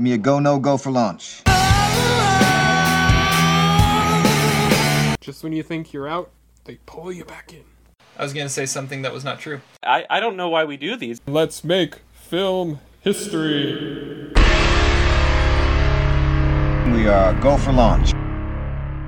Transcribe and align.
Give 0.00 0.04
me 0.04 0.12
a 0.14 0.16
go, 0.16 0.38
no 0.38 0.58
go 0.58 0.78
for 0.78 0.90
launch. 0.90 1.42
Just 5.20 5.44
when 5.44 5.52
you 5.52 5.62
think 5.62 5.92
you're 5.92 6.08
out, 6.08 6.30
they 6.64 6.78
pull 6.86 7.12
you 7.12 7.26
back 7.26 7.52
in. 7.52 7.64
I 8.16 8.22
was 8.22 8.32
going 8.32 8.46
to 8.46 8.50
say 8.50 8.64
something 8.64 9.02
that 9.02 9.12
was 9.12 9.24
not 9.24 9.40
true. 9.40 9.60
I, 9.82 10.06
I 10.08 10.20
don't 10.20 10.38
know 10.38 10.48
why 10.48 10.64
we 10.64 10.78
do 10.78 10.96
these. 10.96 11.20
Let's 11.26 11.62
make 11.64 11.96
film 12.14 12.80
history. 13.00 14.32
We 16.86 17.06
are 17.06 17.38
go 17.42 17.58
for 17.58 17.72
launch. 17.72 18.14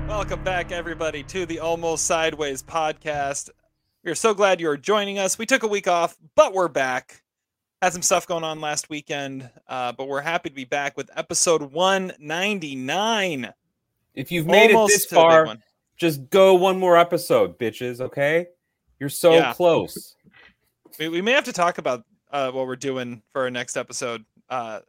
Welcome 0.07 0.43
back, 0.43 0.71
everybody, 0.71 1.23
to 1.23 1.47
the 1.47 1.57
Almost 1.57 2.05
Sideways 2.05 2.61
podcast. 2.61 3.49
We 4.03 4.11
are 4.11 4.15
so 4.15 4.35
glad 4.35 4.61
you 4.61 4.69
are 4.69 4.77
joining 4.77 5.17
us. 5.17 5.39
We 5.39 5.47
took 5.47 5.63
a 5.63 5.67
week 5.67 5.87
off, 5.87 6.15
but 6.35 6.53
we're 6.53 6.67
back. 6.67 7.22
Had 7.83 7.91
some 7.91 8.01
stuff 8.01 8.25
going 8.25 8.45
on 8.45 8.61
last 8.61 8.89
weekend, 8.89 9.49
uh, 9.67 9.91
but 9.91 10.07
we're 10.07 10.21
happy 10.21 10.47
to 10.47 10.55
be 10.55 10.63
back 10.63 10.95
with 10.95 11.09
episode 11.17 11.61
199. 11.73 13.53
If 14.15 14.31
you've 14.31 14.45
made 14.47 14.71
Almost 14.73 14.93
it 14.93 14.95
this 14.95 15.05
to 15.07 15.15
the 15.15 15.21
big 15.21 15.29
far, 15.29 15.55
just 15.97 16.29
go 16.29 16.53
one 16.53 16.79
more 16.79 16.97
episode, 16.97 17.59
bitches. 17.59 17.99
Okay, 17.99 18.47
you're 19.01 19.09
so 19.09 19.33
Yeah. 19.33 19.51
close. 19.53 20.15
We, 20.97 21.09
we 21.09 21.21
may 21.21 21.33
have 21.33 21.43
to 21.43 21.51
talk 21.51 21.77
about 21.77 22.05
uh, 22.31 22.51
what 22.51 22.67
we're 22.67 22.77
doing 22.77 23.21
for 23.33 23.41
our 23.41 23.51
next 23.51 23.75
episode 23.75 24.23
uh, 24.49 24.79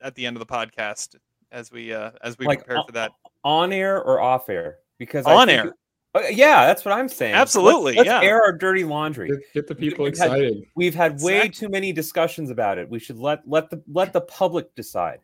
at 0.00 0.16
the 0.16 0.26
end 0.26 0.34
of 0.36 0.40
the 0.40 0.46
podcast 0.52 1.14
as 1.52 1.70
we 1.70 1.94
uh, 1.94 2.10
as 2.22 2.36
we 2.40 2.46
Like, 2.46 2.58
prepare 2.64 2.78
uh, 2.78 2.86
for 2.86 2.92
that. 2.92 3.12
On 3.44 3.72
air 3.72 4.02
or 4.02 4.20
off 4.20 4.48
air? 4.48 4.78
Because 4.98 5.26
I 5.26 5.34
On 5.34 5.46
think- 5.46 5.64
air. 5.66 5.74
Uh, 6.14 6.20
yeah, 6.30 6.66
that's 6.66 6.84
what 6.84 6.92
I'm 6.92 7.08
saying. 7.08 7.32
Let's- 7.32 7.42
Absolutely, 7.56 7.94
Let's, 7.94 8.06
yeah. 8.06 8.20
air 8.22 8.42
our 8.42 8.52
dirty 8.52 8.84
laundry. 8.84 9.28
Get, 9.28 9.40
get 9.54 9.66
the 9.66 9.74
people 9.74 10.04
We've 10.04 10.16
had- 10.18 10.26
excited. 10.26 10.66
We've 10.74 10.94
had 10.94 11.20
way 11.22 11.48
too 11.48 11.68
many 11.70 11.92
discussions 11.92 12.50
about 12.50 12.76
it. 12.78 12.88
We 12.90 12.98
should 12.98 13.18
let 13.18 13.48
let 13.48 13.70
the 13.70 13.82
let 13.90 14.12
the 14.12 14.20
public 14.20 14.74
decide. 14.74 15.20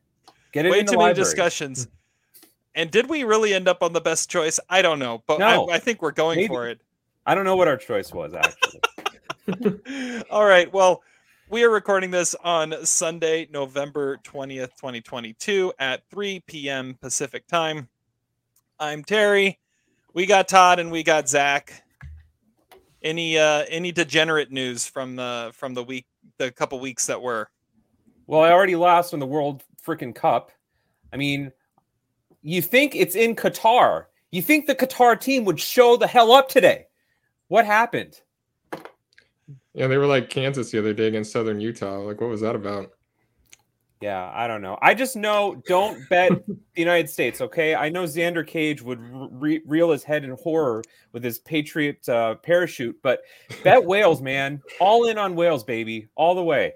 Get 0.52 0.64
it 0.64 0.70
Way 0.70 0.80
in 0.80 0.87
the 0.87 0.92
too 0.92 0.98
many 0.98 1.12
discussions. 1.14 1.88
And 2.74 2.91
did 2.91 3.09
we 3.09 3.24
really 3.24 3.52
end 3.52 3.69
up 3.69 3.83
on 3.83 3.92
the 3.92 4.01
best 4.01 4.30
choice? 4.30 4.58
I 4.70 4.80
don't 4.83 4.98
know, 4.98 5.22
but 5.27 5.41
No. 5.41 5.69
I, 5.69 5.75
I 5.75 5.78
think 5.78 6.00
we're 6.00 6.12
going 6.12 6.36
Maybe. 6.36 6.48
for 6.48 6.69
it. 6.69 6.80
I 7.27 7.34
don't 7.34 7.45
know 7.45 7.56
what 7.56 7.69
our 7.69 7.77
choice 7.77 8.12
was 8.14 8.33
actually. 8.34 10.23
All 10.30 10.45
right. 10.47 10.73
Well, 10.73 11.02
we 11.50 11.64
are 11.64 11.70
recording 11.70 12.11
this 12.11 12.34
on 12.45 12.75
Sunday, 12.86 13.48
November 13.50 14.19
20th, 14.25 14.77
2022 14.77 15.73
at 15.78 16.02
3 16.11 16.41
p.m. 16.47 16.97
Pacific 17.00 17.47
time. 17.47 17.89
I'm 18.78 19.02
Terry. 19.02 19.58
We 20.14 20.27
got 20.27 20.48
Todd 20.48 20.78
and 20.78 20.91
we 20.91 21.03
got 21.03 21.28
Zach. 21.28 21.84
Any 23.03 23.39
uh 23.39 23.64
any 23.69 23.92
degenerate 23.92 24.51
news 24.51 24.87
from 24.87 25.17
the 25.17 25.51
from 25.55 25.75
the 25.75 25.84
week 25.84 26.06
the 26.39 26.51
couple 26.51 26.81
weeks 26.81 27.06
that 27.06 27.23
were? 27.23 27.48
Well, 28.27 28.41
I 28.41 28.51
already 28.51 28.77
lost 28.77 29.12
in 29.12 29.20
the 29.20 29.27
World 29.27 29.62
Freaking 29.86 30.14
Cup. 30.14 30.51
I 31.12 31.17
mean, 31.17 31.53
you 32.42 32.61
think 32.61 32.95
it's 32.95 33.14
in 33.14 33.36
Qatar. 33.36 34.06
You 34.31 34.42
think 34.42 34.67
the 34.67 34.75
Qatar 34.75 35.19
team 35.19 35.45
would 35.45 35.61
show 35.61 35.97
the 35.97 36.06
hell 36.06 36.33
up 36.33 36.48
today. 36.48 36.86
What 37.48 37.64
happened? 37.64 38.20
Yeah, 39.73 39.86
they 39.86 39.97
were 39.97 40.06
like 40.06 40.29
Kansas 40.29 40.70
the 40.70 40.79
other 40.79 40.92
day 40.92 41.06
against 41.06 41.33
Southern 41.33 41.61
Utah. 41.61 41.98
Like, 41.98 42.20
what 42.20 42.31
was 42.31 42.41
that 42.41 42.56
about? 42.56 42.91
Yeah, 44.00 44.30
I 44.32 44.46
don't 44.46 44.62
know. 44.62 44.78
I 44.80 44.94
just 44.94 45.16
know 45.16 45.60
don't 45.66 46.08
bet 46.08 46.30
the 46.46 46.56
United 46.77 47.10
States, 47.10 47.41
okay? 47.41 47.74
I 47.74 47.88
know 47.88 48.05
Xander 48.05 48.46
Cage 48.46 48.80
would 48.80 49.00
re- 49.00 49.62
reel 49.66 49.90
his 49.90 50.05
head 50.05 50.22
in 50.22 50.30
horror 50.40 50.84
with 51.12 51.24
his 51.24 51.40
Patriot 51.40 52.08
uh, 52.08 52.36
parachute, 52.36 52.96
but 53.02 53.22
bet 53.64 53.84
Wales, 53.84 54.22
man. 54.22 54.62
All 54.78 55.08
in 55.08 55.18
on 55.18 55.34
Wales, 55.34 55.64
baby. 55.64 56.06
All 56.14 56.36
the 56.36 56.44
way. 56.44 56.74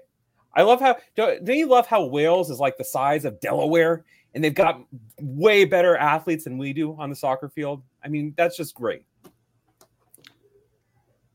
I 0.53 0.63
love 0.63 0.81
how, 0.81 0.97
don't, 1.15 1.45
don't 1.45 1.57
you 1.57 1.67
love 1.67 1.87
how 1.87 2.05
Wales 2.05 2.49
is 2.49 2.59
like 2.59 2.77
the 2.77 2.83
size 2.83 3.23
of 3.23 3.39
Delaware 3.39 4.03
and 4.33 4.43
they've 4.43 4.53
got 4.53 4.81
way 5.19 5.63
better 5.63 5.95
athletes 5.95 6.43
than 6.43 6.57
we 6.57 6.73
do 6.73 6.95
on 6.99 7.09
the 7.09 7.15
soccer 7.15 7.47
field? 7.47 7.83
I 8.03 8.09
mean, 8.09 8.33
that's 8.35 8.57
just 8.57 8.75
great. 8.75 9.05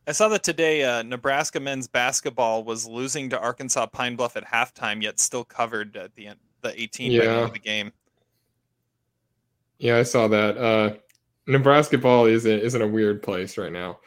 I 0.08 0.12
saw 0.12 0.28
that 0.28 0.42
today 0.42 0.82
uh, 0.84 1.02
Nebraska 1.02 1.60
men's 1.60 1.86
basketball 1.86 2.64
was 2.64 2.86
losing 2.86 3.28
to 3.28 3.38
Arkansas 3.38 3.84
Pine 3.86 4.16
Bluff 4.16 4.38
at 4.38 4.44
halftime, 4.46 5.02
yet 5.02 5.20
still 5.20 5.44
covered 5.44 5.98
at 5.98 6.14
the 6.14 6.28
end 6.28 6.38
the 6.62 6.80
18 6.80 7.12
by 7.12 7.24
the 7.24 7.30
end 7.30 7.38
Yeah. 7.38 7.44
of 7.44 7.52
the 7.52 7.58
game. 7.58 7.92
Yeah, 9.78 9.98
I 9.98 10.02
saw 10.04 10.26
that. 10.28 10.56
Uh, 10.56 10.94
Nebraska 11.46 11.98
ball 11.98 12.24
isn't 12.24 12.60
isn't 12.60 12.80
a 12.80 12.88
weird 12.88 13.22
place 13.22 13.58
right 13.58 13.70
now. 13.70 14.00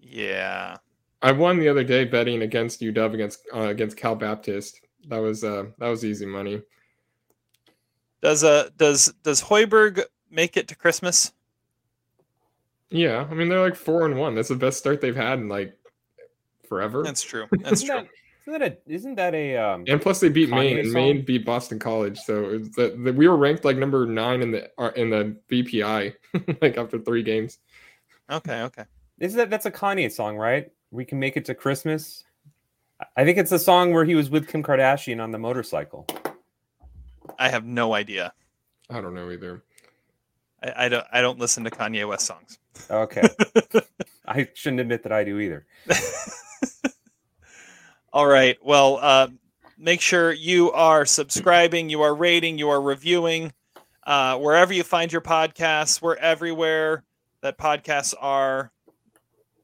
Yeah. 0.00 0.76
I 1.22 1.32
won 1.32 1.58
the 1.58 1.68
other 1.70 1.82
day 1.82 2.04
betting 2.04 2.42
against 2.42 2.82
UW 2.82 3.14
against 3.14 3.40
uh, 3.54 3.60
against 3.68 3.96
Cal 3.96 4.14
Baptist. 4.14 4.82
That 5.08 5.18
was 5.18 5.42
uh 5.42 5.64
that 5.78 5.88
was 5.88 6.04
easy 6.04 6.26
money. 6.26 6.62
Does 8.20 8.44
uh 8.44 8.68
does 8.76 9.12
does 9.22 9.42
Hoiberg 9.42 10.02
make 10.30 10.56
it 10.58 10.68
to 10.68 10.76
Christmas? 10.76 11.32
Yeah, 12.90 13.26
I 13.30 13.34
mean 13.34 13.48
they're 13.48 13.62
like 13.62 13.76
four 13.76 14.06
and 14.06 14.16
one. 14.18 14.34
That's 14.34 14.48
the 14.48 14.54
best 14.56 14.78
start 14.78 15.00
they've 15.00 15.16
had 15.16 15.38
in 15.38 15.48
like 15.48 15.76
forever. 16.68 17.02
That's 17.02 17.22
true. 17.22 17.46
That's 17.60 17.82
Isn't 17.82 17.88
true. 17.88 17.96
that, 17.96 18.08
isn't 18.46 18.60
that 18.60 18.72
a 18.72 18.92
isn't 18.92 19.14
that 19.16 19.34
a 19.34 19.56
um 19.56 19.84
and 19.88 20.00
plus 20.00 20.20
they 20.20 20.28
beat 20.28 20.50
Maine, 20.50 20.78
and? 20.78 20.92
Maine 20.92 21.24
beat 21.24 21.44
Boston 21.44 21.78
College. 21.78 22.18
So 22.18 22.50
it 22.50 22.58
was 22.58 22.70
the, 22.72 22.96
the, 23.02 23.12
we 23.12 23.26
were 23.26 23.36
ranked 23.36 23.64
like 23.64 23.76
number 23.76 24.06
nine 24.06 24.40
in 24.42 24.52
the 24.52 24.70
uh, 24.78 24.92
in 24.94 25.10
the 25.10 25.36
BPI, 25.50 26.14
like 26.62 26.76
after 26.76 26.98
three 26.98 27.22
games. 27.22 27.58
Okay, 28.30 28.62
okay. 28.62 28.84
Is 29.18 29.34
that 29.34 29.50
that's 29.50 29.66
a 29.66 29.70
Kanye 29.70 30.10
song, 30.12 30.36
right? 30.36 30.70
We 30.90 31.04
can 31.04 31.18
make 31.18 31.36
it 31.36 31.44
to 31.46 31.54
Christmas. 31.54 32.24
I 33.16 33.24
think 33.24 33.36
it's 33.36 33.52
a 33.52 33.58
song 33.58 33.92
where 33.92 34.04
he 34.04 34.14
was 34.14 34.30
with 34.30 34.48
Kim 34.48 34.62
Kardashian 34.62 35.22
on 35.22 35.30
the 35.30 35.38
motorcycle. 35.38 36.06
I 37.38 37.48
have 37.48 37.64
no 37.64 37.94
idea. 37.94 38.32
I 38.88 39.00
don't 39.00 39.14
know 39.14 39.30
either. 39.30 39.64
I, 40.62 40.86
I 40.86 40.88
don't 40.88 41.06
I 41.12 41.20
don't 41.20 41.38
listen 41.38 41.64
to 41.64 41.70
Kanye 41.70 42.08
West 42.08 42.26
songs. 42.26 42.58
Okay. 42.90 43.22
I 44.26 44.48
shouldn't 44.54 44.80
admit 44.80 45.02
that 45.04 45.12
I 45.12 45.24
do 45.24 45.38
either. 45.38 45.66
All 48.12 48.26
right. 48.26 48.56
Well, 48.62 48.98
uh, 49.00 49.28
make 49.78 50.00
sure 50.00 50.32
you 50.32 50.72
are 50.72 51.04
subscribing, 51.04 51.90
you 51.90 52.02
are 52.02 52.14
rating, 52.14 52.58
you 52.58 52.68
are 52.70 52.80
reviewing. 52.80 53.52
Uh, 54.04 54.38
wherever 54.38 54.72
you 54.72 54.82
find 54.82 55.12
your 55.12 55.20
podcasts, 55.20 56.00
we're 56.00 56.14
everywhere 56.16 57.04
that 57.42 57.58
podcasts 57.58 58.14
are. 58.20 58.70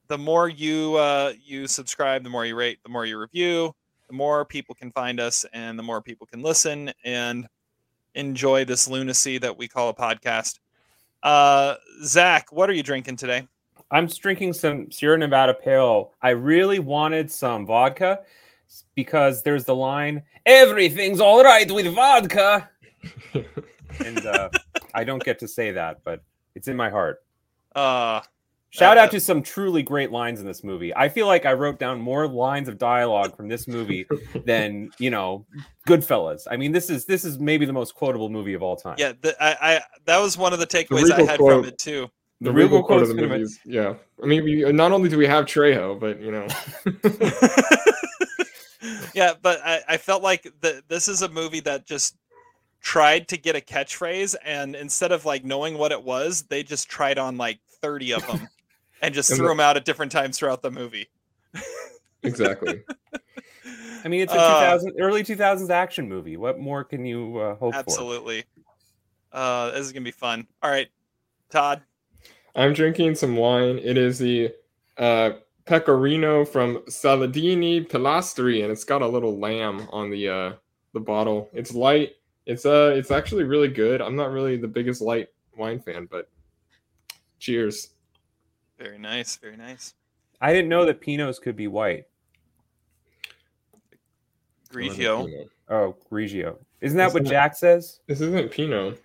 The 0.09 0.19
more 0.19 0.49
you 0.49 0.97
uh, 0.97 1.33
you 1.43 1.67
subscribe, 1.67 2.23
the 2.23 2.31
more 2.31 2.45
you 2.45 2.55
rate, 2.55 2.79
the 2.83 2.91
more 2.91 3.07
you 3.07 3.19
review, 3.19 3.73
the 4.09 4.15
more 4.15 4.45
people 4.45 4.75
can 4.75 4.93
find 4.93 5.21
us, 5.21 5.47
and 5.53 5.79
the 5.79 5.83
more 5.83 6.03
people 6.03 6.27
can 6.27 6.43
listen 6.43 6.93
and 7.05 7.47
enjoy 8.15 8.65
this 8.65 8.89
lunacy 8.89 9.39
that 9.39 9.57
we 9.57 9.69
call 9.69 9.89
a 9.89 9.95
podcast. 9.95 10.59
Uh, 11.23 11.77
Zach, 12.05 12.53
what 12.53 12.69
are 12.69 12.73
you 12.73 12.83
drinking 12.83 13.17
today? 13.17 13.47
I'm 13.91 14.07
drinking 14.07 14.55
some 14.55 14.91
Sierra 14.91 15.19
Nevada 15.19 15.55
Pale. 15.55 16.13
I 16.23 16.31
really 16.31 16.79
wanted 16.79 17.31
some 17.31 17.67
vodka 17.67 18.21
because 18.95 19.43
there's 19.43 19.65
the 19.65 19.75
line, 19.75 20.23
everything's 20.47 21.21
all 21.21 21.43
right 21.43 21.71
with 21.71 21.95
vodka. 21.95 22.71
and 23.35 24.27
uh, 24.27 24.49
I 24.95 25.05
don't 25.05 25.23
get 25.23 25.39
to 25.41 25.49
say 25.49 25.73
that, 25.73 26.01
but 26.05 26.23
it's 26.55 26.69
in 26.69 26.77
my 26.77 26.91
heart. 26.91 27.23
Uh, 27.75 28.21
Shout 28.73 28.97
Uh, 28.97 29.03
out 29.03 29.11
to 29.11 29.21
some 29.21 29.43
truly 29.43 29.83
great 29.83 30.11
lines 30.11 30.41
in 30.41 30.47
this 30.47 30.65
movie. 30.65 30.97
I 30.97 31.11
feel 31.11 31.27
like 31.27 31.45
I 31.45 31.53
wrote 31.53 31.79
down 31.79 32.01
more 32.01 32.27
lines 32.27 32.69
of 32.69 32.79
dialogue 32.79 33.37
from 33.37 33.47
this 33.49 33.69
movie 33.69 34.07
than 34.47 34.91
you 34.99 35.11
know 35.11 35.45
Goodfellas. 35.87 36.47
I 36.51 36.57
mean, 36.57 36.73
this 36.73 36.89
is 36.89 37.05
this 37.05 37.23
is 37.25 37.39
maybe 37.39 37.67
the 37.67 37.73
most 37.75 37.95
quotable 37.95 38.31
movie 38.31 38.55
of 38.55 38.63
all 38.63 38.77
time. 38.77 38.97
Yeah, 38.99 39.13
the, 39.21 39.37
I, 39.43 39.75
I 39.77 39.81
that 40.07 40.19
was 40.19 40.39
one 40.39 40.55
of 40.55 40.59
the 40.59 40.67
takeaways 40.67 41.11
I 41.11 41.23
had 41.23 41.39
quote. 41.39 41.65
from 41.65 41.69
it 41.69 41.79
too. 41.79 42.09
The, 42.41 42.49
The 42.49 42.53
Regal 42.55 42.79
regal 42.79 42.83
quote 42.85 43.03
of 43.03 43.09
the 43.09 43.15
quote's 43.15 43.27
gonna 43.29 43.39
movies. 43.41 43.61
Yeah, 43.67 43.95
I 44.23 44.27
mean, 44.27 44.43
we, 44.43 44.73
not 44.73 44.91
only 44.91 45.11
do 45.11 45.19
we 45.19 45.27
have 45.27 45.45
Trejo, 45.45 46.01
but 46.01 46.19
you 46.21 46.33
know, 46.33 46.47
yeah, 49.15 49.35
but 49.43 49.61
I, 49.65 49.83
I 49.87 49.97
felt 49.99 50.23
like 50.23 50.51
the, 50.63 50.83
this 50.89 51.09
is 51.09 51.21
a 51.21 51.29
movie 51.29 51.61
that 51.61 51.87
just 51.87 52.17
tried 52.81 53.29
to 53.29 53.37
get 53.37 53.55
a 53.55 53.61
catchphrase, 53.61 54.35
and 54.45 54.75
instead 54.75 55.13
of 55.13 55.27
like 55.27 55.45
knowing 55.45 55.77
what 55.77 55.93
it 55.93 56.03
was, 56.03 56.43
they 56.45 56.63
just 56.63 56.89
tried 56.89 57.19
on 57.19 57.37
like 57.37 57.61
thirty 57.83 58.13
of 58.13 58.27
them 58.27 58.49
and 59.03 59.13
just 59.15 59.29
And 59.31 59.37
threw 59.37 59.49
the- 59.49 59.53
them 59.53 59.61
out 59.61 59.77
at 59.77 59.85
different 59.85 60.11
times 60.13 60.39
throughout 60.39 60.63
the 60.63 60.71
movie. 60.71 61.11
exactly. 62.23 62.83
I 64.05 64.09
mean, 64.09 64.23
it's 64.23 64.33
a 64.33 64.41
Uh, 64.41 64.61
2000 64.61 64.95
early 65.01 65.23
2000s 65.23 65.71
action 65.71 66.09
movie. 66.09 66.37
What 66.37 66.59
more 66.59 66.83
can 66.85 67.05
you 67.05 67.37
uh, 67.39 67.55
hope 67.57 67.75
for? 67.75 67.79
Absolutely. 67.79 68.45
Uh, 69.31 69.71
this 69.73 69.81
is 69.81 69.93
gonna 69.93 70.05
be 70.05 70.11
fun. 70.11 70.47
All 70.63 70.71
right, 70.71 70.89
Todd. 71.51 71.83
I'm 72.55 72.73
drinking 72.73 73.15
some 73.15 73.37
wine. 73.37 73.79
It 73.79 73.97
is 73.97 74.19
the 74.19 74.53
uh, 74.99 75.31
Pecorino 75.65 76.45
from 76.45 76.79
Saladini 76.89 77.89
Pilastri, 77.89 78.63
and 78.63 78.71
it's 78.73 78.85
got 78.85 79.01
a 79.03 79.07
little 79.07 79.39
lamb 79.39 79.89
on 79.91 80.11
the 80.11 80.29
uh, 80.29 80.53
the 80.93 81.01
bottle. 81.01 81.49
It's 81.53 81.73
light. 81.73 82.13
It's 82.45 82.67
uh, 82.67 82.93
it's 82.97 83.11
actually 83.11 83.45
really 83.45 83.69
good. 83.69 84.03
I'm 84.03 84.17
not 84.17 84.33
really 84.33 84.57
the 84.57 84.69
biggest 84.69 85.01
light 85.01 85.29
wine 85.57 85.81
fan, 85.81 86.09
but 86.11 86.29
cheers. 87.39 87.91
Very 88.83 88.99
nice. 88.99 89.37
Very 89.37 89.57
nice. 89.57 89.95
I 90.41 90.53
didn't 90.53 90.69
know 90.69 90.85
that 90.87 91.01
Pinots 91.01 91.41
could 91.41 91.55
be 91.55 91.69
white. 91.69 92.05
Grigio. 94.71 95.47
Oh, 95.69 95.97
Grigio. 96.11 96.57
Isn't 96.81 96.99
that 96.99 97.09
Isn't 97.09 97.23
what 97.23 97.27
it- 97.27 97.31
Jack 97.31 97.55
says? 97.55 98.01
This 98.07 98.21
isn't 98.21 98.51
Pinot. 98.51 99.01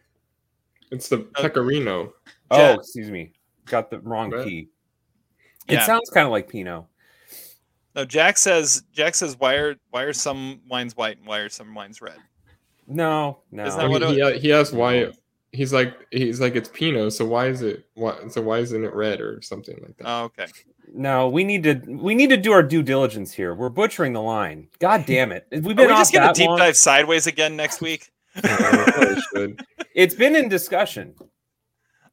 It's 0.91 1.09
the 1.09 1.19
Uh, 1.35 1.41
Pecorino. 1.41 2.13
Oh, 2.49 2.73
excuse 2.73 3.11
me. 3.11 3.33
Got 3.65 3.91
the 3.91 3.99
wrong 3.99 4.31
Right. 4.31 4.47
key. 4.47 4.69
It 5.67 5.73
Yeah. 5.73 5.85
sounds 5.85 6.09
kind 6.09 6.25
of 6.25 6.31
like 6.31 6.47
Pinot. 6.49 6.85
No, 7.95 8.05
Jack 8.05 8.37
says 8.37 8.83
Jack 8.93 9.13
says 9.15 9.37
why 9.37 9.55
are 9.55 9.75
why 9.89 10.03
are 10.03 10.13
some 10.13 10.61
wines 10.67 10.95
white 10.95 11.17
and 11.17 11.27
why 11.27 11.39
are 11.39 11.49
some 11.49 11.75
wines 11.75 12.01
red? 12.01 12.17
No, 12.87 13.43
no. 13.51 13.65
Isn't 13.65 13.79
I 13.79 13.83
mean, 13.83 13.91
what 13.91 14.03
it- 14.03 14.35
he, 14.35 14.39
he 14.47 14.53
asked 14.53 14.73
why. 14.73 15.11
He's 15.57 15.73
like 15.73 15.95
he's 16.11 16.39
like 16.39 16.55
it's 16.55 16.69
Pinot, 16.69 17.13
so 17.13 17.25
why 17.25 17.47
is 17.47 17.63
it 17.63 17.83
why 17.95 18.15
so 18.29 18.43
why 18.43 18.59
isn't 18.59 18.83
it 18.83 18.93
red 18.93 19.19
or 19.19 19.41
something 19.41 19.75
like 19.81 19.97
that? 19.97 20.05
Oh, 20.07 20.25
okay. 20.25 20.45
No, 20.93 21.29
we 21.29 21.43
need 21.43 21.63
to 21.63 21.81
we 21.87 22.13
need 22.13 22.29
to 22.29 22.37
do 22.37 22.51
our 22.51 22.61
due 22.61 22.83
diligence 22.83 23.33
here. 23.33 23.55
We're 23.55 23.69
butchering 23.69 24.13
the 24.13 24.21
line. 24.21 24.67
God 24.77 25.07
damn 25.07 25.31
it. 25.31 25.47
We've 25.49 25.63
been 25.63 25.71
Are 25.71 25.75
been 25.75 25.87
we 25.87 25.93
off 25.93 25.99
just 26.01 26.13
gonna 26.13 26.31
deep 26.31 26.47
long. 26.47 26.59
dive 26.59 26.77
sideways 26.77 27.25
again 27.25 27.55
next 27.55 27.81
week? 27.81 28.11
Yeah, 28.43 28.85
we 28.85 28.91
probably 28.91 29.21
should. 29.33 29.65
It's 29.95 30.13
been 30.13 30.35
in 30.35 30.47
discussion. 30.47 31.15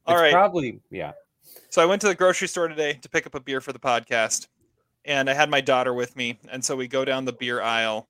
All 0.07 0.15
It's 0.15 0.21
right. 0.21 0.33
Probably, 0.33 0.79
yeah. 0.89 1.11
So 1.69 1.83
I 1.83 1.85
went 1.85 2.01
to 2.01 2.07
the 2.07 2.15
grocery 2.15 2.47
store 2.47 2.67
today 2.67 2.93
to 2.93 3.07
pick 3.07 3.27
up 3.27 3.35
a 3.35 3.39
beer 3.39 3.61
for 3.61 3.73
the 3.73 3.79
podcast, 3.79 4.47
and 5.05 5.29
I 5.29 5.35
had 5.35 5.51
my 5.51 5.61
daughter 5.61 5.93
with 5.93 6.15
me, 6.15 6.39
and 6.51 6.65
so 6.65 6.75
we 6.75 6.87
go 6.87 7.05
down 7.05 7.25
the 7.25 7.33
beer 7.33 7.61
aisle, 7.61 8.07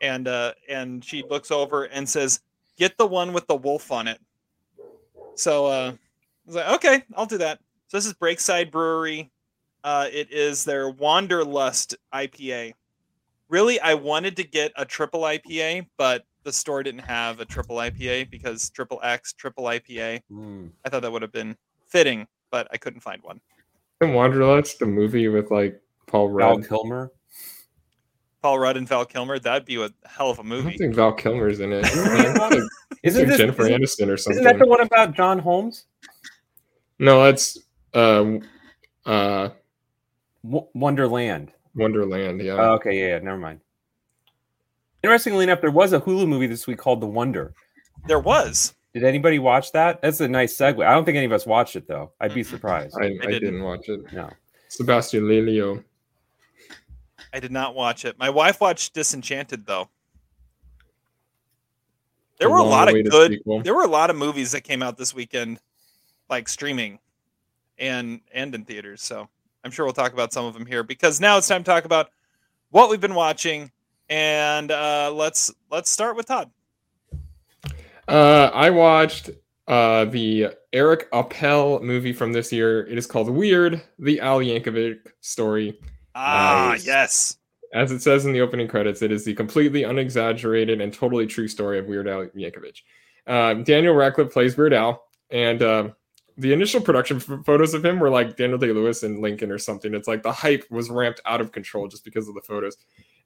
and 0.00 0.26
uh, 0.26 0.54
and 0.68 1.04
she 1.04 1.22
looks 1.30 1.52
over 1.52 1.84
and 1.84 2.08
says, 2.08 2.40
"Get 2.76 2.98
the 2.98 3.06
one 3.06 3.32
with 3.32 3.46
the 3.46 3.54
wolf 3.54 3.92
on 3.92 4.08
it." 4.08 4.18
So 5.34 5.66
uh, 5.66 5.92
I 5.92 5.98
was 6.46 6.56
like, 6.56 6.68
"Okay, 6.74 7.02
I'll 7.16 7.26
do 7.26 7.38
that." 7.38 7.58
So 7.88 7.96
this 7.96 8.06
is 8.06 8.14
Breakside 8.14 8.70
Brewery. 8.70 9.30
Uh, 9.84 10.08
it 10.12 10.30
is 10.30 10.64
their 10.64 10.88
Wanderlust 10.88 11.96
IPA. 12.14 12.72
Really, 13.48 13.80
I 13.80 13.94
wanted 13.94 14.36
to 14.36 14.44
get 14.44 14.72
a 14.76 14.84
triple 14.84 15.22
IPA, 15.22 15.86
but 15.98 16.24
the 16.44 16.52
store 16.52 16.82
didn't 16.82 17.02
have 17.02 17.40
a 17.40 17.44
triple 17.44 17.76
IPA 17.76 18.30
because 18.30 18.70
triple 18.70 19.00
X, 19.02 19.32
triple 19.32 19.64
IPA. 19.64 20.20
Mm. 20.30 20.70
I 20.84 20.88
thought 20.88 21.02
that 21.02 21.12
would 21.12 21.22
have 21.22 21.32
been 21.32 21.56
fitting, 21.88 22.26
but 22.50 22.68
I 22.70 22.76
couldn't 22.76 23.00
find 23.00 23.22
one. 23.22 23.40
And 24.00 24.14
Wanderlust, 24.14 24.78
the 24.78 24.86
movie 24.86 25.28
with 25.28 25.50
like 25.50 25.80
Paul 26.06 26.34
Val 26.34 26.60
Kilmer. 26.62 27.10
Paul 28.42 28.58
Rudd 28.58 28.76
and 28.76 28.88
Val 28.88 29.04
Kilmer, 29.04 29.38
that'd 29.38 29.64
be 29.64 29.80
a 29.82 29.88
hell 30.04 30.30
of 30.30 30.40
a 30.40 30.42
I 30.42 30.48
don't 30.48 30.76
think 30.76 30.94
Val 30.96 31.12
Kilmer's 31.12 31.60
in 31.60 31.72
it. 31.72 31.84
Isn't 31.94 32.16
he 32.16 32.26
in 32.26 32.34
one? 32.34 32.50
Like, 32.50 32.62
Isn't 33.04 33.28
this 33.28 33.38
Jennifer 33.38 33.62
isn't, 33.62 33.80
Aniston 33.80 34.08
or 34.12 34.16
something? 34.16 34.40
isn't 34.42 34.44
that 34.44 34.58
the 34.58 34.66
one 34.68 34.80
about 34.80 35.14
John 35.14 35.38
Holmes? 35.38 35.86
No, 36.98 37.22
that's 37.24 37.58
um 37.94 38.42
uh 39.06 39.50
W- 40.44 40.66
Wonderland. 40.74 41.52
Wonderland. 41.76 42.40
Yeah. 42.42 42.54
Oh, 42.54 42.72
okay, 42.74 42.98
yeah, 42.98 43.06
yeah, 43.14 43.18
never 43.20 43.38
mind. 43.38 43.60
Interestingly 45.04 45.44
enough, 45.44 45.60
there 45.60 45.70
was 45.70 45.92
a 45.92 46.00
Hulu 46.00 46.26
movie 46.28 46.46
this 46.48 46.66
week 46.66 46.78
called 46.78 47.00
The 47.00 47.06
Wonder. 47.06 47.54
There 48.06 48.18
was. 48.20 48.74
Did 48.92 49.04
anybody 49.04 49.38
watch 49.38 49.72
that? 49.72 50.02
That's 50.02 50.20
a 50.20 50.28
nice 50.28 50.56
segue. 50.56 50.84
I 50.84 50.92
don't 50.92 51.04
think 51.04 51.16
any 51.16 51.26
of 51.26 51.32
us 51.32 51.46
watched 51.46 51.76
it 51.76 51.86
though. 51.86 52.10
I'd 52.20 52.34
be 52.34 52.42
surprised. 52.42 52.96
I, 53.00 53.06
I, 53.06 53.08
didn't. 53.10 53.30
didn't. 53.40 53.62
watch 53.62 53.88
it. 53.88 54.00
No. 54.12 54.30
Sebastian 54.68 55.24
Lelio. 55.28 55.82
I 57.32 57.40
did 57.40 57.52
not 57.52 57.74
watch 57.74 58.04
it. 58.04 58.18
My 58.18 58.30
wife 58.30 58.60
watched 58.60 58.94
Disenchanted 58.94 59.66
though. 59.66 59.88
There 62.38 62.48
The 62.48 62.52
were 62.52 62.58
a 62.58 62.64
lot 62.64 62.88
of 62.88 62.94
good. 63.08 63.40
There 63.62 63.74
were 63.74 63.84
a 63.84 63.88
lot 63.88 64.10
of 64.10 64.16
movies 64.16 64.52
that 64.52 64.62
came 64.62 64.82
out 64.82 64.96
this 64.96 65.14
weekend, 65.14 65.60
like 66.28 66.48
streaming, 66.48 66.98
and 67.78 68.20
and 68.32 68.54
in 68.54 68.64
theaters. 68.64 69.02
So 69.02 69.28
I'm 69.64 69.70
sure 69.70 69.84
we'll 69.84 69.94
talk 69.94 70.12
about 70.12 70.32
some 70.32 70.44
of 70.44 70.54
them 70.54 70.66
here 70.66 70.82
because 70.82 71.20
now 71.20 71.38
it's 71.38 71.48
time 71.48 71.62
to 71.62 71.70
talk 71.70 71.84
about 71.84 72.10
what 72.70 72.90
we've 72.90 73.00
been 73.00 73.14
watching. 73.14 73.70
And 74.10 74.70
uh, 74.70 75.12
let's 75.14 75.52
let's 75.70 75.88
start 75.88 76.16
with 76.16 76.26
Todd. 76.26 76.50
Uh, 78.08 78.50
I 78.52 78.70
watched 78.70 79.30
uh, 79.68 80.06
the 80.06 80.48
Eric 80.72 81.08
Appel 81.12 81.80
movie 81.80 82.12
from 82.12 82.32
this 82.32 82.52
year. 82.52 82.86
It 82.86 82.98
is 82.98 83.06
called 83.06 83.30
Weird, 83.30 83.80
the 83.98 84.20
Al 84.20 84.40
Yankovic 84.40 84.98
story. 85.20 85.78
Ah, 86.14 86.70
Nice. 86.72 86.86
yes. 86.86 87.36
As 87.74 87.90
it 87.90 88.02
says 88.02 88.26
in 88.26 88.32
the 88.32 88.40
opening 88.42 88.68
credits, 88.68 89.00
it 89.00 89.10
is 89.10 89.24
the 89.24 89.34
completely 89.34 89.84
unexaggerated 89.84 90.80
and 90.80 90.92
totally 90.92 91.26
true 91.26 91.48
story 91.48 91.78
of 91.78 91.86
Weird 91.86 92.06
Al 92.06 92.26
Yankovic. 92.36 92.82
Um, 93.26 93.64
Daniel 93.64 93.94
Radcliffe 93.94 94.30
plays 94.32 94.56
Weird 94.56 94.74
Al, 94.74 95.02
and 95.30 95.62
uh, 95.62 95.88
the 96.36 96.52
initial 96.52 96.82
production 96.82 97.16
f- 97.16 97.44
photos 97.46 97.72
of 97.72 97.82
him 97.84 97.98
were 97.98 98.10
like 98.10 98.36
Daniel 98.36 98.58
Day 98.58 98.72
Lewis 98.72 99.04
and 99.04 99.20
Lincoln 99.22 99.50
or 99.50 99.58
something. 99.58 99.94
It's 99.94 100.06
like 100.08 100.22
the 100.22 100.32
hype 100.32 100.64
was 100.70 100.90
ramped 100.90 101.20
out 101.24 101.40
of 101.40 101.52
control 101.52 101.88
just 101.88 102.04
because 102.04 102.28
of 102.28 102.34
the 102.34 102.42
photos. 102.42 102.76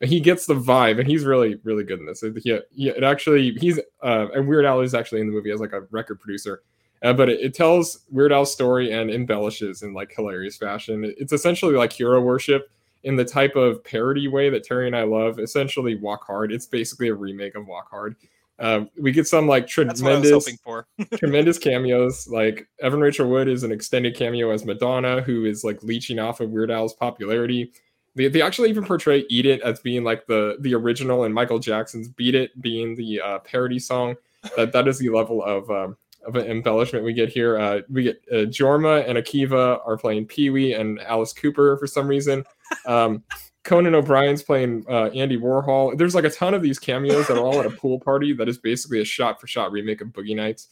And 0.01 0.09
he 0.11 0.21
gets 0.21 0.47
the 0.47 0.55
vibe, 0.55 1.01
and 1.01 1.09
he's 1.09 1.25
really, 1.25 1.59
really 1.65 1.83
good 1.83 1.99
in 1.99 2.07
this. 2.07 2.23
It, 2.23 2.37
he, 2.45 2.57
he, 2.73 2.91
it 2.91 3.03
actually, 3.03 3.53
he's 3.55 3.81
uh, 4.03 4.27
and 4.33 4.47
Weird 4.47 4.65
Al 4.65 4.81
is 4.81 4.95
actually 4.95 5.23
in 5.23 5.27
the 5.27 5.33
movie 5.33 5.51
as 5.51 5.59
like 5.59 5.73
a 5.73 5.81
record 5.91 6.21
producer. 6.21 6.63
Uh, 7.03 7.13
but 7.13 7.29
it, 7.29 7.41
it 7.41 7.55
tells 7.55 8.05
Weird 8.11 8.33
Al's 8.33 8.53
story 8.53 8.93
and 8.93 9.11
embellishes 9.11 9.83
in 9.83 9.93
like 9.93 10.13
hilarious 10.15 10.57
fashion. 10.57 11.05
It- 11.05 11.17
it's 11.19 11.33
essentially 11.33 11.75
like 11.75 11.93
hero 11.93 12.21
worship 12.21 12.69
in 13.07 13.15
the 13.15 13.25
type 13.25 13.55
of 13.55 13.83
parody 13.85 14.27
way 14.27 14.51
that 14.51 14.65
Terry 14.65 14.89
and 14.89 14.97
I 14.97 15.05
love. 15.05 15.39
Essentially, 15.39 15.95
Walk 15.95 16.27
Hard. 16.27 16.53
It's 16.53 16.67
basically 16.67 17.09
a 17.09 17.15
remake 17.15 17.55
of 17.55 17.67
Walk 17.67 17.89
Hard. 17.89 18.17
Um, 18.59 18.91
we 19.01 19.13
get 19.13 19.29
some 19.29 19.47
like 19.47 19.69
That's 19.69 20.03
what 20.03 20.13
I 20.13 20.19
was 20.19 20.29
tremendous, 20.29 20.59
for. 20.65 20.87
tremendous 21.17 21.59
cameos. 21.59 22.27
Like 22.27 22.69
Evan 22.81 23.01
Rachel 23.01 23.29
Wood 23.29 23.49
is 23.49 23.63
an 23.63 23.71
extended 23.71 24.17
cameo 24.17 24.51
as 24.51 24.65
Madonna, 24.65 25.21
who 25.21 25.45
is 25.45 25.63
like 25.63 25.83
leeching 25.85 26.19
off 26.19 26.41
of 26.41 26.51
Weird 26.51 26.71
Al's 26.71 26.95
popularity. 26.95 27.73
They, 28.17 28.27
they 28.27 28.43
actually 28.43 28.71
even 28.71 28.85
portray 28.85 29.25
"Eat 29.29 29.47
It" 29.47 29.61
as 29.61 29.79
being 29.81 30.03
like 30.03 30.27
the 30.27 30.57
the 30.61 30.75
original, 30.75 31.25
and 31.25 31.35
Michael 31.35 31.61
Jackson's 31.61 32.09
"Beat 32.09 32.35
It" 32.35 32.61
being 32.61 32.97
the 32.97 33.21
uh, 33.21 33.39
parody 33.41 33.79
song. 33.79 34.17
That 34.57 34.73
that 34.73 34.89
is 34.89 34.99
the 34.99 35.11
level 35.11 35.45
of 35.45 35.71
um, 35.71 35.97
of 36.27 36.35
an 36.35 36.47
embellishment 36.47 37.05
we 37.05 37.13
get 37.13 37.29
here. 37.29 37.57
Uh, 37.59 37.83
we 37.89 38.03
get 38.03 38.21
uh, 38.33 38.47
Jorma 38.47 39.09
and 39.09 39.17
Akiva 39.17 39.81
are 39.87 39.97
playing 39.97 40.27
Pee 40.27 40.51
Wee 40.51 40.73
and 40.73 40.99
Alice 41.03 41.33
Cooper 41.33 41.77
for 41.77 41.87
some 41.87 42.09
reason. 42.09 42.45
Um, 42.87 43.25
Conan 43.65 43.95
O'Brien's 43.97 44.43
playing 44.43 44.85
uh, 44.89 45.07
Andy 45.07 45.37
Warhol. 45.37 45.99
There's 45.99 46.15
like 46.15 46.25
a 46.25 46.31
ton 46.31 46.55
of 46.55 46.63
these 46.63 46.79
cameos 46.79 47.27
that 47.27 47.37
are 47.37 47.45
all 47.45 47.59
at 47.59 47.67
a 47.67 47.71
pool 47.71 47.99
party 47.99 48.33
that 48.35 48.49
is 48.49 48.59
basically 48.59 49.01
a 49.01 49.05
shot 49.05 49.41
for 49.41 49.49
shot 49.49 49.73
remake 49.73 50.01
of 50.01 50.09
Boogie 50.09 50.37
Nights. 50.37 50.69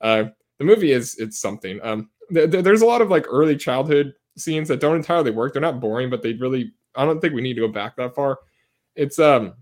Uh, 0.00 0.24
the 0.58 0.64
movie 0.64 0.92
is 0.92 1.16
it's 1.18 1.38
something. 1.38 1.78
Um, 1.82 2.10
th- 2.32 2.50
th- 2.50 2.64
there's 2.64 2.82
a 2.82 2.86
lot 2.86 3.02
of 3.02 3.10
like 3.10 3.26
early 3.28 3.56
childhood 3.56 4.14
scenes 4.36 4.68
that 4.68 4.80
don't 4.80 4.96
entirely 4.96 5.30
work. 5.30 5.52
They're 5.52 5.62
not 5.62 5.80
boring, 5.80 6.10
but 6.10 6.22
they 6.22 6.32
really. 6.34 6.72
I 6.94 7.04
don't 7.04 7.20
think 7.20 7.34
we 7.34 7.42
need 7.42 7.54
to 7.54 7.60
go 7.60 7.68
back 7.68 7.96
that 7.96 8.14
far. 8.14 8.38
It's 8.96 9.18
um, 9.18 9.54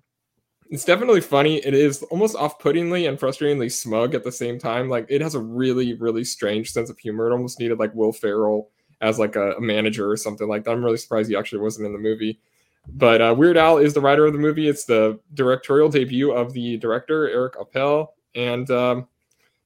it's 0.71 0.85
definitely 0.85 1.21
funny. 1.21 1.57
It 1.57 1.75
is 1.75 2.03
almost 2.05 2.37
off-puttingly 2.37 3.07
and 3.07 3.19
frustratingly 3.19 3.71
smug 3.71 4.15
at 4.15 4.25
the 4.25 4.33
same 4.33 4.59
time. 4.59 4.89
Like 4.89 5.07
it 5.09 5.21
has 5.21 5.35
a 5.35 5.41
really, 5.41 5.95
really 5.95 6.25
strange 6.25 6.71
sense 6.71 6.89
of 6.89 6.99
humor. 6.99 7.29
It 7.29 7.33
almost 7.33 7.61
needed 7.61 7.79
like 7.79 7.95
Will 7.95 8.13
Ferrell 8.13 8.71
as 9.01 9.19
like 9.19 9.37
a, 9.37 9.53
a 9.53 9.61
manager 9.61 10.11
or 10.11 10.17
something 10.17 10.49
like 10.49 10.65
that. 10.65 10.73
I'm 10.73 10.85
really 10.85 10.97
surprised 10.97 11.29
he 11.29 11.37
actually 11.37 11.61
wasn't 11.61 11.87
in 11.87 11.93
the 11.93 11.99
movie. 11.99 12.41
But 12.89 13.21
uh, 13.21 13.35
Weird 13.37 13.57
Al 13.57 13.79
is 13.79 13.95
the 13.95 14.01
writer 14.01 14.27
of 14.27 14.33
the 14.33 14.39
movie. 14.39 14.69
It's 14.69 14.85
the 14.85 15.19
directorial 15.35 15.89
debut 15.89 16.33
of 16.33 16.53
the 16.53 16.77
director 16.77 17.29
Eric 17.29 17.55
Appel, 17.61 18.15
and 18.35 18.71
um, 18.71 19.09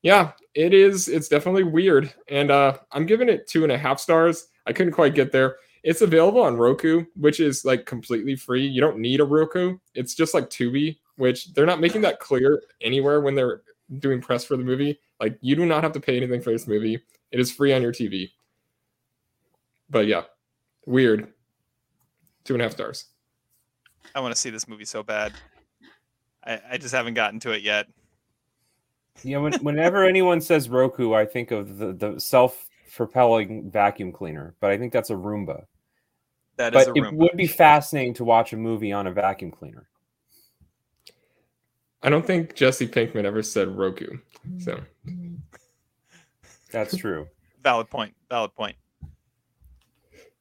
yeah, 0.02 0.32
it 0.54 0.72
is. 0.72 1.08
It's 1.08 1.28
definitely 1.28 1.64
weird, 1.64 2.12
and 2.28 2.50
uh, 2.50 2.78
I'm 2.92 3.06
giving 3.06 3.28
it 3.28 3.46
two 3.46 3.62
and 3.62 3.72
a 3.72 3.78
half 3.78 4.00
stars. 4.00 4.49
I 4.66 4.72
couldn't 4.72 4.92
quite 4.92 5.14
get 5.14 5.32
there. 5.32 5.56
It's 5.82 6.02
available 6.02 6.42
on 6.42 6.56
Roku, 6.56 7.04
which 7.16 7.40
is 7.40 7.64
like 7.64 7.87
completely 7.87 8.37
free. 8.37 8.66
You 8.66 8.80
don't 8.80 8.99
need 8.99 9.20
a 9.20 9.25
Roku. 9.25 9.78
It's 9.94 10.14
just 10.14 10.34
like 10.34 10.50
Tubi, 10.50 10.99
which 11.16 11.52
they're 11.52 11.66
not 11.66 11.80
making 11.80 12.02
that 12.02 12.20
clear 12.20 12.62
anywhere 12.80 13.20
when 13.20 13.34
they're 13.34 13.62
doing 13.99 14.20
press 14.20 14.44
for 14.44 14.56
the 14.56 14.64
movie. 14.64 14.99
Like 15.20 15.38
you 15.40 15.56
do 15.56 15.66
not 15.66 15.82
have 15.82 15.92
to 15.92 16.00
pay 16.00 16.16
anything 16.16 16.40
for 16.40 16.50
this 16.50 16.66
movie. 16.66 17.00
It 17.32 17.40
is 17.40 17.52
free 17.52 17.72
on 17.72 17.82
your 17.82 17.92
TV. 17.92 18.30
But 19.90 20.06
yeah, 20.06 20.23
weird. 20.87 21.32
Two 22.44 22.54
and 22.54 22.62
a 22.62 22.64
half 22.64 22.73
stars. 22.73 23.06
I 24.14 24.20
want 24.20 24.35
to 24.35 24.40
see 24.40 24.50
this 24.50 24.66
movie 24.66 24.85
so 24.85 25.02
bad. 25.02 25.32
I, 26.44 26.61
I 26.73 26.78
just 26.78 26.94
haven't 26.94 27.14
gotten 27.14 27.38
to 27.40 27.50
it 27.52 27.62
yet. 27.62 27.87
Yeah, 29.23 29.38
when, 29.38 29.52
whenever 29.62 30.04
anyone 30.04 30.40
says 30.40 30.68
Roku, 30.68 31.12
I 31.12 31.26
think 31.26 31.50
of 31.50 31.76
the, 31.76 31.92
the 31.92 32.18
self-propelling 32.18 33.70
vacuum 33.70 34.12
cleaner, 34.12 34.54
but 34.61 34.70
I 34.70 34.78
think 34.78 34.92
that's 34.92 35.11
a 35.11 35.14
Roomba. 35.14 35.64
That 36.56 36.75
is 36.75 36.87
But 36.87 36.97
a 36.97 37.04
it 37.04 37.14
would 37.14 37.37
be 37.37 37.47
fascinating 37.47 38.14
to 38.14 38.25
watch 38.25 38.52
a 38.52 38.56
movie 38.56 38.92
on 38.92 39.06
a 39.06 39.12
vacuum 39.12 39.50
cleaner. 39.50 39.88
I 42.02 42.09
don't 42.09 42.26
think 42.26 42.54
Jesse 42.54 42.88
Pinkman 42.88 43.25
ever 43.25 43.42
said 43.42 43.68
Roku. 43.68 44.18
So 44.59 44.80
That's 46.70 46.97
true. 46.97 47.28
Valid 47.62 47.90
point. 47.90 48.14
Valid 48.28 48.54
point. 48.54 48.76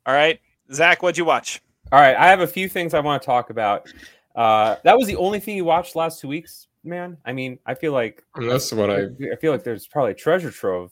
All 0.09 0.15
right, 0.15 0.39
Zach, 0.73 1.03
what'd 1.03 1.19
you 1.19 1.23
watch? 1.25 1.61
All 1.91 2.01
right, 2.01 2.15
I 2.15 2.29
have 2.29 2.39
a 2.39 2.47
few 2.47 2.67
things 2.67 2.95
I 2.95 2.99
want 2.99 3.21
to 3.21 3.25
talk 3.27 3.51
about. 3.51 3.93
Uh, 4.35 4.75
that 4.83 4.97
was 4.97 5.05
the 5.05 5.15
only 5.17 5.39
thing 5.39 5.55
you 5.55 5.63
watched 5.63 5.95
last 5.95 6.19
two 6.19 6.27
weeks, 6.27 6.67
man. 6.83 7.15
I 7.25 7.31
mean, 7.31 7.59
I 7.67 7.75
feel 7.75 7.93
like 7.93 8.23
and 8.33 8.49
that's 8.49 8.73
what 8.73 8.89
I. 8.89 9.03
I 9.31 9.35
feel 9.39 9.51
like 9.51 9.63
there's 9.63 9.85
probably 9.85 10.13
a 10.13 10.15
treasure 10.15 10.49
trove 10.49 10.91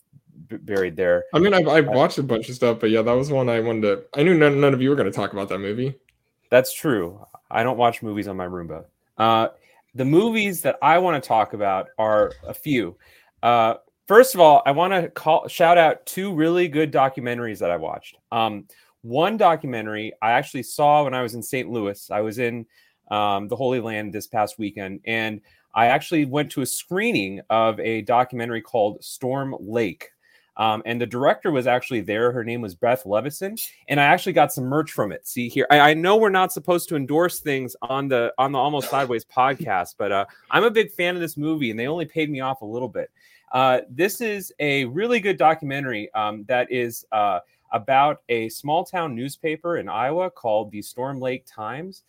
b- 0.50 0.57
buried 0.57 0.95
there. 0.95 1.24
I 1.33 1.39
mean, 1.39 1.55
I've, 1.55 1.67
I've 1.67 1.88
watched 1.88 2.19
a 2.19 2.24
bunch 2.24 2.47
of 2.50 2.53
stuff, 2.53 2.79
but 2.79 2.91
yeah, 2.91 3.01
that 3.01 3.12
was 3.13 3.31
one 3.31 3.50
I 3.50 3.59
wanted 3.59 3.81
to. 3.81 4.03
I 4.13 4.21
knew 4.21 4.38
none, 4.38 4.62
none 4.62 4.75
of 4.75 4.83
you 4.83 4.91
were 4.91 4.95
going 4.95 5.12
to 5.12 5.15
talk 5.15 5.33
about 5.33 5.50
that 5.50 5.57
movie. 5.57 5.95
That's 6.51 6.71
true. 6.71 7.19
I 7.50 7.63
don't 7.63 7.79
watch 7.79 8.03
movies 8.03 8.27
on 8.27 8.38
my 8.38 8.45
Roomba. 8.45 8.86
Uh, 9.17 9.47
the 9.95 10.05
movies 10.05 10.62
that 10.62 10.77
I 10.83 11.00
want 11.00 11.24
to 11.24 11.27
talk 11.27 11.53
about 11.53 11.88
are 11.97 12.33
a 12.45 12.53
few. 12.53 12.95
Uh, 13.41 13.77
first 14.07 14.36
of 14.36 14.41
all, 14.41 14.62
I 14.67 14.74
want 14.74 14.93
to 14.93 15.09
call 15.09 15.47
shout 15.47 15.79
out 15.79 16.05
two 16.05 16.31
really 16.36 16.67
good 16.67 16.93
documentaries 16.93 17.57
that 17.57 17.71
I 17.71 17.77
watched. 17.77 18.17
Um, 18.31 18.67
one 19.01 19.37
documentary 19.37 20.13
I 20.21 20.31
actually 20.31 20.63
saw 20.63 21.03
when 21.03 21.13
I 21.13 21.21
was 21.21 21.33
in 21.33 21.43
St. 21.43 21.69
Louis. 21.69 22.09
I 22.11 22.21
was 22.21 22.39
in 22.39 22.65
um, 23.09 23.47
the 23.47 23.55
Holy 23.55 23.79
Land 23.79 24.13
this 24.13 24.27
past 24.27 24.59
weekend, 24.59 25.01
and 25.05 25.41
I 25.73 25.87
actually 25.87 26.25
went 26.25 26.51
to 26.51 26.61
a 26.61 26.65
screening 26.65 27.41
of 27.49 27.79
a 27.79 28.01
documentary 28.01 28.61
called 28.61 29.03
Storm 29.03 29.55
Lake. 29.59 30.09
Um, 30.57 30.81
and 30.87 30.99
the 30.99 31.05
director 31.05 31.51
was 31.51 31.67
actually 31.67 32.01
there. 32.01 32.31
Her 32.31 32.43
name 32.43 32.61
was 32.61 32.73
Beth 32.73 33.05
Levison, 33.05 33.55
and 33.87 33.99
I 33.99 34.05
actually 34.05 34.33
got 34.33 34.51
some 34.51 34.63
merch 34.63 34.91
from 34.91 35.11
it. 35.11 35.27
See 35.27 35.49
here, 35.49 35.67
I, 35.69 35.91
I 35.91 35.93
know 35.93 36.17
we're 36.17 36.29
not 36.29 36.51
supposed 36.51 36.89
to 36.89 36.95
endorse 36.95 37.39
things 37.39 37.75
on 37.83 38.07
the 38.07 38.33
on 38.39 38.51
the 38.51 38.57
Almost 38.57 38.89
Sideways 38.89 39.23
podcast, 39.37 39.95
but 39.99 40.11
uh, 40.11 40.25
I'm 40.49 40.63
a 40.63 40.71
big 40.71 40.91
fan 40.91 41.13
of 41.13 41.21
this 41.21 41.37
movie, 41.37 41.69
and 41.69 41.79
they 41.79 41.85
only 41.87 42.05
paid 42.05 42.31
me 42.31 42.39
off 42.39 42.61
a 42.61 42.65
little 42.65 42.89
bit. 42.89 43.11
Uh, 43.51 43.81
this 43.89 44.19
is 44.19 44.51
a 44.59 44.85
really 44.85 45.19
good 45.19 45.37
documentary 45.37 46.11
um, 46.13 46.43
that 46.47 46.71
is 46.71 47.05
uh, 47.11 47.39
about 47.71 48.21
a 48.29 48.50
small 48.50 48.83
town 48.83 49.15
newspaper 49.15 49.77
in 49.77 49.89
Iowa 49.89 50.29
called 50.29 50.71
the 50.71 50.81
Storm 50.81 51.19
Lake 51.19 51.45
Times. 51.45 52.03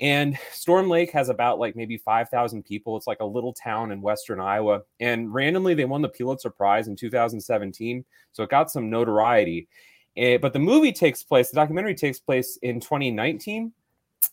And 0.00 0.38
Storm 0.52 0.88
Lake 0.88 1.10
has 1.12 1.28
about 1.28 1.58
like 1.58 1.76
maybe 1.76 1.96
5,000 1.96 2.64
people. 2.64 2.96
It's 2.96 3.06
like 3.06 3.20
a 3.20 3.24
little 3.24 3.52
town 3.52 3.92
in 3.92 4.00
Western 4.00 4.40
Iowa. 4.40 4.82
And 5.00 5.32
randomly, 5.32 5.74
they 5.74 5.84
won 5.84 6.02
the 6.02 6.08
Pulitzer 6.08 6.50
Prize 6.50 6.88
in 6.88 6.96
2017. 6.96 8.04
So 8.32 8.42
it 8.42 8.50
got 8.50 8.70
some 8.70 8.90
notoriety. 8.90 9.68
Eh, 10.16 10.36
but 10.36 10.52
the 10.52 10.58
movie 10.58 10.92
takes 10.92 11.22
place, 11.22 11.50
the 11.50 11.56
documentary 11.56 11.94
takes 11.94 12.20
place 12.20 12.58
in 12.62 12.80
2019 12.80 13.72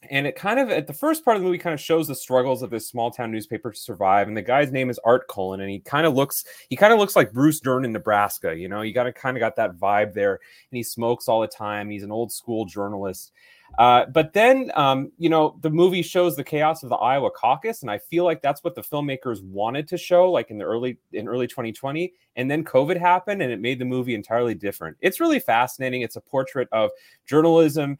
and 0.09 0.25
it 0.25 0.35
kind 0.35 0.59
of 0.59 0.69
at 0.69 0.87
the 0.87 0.93
first 0.93 1.25
part 1.25 1.35
of 1.35 1.43
the 1.43 1.45
movie 1.45 1.57
kind 1.57 1.73
of 1.73 1.79
shows 1.79 2.07
the 2.07 2.15
struggles 2.15 2.61
of 2.61 2.69
this 2.69 2.87
small 2.87 3.11
town 3.11 3.31
newspaper 3.31 3.71
to 3.71 3.77
survive. 3.77 4.27
And 4.27 4.37
the 4.37 4.41
guy's 4.41 4.71
name 4.71 4.89
is 4.89 4.99
art 5.03 5.27
cullen 5.27 5.61
and 5.61 5.69
he 5.69 5.79
kind 5.79 6.05
of 6.05 6.13
looks 6.13 6.45
he 6.69 6.75
kind 6.75 6.93
of 6.93 6.99
looks 6.99 7.15
like 7.15 7.33
bruce 7.33 7.59
dern 7.59 7.85
in 7.85 7.91
nebraska 7.91 8.55
you 8.55 8.69
know? 8.69 8.81
You 8.81 8.93
got 8.93 9.03
to 9.03 9.13
kind 9.13 9.35
of 9.35 9.41
got 9.41 9.55
that 9.57 9.77
vibe 9.77 10.13
there. 10.13 10.33
And 10.33 10.77
he 10.77 10.83
smokes 10.83 11.27
all 11.27 11.41
the 11.41 11.47
time. 11.47 11.89
He's 11.89 12.03
an 12.03 12.11
old 12.11 12.31
school 12.31 12.65
journalist. 12.65 13.31
Uh, 13.77 14.05
but 14.07 14.33
then 14.33 14.71
um, 14.73 15.11
you 15.19 15.29
know 15.29 15.57
the 15.61 15.69
movie 15.69 16.01
shows 16.01 16.35
the 16.35 16.43
chaos 16.43 16.81
of 16.81 16.89
the 16.89 16.95
iowa 16.95 17.29
caucus 17.29 17.83
and 17.83 17.91
i 17.91 17.99
feel 17.99 18.23
like 18.23 18.41
that's 18.41 18.63
what 18.63 18.73
the 18.73 18.81
filmmakers 18.81 19.43
wanted 19.43 19.87
to 19.87 19.95
show 19.95 20.31
like 20.31 20.49
in 20.49 20.57
the 20.57 20.63
early 20.63 20.97
in 21.13 21.27
early 21.27 21.45
2020 21.45 22.11
and 22.35 22.49
then 22.49 22.63
covid 22.63 22.97
happened 22.97 23.43
and 23.43 23.51
it 23.51 23.59
made 23.59 23.77
the 23.77 23.85
movie 23.85 24.15
entirely 24.15 24.55
different. 24.55 24.97
It's 25.01 25.19
really 25.19 25.39
fascinating. 25.39 26.01
It's 26.01 26.15
a 26.15 26.21
portrait 26.21 26.67
of 26.71 26.89
journalism 27.27 27.99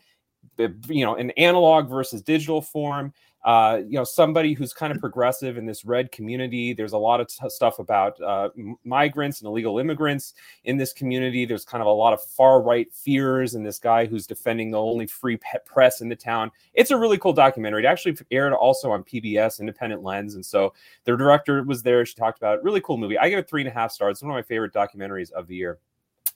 you 0.88 1.06
know 1.06 1.16
an 1.16 1.32
analog 1.32 1.90
versus 1.90 2.22
digital 2.22 2.62
form. 2.62 3.14
Uh, 3.46 3.80
you 3.88 3.98
know 3.98 4.04
somebody 4.04 4.52
who's 4.52 4.74
kind 4.74 4.92
of 4.92 5.00
progressive 5.00 5.58
in 5.58 5.66
this 5.66 5.86
red 5.86 6.12
community 6.12 6.74
there's 6.74 6.92
a 6.92 6.98
lot 6.98 7.22
of 7.22 7.28
t- 7.28 7.50
stuff 7.50 7.80
about 7.80 8.22
uh, 8.22 8.50
migrants 8.84 9.40
and 9.40 9.48
illegal 9.48 9.80
immigrants 9.80 10.34
in 10.66 10.76
this 10.76 10.92
community. 10.92 11.46
There's 11.46 11.64
kind 11.64 11.82
of 11.82 11.88
a 11.88 11.92
lot 11.92 12.12
of 12.12 12.22
far 12.22 12.62
right 12.62 12.92
fears 12.94 13.56
and 13.56 13.66
this 13.66 13.80
guy 13.80 14.06
who's 14.06 14.28
defending 14.28 14.72
the 14.72 14.78
only 14.78 15.08
free 15.08 15.40
press 15.66 16.02
in 16.02 16.10
the 16.10 16.18
town. 16.18 16.52
It's 16.74 16.92
a 16.92 16.98
really 16.98 17.18
cool 17.18 17.32
documentary. 17.32 17.84
It 17.84 17.88
actually 17.88 18.18
aired 18.30 18.52
also 18.52 18.92
on 18.92 19.04
pbs 19.04 19.62
independent 19.62 20.04
lens 20.04 20.36
and 20.36 20.46
so 20.46 20.74
their 21.06 21.16
director 21.16 21.64
was 21.64 21.82
there. 21.82 22.06
She 22.06 22.16
talked 22.16 22.40
about 22.40 22.58
it. 22.58 22.64
Really 22.64 22.82
cool 22.82 22.98
movie. 22.98 23.18
I 23.18 23.30
give 23.30 23.40
it 23.40 23.50
three 23.50 23.62
and 23.62 23.70
a 23.70 23.74
half 23.74 23.94
stars. 23.94 24.18
It's 24.18 24.22
one 24.22 24.32
of 24.32 24.36
my 24.36 24.42
favorite 24.42 24.74
documentaries 24.74 25.32
of 25.32 25.48
the 25.48 25.56
year 25.56 25.80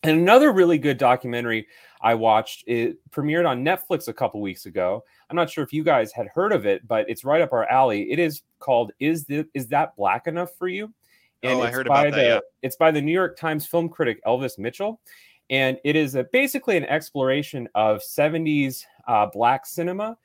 and 0.04 0.20
another 0.20 0.52
really 0.52 0.78
good 0.78 0.98
documentary 0.98 1.68
I 2.02 2.16
watched, 2.16 2.66
it 2.68 2.98
premiered 3.12 3.48
on 3.48 3.64
Netflix 3.64 4.08
a 4.08 4.14
couple 4.14 4.42
weeks 4.42 4.66
ago. 4.66 5.04
I'm 5.30 5.36
not 5.36 5.50
sure 5.50 5.64
if 5.64 5.72
you 5.72 5.84
guys 5.84 6.12
had 6.12 6.28
heard 6.28 6.52
of 6.52 6.66
it, 6.66 6.86
but 6.88 7.10
it's 7.10 7.24
right 7.24 7.42
up 7.42 7.54
our 7.54 7.66
alley. 7.70 8.12
It 8.12 8.20
is 8.20 8.44
called 8.60 8.92
"Is 9.00 9.26
the, 9.26 9.48
Is 9.54 9.68
That 9.70 9.96
Black 9.96 10.28
Enough 10.28 10.52
for 10.58 10.68
You?" 10.68 10.94
And 11.42 11.60
oh, 11.60 11.64
I 11.64 11.72
heard 11.72 11.88
about 11.88 12.04
that. 12.04 12.16
The, 12.16 12.24
yeah. 12.24 12.40
It's 12.62 12.76
by 12.76 12.92
the 12.92 13.02
New 13.02 13.12
York 13.12 13.38
Times 13.38 13.66
film 13.66 13.90
critic 13.90 14.24
Elvis 14.26 14.60
Mitchell, 14.60 15.00
and 15.50 15.78
it 15.84 15.96
is 15.96 16.16
a, 16.16 16.26
basically 16.26 16.78
an 16.78 16.86
exploration 16.86 17.70
of 17.76 18.02
70s 18.02 18.84
uh, 19.08 19.28
black 19.28 19.66
cinema 19.66 20.18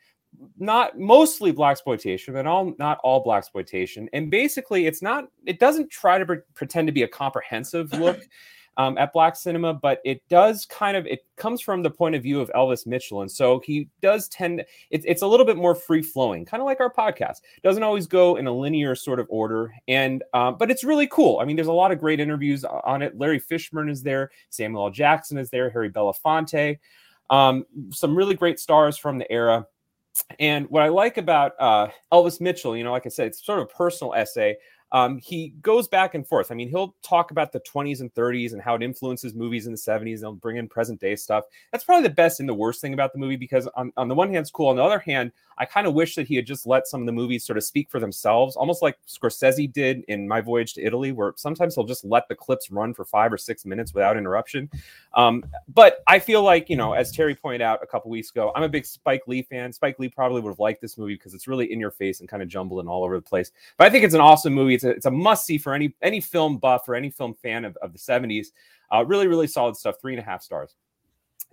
not 0.59 0.99
mostly 0.99 1.53
black 1.53 1.73
exploitation, 1.73 2.35
but 2.35 2.47
all 2.47 2.75
not 2.79 2.99
all 3.03 3.21
black 3.21 3.39
exploitation. 3.39 4.09
And 4.13 4.31
basically, 4.31 4.87
it's 4.87 5.03
not. 5.03 5.25
It 5.47 5.59
doesn't 5.59 5.91
try 5.91 6.19
to 6.19 6.27
pre- 6.27 6.39
pretend 6.55 6.87
to 6.89 6.93
be 6.93 7.03
a 7.03 7.09
comprehensive 7.09 7.93
look 7.93 8.21
um, 8.79 8.97
at 8.97 9.13
Black 9.13 9.35
Cinema, 9.35 9.75
but 9.75 10.01
it 10.05 10.23
does 10.29 10.65
kind 10.65 10.97
of 10.97 11.05
it 11.07 11.27
comes 11.37 11.61
from 11.61 11.83
the 11.83 11.91
point 11.91 12.15
of 12.15 12.23
view 12.23 12.41
of 12.41 12.49
Elvis 12.55 12.87
Mitchell, 12.87 13.23
and 13.23 13.31
so 13.31 13.59
he 13.59 13.89
does 14.01 14.29
tend. 14.29 14.61
It, 14.91 15.03
it's 15.05 15.23
a 15.23 15.27
little 15.27 15.45
bit 15.45 15.57
more 15.57 15.75
free 15.75 16.01
flowing, 16.01 16.45
kind 16.45 16.61
of 16.61 16.65
like 16.65 16.81
our 16.81 16.93
podcast. 16.93 17.41
Doesn't 17.65 17.83
always 17.83 18.07
go 18.07 18.37
in 18.37 18.47
a 18.47 18.53
linear 18.53 18.95
sort 18.95 19.19
of 19.19 19.27
order, 19.31 19.75
and 19.89 20.23
um, 20.33 20.57
but 20.59 20.71
it's 20.71 20.85
really 20.85 21.09
cool. 21.09 21.41
I 21.41 21.45
mean, 21.45 21.57
there's 21.57 21.67
a 21.67 21.73
lot 21.73 21.91
of 21.91 21.99
great 21.99 22.21
interviews 22.21 22.65
on 22.65 23.03
it. 23.03 23.19
Larry 23.19 23.41
Fishburne 23.41 23.91
is 23.91 24.05
there, 24.05 24.31
Samuel 24.49 24.85
L. 24.85 24.91
Jackson 24.91 25.39
is 25.39 25.51
there, 25.51 25.71
Harry 25.71 25.91
Belafonte, 25.91 26.79
um, 27.31 27.67
some 27.91 28.17
really 28.17 28.37
great 28.37 28.61
stars 28.61 28.97
from 28.97 29.19
the 29.19 29.31
era. 29.31 29.67
And 30.39 30.69
what 30.69 30.83
I 30.83 30.89
like 30.89 31.17
about 31.17 31.53
uh, 31.61 31.89
Elvis 32.13 32.41
Mitchell, 32.41 32.77
you 32.77 32.83
know, 32.83 32.93
like 32.93 33.07
I 33.07 33.09
said, 33.09 33.29
it's 33.29 33.45
sort 33.45 33.61
of 33.61 33.65
a 33.65 33.69
personal 33.69 34.15
essay 34.15 34.57
um, 34.93 35.19
he 35.19 35.55
goes 35.61 35.87
back 35.89 36.15
and 36.15 36.27
forth. 36.27 36.51
I 36.51 36.55
mean, 36.55 36.69
he'll 36.69 36.95
talk 37.03 37.31
about 37.31 37.53
the 37.53 37.61
20s 37.61 38.01
and 38.01 38.13
30s 38.15 38.53
and 38.53 38.63
how 38.63 38.75
it 38.75 38.83
influences 38.83 39.35
movies 39.35 39.67
in 39.67 39.73
the 39.73 39.79
70s. 39.79 40.01
And 40.01 40.19
he'll 40.19 40.33
bring 40.33 40.57
in 40.57 40.69
present 40.69 41.01
day 41.01 41.17
stuff. 41.17 41.45
That's 41.73 41.85
probably 41.85 42.09
the 42.09 42.15
best 42.15 42.41
and 42.41 42.49
the 42.49 42.55
worst 42.55 42.81
thing 42.81 42.95
about 42.95 43.13
the 43.13 43.19
movie 43.19 43.37
because 43.37 43.69
on, 43.77 43.93
on 43.97 44.09
the 44.09 44.15
one 44.15 44.29
hand, 44.29 44.43
it's 44.43 44.51
cool. 44.51 44.69
On 44.69 44.77
the 44.77 44.83
other 44.83 44.99
hand, 44.99 45.33
I 45.59 45.65
kind 45.65 45.87
of 45.87 45.95
wish 45.95 46.15
that 46.15 46.27
he 46.27 46.37
had 46.37 46.47
just 46.47 46.67
let 46.67 46.87
some 46.87 47.01
of 47.01 47.07
the 47.07 47.13
movies 47.13 47.45
sort 47.45 47.57
of 47.57 47.65
speak 47.65 47.91
for 47.91 47.99
themselves, 47.99 48.55
almost 48.55 48.81
like 48.81 48.97
Scorsese 49.07 49.71
did 49.73 50.05
in 50.07 50.27
My 50.29 50.41
Voyage 50.41 50.75
to 50.75 50.83
Italy, 50.83 51.11
where 51.11 51.35
sometimes 51.37 51.75
he'll 51.75 51.85
just 51.85 52.05
let 52.05 52.29
the 52.29 52.35
clips 52.35 52.71
run 52.71 52.95
for 52.95 53.05
five 53.05 53.33
or 53.33 53.39
six 53.39 53.67
minutes 53.67 53.93
without 53.93 54.17
interruption. 54.17 54.71
Um, 55.15 55.45
but 55.75 56.03
I 56.07 56.21
feel 56.21 56.43
like, 56.45 56.71
you 56.71 56.77
know, 56.77 56.93
as 56.93 57.11
Terry 57.11 57.35
pointed 57.35 57.61
out 57.61 57.81
a 57.83 57.87
couple 57.87 58.11
weeks 58.11 58.31
ago, 58.31 58.53
I'm 58.55 58.63
a 58.63 58.69
big 58.69 58.87
Spike 58.87 59.27
Lee 59.27 59.43
fan. 59.43 59.73
Spike 59.73 59.99
Lee 59.99 60.09
probably 60.09 60.41
would 60.41 60.51
have 60.51 60.61
liked 60.61 60.81
this 60.81 60.97
movie 60.97 61.15
because 61.15 61.35
it's 61.35 61.49
really 61.49 61.73
in 61.73 61.81
your 61.81 61.91
face 61.91 62.21
and 62.21 62.29
kind 62.29 62.43
of 62.43 62.49
jumbled 62.49 62.79
and 62.81 62.89
all 62.89 63.03
over 63.03 63.17
the 63.17 63.23
place. 63.23 63.51
But 63.77 63.89
I 63.89 63.91
think 63.91 64.05
it's 64.05 64.15
an 64.15 64.21
awesome 64.21 64.53
movie. 64.53 64.75
It's 64.79 64.85
a, 64.85 64.91
it's 64.91 65.07
a 65.07 65.11
must 65.11 65.45
see 65.47 65.59
for 65.59 65.75
any 65.75 65.95
any 66.03 66.21
film 66.21 66.59
buff 66.59 66.89
or 66.89 66.95
any 66.95 67.11
film 67.11 67.35
fan 67.35 67.65
of, 67.65 67.77
of 67.83 67.93
the 67.93 67.99
70s. 67.99 68.49
Uh, 68.93 69.05
really, 69.05 69.27
really 69.27 69.47
solid 69.47 69.77
stuff. 69.77 69.97
Three 70.01 70.15
and 70.15 70.21
a 70.21 70.25
half 70.25 70.43
stars. 70.43 70.75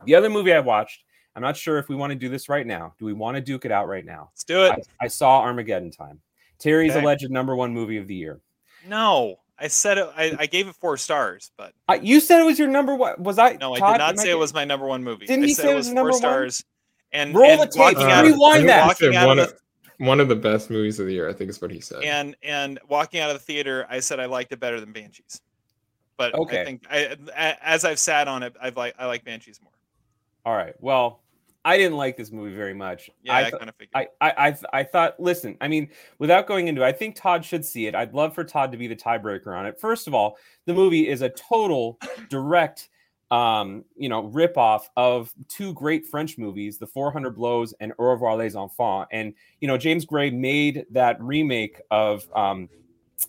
The 0.05 0.15
other 0.15 0.29
movie 0.29 0.53
I 0.53 0.59
watched, 0.59 1.03
I'm 1.35 1.41
not 1.41 1.57
sure 1.57 1.77
if 1.77 1.89
we 1.89 1.95
want 1.95 2.11
to 2.11 2.15
do 2.15 2.29
this 2.29 2.47
right 2.49 2.65
now. 2.65 2.93
Do 2.99 3.05
we 3.05 3.13
want 3.13 3.35
to 3.35 3.41
duke 3.41 3.65
it 3.65 3.71
out 3.71 3.87
right 3.87 4.05
now? 4.05 4.29
Let's 4.31 4.43
do 4.43 4.65
it. 4.65 4.71
I, 5.01 5.05
I 5.05 5.07
saw 5.07 5.41
Armageddon 5.41 5.91
Time. 5.91 6.21
Terry's 6.59 6.91
Okay. 6.91 7.01
alleged 7.01 7.29
number 7.29 7.55
one 7.55 7.73
movie 7.73 7.97
of 7.97 8.07
the 8.07 8.15
year. 8.15 8.39
No, 8.87 9.37
I 9.59 9.67
said 9.67 9.97
it. 9.97 10.09
I, 10.15 10.35
I 10.39 10.45
gave 10.45 10.67
it 10.67 10.75
four 10.75 10.95
stars, 10.97 11.51
but 11.57 11.73
Uh, 11.89 11.97
you 12.01 12.19
said 12.19 12.39
it 12.41 12.45
was 12.45 12.59
your 12.59 12.67
number 12.67 12.95
one. 12.95 13.21
Was 13.23 13.39
I? 13.39 13.53
no, 13.53 13.73
I 13.73 13.79
Todd, 13.79 13.93
did 13.93 13.97
not 13.99 14.13
am 14.13 14.19
I 14.19 14.23
say 14.23 14.31
it 14.31 14.37
was 14.37 14.53
my 14.53 14.63
number 14.65 14.85
one 14.85 15.03
movie. 15.03 15.25
Didn't 15.25 15.43
I 15.43 15.47
he 15.47 15.53
said 15.53 15.63
say 15.63 15.69
it 15.69 15.73
it 15.73 15.75
was 15.75 15.87
was 15.87 15.93
four 15.95 16.03
one? 16.09 16.13
stars. 16.13 16.63
And 17.11 17.33
Roll 17.35 17.49
and 17.51 17.61
the 17.61 17.67
tape. 17.67 17.97
Uh, 17.97 18.01
out, 18.01 18.25
Rewind 18.25 18.67
that. 18.69 18.85
walking 18.87 19.15
out 19.15 19.37
of 19.39 19.49
of, 19.49 19.53
one 19.97 20.19
of 20.19 20.27
the 20.27 20.35
best 20.35 20.69
movies 20.69 20.99
of 20.99 21.07
the 21.07 21.13
year. 21.13 21.29
I 21.29 21.33
think 21.33 21.49
is 21.49 21.61
what 21.61 21.71
he 21.71 21.79
said. 21.79 22.03
and 22.03 22.35
and 22.43 22.79
walking 22.87 23.19
out 23.19 23.29
of 23.29 23.37
the 23.37 23.43
theater, 23.43 23.85
I 23.89 23.99
said 23.99 24.19
I 24.19 24.25
liked 24.25 24.51
it 24.51 24.59
better 24.59 24.79
than 24.79 24.91
Banshees. 24.91 25.41
But 26.17 26.33
Okay. 26.33 26.61
I 26.61 26.65
think 26.65 26.85
I, 26.89 26.97
a- 27.35 27.67
as 27.67 27.83
I've 27.85 27.99
sat 27.99 28.27
on 28.27 28.43
it, 28.43 28.55
I've 28.61 28.77
like 28.77 28.95
I 28.97 29.05
like 29.05 29.23
Banshees 29.25 29.59
more. 29.61 29.71
All 30.45 30.55
right. 30.55 30.75
Well, 30.79 31.21
I 31.65 31.77
didn't 31.77 31.97
like 31.97 32.15
this 32.15 32.31
movie 32.31 32.55
very 32.55 32.75
much. 32.75 33.09
Yeah, 33.23 33.33
I 33.33 33.45
I, 33.45 33.51
kind 33.51 33.67
of 33.69 33.75
figured. 33.75 33.89
I, 33.95 34.07
I, 34.21 34.47
I, 34.49 34.57
I 34.71 34.83
thought, 34.83 35.19
listen, 35.19 35.57
I 35.59 35.67
mean, 35.67 35.89
without 36.19 36.45
going 36.45 36.67
into 36.67 36.83
it, 36.83 36.85
I 36.85 36.91
think 36.91 37.15
Todd 37.15 37.43
should 37.43 37.65
see 37.65 37.87
it. 37.87 37.95
I'd 37.95 38.13
love 38.13 38.35
for 38.35 38.43
Todd 38.43 38.71
to 38.71 38.77
be 38.77 38.85
the 38.87 38.95
tiebreaker 38.95 39.47
on 39.57 39.65
it. 39.65 39.79
First 39.79 40.05
of 40.07 40.13
all, 40.13 40.37
the 40.65 40.75
movie 40.75 41.09
is 41.09 41.23
a 41.23 41.29
total 41.29 41.97
direct, 42.29 42.89
um, 43.31 43.83
you 43.97 44.09
know, 44.09 44.29
ripoff 44.29 44.83
of 44.95 45.33
two 45.47 45.73
great 45.73 46.05
French 46.05 46.37
movies, 46.37 46.77
The 46.77 46.87
400 46.87 47.31
Blows 47.31 47.73
and 47.79 47.91
Au 47.97 48.05
revoir 48.05 48.35
les 48.37 48.55
enfants. 48.55 49.07
And, 49.11 49.33
you 49.61 49.67
know, 49.67 49.77
James 49.77 50.05
Gray 50.05 50.29
made 50.29 50.85
that 50.91 51.21
remake 51.21 51.81
of, 51.89 52.27
um, 52.35 52.69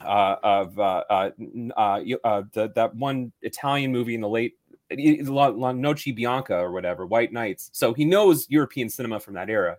uh, 0.00 0.36
of 0.42 0.78
uh, 0.78 1.04
uh, 1.08 1.30
uh, 1.76 2.00
uh, 2.24 2.42
the, 2.52 2.72
that 2.74 2.94
one 2.94 3.32
Italian 3.42 3.92
movie 3.92 4.14
in 4.14 4.20
the 4.20 4.28
late 4.28 4.56
La, 4.90 5.46
La 5.46 5.72
Noche 5.72 6.14
Bianca 6.14 6.56
or 6.56 6.72
whatever, 6.72 7.06
White 7.06 7.32
Knights. 7.32 7.70
So 7.72 7.94
he 7.94 8.04
knows 8.04 8.46
European 8.50 8.88
cinema 8.88 9.18
from 9.18 9.34
that 9.34 9.48
era. 9.48 9.78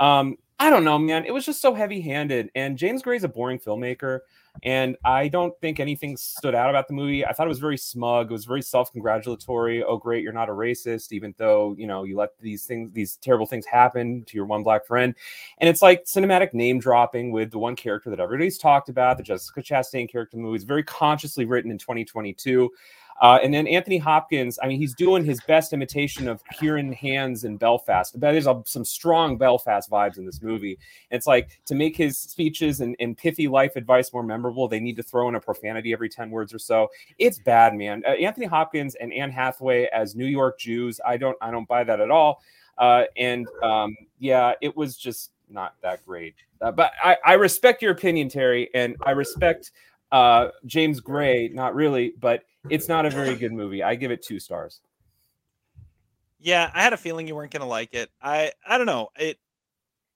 Um, 0.00 0.36
I 0.58 0.70
don't 0.70 0.84
know, 0.84 0.98
man. 0.98 1.24
It 1.24 1.32
was 1.32 1.44
just 1.44 1.60
so 1.60 1.74
heavy-handed, 1.74 2.50
and 2.54 2.78
James 2.78 3.02
Gray's 3.02 3.24
a 3.24 3.28
boring 3.28 3.58
filmmaker, 3.58 4.20
and 4.62 4.96
I 5.04 5.28
don't 5.28 5.58
think 5.60 5.80
anything 5.80 6.16
stood 6.16 6.54
out 6.54 6.70
about 6.70 6.88
the 6.88 6.94
movie. 6.94 7.26
I 7.26 7.32
thought 7.32 7.46
it 7.46 7.48
was 7.48 7.58
very 7.58 7.76
smug. 7.76 8.30
It 8.30 8.32
was 8.32 8.44
very 8.44 8.62
self-congratulatory. 8.62 9.82
Oh, 9.82 9.96
great, 9.96 10.22
you're 10.22 10.32
not 10.32 10.48
a 10.48 10.52
racist, 10.52 11.12
even 11.12 11.34
though 11.36 11.74
you 11.76 11.86
know 11.86 12.04
you 12.04 12.16
let 12.16 12.30
these 12.40 12.64
things, 12.64 12.92
these 12.92 13.16
terrible 13.16 13.46
things 13.46 13.66
happen 13.66 14.24
to 14.24 14.36
your 14.36 14.46
one 14.46 14.62
black 14.62 14.86
friend. 14.86 15.14
And 15.58 15.68
it's 15.68 15.82
like 15.82 16.04
cinematic 16.04 16.54
name 16.54 16.78
dropping 16.78 17.32
with 17.32 17.50
the 17.50 17.58
one 17.58 17.76
character 17.76 18.10
that 18.10 18.20
everybody's 18.20 18.58
talked 18.58 18.88
about, 18.88 19.16
the 19.16 19.22
Jessica 19.22 19.62
Chastain 19.62 20.08
character 20.08 20.36
in 20.36 20.42
the 20.42 20.46
movie. 20.46 20.56
It's 20.56 20.64
very 20.64 20.84
consciously 20.84 21.44
written 21.44 21.70
in 21.70 21.78
2022. 21.78 22.70
Uh, 23.20 23.38
and 23.42 23.54
then 23.54 23.66
Anthony 23.66 23.98
Hopkins, 23.98 24.58
I 24.62 24.66
mean, 24.66 24.78
he's 24.78 24.94
doing 24.94 25.24
his 25.24 25.40
best 25.46 25.72
imitation 25.72 26.28
of 26.28 26.42
Ciarán 26.54 26.94
Hinds 26.94 27.44
in 27.44 27.56
Belfast. 27.56 28.18
There's 28.18 28.46
a, 28.46 28.62
some 28.66 28.84
strong 28.84 29.36
Belfast 29.36 29.88
vibes 29.90 30.18
in 30.18 30.26
this 30.26 30.42
movie. 30.42 30.78
It's 31.10 31.26
like 31.26 31.60
to 31.66 31.74
make 31.74 31.96
his 31.96 32.18
speeches 32.18 32.80
and, 32.80 32.96
and 32.98 33.16
pithy 33.16 33.48
life 33.48 33.76
advice 33.76 34.12
more 34.12 34.22
memorable, 34.22 34.68
they 34.68 34.80
need 34.80 34.96
to 34.96 35.02
throw 35.02 35.28
in 35.28 35.36
a 35.36 35.40
profanity 35.40 35.92
every 35.92 36.08
10 36.08 36.30
words 36.30 36.52
or 36.52 36.58
so. 36.58 36.88
It's 37.18 37.38
bad, 37.38 37.74
man. 37.74 38.02
Uh, 38.06 38.10
Anthony 38.10 38.46
Hopkins 38.46 38.94
and 38.96 39.12
Anne 39.12 39.30
Hathaway 39.30 39.88
as 39.92 40.14
New 40.16 40.26
York 40.26 40.58
Jews, 40.58 41.00
I 41.06 41.16
don't, 41.16 41.36
I 41.40 41.50
don't 41.50 41.68
buy 41.68 41.84
that 41.84 42.00
at 42.00 42.10
all. 42.10 42.42
Uh, 42.76 43.04
and 43.16 43.46
um, 43.62 43.96
yeah, 44.18 44.54
it 44.60 44.76
was 44.76 44.96
just 44.96 45.30
not 45.48 45.74
that 45.82 46.04
great. 46.04 46.34
Uh, 46.60 46.72
but 46.72 46.92
I, 47.02 47.16
I 47.24 47.32
respect 47.34 47.82
your 47.82 47.92
opinion, 47.92 48.28
Terry, 48.28 48.70
and 48.74 48.96
I 49.04 49.12
respect 49.12 49.70
uh, 50.12 50.48
James 50.66 51.00
Gray. 51.00 51.48
Not 51.48 51.74
really, 51.74 52.14
but 52.18 52.44
it's 52.70 52.88
not 52.88 53.06
a 53.06 53.10
very 53.10 53.34
good 53.34 53.52
movie. 53.52 53.82
I 53.82 53.94
give 53.94 54.10
it 54.10 54.22
two 54.22 54.38
stars. 54.38 54.80
Yeah, 56.40 56.70
I 56.74 56.82
had 56.82 56.92
a 56.92 56.96
feeling 56.96 57.26
you 57.26 57.34
weren't 57.34 57.52
gonna 57.52 57.66
like 57.66 57.94
it. 57.94 58.10
I 58.22 58.52
I 58.66 58.76
don't 58.78 58.86
know. 58.86 59.08
It. 59.18 59.38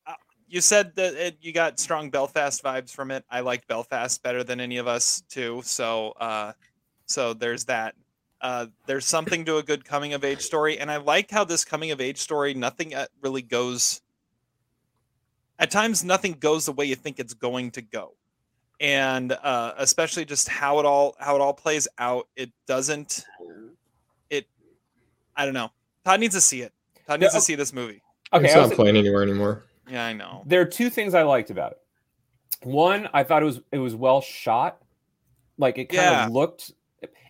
Uh, 0.06 0.14
you 0.46 0.60
said 0.60 0.94
that 0.96 1.14
it, 1.14 1.38
you 1.40 1.52
got 1.52 1.78
strong 1.78 2.10
Belfast 2.10 2.62
vibes 2.62 2.90
from 2.90 3.10
it. 3.10 3.24
I 3.30 3.40
liked 3.40 3.66
Belfast 3.66 4.22
better 4.22 4.44
than 4.44 4.60
any 4.60 4.78
of 4.78 4.86
us 4.86 5.22
too. 5.28 5.62
So 5.64 6.12
uh, 6.20 6.52
so 7.06 7.34
there's 7.34 7.64
that. 7.66 7.94
Uh, 8.40 8.66
there's 8.86 9.04
something 9.04 9.44
to 9.44 9.56
a 9.56 9.62
good 9.62 9.84
coming 9.84 10.12
of 10.12 10.22
age 10.22 10.42
story, 10.42 10.78
and 10.78 10.90
I 10.90 10.98
like 10.98 11.30
how 11.30 11.44
this 11.44 11.64
coming 11.64 11.90
of 11.90 12.00
age 12.00 12.18
story 12.18 12.54
nothing 12.54 12.94
uh, 12.94 13.06
really 13.20 13.42
goes. 13.42 14.00
At 15.58 15.72
times, 15.72 16.04
nothing 16.04 16.34
goes 16.34 16.66
the 16.66 16.72
way 16.72 16.84
you 16.84 16.94
think 16.94 17.18
it's 17.18 17.34
going 17.34 17.72
to 17.72 17.82
go 17.82 18.17
and 18.80 19.32
uh, 19.32 19.74
especially 19.78 20.24
just 20.24 20.48
how 20.48 20.78
it 20.78 20.86
all 20.86 21.16
how 21.18 21.34
it 21.36 21.40
all 21.40 21.54
plays 21.54 21.88
out. 21.98 22.28
It 22.36 22.50
doesn't. 22.66 23.24
It. 24.30 24.46
I 25.36 25.44
don't 25.44 25.54
know. 25.54 25.70
Todd 26.04 26.20
needs 26.20 26.34
to 26.34 26.40
see 26.40 26.62
it. 26.62 26.72
Todd 27.06 27.20
needs 27.20 27.32
Yeah, 27.34 27.38
to 27.40 27.44
see 27.44 27.54
this 27.54 27.72
movie. 27.72 28.02
Okay, 28.32 28.46
it's 28.46 28.54
not 28.54 28.68
was- 28.68 28.74
playing 28.76 28.96
anywhere 28.96 29.22
anymore. 29.22 29.64
Yeah, 29.90 30.04
I 30.04 30.12
know. 30.12 30.42
there 30.44 30.60
are 30.60 30.66
two 30.66 30.90
things 30.90 31.14
I 31.14 31.22
liked 31.22 31.48
about 31.50 31.72
it. 31.72 31.78
One, 32.62 33.08
I 33.14 33.22
thought 33.24 33.42
it 33.42 33.46
was 33.46 33.60
it 33.72 33.78
was 33.78 33.94
well 33.94 34.20
shot, 34.20 34.82
like 35.56 35.78
it 35.78 35.86
kind 35.86 36.02
Yeah. 36.02 36.26
of 36.26 36.32
looked. 36.32 36.72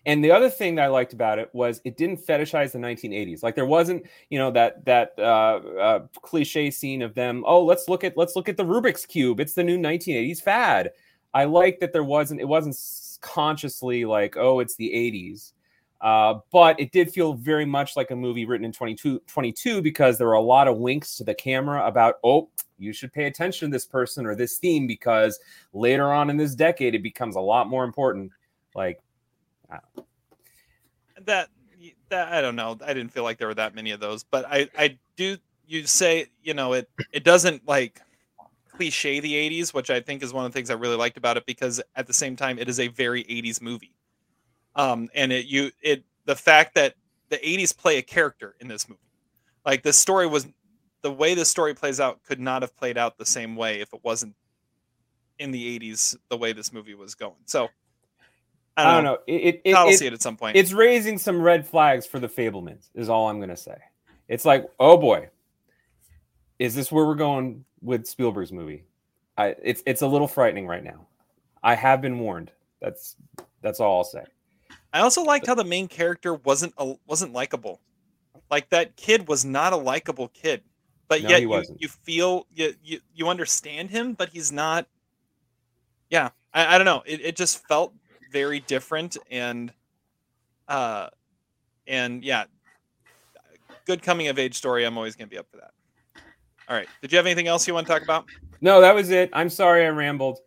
And 0.05 0.23
the 0.23 0.31
other 0.31 0.49
thing 0.49 0.75
that 0.75 0.83
I 0.83 0.87
liked 0.87 1.13
about 1.13 1.39
it 1.39 1.49
was 1.53 1.81
it 1.85 1.95
didn't 1.97 2.17
fetishize 2.25 2.71
the 2.71 2.79
1980s. 2.79 3.43
Like 3.43 3.53
there 3.55 3.65
wasn't, 3.65 4.05
you 4.29 4.39
know, 4.39 4.49
that 4.51 4.83
that 4.85 5.13
uh, 5.17 5.21
uh, 5.21 5.99
cliche 6.21 6.71
scene 6.71 7.01
of 7.01 7.13
them. 7.13 7.43
Oh, 7.45 7.63
let's 7.63 7.87
look 7.87 8.03
at 8.03 8.17
let's 8.17 8.35
look 8.35 8.49
at 8.49 8.57
the 8.57 8.65
Rubik's 8.65 9.05
cube. 9.05 9.39
It's 9.39 9.53
the 9.53 9.63
new 9.63 9.77
1980s 9.77 10.41
fad. 10.41 10.91
I 11.33 11.45
like 11.45 11.79
that 11.79 11.93
there 11.93 12.03
wasn't 12.03 12.41
it 12.41 12.47
wasn't 12.47 12.77
consciously 13.21 14.05
like 14.05 14.37
oh 14.37 14.59
it's 14.59 14.75
the 14.75 14.89
80s. 14.89 15.53
Uh, 16.01 16.39
but 16.51 16.79
it 16.79 16.91
did 16.91 17.11
feel 17.11 17.33
very 17.33 17.65
much 17.65 17.97
like 17.97 18.09
a 18.11 18.15
movie 18.15 18.45
written 18.45 18.63
in 18.63 18.71
22, 18.71 19.19
22 19.27 19.81
because 19.81 20.17
there 20.17 20.27
were 20.27 20.33
a 20.33 20.41
lot 20.41 20.67
of 20.67 20.77
winks 20.77 21.17
to 21.17 21.25
the 21.25 21.33
camera 21.33 21.85
about, 21.85 22.15
oh, 22.23 22.47
you 22.77 22.93
should 22.93 23.11
pay 23.11 23.25
attention 23.25 23.69
to 23.69 23.75
this 23.75 23.85
person 23.85 24.25
or 24.25 24.33
this 24.33 24.57
theme 24.59 24.87
because 24.87 25.37
later 25.73 26.13
on 26.13 26.29
in 26.29 26.37
this 26.37 26.55
decade 26.55 26.95
it 26.95 27.03
becomes 27.03 27.35
a 27.35 27.41
lot 27.41 27.67
more 27.67 27.83
important. 27.83 28.31
Like, 28.73 29.01
That 31.25 31.49
that 32.09 32.31
I 32.31 32.41
don't 32.41 32.55
know. 32.55 32.77
I 32.83 32.93
didn't 32.93 33.11
feel 33.11 33.23
like 33.23 33.37
there 33.37 33.47
were 33.47 33.55
that 33.55 33.75
many 33.75 33.91
of 33.91 33.99
those, 33.99 34.23
but 34.23 34.45
I 34.49 34.69
I 34.77 34.97
do. 35.15 35.37
You 35.67 35.85
say 35.85 36.27
you 36.41 36.53
know 36.53 36.73
it 36.73 36.89
it 37.11 37.23
doesn't 37.23 37.67
like 37.67 38.01
cliche 38.79 39.19
the 39.19 39.33
80s 39.33 39.73
which 39.73 39.89
i 39.89 39.99
think 39.99 40.23
is 40.23 40.31
one 40.31 40.45
of 40.45 40.51
the 40.53 40.57
things 40.57 40.69
i 40.69 40.73
really 40.73 40.95
liked 40.95 41.17
about 41.17 41.35
it 41.35 41.45
because 41.45 41.81
at 41.97 42.07
the 42.07 42.13
same 42.13 42.37
time 42.37 42.57
it 42.57 42.69
is 42.69 42.79
a 42.79 42.87
very 42.87 43.25
80s 43.25 43.61
movie. 43.61 43.93
Um 44.73 45.09
and 45.13 45.33
it 45.33 45.47
you 45.47 45.71
it 45.81 46.05
the 46.23 46.35
fact 46.37 46.75
that 46.75 46.93
the 47.27 47.35
80s 47.37 47.77
play 47.77 47.97
a 47.97 48.01
character 48.01 48.55
in 48.61 48.69
this 48.69 48.87
movie. 48.87 49.01
Like 49.65 49.83
the 49.83 49.91
story 49.91 50.27
was 50.27 50.47
the 51.01 51.11
way 51.11 51.35
the 51.35 51.43
story 51.43 51.73
plays 51.73 51.99
out 51.99 52.23
could 52.23 52.39
not 52.39 52.61
have 52.61 52.73
played 52.77 52.97
out 52.97 53.17
the 53.17 53.25
same 53.25 53.57
way 53.57 53.81
if 53.81 53.93
it 53.93 53.99
wasn't 54.01 54.33
in 55.39 55.51
the 55.51 55.77
80s 55.79 56.15
the 56.29 56.37
way 56.37 56.53
this 56.53 56.71
movie 56.71 56.95
was 56.95 57.15
going. 57.15 57.43
So 57.47 57.67
i 58.77 58.83
don't, 58.83 58.91
I 58.91 58.95
don't 58.95 59.03
know, 59.03 59.13
know. 59.15 59.19
It, 59.27 59.61
it, 59.65 59.73
i'll 59.75 59.89
it- 59.89 59.97
see 59.97 60.07
it 60.07 60.13
at 60.13 60.21
some 60.21 60.37
point. 60.37 60.55
it's 60.55 60.71
raising 60.71 61.17
some 61.17 61.41
red 61.41 61.67
flags 61.67 62.05
for 62.05 62.17
the 62.19 62.29
Fabelmans, 62.29 62.89
is 62.95 63.09
all 63.09 63.27
I'm 63.27 63.39
going 63.39 63.49
to 63.49 63.57
say. 63.57 63.77
It's 64.29 64.45
like, 64.45 64.65
oh 64.79 64.95
boy, 64.95 65.29
is 66.59 66.75
this 66.75 66.91
where 66.91 67.05
we're 67.05 67.15
going 67.15 67.65
with 67.81 68.05
Spielberg's 68.05 68.51
movie? 68.51 68.83
I, 69.37 69.55
it's 69.63 69.81
it's 69.85 70.01
a 70.01 70.07
little 70.07 70.27
frightening 70.27 70.67
right 70.67 70.83
now. 70.83 71.07
I 71.63 71.73
have 71.75 72.01
been 72.01 72.19
warned. 72.19 72.51
That's 72.81 73.15
that's 73.61 73.79
all 73.79 73.97
I'll 73.97 74.03
say. 74.03 74.25
I 74.91 74.99
also 74.99 75.23
liked 75.23 75.47
how 75.47 75.55
the 75.55 75.63
main 75.63 75.87
character 75.87 76.33
wasn't 76.33 76.73
a, 76.77 76.95
wasn't 77.07 77.33
likable. 77.33 77.79
Like 78.51 78.69
that 78.69 78.95
kid 78.97 79.27
was 79.27 79.45
not 79.45 79.71
a 79.71 79.77
likable 79.77 80.27
kid, 80.29 80.61
but 81.07 81.21
No, 81.21 81.29
yet 81.29 81.41
you, 81.41 81.63
you 81.77 81.87
feel 81.87 82.47
you, 82.53 82.73
you 82.83 82.99
you 83.13 83.29
understand 83.29 83.89
him, 83.89 84.13
but 84.13 84.29
he's 84.29 84.51
not. 84.51 84.87
Yeah, 86.09 86.29
I, 86.53 86.75
I 86.75 86.77
don't 86.77 86.85
know. 86.85 87.03
It, 87.05 87.21
it 87.21 87.35
just 87.35 87.65
felt 87.67 87.93
very 88.31 88.59
different, 88.61 89.15
and 89.31 89.71
uh, 90.67 91.09
and 91.87 92.23
yeah, 92.23 92.45
good 93.85 94.01
coming 94.01 94.27
of 94.27 94.37
age 94.37 94.55
story. 94.55 94.85
I'm 94.85 94.97
always 94.97 95.15
gonna 95.15 95.27
be 95.27 95.37
up 95.37 95.47
for 95.49 95.57
that. 95.57 95.71
All 96.69 96.75
right. 96.75 96.87
Did 97.01 97.11
you 97.11 97.17
have 97.17 97.25
anything 97.25 97.47
else 97.47 97.67
you 97.67 97.73
want 97.73 97.87
to 97.87 97.93
talk 97.93 98.03
about? 98.03 98.25
No, 98.61 98.79
that 98.81 98.93
was 98.93 99.09
it. 99.09 99.29
I'm 99.33 99.49
sorry 99.49 99.85
I 99.85 99.89
rambled. 99.89 100.39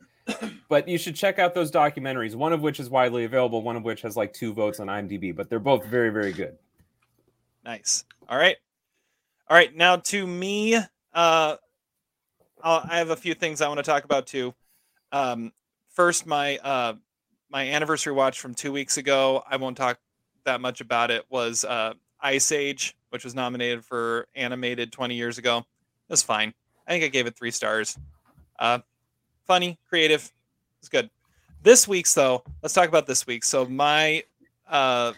But 0.69 0.89
you 0.89 0.97
should 0.97 1.17
check 1.17 1.39
out 1.39 1.53
those 1.53 1.71
documentaries, 1.71 2.35
one 2.35 2.53
of 2.53 2.63
which 2.63 2.79
is 2.81 2.89
widely 2.89 3.25
available, 3.25 3.61
one 3.61 3.77
of 3.77 3.83
which 3.83 4.03
has 4.03 4.17
like 4.17 4.33
two 4.33 4.55
votes 4.55 4.81
on 4.81 4.87
IMDb, 4.87 5.35
but 5.35 5.51
they're 5.51 5.59
both 5.59 5.85
very, 5.85 6.11
very 6.11 6.33
good. 6.33 6.57
Nice. 7.65 8.05
All 8.29 8.39
right. 8.39 8.57
All 9.51 9.57
right. 9.57 9.75
Now 9.75 9.97
to 9.97 10.27
me, 10.27 10.77
uh, 10.77 10.87
I'll, 11.13 12.87
I 12.89 12.99
have 12.99 13.11
a 13.11 13.17
few 13.17 13.35
things 13.35 13.61
I 13.61 13.69
want 13.69 13.79
to 13.79 13.83
talk 13.83 14.05
about 14.05 14.27
too. 14.27 14.55
Um, 15.11 15.53
first, 15.91 16.27
my 16.27 16.57
uh, 16.59 16.95
my 17.51 17.69
anniversary 17.69 18.13
watch 18.13 18.41
from 18.41 18.55
two 18.55 18.73
weeks 18.73 18.97
ago. 18.97 19.43
I 19.47 19.57
won't 19.57 19.77
talk 19.77 19.99
that 20.45 20.61
much 20.61 20.81
about 20.81 21.11
it. 21.11 21.25
Was 21.29 21.65
uh, 21.65 21.95
Ice 22.21 22.53
Age, 22.53 22.97
which 23.11 23.25
was 23.25 23.35
nominated 23.35 23.85
for 23.85 24.29
animated 24.35 24.93
20 24.93 25.15
years 25.17 25.37
ago. 25.39 25.67
Was 26.13 26.23
fine. 26.23 26.53
I 26.87 26.91
think 26.91 27.05
I 27.05 27.09
gave 27.09 27.27
it 27.27 27.35
three 27.35 27.51
stars. 27.51 27.97
Uh, 28.59 28.81
funny, 29.47 29.79
creative. 29.89 30.31
It's 30.79 30.91
good. 30.91 31.09
This 31.63 31.89
week's 31.89 32.13
though, 32.13 32.45
let's 32.61 32.75
talk 32.75 32.87
about 32.87 33.07
this 33.07 33.27
week. 33.27 33.45
So 33.45 33.65
my 33.65 34.23
uh, 34.69 35.15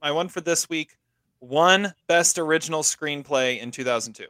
my 0.00 0.10
one 0.10 0.28
for 0.28 0.40
this 0.40 0.66
week 0.70 0.96
one 1.40 1.92
Best 2.06 2.38
Original 2.38 2.80
Screenplay 2.80 3.60
in 3.60 3.70
2002. 3.70 4.24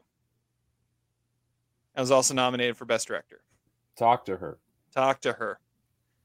I 1.95 2.01
was 2.01 2.11
also 2.11 2.35
nominated 2.35 2.77
for 2.77 2.85
Best 2.85 3.07
Director. 3.07 3.43
Talk 3.97 4.25
to 4.25 4.37
her. 4.37 4.59
Talk 4.93 5.21
to 5.21 5.33
her. 5.33 5.61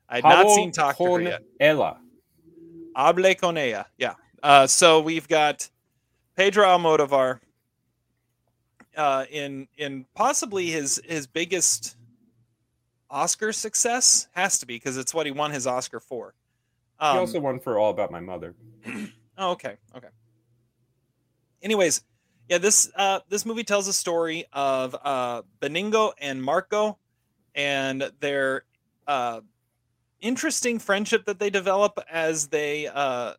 I 0.10 0.16
had 0.16 0.24
not 0.24 0.50
seen 0.50 0.72
Talk 0.72 0.98
to 0.98 1.04
her 1.04 1.22
yet. 1.22 1.44
Ella. 1.60 2.00
Hable 2.98 3.36
con 3.36 3.60
ella. 3.60 3.86
Yeah. 4.00 4.16
Uh, 4.42 4.66
so 4.66 5.00
we've 5.00 5.28
got 5.28 5.70
Pedro 6.36 6.66
Almodovar 6.66 7.40
uh, 8.98 9.26
in 9.30 9.68
in 9.78 10.06
possibly 10.16 10.68
his 10.68 11.02
his 11.06 11.28
biggest 11.28 11.96
Oscar 13.10 13.54
success 13.54 14.28
has 14.34 14.60
to 14.60 14.66
be 14.66 14.76
because 14.76 14.98
it's 14.98 15.14
what 15.14 15.26
he 15.26 15.32
won 15.32 15.52
his 15.52 15.68
Oscar 15.68 16.00
for. 16.00 16.34
He 17.00 17.06
Um, 17.06 17.18
also 17.18 17.40
won 17.40 17.60
for 17.60 17.78
All 17.80 17.92
About 17.92 18.12
My 18.12 18.20
Mother. 18.20 18.56
Oh, 19.36 19.54
okay, 19.54 19.78
okay. 19.96 20.10
Anyways, 21.64 22.04
yeah, 22.50 22.60
this 22.60 22.92
uh, 22.96 23.22
this 23.30 23.48
movie 23.48 23.64
tells 23.64 23.88
a 23.88 23.94
story 23.94 24.46
of 24.54 24.96
uh, 25.04 25.42
Beningo 25.60 26.12
and 26.20 26.44
Marco, 26.44 27.00
and 27.56 28.12
their 28.20 28.64
uh, 29.08 29.42
interesting 30.22 30.78
friendship 30.78 31.26
that 31.26 31.40
they 31.40 31.50
develop 31.50 31.98
as 32.12 32.50
they 32.50 32.86
uh, 32.88 33.34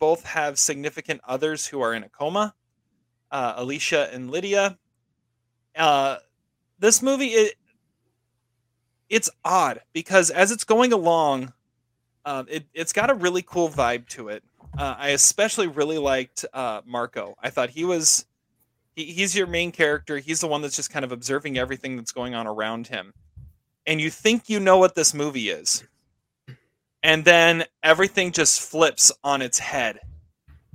both 0.00 0.24
have 0.24 0.58
significant 0.58 1.20
others 1.28 1.64
who 1.68 1.80
are 1.80 1.94
in 1.94 2.02
a 2.02 2.08
coma. 2.08 2.54
Uh, 3.30 3.54
Alicia 3.56 4.12
and 4.12 4.32
Lydia. 4.32 4.79
Uh, 5.80 6.18
this 6.78 7.02
movie 7.02 7.28
it 7.28 7.54
it's 9.08 9.30
odd 9.44 9.80
because 9.94 10.30
as 10.30 10.52
it's 10.52 10.62
going 10.62 10.92
along, 10.92 11.54
uh, 12.26 12.44
it 12.48 12.66
it's 12.74 12.92
got 12.92 13.10
a 13.10 13.14
really 13.14 13.42
cool 13.42 13.70
vibe 13.70 14.06
to 14.08 14.28
it. 14.28 14.44
Uh, 14.78 14.94
I 14.98 15.08
especially 15.08 15.68
really 15.68 15.96
liked 15.96 16.44
uh, 16.52 16.82
Marco. 16.86 17.34
I 17.42 17.48
thought 17.48 17.70
he 17.70 17.84
was 17.84 18.26
he, 18.94 19.06
he's 19.06 19.34
your 19.34 19.46
main 19.46 19.72
character. 19.72 20.18
He's 20.18 20.40
the 20.40 20.48
one 20.48 20.60
that's 20.60 20.76
just 20.76 20.90
kind 20.90 21.04
of 21.04 21.12
observing 21.12 21.56
everything 21.56 21.96
that's 21.96 22.12
going 22.12 22.34
on 22.34 22.46
around 22.46 22.86
him, 22.86 23.14
and 23.86 24.02
you 24.02 24.10
think 24.10 24.50
you 24.50 24.60
know 24.60 24.76
what 24.76 24.94
this 24.94 25.14
movie 25.14 25.48
is, 25.48 25.82
and 27.02 27.24
then 27.24 27.64
everything 27.82 28.32
just 28.32 28.60
flips 28.60 29.10
on 29.24 29.40
its 29.40 29.58
head 29.58 29.98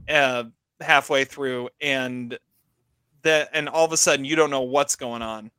uh, 0.10 0.46
halfway 0.82 1.26
through, 1.26 1.70
and 1.80 2.40
that 3.26 3.50
and 3.54 3.70
all 3.70 3.86
of 3.86 3.92
a 3.94 3.98
sudden 3.98 4.26
you 4.26 4.36
don't 4.36 4.50
know 4.50 4.62
what's 4.64 4.96
going 4.96 5.22
on, 5.22 5.52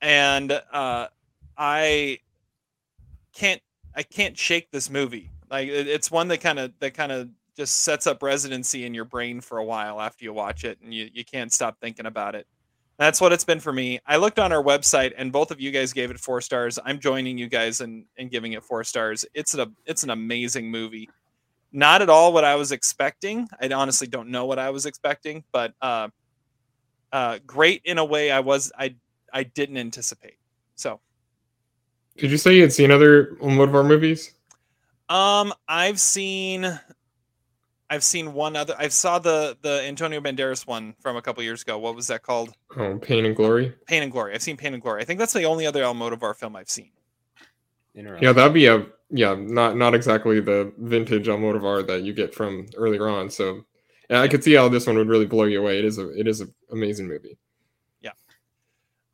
and 0.00 0.52
uh, 0.72 1.08
I 1.56 2.18
can't 3.32 3.60
I 3.94 4.02
can't 4.02 4.36
shake 4.38 4.70
this 4.70 4.88
movie. 4.90 5.30
Like 5.50 5.68
it- 5.68 5.88
it's 5.88 6.10
one 6.10 6.28
that 6.28 6.38
kind 6.40 6.58
of 6.58 6.72
that 6.80 6.94
kind 6.94 7.12
of 7.12 7.28
just 7.56 7.82
sets 7.82 8.06
up 8.06 8.22
residency 8.22 8.86
in 8.86 8.94
your 8.94 9.04
brain 9.04 9.40
for 9.40 9.58
a 9.58 9.64
while 9.64 10.00
after 10.00 10.24
you 10.24 10.32
watch 10.32 10.64
it, 10.64 10.78
and 10.82 10.92
you 10.94 11.10
you 11.12 11.24
can't 11.24 11.52
stop 11.52 11.78
thinking 11.80 12.06
about 12.06 12.34
it. 12.34 12.46
That's 12.98 13.20
what 13.20 13.32
it's 13.32 13.44
been 13.44 13.60
for 13.60 13.72
me. 13.72 14.00
I 14.06 14.16
looked 14.16 14.38
on 14.38 14.52
our 14.52 14.62
website, 14.62 15.12
and 15.16 15.32
both 15.32 15.50
of 15.50 15.60
you 15.60 15.70
guys 15.70 15.92
gave 15.92 16.10
it 16.10 16.20
four 16.20 16.40
stars. 16.40 16.78
I'm 16.84 16.98
joining 17.00 17.38
you 17.38 17.48
guys 17.48 17.80
in 17.80 18.06
in 18.16 18.28
giving 18.28 18.52
it 18.52 18.64
four 18.64 18.84
stars. 18.84 19.24
It's 19.34 19.54
a 19.54 19.70
it's 19.86 20.02
an 20.04 20.10
amazing 20.10 20.70
movie. 20.70 21.08
Not 21.72 22.02
at 22.02 22.10
all 22.10 22.32
what 22.32 22.44
I 22.44 22.54
was 22.56 22.70
expecting. 22.72 23.48
I 23.60 23.68
honestly 23.72 24.06
don't 24.06 24.28
know 24.28 24.44
what 24.46 24.58
I 24.58 24.70
was 24.70 24.84
expecting, 24.86 25.42
but 25.52 25.72
uh, 25.80 26.08
uh, 27.12 27.38
great 27.46 27.82
in 27.84 27.98
a 27.98 28.04
way 28.04 28.30
I 28.30 28.40
was 28.40 28.72
I 28.78 28.96
I 29.32 29.44
didn't 29.44 29.76
anticipate. 29.76 30.36
So 30.74 31.00
Did 32.16 32.30
you 32.30 32.36
say 32.36 32.54
you 32.56 32.62
had 32.62 32.72
seen 32.72 32.90
other 32.90 33.36
Almodovar 33.40 33.86
movies? 33.86 34.32
Um, 35.08 35.52
I've 35.68 36.00
seen, 36.00 36.78
I've 37.90 38.02
seen 38.02 38.32
one 38.32 38.56
other. 38.56 38.74
I 38.78 38.88
saw 38.88 39.18
the 39.18 39.58
the 39.60 39.82
Antonio 39.82 40.20
Banderas 40.20 40.66
one 40.66 40.94
from 41.00 41.16
a 41.16 41.22
couple 41.22 41.42
years 41.42 41.62
ago. 41.62 41.78
What 41.78 41.94
was 41.94 42.06
that 42.06 42.22
called? 42.22 42.54
Oh, 42.76 42.98
Pain 42.98 43.26
and 43.26 43.36
Glory. 43.36 43.74
Pain 43.86 44.02
and 44.02 44.10
Glory. 44.10 44.34
I've 44.34 44.42
seen 44.42 44.56
Pain 44.56 44.72
and 44.72 44.82
Glory. 44.82 45.02
I 45.02 45.04
think 45.04 45.18
that's 45.18 45.34
the 45.34 45.44
only 45.44 45.66
other 45.66 45.82
Almodovar 45.82 46.34
film 46.34 46.56
I've 46.56 46.70
seen. 46.70 46.90
Interesting. 47.94 48.24
Yeah, 48.26 48.32
that'd 48.32 48.54
be 48.54 48.66
a 48.66 48.86
yeah, 49.10 49.34
not 49.38 49.76
not 49.76 49.94
exactly 49.94 50.40
the 50.40 50.72
vintage 50.78 51.26
Almodovar 51.26 51.86
that 51.86 52.02
you 52.02 52.14
get 52.14 52.34
from 52.34 52.66
earlier 52.76 53.06
on. 53.08 53.28
So 53.28 53.66
yeah, 54.12 54.20
I 54.20 54.28
could 54.28 54.44
see 54.44 54.52
how 54.52 54.68
this 54.68 54.86
one 54.86 54.98
would 54.98 55.08
really 55.08 55.24
blow 55.24 55.44
you 55.44 55.58
away. 55.58 55.78
It 55.78 55.86
is 55.86 55.96
a 55.96 56.10
it 56.10 56.28
is 56.28 56.42
an 56.42 56.52
amazing 56.70 57.08
movie. 57.08 57.38
Yeah. 58.02 58.10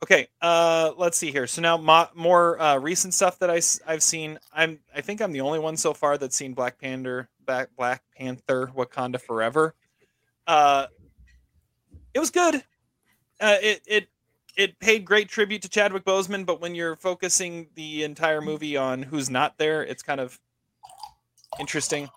Okay, 0.03 0.27
uh, 0.43 0.91
let's 0.97 1.17
see 1.17 1.31
here. 1.31 1.47
So 1.47 1.63
now 1.63 1.77
mo- 1.77 2.09
more 2.17 2.61
uh, 2.61 2.79
recent 2.79 3.15
stuff 3.15 3.39
that 3.39 3.49
I 3.49 3.61
have 3.91 4.03
seen. 4.03 4.41
I'm 4.53 4.81
I 4.93 5.01
think 5.01 5.23
I'm 5.23 5.31
the 5.31 5.41
only 5.41 5.61
one 5.61 5.77
so 5.77 5.95
far 5.95 6.19
that's 6.19 6.35
seen 6.35 6.53
Black 6.53 6.81
Panther, 6.81 7.29
Black 7.47 7.69
Black 7.77 8.03
Panther, 8.17 8.73
Wakanda 8.77 9.21
Forever. 9.21 9.77
Uh, 10.49 10.87
it 12.13 12.19
was 12.19 12.31
good. 12.31 12.57
Uh, 13.41 13.57
it 13.63 13.83
it 13.87 14.09
it 14.57 14.81
paid 14.81 15.05
great 15.05 15.29
tribute 15.29 15.63
to 15.63 15.69
Chadwick 15.69 16.05
Boseman, 16.05 16.45
but 16.45 16.61
when 16.61 16.75
you're 16.75 16.97
focusing 16.97 17.69
the 17.77 18.03
entire 18.03 18.41
movie 18.41 18.77
on 18.77 19.05
who's 19.05 19.31
not 19.31 19.59
there, 19.59 19.85
it's 19.85 20.03
kind 20.03 20.21
of 20.21 20.41
interesting. 21.61 22.11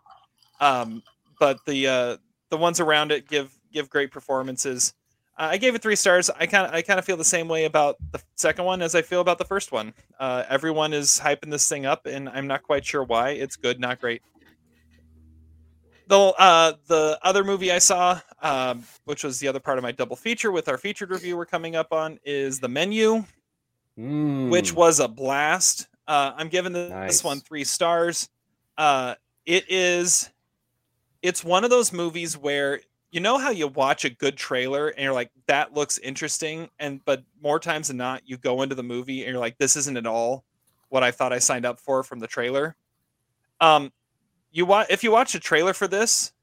Um, 0.60 1.04
but 1.39 1.60
the 1.67 1.88
uh, 1.88 2.17
the 2.52 2.58
ones 2.58 2.80
around 2.80 3.12
it 3.12 3.28
give 3.28 3.58
give 3.74 3.90
great 3.90 4.12
performances. 4.12 4.94
Uh, 5.38 5.48
I 5.52 5.58
gave 5.58 5.74
it 5.74 5.82
three 5.82 5.96
stars. 5.96 6.30
I 6.30 6.46
kind 6.46 6.68
of 6.68 6.74
I 6.74 6.84
kind 6.84 7.00
of 7.00 7.06
feel 7.06 7.18
the 7.18 7.26
same 7.26 7.48
way 7.48 7.66
about 7.66 7.96
the 8.12 8.22
second 8.36 8.66
one 8.66 8.82
as 8.84 8.94
I 8.94 9.02
feel 9.02 9.22
about 9.22 9.40
the 9.40 9.46
first 9.46 9.72
one. 9.72 9.94
Uh, 10.20 10.44
everyone 10.50 10.94
is 10.94 11.20
hyping 11.20 11.50
this 11.50 11.68
thing 11.68 11.86
up, 11.88 12.06
and 12.06 12.30
I'm 12.30 12.46
not 12.46 12.62
quite 12.62 12.86
sure 12.86 13.04
why. 13.04 13.32
It's 13.32 13.56
good, 13.56 13.80
not 13.80 14.00
great. 14.00 14.22
The 16.08 16.18
uh, 16.38 16.74
the 16.88 17.18
other 17.24 17.44
movie 17.44 17.72
I 17.72 17.80
saw, 17.80 18.20
um, 18.42 18.84
which 19.06 19.24
was 19.24 19.40
the 19.40 19.48
other 19.48 19.60
part 19.62 19.78
of 19.78 19.82
my 19.84 19.94
double 19.94 20.16
feature 20.18 20.52
with 20.52 20.68
our 20.68 20.78
featured 20.78 21.10
review 21.10 21.38
we're 21.38 21.46
coming 21.46 21.76
up 21.76 21.94
on, 21.94 22.20
is 22.26 22.60
the 22.60 22.68
menu, 22.68 23.24
which 23.96 24.72
Mm. 24.72 24.76
was 24.76 25.00
a 25.00 25.08
blast. 25.08 25.88
Uh, 26.08 26.34
I'm 26.36 26.50
giving 26.50 26.74
this 26.74 26.90
Nice. 26.90 27.24
one 27.24 27.40
three 27.40 27.64
stars. 27.64 28.28
Uh, 28.78 29.16
it 29.46 29.66
is, 29.70 30.30
it's 31.22 31.44
one 31.44 31.64
of 31.64 31.70
those 31.70 31.94
movies 31.94 32.38
where 32.38 32.82
you 33.12 33.20
know 33.20 33.38
how 33.38 33.52
you 33.52 33.68
watch 33.68 34.06
a 34.06 34.10
good 34.10 34.38
trailer 34.38 34.88
and 34.90 35.04
you're 35.04 35.14
like, 35.14 35.32
that 35.48 35.74
looks 35.74 35.98
interesting, 36.00 36.70
and 36.80 37.04
but 37.06 37.24
more 37.42 37.60
times 37.60 37.90
than 37.90 37.98
not, 37.98 38.22
you 38.26 38.38
go 38.38 38.62
into 38.62 38.76
the 38.76 38.84
movie 38.84 39.22
and 39.22 39.32
you're 39.32 39.40
like, 39.40 39.58
this 39.58 39.76
isn't 39.76 39.98
at 39.98 40.08
all 40.08 40.46
what 40.90 41.04
I 41.04 41.12
thought 41.12 41.34
I 41.34 41.40
signed 41.40 41.66
up 41.66 41.80
for 41.80 42.04
from 42.04 42.20
the 42.20 42.28
trailer. 42.28 42.76
Um, 43.60 43.92
you 44.52 44.66
want 44.66 44.90
if 44.90 45.04
you 45.04 45.12
watch 45.12 45.36
a 45.36 45.40
trailer 45.40 45.74
for 45.74 45.88
this, 45.88 46.34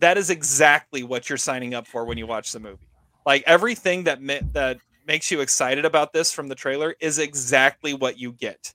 that 0.00 0.18
is 0.18 0.30
exactly 0.30 1.02
what 1.02 1.28
you're 1.28 1.38
signing 1.38 1.74
up 1.74 1.86
for 1.86 2.04
when 2.04 2.18
you 2.18 2.26
watch 2.26 2.52
the 2.52 2.60
movie. 2.60 2.88
Like 3.24 3.42
everything 3.46 4.04
that 4.04 4.22
ma- 4.22 4.40
that 4.52 4.78
makes 5.06 5.30
you 5.30 5.40
excited 5.40 5.84
about 5.84 6.12
this 6.12 6.32
from 6.32 6.48
the 6.48 6.54
trailer 6.54 6.94
is 7.00 7.18
exactly 7.18 7.94
what 7.94 8.18
you 8.18 8.32
get. 8.32 8.74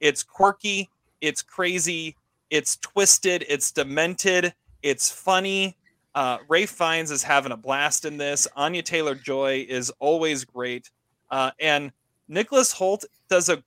It's 0.00 0.22
quirky, 0.22 0.90
it's 1.20 1.42
crazy, 1.42 2.16
it's 2.50 2.76
twisted, 2.76 3.44
it's 3.48 3.70
demented, 3.72 4.54
it's 4.82 5.10
funny. 5.10 5.76
Uh, 6.14 6.38
Ralph 6.48 6.70
Fiennes 6.70 7.10
is 7.10 7.22
having 7.22 7.52
a 7.52 7.56
blast 7.56 8.04
in 8.04 8.16
this. 8.16 8.48
Anya 8.56 8.82
Taylor 8.82 9.14
Joy 9.14 9.64
is 9.68 9.92
always 10.00 10.44
great, 10.44 10.90
uh, 11.30 11.52
and 11.60 11.92
Nicholas 12.28 12.74
Hoult 12.74 13.04
does 13.28 13.48
a 13.48 13.62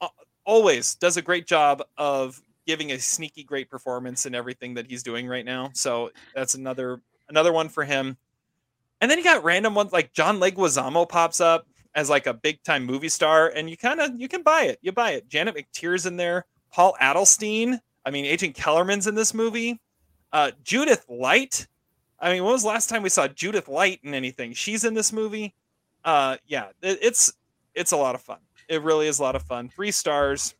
uh, 0.00 0.08
always 0.44 0.94
does 0.96 1.16
a 1.16 1.22
great 1.22 1.46
job 1.46 1.82
of 1.96 2.40
giving 2.66 2.92
a 2.92 2.98
sneaky 2.98 3.44
great 3.44 3.68
performance 3.70 4.26
in 4.26 4.34
everything 4.34 4.74
that 4.74 4.86
he's 4.86 5.02
doing 5.02 5.26
right 5.26 5.44
now. 5.44 5.70
So 5.74 6.10
that's 6.34 6.54
another 6.54 7.00
another 7.28 7.52
one 7.52 7.68
for 7.68 7.84
him. 7.84 8.16
And 9.00 9.10
then 9.10 9.18
you 9.18 9.24
got 9.24 9.44
random 9.44 9.74
ones 9.74 9.92
like 9.92 10.12
John 10.12 10.38
Leguizamo 10.38 11.08
pops 11.08 11.40
up 11.40 11.66
as 11.94 12.10
like 12.10 12.26
a 12.26 12.34
big 12.34 12.62
time 12.62 12.84
movie 12.84 13.08
star, 13.08 13.48
and 13.48 13.68
you 13.68 13.76
kind 13.76 14.00
of 14.00 14.18
you 14.18 14.28
can 14.28 14.42
buy 14.42 14.62
it. 14.62 14.78
You 14.82 14.92
buy 14.92 15.12
it. 15.12 15.28
Janet 15.28 15.56
McTeer's 15.56 16.06
in 16.06 16.16
there. 16.16 16.46
Paul 16.72 16.96
Adelstein. 17.00 17.78
I 18.06 18.10
mean, 18.10 18.24
Agent 18.24 18.54
Kellerman's 18.54 19.06
in 19.06 19.14
this 19.14 19.32
movie. 19.32 19.80
Uh, 20.34 20.50
Judith 20.64 21.06
Light. 21.08 21.68
I 22.18 22.32
mean, 22.32 22.42
when 22.42 22.52
was 22.52 22.62
the 22.62 22.68
last 22.68 22.88
time 22.88 23.02
we 23.04 23.08
saw 23.08 23.28
Judith 23.28 23.68
Light 23.68 24.00
in 24.02 24.14
anything? 24.14 24.52
She's 24.52 24.82
in 24.82 24.92
this 24.92 25.12
movie. 25.12 25.54
Uh, 26.04 26.38
yeah, 26.48 26.70
it, 26.82 26.98
it's 27.00 27.32
it's 27.72 27.92
a 27.92 27.96
lot 27.96 28.16
of 28.16 28.20
fun. 28.20 28.38
It 28.68 28.82
really 28.82 29.06
is 29.06 29.20
a 29.20 29.22
lot 29.22 29.36
of 29.36 29.42
fun. 29.42 29.68
Three 29.68 29.92
stars. 29.92 30.56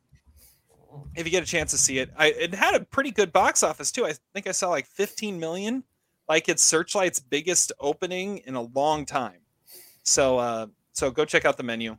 If 1.17 1.27
you 1.27 1.33
get 1.33 1.43
a 1.43 1.47
chance 1.47 1.73
to 1.73 1.79
see 1.79 1.99
it, 1.99 2.11
I 2.17 2.29
it 2.29 2.55
had 2.55 2.77
a 2.77 2.85
pretty 2.85 3.11
good 3.11 3.33
box 3.33 3.65
office 3.65 3.91
too. 3.91 4.07
I 4.07 4.15
think 4.33 4.47
I 4.47 4.53
saw 4.53 4.71
like 4.71 4.87
15 4.87 5.41
million, 5.41 5.83
like 6.29 6.49
it's 6.49 6.63
Searchlight's 6.63 7.19
biggest 7.19 7.73
opening 7.81 8.39
in 8.47 8.55
a 8.55 8.63
long 8.63 9.05
time. 9.05 9.41
So 10.05 10.39
uh, 10.39 10.67
so 10.93 11.11
go 11.11 11.25
check 11.25 11.45
out 11.45 11.57
the 11.57 11.65
menu. 11.65 11.99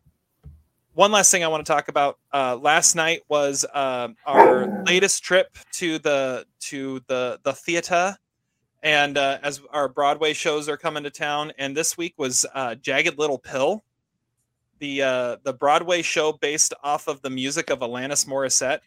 One 0.96 1.12
last 1.12 1.30
thing 1.30 1.44
I 1.44 1.50
want 1.50 1.66
to 1.66 1.70
talk 1.70 1.90
about. 1.90 2.20
Uh, 2.34 2.56
last 2.56 2.96
night 2.96 3.20
was 3.28 3.66
uh, 3.74 4.08
our 4.26 4.82
latest 4.86 5.26
trip 5.26 5.58
to 5.74 6.00
the 6.00 6.46
to 6.62 7.02
the 7.08 7.38
the 7.44 7.52
theater, 7.52 8.16
and 8.82 9.18
uh, 9.18 9.40
as 9.44 9.60
our 9.72 9.90
Broadway 9.90 10.32
shows 10.32 10.70
are 10.70 10.78
coming 10.78 11.04
to 11.04 11.10
town, 11.10 11.52
and 11.58 11.76
this 11.76 11.98
week 11.98 12.14
was 12.18 12.46
uh, 12.54 12.76
Jagged 12.76 13.20
Little 13.20 13.38
Pill, 13.38 13.84
the 14.80 15.02
uh, 15.02 15.36
the 15.44 15.52
Broadway 15.52 16.02
show 16.02 16.32
based 16.32 16.74
off 16.82 17.10
of 17.10 17.22
the 17.22 17.30
music 17.30 17.70
of 17.70 17.80
Alanis 17.80 18.26
Morissette. 18.26 18.80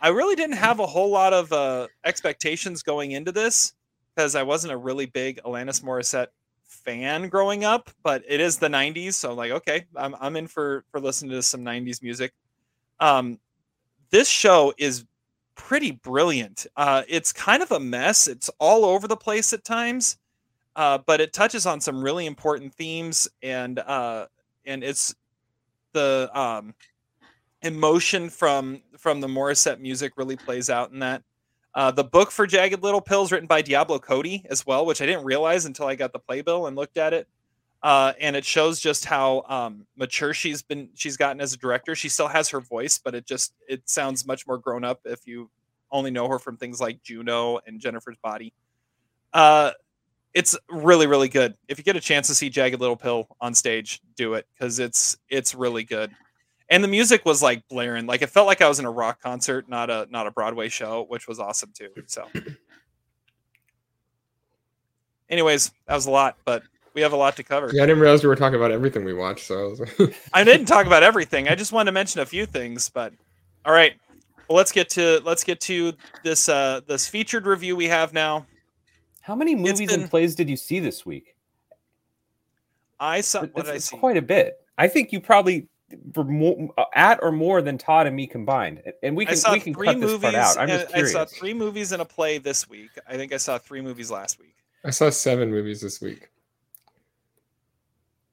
I 0.00 0.10
really 0.10 0.36
didn't 0.36 0.58
have 0.58 0.78
a 0.78 0.86
whole 0.86 1.10
lot 1.10 1.32
of 1.32 1.52
uh, 1.52 1.88
expectations 2.04 2.84
going 2.84 3.10
into 3.10 3.32
this 3.32 3.72
because 4.14 4.36
I 4.36 4.44
wasn't 4.44 4.74
a 4.74 4.76
really 4.76 5.06
big 5.06 5.40
Alanis 5.44 5.82
Morissette 5.82 6.28
fan 6.66 7.28
growing 7.28 7.64
up, 7.64 7.90
but 8.02 8.22
it 8.28 8.40
is 8.40 8.58
the 8.58 8.68
90s, 8.68 9.14
so 9.14 9.30
I'm 9.30 9.36
like, 9.36 9.52
okay, 9.52 9.84
I'm 9.96 10.14
I'm 10.20 10.36
in 10.36 10.46
for 10.46 10.84
for 10.90 11.00
listening 11.00 11.32
to 11.32 11.42
some 11.42 11.64
90s 11.64 12.02
music. 12.02 12.32
Um, 13.00 13.38
this 14.10 14.28
show 14.28 14.72
is 14.78 15.04
pretty 15.54 15.90
brilliant. 15.90 16.66
Uh, 16.76 17.02
it's 17.08 17.32
kind 17.32 17.62
of 17.62 17.72
a 17.72 17.80
mess. 17.80 18.28
It's 18.28 18.50
all 18.58 18.84
over 18.84 19.08
the 19.08 19.16
place 19.16 19.52
at 19.52 19.64
times, 19.64 20.18
uh, 20.76 20.98
but 21.06 21.20
it 21.20 21.32
touches 21.32 21.66
on 21.66 21.80
some 21.80 22.02
really 22.02 22.26
important 22.26 22.74
themes, 22.74 23.28
and 23.42 23.78
uh, 23.78 24.26
and 24.64 24.84
it's 24.84 25.14
the 25.92 26.30
um, 26.34 26.74
emotion 27.62 28.30
from 28.30 28.82
from 28.98 29.20
the 29.20 29.26
Morissette 29.26 29.80
music 29.80 30.12
really 30.16 30.36
plays 30.36 30.70
out 30.70 30.92
in 30.92 31.00
that. 31.00 31.22
Uh, 31.76 31.90
the 31.90 32.02
book 32.02 32.30
for 32.30 32.46
Jagged 32.46 32.82
Little 32.82 33.02
Pills, 33.02 33.30
written 33.30 33.46
by 33.46 33.60
Diablo 33.60 33.98
Cody 33.98 34.46
as 34.48 34.66
well, 34.66 34.86
which 34.86 35.02
I 35.02 35.06
didn't 35.06 35.24
realize 35.24 35.66
until 35.66 35.86
I 35.86 35.94
got 35.94 36.10
the 36.10 36.18
playbill 36.18 36.66
and 36.66 36.74
looked 36.74 36.96
at 36.96 37.12
it. 37.12 37.28
Uh, 37.82 38.14
and 38.18 38.34
it 38.34 38.46
shows 38.46 38.80
just 38.80 39.04
how 39.04 39.44
um, 39.46 39.86
mature 39.94 40.32
she's 40.32 40.62
been. 40.62 40.88
She's 40.94 41.18
gotten 41.18 41.38
as 41.38 41.52
a 41.52 41.58
director. 41.58 41.94
She 41.94 42.08
still 42.08 42.28
has 42.28 42.48
her 42.48 42.60
voice, 42.60 42.96
but 42.96 43.14
it 43.14 43.26
just 43.26 43.52
it 43.68 43.88
sounds 43.88 44.26
much 44.26 44.46
more 44.46 44.56
grown 44.56 44.84
up 44.84 45.00
if 45.04 45.26
you 45.26 45.50
only 45.92 46.10
know 46.10 46.26
her 46.28 46.38
from 46.38 46.56
things 46.56 46.80
like 46.80 47.02
Juno 47.02 47.60
and 47.66 47.78
Jennifer's 47.78 48.16
Body. 48.22 48.54
Uh, 49.34 49.72
it's 50.32 50.56
really 50.70 51.06
really 51.06 51.28
good. 51.28 51.54
If 51.68 51.76
you 51.76 51.84
get 51.84 51.94
a 51.94 52.00
chance 52.00 52.26
to 52.28 52.34
see 52.34 52.48
Jagged 52.48 52.80
Little 52.80 52.96
Pill 52.96 53.28
on 53.38 53.54
stage, 53.54 54.00
do 54.16 54.32
it 54.32 54.46
because 54.54 54.78
it's 54.78 55.18
it's 55.28 55.54
really 55.54 55.84
good. 55.84 56.10
And 56.68 56.82
the 56.82 56.88
music 56.88 57.24
was 57.24 57.42
like 57.42 57.62
blaring, 57.68 58.06
like 58.06 58.22
it 58.22 58.30
felt 58.30 58.48
like 58.48 58.60
I 58.60 58.68
was 58.68 58.80
in 58.80 58.86
a 58.86 58.90
rock 58.90 59.22
concert, 59.22 59.68
not 59.68 59.88
a 59.88 60.08
not 60.10 60.26
a 60.26 60.32
Broadway 60.32 60.68
show, 60.68 61.04
which 61.08 61.28
was 61.28 61.38
awesome 61.38 61.70
too. 61.72 61.90
So, 62.06 62.26
anyways, 65.28 65.72
that 65.86 65.94
was 65.94 66.06
a 66.06 66.10
lot, 66.10 66.36
but 66.44 66.62
we 66.94 67.00
have 67.02 67.12
a 67.12 67.16
lot 67.16 67.36
to 67.36 67.42
cover. 67.42 67.70
Yeah, 67.72 67.82
I 67.82 67.86
didn't 67.86 68.00
realize 68.00 68.22
we 68.22 68.28
were 68.28 68.36
talking 68.36 68.56
about 68.56 68.70
everything 68.72 69.04
we 69.04 69.14
watched. 69.14 69.46
So 69.46 69.76
I 70.32 70.44
didn't 70.44 70.66
talk 70.66 70.86
about 70.86 71.02
everything. 71.02 71.48
I 71.48 71.54
just 71.54 71.72
wanted 71.72 71.86
to 71.86 71.92
mention 71.92 72.20
a 72.20 72.26
few 72.26 72.46
things, 72.46 72.88
but 72.88 73.12
all 73.64 73.72
right. 73.72 73.94
Well, 74.48 74.56
let's 74.56 74.72
get 74.72 74.88
to 74.90 75.20
let's 75.24 75.44
get 75.44 75.60
to 75.62 75.92
this 76.22 76.48
uh 76.48 76.80
this 76.86 77.08
featured 77.08 77.46
review 77.46 77.76
we 77.76 77.88
have 77.88 78.12
now. 78.12 78.46
How 79.20 79.34
many 79.34 79.54
movies 79.54 79.90
been- 79.90 80.02
and 80.02 80.10
plays 80.10 80.34
did 80.34 80.48
you 80.48 80.56
see 80.56 80.78
this 80.80 81.04
week? 81.04 81.34
I 82.98 83.20
saw 83.20 83.42
It- 83.42 83.54
what 83.54 83.66
It's, 83.66 83.70
I 83.70 83.78
see? 83.78 83.96
quite 83.98 84.16
a 84.16 84.22
bit. 84.22 84.56
I 84.78 84.88
think 84.88 85.12
you 85.12 85.20
probably 85.20 85.68
for 86.12 86.24
more, 86.24 86.68
uh, 86.76 86.84
at 86.94 87.22
or 87.22 87.32
more 87.32 87.62
than 87.62 87.78
Todd 87.78 88.06
and 88.06 88.16
me 88.16 88.26
combined, 88.26 88.82
and 89.02 89.16
we 89.16 89.26
can 89.26 89.36
we 89.52 89.60
can 89.60 89.74
three 89.74 89.86
cut 89.86 90.00
this 90.00 90.10
movies. 90.10 90.20
part 90.20 90.34
out. 90.34 90.58
I'm 90.58 90.68
and 90.68 90.88
just 90.90 90.94
I 90.94 91.04
saw 91.04 91.24
three 91.24 91.54
movies 91.54 91.92
and 91.92 92.02
a 92.02 92.04
play 92.04 92.38
this 92.38 92.68
week. 92.68 92.90
I 93.08 93.16
think 93.16 93.32
I 93.32 93.36
saw 93.36 93.58
three 93.58 93.80
movies 93.80 94.10
last 94.10 94.38
week. 94.38 94.54
I 94.84 94.90
saw 94.90 95.10
seven 95.10 95.50
movies 95.50 95.80
this 95.80 96.00
week. 96.00 96.28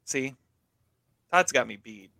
See, 0.05 0.35
Todd's 1.31 1.51
got 1.51 1.67
me 1.67 1.77
beat. 1.77 2.11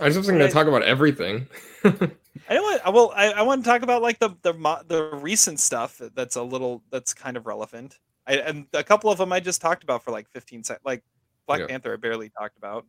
I 0.00 0.06
just 0.06 0.16
wasn't 0.16 0.38
going 0.38 0.48
to 0.48 0.54
talk 0.54 0.66
about 0.66 0.82
everything. 0.82 1.46
I 1.84 2.54
know 2.54 2.62
what. 2.62 2.94
Well, 2.94 3.12
I, 3.14 3.32
I 3.32 3.42
want 3.42 3.62
to 3.64 3.70
talk 3.70 3.82
about 3.82 4.02
like 4.02 4.18
the 4.18 4.30
the 4.42 4.54
mo- 4.54 4.82
the 4.86 5.10
recent 5.14 5.60
stuff 5.60 6.00
that's 6.14 6.36
a 6.36 6.42
little 6.42 6.82
that's 6.90 7.12
kind 7.12 7.36
of 7.36 7.46
relevant. 7.46 7.98
I, 8.26 8.36
and 8.36 8.66
a 8.72 8.84
couple 8.84 9.10
of 9.10 9.18
them 9.18 9.32
I 9.32 9.40
just 9.40 9.60
talked 9.60 9.82
about 9.82 10.02
for 10.02 10.10
like 10.10 10.28
15 10.30 10.64
seconds. 10.64 10.84
Like 10.84 11.02
Black 11.50 11.60
Yeah. 11.62 11.66
Panther, 11.66 11.94
I 11.94 11.96
barely 11.96 12.30
talked 12.30 12.56
about. 12.56 12.86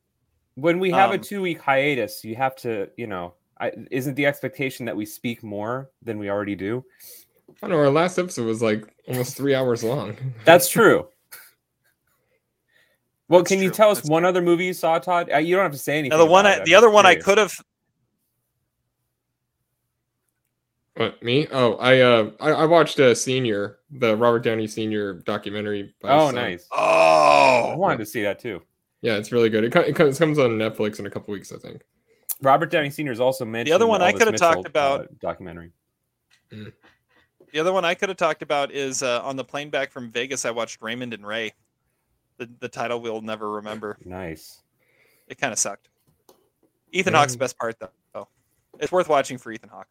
when 0.56 0.78
we 0.80 0.92
have 0.92 1.10
a 1.12 1.16
Um, 1.16 1.22
two 1.22 1.42
week 1.42 1.60
hiatus, 1.60 2.24
you 2.24 2.36
have 2.36 2.56
to, 2.58 2.90
you 2.96 3.08
know, 3.08 3.34
I, 3.60 3.72
isn't 3.90 4.14
the 4.16 4.26
expectation 4.28 4.86
that 4.86 4.96
we 4.96 5.04
speak 5.06 5.42
more 5.42 5.90
than 6.04 6.20
we 6.20 6.30
already 6.30 6.54
do? 6.56 6.86
I 7.64 7.68
don't 7.68 7.72
know. 7.72 7.78
Our 7.78 7.90
last 7.90 8.20
episode 8.20 8.46
was 8.46 8.62
like 8.62 8.84
almost 9.08 9.36
three 9.36 9.56
hours 9.56 9.84
long. 9.84 10.16
That's 10.46 10.70
true. 10.70 11.08
Well, 13.30 13.40
That's 13.40 13.50
can 13.50 13.62
you 13.62 13.72
tell 13.72 13.90
us 13.92 14.00
That's 14.00 14.10
one 14.10 14.24
true. 14.24 14.30
other 14.30 14.42
movie 14.42 14.66
you 14.66 14.74
saw, 14.74 15.00
Todd? 15.00 15.30
Uh, 15.34 15.38
You 15.38 15.56
don't 15.56 15.64
have 15.64 15.72
to 15.72 15.78
say 15.78 15.94
anything. 15.98 16.10
Now 16.18 16.24
the 16.26 16.30
one, 16.30 16.46
I, 16.46 16.60
the 16.66 16.76
other 16.76 16.88
just 16.88 16.94
one 16.94 17.06
I 17.06 17.16
could 17.16 17.38
have. 17.38 17.54
What 20.98 21.24
me? 21.24 21.48
Oh, 21.50 21.76
I 21.76 22.02
uh, 22.02 22.32
I, 22.42 22.50
I 22.52 22.66
watched 22.66 23.00
uh, 23.00 23.16
Senior, 23.16 23.78
the 23.92 24.16
Robert 24.16 24.40
Downey 24.44 24.68
Senior 24.68 25.16
documentary. 25.26 25.94
by 26.02 26.10
Oh, 26.10 26.20
his 26.28 26.28
son. 26.28 26.36
nice. 26.36 26.68
I 26.72 27.72
Oh, 27.74 27.78
wanted 27.78 27.98
to 27.98 28.06
see 28.06 28.22
that 28.24 28.40
too. 28.40 28.62
Yeah, 29.02 29.18
it's 29.18 29.32
really 29.32 29.50
good. 29.50 29.64
It, 29.64 29.72
co- 29.74 29.82
it 29.82 29.96
comes 29.96 30.18
comes 30.18 30.40
on 30.40 30.52
Netflix 30.52 31.00
in 31.00 31.06
a 31.06 31.10
couple 31.10 31.32
weeks, 31.34 31.52
I 31.52 31.58
think. 31.58 31.82
Robert 32.42 32.72
Downey 32.72 32.90
Sr. 32.90 33.12
is 33.12 33.20
also 33.20 33.46
mentioned. 33.46 33.72
The 33.72 33.76
other 33.76 33.86
in 33.86 33.90
one 33.90 34.02
I 34.02 34.12
could 34.12 34.28
have 34.28 34.36
talked 34.38 34.66
about- 34.68 35.02
uh, 35.02 35.08
documentary. 35.20 35.72
the 36.52 37.60
other 37.60 37.74
one 37.74 37.84
I 37.86 37.94
could 37.96 38.10
have 38.10 38.18
talked 38.18 38.42
about 38.42 38.72
is 38.72 39.04
uh, 39.04 39.22
on 39.24 39.36
the 39.36 39.44
plane 39.44 39.70
back 39.70 39.92
from 39.92 40.12
Vegas. 40.12 40.46
I 40.46 40.52
watched 40.52 40.82
Raymond 40.82 41.14
and 41.14 41.26
Ray. 41.26 41.54
The 42.38 42.50
the 42.60 42.70
title 42.70 43.02
we'll 43.02 43.22
never 43.22 43.52
remember. 43.52 43.98
Nice. 44.06 44.62
It 45.28 45.38
kind 45.38 45.54
of 45.54 45.60
sucked. 45.60 45.90
Ethan 46.92 47.14
Hawke's 47.14 47.36
Mm. 47.36 47.40
best 47.40 47.58
part 47.58 47.78
though. 47.80 47.92
Oh, 48.16 48.28
it's 48.80 48.92
worth 48.92 49.08
watching 49.10 49.38
for 49.38 49.52
Ethan 49.52 49.70
Hawke. 49.70 49.88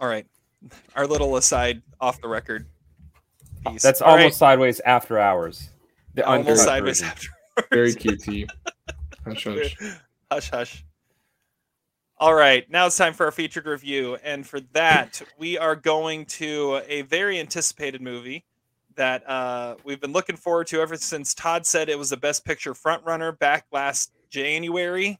All 0.00 0.08
right, 0.08 0.26
our 0.94 1.06
little 1.06 1.36
aside 1.36 1.82
off 2.00 2.20
the 2.20 2.28
record 2.28 2.66
piece. 3.66 3.82
That's 3.82 4.00
All 4.00 4.14
right, 4.14 4.22
almost 4.22 4.38
sideways 4.38 4.80
after 4.80 5.18
hours. 5.18 5.70
The 6.14 6.26
almost 6.26 6.48
uncut 6.48 6.64
sideways 6.64 7.00
version. 7.00 7.12
after. 7.12 7.28
Very 7.70 7.92
QT. 7.94 8.46
Hush, 9.24 9.44
hush. 9.44 9.76
hush 10.30 10.50
hush. 10.50 10.84
All 12.18 12.34
right, 12.34 12.70
now 12.70 12.86
it's 12.86 12.98
time 12.98 13.14
for 13.14 13.24
our 13.24 13.32
featured 13.32 13.66
review, 13.66 14.18
and 14.22 14.46
for 14.46 14.60
that 14.72 15.22
we 15.38 15.56
are 15.56 15.74
going 15.74 16.26
to 16.26 16.82
a 16.86 17.02
very 17.02 17.40
anticipated 17.40 18.02
movie 18.02 18.44
that 18.96 19.26
uh, 19.28 19.76
we've 19.84 20.00
been 20.00 20.12
looking 20.12 20.36
forward 20.36 20.66
to 20.66 20.80
ever 20.82 20.96
since 20.96 21.32
Todd 21.32 21.64
said 21.64 21.88
it 21.88 21.98
was 21.98 22.10
the 22.10 22.18
best 22.18 22.44
picture 22.44 22.74
frontrunner 22.74 23.38
back 23.38 23.64
last 23.72 24.12
January. 24.28 25.18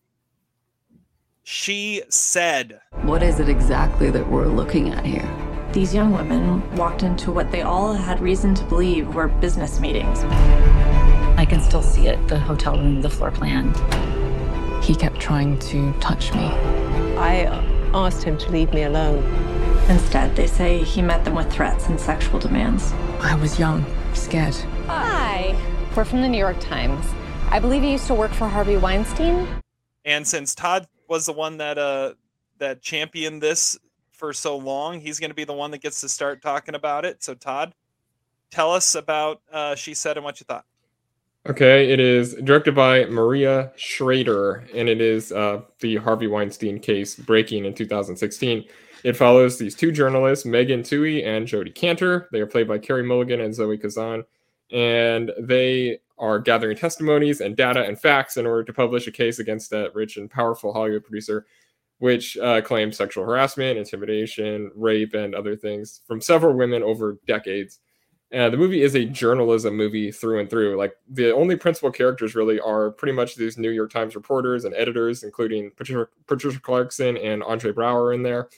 She 1.44 2.02
said, 2.08 2.80
What 3.02 3.22
is 3.22 3.40
it 3.40 3.48
exactly 3.48 4.10
that 4.10 4.28
we're 4.28 4.46
looking 4.46 4.90
at 4.90 5.04
here? 5.04 5.28
These 5.72 5.94
young 5.94 6.12
women 6.12 6.74
walked 6.76 7.02
into 7.02 7.30
what 7.32 7.50
they 7.50 7.62
all 7.62 7.92
had 7.94 8.20
reason 8.20 8.54
to 8.56 8.64
believe 8.64 9.14
were 9.14 9.28
business 9.28 9.80
meetings. 9.80 10.22
I 11.38 11.46
can 11.48 11.60
still 11.60 11.82
see 11.82 12.08
it 12.08 12.28
the 12.28 12.38
hotel 12.38 12.76
room, 12.76 13.00
the 13.00 13.10
floor 13.10 13.30
plan. 13.30 13.72
He 14.82 14.94
kept 14.94 15.18
trying 15.20 15.58
to 15.60 15.92
touch 15.94 16.32
me. 16.34 16.46
I 17.16 17.44
asked 17.94 18.22
him 18.22 18.36
to 18.38 18.50
leave 18.50 18.72
me 18.72 18.82
alone. 18.84 19.24
Instead, 19.88 20.36
they 20.36 20.46
say 20.46 20.82
he 20.82 21.02
met 21.02 21.24
them 21.24 21.34
with 21.34 21.50
threats 21.52 21.86
and 21.88 21.98
sexual 22.00 22.38
demands. 22.38 22.92
I 23.20 23.34
was 23.34 23.58
young, 23.58 23.84
scared. 24.14 24.54
Hi. 24.86 25.56
We're 25.96 26.04
from 26.04 26.22
the 26.22 26.28
New 26.28 26.38
York 26.38 26.60
Times. 26.60 27.04
I 27.48 27.58
believe 27.58 27.82
you 27.82 27.90
used 27.90 28.06
to 28.06 28.14
work 28.14 28.30
for 28.32 28.46
Harvey 28.46 28.76
Weinstein. 28.76 29.48
and 30.04 30.26
since 30.26 30.54
Todd 30.54 30.86
was 31.10 31.26
the 31.26 31.32
one 31.32 31.58
that 31.58 31.76
uh 31.76 32.14
that 32.58 32.80
championed 32.80 33.42
this 33.42 33.78
for 34.12 34.32
so 34.32 34.56
long, 34.56 35.00
he's 35.00 35.18
going 35.18 35.30
to 35.30 35.34
be 35.34 35.44
the 35.44 35.52
one 35.52 35.70
that 35.70 35.78
gets 35.78 36.00
to 36.02 36.08
start 36.08 36.42
talking 36.42 36.74
about 36.74 37.04
it. 37.04 37.24
So 37.24 37.34
Todd, 37.34 37.74
tell 38.50 38.72
us 38.72 38.94
about 38.94 39.40
uh, 39.50 39.74
she 39.74 39.94
said 39.94 40.16
and 40.16 40.24
what 40.24 40.40
you 40.40 40.44
thought. 40.44 40.64
Okay, 41.48 41.90
it 41.90 41.98
is 41.98 42.34
directed 42.34 42.74
by 42.74 43.06
Maria 43.06 43.72
Schrader, 43.76 44.68
and 44.74 44.90
it 44.90 45.00
is 45.00 45.32
uh, 45.32 45.62
the 45.80 45.96
Harvey 45.96 46.26
Weinstein 46.26 46.78
case 46.78 47.16
breaking 47.16 47.64
in 47.64 47.72
2016. 47.72 48.64
It 49.04 49.16
follows 49.16 49.56
these 49.56 49.74
two 49.74 49.90
journalists, 49.90 50.44
Megan 50.44 50.82
Twohey 50.82 51.26
and 51.26 51.46
Jodi 51.46 51.70
Kantor. 51.70 52.28
They 52.30 52.40
are 52.40 52.46
played 52.46 52.68
by 52.68 52.76
Carey 52.76 53.02
Mulligan 53.02 53.40
and 53.40 53.54
Zoe 53.54 53.78
Kazan, 53.78 54.22
and 54.70 55.32
they 55.40 56.00
are 56.20 56.38
gathering 56.38 56.76
testimonies 56.76 57.40
and 57.40 57.56
data 57.56 57.82
and 57.82 57.98
facts 57.98 58.36
in 58.36 58.46
order 58.46 58.62
to 58.62 58.72
publish 58.72 59.06
a 59.06 59.10
case 59.10 59.38
against 59.38 59.70
that 59.70 59.94
rich 59.94 60.18
and 60.18 60.30
powerful 60.30 60.72
Hollywood 60.72 61.02
producer, 61.02 61.46
which 61.98 62.36
uh, 62.36 62.60
claims 62.60 62.96
sexual 62.96 63.24
harassment, 63.24 63.78
intimidation, 63.78 64.70
rape, 64.76 65.14
and 65.14 65.34
other 65.34 65.56
things 65.56 66.02
from 66.06 66.20
several 66.20 66.54
women 66.54 66.82
over 66.82 67.18
decades. 67.26 67.80
Uh, 68.32 68.48
the 68.48 68.56
movie 68.56 68.82
is 68.82 68.94
a 68.94 69.04
journalism 69.06 69.76
movie 69.76 70.12
through 70.12 70.38
and 70.38 70.48
through. 70.48 70.76
Like 70.76 70.92
the 71.08 71.32
only 71.32 71.56
principal 71.56 71.90
characters 71.90 72.36
really 72.36 72.60
are 72.60 72.92
pretty 72.92 73.12
much 73.12 73.34
these 73.34 73.58
New 73.58 73.70
York 73.70 73.90
Times 73.90 74.14
reporters 74.14 74.64
and 74.64 74.74
editors, 74.74 75.24
including 75.24 75.72
Patricia, 75.76 76.06
Patricia 76.28 76.60
Clarkson 76.60 77.16
and 77.16 77.42
Andre 77.42 77.72
Braugher 77.72 78.14
in 78.14 78.22
there. 78.22 78.48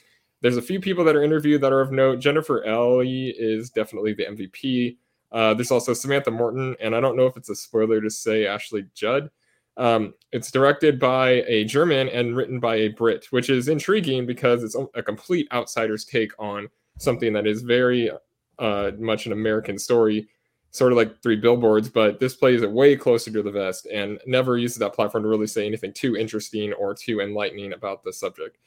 There's 0.41 0.57
a 0.57 0.61
few 0.61 0.79
people 0.81 1.05
that 1.05 1.15
are 1.15 1.23
interviewed 1.23 1.61
that 1.61 1.71
are 1.71 1.79
of 1.79 1.93
note. 1.93 2.19
Jennifer 2.19 2.63
Ehle 2.67 3.33
is 3.35 3.69
definitely 3.69 4.13
the 4.13 4.25
MVP. 4.25 4.97
Uh, 5.33 5.53
there's 5.53 5.71
also 5.71 5.93
Samantha 5.93 6.31
Morton, 6.31 6.75
and 6.79 6.95
I 6.95 6.99
don't 6.99 7.17
know 7.17 7.25
if 7.25 7.35
it's 7.35 7.49
a 7.49 7.55
spoiler 7.55 7.99
to 7.99 8.09
say 8.09 8.45
Ashley 8.45 8.85
Judd. 8.93 9.31
Um, 9.75 10.13
it's 10.31 10.51
directed 10.51 10.99
by 10.99 11.43
a 11.47 11.63
German 11.65 12.07
and 12.09 12.37
written 12.37 12.59
by 12.59 12.75
a 12.75 12.89
Brit, 12.89 13.25
which 13.31 13.49
is 13.49 13.67
intriguing 13.67 14.27
because 14.27 14.63
it's 14.63 14.77
a 14.93 15.01
complete 15.01 15.47
outsider's 15.51 16.05
take 16.05 16.31
on 16.37 16.69
something 16.99 17.33
that 17.33 17.47
is 17.47 17.63
very 17.63 18.11
uh, 18.59 18.91
much 18.99 19.25
an 19.25 19.31
American 19.31 19.79
story, 19.79 20.27
sort 20.69 20.91
of 20.91 20.97
like 20.97 21.21
Three 21.23 21.35
Billboards, 21.35 21.89
but 21.89 22.19
this 22.19 22.35
plays 22.35 22.61
it 22.61 22.71
way 22.71 22.95
closer 22.95 23.31
to 23.31 23.41
the 23.41 23.51
vest 23.51 23.87
and 23.91 24.19
never 24.27 24.59
uses 24.59 24.77
that 24.77 24.93
platform 24.93 25.23
to 25.23 25.29
really 25.29 25.47
say 25.47 25.65
anything 25.65 25.91
too 25.93 26.15
interesting 26.15 26.71
or 26.73 26.93
too 26.93 27.21
enlightening 27.21 27.73
about 27.73 28.03
the 28.03 28.13
subject. 28.13 28.57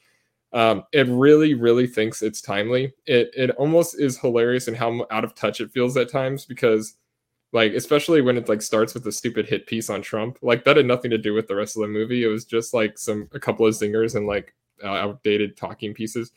Um, 0.53 0.83
it 0.93 1.07
really, 1.07 1.53
really 1.53 1.87
thinks 1.87 2.21
it's 2.21 2.41
timely. 2.41 2.93
It 3.05 3.31
it 3.35 3.51
almost 3.51 3.99
is 3.99 4.17
hilarious 4.17 4.67
in 4.67 4.75
how 4.75 5.05
out 5.11 5.23
of 5.23 5.35
touch 5.35 5.59
it 5.59 5.71
feels 5.71 5.97
at 5.97 6.09
times 6.09 6.45
because, 6.45 6.95
like, 7.51 7.73
especially 7.73 8.21
when 8.21 8.37
it 8.37 8.47
like 8.47 8.61
starts 8.61 8.93
with 8.93 9.05
a 9.07 9.11
stupid 9.11 9.47
hit 9.47 9.67
piece 9.67 9.89
on 9.89 10.01
Trump, 10.01 10.37
like 10.41 10.63
that 10.63 10.77
had 10.77 10.85
nothing 10.85 11.11
to 11.11 11.17
do 11.17 11.33
with 11.33 11.47
the 11.47 11.55
rest 11.55 11.75
of 11.75 11.81
the 11.81 11.87
movie. 11.87 12.23
It 12.23 12.27
was 12.27 12.45
just 12.45 12.73
like 12.73 12.97
some 12.97 13.29
a 13.33 13.39
couple 13.39 13.65
of 13.65 13.73
zingers 13.73 14.15
and 14.15 14.25
like 14.25 14.53
uh, 14.83 14.87
outdated 14.87 15.57
talking 15.57 15.93
pieces. 15.93 16.31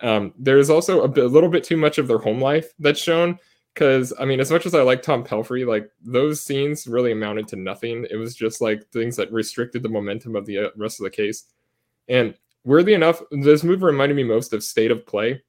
Um, 0.00 0.32
there's 0.38 0.70
also 0.70 1.02
a, 1.02 1.08
bit, 1.08 1.24
a 1.24 1.28
little 1.28 1.48
bit 1.48 1.64
too 1.64 1.76
much 1.76 1.98
of 1.98 2.06
their 2.06 2.18
home 2.18 2.40
life 2.40 2.72
that's 2.78 3.00
shown 3.00 3.38
because 3.74 4.12
I 4.18 4.24
mean, 4.24 4.40
as 4.40 4.50
much 4.50 4.66
as 4.66 4.74
I 4.74 4.82
like 4.82 5.02
Tom 5.02 5.24
Pelphrey, 5.24 5.66
like 5.66 5.90
those 6.02 6.40
scenes 6.40 6.86
really 6.86 7.12
amounted 7.12 7.48
to 7.48 7.56
nothing. 7.56 8.06
It 8.10 8.16
was 8.16 8.34
just 8.34 8.60
like 8.60 8.86
things 8.90 9.16
that 9.16 9.32
restricted 9.32 9.82
the 9.82 9.88
momentum 9.88 10.36
of 10.36 10.46
the 10.46 10.58
uh, 10.58 10.68
rest 10.76 11.00
of 11.00 11.04
the 11.04 11.10
case. 11.10 11.44
And 12.08 12.34
weirdly 12.64 12.94
enough, 12.94 13.22
this 13.30 13.64
movie 13.64 13.84
reminded 13.84 14.14
me 14.16 14.24
most 14.24 14.52
of 14.52 14.62
State 14.62 14.90
of 14.90 15.06
Play, 15.06 15.42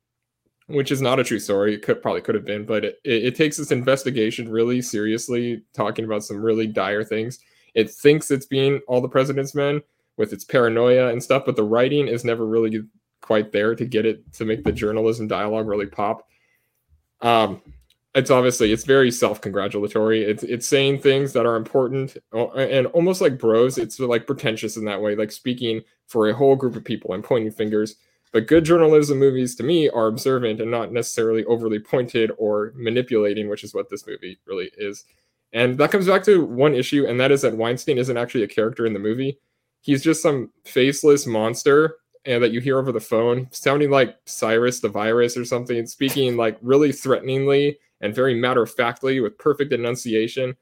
which 0.67 0.91
is 0.91 1.01
not 1.01 1.19
a 1.19 1.23
true 1.23 1.39
story. 1.39 1.73
It 1.73 1.81
could 1.81 2.01
probably 2.01 2.21
could 2.21 2.35
have 2.35 2.45
been, 2.45 2.65
but 2.65 2.85
it, 2.85 2.99
it, 3.03 3.25
it 3.25 3.35
takes 3.35 3.57
this 3.57 3.71
investigation 3.71 4.49
really 4.49 4.81
seriously, 4.81 5.63
talking 5.73 6.05
about 6.05 6.23
some 6.23 6.41
really 6.41 6.67
dire 6.67 7.03
things. 7.03 7.39
It 7.73 7.89
thinks 7.89 8.31
it's 8.31 8.45
being 8.45 8.81
all 8.87 9.01
the 9.01 9.09
president's 9.09 9.55
men 9.55 9.81
with 10.17 10.33
its 10.33 10.43
paranoia 10.43 11.09
and 11.09 11.23
stuff, 11.23 11.43
but 11.45 11.55
the 11.55 11.63
writing 11.63 12.07
is 12.07 12.25
never 12.25 12.45
really 12.45 12.81
quite 13.21 13.51
there 13.51 13.75
to 13.75 13.85
get 13.85 14.05
it 14.05 14.31
to 14.33 14.45
make 14.45 14.63
the 14.63 14.71
journalism 14.71 15.27
dialogue 15.27 15.67
really 15.67 15.85
pop. 15.85 16.27
Um, 17.21 17.61
it's 18.15 18.31
obviously 18.31 18.71
it's 18.71 18.85
very 18.85 19.11
self-congratulatory. 19.11 20.23
It's 20.23 20.43
it's 20.43 20.67
saying 20.67 20.99
things 20.99 21.33
that 21.33 21.45
are 21.45 21.55
important 21.55 22.17
uh, 22.33 22.47
and 22.53 22.87
almost 22.87 23.21
like 23.21 23.37
bros. 23.37 23.77
It's 23.77 23.99
like 23.99 24.25
pretentious 24.25 24.77
in 24.77 24.85
that 24.85 25.01
way, 25.01 25.15
like 25.15 25.31
speaking 25.31 25.81
for 26.07 26.27
a 26.27 26.33
whole 26.33 26.55
group 26.55 26.75
of 26.75 26.83
people 26.83 27.13
and 27.13 27.23
pointing 27.23 27.51
fingers. 27.51 27.95
But 28.31 28.47
good 28.47 28.63
journalism 28.63 29.17
movies 29.17 29.55
to 29.55 29.63
me 29.63 29.89
are 29.89 30.07
observant 30.07 30.61
and 30.61 30.69
not 30.69 30.91
necessarily 30.91 31.45
overly 31.45 31.79
pointed 31.79 32.31
or 32.37 32.73
manipulating, 32.75 33.49
which 33.49 33.63
is 33.63 33.73
what 33.73 33.89
this 33.89 34.05
movie 34.05 34.39
really 34.45 34.71
is. 34.77 35.05
And 35.51 35.77
that 35.79 35.91
comes 35.91 36.05
back 36.05 36.23
to 36.25 36.45
one 36.45 36.75
issue, 36.75 37.07
and 37.07 37.19
that 37.19 37.31
is 37.31 37.41
that 37.41 37.57
Weinstein 37.57 37.97
isn't 37.97 38.17
actually 38.17 38.43
a 38.43 38.47
character 38.47 38.85
in 38.85 38.93
the 38.93 38.99
movie. 38.99 39.39
He's 39.81 40.03
just 40.03 40.21
some 40.21 40.51
faceless 40.63 41.25
monster 41.25 41.95
and 42.25 42.43
that 42.43 42.51
you 42.51 42.59
hear 42.59 42.77
over 42.77 42.91
the 42.91 42.99
phone, 42.99 43.47
sounding 43.51 43.89
like 43.89 44.15
Cyrus 44.25 44.79
the 44.79 44.89
virus 44.89 45.35
or 45.35 45.45
something, 45.45 45.87
speaking 45.87 46.37
like 46.37 46.57
really 46.61 46.91
threateningly 46.91 47.79
and 48.01 48.15
very 48.15 48.33
matter 48.33 48.63
of 48.63 48.71
factly 48.71 49.19
with 49.19 49.37
perfect 49.37 49.73
enunciation. 49.73 50.55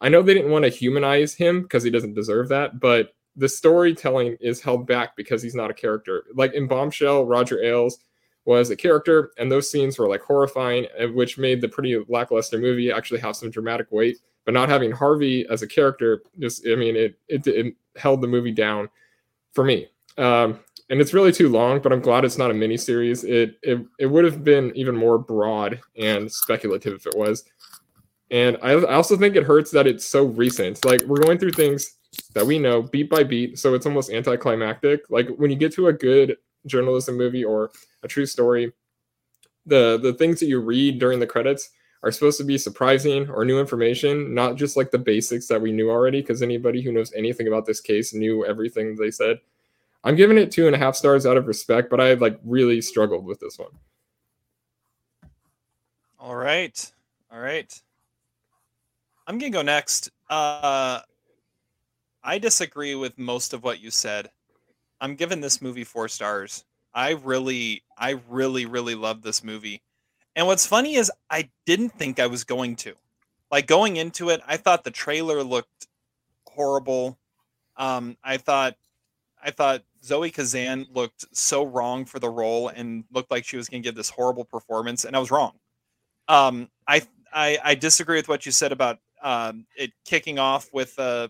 I 0.00 0.08
know 0.08 0.22
they 0.22 0.34
didn't 0.34 0.50
want 0.50 0.64
to 0.64 0.70
humanize 0.70 1.34
him 1.34 1.62
because 1.62 1.82
he 1.82 1.90
doesn't 1.90 2.14
deserve 2.14 2.48
that, 2.48 2.80
but 2.80 3.14
the 3.36 3.48
storytelling 3.48 4.36
is 4.40 4.60
held 4.60 4.86
back 4.86 5.16
because 5.16 5.42
he's 5.42 5.54
not 5.54 5.70
a 5.70 5.74
character. 5.74 6.24
Like 6.34 6.54
in 6.54 6.66
Bombshell, 6.66 7.24
Roger 7.24 7.62
Ailes 7.62 7.98
was 8.44 8.70
a 8.70 8.76
character, 8.76 9.30
and 9.38 9.50
those 9.50 9.70
scenes 9.70 9.98
were 9.98 10.08
like 10.08 10.22
horrifying, 10.22 10.86
which 11.14 11.38
made 11.38 11.60
the 11.60 11.68
pretty 11.68 12.02
lackluster 12.08 12.58
movie 12.58 12.90
actually 12.90 13.20
have 13.20 13.36
some 13.36 13.50
dramatic 13.50 13.90
weight. 13.90 14.18
But 14.44 14.54
not 14.54 14.68
having 14.68 14.90
Harvey 14.90 15.46
as 15.48 15.62
a 15.62 15.68
character, 15.68 16.24
just 16.40 16.66
I 16.66 16.74
mean, 16.74 16.96
it 16.96 17.16
it, 17.28 17.46
it 17.46 17.74
held 17.96 18.20
the 18.20 18.26
movie 18.26 18.50
down 18.50 18.88
for 19.52 19.62
me. 19.62 19.86
Um, 20.18 20.58
and 20.92 21.00
it's 21.00 21.14
really 21.14 21.32
too 21.32 21.48
long, 21.48 21.80
but 21.80 21.90
I'm 21.90 22.02
glad 22.02 22.22
it's 22.22 22.36
not 22.36 22.50
a 22.50 22.54
mini 22.54 22.76
series. 22.76 23.24
It 23.24 23.58
it 23.62 23.82
it 23.98 24.06
would 24.06 24.24
have 24.26 24.44
been 24.44 24.70
even 24.76 24.94
more 24.94 25.18
broad 25.18 25.80
and 25.96 26.30
speculative 26.30 26.92
if 26.92 27.06
it 27.06 27.16
was. 27.16 27.44
And 28.30 28.58
I, 28.62 28.72
I 28.72 28.94
also 28.94 29.16
think 29.16 29.34
it 29.34 29.44
hurts 29.44 29.70
that 29.70 29.86
it's 29.86 30.04
so 30.06 30.26
recent. 30.26 30.84
Like 30.84 31.00
we're 31.04 31.22
going 31.22 31.38
through 31.38 31.52
things 31.52 31.96
that 32.34 32.44
we 32.44 32.58
know 32.58 32.82
beat 32.82 33.08
by 33.08 33.24
beat, 33.24 33.58
so 33.58 33.72
it's 33.72 33.86
almost 33.86 34.10
anticlimactic. 34.10 35.08
Like 35.08 35.28
when 35.38 35.50
you 35.50 35.56
get 35.56 35.72
to 35.74 35.86
a 35.86 35.94
good 35.94 36.36
journalism 36.66 37.16
movie 37.16 37.42
or 37.42 37.70
a 38.02 38.08
true 38.08 38.26
story, 38.26 38.70
the 39.64 39.98
the 39.98 40.12
things 40.12 40.40
that 40.40 40.46
you 40.46 40.60
read 40.60 40.98
during 40.98 41.20
the 41.20 41.26
credits 41.26 41.70
are 42.02 42.12
supposed 42.12 42.36
to 42.36 42.44
be 42.44 42.58
surprising 42.58 43.30
or 43.30 43.46
new 43.46 43.58
information, 43.58 44.34
not 44.34 44.56
just 44.56 44.76
like 44.76 44.90
the 44.90 44.98
basics 44.98 45.46
that 45.46 45.62
we 45.62 45.72
knew 45.72 45.90
already. 45.90 46.20
Because 46.20 46.42
anybody 46.42 46.82
who 46.82 46.92
knows 46.92 47.14
anything 47.14 47.48
about 47.48 47.64
this 47.64 47.80
case 47.80 48.12
knew 48.12 48.44
everything 48.44 48.94
they 48.94 49.10
said. 49.10 49.40
I'm 50.04 50.16
giving 50.16 50.38
it 50.38 50.50
two 50.50 50.66
and 50.66 50.74
a 50.74 50.78
half 50.78 50.96
stars 50.96 51.26
out 51.26 51.36
of 51.36 51.46
respect, 51.46 51.90
but 51.90 52.00
I 52.00 52.14
like 52.14 52.38
really 52.44 52.80
struggled 52.80 53.24
with 53.24 53.40
this 53.40 53.58
one. 53.58 53.70
All 56.18 56.34
right, 56.34 56.92
all 57.32 57.40
right. 57.40 57.82
I'm 59.26 59.38
gonna 59.38 59.50
go 59.50 59.62
next. 59.62 60.10
Uh, 60.28 61.00
I 62.24 62.38
disagree 62.38 62.94
with 62.94 63.18
most 63.18 63.52
of 63.52 63.62
what 63.62 63.80
you 63.80 63.90
said. 63.90 64.30
I'm 65.00 65.16
giving 65.16 65.40
this 65.40 65.60
movie 65.60 65.84
four 65.84 66.08
stars. 66.08 66.64
I 66.94 67.12
really, 67.12 67.82
I 67.98 68.20
really, 68.28 68.66
really 68.66 68.94
love 68.94 69.22
this 69.22 69.42
movie. 69.42 69.82
And 70.36 70.46
what's 70.46 70.66
funny 70.66 70.94
is 70.94 71.10
I 71.30 71.48
didn't 71.66 71.90
think 71.90 72.20
I 72.20 72.26
was 72.26 72.44
going 72.44 72.76
to. 72.76 72.94
Like 73.50 73.66
going 73.66 73.96
into 73.96 74.30
it, 74.30 74.40
I 74.46 74.56
thought 74.56 74.84
the 74.84 74.90
trailer 74.90 75.42
looked 75.42 75.88
horrible. 76.46 77.18
Um, 77.76 78.16
I 78.22 78.36
thought, 78.36 78.76
I 79.42 79.50
thought 79.50 79.82
Zoe 80.04 80.30
Kazan 80.30 80.86
looked 80.92 81.24
so 81.32 81.64
wrong 81.64 82.04
for 82.04 82.18
the 82.18 82.28
role 82.28 82.68
and 82.68 83.04
looked 83.12 83.30
like 83.30 83.44
she 83.44 83.56
was 83.56 83.68
going 83.68 83.82
to 83.82 83.86
give 83.86 83.94
this 83.94 84.10
horrible 84.10 84.44
performance, 84.44 85.04
and 85.04 85.14
I 85.14 85.18
was 85.18 85.30
wrong. 85.30 85.52
Um, 86.28 86.68
I, 86.88 87.02
I, 87.32 87.58
I 87.62 87.74
disagree 87.74 88.16
with 88.16 88.28
what 88.28 88.46
you 88.46 88.52
said 88.52 88.72
about 88.72 88.98
um, 89.22 89.66
it 89.76 89.92
kicking 90.04 90.38
off 90.38 90.68
with 90.72 90.98
uh, 90.98 91.28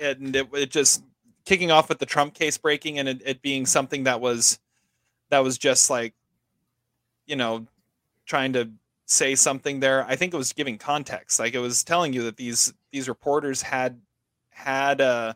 and 0.00 0.34
it, 0.34 0.48
it 0.52 0.70
just 0.70 1.02
kicking 1.44 1.70
off 1.70 1.88
with 1.88 1.98
the 1.98 2.06
Trump 2.06 2.34
case 2.34 2.58
breaking 2.58 2.98
and 2.98 3.08
it, 3.08 3.22
it 3.24 3.42
being 3.42 3.66
something 3.66 4.04
that 4.04 4.20
was 4.20 4.58
that 5.30 5.40
was 5.40 5.58
just 5.58 5.90
like 5.90 6.14
you 7.26 7.36
know 7.36 7.66
trying 8.26 8.52
to 8.52 8.70
say 9.08 9.36
something 9.36 9.78
there 9.78 10.04
i 10.08 10.16
think 10.16 10.34
it 10.34 10.36
was 10.36 10.52
giving 10.52 10.76
context 10.76 11.38
like 11.38 11.54
it 11.54 11.60
was 11.60 11.84
telling 11.84 12.12
you 12.12 12.24
that 12.24 12.36
these 12.36 12.74
these 12.90 13.08
reporters 13.08 13.62
had 13.62 14.00
had 14.50 15.00
uh 15.00 15.32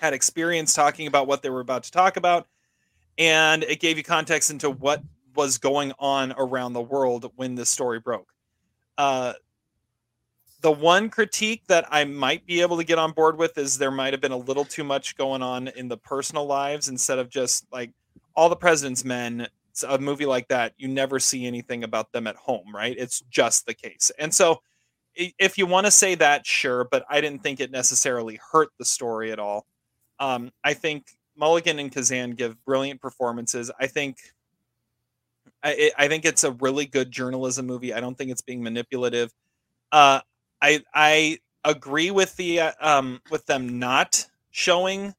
had 0.00 0.14
experience 0.14 0.72
talking 0.72 1.06
about 1.06 1.26
what 1.26 1.42
they 1.42 1.50
were 1.50 1.60
about 1.60 1.82
to 1.84 1.90
talk 1.90 2.16
about 2.16 2.46
and 3.18 3.64
it 3.64 3.80
gave 3.80 3.98
you 3.98 4.02
context 4.02 4.50
into 4.50 4.70
what 4.70 5.02
was 5.36 5.58
going 5.58 5.92
on 5.98 6.32
around 6.38 6.72
the 6.72 6.80
world 6.80 7.30
when 7.36 7.54
this 7.54 7.68
story 7.68 8.00
broke. 8.00 8.32
Uh 8.98 9.34
the 10.62 10.72
one 10.72 11.08
critique 11.08 11.62
that 11.68 11.86
I 11.90 12.04
might 12.04 12.44
be 12.44 12.60
able 12.60 12.76
to 12.76 12.84
get 12.84 12.98
on 12.98 13.12
board 13.12 13.38
with 13.38 13.56
is 13.56 13.78
there 13.78 13.90
might 13.90 14.12
have 14.12 14.20
been 14.20 14.32
a 14.32 14.36
little 14.36 14.64
too 14.64 14.84
much 14.84 15.16
going 15.16 15.42
on 15.42 15.68
in 15.68 15.88
the 15.88 15.96
personal 15.96 16.44
lives 16.44 16.88
instead 16.88 17.18
of 17.18 17.30
just 17.30 17.66
like 17.72 17.92
all 18.34 18.48
the 18.48 18.56
president's 18.56 19.04
men. 19.04 19.46
A 19.88 19.96
movie 19.98 20.26
like 20.26 20.48
that 20.48 20.74
you 20.76 20.88
never 20.88 21.18
see 21.18 21.46
anything 21.46 21.84
about 21.84 22.12
them 22.12 22.26
at 22.26 22.36
home 22.36 22.74
right? 22.74 22.94
It's 22.98 23.20
just 23.30 23.66
the 23.66 23.74
case. 23.74 24.10
And 24.18 24.34
so 24.34 24.60
if 25.14 25.58
you 25.58 25.66
want 25.66 25.86
to 25.86 25.90
say 25.90 26.14
that 26.14 26.46
sure 26.46 26.84
but 26.84 27.04
i 27.10 27.20
didn't 27.20 27.42
think 27.42 27.60
it 27.60 27.70
necessarily 27.70 28.38
hurt 28.52 28.68
the 28.78 28.84
story 28.84 29.32
at 29.32 29.38
all 29.38 29.66
um, 30.20 30.52
i 30.62 30.72
think 30.74 31.06
mulligan 31.36 31.78
and 31.78 31.92
kazan 31.92 32.32
give 32.32 32.62
brilliant 32.64 33.00
performances 33.00 33.70
i 33.80 33.86
think 33.86 34.18
I, 35.62 35.90
I 35.98 36.08
think 36.08 36.24
it's 36.24 36.44
a 36.44 36.52
really 36.52 36.86
good 36.86 37.10
journalism 37.10 37.66
movie 37.66 37.92
i 37.92 38.00
don't 38.00 38.16
think 38.16 38.30
it's 38.30 38.42
being 38.42 38.62
manipulative 38.62 39.32
uh, 39.92 40.20
I 40.60 40.82
I 40.94 41.38
agree 41.64 42.10
with 42.10 42.36
the 42.36 42.60
uh, 42.60 42.72
um 42.80 43.20
with 43.30 43.46
them 43.46 43.78
not 43.78 44.26
showing 44.50 45.14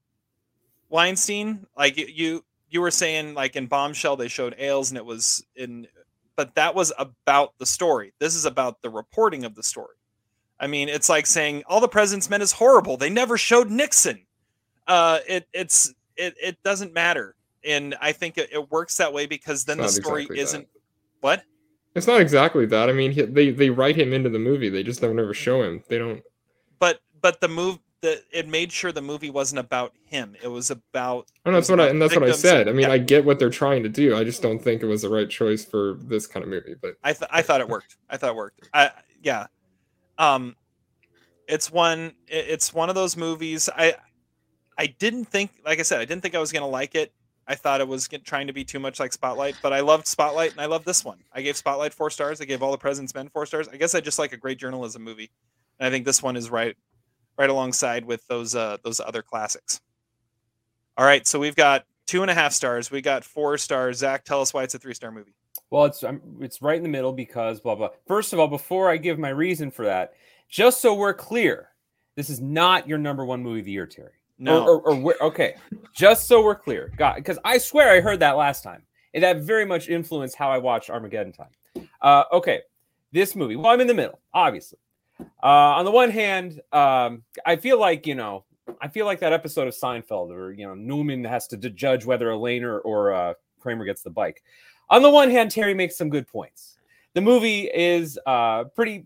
Weinstein. 0.89 1.65
Like 1.77 1.97
you 1.97 2.43
you 2.69 2.81
were 2.81 2.91
saying, 2.91 3.33
like 3.33 3.55
in 3.55 3.67
Bombshell, 3.67 4.15
they 4.15 4.27
showed 4.27 4.55
Ailes, 4.57 4.91
and 4.91 4.97
it 4.97 5.05
was 5.05 5.45
in, 5.55 5.87
but 6.35 6.55
that 6.55 6.73
was 6.73 6.93
about 6.97 7.53
the 7.57 7.65
story. 7.65 8.13
This 8.19 8.35
is 8.35 8.45
about 8.45 8.81
the 8.81 8.89
reporting 8.89 9.43
of 9.43 9.55
the 9.55 9.63
story. 9.63 9.95
I 10.59 10.67
mean, 10.67 10.89
it's 10.89 11.09
like 11.09 11.25
saying 11.25 11.63
all 11.65 11.81
the 11.81 11.87
president's 11.87 12.29
men 12.29 12.41
is 12.41 12.51
horrible. 12.51 12.95
They 12.95 13.09
never 13.09 13.37
showed 13.37 13.69
Nixon. 13.69 14.21
Uh, 14.91 15.19
it 15.25 15.47
it's 15.53 15.93
it 16.17 16.35
it 16.41 16.61
doesn't 16.63 16.93
matter, 16.93 17.35
and 17.63 17.95
I 18.01 18.11
think 18.11 18.37
it, 18.37 18.49
it 18.51 18.69
works 18.71 18.97
that 18.97 19.13
way 19.13 19.25
because 19.25 19.63
then 19.63 19.77
the 19.77 19.87
story 19.87 20.23
exactly 20.23 20.39
isn't 20.41 20.61
that. 20.61 20.79
what 21.21 21.43
it's 21.95 22.07
not 22.07 22.19
exactly 22.19 22.65
that. 22.65 22.89
I 22.89 22.91
mean, 22.91 23.11
he, 23.11 23.21
they 23.21 23.51
they 23.51 23.69
write 23.69 23.95
him 23.95 24.11
into 24.11 24.29
the 24.29 24.39
movie. 24.39 24.67
They 24.67 24.83
just 24.83 24.99
don't 24.99 25.17
ever 25.17 25.33
show 25.33 25.63
him. 25.63 25.81
They 25.87 25.97
don't. 25.97 26.21
But 26.79 26.99
but 27.21 27.39
the 27.39 27.47
move 27.47 27.79
that 28.01 28.23
it 28.31 28.47
made 28.47 28.71
sure 28.71 28.91
the 28.91 29.01
movie 29.01 29.29
wasn't 29.29 29.59
about 29.59 29.93
him. 30.05 30.35
It 30.43 30.47
was 30.47 30.71
about. 30.71 31.27
And 31.45 31.55
that's 31.55 31.69
what 31.69 31.79
I 31.79 31.87
and 31.87 32.01
that's 32.01 32.13
what 32.13 32.27
I 32.27 32.31
said. 32.31 32.67
I 32.67 32.71
mean, 32.71 32.87
yeah. 32.87 32.93
I 32.93 32.97
get 32.97 33.23
what 33.23 33.39
they're 33.39 33.49
trying 33.49 33.83
to 33.83 33.89
do. 33.89 34.15
I 34.15 34.25
just 34.25 34.41
don't 34.41 34.59
think 34.59 34.83
it 34.83 34.87
was 34.87 35.03
the 35.03 35.09
right 35.09 35.29
choice 35.29 35.63
for 35.63 35.97
this 36.01 36.27
kind 36.27 36.43
of 36.43 36.49
movie. 36.49 36.75
But 36.81 36.95
I 37.03 37.13
th- 37.13 37.29
I 37.31 37.41
thought 37.41 37.61
it 37.61 37.69
worked. 37.69 37.97
I 38.09 38.17
thought 38.17 38.31
it 38.31 38.35
worked. 38.35 38.69
I 38.73 38.91
yeah. 39.23 39.47
Um, 40.17 40.57
it's 41.47 41.71
one. 41.71 42.13
It's 42.27 42.73
one 42.73 42.89
of 42.89 42.95
those 42.95 43.15
movies. 43.15 43.69
I 43.75 43.95
I 44.77 44.87
didn't 44.87 45.25
think, 45.25 45.51
like 45.65 45.79
I 45.79 45.83
said, 45.83 46.01
I 46.01 46.05
didn't 46.05 46.21
think 46.21 46.35
I 46.35 46.39
was 46.39 46.51
gonna 46.51 46.67
like 46.67 46.95
it. 46.95 47.13
I 47.47 47.55
thought 47.55 47.81
it 47.81 47.87
was 47.87 48.07
trying 48.23 48.47
to 48.47 48.53
be 48.53 48.63
too 48.63 48.79
much 48.79 48.99
like 48.99 49.11
Spotlight, 49.11 49.55
but 49.61 49.73
I 49.73 49.81
loved 49.81 50.07
Spotlight 50.07 50.51
and 50.51 50.61
I 50.61 50.67
love 50.67 50.85
this 50.85 51.03
one. 51.03 51.17
I 51.33 51.41
gave 51.41 51.57
Spotlight 51.57 51.93
four 51.93 52.09
stars. 52.09 52.39
I 52.39 52.45
gave 52.45 52.63
All 52.63 52.71
the 52.71 52.77
President's 52.77 53.13
Men 53.13 53.29
four 53.29 53.45
stars. 53.45 53.67
I 53.67 53.77
guess 53.77 53.95
I 53.95 53.99
just 53.99 54.19
like 54.19 54.31
a 54.31 54.37
great 54.37 54.57
journalism 54.57 55.03
movie, 55.03 55.31
and 55.79 55.87
I 55.87 55.89
think 55.89 56.05
this 56.05 56.23
one 56.23 56.35
is 56.35 56.49
right, 56.49 56.75
right 57.37 57.49
alongside 57.49 58.05
with 58.05 58.25
those 58.27 58.55
uh, 58.55 58.77
those 58.83 58.99
other 58.99 59.21
classics. 59.21 59.81
All 60.97 61.05
right, 61.05 61.25
so 61.25 61.39
we've 61.39 61.55
got 61.55 61.85
two 62.05 62.21
and 62.21 62.31
a 62.31 62.33
half 62.33 62.53
stars. 62.53 62.91
We 62.91 63.01
got 63.01 63.23
four 63.23 63.57
stars. 63.57 63.97
Zach, 63.97 64.23
tell 64.23 64.41
us 64.41 64.53
why 64.53 64.63
it's 64.63 64.75
a 64.75 64.79
three 64.79 64.93
star 64.93 65.11
movie. 65.11 65.33
Well, 65.71 65.85
it's 65.85 66.03
um, 66.03 66.21
it's 66.39 66.61
right 66.61 66.77
in 66.77 66.83
the 66.83 66.89
middle 66.89 67.13
because 67.13 67.59
blah 67.59 67.75
blah. 67.75 67.89
First 68.07 68.33
of 68.33 68.39
all, 68.39 68.47
before 68.47 68.89
I 68.89 68.97
give 68.97 69.17
my 69.17 69.29
reason 69.29 69.71
for 69.71 69.85
that, 69.85 70.13
just 70.47 70.81
so 70.81 70.93
we're 70.93 71.13
clear, 71.13 71.69
this 72.15 72.29
is 72.29 72.39
not 72.39 72.87
your 72.87 72.97
number 72.97 73.25
one 73.25 73.41
movie 73.41 73.59
of 73.59 73.65
the 73.65 73.71
year, 73.71 73.87
Terry. 73.87 74.20
No. 74.41 74.65
Or, 74.65 74.81
or, 74.81 74.95
or 74.95 75.23
okay, 75.25 75.53
just 75.93 76.27
so 76.27 76.43
we're 76.43 76.55
clear, 76.55 76.91
God, 76.97 77.17
because 77.17 77.37
I 77.45 77.59
swear 77.59 77.91
I 77.91 78.01
heard 78.01 78.21
that 78.21 78.37
last 78.37 78.63
time, 78.63 78.81
and 79.13 79.23
that 79.23 79.41
very 79.41 79.65
much 79.65 79.87
influenced 79.87 80.35
how 80.35 80.49
I 80.49 80.57
watched 80.57 80.89
Armageddon 80.89 81.31
Time. 81.31 81.87
Uh, 82.01 82.23
okay, 82.33 82.61
this 83.11 83.35
movie. 83.35 83.55
Well, 83.55 83.71
I'm 83.71 83.79
in 83.81 83.85
the 83.85 83.93
middle, 83.93 84.19
obviously. 84.33 84.79
Uh, 85.19 85.77
on 85.77 85.85
the 85.85 85.91
one 85.91 86.09
hand, 86.09 86.59
um, 86.73 87.21
I 87.45 87.55
feel 87.55 87.79
like 87.79 88.07
you 88.07 88.15
know, 88.15 88.45
I 88.81 88.87
feel 88.87 89.05
like 89.05 89.19
that 89.19 89.31
episode 89.31 89.67
of 89.67 89.75
Seinfeld, 89.75 90.29
where 90.29 90.51
you 90.51 90.65
know 90.65 90.73
Newman 90.73 91.23
has 91.23 91.45
to 91.49 91.57
judge 91.57 92.03
whether 92.03 92.31
Elaine 92.31 92.63
or, 92.63 92.79
or 92.79 93.13
uh, 93.13 93.33
Kramer 93.59 93.85
gets 93.85 94.01
the 94.01 94.09
bike. 94.09 94.41
On 94.89 95.03
the 95.03 95.09
one 95.11 95.29
hand, 95.29 95.51
Terry 95.51 95.75
makes 95.75 95.95
some 95.95 96.09
good 96.09 96.27
points 96.27 96.79
the 97.13 97.21
movie 97.21 97.69
is 97.73 98.17
uh, 98.25 98.65
pretty 98.75 99.05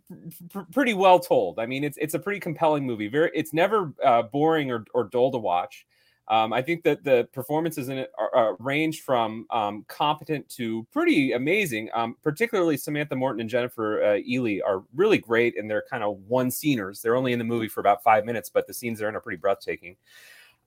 pr- 0.52 0.62
pretty 0.72 0.94
well 0.94 1.20
told. 1.20 1.60
I 1.60 1.66
mean, 1.66 1.84
it's 1.84 1.98
it's 1.98 2.14
a 2.14 2.20
pretty 2.20 2.40
compelling 2.40 2.86
movie. 2.86 3.08
Very, 3.08 3.32
it's 3.34 3.54
never 3.54 3.94
uh, 4.04 4.24
boring 4.24 4.72
or, 4.72 4.86
or 4.94 5.06
dull 5.06 5.32
to 5.32 5.38
watch. 5.38 5.86
Um, 6.28 6.54
I 6.54 6.62
think 6.62 6.84
that 6.84 7.04
the 7.04 7.28
performances 7.34 7.90
in 7.90 8.00
it 8.00 8.12
are, 8.18 8.36
uh, 8.36 8.56
range 8.58 9.02
from 9.02 9.46
um, 9.52 9.86
competent 9.88 10.50
to 10.50 10.86
pretty 10.92 11.34
amazing. 11.34 11.90
Um, 11.94 12.16
particularly 12.24 12.78
Samantha 12.78 13.16
Morton 13.16 13.42
and 13.42 13.50
Jennifer 13.50 14.04
uh, 14.04 14.18
Ehle 14.28 14.60
are 14.66 14.84
really 14.96 15.20
great, 15.20 15.58
and 15.58 15.70
they're 15.70 15.86
kind 15.90 16.04
of 16.04 16.18
one 16.28 16.50
sceners. 16.50 17.02
They're 17.02 17.16
only 17.16 17.34
in 17.34 17.40
the 17.40 17.46
movie 17.46 17.68
for 17.68 17.80
about 17.80 18.02
five 18.02 18.26
minutes, 18.26 18.50
but 18.50 18.66
the 18.66 18.74
scenes 18.74 19.00
they're 19.00 19.10
in 19.10 19.16
are 19.16 19.22
pretty 19.22 19.40
breathtaking. 19.40 19.98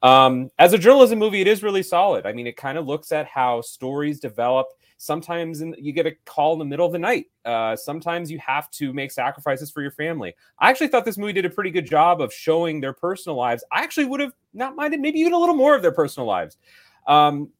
Um, 0.03 0.51
as 0.59 0.73
a 0.73 0.79
journalism 0.79 1.19
movie, 1.19 1.41
it 1.41 1.49
is 1.49 1.63
really 1.63 1.83
solid. 1.83 2.27
I 2.27 2.33
mean, 2.33 2.47
it 2.47 2.57
kind 2.57 2.79
of 2.79 2.87
looks 2.87 3.13
at 3.13 3.27
how 3.27 3.61
stories 3.61 4.21
develop 4.21 4.69
Sometimes 5.01 5.61
in, 5.61 5.77
you 5.79 5.93
get 5.93 6.07
a 6.07 6.13
call 6.25 6.55
in 6.55 6.59
the 6.59 6.65
middle 6.65 6.85
of 6.85 6.91
the 6.91 6.99
night. 6.99 7.27
Uh, 7.45 7.77
sometimes 7.77 8.33
you 8.33 8.39
have 8.41 8.69
to 8.73 8.93
make 8.93 9.13
sacrifices 9.13 9.71
for 9.71 9.81
your 9.81 9.93
family. 9.93 10.35
I 10.59 10.71
actually 10.71 10.89
thought 10.89 11.05
this 11.05 11.17
movie 11.17 11.33
did 11.33 11.45
a 11.45 11.51
pretty 11.51 11.71
good 11.71 11.87
job 11.87 12.21
of 12.21 12.33
showing 12.33 12.81
their 12.81 12.93
personal 12.93 13.37
lives. 13.37 13.63
I 13.71 13.83
actually 13.83 14.07
would 14.07 14.19
have 14.19 14.33
not 14.55 14.75
minded 14.75 14.99
maybe 14.99 15.21
even 15.21 15.35
a 15.35 15.39
little 15.39 15.55
more 15.55 15.77
of 15.77 15.83
their 15.83 15.93
personal 15.93 16.27
lives. 16.27 16.59
Um, 17.07 17.51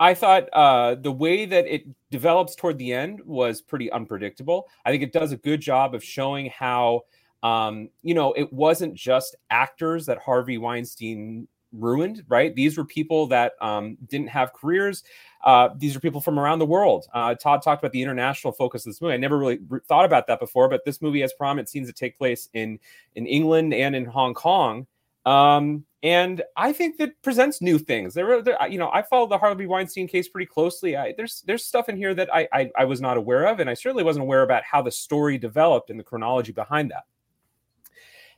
I 0.00 0.14
thought 0.14 0.48
uh, 0.52 0.96
the 0.96 1.12
way 1.12 1.46
that 1.46 1.64
it 1.72 1.86
develops 2.10 2.56
toward 2.56 2.76
the 2.76 2.92
end 2.92 3.20
was 3.24 3.62
pretty 3.62 3.90
unpredictable. 3.92 4.66
I 4.84 4.90
think 4.90 5.04
it 5.04 5.12
does 5.12 5.30
a 5.30 5.36
good 5.36 5.60
job 5.60 5.94
of 5.94 6.02
showing 6.02 6.46
how, 6.46 7.02
um, 7.42 7.90
you 8.02 8.14
know, 8.14 8.32
it 8.32 8.52
wasn't 8.52 8.94
just 8.94 9.36
actors 9.50 10.06
that 10.06 10.18
Harvey 10.18 10.58
Weinstein 10.58 11.48
ruined, 11.72 12.24
right? 12.28 12.54
These 12.54 12.76
were 12.76 12.84
people 12.84 13.26
that 13.28 13.52
um, 13.60 13.96
didn't 14.06 14.28
have 14.28 14.52
careers. 14.52 15.04
Uh, 15.44 15.68
these 15.76 15.94
are 15.94 16.00
people 16.00 16.20
from 16.20 16.38
around 16.38 16.58
the 16.58 16.66
world. 16.66 17.06
Uh, 17.12 17.34
Todd 17.34 17.62
talked 17.62 17.82
about 17.82 17.92
the 17.92 18.02
international 18.02 18.52
focus 18.52 18.84
of 18.86 18.90
this 18.90 19.00
movie. 19.00 19.14
I 19.14 19.18
never 19.18 19.38
really 19.38 19.58
re- 19.68 19.80
thought 19.86 20.04
about 20.04 20.26
that 20.26 20.40
before, 20.40 20.68
but 20.68 20.84
this 20.84 21.00
movie 21.02 21.20
has 21.20 21.32
prominent 21.34 21.68
scenes 21.68 21.86
that 21.86 21.96
take 21.96 22.18
place 22.18 22.48
in 22.54 22.78
in 23.14 23.26
England 23.26 23.74
and 23.74 23.94
in 23.94 24.04
Hong 24.06 24.34
Kong. 24.34 24.86
Um, 25.24 25.84
and 26.02 26.42
I 26.56 26.72
think 26.72 26.98
that 26.98 27.20
presents 27.22 27.60
new 27.60 27.78
things. 27.78 28.14
There, 28.14 28.40
there, 28.40 28.56
you 28.68 28.78
know, 28.78 28.90
I 28.92 29.02
followed 29.02 29.30
the 29.30 29.38
Harvey 29.38 29.66
Weinstein 29.66 30.06
case 30.06 30.28
pretty 30.28 30.46
closely. 30.46 30.96
I, 30.96 31.14
there's 31.16 31.42
there's 31.46 31.64
stuff 31.64 31.88
in 31.88 31.96
here 31.96 32.14
that 32.14 32.32
I, 32.32 32.48
I 32.52 32.70
I 32.78 32.84
was 32.84 33.00
not 33.00 33.16
aware 33.16 33.46
of, 33.46 33.60
and 33.60 33.68
I 33.68 33.74
certainly 33.74 34.04
wasn't 34.04 34.22
aware 34.22 34.42
about 34.42 34.62
how 34.62 34.82
the 34.82 34.92
story 34.92 35.36
developed 35.36 35.90
and 35.90 35.98
the 35.98 36.04
chronology 36.04 36.52
behind 36.52 36.90
that. 36.92 37.04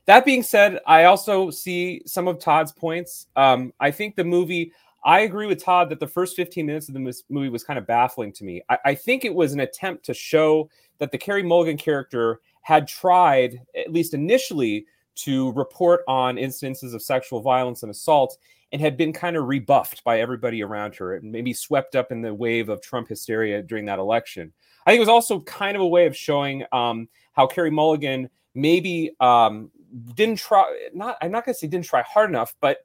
That 0.05 0.25
being 0.25 0.43
said, 0.43 0.79
I 0.87 1.05
also 1.05 1.49
see 1.49 2.01
some 2.05 2.27
of 2.27 2.39
Todd's 2.39 2.71
points. 2.71 3.27
Um, 3.35 3.73
I 3.79 3.91
think 3.91 4.15
the 4.15 4.23
movie. 4.23 4.73
I 5.05 5.21
agree 5.21 5.47
with 5.47 5.63
Todd 5.63 5.89
that 5.91 6.01
the 6.01 6.07
first 6.07 6.35
15 6.35 6.65
minutes 6.65 6.89
of 6.89 6.93
the 6.93 7.23
movie 7.29 7.47
was 7.47 7.63
kind 7.63 7.79
of 7.79 7.87
baffling 7.87 8.33
to 8.33 8.43
me. 8.43 8.61
I, 8.69 8.77
I 8.83 8.95
think 8.95 9.23
it 9.23 9.33
was 9.33 9.53
an 9.53 9.61
attempt 9.61 10.03
to 10.05 10.13
show 10.13 10.69
that 10.97 11.11
the 11.11 11.17
Carey 11.17 11.41
Mulligan 11.41 11.77
character 11.77 12.41
had 12.61 12.85
tried, 12.85 13.61
at 13.77 13.93
least 13.93 14.13
initially, 14.13 14.85
to 15.15 15.51
report 15.53 16.01
on 16.07 16.37
instances 16.37 16.93
of 16.93 17.01
sexual 17.01 17.41
violence 17.41 17.83
and 17.83 17.89
assault 17.89 18.37
and 18.71 18.81
had 18.81 18.97
been 18.97 19.11
kind 19.11 19.35
of 19.35 19.47
rebuffed 19.47 20.03
by 20.03 20.19
everybody 20.19 20.63
around 20.63 20.95
her 20.95 21.15
and 21.15 21.31
maybe 21.31 21.53
swept 21.53 21.95
up 21.95 22.11
in 22.11 22.21
the 22.21 22.33
wave 22.33 22.69
of 22.69 22.81
Trump 22.81 23.07
hysteria 23.07 23.61
during 23.61 23.85
that 23.85 23.99
election. 23.99 24.53
I 24.85 24.91
think 24.91 24.97
it 24.97 25.01
was 25.01 25.09
also 25.09 25.41
kind 25.41 25.75
of 25.75 25.81
a 25.81 25.87
way 25.87 26.05
of 26.05 26.15
showing 26.15 26.63
um, 26.71 27.09
how 27.33 27.47
Carey 27.47 27.71
Mulligan 27.71 28.29
maybe 28.55 29.11
um, 29.19 29.71
didn't 30.13 30.39
try, 30.39 30.89
not, 30.93 31.17
I'm 31.21 31.31
not 31.31 31.45
going 31.45 31.53
to 31.53 31.59
say 31.59 31.67
didn't 31.67 31.85
try 31.85 32.01
hard 32.03 32.29
enough, 32.29 32.55
but 32.59 32.79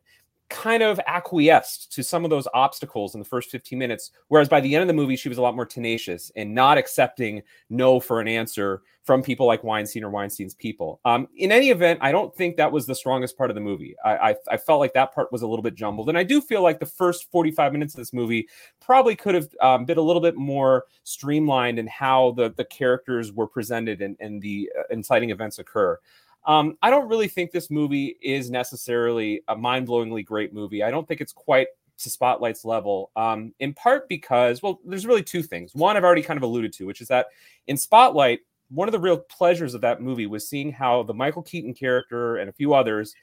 kind 0.50 0.82
of 0.82 1.00
acquiesced 1.06 1.90
to 1.92 2.02
some 2.02 2.22
of 2.22 2.30
those 2.30 2.46
obstacles 2.52 3.14
in 3.14 3.20
the 3.20 3.24
first 3.24 3.50
15 3.50 3.78
minutes. 3.78 4.10
Whereas 4.28 4.48
by 4.48 4.60
the 4.60 4.74
end 4.74 4.82
of 4.82 4.88
the 4.88 4.94
movie, 4.94 5.16
she 5.16 5.28
was 5.28 5.38
a 5.38 5.42
lot 5.42 5.56
more 5.56 5.66
tenacious 5.66 6.30
and 6.36 6.54
not 6.54 6.78
accepting 6.78 7.42
no 7.70 7.98
for 7.98 8.20
an 8.20 8.28
answer 8.28 8.82
from 9.02 9.22
people 9.22 9.46
like 9.46 9.64
Weinstein 9.64 10.04
or 10.04 10.10
Weinstein's 10.10 10.54
people. 10.54 11.00
Um, 11.04 11.28
in 11.36 11.52
any 11.52 11.70
event, 11.70 11.98
I 12.02 12.10
don't 12.12 12.34
think 12.34 12.56
that 12.56 12.72
was 12.72 12.86
the 12.86 12.94
strongest 12.94 13.36
part 13.36 13.50
of 13.50 13.54
the 13.54 13.60
movie. 13.60 13.94
I, 14.04 14.16
I, 14.16 14.34
I, 14.52 14.56
felt 14.56 14.80
like 14.80 14.94
that 14.94 15.14
part 15.14 15.30
was 15.30 15.42
a 15.42 15.46
little 15.46 15.62
bit 15.62 15.74
jumbled. 15.74 16.08
And 16.08 16.16
I 16.16 16.22
do 16.22 16.40
feel 16.40 16.62
like 16.62 16.78
the 16.78 16.86
first 16.86 17.30
45 17.30 17.72
minutes 17.72 17.94
of 17.94 17.98
this 17.98 18.14
movie 18.14 18.48
probably 18.80 19.14
could 19.14 19.34
have 19.34 19.48
um, 19.60 19.84
been 19.84 19.98
a 19.98 20.02
little 20.02 20.22
bit 20.22 20.36
more 20.36 20.84
streamlined 21.02 21.78
in 21.78 21.86
how 21.86 22.32
the, 22.32 22.54
the 22.56 22.64
characters 22.64 23.30
were 23.32 23.46
presented 23.46 24.00
and, 24.00 24.16
and 24.20 24.40
the 24.40 24.70
uh, 24.78 24.82
inciting 24.90 25.30
events 25.30 25.58
occur. 25.58 25.98
Um, 26.46 26.76
I 26.82 26.90
don't 26.90 27.08
really 27.08 27.28
think 27.28 27.50
this 27.50 27.70
movie 27.70 28.16
is 28.20 28.50
necessarily 28.50 29.42
a 29.48 29.56
mind 29.56 29.88
blowingly 29.88 30.24
great 30.24 30.52
movie. 30.52 30.82
I 30.82 30.90
don't 30.90 31.06
think 31.08 31.20
it's 31.20 31.32
quite 31.32 31.68
to 31.98 32.10
Spotlight's 32.10 32.64
level, 32.64 33.10
um, 33.16 33.54
in 33.60 33.72
part 33.72 34.08
because, 34.08 34.62
well, 34.62 34.80
there's 34.84 35.06
really 35.06 35.22
two 35.22 35.42
things. 35.42 35.74
One, 35.74 35.96
I've 35.96 36.04
already 36.04 36.22
kind 36.22 36.36
of 36.36 36.42
alluded 36.42 36.72
to, 36.74 36.86
which 36.86 37.00
is 37.00 37.08
that 37.08 37.26
in 37.66 37.76
Spotlight, 37.76 38.40
one 38.68 38.88
of 38.88 38.92
the 38.92 39.00
real 39.00 39.18
pleasures 39.18 39.74
of 39.74 39.80
that 39.82 40.02
movie 40.02 40.26
was 40.26 40.48
seeing 40.48 40.72
how 40.72 41.02
the 41.04 41.14
Michael 41.14 41.42
Keaton 41.42 41.72
character 41.72 42.36
and 42.36 42.50
a 42.50 42.52
few 42.52 42.74
others 42.74 43.14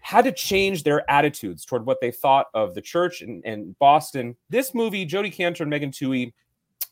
had 0.00 0.24
to 0.24 0.32
change 0.32 0.84
their 0.84 1.08
attitudes 1.10 1.64
toward 1.64 1.84
what 1.84 2.00
they 2.00 2.12
thought 2.12 2.46
of 2.54 2.74
the 2.74 2.80
church 2.80 3.22
and, 3.22 3.44
and 3.44 3.76
Boston. 3.80 4.36
This 4.48 4.72
movie, 4.72 5.04
Jodi 5.04 5.30
Kantor 5.30 5.64
and 5.64 5.70
Megan 5.70 5.90
Twohey 5.90 6.32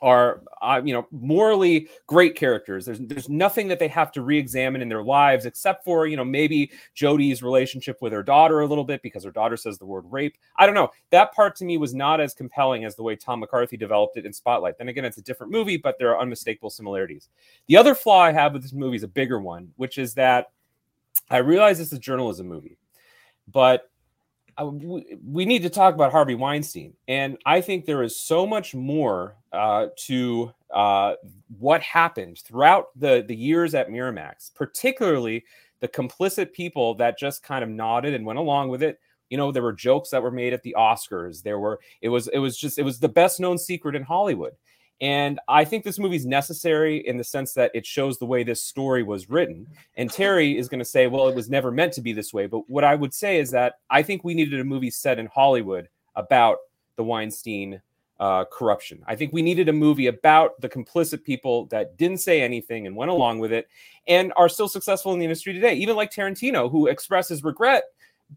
are 0.05 0.43
uh, 0.61 0.83
you 0.85 0.93
know 0.93 1.07
morally 1.11 1.89
great 2.07 2.37
characters. 2.37 2.85
There's 2.85 3.01
there's 3.01 3.29
nothing 3.31 3.69
that 3.69 3.79
they 3.79 3.89
have 3.89 4.13
to 4.13 4.23
re-examine 4.23 4.83
in 4.83 4.89
their 4.89 5.03
lives 5.03 5.47
except 5.47 5.83
for 5.83 6.07
you 6.07 6.17
know 6.17 6.25
maybe 6.25 6.71
Jodi's 6.95 7.43
relationship 7.43 8.03
with 8.03 8.13
her 8.13 8.23
daughter 8.23 8.61
a 8.61 8.67
little 8.67 8.85
bit 8.85 9.01
because 9.03 9.25
her 9.25 9.31
daughter 9.31 9.57
says 9.57 9.79
the 9.79 9.87
word 9.87 10.05
rape. 10.11 10.37
I 10.59 10.67
don't 10.67 10.75
know. 10.75 10.91
That 11.11 11.33
part 11.33 11.57
to 11.57 11.65
me 11.65 11.79
was 11.79 11.95
not 11.95 12.21
as 12.21 12.35
compelling 12.35 12.85
as 12.85 12.95
the 12.95 13.03
way 13.03 13.17
tom 13.17 13.41
mccarthy 13.41 13.79
developed 13.79 14.19
it 14.19 14.27
in 14.27 14.33
spotlight. 14.33 14.77
Then 14.77 14.89
again 14.89 15.07
it's 15.07 15.19
a 15.19 15.23
different 15.23 15.51
movie 15.51 15.79
but 15.79 15.99
there 15.99 16.11
are 16.11 16.21
unmistakable 16.21 16.71
similarities. 16.71 17.29
The 17.67 17.77
other 17.77 17.95
flaw 17.95 18.21
i 18.21 18.33
have 18.33 18.53
with 18.53 18.63
this 18.63 18.73
movie 18.73 18.97
is 18.97 19.03
a 19.03 19.09
bigger 19.09 19.41
one 19.41 19.73
which 19.77 19.99
is 19.99 20.15
that 20.15 20.51
i 21.31 21.39
realize 21.39 21.81
it's 21.81 21.93
a 21.93 21.99
journalism 21.99 22.47
movie 22.47 22.77
but 23.51 23.91
we 24.63 25.45
need 25.45 25.63
to 25.63 25.71
talk 25.71 25.95
about 25.95 26.13
Harvey 26.13 26.35
Weinstein. 26.35 26.95
And 27.09 27.39
I 27.45 27.61
think 27.61 27.85
there 27.85 28.03
is 28.03 28.21
so 28.21 28.47
much 28.47 28.75
more 28.75 29.37
uh, 29.53 29.89
to 30.07 30.53
uh, 30.73 31.15
what 31.59 31.83
happened 31.83 32.39
throughout 32.39 32.89
the, 32.97 33.25
the 33.27 33.35
years 33.35 33.75
at 33.75 33.89
Miramax, 33.89 34.55
particularly 34.55 35.45
the 35.81 35.89
complicit 35.89 36.53
people 36.53 36.95
that 36.95 37.19
just 37.19 37.43
kind 37.43 37.65
of 37.65 37.71
nodded 37.71 38.15
and 38.15 38.25
went 38.25 38.39
along 38.39 38.69
with 38.69 38.83
it. 38.83 39.01
You 39.31 39.39
know, 39.39 39.51
there 39.51 39.63
were 39.63 39.73
jokes 39.73 40.11
that 40.11 40.23
were 40.23 40.31
made 40.31 40.53
at 40.53 40.63
the 40.63 40.77
Oscars. 40.79 41.43
There 41.43 41.59
were, 41.59 41.81
it 42.01 42.09
was, 42.09 42.29
it 42.29 42.39
was 42.39 42.57
just, 42.57 42.79
it 42.79 42.83
was 42.85 43.01
the 43.01 43.09
best 43.09 43.41
known 43.41 43.59
secret 43.59 43.97
in 43.97 44.03
Hollywood. 44.03 44.53
And 45.05 45.39
I 45.49 45.67
think 45.67 45.85
this 45.85 45.99
movie's 45.99 46.25
necessary 46.25 47.07
in 47.07 47.19
the 47.19 47.25
sense 47.25 47.53
that 47.53 47.71
it 47.75 47.85
shows 47.85 48.17
the 48.17 48.25
way 48.25 48.43
this 48.43 48.65
story 48.65 49.03
was 49.03 49.29
written. 49.29 49.67
And 49.99 50.11
Terry 50.11 50.57
is 50.57 50.67
going 50.67 50.79
to 50.79 50.85
say, 50.85 51.09
well, 51.09 51.29
it 51.29 51.35
was 51.35 51.51
never 51.51 51.71
meant 51.71 51.93
to 51.93 52.01
be 52.01 52.15
this 52.15 52.33
way. 52.33 52.47
But 52.47 52.71
what 52.71 52.85
I 52.85 52.95
would 52.95 53.13
say 53.13 53.39
is 53.39 53.51
that 53.51 53.75
I 53.91 54.03
think 54.03 54.25
we 54.25 54.33
needed 54.33 54.59
a 54.61 54.65
movie 54.65 54.89
set 54.89 55.19
in 55.19 55.27
Hollywood 55.27 55.91
about 56.17 56.57
the 56.97 57.05
Weinstein 57.05 57.83
uh, 58.19 58.47
corruption. 58.51 59.03
I 59.07 59.15
think 59.15 59.35
we 59.35 59.43
needed 59.43 59.69
a 59.69 59.75
movie 59.75 60.07
about 60.07 60.59
the 60.63 60.71
complicit 60.71 61.23
people 61.23 61.67
that 61.67 61.99
didn't 61.99 62.23
say 62.23 62.41
anything 62.41 62.87
and 62.87 62.97
went 62.97 63.11
along 63.11 63.41
with 63.41 63.53
it 63.53 63.69
and 64.09 64.33
are 64.39 64.49
still 64.49 64.69
successful 64.69 65.13
in 65.13 65.19
the 65.19 65.27
industry 65.27 65.53
today. 65.53 65.75
Even 65.75 65.97
like 65.97 66.13
Tarantino, 66.13 66.71
who 66.71 66.87
expresses 66.87 67.45
regret, 67.45 67.85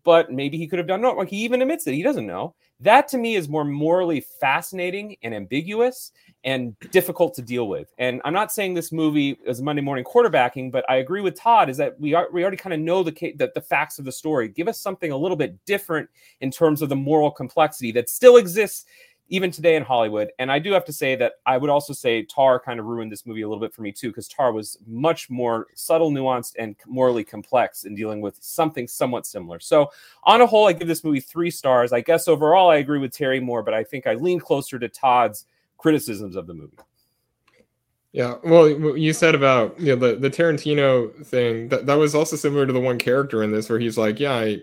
but 0.04 0.34
maybe 0.34 0.58
he 0.58 0.68
could 0.68 0.80
have 0.80 0.88
done 0.88 1.00
no. 1.00 1.14
Like 1.14 1.30
he 1.30 1.38
even 1.38 1.62
admits 1.62 1.88
it. 1.88 1.94
He 1.94 2.04
doesn't 2.04 2.28
know. 2.28 2.56
That 2.80 3.08
to 3.10 3.18
me 3.18 3.36
is 3.36 3.50
more 3.50 3.66
morally 3.66 4.22
fascinating 4.40 5.18
and 5.24 5.34
ambiguous 5.34 6.12
and 6.44 6.80
difficult 6.92 7.34
to 7.36 7.42
deal 7.42 7.68
with. 7.68 7.92
And 7.98 8.22
I'm 8.24 8.34
not 8.34 8.52
saying 8.52 8.74
this 8.74 8.92
movie 8.92 9.38
is 9.46 9.62
Monday 9.62 9.82
morning 9.82 10.06
quarterbacking, 10.06 10.72
but 10.72 10.86
I 10.90 10.98
agree 10.98 11.22
with 11.22 11.36
Todd 11.36 11.70
is 11.70 11.78
that 11.78 12.00
we 12.00 12.14
are 12.14 12.30
we 12.32 12.42
already 12.42 12.58
kind 12.58 12.74
of 12.74 12.80
know 12.80 13.04
the, 13.04 13.12
the 13.12 13.52
the 13.54 13.62
facts 13.62 14.00
of 14.00 14.06
the 14.06 14.12
story. 14.12 14.48
Give 14.48 14.68
us 14.68 14.80
something 14.80 15.12
a 15.12 15.18
little 15.18 15.38
bit 15.38 15.58
different 15.66 16.10
in 16.42 16.52
terms 16.52 16.82
of 16.82 16.90
the 16.90 16.96
moral 16.96 17.32
complexity 17.32 17.92
that 17.94 18.10
still 18.10 18.38
exists 18.38 18.86
even 19.30 19.52
today 19.52 19.76
in 19.76 19.84
Hollywood. 19.84 20.32
And 20.40 20.52
I 20.52 20.60
do 20.60 20.72
have 20.72 20.86
to 20.86 20.94
say 20.94 21.16
that 21.16 21.34
I 21.46 21.58
would 21.58 21.70
also 21.70 21.94
say 21.94 22.24
Tar 22.24 22.60
kind 22.60 22.80
of 22.80 22.86
ruined 22.86 23.12
this 23.12 23.26
movie 23.26 23.42
a 23.42 23.48
little 23.48 23.62
bit 23.62 23.74
for 23.74 23.82
me 23.82 23.92
too, 23.92 24.10
because 24.10 24.28
Tar 24.28 24.54
was 24.54 24.78
much 24.88 25.30
more 25.30 25.68
subtle, 25.76 26.12
nuanced, 26.12 26.54
and 26.58 26.76
morally 26.86 27.24
complex 27.24 27.84
in 27.84 27.96
dealing 27.96 28.22
with 28.22 28.38
something 28.42 28.88
somewhat 28.88 29.26
similar. 29.26 29.60
So, 29.60 29.92
on 30.24 30.42
a 30.42 30.48
whole, 30.48 30.68
I 30.68 30.74
give 30.74 30.88
this 30.88 31.04
movie 31.04 31.20
three 31.20 31.52
stars. 31.52 31.92
I 31.92 32.02
guess 32.02 32.28
overall, 32.28 32.70
I 32.70 32.78
agree 32.78 33.00
with 33.00 33.12
Terry 33.12 33.40
more, 33.40 33.64
but 33.64 33.74
I 33.74 33.84
think 33.84 34.08
I 34.08 34.14
lean 34.14 34.40
closer 34.40 34.80
to 34.80 34.88
Todd's 34.88 35.46
criticisms 35.78 36.36
of 36.36 36.48
the 36.48 36.54
movie. 36.54 36.78
Yeah, 38.14 38.36
well, 38.44 38.68
you 38.98 39.14
said 39.14 39.36
about 39.36 39.80
you 39.80 39.96
know, 39.96 40.08
the 40.08 40.16
the 40.16 40.30
Tarantino 40.30 41.26
thing 41.26 41.70
that 41.70 41.86
that 41.86 41.96
was 41.96 42.16
also 42.16 42.36
similar 42.36 42.66
to 42.66 42.74
the 42.74 42.80
one 42.80 42.98
character 42.98 43.44
in 43.44 43.52
this 43.52 43.70
where 43.70 43.80
he's 43.80 43.98
like, 43.98 44.20
yeah, 44.20 44.34
I, 44.34 44.62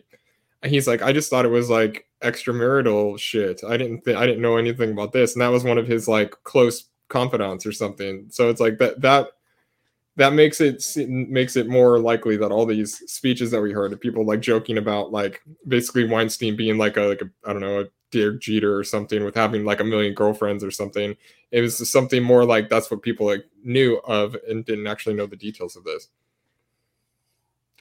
he's 0.65 0.89
like, 0.89 1.03
I 1.03 1.13
just 1.13 1.31
thought 1.31 1.45
it 1.45 1.51
was 1.51 1.71
like 1.71 2.09
extramarital 2.23 3.19
shit. 3.19 3.61
I 3.63 3.77
didn't 3.77 4.05
th- 4.05 4.17
I 4.17 4.27
didn't 4.27 4.43
know 4.43 4.57
anything 4.57 4.91
about 4.91 5.13
this, 5.13 5.35
and 5.35 5.43
that 5.43 5.53
was 5.53 5.63
one 5.63 5.79
of 5.79 5.87
his 5.87 6.09
like 6.09 6.35
close 6.43 6.87
confidants 7.09 7.67
or 7.67 7.73
something. 7.73 8.27
So 8.31 8.49
it's 8.49 8.61
like 8.61 8.79
that 8.79 9.01
that 9.03 9.29
that 10.17 10.33
makes 10.33 10.61
it 10.61 10.83
makes 11.09 11.57
it 11.57 11.69
more 11.69 11.99
likely 11.99 12.37
that 12.39 12.53
all 12.53 12.67
these 12.67 12.99
speeches 13.11 13.51
that 13.51 13.61
we 13.61 13.73
heard 13.73 13.93
of 13.93 14.01
people 14.01 14.25
like 14.25 14.41
joking 14.41 14.79
about 14.79 15.13
like 15.13 15.43
basically 15.69 16.09
Weinstein 16.09 16.57
being 16.57 16.79
like 16.79 16.97
a 16.97 17.03
like 17.03 17.23
a 17.23 17.31
I 17.49 17.53
don't 17.53 17.63
know 17.63 17.81
a 17.81 17.85
Derek 18.15 18.41
Jeter 18.41 18.77
or 18.77 18.85
something 18.85 19.25
with 19.25 19.35
having 19.35 19.65
like 19.65 19.81
a 19.81 19.85
million 19.85 20.15
girlfriends 20.15 20.63
or 20.63 20.71
something. 20.71 21.17
It 21.51 21.61
was 21.61 21.91
something 21.91 22.23
more 22.23 22.45
like 22.45 22.71
that's 22.71 22.91
what 22.91 23.03
people 23.03 23.27
like 23.27 23.45
knew 23.63 23.97
of 24.05 24.37
and 24.49 24.65
didn't 24.65 24.87
actually 24.87 25.15
know 25.15 25.27
the 25.27 25.37
details 25.37 25.77
of 25.77 25.85
this. 25.85 26.09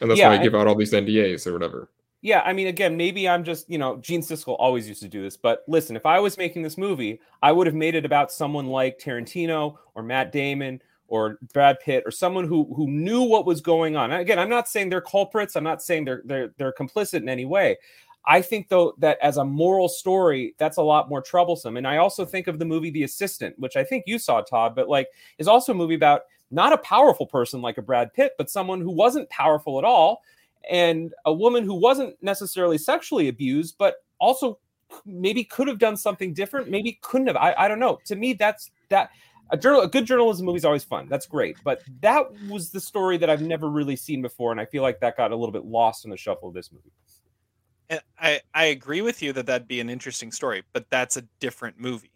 And 0.01 0.09
that's 0.09 0.19
yeah, 0.19 0.29
why 0.29 0.39
I 0.39 0.43
give 0.43 0.55
out 0.55 0.67
all 0.67 0.75
these 0.75 0.91
NDAs 0.91 1.45
or 1.45 1.53
whatever. 1.53 1.89
Yeah, 2.21 2.41
I 2.45 2.53
mean, 2.53 2.67
again, 2.67 2.97
maybe 2.97 3.27
I'm 3.27 3.43
just, 3.43 3.69
you 3.69 3.77
know, 3.77 3.97
Gene 3.97 4.21
Siskel 4.21 4.55
always 4.57 4.87
used 4.87 5.01
to 5.01 5.09
do 5.09 5.21
this, 5.21 5.35
but 5.35 5.63
listen, 5.67 5.95
if 5.95 6.05
I 6.05 6.19
was 6.19 6.37
making 6.37 6.63
this 6.63 6.77
movie, 6.77 7.19
I 7.41 7.51
would 7.51 7.67
have 7.67 7.75
made 7.75 7.95
it 7.95 8.05
about 8.05 8.31
someone 8.31 8.67
like 8.67 8.97
Tarantino 8.97 9.77
or 9.93 10.03
Matt 10.03 10.31
Damon 10.31 10.81
or 11.07 11.37
Brad 11.53 11.79
Pitt 11.79 12.03
or 12.05 12.11
someone 12.11 12.47
who 12.47 12.73
who 12.75 12.87
knew 12.87 13.21
what 13.21 13.45
was 13.45 13.61
going 13.61 13.95
on. 13.95 14.11
again, 14.11 14.39
I'm 14.39 14.49
not 14.49 14.67
saying 14.67 14.89
they're 14.89 15.01
culprits. 15.01 15.55
I'm 15.55 15.63
not 15.63 15.83
saying 15.83 16.05
they're 16.05 16.21
they're 16.25 16.53
they're 16.57 16.73
complicit 16.73 17.21
in 17.21 17.29
any 17.29 17.45
way. 17.45 17.77
I 18.25 18.41
think 18.41 18.69
though 18.69 18.95
that 18.99 19.17
as 19.21 19.37
a 19.37 19.45
moral 19.45 19.89
story, 19.89 20.55
that's 20.57 20.77
a 20.77 20.83
lot 20.83 21.09
more 21.09 21.21
troublesome. 21.21 21.77
And 21.77 21.87
I 21.87 21.97
also 21.97 22.25
think 22.25 22.47
of 22.47 22.59
the 22.59 22.65
movie 22.65 22.89
The 22.89 23.03
Assistant, 23.03 23.57
which 23.59 23.75
I 23.75 23.83
think 23.83 24.05
you 24.07 24.17
saw, 24.17 24.41
Todd, 24.41 24.75
but 24.75 24.87
like 24.87 25.09
is 25.37 25.47
also 25.47 25.73
a 25.73 25.75
movie 25.75 25.95
about 25.95 26.21
not 26.51 26.71
a 26.71 26.77
powerful 26.77 27.25
person 27.25 27.61
like 27.61 27.77
a 27.77 27.81
Brad 27.81 28.13
Pitt, 28.13 28.33
but 28.37 28.49
someone 28.49 28.79
who 28.79 28.91
wasn't 28.91 29.29
powerful 29.29 29.79
at 29.79 29.83
all, 29.83 30.21
and 30.69 31.13
a 31.25 31.33
woman 31.33 31.63
who 31.63 31.73
wasn't 31.73 32.15
necessarily 32.21 32.77
sexually 32.77 33.27
abused, 33.27 33.75
but 33.77 33.95
also 34.19 34.59
maybe 35.05 35.43
could 35.43 35.67
have 35.67 35.79
done 35.79 35.97
something 35.97 36.33
different, 36.33 36.69
maybe 36.69 36.99
couldn't 37.01 37.27
have. 37.27 37.35
I, 37.35 37.55
I 37.57 37.67
don't 37.67 37.79
know. 37.79 37.99
To 38.05 38.15
me, 38.15 38.33
that's 38.33 38.69
that 38.89 39.09
a 39.49 39.57
journal 39.57 39.81
a 39.81 39.87
good 39.87 40.05
journalism 40.05 40.45
movie 40.45 40.57
is 40.57 40.65
always 40.65 40.83
fun. 40.83 41.07
That's 41.09 41.25
great. 41.25 41.57
But 41.63 41.81
that 42.01 42.27
was 42.47 42.69
the 42.69 42.79
story 42.79 43.17
that 43.17 43.29
I've 43.29 43.41
never 43.41 43.69
really 43.69 43.95
seen 43.95 44.21
before, 44.21 44.51
and 44.51 44.61
I 44.61 44.65
feel 44.65 44.83
like 44.83 44.99
that 45.01 45.17
got 45.17 45.31
a 45.31 45.35
little 45.35 45.51
bit 45.51 45.65
lost 45.65 46.05
in 46.05 46.11
the 46.11 46.17
shuffle 46.17 46.47
of 46.47 46.53
this 46.53 46.71
movie. 46.71 46.91
And 47.93 48.01
I, 48.19 48.41
I 48.53 48.65
agree 48.65 49.01
with 49.01 49.21
you 49.21 49.33
that 49.33 49.45
that'd 49.45 49.67
be 49.67 49.79
an 49.79 49.89
interesting 49.89 50.31
story, 50.31 50.63
but 50.73 50.85
that's 50.89 51.17
a 51.17 51.21
different 51.39 51.79
movie, 51.79 52.11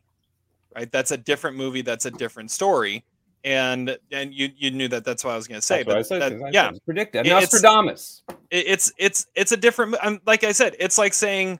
right? 0.76 0.92
That's 0.92 1.12
a 1.12 1.18
different 1.18 1.58
movie. 1.58 1.82
That's 1.82 2.06
a 2.06 2.12
different 2.12 2.52
story. 2.52 3.04
And 3.44 3.98
and 4.12 4.34
you 4.34 4.50
you 4.58 4.72
knew 4.72 4.88
that. 4.90 5.06
That's 5.06 5.24
what 5.24 5.32
I 5.32 5.36
was 5.36 5.48
going 5.48 5.62
to 5.62 5.66
say. 5.66 5.84
That's 5.84 5.88
but 5.88 5.98
I 5.98 6.02
said, 6.02 6.42
that- 6.42 6.54
yeah, 6.54 6.72
said, 6.72 6.86
predicted. 6.86 7.26
It's- 7.28 7.42
Nostradamus. 7.54 8.24
it's 8.52 8.92
it's 8.98 9.28
it's 9.36 9.52
a 9.52 9.58
different. 9.58 9.96
um, 10.02 10.20
Like 10.26 10.44
I 10.44 10.52
said, 10.52 10.76
it's 10.80 10.98
like 10.98 11.14
saying 11.14 11.60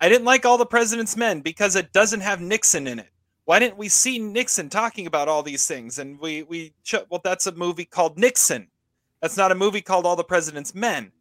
I 0.00 0.08
didn't 0.08 0.24
like 0.24 0.46
all 0.46 0.58
the 0.58 0.66
President's 0.66 1.16
Men 1.16 1.40
because 1.40 1.76
it 1.76 1.92
doesn't 1.92 2.20
have 2.20 2.40
Nixon 2.40 2.86
in 2.86 2.98
it. 2.98 3.10
Why 3.44 3.58
didn't 3.58 3.76
we 3.76 3.88
see 3.88 4.18
Nixon 4.18 4.68
talking 4.68 5.06
about 5.06 5.28
all 5.28 5.42
these 5.42 5.66
things? 5.66 5.98
And 5.98 6.18
we 6.18 6.42
we 6.44 6.72
well, 7.10 7.20
that's 7.22 7.46
a 7.46 7.52
movie 7.52 7.84
called 7.84 8.18
Nixon. 8.18 8.68
That's 9.20 9.36
not 9.36 9.52
a 9.52 9.54
movie 9.54 9.82
called 9.82 10.06
All 10.06 10.16
the 10.16 10.24
President's 10.24 10.74
Men. 10.74 11.12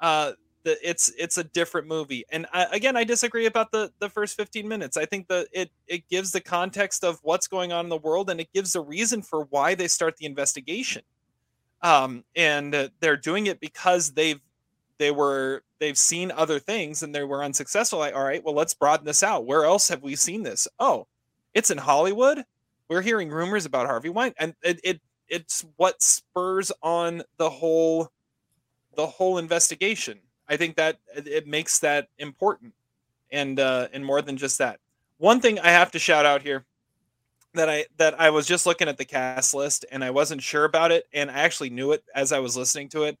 Uh, 0.00 0.32
the, 0.64 0.76
it's 0.82 1.12
it's 1.18 1.38
a 1.38 1.44
different 1.44 1.86
movie. 1.86 2.24
And 2.30 2.46
I, 2.52 2.66
again, 2.72 2.96
I 2.96 3.04
disagree 3.04 3.46
about 3.46 3.70
the 3.70 3.92
the 4.00 4.08
first 4.08 4.36
15 4.36 4.66
minutes. 4.66 4.96
I 4.96 5.06
think 5.06 5.28
that 5.28 5.48
it 5.52 5.70
it 5.86 6.08
gives 6.08 6.32
the 6.32 6.40
context 6.40 7.04
of 7.04 7.18
what's 7.22 7.46
going 7.46 7.72
on 7.72 7.86
in 7.86 7.90
the 7.90 7.96
world, 7.98 8.30
and 8.30 8.40
it 8.40 8.52
gives 8.52 8.74
a 8.74 8.80
reason 8.80 9.22
for 9.22 9.44
why 9.50 9.74
they 9.74 9.88
start 9.88 10.16
the 10.16 10.26
investigation. 10.26 11.02
Um, 11.82 12.24
and 12.34 12.74
uh, 12.74 12.88
they're 13.00 13.16
doing 13.16 13.46
it 13.46 13.60
because 13.60 14.12
they've 14.12 14.40
they 14.98 15.10
were 15.10 15.62
they've 15.80 15.98
seen 15.98 16.30
other 16.30 16.58
things 16.58 17.02
and 17.02 17.14
they 17.14 17.22
were 17.24 17.44
unsuccessful. 17.44 17.98
Like, 17.98 18.14
all 18.14 18.24
right, 18.24 18.42
well, 18.42 18.54
let's 18.54 18.74
broaden 18.74 19.06
this 19.06 19.22
out. 19.22 19.46
Where 19.46 19.64
else 19.64 19.88
have 19.88 20.02
we 20.02 20.16
seen 20.16 20.42
this? 20.42 20.66
Oh, 20.78 21.06
it's 21.52 21.70
in 21.70 21.78
Hollywood. 21.78 22.44
We're 22.88 23.02
hearing 23.02 23.30
rumors 23.30 23.66
about 23.66 23.86
Harvey 23.86 24.10
Weinstein, 24.10 24.34
and 24.40 24.54
it, 24.62 24.80
it 24.84 25.00
it's 25.28 25.64
what 25.76 26.02
spurs 26.02 26.70
on 26.82 27.22
the 27.36 27.50
whole 27.50 28.10
the 28.96 29.06
whole 29.06 29.38
investigation. 29.38 30.20
I 30.48 30.56
think 30.56 30.76
that 30.76 30.98
it- 31.14 31.46
makes 31.46 31.78
that 31.80 32.08
important, 32.18 32.74
and 33.30 33.58
uh, 33.58 33.88
and 33.92 34.04
more 34.04 34.22
than 34.22 34.36
just 34.36 34.58
that. 34.58 34.80
One 35.18 35.40
thing 35.40 35.58
I 35.60 35.70
have 35.70 35.90
to 35.92 35.98
shout 35.98 36.26
out 36.26 36.42
here 36.42 36.64
that 37.54 37.68
I 37.68 37.86
that 37.96 38.20
I 38.20 38.30
was 38.30 38.46
just 38.46 38.66
looking 38.66 38.88
at 38.88 38.98
the 38.98 39.04
cast 39.04 39.54
list 39.54 39.84
and 39.90 40.04
I 40.04 40.10
wasn't 40.10 40.42
sure 40.42 40.64
about 40.64 40.92
it, 40.92 41.06
and 41.12 41.30
I 41.30 41.34
actually 41.34 41.70
knew 41.70 41.92
it 41.92 42.04
as 42.14 42.32
I 42.32 42.40
was 42.40 42.56
listening 42.56 42.88
to 42.90 43.04
it. 43.04 43.18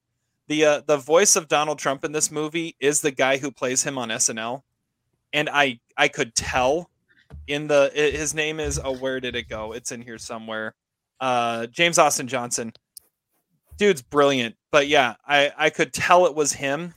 The 0.48 0.64
uh, 0.64 0.80
the 0.86 0.96
voice 0.98 1.36
of 1.36 1.48
Donald 1.48 1.78
Trump 1.78 2.04
in 2.04 2.12
this 2.12 2.30
movie 2.30 2.76
is 2.80 3.00
the 3.00 3.10
guy 3.12 3.38
who 3.38 3.50
plays 3.50 3.82
him 3.84 3.96
on 3.96 4.10
SNL, 4.10 4.62
and 5.32 5.48
I 5.48 5.80
I 5.96 6.08
could 6.08 6.34
tell 6.34 6.90
in 7.46 7.66
the 7.68 7.90
his 7.94 8.34
name 8.34 8.60
is 8.60 8.80
oh 8.82 8.96
where 8.96 9.20
did 9.20 9.36
it 9.36 9.48
go? 9.48 9.72
It's 9.72 9.92
in 9.92 10.02
here 10.02 10.18
somewhere. 10.18 10.74
Uh, 11.20 11.66
James 11.68 11.98
Austin 11.98 12.26
Johnson, 12.28 12.72
dude's 13.78 14.02
brilliant. 14.02 14.56
But 14.70 14.88
yeah, 14.88 15.14
I 15.26 15.52
I 15.56 15.70
could 15.70 15.92
tell 15.92 16.26
it 16.26 16.34
was 16.34 16.52
him, 16.52 16.92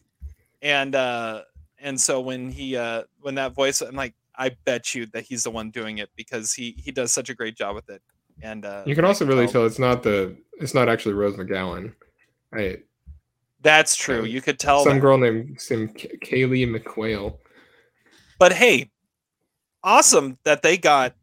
and 0.62 0.95
uh 0.95 1.41
and 1.80 1.99
so 1.99 2.20
when 2.22 2.49
he 2.51 2.76
uh 2.76 3.03
when 3.22 3.36
that 3.36 3.53
voice, 3.53 3.82
I'm 3.82 3.95
like 3.95 4.14
I 4.36 4.51
bet 4.66 4.93
you 4.95 5.05
that 5.08 5.24
he's 5.24 5.43
the 5.43 5.51
one 5.51 5.72
doing 5.72 5.97
it 5.99 6.10
because 6.16 6.53
he 6.53 6.76
he 6.84 6.91
does 6.91 7.12
such 7.14 7.30
a 7.30 7.34
great 7.36 7.55
job 7.55 7.76
with 7.76 7.89
it. 7.89 8.01
And 8.41 8.66
uh, 8.66 8.84
You 8.86 8.93
can 8.95 9.03
also 9.05 9.26
really 9.26 9.45
tell- 9.45 9.53
tell 9.53 9.66
it's 9.66 9.80
not 9.80 10.03
the 10.03 10.36
it's 10.60 10.74
not 10.74 10.89
actually 10.89 11.14
Rose 11.16 11.36
McGowan. 11.36 11.93
Right. 12.51 12.80
That's 13.62 13.95
true. 13.95 14.24
You 14.24 14.41
could 14.41 14.60
tell 14.60 14.84
some 14.84 14.95
that. 14.95 14.99
girl 15.01 15.18
named 15.18 15.60
some 15.60 15.88
K- 15.89 16.18
Keilly 16.24 16.66
McQuail. 16.68 17.38
But 18.39 18.53
hey, 18.53 18.91
awesome 19.84 20.38
that 20.43 20.62
they 20.62 20.78
got 20.78 21.16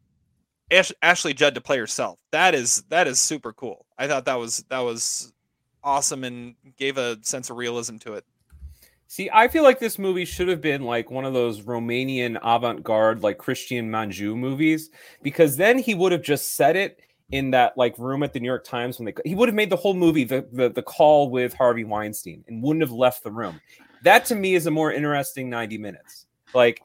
Ash- 0.71 0.91
Ashley 1.01 1.33
Judd 1.33 1.55
to 1.55 1.61
play 1.61 1.77
herself. 1.77 2.19
That 2.31 2.53
is 2.53 2.83
that 2.89 3.07
is 3.07 3.19
super 3.19 3.53
cool. 3.53 3.85
I 3.97 4.07
thought 4.07 4.25
that 4.25 4.35
was 4.37 4.65
that 4.69 4.79
was 4.79 5.33
awesome 5.83 6.23
and 6.25 6.55
gave 6.77 6.97
a 6.97 7.17
sense 7.21 7.49
of 7.49 7.55
realism 7.57 7.97
to 7.99 8.13
it. 8.15 8.25
See, 9.07 9.29
I 9.31 9.47
feel 9.47 9.63
like 9.63 9.79
this 9.79 9.99
movie 9.99 10.25
should 10.25 10.47
have 10.47 10.61
been 10.61 10.83
like 10.83 11.11
one 11.11 11.25
of 11.25 11.33
those 11.33 11.61
Romanian 11.61 12.37
avant-garde, 12.41 13.21
like 13.21 13.37
Cristian 13.37 13.89
Mungiu 13.89 14.35
movies, 14.35 14.89
because 15.21 15.57
then 15.57 15.77
he 15.77 15.93
would 15.93 16.11
have 16.11 16.23
just 16.23 16.55
said 16.55 16.75
it 16.75 16.99
in 17.31 17.51
that 17.51 17.77
like 17.77 17.97
room 17.97 18.23
at 18.23 18.33
the 18.33 18.39
New 18.39 18.47
York 18.47 18.63
Times 18.63 18.99
when 18.99 19.05
they 19.05 19.13
he 19.25 19.35
would 19.35 19.47
have 19.49 19.55
made 19.55 19.69
the 19.69 19.75
whole 19.75 19.93
movie 19.93 20.23
the, 20.23 20.45
the 20.51 20.69
the 20.69 20.83
call 20.83 21.29
with 21.29 21.53
Harvey 21.53 21.83
Weinstein 21.83 22.43
and 22.47 22.61
wouldn't 22.61 22.81
have 22.81 22.91
left 22.91 23.23
the 23.23 23.31
room. 23.31 23.59
That 24.03 24.25
to 24.25 24.35
me 24.35 24.55
is 24.55 24.67
a 24.67 24.71
more 24.71 24.91
interesting 24.91 25.49
90 25.49 25.77
minutes. 25.77 26.27
Like 26.53 26.81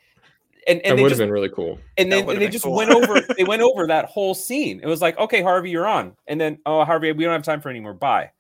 and, 0.67 0.81
and 0.83 0.99
they 0.99 1.03
would 1.03 1.09
just 1.09 1.21
have 1.21 1.27
been 1.27 1.33
really 1.33 1.49
cool. 1.49 1.79
and 1.97 2.13
then 2.13 2.29
and 2.29 2.41
they 2.41 2.49
just 2.49 2.65
cool. 2.65 2.77
went 2.77 2.91
over 2.91 3.21
they 3.37 3.45
went 3.47 3.63
over 3.63 3.87
that 3.87 4.07
whole 4.07 4.35
scene. 4.35 4.81
It 4.83 4.87
was 4.87 5.03
like, 5.03 5.19
okay, 5.19 5.43
Harvey, 5.43 5.71
you're 5.71 5.87
on. 5.87 6.17
And 6.27 6.41
then, 6.41 6.59
oh 6.67 6.85
Harvey, 6.85 7.13
we 7.13 7.25
don't 7.25 7.33
have 7.33 7.43
time 7.43 7.61
for 7.61 7.69
any 7.69 7.81
more. 7.81 7.95
Bye. 7.95 8.31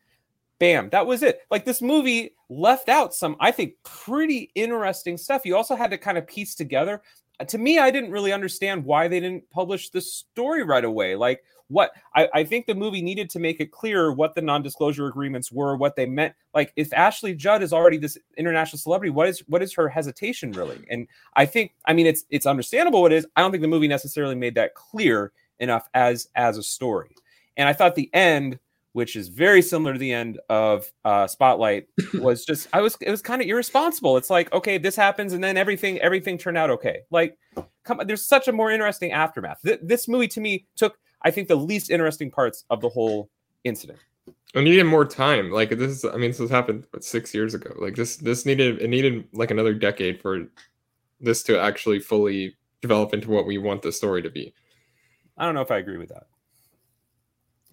Bam. 0.60 0.90
That 0.90 1.06
was 1.06 1.24
it. 1.24 1.40
Like 1.50 1.64
this 1.64 1.82
movie 1.82 2.36
left 2.48 2.88
out 2.88 3.14
some, 3.14 3.34
I 3.40 3.50
think, 3.50 3.74
pretty 3.82 4.52
interesting 4.54 5.16
stuff. 5.16 5.44
You 5.44 5.56
also 5.56 5.74
had 5.74 5.90
to 5.90 5.98
kind 5.98 6.18
of 6.18 6.26
piece 6.26 6.54
together. 6.54 7.02
Uh, 7.40 7.46
To 7.46 7.58
me, 7.58 7.80
I 7.80 7.90
didn't 7.90 8.12
really 8.12 8.32
understand 8.32 8.84
why 8.84 9.08
they 9.08 9.18
didn't 9.20 9.50
publish 9.50 9.88
the 9.88 10.00
story 10.00 10.62
right 10.62 10.84
away. 10.84 11.16
Like 11.16 11.42
what 11.68 11.92
I, 12.14 12.28
I 12.34 12.44
think 12.44 12.66
the 12.66 12.74
movie 12.74 13.00
needed 13.00 13.30
to 13.30 13.38
make 13.38 13.60
it 13.60 13.70
clear 13.70 14.12
what 14.12 14.34
the 14.34 14.42
non-disclosure 14.42 15.06
agreements 15.06 15.50
were, 15.50 15.76
what 15.76 15.96
they 15.96 16.04
meant. 16.04 16.34
Like 16.52 16.72
if 16.76 16.92
Ashley 16.92 17.34
Judd 17.34 17.62
is 17.62 17.72
already 17.72 17.96
this 17.96 18.18
international 18.36 18.78
celebrity, 18.78 19.10
what 19.10 19.28
is 19.28 19.42
what 19.46 19.62
is 19.62 19.72
her 19.74 19.88
hesitation 19.88 20.52
really? 20.52 20.84
And 20.90 21.06
I 21.34 21.46
think, 21.46 21.72
I 21.86 21.94
mean, 21.94 22.06
it's 22.06 22.24
it's 22.28 22.44
understandable 22.44 23.02
what 23.02 23.12
it 23.12 23.16
is. 23.16 23.26
I 23.36 23.40
don't 23.40 23.50
think 23.50 23.62
the 23.62 23.68
movie 23.68 23.88
necessarily 23.88 24.34
made 24.34 24.56
that 24.56 24.74
clear 24.74 25.32
enough 25.58 25.88
as 25.94 26.28
as 26.34 26.58
a 26.58 26.62
story. 26.62 27.14
And 27.56 27.68
I 27.68 27.72
thought 27.72 27.94
the 27.94 28.10
end, 28.14 28.58
which 28.92 29.16
is 29.16 29.28
very 29.28 29.62
similar 29.62 29.92
to 29.92 29.98
the 29.98 30.12
end 30.12 30.40
of 30.48 30.90
uh, 31.04 31.26
Spotlight, 31.26 31.86
was 32.14 32.44
just 32.44 32.68
I 32.72 32.80
was 32.80 32.96
it 33.00 33.10
was 33.10 33.22
kind 33.22 33.42
of 33.42 33.48
irresponsible. 33.48 34.16
It's 34.16 34.30
like 34.30 34.52
okay, 34.52 34.78
this 34.78 34.96
happens, 34.96 35.32
and 35.32 35.42
then 35.42 35.56
everything 35.56 35.98
everything 35.98 36.38
turned 36.38 36.58
out 36.58 36.70
okay. 36.70 37.00
Like, 37.10 37.38
come 37.84 38.00
on, 38.00 38.06
there's 38.06 38.26
such 38.26 38.48
a 38.48 38.52
more 38.52 38.70
interesting 38.70 39.12
aftermath. 39.12 39.60
Th- 39.64 39.80
this 39.82 40.08
movie 40.08 40.28
to 40.28 40.40
me 40.40 40.66
took 40.76 40.98
I 41.22 41.30
think 41.30 41.48
the 41.48 41.56
least 41.56 41.90
interesting 41.90 42.30
parts 42.30 42.64
of 42.70 42.80
the 42.80 42.88
whole 42.88 43.30
incident. 43.64 43.98
I 44.54 44.62
needed 44.62 44.84
more 44.84 45.04
time. 45.04 45.50
Like 45.50 45.70
this 45.70 45.90
is, 45.90 46.04
I 46.04 46.16
mean, 46.16 46.32
this 46.32 46.50
happened 46.50 46.86
what, 46.90 47.04
six 47.04 47.32
years 47.32 47.54
ago. 47.54 47.72
Like 47.78 47.94
this, 47.94 48.16
this 48.16 48.44
needed 48.44 48.80
it 48.80 48.88
needed 48.88 49.28
like 49.32 49.50
another 49.50 49.74
decade 49.74 50.20
for 50.20 50.46
this 51.20 51.42
to 51.44 51.60
actually 51.60 52.00
fully 52.00 52.56
develop 52.80 53.14
into 53.14 53.30
what 53.30 53.46
we 53.46 53.58
want 53.58 53.82
the 53.82 53.92
story 53.92 54.22
to 54.22 54.30
be. 54.30 54.52
I 55.36 55.44
don't 55.44 55.54
know 55.54 55.60
if 55.60 55.70
I 55.70 55.78
agree 55.78 55.98
with 55.98 56.08
that. 56.08 56.24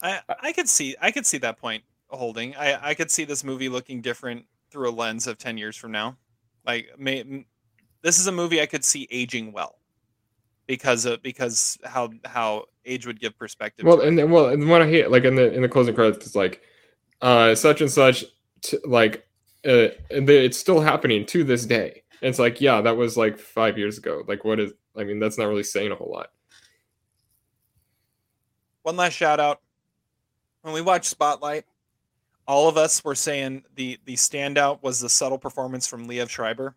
I 0.02 0.22
I 0.42 0.52
could 0.52 0.70
see 0.70 0.96
I 1.02 1.12
could 1.12 1.26
see 1.26 1.38
that 1.40 1.58
point 1.58 1.84
holding. 2.10 2.56
I 2.56 2.90
I 2.90 2.94
could 2.94 3.12
see 3.12 3.24
this 3.26 3.44
movie 3.44 3.70
looking 3.70 4.02
different 4.02 4.46
through 4.72 4.90
a 4.90 4.92
lens 4.92 5.28
of 5.28 5.38
10 5.38 5.58
years 5.58 5.76
from 5.78 5.92
now. 5.92 6.18
Like 6.66 6.90
may, 6.98 7.46
this 8.02 8.20
is 8.20 8.28
a 8.28 8.32
movie 8.32 8.62
I 8.62 8.66
could 8.66 8.84
see 8.84 9.08
aging 9.10 9.54
well 9.54 9.80
because 10.68 11.06
of 11.06 11.24
because 11.24 11.78
how 11.84 12.10
how 12.26 12.66
age 12.86 13.08
would 13.08 13.20
give 13.20 13.38
perspective. 13.38 13.86
Well, 13.86 14.02
and 14.02 14.18
then- 14.18 14.32
well, 14.32 14.48
and 14.48 14.70
what 14.70 14.82
I 14.82 14.88
hate, 14.88 15.10
like 15.12 15.24
in 15.24 15.36
the 15.36 15.52
in 15.54 15.62
the 15.62 15.70
closing 15.70 15.96
credits, 15.96 16.26
it's 16.26 16.36
like, 16.36 16.62
uh, 17.22 17.56
such 17.56 17.82
and 17.82 17.92
such, 17.92 18.24
t- 18.62 18.78
like, 18.86 19.28
uh, 19.66 19.90
and 20.12 20.28
they, 20.28 20.46
it's 20.46 20.58
still 20.58 20.80
happening 20.80 21.26
to 21.28 21.44
this 21.44 21.66
day. 21.66 22.04
And 22.22 22.30
it's 22.30 22.40
like, 22.40 22.62
yeah, 22.62 22.82
that 22.82 22.96
was 22.98 23.18
like 23.18 23.38
five 23.38 23.78
years 23.78 23.98
ago. 23.98 24.24
Like, 24.28 24.44
what 24.46 24.60
is? 24.60 24.72
I 24.98 25.04
mean, 25.04 25.20
that's 25.20 25.38
not 25.38 25.46
really 25.46 25.64
saying 25.64 25.92
a 25.92 25.96
whole 25.96 26.12
lot. 26.12 26.32
One 28.84 28.96
last 28.96 29.14
shout 29.14 29.40
out. 29.40 29.62
When 30.68 30.74
we 30.74 30.82
watched 30.82 31.06
Spotlight, 31.06 31.64
all 32.46 32.68
of 32.68 32.76
us 32.76 33.02
were 33.02 33.16
saying 33.16 33.64
the 33.76 33.98
the 34.04 34.16
standout 34.16 34.84
was 34.84 35.00
the 35.00 35.08
subtle 35.08 35.38
performance 35.38 35.88
from 35.88 36.10
Liev 36.10 36.28
Schreiber. 36.28 36.76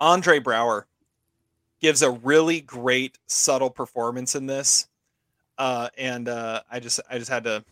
Andre 0.00 0.40
Braugher 0.40 0.84
gives 1.82 2.00
a 2.00 2.10
really 2.10 2.62
great 2.62 3.18
subtle 3.26 3.68
performance 3.68 4.34
in 4.34 4.46
this, 4.46 4.88
uh, 5.58 5.90
and 5.98 6.30
uh, 6.30 6.62
I 6.70 6.80
just 6.80 6.98
I 7.10 7.18
just 7.18 7.30
had 7.30 7.44
to 7.44 7.62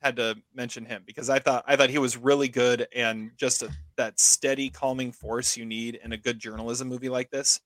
had 0.00 0.16
to 0.16 0.38
mention 0.54 0.86
him 0.86 1.02
because 1.04 1.28
I 1.28 1.38
thought 1.38 1.62
I 1.66 1.76
thought 1.76 1.90
he 1.90 1.98
was 1.98 2.16
really 2.16 2.48
good 2.48 2.88
and 2.96 3.32
just 3.36 3.62
a, 3.62 3.68
that 3.96 4.18
steady 4.18 4.70
calming 4.70 5.12
force 5.12 5.54
you 5.54 5.66
need 5.66 6.00
in 6.02 6.14
a 6.14 6.16
good 6.16 6.38
journalism 6.38 6.88
movie 6.88 7.10
like 7.10 7.30
this, 7.30 7.60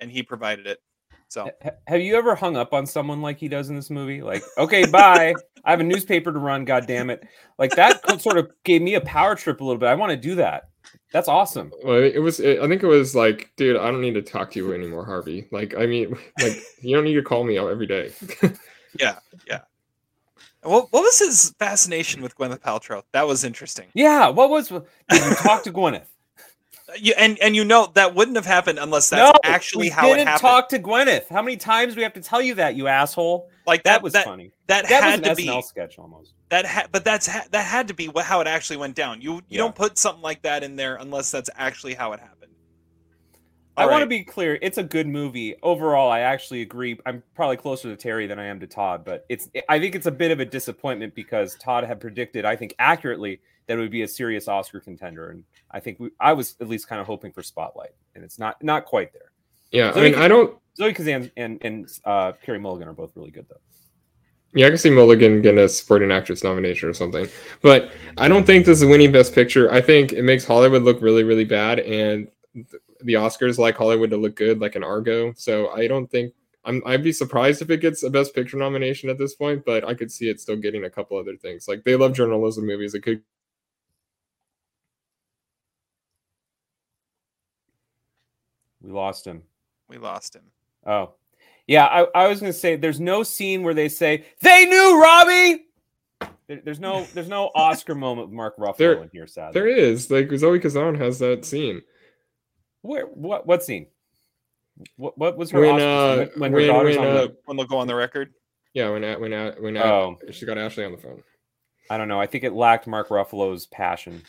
and 0.00 0.10
he 0.10 0.22
provided 0.22 0.66
it. 0.66 0.82
So 1.30 1.48
H- 1.64 1.72
have 1.86 2.00
you 2.00 2.16
ever 2.16 2.34
hung 2.34 2.56
up 2.56 2.74
on 2.74 2.84
someone 2.86 3.22
like 3.22 3.38
he 3.38 3.46
does 3.46 3.70
in 3.70 3.76
this 3.76 3.88
movie? 3.88 4.20
Like, 4.20 4.42
okay, 4.58 4.84
bye. 4.90 5.32
I 5.64 5.70
have 5.70 5.78
a 5.78 5.84
newspaper 5.84 6.32
to 6.32 6.38
run. 6.38 6.64
God 6.64 6.86
damn 6.86 7.08
it! 7.08 7.22
Like 7.56 7.74
that 7.76 8.20
sort 8.20 8.36
of 8.36 8.50
gave 8.64 8.82
me 8.82 8.94
a 8.94 9.00
power 9.00 9.36
trip 9.36 9.60
a 9.60 9.64
little 9.64 9.78
bit. 9.78 9.86
I 9.86 9.94
want 9.94 10.10
to 10.10 10.16
do 10.16 10.34
that. 10.36 10.70
That's 11.12 11.28
awesome. 11.28 11.70
Well, 11.84 12.02
it 12.02 12.18
was. 12.18 12.40
It, 12.40 12.60
I 12.60 12.66
think 12.66 12.82
it 12.82 12.88
was 12.88 13.14
like, 13.14 13.52
dude, 13.56 13.76
I 13.76 13.90
don't 13.92 14.00
need 14.00 14.14
to 14.14 14.22
talk 14.22 14.50
to 14.52 14.58
you 14.58 14.72
anymore, 14.72 15.04
Harvey. 15.04 15.46
Like, 15.52 15.74
I 15.76 15.86
mean, 15.86 16.10
like, 16.42 16.60
you 16.82 16.96
don't 16.96 17.04
need 17.04 17.14
to 17.14 17.22
call 17.22 17.44
me 17.44 17.58
out 17.58 17.70
every 17.70 17.86
day. 17.86 18.12
yeah, 18.98 19.18
yeah. 19.46 19.60
What 20.62 20.88
what 20.90 21.02
was 21.02 21.18
his 21.20 21.54
fascination 21.60 22.22
with 22.22 22.36
Gwyneth 22.36 22.60
Paltrow? 22.60 23.02
That 23.12 23.28
was 23.28 23.44
interesting. 23.44 23.86
Yeah. 23.94 24.28
What 24.28 24.50
was? 24.50 24.68
Did 24.68 24.82
you 25.12 25.34
talk 25.36 25.62
to 25.62 25.72
Gwyneth? 25.72 26.06
You, 26.98 27.14
and 27.16 27.38
and 27.40 27.54
you 27.54 27.64
know 27.64 27.90
that 27.94 28.14
wouldn't 28.14 28.36
have 28.36 28.46
happened 28.46 28.78
unless 28.78 29.10
that's 29.10 29.32
no, 29.32 29.40
actually 29.44 29.84
we 29.84 29.88
how 29.90 30.06
it 30.06 30.18
happened. 30.18 30.26
Didn't 30.26 30.40
talk 30.40 30.68
to 30.70 30.78
Gwyneth. 30.78 31.28
How 31.28 31.42
many 31.42 31.56
times 31.56 31.94
do 31.94 31.98
we 31.98 32.02
have 32.02 32.14
to 32.14 32.20
tell 32.22 32.40
you 32.42 32.54
that, 32.56 32.74
you 32.76 32.86
asshole? 32.88 33.48
like 33.66 33.82
That 33.84 33.94
that 33.96 34.02
was 34.02 34.12
that, 34.14 34.24
funny. 34.24 34.52
That, 34.66 34.88
That 34.88 35.02
had 35.02 35.20
was 35.20 35.26
to 35.26 35.30
an 35.30 35.36
be 35.36 35.46
SNL 35.46 35.64
sketch 35.64 35.98
almost. 35.98 36.34
that. 36.48 36.66
Ha- 36.66 36.86
but 36.90 37.04
that's 37.04 37.26
ha- 37.26 37.44
that 37.50 37.64
had 37.64 37.88
to 37.88 37.94
be 37.94 38.08
wha- 38.08 38.22
how 38.22 38.40
it 38.40 38.46
actually 38.46 38.78
went 38.78 38.96
down. 38.96 39.20
You 39.20 39.34
you 39.34 39.42
Yeah. 39.50 39.58
don't 39.58 39.74
put 39.74 39.98
something 39.98 40.22
like 40.22 40.42
that 40.42 40.62
in 40.64 40.76
there 40.76 40.96
unless 40.96 41.30
that's 41.30 41.50
actually 41.56 41.94
how 41.94 42.12
it 42.12 42.20
happened. 42.20 42.36
I 43.76 43.84
All 43.84 43.90
want 43.90 44.02
to 44.02 44.06
be 44.06 44.24
clear. 44.24 44.58
It's 44.60 44.76
a 44.78 44.82
good 44.82 45.06
movie 45.06 45.54
overall. 45.62 46.10
I 46.10 46.20
actually 46.20 46.60
agree. 46.60 46.98
I'm 47.06 47.22
probably 47.34 47.56
closer 47.56 47.88
to 47.88 47.96
Terry 47.96 48.26
than 48.26 48.38
I 48.38 48.46
am 48.46 48.60
to 48.60 48.66
Todd, 48.66 49.04
but 49.04 49.24
it's. 49.28 49.48
I 49.68 49.78
think 49.78 49.94
it's 49.94 50.06
a 50.06 50.10
bit 50.10 50.30
of 50.32 50.40
a 50.40 50.44
disappointment 50.44 51.14
because 51.14 51.54
Todd 51.56 51.84
had 51.84 52.00
predicted, 52.00 52.44
I 52.44 52.56
think 52.56 52.74
accurately, 52.78 53.40
that 53.70 53.78
it 53.78 53.80
would 53.80 53.92
be 53.92 54.02
a 54.02 54.08
serious 54.08 54.48
Oscar 54.48 54.80
contender, 54.80 55.30
and 55.30 55.44
I 55.70 55.78
think 55.78 56.00
we, 56.00 56.10
I 56.18 56.32
was 56.32 56.56
at 56.60 56.68
least 56.68 56.88
kind 56.88 57.00
of 57.00 57.06
hoping 57.06 57.30
for 57.30 57.40
Spotlight, 57.40 57.94
and 58.16 58.24
it's 58.24 58.36
not 58.36 58.60
not 58.64 58.84
quite 58.84 59.12
there. 59.12 59.30
Yeah, 59.70 59.92
I 59.94 60.02
mean, 60.02 60.14
Kaz- 60.14 60.18
I 60.18 60.26
don't. 60.26 60.58
Zoe 60.76 60.92
Kazan 60.92 61.30
and 61.36 61.58
and 61.62 61.88
uh, 62.04 62.32
Carey 62.44 62.58
Mulligan 62.58 62.88
are 62.88 62.92
both 62.92 63.12
really 63.14 63.30
good 63.30 63.46
though. 63.48 63.60
Yeah, 64.54 64.66
I 64.66 64.70
can 64.70 64.78
see 64.78 64.90
Mulligan 64.90 65.40
getting 65.40 65.60
a 65.60 65.68
supporting 65.68 66.10
actress 66.10 66.42
nomination 66.42 66.88
or 66.88 66.92
something, 66.92 67.28
but 67.62 67.92
I 68.18 68.26
don't 68.26 68.44
think 68.44 68.66
this 68.66 68.78
is 68.78 68.80
the 68.80 68.88
winning 68.88 69.12
Best 69.12 69.32
Picture. 69.32 69.72
I 69.72 69.80
think 69.80 70.12
it 70.12 70.24
makes 70.24 70.44
Hollywood 70.44 70.82
look 70.82 71.00
really, 71.00 71.22
really 71.22 71.44
bad, 71.44 71.78
and 71.78 72.26
the 73.02 73.14
Oscars 73.14 73.56
like 73.56 73.76
Hollywood 73.76 74.10
to 74.10 74.16
look 74.16 74.34
good, 74.34 74.60
like 74.60 74.74
an 74.74 74.82
Argo. 74.82 75.32
So 75.36 75.70
I 75.70 75.86
don't 75.86 76.10
think 76.10 76.34
I'm. 76.64 76.82
I'd 76.84 77.04
be 77.04 77.12
surprised 77.12 77.62
if 77.62 77.70
it 77.70 77.80
gets 77.80 78.02
a 78.02 78.10
Best 78.10 78.34
Picture 78.34 78.56
nomination 78.56 79.08
at 79.10 79.18
this 79.18 79.36
point, 79.36 79.64
but 79.64 79.86
I 79.86 79.94
could 79.94 80.10
see 80.10 80.28
it 80.28 80.40
still 80.40 80.56
getting 80.56 80.86
a 80.86 80.90
couple 80.90 81.16
other 81.16 81.36
things. 81.36 81.68
Like 81.68 81.84
they 81.84 81.94
love 81.94 82.14
journalism 82.14 82.66
movies. 82.66 82.94
It 82.94 83.02
could. 83.04 83.22
We 88.82 88.90
lost 88.90 89.26
him. 89.26 89.42
We 89.88 89.98
lost 89.98 90.34
him. 90.36 90.42
Oh, 90.86 91.14
yeah. 91.66 91.86
I, 91.86 92.06
I 92.24 92.28
was 92.28 92.40
gonna 92.40 92.52
say 92.52 92.76
there's 92.76 93.00
no 93.00 93.22
scene 93.22 93.62
where 93.62 93.74
they 93.74 93.88
say 93.88 94.24
they 94.40 94.66
knew 94.66 95.00
Robbie. 95.02 95.66
There, 96.46 96.60
there's 96.64 96.80
no 96.80 97.04
there's 97.14 97.28
no 97.28 97.50
Oscar 97.54 97.94
moment 97.94 98.28
with 98.28 98.36
Mark 98.36 98.56
Ruffalo 98.56 98.76
There- 98.76 99.02
in 99.02 99.10
here. 99.12 99.26
Sadly, 99.26 99.52
There 99.60 99.68
is 99.68 100.10
like 100.10 100.30
Zoe 100.36 100.58
Kazan 100.60 100.94
has 100.96 101.18
that 101.20 101.44
scene 101.44 101.82
Where 102.82 103.06
what 103.06 103.46
what 103.46 103.62
scene? 103.62 103.86
What 104.96 105.16
what 105.18 105.36
was 105.36 105.50
her 105.50 105.60
when 105.60 105.74
Oscar 105.74 105.84
uh 105.86 106.16
scene? 106.26 106.40
when, 106.40 106.52
when 106.52 106.62
her 106.62 106.66
daughter's 106.68 106.96
when, 106.96 107.06
on 107.08 107.16
uh, 107.16 107.20
the 107.22 107.36
When 107.44 107.56
they'll 107.56 107.66
go 107.66 107.78
on 107.78 107.86
the 107.86 107.94
record. 107.94 108.32
yeah 108.74 108.88
when 108.90 109.04
A- 109.04 109.18
when 109.18 109.32
A- 109.32 109.52
when 109.60 109.76
A- 109.76 109.82
Oh. 109.84 110.18
she 110.30 110.46
got 110.46 110.56
Ashley 110.58 110.84
on 110.84 110.92
the 110.92 110.98
phone. 110.98 111.22
I 111.90 111.98
don't 111.98 112.08
know. 112.08 112.20
I 112.20 112.26
think 112.26 112.44
it 112.44 112.52
lacked 112.52 112.86
Mark 112.86 113.08
Ruffalo's 113.08 113.66
passion. 113.66 114.22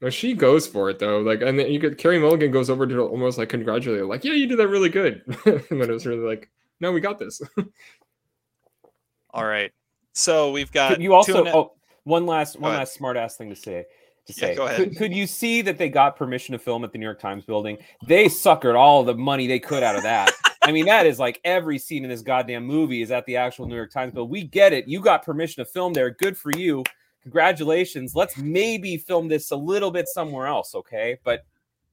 No, 0.00 0.10
she 0.10 0.34
goes 0.34 0.66
for 0.66 0.90
it 0.90 0.98
though. 0.98 1.20
Like, 1.20 1.40
and 1.40 1.58
then 1.58 1.70
you 1.70 1.80
could 1.80 1.96
Carey 1.98 2.18
Mulligan 2.18 2.50
goes 2.50 2.68
over 2.68 2.86
to 2.86 3.00
almost 3.00 3.38
like 3.38 3.48
congratulate 3.48 4.00
her, 4.00 4.06
like, 4.06 4.24
"Yeah, 4.24 4.34
you 4.34 4.46
did 4.46 4.58
that 4.58 4.68
really 4.68 4.88
good." 4.88 5.22
and 5.46 5.62
then 5.70 5.82
it 5.82 5.88
was 5.88 6.06
really 6.06 6.26
like, 6.26 6.50
"No, 6.80 6.92
we 6.92 7.00
got 7.00 7.18
this." 7.18 7.40
All 9.30 9.46
right. 9.46 9.72
So 10.12 10.52
we've 10.52 10.70
got 10.70 10.92
Could 10.92 11.02
you 11.02 11.08
two 11.10 11.14
also 11.14 11.38
and 11.38 11.48
a- 11.48 11.54
oh 11.54 11.72
one 12.04 12.26
last 12.26 12.58
one 12.58 12.72
last 12.72 12.94
smart 12.94 13.16
ass 13.16 13.36
thing 13.36 13.50
to 13.50 13.56
say. 13.56 13.84
To 14.26 14.32
Yeah, 14.32 14.34
say, 14.34 14.54
go 14.54 14.66
ahead. 14.66 14.76
Could, 14.76 14.96
could 14.96 15.14
you 15.14 15.26
see 15.26 15.60
that 15.62 15.76
they 15.76 15.88
got 15.88 16.16
permission 16.16 16.52
to 16.52 16.58
film 16.58 16.84
at 16.84 16.92
the 16.92 16.98
New 16.98 17.04
York 17.04 17.20
Times 17.20 17.44
building? 17.44 17.76
They 18.06 18.26
suckered 18.26 18.78
all 18.78 19.04
the 19.04 19.14
money 19.14 19.46
they 19.46 19.58
could 19.58 19.82
out 19.82 19.96
of 19.96 20.02
that. 20.02 20.32
I 20.62 20.72
mean, 20.72 20.86
that 20.86 21.04
is 21.04 21.18
like 21.18 21.40
every 21.44 21.78
scene 21.78 22.04
in 22.04 22.10
this 22.10 22.22
goddamn 22.22 22.64
movie 22.64 23.02
is 23.02 23.10
at 23.10 23.26
the 23.26 23.36
actual 23.36 23.66
New 23.66 23.74
York 23.76 23.90
Times 23.92 24.14
building. 24.14 24.30
We 24.30 24.44
get 24.44 24.72
it. 24.72 24.88
You 24.88 25.00
got 25.00 25.24
permission 25.24 25.62
to 25.62 25.70
film 25.70 25.92
there. 25.92 26.10
Good 26.10 26.38
for 26.38 26.50
you. 26.56 26.84
Congratulations. 27.24 28.14
Let's 28.14 28.36
maybe 28.36 28.96
film 28.96 29.28
this 29.28 29.50
a 29.50 29.56
little 29.56 29.90
bit 29.90 30.08
somewhere 30.08 30.46
else, 30.46 30.74
okay? 30.74 31.18
But 31.24 31.44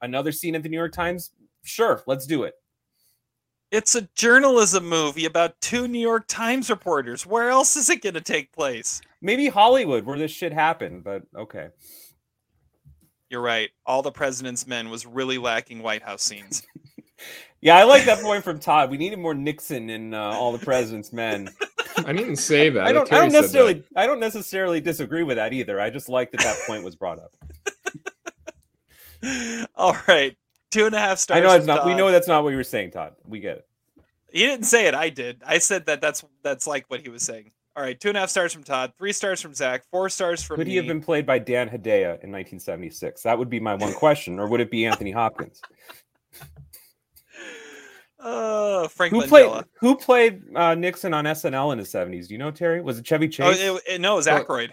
another 0.02 0.32
scene 0.32 0.56
at 0.56 0.64
the 0.64 0.70
New 0.70 0.78
York 0.78 0.92
Times, 0.92 1.32
sure, 1.64 2.04
let's 2.06 2.28
do 2.28 2.44
it. 2.44 2.54
It's 3.72 3.96
a 3.96 4.10
journalism 4.14 4.88
movie 4.88 5.24
about 5.24 5.60
two 5.62 5.88
New 5.88 6.00
York 6.00 6.26
Times 6.28 6.70
reporters. 6.70 7.26
Where 7.26 7.50
else 7.50 7.78
is 7.78 7.90
it 7.90 8.02
going 8.02 8.16
to 8.16 8.22
take 8.22 8.52
place? 8.52 9.02
Maybe 9.22 9.48
Hollywood, 9.48 10.06
where 10.06 10.18
this 10.18 10.32
shit 10.32 10.52
happened, 10.52 11.06
but 11.06 11.24
okay. 11.36 11.70
You're 13.30 13.42
right. 13.42 13.70
All 13.86 14.02
the 14.02 14.12
President's 14.12 14.68
Men 14.68 14.90
was 14.90 15.06
really 15.06 15.38
lacking 15.38 15.82
White 15.82 16.04
House 16.04 16.24
scenes. 16.24 16.64
Yeah, 17.62 17.78
I 17.78 17.84
like 17.84 18.06
that 18.06 18.22
point 18.22 18.44
from 18.44 18.60
Todd. 18.60 18.90
We 18.90 18.98
needed 18.98 19.20
more 19.20 19.36
Nixon 19.36 19.92
in 19.92 20.16
uh, 20.16 20.20
all 20.20 20.52
the 20.52 20.66
president's 20.66 21.14
men. 21.14 21.48
I 22.06 22.14
didn't 22.14 22.38
say 22.38 22.70
that. 22.70 22.86
I 22.86 22.92
don't. 22.92 23.12
I 23.12 23.20
don't 23.20 23.32
necessarily. 23.32 23.84
I 23.96 24.06
don't 24.06 24.20
necessarily 24.20 24.82
disagree 24.82 25.24
with 25.24 25.38
that 25.38 25.54
either. 25.54 25.80
I 25.80 25.90
just 25.90 26.10
like 26.10 26.32
that 26.32 26.42
that 26.42 26.58
point 26.68 26.84
was 26.84 26.96
brought 26.96 27.20
up. 27.20 27.34
All 29.76 29.98
right. 30.08 30.36
Two 30.72 30.86
and 30.86 30.96
a 30.96 31.00
half 31.00 31.20
stars. 31.20 31.38
I 31.38 31.42
know 31.42 31.54
it's 31.56 31.66
from 31.66 31.76
not. 31.76 31.86
We 31.86 31.94
know 31.94 32.12
that's 32.12 32.28
not 32.28 32.44
what 32.44 32.52
you 32.52 32.58
were 32.58 32.64
saying, 32.64 32.92
Todd. 32.92 33.16
We 33.26 33.40
get 33.40 33.58
it. 33.58 33.68
He 34.32 34.46
didn't 34.46 34.66
say 34.66 34.88
it. 34.88 34.96
I 34.96 35.10
did. 35.10 35.42
I 35.46 35.58
said 35.58 35.86
that. 35.88 36.02
That's 36.02 36.24
that's 36.44 36.66
like 36.68 36.86
what 36.88 37.02
he 37.02 37.10
was 37.10 37.24
saying. 37.24 37.52
All 37.76 37.84
right. 37.84 38.00
Two 38.00 38.10
and 38.10 38.18
a 38.18 38.22
half 38.22 38.30
stars 38.30 38.54
from 38.54 38.64
Todd. 38.64 38.94
Three 38.98 39.14
stars 39.14 39.42
from 39.42 39.54
Zach. 39.54 39.84
Four 39.92 40.10
stars 40.10 40.44
from 40.44 40.58
Could 40.58 40.68
me. 40.68 40.72
he 40.72 40.78
have 40.78 40.88
been 40.88 41.02
played 41.02 41.26
by 41.26 41.40
Dan 41.40 41.68
Hedaya 41.68 42.20
in 42.24 42.32
1976? 42.32 43.24
That 43.24 43.38
would 43.38 43.50
be 43.50 43.60
my 43.60 43.76
one 43.76 43.94
question. 43.94 44.40
Or 44.40 44.48
would 44.48 44.62
it 44.62 44.72
be 44.72 44.86
Anthony 44.86 45.12
Hopkins? 45.12 45.62
Uh, 48.22 48.88
Frank 48.88 49.12
Who 49.14 49.26
played 49.28 49.46
Langella. 49.48 49.66
Who 49.80 49.96
played 49.96 50.44
uh, 50.56 50.76
Nixon 50.76 51.14
on 51.14 51.26
SNL 51.26 51.72
in 51.72 51.78
the 51.80 51.84
70s? 51.84 52.28
Do 52.28 52.34
you 52.34 52.38
know 52.38 52.52
Terry? 52.52 52.82
Was 52.82 53.00
it 53.00 53.06
Chevy 53.06 53.28
Chase? 53.28 53.58
Oh, 53.62 53.76
it, 53.78 53.84
it, 53.96 54.02
no, 54.02 54.14
it 54.14 54.18
was 54.18 54.28
Well, 54.28 54.44
Aykroyd. 54.44 54.70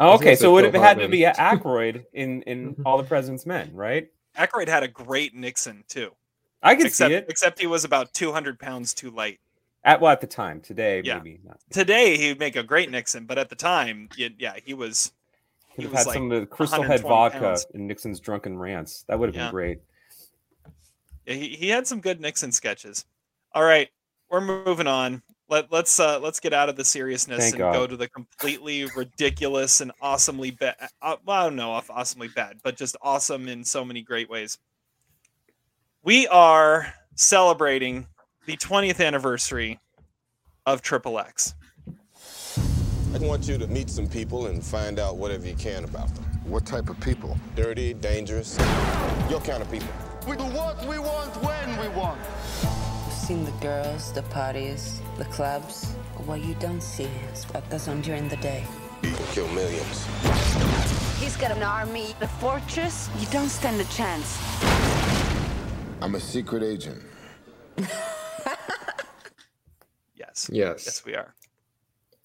Oh, 0.00 0.08
I 0.08 0.10
was 0.12 0.20
okay, 0.20 0.34
so 0.36 0.50
it 0.50 0.62
would 0.62 0.74
have 0.74 0.82
had 0.82 0.98
to 1.00 1.08
be 1.08 1.20
Aykroyd 1.20 2.04
in 2.12 2.42
in 2.42 2.76
All 2.86 2.98
the 2.98 3.04
President's 3.04 3.46
Men, 3.46 3.70
right? 3.74 4.08
Aykroyd 4.36 4.68
had 4.68 4.82
a 4.82 4.88
great 4.88 5.34
Nixon 5.34 5.84
too. 5.88 6.10
I 6.62 6.74
can 6.76 6.86
except 6.86 7.08
see 7.10 7.14
it. 7.14 7.26
except 7.28 7.60
he 7.60 7.66
was 7.66 7.84
about 7.84 8.12
200 8.14 8.58
pounds 8.58 8.94
too 8.94 9.10
light. 9.10 9.38
At 9.84 10.00
well, 10.00 10.10
at 10.12 10.20
the 10.20 10.26
time, 10.26 10.60
today 10.60 11.02
Yeah. 11.04 11.16
maybe 11.18 11.40
not. 11.44 11.58
Today 11.70 12.16
he 12.16 12.28
would 12.28 12.38
make 12.38 12.56
a 12.56 12.62
great 12.62 12.90
Nixon, 12.90 13.26
but 13.26 13.38
at 13.38 13.48
the 13.48 13.56
time, 13.56 14.08
yeah, 14.16 14.54
he 14.64 14.74
was. 14.74 15.12
Could 15.74 15.76
He 15.76 15.82
have 15.84 15.92
was 15.92 15.98
had 16.00 16.06
like 16.08 16.14
some 16.14 16.32
of 16.32 16.40
the 16.40 16.46
Crystal 16.46 16.82
Head 16.82 17.00
vodka 17.02 17.38
pounds. 17.38 17.66
in 17.74 17.86
Nixon's 17.86 18.18
drunken 18.20 18.58
rants. 18.58 19.04
That 19.08 19.18
would 19.18 19.28
have 19.28 19.36
Yeah. 19.36 19.46
been 19.46 19.52
great. 19.52 19.78
Yeah, 21.28 21.34
he, 21.34 21.48
he 21.48 21.68
had 21.68 21.86
some 21.86 22.00
good 22.00 22.20
Nixon 22.20 22.52
sketches. 22.52 23.04
All 23.52 23.62
right, 23.62 23.88
we're 24.30 24.40
moving 24.40 24.86
on. 24.86 25.22
Let 25.50 25.70
let's 25.70 26.00
uh 26.00 26.18
let's 26.20 26.40
get 26.40 26.52
out 26.52 26.68
of 26.68 26.76
the 26.76 26.84
seriousness 26.84 27.38
Thank 27.38 27.54
and 27.54 27.58
God. 27.58 27.72
go 27.72 27.86
to 27.86 27.96
the 27.96 28.08
completely 28.08 28.86
ridiculous 28.96 29.80
and 29.80 29.92
awesomely 30.00 30.50
bad. 30.50 30.76
Uh, 31.00 31.16
well, 31.24 31.40
I 31.40 31.44
don't 31.44 31.56
know 31.56 31.76
if 31.78 31.90
awesomely 31.90 32.28
bad, 32.28 32.58
but 32.62 32.76
just 32.76 32.96
awesome 33.02 33.48
in 33.48 33.64
so 33.64 33.84
many 33.84 34.02
great 34.02 34.28
ways. 34.28 34.58
We 36.02 36.26
are 36.28 36.92
celebrating 37.14 38.06
the 38.46 38.56
20th 38.56 39.04
anniversary 39.04 39.80
of 40.64 40.80
Triple 40.80 41.18
X. 41.18 41.54
I 43.14 43.18
want 43.18 43.48
you 43.48 43.58
to 43.58 43.66
meet 43.66 43.90
some 43.90 44.06
people 44.06 44.46
and 44.46 44.62
find 44.62 44.98
out 44.98 45.16
whatever 45.16 45.46
you 45.46 45.54
can 45.54 45.84
about 45.84 46.14
them. 46.14 46.24
What 46.44 46.64
type 46.66 46.88
of 46.88 47.00
people? 47.00 47.38
Dirty, 47.56 47.94
dangerous, 47.94 48.56
your 49.28 49.40
kind 49.40 49.62
of 49.62 49.70
people. 49.70 49.88
We 50.28 50.36
do 50.36 50.44
what 50.44 50.84
we 50.86 50.98
want 50.98 51.34
when 51.42 51.80
we 51.80 51.88
want. 51.96 52.20
You've 52.60 53.14
seen 53.14 53.46
the 53.46 53.50
girls, 53.62 54.12
the 54.12 54.22
parties, 54.24 55.00
the 55.16 55.24
clubs. 55.24 55.94
But 56.14 56.26
what 56.26 56.44
you 56.44 56.54
don't 56.60 56.82
see 56.82 57.08
is 57.32 57.44
what 57.44 57.68
goes 57.70 57.88
on 57.88 58.02
during 58.02 58.28
the 58.28 58.36
day. 58.36 58.66
You 59.02 59.12
can 59.12 59.26
kill 59.28 59.48
millions. 59.48 60.06
He's 61.18 61.34
got 61.38 61.50
an 61.50 61.62
army, 61.62 62.14
a 62.20 62.28
fortress. 62.28 63.08
You 63.18 63.26
don't 63.28 63.48
stand 63.48 63.80
a 63.80 63.84
chance. 63.84 64.38
I'm 66.02 66.14
a 66.14 66.20
secret 66.20 66.62
agent. 66.62 67.02
Yes. 70.14 70.50
Yes. 70.52 70.84
Yes, 70.84 71.04
we 71.06 71.14
are. 71.14 71.34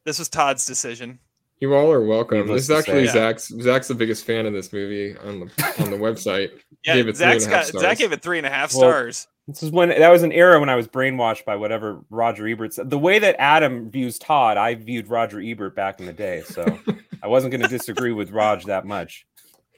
This 0.04 0.20
was 0.20 0.28
Todd's 0.28 0.66
decision. 0.66 1.20
You 1.64 1.74
all 1.76 1.94
are 1.94 2.02
welcome. 2.02 2.40
Needless 2.40 2.68
This 2.68 2.70
is 2.72 2.78
actually 2.78 3.08
say. 3.08 3.14
Zach's. 3.14 3.48
Zach's 3.62 3.88
the 3.88 3.96
biggest 3.96 4.26
fan 4.26 4.46
of 4.46 4.52
this 4.52 4.74
movie 4.74 5.18
on 5.20 5.40
the 5.40 5.46
on 5.80 5.92
the 5.92 5.98
website. 5.98 6.52
Yeah, 6.84 6.96
Gave 6.96 7.08
it 7.08 7.16
three 7.16 7.26
Zach's 7.26 7.46
and 7.46 7.54
a 7.54 7.56
half 7.56 7.72
got. 7.72 7.80
Zach 7.82 7.98
gave 8.00 8.12
it 8.12 8.22
three 8.22 8.38
and 8.38 8.46
a 8.46 8.50
half 8.50 8.74
Well, 8.74 8.82
stars. 8.82 9.28
This 9.48 9.64
is 9.64 9.72
when 9.72 9.88
that 9.88 10.10
was 10.10 10.22
an 10.22 10.34
era 10.34 10.60
when 10.60 10.68
I 10.68 10.76
was 10.76 10.86
brainwashed 10.86 11.46
by 11.46 11.56
whatever 11.56 12.04
Roger 12.10 12.46
Ebert 12.46 12.74
said. 12.74 12.90
The 12.90 13.00
way 13.00 13.20
that 13.20 13.38
Adam 13.40 13.90
views 13.90 14.20
Todd, 14.20 14.58
I 14.58 14.76
viewed 14.76 15.08
Roger 15.08 15.40
Ebert 15.40 15.78
back 15.78 16.02
in 16.02 16.06
the 16.06 16.12
day. 16.12 16.42
So 16.42 16.78
I 17.24 17.28
wasn't 17.28 17.52
going 17.52 17.62
to 17.62 17.70
disagree 17.70 18.12
with 18.12 18.32
Raj 18.32 18.66
that 18.66 18.86
much. 18.86 19.26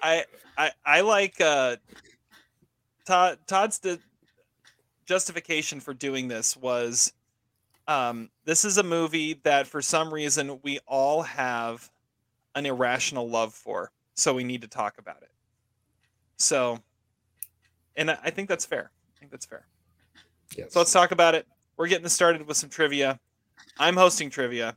I 0.01 0.25
I 0.57 0.71
I 0.83 1.01
like 1.01 1.39
uh 1.39 1.75
Todd 3.05 3.37
Todd's 3.45 3.77
the 3.77 3.99
justification 5.05 5.79
for 5.79 5.93
doing 5.93 6.27
this 6.27 6.57
was 6.57 7.13
um 7.87 8.29
this 8.45 8.65
is 8.65 8.77
a 8.77 8.83
movie 8.83 9.39
that 9.43 9.67
for 9.67 9.81
some 9.81 10.13
reason 10.13 10.59
we 10.63 10.79
all 10.87 11.21
have 11.21 11.89
an 12.55 12.65
irrational 12.65 13.29
love 13.29 13.53
for 13.53 13.91
so 14.15 14.33
we 14.33 14.43
need 14.43 14.61
to 14.61 14.67
talk 14.67 14.97
about 14.97 15.21
it 15.21 15.31
so 16.37 16.79
and 17.95 18.09
I 18.11 18.29
think 18.29 18.49
that's 18.49 18.65
fair 18.65 18.91
I 19.15 19.19
think 19.19 19.31
that's 19.31 19.45
fair 19.45 19.65
Yes. 20.55 20.73
so 20.73 20.79
let's 20.79 20.93
talk 20.93 21.11
about 21.11 21.35
it 21.35 21.47
we're 21.77 21.87
getting 21.87 22.07
started 22.07 22.47
with 22.47 22.57
some 22.57 22.69
trivia 22.69 23.19
I'm 23.77 23.95
hosting 23.95 24.29
trivia 24.29 24.75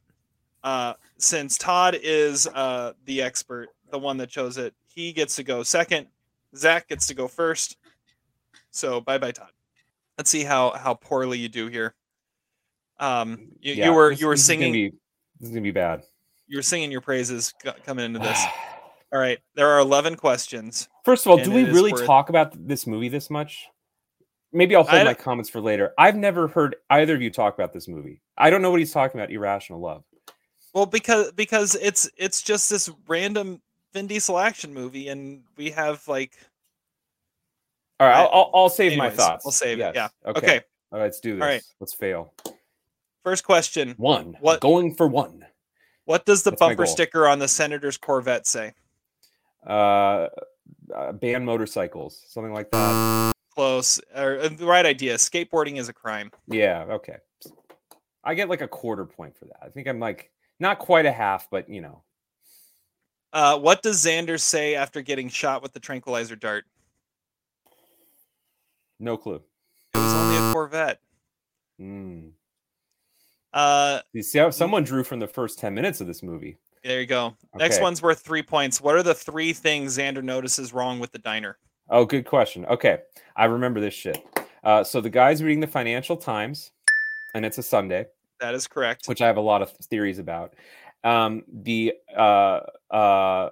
uh 0.65 0.95
since 1.19 1.57
Todd 1.57 1.97
is 2.03 2.47
uh 2.47 2.93
the 3.05 3.23
expert 3.23 3.69
the 3.91 3.99
one 3.99 4.17
that 4.19 4.29
chose 4.29 4.59
it 4.59 4.75
he 4.87 5.13
gets 5.13 5.37
to 5.37 5.43
go 5.43 5.63
second 5.63 6.09
Zach 6.57 6.89
gets 6.89 7.07
to 7.09 7.15
go 7.15 7.29
first. 7.29 7.77
So 8.71 9.03
bye 9.03 9.19
bye, 9.19 9.33
Todd. 9.33 9.51
Let's 10.17 10.31
see 10.31 10.45
how 10.45 10.71
how 10.73 10.95
poorly 10.95 11.39
you 11.39 11.49
do 11.51 11.67
here. 11.67 11.95
Um, 13.01 13.49
you, 13.61 13.75
Yeah, 13.75 13.87
you 13.87 13.93
were 13.95 14.11
this- 14.11 14.21
you 14.21 14.27
were 14.27 14.33
this 14.35 14.41
is 14.41 14.47
singing 14.47 14.73
be- 14.73 14.91
this 15.41 15.49
is 15.49 15.51
gonna 15.51 15.63
be 15.63 15.71
bad. 15.71 16.03
you 16.47 16.57
were 16.59 16.63
singing 16.63 16.91
your 16.91 17.01
praises 17.01 17.55
coming 17.85 18.05
into 18.05 18.19
this. 18.19 18.43
All 19.13 19.19
right, 19.21 19.39
there 19.55 19.69
are 19.69 19.79
eleven 19.79 20.17
questions. 20.17 20.89
First 21.05 21.25
of 21.27 21.31
all, 21.33 21.39
do 21.39 21.51
we 21.51 21.65
really 21.65 21.93
worth- 21.93 22.05
talk 22.07 22.29
about 22.29 22.53
this 22.67 22.87
movie 22.87 23.09
this 23.09 23.31
much? 23.31 23.67
Maybe 24.53 24.75
I'll 24.75 24.83
hold 24.83 25.05
my 25.05 25.13
comments 25.15 25.51
for 25.51 25.61
later. 25.61 25.93
I've 25.99 26.17
never 26.17 26.49
heard 26.49 26.77
either 26.91 27.15
of 27.15 27.21
you 27.23 27.31
talk 27.31 27.55
about 27.55 27.73
this 27.75 27.87
movie. 27.87 28.23
I 28.37 28.49
don't 28.51 28.63
know 28.63 28.71
what 28.71 28.81
he's 28.81 28.93
talking 28.93 29.21
about. 29.21 29.31
Irrational 29.31 29.79
love. 29.81 30.05
Well, 30.75 30.87
because 30.87 31.33
because 31.33 31.75
it's 31.75 32.11
it's 32.17 32.43
just 32.43 32.69
this 32.71 32.91
random 33.07 33.61
Vin 33.93 34.07
Diesel 34.07 34.39
action 34.39 34.73
movie, 34.75 35.09
and 35.09 35.43
we 35.57 35.71
have 35.71 36.07
like 36.09 36.33
All 38.01 38.07
right, 38.09 38.17
I- 38.17 38.23
I'll, 38.25 38.29
I'll, 38.33 38.51
I'll 38.55 38.69
save 38.69 38.97
my 38.99 39.11
thoughts. 39.11 39.45
we'll 39.45 39.53
save 39.53 39.81
it, 39.81 39.95
yeah. 39.95 40.09
Okay. 40.27 40.39
Okay. 40.39 40.61
All 40.93 40.99
right, 40.99 41.05
let's 41.07 41.21
do 41.21 41.35
this. 41.35 41.43
All 41.43 41.49
right. 41.49 41.63
Let's 41.81 41.95
fail. 41.95 42.33
First 43.23 43.45
question. 43.45 43.95
One. 43.97 44.37
What- 44.41 44.61
Going 44.61 44.95
for 44.95 45.07
one. 45.07 45.45
What 46.05 46.25
does 46.25 46.43
the 46.43 46.51
That's 46.51 46.61
bumper 46.61 46.87
sticker 46.87 47.29
on 47.29 47.39
the 47.39 47.49
Senator's 47.49 47.99
Corvette 47.99 48.47
say? 48.47 48.73
Uh, 49.67 50.29
uh, 50.95 51.13
band 51.13 51.45
motorcycles, 51.45 52.25
something 52.29 52.55
like 52.55 52.71
that. 52.71 53.33
Close. 53.55 54.01
Or 54.17 54.39
uh, 54.39 54.49
the 54.49 54.65
right 54.65 54.87
idea. 54.87 55.17
Skateboarding 55.17 55.79
is 55.79 55.91
a 55.91 55.93
crime. 55.93 56.31
Yeah. 56.47 56.87
Okay. 56.89 57.17
I 58.25 58.35
get 58.35 58.49
like 58.49 58.63
a 58.63 58.69
quarter 58.69 59.05
point 59.05 59.37
for 59.37 59.45
that. 59.47 59.59
I 59.63 59.69
think 59.69 59.87
I'm 59.87 60.01
like 60.01 60.31
not 60.59 60.79
quite 60.79 61.05
a 61.05 61.13
half, 61.13 61.49
but 61.51 61.69
you 61.69 61.83
know. 61.83 62.03
Uh, 63.33 63.59
what 63.59 63.83
does 63.83 64.03
Xander 64.03 64.41
say 64.41 64.75
after 64.75 65.03
getting 65.03 65.29
shot 65.29 65.63
with 65.63 65.75
the 65.75 65.81
tranquilizer 65.81 66.37
dart? 66.37 66.65
No 68.99 69.17
clue. 69.19 69.43
It 69.95 69.99
was 69.99 70.15
only 70.15 70.37
a 70.37 70.53
Corvette. 70.53 71.01
Mm. 71.81 72.33
Uh, 73.59 74.01
You 74.13 74.23
see 74.23 74.39
how 74.39 74.51
someone 74.51 74.85
drew 74.85 75.03
from 75.03 75.19
the 75.19 75.27
first 75.27 75.59
10 75.59 75.75
minutes 75.75 76.01
of 76.01 76.07
this 76.07 76.23
movie. 76.23 76.59
there 76.85 77.01
you 77.01 77.07
go. 77.07 77.37
Next 77.57 77.81
one's 77.81 78.01
worth 78.01 78.21
three 78.21 78.43
points. 78.43 78.81
What 78.81 78.95
are 78.95 79.03
the 79.03 79.15
three 79.15 79.53
things 79.53 79.99
Xander 79.99 80.23
notices 80.23 80.73
wrong 80.73 81.01
with 81.01 81.11
the 81.11 81.19
diner? 81.19 81.59
Oh, 81.91 82.05
good 82.05 82.25
question. 82.25 82.65
Okay. 82.67 82.99
I 83.35 83.47
remember 83.47 83.81
this 83.81 83.95
shit. 83.95 84.25
Uh, 84.63 84.85
so 84.85 85.01
the 85.01 85.11
guy's 85.11 85.43
reading 85.43 85.59
the 85.61 85.67
Financial 85.67 86.17
Times, 86.17 86.71
and 87.35 87.45
it's 87.45 87.59
a 87.59 87.63
Sunday, 87.63 88.07
That 88.41 88.55
is 88.55 88.67
correct. 88.69 89.07
which 89.09 89.21
I 89.23 89.27
have 89.27 89.39
a 89.39 89.41
lot 89.43 89.61
of 89.63 89.71
theories 89.91 90.19
about. 90.21 90.55
Um, 91.03 91.43
the 91.53 91.95
uh, 92.17 92.61
uh, 92.91 93.51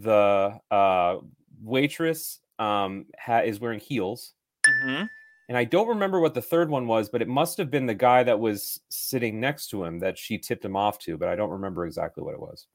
the 0.00 0.60
uh, 0.70 1.16
waitress 1.62 2.40
um, 2.60 3.06
ha- 3.18 3.40
is 3.42 3.58
wearing 3.60 3.80
heels. 3.80 4.34
hmm 4.66 5.02
And 5.48 5.56
I 5.56 5.64
don't 5.64 5.88
remember 5.88 6.20
what 6.20 6.34
the 6.34 6.42
third 6.42 6.68
one 6.68 6.86
was, 6.86 7.08
but 7.08 7.22
it 7.22 7.28
must 7.28 7.56
have 7.56 7.70
been 7.70 7.86
the 7.86 7.94
guy 7.94 8.22
that 8.22 8.38
was 8.38 8.80
sitting 8.90 9.40
next 9.40 9.68
to 9.68 9.82
him 9.82 9.98
that 10.00 10.18
she 10.18 10.36
tipped 10.36 10.62
him 10.62 10.76
off 10.76 10.98
to, 11.00 11.16
but 11.16 11.28
I 11.28 11.36
don't 11.36 11.50
remember 11.50 11.86
exactly 11.86 12.22
what 12.22 12.34
it 12.34 12.40
was. 12.40 12.66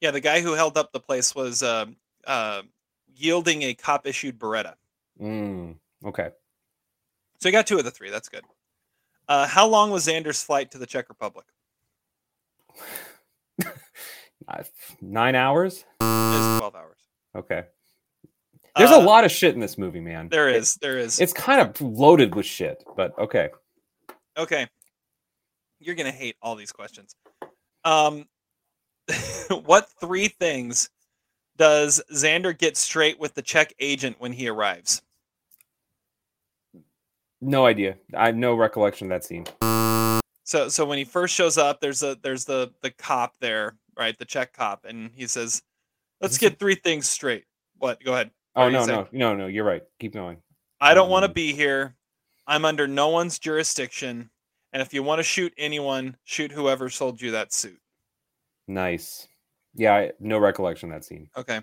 Yeah, 0.00 0.10
the 0.10 0.20
guy 0.20 0.40
who 0.40 0.54
held 0.54 0.76
up 0.76 0.92
the 0.92 1.00
place 1.00 1.34
was 1.34 1.62
uh, 1.62 1.86
uh, 2.26 2.62
yielding 3.14 3.62
a 3.62 3.74
cop 3.74 4.06
issued 4.06 4.38
Beretta. 4.38 4.74
Mm, 5.20 5.76
okay. 6.04 6.30
So 7.38 7.48
you 7.48 7.52
got 7.52 7.66
two 7.68 7.78
of 7.78 7.84
the 7.84 7.90
three. 7.90 8.10
That's 8.10 8.28
good. 8.28 8.44
Uh, 9.28 9.46
how 9.46 9.66
long 9.66 9.90
was 9.90 10.06
Xander's 10.06 10.42
flight 10.42 10.72
to 10.72 10.78
the 10.78 10.86
Czech 10.86 11.08
Republic? 11.08 11.46
Nine 15.00 15.34
hours? 15.34 15.84
It 16.00 16.04
was 16.04 16.58
12 16.58 16.74
hours. 16.74 16.98
Okay. 17.34 17.64
There's 18.76 18.90
a 18.90 18.94
Uh, 18.94 19.02
lot 19.02 19.24
of 19.24 19.30
shit 19.30 19.54
in 19.54 19.60
this 19.60 19.78
movie, 19.78 20.00
man. 20.00 20.28
There 20.28 20.48
is. 20.48 20.74
There 20.76 20.98
is. 20.98 21.18
It's 21.20 21.32
kind 21.32 21.60
of 21.60 21.80
loaded 21.80 22.34
with 22.34 22.46
shit, 22.46 22.84
but 22.96 23.18
okay. 23.18 23.50
Okay. 24.36 24.68
You're 25.78 25.94
going 25.94 26.10
to 26.10 26.16
hate 26.16 26.36
all 26.42 26.54
these 26.56 26.72
questions. 26.72 27.14
Um, 27.84 28.26
what 29.64 29.88
three 30.00 30.28
things 30.28 30.90
does 31.56 32.02
Xander 32.12 32.56
get 32.56 32.76
straight 32.76 33.18
with 33.18 33.34
the 33.34 33.42
Czech 33.42 33.72
agent 33.78 34.16
when 34.18 34.32
he 34.32 34.48
arrives? 34.48 35.02
No 37.40 37.66
idea. 37.66 37.96
I 38.14 38.26
have 38.26 38.36
no 38.36 38.54
recollection 38.54 39.06
of 39.06 39.10
that 39.10 39.24
scene. 39.24 39.46
So 40.44 40.68
so 40.68 40.84
when 40.84 40.98
he 40.98 41.04
first 41.04 41.34
shows 41.34 41.58
up, 41.58 41.80
there's 41.80 42.02
a 42.02 42.16
there's 42.22 42.44
the 42.44 42.72
the 42.82 42.90
cop 42.90 43.34
there, 43.40 43.76
right? 43.98 44.16
The 44.18 44.24
Czech 44.24 44.52
cop, 44.52 44.84
and 44.84 45.10
he 45.14 45.26
says, 45.26 45.62
"Let's 46.20 46.38
get 46.38 46.58
three 46.58 46.76
things 46.76 47.08
straight." 47.08 47.44
What? 47.78 48.02
Go 48.02 48.14
ahead. 48.14 48.30
Oh 48.56 48.68
no, 48.70 48.84
no, 48.86 49.06
no, 49.12 49.36
no. 49.36 49.46
You're 49.46 49.64
right. 49.64 49.82
Keep 50.00 50.14
going. 50.14 50.38
I 50.80 50.94
don't 50.94 51.10
want 51.10 51.22
to 51.24 51.28
Um, 51.30 51.34
be 51.34 51.52
here. 51.52 51.94
I'm 52.46 52.64
under 52.64 52.86
no 52.86 53.08
one's 53.08 53.38
jurisdiction, 53.38 54.30
and 54.72 54.80
if 54.82 54.94
you 54.94 55.02
want 55.02 55.18
to 55.18 55.22
shoot 55.24 55.52
anyone, 55.58 56.16
shoot 56.24 56.50
whoever 56.52 56.88
sold 56.90 57.20
you 57.20 57.32
that 57.32 57.52
suit. 57.52 57.78
Nice. 58.68 59.28
Yeah, 59.74 59.94
I, 59.94 60.12
no 60.20 60.38
recollection 60.38 60.90
of 60.90 60.96
that 61.00 61.04
scene. 61.04 61.28
Okay. 61.36 61.60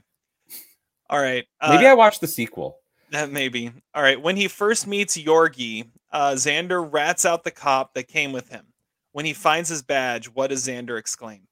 All 1.09 1.19
right. 1.19 1.45
Maybe 1.67 1.85
uh, 1.87 1.91
I 1.91 1.93
watched 1.93 2.21
the 2.21 2.27
sequel. 2.27 2.77
That 3.11 3.29
maybe. 3.31 3.71
All 3.93 4.01
right. 4.01 4.19
When 4.19 4.35
he 4.35 4.47
first 4.47 4.87
meets 4.87 5.15
Yorgi, 5.15 5.87
uh, 6.11 6.31
Xander 6.31 6.87
rats 6.91 7.25
out 7.25 7.43
the 7.43 7.51
cop 7.51 7.93
that 7.93 8.07
came 8.07 8.31
with 8.31 8.49
him. 8.49 8.65
When 9.11 9.23
he 9.25 9.33
finds 9.33 9.69
his 9.69 9.83
badge, 9.83 10.27
what 10.29 10.47
does 10.49 10.67
Xander 10.67 10.97
exclaim? 10.97 11.47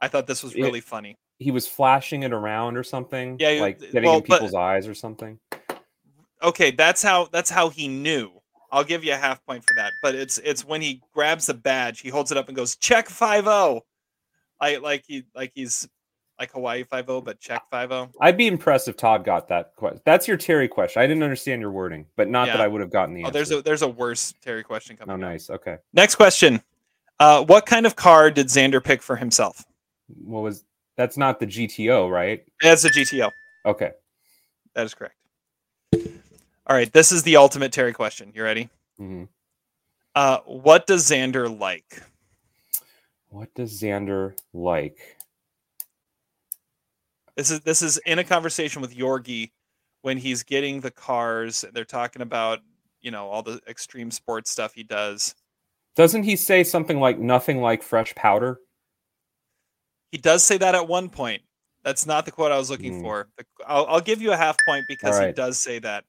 I 0.00 0.08
thought 0.08 0.26
this 0.26 0.42
was 0.42 0.52
It- 0.54 0.62
really 0.62 0.80
funny. 0.80 1.16
He 1.44 1.50
was 1.50 1.66
flashing 1.68 2.22
it 2.22 2.32
around 2.32 2.78
or 2.78 2.82
something. 2.82 3.36
Yeah, 3.38 3.60
like 3.60 3.78
getting 3.78 4.04
well, 4.04 4.16
in 4.16 4.24
but- 4.26 4.36
people's 4.36 4.54
eyes 4.54 4.88
or 4.88 4.94
something. 4.94 5.38
Okay, 6.42 6.70
that's 6.70 7.02
how 7.02 7.26
that's 7.32 7.50
how 7.50 7.68
he 7.68 7.86
knew. 7.86 8.30
I'll 8.72 8.82
give 8.82 9.04
you 9.04 9.12
a 9.12 9.16
half 9.16 9.44
point 9.44 9.62
for 9.62 9.74
that. 9.76 9.92
But 10.02 10.14
it's 10.14 10.38
it's 10.38 10.64
when 10.64 10.80
he 10.80 11.02
grabs 11.12 11.46
the 11.46 11.54
badge, 11.54 12.00
he 12.00 12.08
holds 12.08 12.32
it 12.32 12.38
up 12.38 12.48
and 12.48 12.56
goes 12.56 12.76
Czech 12.76 13.08
five 13.10 13.44
zero. 13.44 13.82
I 14.58 14.76
like 14.76 15.04
he 15.06 15.24
like 15.34 15.52
he's 15.54 15.86
like 16.40 16.50
Hawaii 16.52 16.82
five 16.84 17.04
zero, 17.06 17.20
but 17.20 17.40
Czech 17.40 17.62
five 17.70 17.92
oh. 17.92 18.10
I'd 18.22 18.38
be 18.38 18.46
impressed 18.46 18.88
if 18.88 18.96
Todd 18.96 19.22
got 19.22 19.46
that 19.48 19.76
question. 19.76 20.00
That's 20.06 20.26
your 20.26 20.38
Terry 20.38 20.66
question. 20.66 21.02
I 21.02 21.06
didn't 21.06 21.22
understand 21.22 21.60
your 21.60 21.70
wording, 21.72 22.06
but 22.16 22.28
not 22.28 22.46
that 22.46 22.60
I 22.62 22.66
would 22.68 22.80
have 22.80 22.90
gotten 22.90 23.14
the 23.14 23.22
Oh, 23.22 23.26
answer. 23.26 23.32
there's 23.34 23.50
a 23.52 23.62
there's 23.62 23.82
a 23.82 23.88
worse 23.88 24.32
Terry 24.42 24.64
question 24.64 24.96
coming. 24.96 25.12
oh, 25.12 25.16
nice. 25.16 25.50
Okay. 25.50 25.76
Next 25.92 26.14
question. 26.14 26.62
Uh, 27.20 27.44
what 27.44 27.66
kind 27.66 27.84
of 27.86 27.96
car 27.96 28.30
did 28.30 28.46
Xander 28.48 28.82
pick 28.82 29.02
for 29.02 29.16
himself? 29.16 29.64
What 30.24 30.42
was 30.42 30.64
that's 30.96 31.16
not 31.16 31.40
the 31.40 31.46
GTO, 31.46 32.10
right? 32.10 32.44
That's 32.60 32.82
the 32.82 32.90
GTO. 32.90 33.30
Okay. 33.66 33.92
That 34.74 34.86
is 34.86 34.94
correct. 34.94 35.16
All 36.66 36.74
right, 36.76 36.92
this 36.92 37.12
is 37.12 37.22
the 37.22 37.36
ultimate 37.36 37.72
Terry 37.72 37.92
question. 37.92 38.32
You 38.34 38.42
ready? 38.42 38.68
Mhm. 38.98 39.28
Uh, 40.14 40.38
what 40.46 40.86
does 40.86 41.08
Xander 41.10 41.58
like? 41.58 42.02
What 43.28 43.52
does 43.54 43.80
Xander 43.80 44.38
like? 44.52 45.16
This 47.36 47.50
is 47.50 47.60
this 47.60 47.82
is 47.82 47.98
in 48.06 48.18
a 48.18 48.24
conversation 48.24 48.80
with 48.80 48.96
Yorgi 48.96 49.50
when 50.02 50.16
he's 50.16 50.42
getting 50.42 50.80
the 50.80 50.90
cars. 50.90 51.64
They're 51.72 51.84
talking 51.84 52.22
about 52.22 52.60
you 53.00 53.10
know 53.10 53.28
all 53.28 53.42
the 53.42 53.60
extreme 53.68 54.10
sports 54.10 54.50
stuff 54.50 54.72
he 54.74 54.84
does. 54.84 55.34
Doesn't 55.96 56.22
he 56.22 56.36
say 56.36 56.64
something 56.64 56.98
like 57.00 57.18
nothing 57.18 57.60
like 57.60 57.82
fresh 57.82 58.14
powder? 58.14 58.60
He 60.14 60.18
does 60.18 60.44
say 60.44 60.56
that 60.58 60.76
at 60.76 60.86
one 60.86 61.08
point. 61.08 61.42
That's 61.82 62.06
not 62.06 62.24
the 62.24 62.30
quote 62.30 62.52
I 62.52 62.56
was 62.56 62.70
looking 62.70 62.98
Hmm. 62.98 63.00
for. 63.02 63.28
I'll, 63.66 63.84
I'll 63.86 64.00
give 64.00 64.22
you 64.22 64.30
a 64.30 64.36
half 64.36 64.56
point 64.64 64.84
because 64.86 65.18
he 65.18 65.32
does 65.32 65.58
say 65.58 65.80
that. 65.80 66.04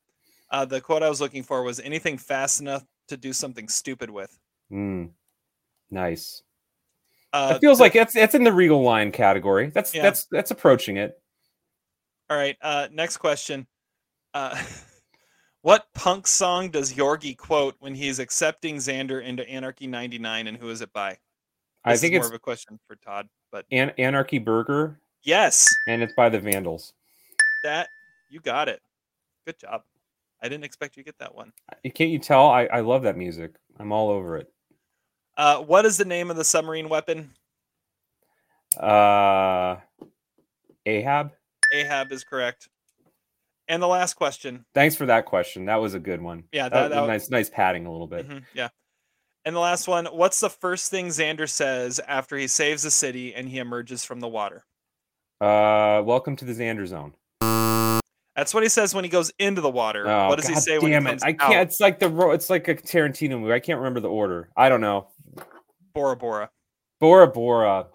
Uh, 0.51 0.63
the 0.63 0.79
quote 0.79 1.01
I 1.01 1.09
was 1.09 1.19
looking 1.19 1.41
for 1.41 1.63
was 1.63 1.79
anything 1.79 2.19
fast 2.19 2.61
enough 2.61 2.83
to 3.07 3.17
do 3.17 3.33
something 3.33 3.67
stupid 3.67 4.11
with. 4.11 4.37
Mm. 4.71 5.09
Nice. 5.89 6.43
Uh, 7.33 7.53
it 7.55 7.61
feels 7.61 7.79
the- 7.79 7.83
like 7.85 7.95
it's 7.95 8.15
it's 8.15 8.35
in 8.35 8.43
the 8.43 8.53
regal 8.53 8.83
line 8.83 9.11
category. 9.11 9.71
That's 9.71 9.95
Yeah. 9.95 10.03
that's 10.03 10.25
that's 10.29 10.51
approaching 10.51 10.97
it. 10.97 11.19
All 12.29 12.37
right. 12.37 12.57
Uh, 12.61 12.89
next 12.91 13.17
question. 13.17 13.65
Uh, 14.35 14.55
what 15.63 15.87
punk 15.95 16.27
song 16.27 16.69
does 16.69 16.93
Yorgi 16.93 17.35
quote 17.35 17.75
when 17.79 17.95
he's 17.95 18.19
accepting 18.19 18.75
Xander 18.75 19.19
into 19.23 19.49
Anarchy 19.49 19.87
99 19.87 20.45
and 20.45 20.57
who 20.57 20.69
is 20.69 20.81
it 20.81 20.93
by? 20.93 21.17
I 21.86 21.95
think 21.97 22.13
it's 22.15 22.23
more 22.23 22.29
of 22.29 22.33
a 22.36 22.39
question 22.39 22.79
for 22.88 22.95
Todd, 22.95 23.27
but 23.51 23.65
An- 23.71 23.93
Anarchy 23.97 24.39
Burger, 24.39 24.99
yes, 25.23 25.73
and 25.88 26.01
it's 26.01 26.13
by 26.13 26.29
the 26.29 26.39
Vandals. 26.39 26.93
that 27.63 27.89
you 28.29 28.39
got 28.39 28.67
it. 28.69 28.81
Good 29.45 29.59
job. 29.59 29.83
I 30.41 30.49
didn't 30.49 30.63
expect 30.65 30.97
you 30.97 31.03
to 31.03 31.05
get 31.05 31.17
that 31.19 31.33
one. 31.33 31.53
Can't 31.93 32.09
you 32.09 32.19
tell? 32.19 32.47
I, 32.49 32.65
I 32.65 32.79
love 32.81 33.03
that 33.03 33.17
music. 33.17 33.53
I'm 33.79 33.91
all 33.91 34.09
over 34.09 34.38
it. 34.38 34.51
Uh, 35.38 35.57
what 35.61 35.86
is 35.86 35.97
the 35.97 36.05
name 36.05 36.29
of 36.31 36.38
the 36.38 36.43
submarine 36.43 36.89
weapon? 36.89 37.31
Uh, 38.79 39.77
Ahab. 40.86 41.31
Ahab 41.73 42.11
is 42.11 42.23
correct. 42.23 42.67
And 43.67 43.81
the 43.81 43.88
last 43.88 44.13
question. 44.15 44.65
Thanks 44.75 44.95
for 44.95 45.05
that 45.07 45.25
question. 45.25 45.65
That 45.65 45.77
was 45.77 45.93
a 45.95 45.99
good 45.99 46.21
one. 46.21 46.43
Yeah, 46.51 46.69
that, 46.69 46.89
that- 46.89 46.89
that- 46.89 47.01
was 47.01 47.07
nice, 47.07 47.29
nice 47.29 47.49
padding 47.49 47.86
a 47.86 47.91
little 47.91 48.07
bit. 48.07 48.27
Mhm, 48.27 48.43
yeah. 48.53 48.69
And 49.45 49.55
the 49.55 49.59
last 49.59 49.87
one. 49.87 50.05
What's 50.07 50.39
the 50.39 50.49
first 50.49 50.89
thing 50.89 51.07
Xander 51.07 51.47
says 51.47 51.99
after 52.07 52.35
he 52.35 52.47
saves 52.47 52.81
the 52.83 52.89
city 52.91 53.35
and 53.35 53.47
he 53.47 53.59
emerges 53.59 54.03
from 54.03 54.19
the 54.19 54.27
water? 54.27 54.65
Uh, 55.39 56.01
welcome 56.03 56.35
to 56.37 56.45
the 56.45 56.53
Xander 56.53 56.87
Zone. 56.87 57.13
That's 58.35 58.53
what 58.53 58.63
he 58.63 58.69
says 58.69 58.93
when 58.95 59.03
he 59.05 59.09
goes 59.09 59.31
into 59.39 59.61
the 59.61 59.69
water. 59.69 60.07
Oh, 60.09 60.29
what 60.29 60.37
does 60.37 60.47
he 60.47 60.55
God 60.55 60.63
say 60.63 60.77
when 60.79 60.91
he 60.91 60.97
comes 60.99 61.23
it. 61.23 61.25
I 61.27 61.33
can't. 61.33 61.53
out? 61.53 61.61
It's 61.67 61.79
like 61.79 61.99
the 61.99 62.29
it's 62.31 62.49
like 62.49 62.67
a 62.67 62.75
Tarantino 62.75 63.39
movie. 63.39 63.53
I 63.53 63.59
can't 63.59 63.77
remember 63.77 63.99
the 63.99 64.09
order. 64.09 64.49
I 64.57 64.67
don't 64.67 64.81
know. 64.81 65.07
Bora 65.93 66.17
Bora. 66.17 66.49
Bora 66.99 67.27
Bora. 67.27 67.87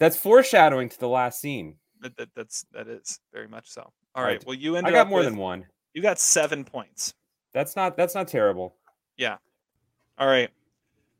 That's 0.00 0.16
foreshadowing 0.16 0.88
to 0.88 0.98
the 0.98 1.08
last 1.08 1.40
scene. 1.40 1.76
That, 2.00 2.16
that, 2.16 2.28
that's 2.34 2.64
that 2.72 2.88
is 2.88 3.20
very 3.32 3.48
much 3.48 3.68
so. 3.68 3.92
All 4.14 4.24
Right. 4.24 4.32
right. 4.32 4.46
Well, 4.46 4.56
you 4.56 4.76
I 4.76 4.90
got 4.90 5.08
more 5.08 5.18
with- 5.18 5.26
than 5.26 5.36
one. 5.36 5.66
You 5.94 6.02
got 6.02 6.18
seven 6.18 6.64
points. 6.64 7.14
That's 7.52 7.76
not 7.76 7.96
that's 7.96 8.14
not 8.14 8.28
terrible. 8.28 8.76
Yeah. 9.16 9.36
All 10.18 10.26
right. 10.26 10.50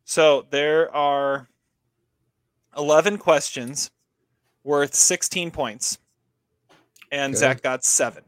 So 0.05 0.47
there 0.51 0.95
are 0.95 1.49
11 2.77 3.19
questions 3.19 3.91
worth 4.65 4.95
16 4.95 5.51
points. 5.51 5.99
And. 7.11 7.37
Zach 7.37 7.63
got 7.63 7.85
seven. 7.85 8.25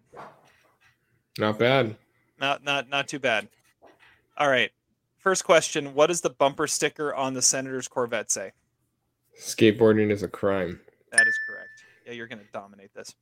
Not 1.38 1.58
bad. 1.58 1.96
Not 2.40 2.64
not 2.64 2.88
not 2.88 3.08
too 3.08 3.18
bad. 3.18 3.48
All 4.36 4.48
right. 4.48 4.70
First 5.18 5.44
question, 5.44 5.92
what 5.94 6.06
does 6.06 6.22
the 6.22 6.30
bumper 6.30 6.66
sticker 6.66 7.14
on 7.14 7.34
the 7.34 7.42
Senator's 7.42 7.88
Corvette 7.88 8.30
say? 8.30 8.52
Skateboarding 9.38 10.10
is 10.10 10.22
a 10.22 10.28
crime. 10.28 10.80
That 11.12 11.26
is 11.26 11.38
correct. 11.46 11.68
Yeah, 12.06 12.12
you're 12.12 12.26
going 12.26 12.38
to 12.38 12.46
dominate 12.52 12.94
this. 12.94 13.14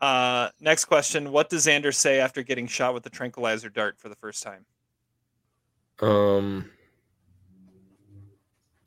Uh, 0.00 0.50
next 0.60 0.84
question, 0.84 1.32
what 1.32 1.50
does 1.50 1.66
Xander 1.66 1.92
say 1.92 2.20
after 2.20 2.44
getting 2.44 2.68
shot 2.68 2.94
with 2.94 3.02
the 3.02 3.10
tranquilizer 3.10 3.68
dart 3.68 3.98
for 3.98 4.08
the 4.08 4.14
first 4.14 4.42
time? 4.42 4.64
Um, 6.00 6.70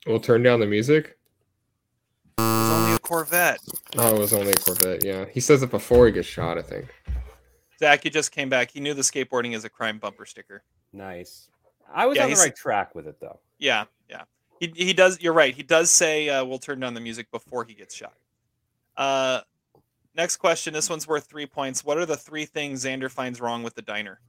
we'll 0.06 0.20
turn 0.20 0.42
down 0.42 0.60
the 0.60 0.66
music. 0.66 1.16
It 2.38 2.42
was 2.42 2.70
only 2.70 2.94
a 2.94 2.98
Corvette. 2.98 3.58
Oh, 3.96 4.16
it 4.16 4.18
was 4.18 4.32
only 4.32 4.52
a 4.52 4.56
Corvette. 4.56 5.04
Yeah, 5.04 5.26
he 5.32 5.40
says 5.40 5.62
it 5.62 5.70
before 5.70 6.06
he 6.06 6.12
gets 6.12 6.28
shot. 6.28 6.58
I 6.58 6.62
think. 6.62 6.92
Zach, 7.78 8.04
you 8.04 8.10
just 8.10 8.32
came 8.32 8.48
back. 8.48 8.70
He 8.70 8.80
knew 8.80 8.94
the 8.94 9.02
skateboarding 9.02 9.54
is 9.54 9.64
a 9.64 9.68
crime 9.68 9.98
bumper 9.98 10.26
sticker. 10.26 10.62
Nice. 10.92 11.48
I 11.92 12.06
was 12.06 12.16
Yeah, 12.16 12.24
on 12.24 12.30
the 12.30 12.36
right 12.36 12.54
track 12.54 12.94
with 12.94 13.06
it 13.06 13.20
though. 13.20 13.40
Yeah, 13.58 13.84
yeah. 14.08 14.22
He 14.60 14.72
he 14.74 14.92
does. 14.92 15.20
You're 15.20 15.32
right. 15.32 15.54
He 15.54 15.62
does 15.62 15.90
say 15.90 16.28
uh, 16.28 16.44
we'll 16.44 16.58
turn 16.58 16.80
down 16.80 16.94
the 16.94 17.00
music 17.00 17.30
before 17.30 17.64
he 17.64 17.74
gets 17.74 17.94
shot. 17.94 18.14
Uh, 18.96 19.40
next 20.16 20.36
question. 20.36 20.72
This 20.72 20.88
one's 20.88 21.06
worth 21.06 21.26
three 21.26 21.46
points. 21.46 21.84
What 21.84 21.98
are 21.98 22.06
the 22.06 22.16
three 22.16 22.46
things 22.46 22.84
Xander 22.84 23.10
finds 23.10 23.40
wrong 23.40 23.62
with 23.62 23.74
the 23.74 23.82
diner? 23.82 24.20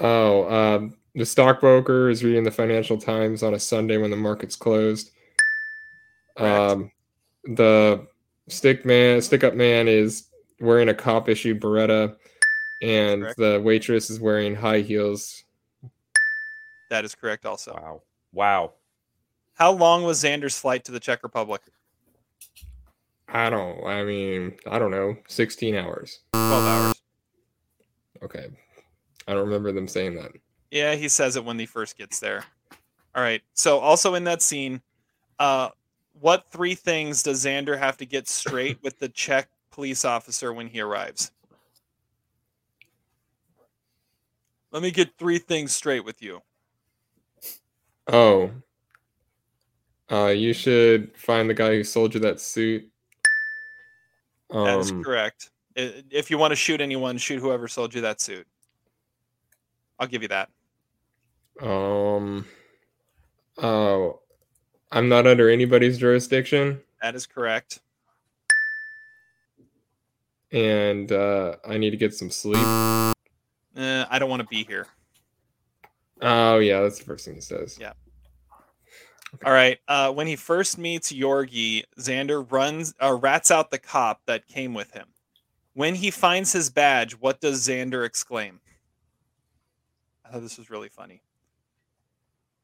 Oh, 0.00 0.48
um, 0.52 0.94
the 1.14 1.24
stockbroker 1.26 2.08
is 2.10 2.24
reading 2.24 2.42
the 2.44 2.50
Financial 2.50 2.98
Times 2.98 3.42
on 3.42 3.54
a 3.54 3.58
Sunday 3.58 3.96
when 3.96 4.10
the 4.10 4.16
market's 4.16 4.56
closed. 4.56 5.10
Um, 6.36 6.90
the 7.44 8.06
stick 8.48 8.84
man, 8.84 9.22
stick 9.22 9.44
up 9.44 9.54
man 9.54 9.86
is 9.86 10.28
wearing 10.60 10.88
a 10.88 10.94
cop 10.94 11.28
issue 11.28 11.58
Beretta, 11.58 12.16
and 12.82 13.22
the 13.36 13.60
waitress 13.64 14.10
is 14.10 14.18
wearing 14.18 14.54
high 14.56 14.80
heels. 14.80 15.44
That 16.90 17.04
is 17.04 17.14
correct. 17.14 17.46
Also, 17.46 17.72
Wow. 17.74 18.02
Wow. 18.32 18.72
how 19.54 19.70
long 19.70 20.02
was 20.02 20.22
Xander's 20.22 20.58
flight 20.58 20.84
to 20.86 20.92
the 20.92 20.98
Czech 21.00 21.22
Republic? 21.22 21.62
I 23.28 23.48
don't. 23.50 23.84
I 23.84 24.02
mean, 24.04 24.54
I 24.66 24.78
don't 24.80 24.90
know. 24.90 25.16
Sixteen 25.28 25.76
hours. 25.76 26.20
Twelve 26.32 26.64
hours. 26.66 26.94
Okay, 28.22 28.46
I 29.26 29.32
don't 29.32 29.44
remember 29.44 29.72
them 29.72 29.88
saying 29.88 30.16
that. 30.16 30.32
Yeah, 30.70 30.94
he 30.94 31.08
says 31.08 31.36
it 31.36 31.44
when 31.44 31.58
he 31.58 31.66
first 31.66 31.96
gets 31.96 32.20
there. 32.20 32.44
All 33.14 33.22
right. 33.22 33.42
So 33.54 33.78
also 33.78 34.14
in 34.14 34.24
that 34.24 34.42
scene, 34.42 34.82
uh, 35.38 35.70
what 36.20 36.50
three 36.50 36.74
things 36.74 37.22
does 37.22 37.44
Xander 37.44 37.78
have 37.78 37.96
to 37.98 38.06
get 38.06 38.28
straight 38.28 38.82
with 38.82 38.98
the 38.98 39.08
Czech 39.08 39.48
police 39.70 40.04
officer 40.04 40.52
when 40.52 40.66
he 40.66 40.80
arrives? 40.80 41.30
Let 44.72 44.82
me 44.82 44.90
get 44.90 45.16
three 45.18 45.38
things 45.38 45.72
straight 45.72 46.04
with 46.04 46.20
you. 46.22 46.42
Oh. 48.08 48.50
Uh, 50.10 50.26
you 50.26 50.52
should 50.52 51.16
find 51.16 51.48
the 51.48 51.54
guy 51.54 51.76
who 51.76 51.84
sold 51.84 52.14
you 52.14 52.20
that 52.20 52.40
suit. 52.40 52.90
That 54.50 54.78
is 54.78 54.90
Um, 54.90 55.02
correct. 55.02 55.50
If 55.76 56.30
you 56.30 56.38
want 56.38 56.52
to 56.52 56.56
shoot 56.56 56.80
anyone, 56.80 57.18
shoot 57.18 57.40
whoever 57.40 57.66
sold 57.68 57.94
you 57.94 58.00
that 58.02 58.20
suit. 58.20 58.46
I'll 59.98 60.06
give 60.08 60.22
you 60.22 60.28
that. 60.28 60.48
Um. 61.60 62.44
Oh, 63.58 64.20
I'm 64.90 65.08
not 65.08 65.26
under 65.26 65.48
anybody's 65.48 65.98
jurisdiction, 65.98 66.80
That 67.02 67.14
is 67.14 67.26
correct. 67.26 67.80
and 70.52 71.10
uh, 71.12 71.56
I 71.66 71.78
need 71.78 71.90
to 71.90 71.96
get 71.96 72.14
some 72.14 72.30
sleep. 72.30 72.56
Uh, 72.58 73.12
I 73.76 74.18
don't 74.18 74.30
want 74.30 74.40
to 74.42 74.48
be 74.48 74.64
here. 74.64 74.86
Oh 76.20 76.58
yeah, 76.58 76.80
that's 76.80 76.98
the 76.98 77.04
first 77.04 77.24
thing 77.24 77.34
he 77.34 77.40
says. 77.40 77.76
Yeah. 77.80 77.92
All 79.44 79.52
right. 79.52 79.78
Uh, 79.88 80.12
when 80.12 80.28
he 80.28 80.36
first 80.36 80.78
meets 80.78 81.12
Yorgi, 81.12 81.82
Xander 81.98 82.48
runs, 82.50 82.94
uh, 83.02 83.14
rats 83.14 83.50
out 83.50 83.70
the 83.72 83.78
cop 83.78 84.20
that 84.26 84.46
came 84.46 84.74
with 84.74 84.92
him. 84.92 85.06
When 85.74 85.96
he 85.96 86.12
finds 86.12 86.52
his 86.52 86.70
badge, 86.70 87.14
what 87.18 87.40
does 87.40 87.66
Xander 87.66 88.06
exclaim? 88.06 88.60
I 90.24 90.30
thought 90.32 90.42
this 90.42 90.58
was 90.58 90.70
really 90.70 90.88
funny. 90.88 91.22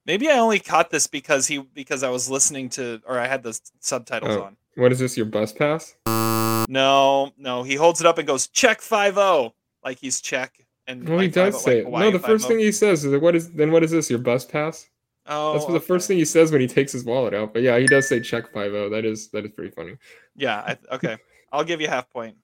Maybe 0.07 0.29
I 0.31 0.39
only 0.39 0.59
caught 0.59 0.91
this 0.91 1.07
because 1.07 1.47
he 1.47 1.59
because 1.59 2.03
I 2.03 2.09
was 2.09 2.31
listening 2.31 2.69
to 2.71 3.01
or 3.07 3.19
I 3.19 3.27
had 3.27 3.43
the 3.43 3.59
subtitles 3.81 4.37
Oh, 4.37 4.43
on. 4.45 4.57
what 4.77 4.93
is 4.93 4.99
this? 4.99 5.17
Your 5.17 5.27
bus 5.27 5.53
pass? 5.53 5.95
No, 6.07 7.33
no, 7.37 7.63
he 7.63 7.75
holds 7.75 8.01
it 8.01 8.07
up 8.07 8.19
and 8.19 8.27
goes 8.27 8.47
Czech 8.49 8.81
five 8.81 9.15
zero 9.15 9.55
like 9.85 9.99
he's 9.99 10.21
check 10.21 10.65
and 10.87 11.09
Well, 11.09 11.19
he 11.19 11.27
oh, 11.29 11.31
does 11.31 11.55
5-0 11.57 11.59
say 11.61 11.85
like 11.85 12.03
it. 12.03 12.05
No, 12.05 12.11
the 12.11 12.19
first 12.19 12.47
5-0. 12.47 12.49
thing 12.49 12.59
he 12.61 12.73
says 12.73 13.05
is, 13.05 13.21
"What 13.21 13.37
is 13.37 13.51
then? 13.53 13.71
What 13.73 13.83
is 13.85 13.91
this? 13.91 14.09
Your 14.11 14.19
bus 14.19 14.45
pass?" 14.45 14.89
Oh, 15.27 15.53
That's 15.53 15.65
what 15.67 15.75
the 15.75 15.81
first 15.81 16.09
thing 16.09 16.17
he 16.19 16.25
says 16.25 16.51
when 16.51 16.61
he 16.61 16.67
takes 16.67 16.93
his 16.93 17.05
wallet 17.05 17.35
out. 17.35 17.53
But 17.53 17.63
yeah, 17.63 17.79
he 17.79 17.87
does 17.87 18.09
say 18.09 18.21
Czech 18.21 18.51
five 18.53 18.73
zero. 18.73 18.89
That 18.89 19.05
is 19.05 19.29
that 19.31 19.45
is 19.45 19.53
pretty 19.53 19.71
funny. 19.71 19.97
Yeah. 20.35 20.61
I, 20.91 20.95
okay. 20.95 21.19
I'll 21.53 21.65
give 21.65 21.81
you 21.81 21.89
half 21.89 22.09
point. 22.11 22.37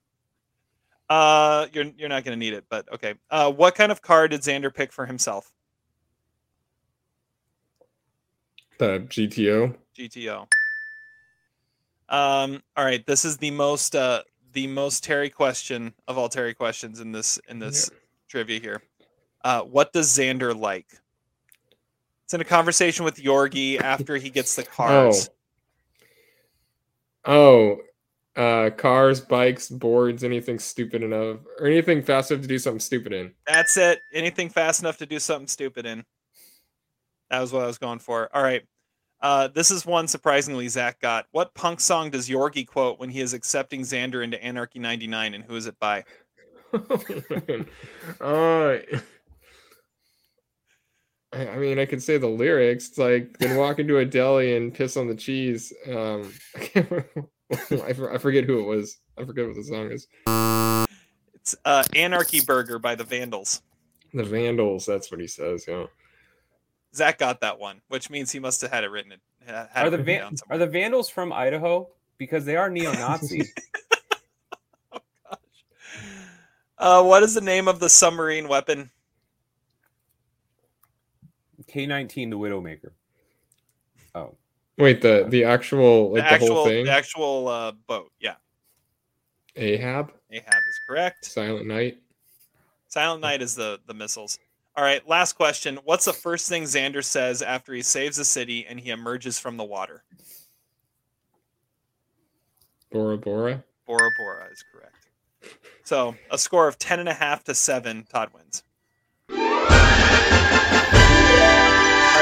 Uh, 1.09 1.67
you're 1.71 1.85
you're 1.97 2.09
not 2.09 2.23
gonna 2.23 2.37
need 2.37 2.53
it, 2.53 2.65
but 2.69 2.91
okay. 2.93 3.15
Uh, 3.29 3.51
what 3.51 3.75
kind 3.75 3.91
of 3.91 4.01
car 4.01 4.27
did 4.27 4.41
Xander 4.41 4.73
pick 4.73 4.91
for 4.91 5.05
himself? 5.05 5.51
The 8.79 8.99
GTO. 9.07 9.75
GTO. 9.97 10.47
Um. 12.09 12.61
All 12.75 12.85
right. 12.85 13.05
This 13.05 13.25
is 13.25 13.37
the 13.37 13.51
most 13.51 13.95
uh 13.95 14.23
the 14.53 14.67
most 14.67 15.03
Terry 15.03 15.29
question 15.29 15.93
of 16.07 16.17
all 16.17 16.29
Terry 16.29 16.53
questions 16.53 16.99
in 16.99 17.11
this 17.11 17.39
in 17.47 17.59
this 17.59 17.89
trivia 18.27 18.59
here. 18.59 18.81
Uh, 19.43 19.61
what 19.61 19.93
does 19.93 20.09
Xander 20.09 20.57
like? 20.57 20.87
It's 22.25 22.33
in 22.33 22.41
a 22.41 22.45
conversation 22.45 23.05
with 23.05 23.15
Yorgi 23.15 23.79
after 23.79 24.17
he 24.17 24.29
gets 24.29 24.55
the 24.55 24.63
cars. 24.63 25.29
Oh, 27.29 27.79
uh, 28.37 28.69
cars, 28.69 29.19
bikes, 29.19 29.67
boards, 29.67 30.23
anything 30.23 30.59
stupid 30.59 31.03
enough, 31.03 31.37
or 31.59 31.65
anything 31.67 32.01
fast 32.01 32.31
enough 32.31 32.43
to 32.43 32.47
do 32.47 32.59
something 32.59 32.79
stupid 32.79 33.11
in. 33.11 33.33
That's 33.47 33.75
it. 33.77 34.01
Anything 34.13 34.49
fast 34.49 34.79
enough 34.81 34.97
to 34.97 35.05
do 35.05 35.19
something 35.19 35.47
stupid 35.47 35.85
in. 35.85 36.05
That 37.29 37.41
was 37.41 37.51
what 37.51 37.63
I 37.63 37.67
was 37.67 37.77
going 37.77 37.99
for. 37.99 38.29
All 38.33 38.43
right. 38.43 38.63
Uh, 39.19 39.47
this 39.47 39.71
is 39.71 39.85
one 39.85 40.07
surprisingly 40.07 40.67
Zach 40.67 41.01
got. 41.01 41.25
What 41.31 41.55
punk 41.55 41.79
song 41.79 42.11
does 42.11 42.29
Yorgi 42.29 42.67
quote 42.67 42.99
when 42.99 43.09
he 43.09 43.19
is 43.19 43.33
accepting 43.33 43.81
Xander 43.81 44.23
into 44.23 44.41
Anarchy 44.41 44.77
99 44.77 45.33
and 45.33 45.43
who 45.43 45.55
is 45.55 45.65
it 45.65 45.79
by? 45.79 46.03
uh, 48.21 48.77
I, 51.33 51.47
I 51.47 51.57
mean, 51.57 51.79
I 51.79 51.85
could 51.85 52.03
say 52.03 52.17
the 52.17 52.27
lyrics. 52.27 52.89
It's 52.89 52.97
like, 52.99 53.37
then 53.39 53.57
walk 53.57 53.79
into 53.79 53.97
a 53.97 54.05
deli 54.05 54.55
and 54.55 54.73
piss 54.73 54.95
on 54.95 55.07
the 55.07 55.15
cheese. 55.15 55.73
Um, 55.87 56.31
I, 57.51 57.55
can't 57.55 57.69
remember- 57.71 57.89
I 57.89 57.93
for- 57.93 58.13
I 58.13 58.17
forget 58.17 58.43
who 58.45 58.59
it 58.59 58.63
was. 58.75 58.97
I 59.17 59.23
forget 59.25 59.45
what 59.47 59.55
the 59.55 59.63
song 59.63 59.91
is. 59.91 60.07
It's 61.35 61.55
uh, 61.65 61.83
Anarchy 61.95 62.41
Burger 62.41 62.77
by 62.79 62.95
the 62.95 63.03
Vandals. 63.03 63.61
The 64.13 64.23
Vandals. 64.23 64.85
That's 64.85 65.09
what 65.11 65.19
he 65.19 65.27
says. 65.27 65.65
Yeah. 65.67 65.85
Zach 66.95 67.17
got 67.19 67.41
that 67.41 67.59
one, 67.59 67.81
which 67.89 68.09
means 68.09 68.31
he 68.31 68.39
must 68.39 68.61
have 68.61 68.71
had 68.71 68.83
it 68.83 68.87
written. 68.89 69.13
Had 69.45 69.53
Are 69.75 69.87
it 69.87 69.91
the 69.91 69.97
written 69.97 70.05
van- 70.05 70.19
down 70.21 70.35
are 70.49 70.57
the 70.57 70.67
Vandals 70.67 71.09
from 71.09 71.31
Idaho? 71.31 71.89
Because 72.17 72.45
they 72.45 72.55
are 72.55 72.69
neo-Nazi. 72.69 73.43
Uh, 76.79 77.03
what 77.03 77.23
is 77.23 77.33
the 77.33 77.41
name 77.41 77.67
of 77.67 77.79
the 77.79 77.89
submarine 77.89 78.47
weapon? 78.47 78.91
K-19, 81.67 82.29
the 82.29 82.37
Widowmaker. 82.37 82.91
Wait, 84.77 85.01
the 85.01 85.25
the 85.27 85.43
actual 85.43 86.13
like 86.13 86.23
the 86.23 86.29
the, 86.29 86.33
actual, 86.33 86.55
whole 86.55 86.65
thing. 86.65 86.85
the 86.85 86.91
actual 86.91 87.47
uh, 87.47 87.71
boat. 87.87 88.11
Yeah, 88.19 88.35
Ahab, 89.55 90.11
Ahab 90.31 90.61
is 90.69 90.79
correct. 90.87 91.25
Silent 91.25 91.67
Night. 91.67 91.97
Silent 92.87 93.21
Night 93.21 93.41
is 93.41 93.55
the 93.55 93.79
the 93.87 93.93
missiles. 93.93 94.37
All 94.75 94.83
right, 94.83 95.07
last 95.07 95.33
question. 95.33 95.79
What's 95.85 96.05
the 96.05 96.13
first 96.13 96.47
thing 96.47 96.63
Xander 96.63 97.03
says 97.03 97.41
after 97.41 97.73
he 97.73 97.81
saves 97.81 98.17
the 98.17 98.25
city 98.25 98.65
and 98.69 98.79
he 98.79 98.91
emerges 98.91 99.39
from 99.39 99.57
the 99.57 99.63
water? 99.63 100.03
Bora 102.91 103.17
Bora. 103.17 103.63
Bora 103.87 104.11
Bora 104.19 104.47
is 104.51 104.63
correct. 104.71 105.09
So 105.83 106.15
a 106.29 106.37
score 106.37 106.67
of 106.67 106.77
10 106.77 106.99
and 106.99 107.09
a 107.09 107.13
half 107.13 107.43
to 107.45 107.55
seven, 107.55 108.05
Todd 108.07 108.29
wins. 108.35 108.61
All 109.31 109.37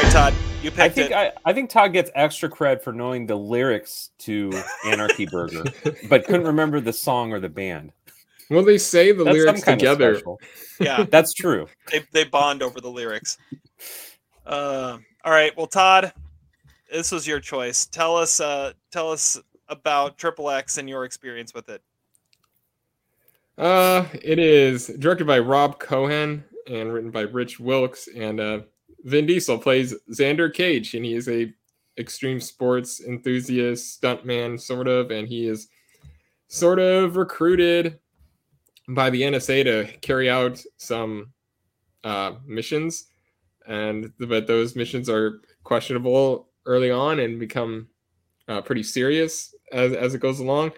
right, 0.01 0.11
Todd, 0.11 0.33
you 0.65 0.71
picked 0.71 0.81
I 0.81 0.89
think 0.89 1.11
it. 1.11 1.15
I, 1.15 1.31
I 1.45 1.53
think 1.53 1.69
Todd 1.69 1.93
gets 1.93 2.09
extra 2.15 2.49
cred 2.49 2.81
for 2.81 2.91
knowing 2.91 3.27
the 3.27 3.35
lyrics 3.35 4.09
to 4.19 4.51
Anarchy 4.85 5.27
Burger, 5.27 5.63
but 6.09 6.25
couldn't 6.25 6.47
remember 6.47 6.81
the 6.81 6.91
song 6.91 7.31
or 7.31 7.39
the 7.39 7.49
band. 7.49 7.93
Well, 8.49 8.63
they 8.63 8.79
say 8.79 9.11
the 9.11 9.23
That's 9.23 9.35
lyrics 9.35 9.61
together. 9.61 10.19
yeah, 10.79 11.03
That's 11.09 11.33
true. 11.33 11.67
they, 11.91 12.03
they 12.11 12.23
bond 12.23 12.63
over 12.63 12.81
the 12.81 12.89
lyrics. 12.89 13.37
Uh, 14.45 14.97
all 15.23 15.31
right, 15.31 15.55
well, 15.55 15.67
Todd, 15.67 16.13
this 16.91 17.11
was 17.11 17.27
your 17.27 17.39
choice. 17.39 17.85
Tell 17.85 18.17
us, 18.17 18.39
uh, 18.39 18.73
tell 18.91 19.11
us 19.11 19.39
about 19.69 20.17
Triple 20.17 20.49
X 20.49 20.79
and 20.79 20.89
your 20.89 21.05
experience 21.05 21.53
with 21.53 21.69
it. 21.69 21.81
Uh, 23.57 24.05
it 24.21 24.39
is 24.39 24.87
directed 24.87 25.25
by 25.25 25.39
Rob 25.39 25.79
Cohen 25.79 26.43
and 26.67 26.91
written 26.91 27.11
by 27.11 27.21
Rich 27.21 27.59
Wilkes. 27.59 28.07
And 28.15 28.39
uh, 28.39 28.59
Vin 29.05 29.27
Diesel 29.27 29.59
plays 29.59 29.93
Xander 30.11 30.53
Cage, 30.53 30.95
and 30.95 31.05
he 31.05 31.13
is 31.13 31.29
a 31.29 31.53
extreme 31.97 32.41
sports 32.41 33.01
enthusiast, 33.01 34.01
stuntman, 34.01 34.59
sort 34.59 34.87
of, 34.87 35.11
and 35.11 35.27
he 35.27 35.47
is 35.47 35.67
sort 36.47 36.79
of 36.79 37.15
recruited 37.15 37.99
by 38.89 39.09
the 39.09 39.21
NSA 39.21 39.63
to 39.63 39.97
carry 39.99 40.29
out 40.29 40.61
some 40.77 41.31
uh, 42.03 42.33
missions, 42.45 43.07
and 43.67 44.11
but 44.19 44.47
those 44.47 44.75
missions 44.75 45.09
are 45.09 45.41
questionable 45.63 46.49
early 46.65 46.91
on 46.91 47.19
and 47.19 47.39
become 47.39 47.87
uh, 48.47 48.61
pretty 48.61 48.83
serious 48.83 49.53
as 49.71 49.93
as 49.93 50.15
it 50.15 50.19
goes 50.19 50.39
along. 50.39 50.71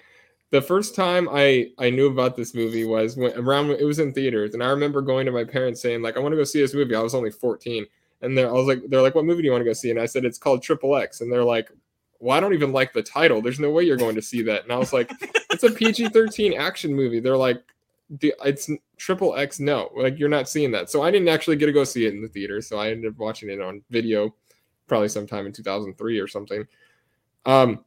The 0.51 0.61
first 0.61 0.95
time 0.95 1.27
I 1.31 1.69
I 1.77 1.89
knew 1.89 2.07
about 2.07 2.35
this 2.35 2.53
movie 2.53 2.85
was 2.85 3.17
when 3.17 3.33
around 3.37 3.71
it 3.71 3.83
was 3.83 3.99
in 3.99 4.13
theaters, 4.13 4.53
and 4.53 4.63
I 4.63 4.67
remember 4.67 5.01
going 5.01 5.25
to 5.25 5.31
my 5.31 5.43
parents 5.43 5.81
saying 5.81 6.01
like 6.01 6.17
I 6.17 6.19
want 6.19 6.33
to 6.33 6.37
go 6.37 6.43
see 6.43 6.61
this 6.61 6.73
movie. 6.73 6.95
I 6.95 7.01
was 7.01 7.15
only 7.15 7.31
14, 7.31 7.85
and 8.21 8.37
they're 8.37 8.49
I 8.49 8.53
was 8.53 8.67
like 8.67 8.81
they're 8.89 9.01
like 9.01 9.15
what 9.15 9.25
movie 9.25 9.41
do 9.41 9.45
you 9.45 9.51
want 9.51 9.61
to 9.61 9.69
go 9.69 9.73
see? 9.73 9.91
And 9.91 9.99
I 9.99 10.05
said 10.05 10.25
it's 10.25 10.37
called 10.37 10.63
Triple 10.63 10.95
X, 10.95 11.21
and 11.21 11.31
they're 11.31 11.43
like, 11.43 11.71
well 12.19 12.35
I 12.35 12.39
don't 12.39 12.53
even 12.53 12.71
like 12.71 12.93
the 12.93 13.03
title. 13.03 13.41
There's 13.41 13.59
no 13.59 13.71
way 13.71 13.83
you're 13.83 13.97
going 13.97 14.15
to 14.15 14.21
see 14.21 14.41
that. 14.43 14.63
And 14.63 14.71
I 14.71 14.77
was 14.77 14.93
like, 14.93 15.11
it's 15.51 15.63
a 15.63 15.71
PG-13 15.71 16.57
action 16.57 16.93
movie. 16.93 17.19
They're 17.19 17.37
like, 17.37 17.63
"D- 18.17 18.33
it's 18.43 18.69
Triple 18.97 19.35
X. 19.35 19.59
No, 19.59 19.91
like 19.95 20.17
you're 20.19 20.29
not 20.29 20.49
seeing 20.49 20.71
that. 20.71 20.89
So 20.89 21.01
I 21.03 21.11
didn't 21.11 21.27
actually 21.27 21.57
get 21.57 21.67
to 21.67 21.71
go 21.71 21.83
see 21.83 22.05
it 22.05 22.13
in 22.13 22.21
the 22.21 22.27
theater. 22.27 22.61
So 22.61 22.77
I 22.77 22.89
ended 22.89 23.11
up 23.11 23.19
watching 23.19 23.49
it 23.49 23.61
on 23.61 23.83
video, 23.89 24.33
probably 24.87 25.09
sometime 25.09 25.45
in 25.45 25.53
2003 25.53 26.19
or 26.19 26.27
something. 26.27 26.67
Um, 27.45 27.83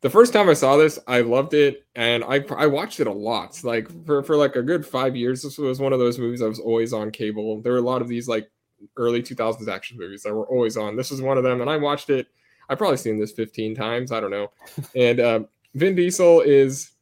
the 0.00 0.10
first 0.10 0.32
time 0.32 0.48
I 0.48 0.54
saw 0.54 0.76
this, 0.76 0.98
I 1.06 1.20
loved 1.20 1.52
it, 1.52 1.84
and 1.94 2.24
I 2.24 2.42
I 2.56 2.66
watched 2.66 3.00
it 3.00 3.06
a 3.06 3.12
lot. 3.12 3.62
Like 3.62 3.90
for 4.06 4.22
for 4.22 4.36
like 4.36 4.56
a 4.56 4.62
good 4.62 4.86
five 4.86 5.14
years, 5.14 5.42
this 5.42 5.58
was 5.58 5.78
one 5.78 5.92
of 5.92 5.98
those 5.98 6.18
movies 6.18 6.40
I 6.40 6.46
was 6.46 6.58
always 6.58 6.92
on 6.92 7.10
cable. 7.10 7.60
There 7.60 7.72
were 7.72 7.78
a 7.78 7.82
lot 7.82 8.00
of 8.00 8.08
these 8.08 8.26
like 8.26 8.50
early 8.96 9.22
2000s 9.22 9.68
action 9.68 9.98
movies 9.98 10.22
that 10.22 10.34
were 10.34 10.46
always 10.46 10.76
on. 10.76 10.96
This 10.96 11.10
was 11.10 11.22
one 11.22 11.38
of 11.38 11.44
them, 11.44 11.60
and 11.60 11.70
I 11.70 11.76
watched 11.76 12.10
it. 12.10 12.28
I've 12.68 12.78
probably 12.78 12.96
seen 12.96 13.18
this 13.18 13.32
15 13.32 13.74
times. 13.74 14.12
I 14.12 14.20
don't 14.20 14.30
know. 14.30 14.50
And 14.94 15.20
uh, 15.20 15.40
Vin 15.74 15.94
Diesel 15.94 16.40
is 16.40 16.92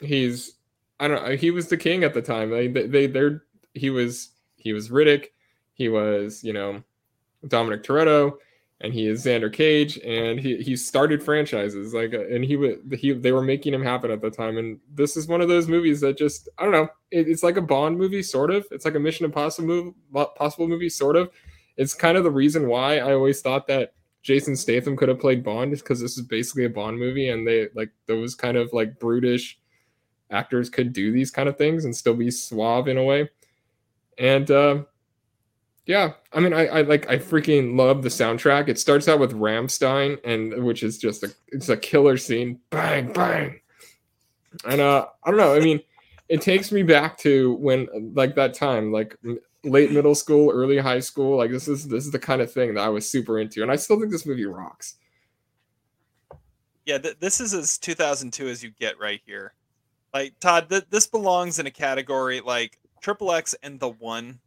he's 0.00 0.54
I 0.98 1.08
don't 1.08 1.22
know. 1.22 1.36
He 1.36 1.50
was 1.50 1.68
the 1.68 1.76
king 1.76 2.04
at 2.04 2.14
the 2.14 2.22
time. 2.22 2.50
They 2.50 2.68
they, 2.68 2.86
they 2.86 3.06
they're 3.06 3.42
he 3.74 3.90
was 3.90 4.30
he 4.56 4.72
was 4.72 4.90
Riddick. 4.90 5.26
He 5.74 5.88
was 5.88 6.42
you 6.42 6.52
know 6.52 6.82
Dominic 7.48 7.82
Toretto 7.82 8.38
and 8.82 8.92
he 8.92 9.06
is 9.06 9.24
Xander 9.24 9.52
Cage, 9.52 9.98
and 10.04 10.38
he 10.38 10.58
he 10.58 10.76
started 10.76 11.22
franchises 11.22 11.94
like, 11.94 12.12
uh, 12.12 12.26
and 12.26 12.44
he 12.44 12.56
would 12.56 12.94
he 12.98 13.12
they 13.12 13.32
were 13.32 13.42
making 13.42 13.72
him 13.72 13.82
happen 13.82 14.10
at 14.10 14.20
the 14.20 14.30
time, 14.30 14.58
and 14.58 14.78
this 14.92 15.16
is 15.16 15.26
one 15.26 15.40
of 15.40 15.48
those 15.48 15.66
movies 15.68 16.00
that 16.02 16.18
just 16.18 16.48
I 16.58 16.64
don't 16.64 16.72
know, 16.72 16.88
it, 17.10 17.28
it's 17.28 17.42
like 17.42 17.56
a 17.56 17.62
Bond 17.62 17.96
movie 17.98 18.22
sort 18.22 18.50
of, 18.50 18.66
it's 18.70 18.84
like 18.84 18.94
a 18.94 19.00
Mission 19.00 19.24
Impossible 19.24 19.66
movie, 19.68 19.94
possible 20.36 20.68
movie 20.68 20.90
sort 20.90 21.16
of. 21.16 21.30
It's 21.78 21.94
kind 21.94 22.16
of 22.18 22.24
the 22.24 22.30
reason 22.30 22.68
why 22.68 22.98
I 22.98 23.12
always 23.12 23.40
thought 23.40 23.66
that 23.68 23.94
Jason 24.22 24.56
Statham 24.56 24.96
could 24.96 25.08
have 25.08 25.20
played 25.20 25.42
Bond, 25.44 25.70
because 25.72 26.00
this 26.00 26.18
is 26.18 26.26
basically 26.26 26.64
a 26.66 26.70
Bond 26.70 26.98
movie, 26.98 27.28
and 27.30 27.46
they 27.46 27.68
like 27.74 27.90
those 28.06 28.34
kind 28.34 28.56
of 28.58 28.72
like 28.72 28.98
brutish 28.98 29.58
actors 30.30 30.68
could 30.68 30.92
do 30.92 31.12
these 31.12 31.30
kind 31.30 31.48
of 31.48 31.56
things 31.56 31.84
and 31.84 31.96
still 31.96 32.14
be 32.14 32.30
suave 32.30 32.88
in 32.88 32.98
a 32.98 33.04
way, 33.04 33.30
and. 34.18 34.50
uh 34.50 34.82
yeah, 35.86 36.14
I 36.32 36.40
mean, 36.40 36.52
I, 36.52 36.66
I 36.66 36.82
like 36.82 37.08
I 37.08 37.16
freaking 37.16 37.76
love 37.76 38.02
the 38.02 38.08
soundtrack. 38.08 38.68
It 38.68 38.78
starts 38.78 39.06
out 39.06 39.20
with 39.20 39.32
Rammstein, 39.32 40.18
and 40.24 40.64
which 40.64 40.82
is 40.82 40.98
just 40.98 41.22
a 41.22 41.32
it's 41.48 41.68
a 41.68 41.76
killer 41.76 42.16
scene, 42.16 42.58
bang 42.70 43.12
bang, 43.12 43.60
and 44.68 44.80
uh, 44.80 45.06
I 45.22 45.30
don't 45.30 45.38
know. 45.38 45.54
I 45.54 45.60
mean, 45.60 45.80
it 46.28 46.42
takes 46.42 46.72
me 46.72 46.82
back 46.82 47.16
to 47.18 47.54
when 47.54 47.86
like 48.14 48.34
that 48.34 48.52
time, 48.52 48.90
like 48.90 49.16
late 49.62 49.92
middle 49.92 50.16
school, 50.16 50.50
early 50.50 50.78
high 50.78 50.98
school. 50.98 51.36
Like 51.36 51.52
this 51.52 51.68
is 51.68 51.86
this 51.86 52.04
is 52.04 52.10
the 52.10 52.18
kind 52.18 52.40
of 52.42 52.52
thing 52.52 52.74
that 52.74 52.84
I 52.84 52.88
was 52.88 53.08
super 53.08 53.38
into, 53.38 53.62
and 53.62 53.70
I 53.70 53.76
still 53.76 54.00
think 54.00 54.10
this 54.10 54.26
movie 54.26 54.44
rocks. 54.44 54.96
Yeah, 56.84 56.98
th- 56.98 57.18
this 57.20 57.40
is 57.40 57.54
as 57.54 57.78
2002 57.78 58.48
as 58.48 58.62
you 58.62 58.70
get 58.70 58.98
right 58.98 59.20
here. 59.24 59.54
Like 60.12 60.38
Todd, 60.40 60.68
th- 60.68 60.86
this 60.90 61.06
belongs 61.06 61.60
in 61.60 61.66
a 61.66 61.70
category 61.70 62.40
like 62.40 62.78
Triple 63.00 63.30
X 63.30 63.54
and 63.62 63.78
the 63.78 63.90
One. 63.90 64.40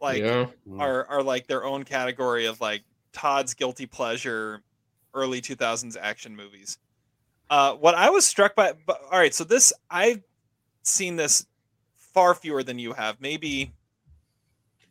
Like 0.00 0.22
Yeah. 0.22 0.46
are 0.78 1.06
are 1.06 1.22
like 1.22 1.46
their 1.46 1.64
own 1.64 1.84
category 1.84 2.46
of 2.46 2.60
like 2.60 2.84
Todd's 3.12 3.54
guilty 3.54 3.86
pleasure 3.86 4.62
early 5.14 5.40
2000s 5.40 5.96
action 6.00 6.36
movies. 6.36 6.78
Uh, 7.50 7.74
what 7.74 7.94
I 7.94 8.10
was 8.10 8.26
struck 8.26 8.54
by, 8.54 8.74
but, 8.86 9.00
all 9.10 9.18
right, 9.18 9.34
so 9.34 9.42
this 9.42 9.72
I've 9.90 10.22
seen 10.82 11.16
this 11.16 11.46
far 11.96 12.34
fewer 12.34 12.62
than 12.62 12.78
you 12.78 12.92
have, 12.92 13.20
maybe, 13.20 13.72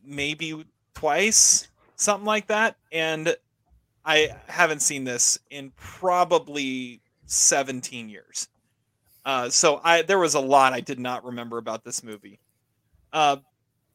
maybe 0.03 0.65
twice, 0.95 1.67
something 1.95 2.25
like 2.25 2.47
that, 2.47 2.75
and 2.91 3.35
I 4.05 4.29
haven't 4.47 4.81
seen 4.81 5.03
this 5.03 5.37
in 5.51 5.71
probably 5.75 7.01
17 7.25 8.09
years. 8.09 8.47
Uh, 9.25 9.49
so 9.49 9.81
I 9.83 10.01
there 10.01 10.19
was 10.19 10.35
a 10.35 10.39
lot 10.39 10.73
I 10.73 10.79
did 10.79 10.99
not 10.99 11.25
remember 11.25 11.57
about 11.57 11.83
this 11.83 12.03
movie. 12.03 12.39
Uh, 13.13 13.37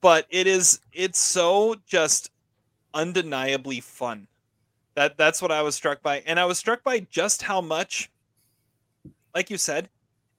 but 0.02 0.26
it 0.28 0.46
is 0.46 0.80
it's 0.92 1.18
so 1.18 1.76
just 1.86 2.30
undeniably 2.92 3.80
fun. 3.80 4.26
That 4.94 5.16
that's 5.16 5.40
what 5.40 5.50
I 5.50 5.62
was 5.62 5.74
struck 5.74 6.02
by, 6.02 6.18
and 6.26 6.38
I 6.38 6.44
was 6.44 6.58
struck 6.58 6.84
by 6.84 7.00
just 7.10 7.40
how 7.40 7.62
much, 7.62 8.10
like 9.34 9.48
you 9.48 9.56
said, 9.56 9.88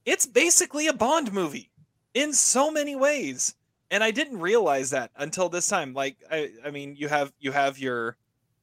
it's 0.05 0.27
basically 0.27 0.85
a 0.85 0.93
Bond 0.93 1.33
movie 1.33 1.71
in 2.13 2.33
so 2.33 2.69
many 2.69 2.95
ways, 2.95 3.55
and 3.89 4.03
I 4.03 4.11
didn't 4.11 4.39
realize 4.39 4.91
that 4.91 5.09
until 5.15 5.49
this 5.49 5.67
time. 5.67 5.95
Like 5.95 6.17
I, 6.29 6.51
I 6.63 6.69
mean, 6.69 6.95
you 6.95 7.07
have 7.07 7.33
you 7.39 7.51
have 7.51 7.79
your 7.79 8.17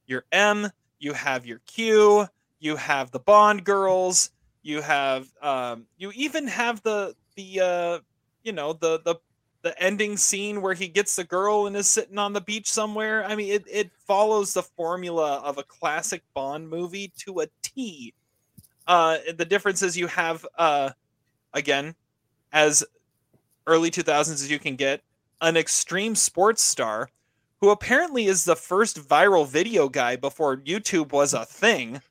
your 0.07 0.23
M, 0.31 0.69
you 0.99 1.11
have 1.11 1.45
your 1.45 1.59
Q, 1.65 2.27
you 2.59 2.77
have 2.77 3.11
the 3.11 3.19
Bond 3.19 3.65
girls, 3.65 4.31
you 4.61 4.81
have 4.81 5.27
um, 5.41 5.87
you 5.97 6.11
even 6.15 6.47
have 6.47 6.81
the 6.83 7.15
the 7.35 7.59
uh, 7.59 7.99
you 8.43 8.53
know 8.53 8.71
the 8.71 9.01
the 9.03 9.15
the 9.61 9.79
ending 9.81 10.17
scene 10.17 10.61
where 10.61 10.73
he 10.73 10.87
gets 10.87 11.15
the 11.15 11.23
girl 11.23 11.67
and 11.67 11.75
is 11.75 11.87
sitting 11.87 12.17
on 12.17 12.33
the 12.33 12.41
beach 12.41 12.69
somewhere. 12.69 13.23
I 13.25 13.35
mean, 13.35 13.51
it, 13.51 13.63
it 13.69 13.91
follows 14.07 14.53
the 14.53 14.63
formula 14.63 15.37
of 15.37 15.57
a 15.57 15.63
classic 15.63 16.23
Bond 16.33 16.69
movie 16.69 17.11
to 17.19 17.41
a 17.41 17.47
T. 17.61 18.13
Uh, 18.87 19.17
the 19.35 19.45
difference 19.45 19.81
is 19.83 19.95
you 19.95 20.07
have, 20.07 20.45
uh, 20.57 20.89
again, 21.53 21.95
as 22.51 22.83
early 23.67 23.91
2000s 23.91 24.33
as 24.33 24.49
you 24.49 24.59
can 24.59 24.75
get, 24.75 25.01
an 25.41 25.57
extreme 25.57 26.15
sports 26.15 26.61
star 26.61 27.09
who 27.59 27.69
apparently 27.69 28.25
is 28.25 28.43
the 28.43 28.55
first 28.55 29.07
viral 29.07 29.47
video 29.47 29.87
guy 29.87 30.15
before 30.15 30.57
YouTube 30.57 31.11
was 31.11 31.33
a 31.33 31.45
thing. 31.45 32.01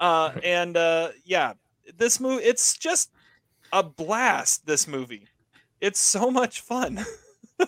Uh, 0.00 0.32
and 0.42 0.76
uh, 0.76 1.10
yeah, 1.24 1.52
this 1.98 2.18
movie, 2.18 2.42
it's 2.44 2.76
just 2.76 3.10
a 3.72 3.82
blast, 3.82 4.66
this 4.66 4.88
movie. 4.88 5.28
It's 5.84 6.00
so 6.00 6.30
much 6.30 6.62
fun. 6.62 7.04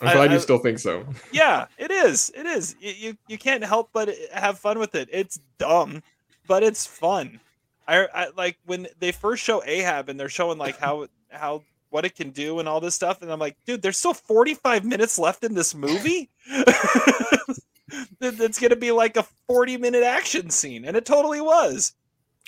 I'm 0.00 0.12
glad 0.12 0.30
I- 0.30 0.34
you 0.34 0.38
still 0.40 0.58
think 0.58 0.78
so. 0.78 1.04
yeah, 1.32 1.66
it 1.78 1.90
is. 1.90 2.30
It 2.36 2.46
is. 2.46 2.76
You, 2.80 2.92
you 2.92 3.16
you 3.26 3.38
can't 3.38 3.64
help 3.64 3.90
but 3.92 4.08
have 4.32 4.58
fun 4.58 4.78
with 4.78 4.94
it. 4.94 5.08
It's 5.10 5.40
dumb, 5.58 6.02
but 6.46 6.62
it's 6.62 6.86
fun. 6.86 7.40
I, 7.88 8.06
I 8.14 8.28
like 8.36 8.56
when 8.66 8.86
they 9.00 9.10
first 9.12 9.42
show 9.42 9.62
Ahab 9.64 10.08
and 10.08 10.18
they're 10.18 10.28
showing 10.28 10.58
like 10.58 10.78
how 10.78 11.08
how 11.30 11.62
what 11.90 12.04
it 12.04 12.14
can 12.14 12.30
do 12.30 12.60
and 12.60 12.68
all 12.68 12.80
this 12.80 12.94
stuff, 12.94 13.20
and 13.22 13.32
I'm 13.32 13.40
like, 13.40 13.56
dude, 13.66 13.82
there's 13.82 13.96
still 13.98 14.14
45 14.14 14.84
minutes 14.84 15.18
left 15.18 15.42
in 15.42 15.54
this 15.54 15.74
movie. 15.74 16.30
That's 18.20 18.58
gonna 18.60 18.76
be 18.76 18.92
like 18.92 19.16
a 19.16 19.26
40 19.48 19.76
minute 19.78 20.02
action 20.04 20.50
scene, 20.50 20.84
and 20.84 20.96
it 20.96 21.04
totally 21.04 21.40
was. 21.40 21.94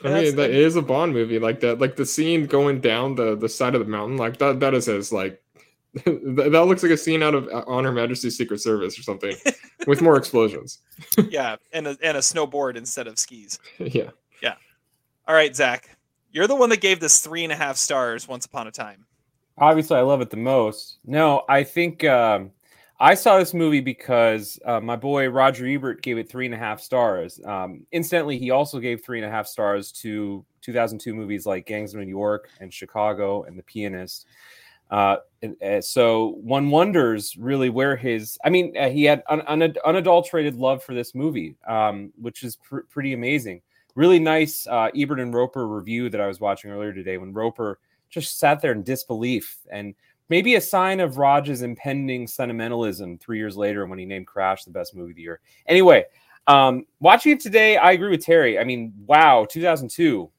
I 0.04 0.08
And 0.08 0.14
mean, 0.14 0.24
that's- 0.24 0.34
that 0.36 0.50
it 0.50 0.56
is 0.56 0.76
a 0.76 0.82
Bond 0.82 1.12
movie 1.14 1.38
like 1.38 1.60
that. 1.60 1.78
Like 1.80 1.96
the 1.96 2.06
scene 2.06 2.46
going 2.46 2.80
down 2.80 3.14
the 3.14 3.34
the 3.36 3.48
side 3.48 3.74
of 3.74 3.80
the 3.80 3.90
mountain, 3.90 4.16
like 4.18 4.36
that. 4.38 4.60
That 4.60 4.74
is 4.74 4.88
as 4.88 5.12
like 5.12 5.42
that 6.04 6.50
that 6.52 6.64
looks 6.66 6.82
like 6.82 6.92
a 6.92 6.96
scene 6.98 7.22
out 7.22 7.34
of 7.34 7.48
uh, 7.48 7.64
On 7.66 7.82
Her 7.84 7.92
Majesty's 7.92 8.36
Secret 8.36 8.60
Service 8.60 8.98
or 8.98 9.02
something, 9.02 9.34
with 9.86 10.02
more 10.02 10.16
explosions. 10.18 10.80
yeah, 11.30 11.56
and 11.72 11.86
a, 11.86 11.96
and 12.02 12.16
a 12.16 12.20
snowboard 12.20 12.76
instead 12.76 13.06
of 13.06 13.18
skis. 13.18 13.58
yeah. 13.78 14.10
Yeah. 14.42 14.54
All 15.26 15.34
right, 15.34 15.56
Zach, 15.56 15.88
You're 16.30 16.46
the 16.46 16.54
one 16.54 16.68
that 16.68 16.82
gave 16.82 17.00
this 17.00 17.20
three 17.20 17.42
and 17.44 17.52
a 17.52 17.56
half 17.56 17.76
stars 17.78 18.28
once 18.28 18.44
upon 18.44 18.66
a 18.66 18.70
time. 18.70 19.06
Obviously, 19.58 19.96
I 19.96 20.02
love 20.02 20.20
it 20.20 20.28
the 20.28 20.36
most. 20.36 20.98
No, 21.06 21.42
I 21.48 21.62
think 21.64 22.04
um, 22.04 22.50
I 22.98 23.14
saw 23.14 23.38
this 23.38 23.52
movie 23.52 23.80
because 23.80 24.58
uh, 24.64 24.80
my 24.80 24.96
boy 24.96 25.28
Roger 25.28 25.66
Ebert 25.66 26.00
gave 26.02 26.16
it 26.16 26.30
three 26.30 26.46
and 26.46 26.54
a 26.54 26.58
half 26.58 26.80
stars. 26.80 27.38
Um, 27.44 27.86
incidentally, 27.92 28.38
he 28.38 28.50
also 28.50 28.78
gave 28.78 29.04
three 29.04 29.18
and 29.18 29.26
a 29.26 29.30
half 29.30 29.46
stars 29.46 29.92
to 29.92 30.44
2002 30.62 31.14
movies 31.14 31.44
like 31.44 31.66
Gangs 31.66 31.94
of 31.94 32.00
New 32.00 32.06
York 32.06 32.48
and 32.58 32.72
Chicago 32.72 33.42
and 33.42 33.58
The 33.58 33.62
Pianist. 33.64 34.26
Uh, 34.90 35.16
and, 35.42 35.62
uh, 35.62 35.80
so 35.82 36.38
one 36.40 36.70
wonders 36.70 37.36
really 37.36 37.68
where 37.68 37.96
his, 37.96 38.38
I 38.44 38.50
mean, 38.50 38.74
uh, 38.78 38.88
he 38.88 39.04
had 39.04 39.22
un- 39.28 39.42
un- 39.46 39.74
unadulterated 39.84 40.56
love 40.56 40.82
for 40.82 40.94
this 40.94 41.14
movie, 41.14 41.56
um, 41.66 42.12
which 42.18 42.42
is 42.42 42.56
pr- 42.56 42.80
pretty 42.88 43.12
amazing. 43.12 43.60
Really 43.94 44.20
nice 44.20 44.66
uh, 44.66 44.88
Ebert 44.96 45.20
and 45.20 45.34
Roeper 45.34 45.68
review 45.68 46.08
that 46.10 46.20
I 46.20 46.26
was 46.26 46.40
watching 46.40 46.70
earlier 46.70 46.94
today 46.94 47.18
when 47.18 47.34
Roeper 47.34 47.78
just 48.08 48.38
sat 48.38 48.62
there 48.62 48.72
in 48.72 48.84
disbelief 48.84 49.58
and 49.70 49.94
maybe 50.28 50.56
a 50.56 50.60
sign 50.60 51.00
of 51.00 51.18
Raj's 51.18 51.62
impending 51.62 52.26
sentimentalism 52.26 53.18
three 53.18 53.38
years 53.38 53.56
later 53.56 53.86
when 53.86 53.98
he 53.98 54.04
named 54.04 54.26
Crash 54.26 54.64
the 54.64 54.70
best 54.70 54.94
movie 54.94 55.12
of 55.12 55.16
the 55.16 55.22
year. 55.22 55.40
Anyway, 55.66 56.04
um, 56.46 56.86
watching 57.00 57.32
it 57.32 57.40
today, 57.40 57.76
I 57.76 57.92
agree 57.92 58.10
with 58.10 58.24
Terry. 58.24 58.58
I 58.58 58.64
mean, 58.64 58.92
wow, 59.06 59.46
2002. 59.48 60.30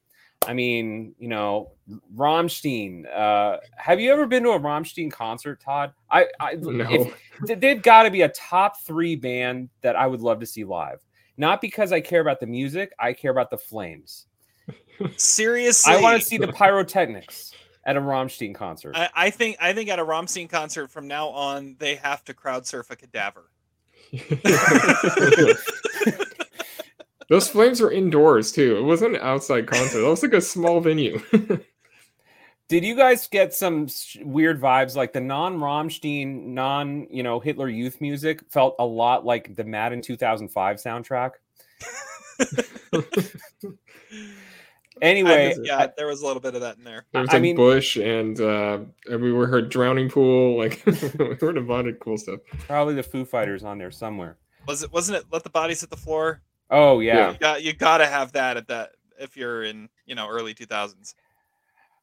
I 0.46 0.54
mean, 0.54 1.14
you 1.18 1.28
know, 1.28 1.72
Rammstein. 2.14 3.04
Uh, 3.14 3.58
have 3.76 4.00
you 4.00 4.12
ever 4.12 4.26
been 4.26 4.42
to 4.44 4.50
a 4.50 4.60
Rammstein 4.60 5.10
concert, 5.10 5.60
Todd? 5.60 5.92
I, 6.10 6.26
I 6.40 6.54
No. 6.54 7.12
if, 7.48 7.60
they've 7.60 7.82
got 7.82 8.04
to 8.04 8.10
be 8.10 8.22
a 8.22 8.28
top 8.28 8.80
three 8.80 9.16
band 9.16 9.68
that 9.82 9.96
I 9.96 10.06
would 10.06 10.20
love 10.20 10.40
to 10.40 10.46
see 10.46 10.64
live. 10.64 11.04
Not 11.36 11.60
because 11.60 11.92
I 11.92 12.00
care 12.00 12.20
about 12.20 12.40
the 12.40 12.46
music, 12.46 12.92
I 12.98 13.12
care 13.12 13.30
about 13.30 13.50
the 13.50 13.58
flames. 13.58 14.26
Seriously, 15.16 15.92
I 15.92 16.00
want 16.00 16.20
to 16.20 16.26
see 16.26 16.36
the 16.36 16.48
pyrotechnics 16.52 17.52
at 17.88 17.96
a 17.96 18.00
Rammstein 18.00 18.54
concert. 18.54 18.94
I, 18.94 19.08
I 19.14 19.30
think 19.30 19.56
I 19.60 19.72
think 19.72 19.88
at 19.88 19.98
a 19.98 20.04
Rammstein 20.04 20.50
concert 20.50 20.90
from 20.90 21.08
now 21.08 21.28
on 21.28 21.76
they 21.78 21.94
have 21.94 22.22
to 22.26 22.34
crowd 22.34 22.66
surf 22.66 22.90
a 22.90 22.96
cadaver. 22.96 23.50
Those 27.30 27.48
flames 27.48 27.80
were 27.80 27.90
indoors 27.90 28.52
too. 28.52 28.76
It 28.76 28.82
wasn't 28.82 29.16
an 29.16 29.22
outside 29.22 29.66
concert. 29.66 30.02
That 30.02 30.08
was 30.08 30.22
like 30.22 30.34
a 30.34 30.42
small 30.42 30.80
venue. 30.80 31.22
Did 32.68 32.84
you 32.84 32.94
guys 32.94 33.26
get 33.26 33.54
some 33.54 33.88
sh- 33.88 34.18
weird 34.22 34.60
vibes? 34.60 34.94
Like 34.94 35.14
the 35.14 35.22
non-Rammstein, 35.22 36.48
non 36.48 37.06
you 37.10 37.22
know 37.22 37.40
Hitler 37.40 37.70
Youth 37.70 38.02
music 38.02 38.42
felt 38.50 38.76
a 38.78 38.84
lot 38.84 39.24
like 39.24 39.56
the 39.56 39.64
Madden 39.64 40.02
2005 40.02 40.76
soundtrack. 40.76 41.30
anyway, 45.02 45.54
I- 45.56 45.60
yeah, 45.62 45.86
there 45.96 46.06
was 46.06 46.20
a 46.22 46.26
little 46.26 46.40
bit 46.40 46.54
of 46.54 46.60
that 46.62 46.76
in 46.78 46.84
there. 46.84 47.06
There 47.12 47.22
was 47.22 47.30
I 47.30 47.34
like 47.34 47.42
mean- 47.42 47.56
Bush 47.56 47.96
and 47.96 48.40
uh, 48.40 48.78
we 49.08 49.32
were 49.32 49.46
heard 49.46 49.68
drowning 49.68 50.08
pool. 50.10 50.58
Like 50.58 50.82
we 50.86 51.34
heard 51.40 51.56
a 51.58 51.60
lot 51.60 51.86
of 51.86 51.98
cool 52.00 52.18
stuff. 52.18 52.40
probably 52.66 52.94
the 52.94 53.02
Foo 53.02 53.24
Fighters 53.24 53.64
on 53.64 53.78
there 53.78 53.90
somewhere. 53.90 54.36
Was 54.66 54.82
it? 54.82 54.92
Wasn't 54.92 55.16
it? 55.16 55.24
Let 55.32 55.44
the 55.44 55.50
bodies 55.50 55.80
hit 55.80 55.90
the 55.90 55.96
floor. 55.96 56.42
Oh 56.70 57.00
yeah. 57.00 57.32
You 57.32 57.38
got 57.38 57.62
you 57.62 57.72
got 57.72 57.98
to 57.98 58.06
have 58.06 58.32
that 58.32 58.56
at 58.56 58.68
that 58.68 58.90
if 59.18 59.36
you're 59.36 59.62
in 59.64 59.88
you 60.06 60.14
know 60.14 60.28
early 60.28 60.54
2000s. 60.54 61.14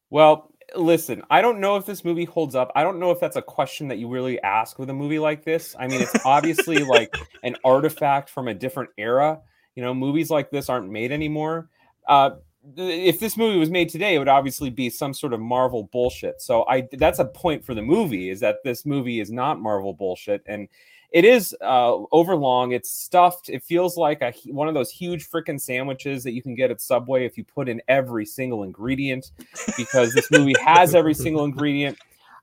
Well, 0.09 0.51
listen, 0.75 1.23
I 1.29 1.41
don't 1.41 1.59
know 1.59 1.75
if 1.77 1.85
this 1.85 2.05
movie 2.05 2.25
holds 2.25 2.55
up. 2.55 2.71
I 2.75 2.83
don't 2.83 2.99
know 2.99 3.11
if 3.11 3.19
that's 3.19 3.35
a 3.35 3.41
question 3.41 3.87
that 3.89 3.97
you 3.97 4.07
really 4.07 4.41
ask 4.41 4.79
with 4.79 4.89
a 4.89 4.93
movie 4.93 5.19
like 5.19 5.43
this. 5.43 5.75
I 5.77 5.87
mean, 5.87 6.01
it's 6.01 6.15
obviously 6.25 6.83
like 6.83 7.15
an 7.43 7.55
artifact 7.63 8.29
from 8.29 8.47
a 8.47 8.53
different 8.53 8.89
era. 8.97 9.41
You 9.75 9.83
know, 9.83 9.93
movies 9.93 10.29
like 10.29 10.51
this 10.51 10.69
aren't 10.69 10.89
made 10.89 11.11
anymore. 11.11 11.69
Uh, 12.07 12.29
th- 12.29 12.41
if 12.77 13.19
this 13.19 13.37
movie 13.37 13.59
was 13.59 13.69
made 13.69 13.89
today, 13.89 14.15
it 14.15 14.19
would 14.19 14.27
obviously 14.27 14.69
be 14.69 14.89
some 14.89 15.13
sort 15.13 15.33
of 15.33 15.39
Marvel 15.39 15.89
bullshit. 15.91 16.41
So 16.41 16.65
I 16.67 16.87
that's 16.93 17.19
a 17.19 17.25
point 17.25 17.63
for 17.63 17.73
the 17.73 17.81
movie 17.81 18.29
is 18.29 18.39
that 18.39 18.57
this 18.63 18.85
movie 18.85 19.19
is 19.19 19.31
not 19.31 19.61
Marvel 19.61 19.93
bullshit 19.93 20.41
and 20.45 20.67
it 21.11 21.23
is 21.23 21.55
uh, 21.61 21.95
overlong. 22.11 22.73
It's 22.73 22.91
stuffed. 22.91 23.49
It 23.49 23.63
feels 23.63 23.95
like 23.95 24.21
a 24.21 24.33
one 24.47 24.67
of 24.67 24.73
those 24.73 24.91
huge 24.91 25.29
freaking 25.29 25.61
sandwiches 25.61 26.23
that 26.25 26.33
you 26.33 26.41
can 26.41 26.55
get 26.55 26.71
at 26.71 26.81
Subway 26.81 27.25
if 27.25 27.37
you 27.37 27.45
put 27.45 27.69
in 27.69 27.81
every 27.87 28.25
single 28.25 28.63
ingredient, 28.63 29.31
because 29.77 30.13
this 30.13 30.29
movie 30.29 30.55
has 30.65 30.93
every 30.93 31.13
single 31.13 31.45
ingredient. 31.45 31.97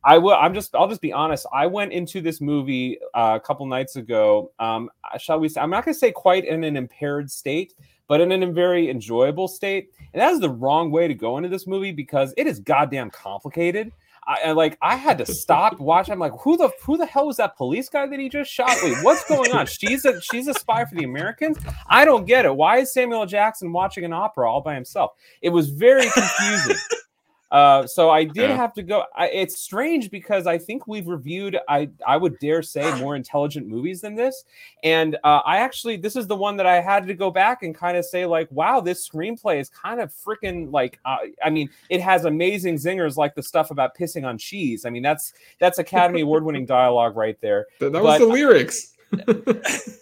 I 0.04 0.16
will. 0.16 0.34
I'm 0.34 0.54
just. 0.54 0.74
I'll 0.74 0.88
just 0.88 1.02
be 1.02 1.12
honest. 1.12 1.46
I 1.52 1.66
went 1.66 1.92
into 1.92 2.20
this 2.20 2.40
movie 2.40 2.98
uh, 3.14 3.38
a 3.40 3.46
couple 3.46 3.66
nights 3.66 3.96
ago. 3.96 4.52
Um, 4.58 4.90
shall 5.18 5.38
we 5.38 5.48
say? 5.48 5.60
I'm 5.60 5.70
not 5.70 5.84
going 5.84 5.94
to 5.94 5.98
say 5.98 6.10
quite 6.10 6.44
in 6.44 6.64
an 6.64 6.76
impaired 6.76 7.30
state, 7.30 7.74
but 8.12 8.20
in 8.20 8.42
a 8.42 8.46
very 8.52 8.90
enjoyable 8.90 9.48
state. 9.48 9.88
And 10.12 10.20
that 10.20 10.32
is 10.32 10.40
the 10.40 10.50
wrong 10.50 10.90
way 10.90 11.08
to 11.08 11.14
go 11.14 11.38
into 11.38 11.48
this 11.48 11.66
movie 11.66 11.92
because 11.92 12.34
it 12.36 12.46
is 12.46 12.60
goddamn 12.60 13.08
complicated. 13.08 13.90
I, 14.26 14.48
I 14.48 14.52
like. 14.52 14.76
I 14.82 14.96
had 14.96 15.16
to 15.16 15.24
stop 15.24 15.80
watching. 15.80 16.12
I'm 16.12 16.18
like, 16.18 16.34
who 16.40 16.58
the 16.58 16.70
who 16.82 16.98
the 16.98 17.06
hell 17.06 17.28
was 17.28 17.38
that 17.38 17.56
police 17.56 17.88
guy 17.88 18.06
that 18.06 18.20
he 18.20 18.28
just 18.28 18.52
shot? 18.52 18.76
Wait, 18.82 18.98
what's 19.00 19.26
going 19.30 19.52
on? 19.52 19.64
She's 19.64 20.04
a 20.04 20.20
she's 20.20 20.46
a 20.46 20.52
spy 20.52 20.84
for 20.84 20.94
the 20.94 21.04
Americans. 21.04 21.56
I 21.88 22.04
don't 22.04 22.26
get 22.26 22.44
it. 22.44 22.54
Why 22.54 22.80
is 22.80 22.92
Samuel 22.92 23.24
Jackson 23.24 23.72
watching 23.72 24.04
an 24.04 24.12
opera 24.12 24.52
all 24.52 24.60
by 24.60 24.74
himself? 24.74 25.12
It 25.40 25.48
was 25.48 25.70
very 25.70 26.10
confusing. 26.10 26.76
Uh, 27.52 27.86
so 27.86 28.08
I 28.08 28.24
did 28.24 28.48
Yeah. 28.48 28.56
have 28.56 28.72
to 28.74 28.82
go. 28.82 29.04
I, 29.14 29.28
it's 29.28 29.60
strange 29.60 30.10
because 30.10 30.46
I 30.46 30.56
think 30.56 30.86
we've 30.88 31.06
reviewed. 31.06 31.58
I 31.68 31.90
I 32.06 32.16
would 32.16 32.38
dare 32.38 32.62
say 32.62 32.98
more 32.98 33.14
intelligent 33.14 33.68
movies 33.68 34.00
than 34.00 34.14
this, 34.14 34.44
and 34.82 35.16
uh, 35.22 35.40
I 35.44 35.58
actually 35.58 35.98
this 35.98 36.16
is 36.16 36.26
the 36.26 36.34
one 36.34 36.56
that 36.56 36.64
I 36.66 36.80
had 36.80 37.06
to 37.06 37.14
go 37.14 37.30
back 37.30 37.62
and 37.62 37.74
kind 37.74 37.98
of 37.98 38.06
say 38.06 38.24
like, 38.24 38.48
wow, 38.50 38.80
this 38.80 39.06
screenplay 39.06 39.60
is 39.60 39.68
kind 39.68 40.00
of 40.00 40.10
freaking 40.14 40.72
like. 40.72 40.98
Uh, 41.04 41.18
I 41.44 41.50
mean, 41.50 41.68
it 41.90 42.00
has 42.00 42.24
amazing 42.24 42.76
zingers 42.76 43.18
like 43.18 43.34
the 43.34 43.42
stuff 43.42 43.70
about 43.70 43.94
pissing 43.96 44.26
on 44.26 44.38
cheese. 44.38 44.86
I 44.86 44.90
mean, 44.90 45.02
that's 45.02 45.34
that's 45.60 45.78
Academy 45.78 46.20
Award 46.26 46.44
winning 46.44 46.64
dialogue 46.64 47.16
right 47.18 47.38
there. 47.42 47.66
That, 47.80 47.92
that 47.92 48.02
was 48.02 48.18
But- 48.18 48.26
the 48.26 48.32
lyrics. 48.32 48.94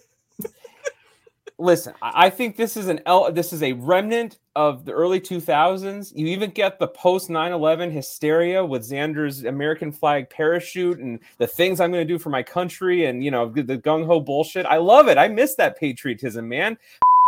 listen 1.61 1.93
i 2.01 2.29
think 2.29 2.55
this 2.55 2.75
is 2.75 2.87
an 2.87 2.99
el- 3.05 3.31
this 3.31 3.53
is 3.53 3.61
a 3.61 3.73
remnant 3.73 4.39
of 4.55 4.83
the 4.83 4.91
early 4.91 5.19
2000s 5.19 6.11
you 6.15 6.27
even 6.27 6.49
get 6.49 6.79
the 6.79 6.87
post 6.87 7.29
9-11 7.29 7.91
hysteria 7.91 8.65
with 8.65 8.81
xander's 8.81 9.43
american 9.43 9.91
flag 9.91 10.29
parachute 10.29 10.99
and 10.99 11.19
the 11.37 11.47
things 11.47 11.79
i'm 11.79 11.91
going 11.91 12.05
to 12.05 12.13
do 12.13 12.19
for 12.19 12.29
my 12.29 12.43
country 12.43 13.05
and 13.05 13.23
you 13.23 13.31
know 13.31 13.49
the, 13.49 13.61
the 13.61 13.77
gung-ho 13.77 14.19
bullshit. 14.19 14.65
I 14.65 14.77
love 14.77 15.07
it. 15.07 15.17
I 15.17 15.27
miss 15.27 15.55
that 15.55 15.77
patriotism 15.77 16.49
man. 16.49 16.77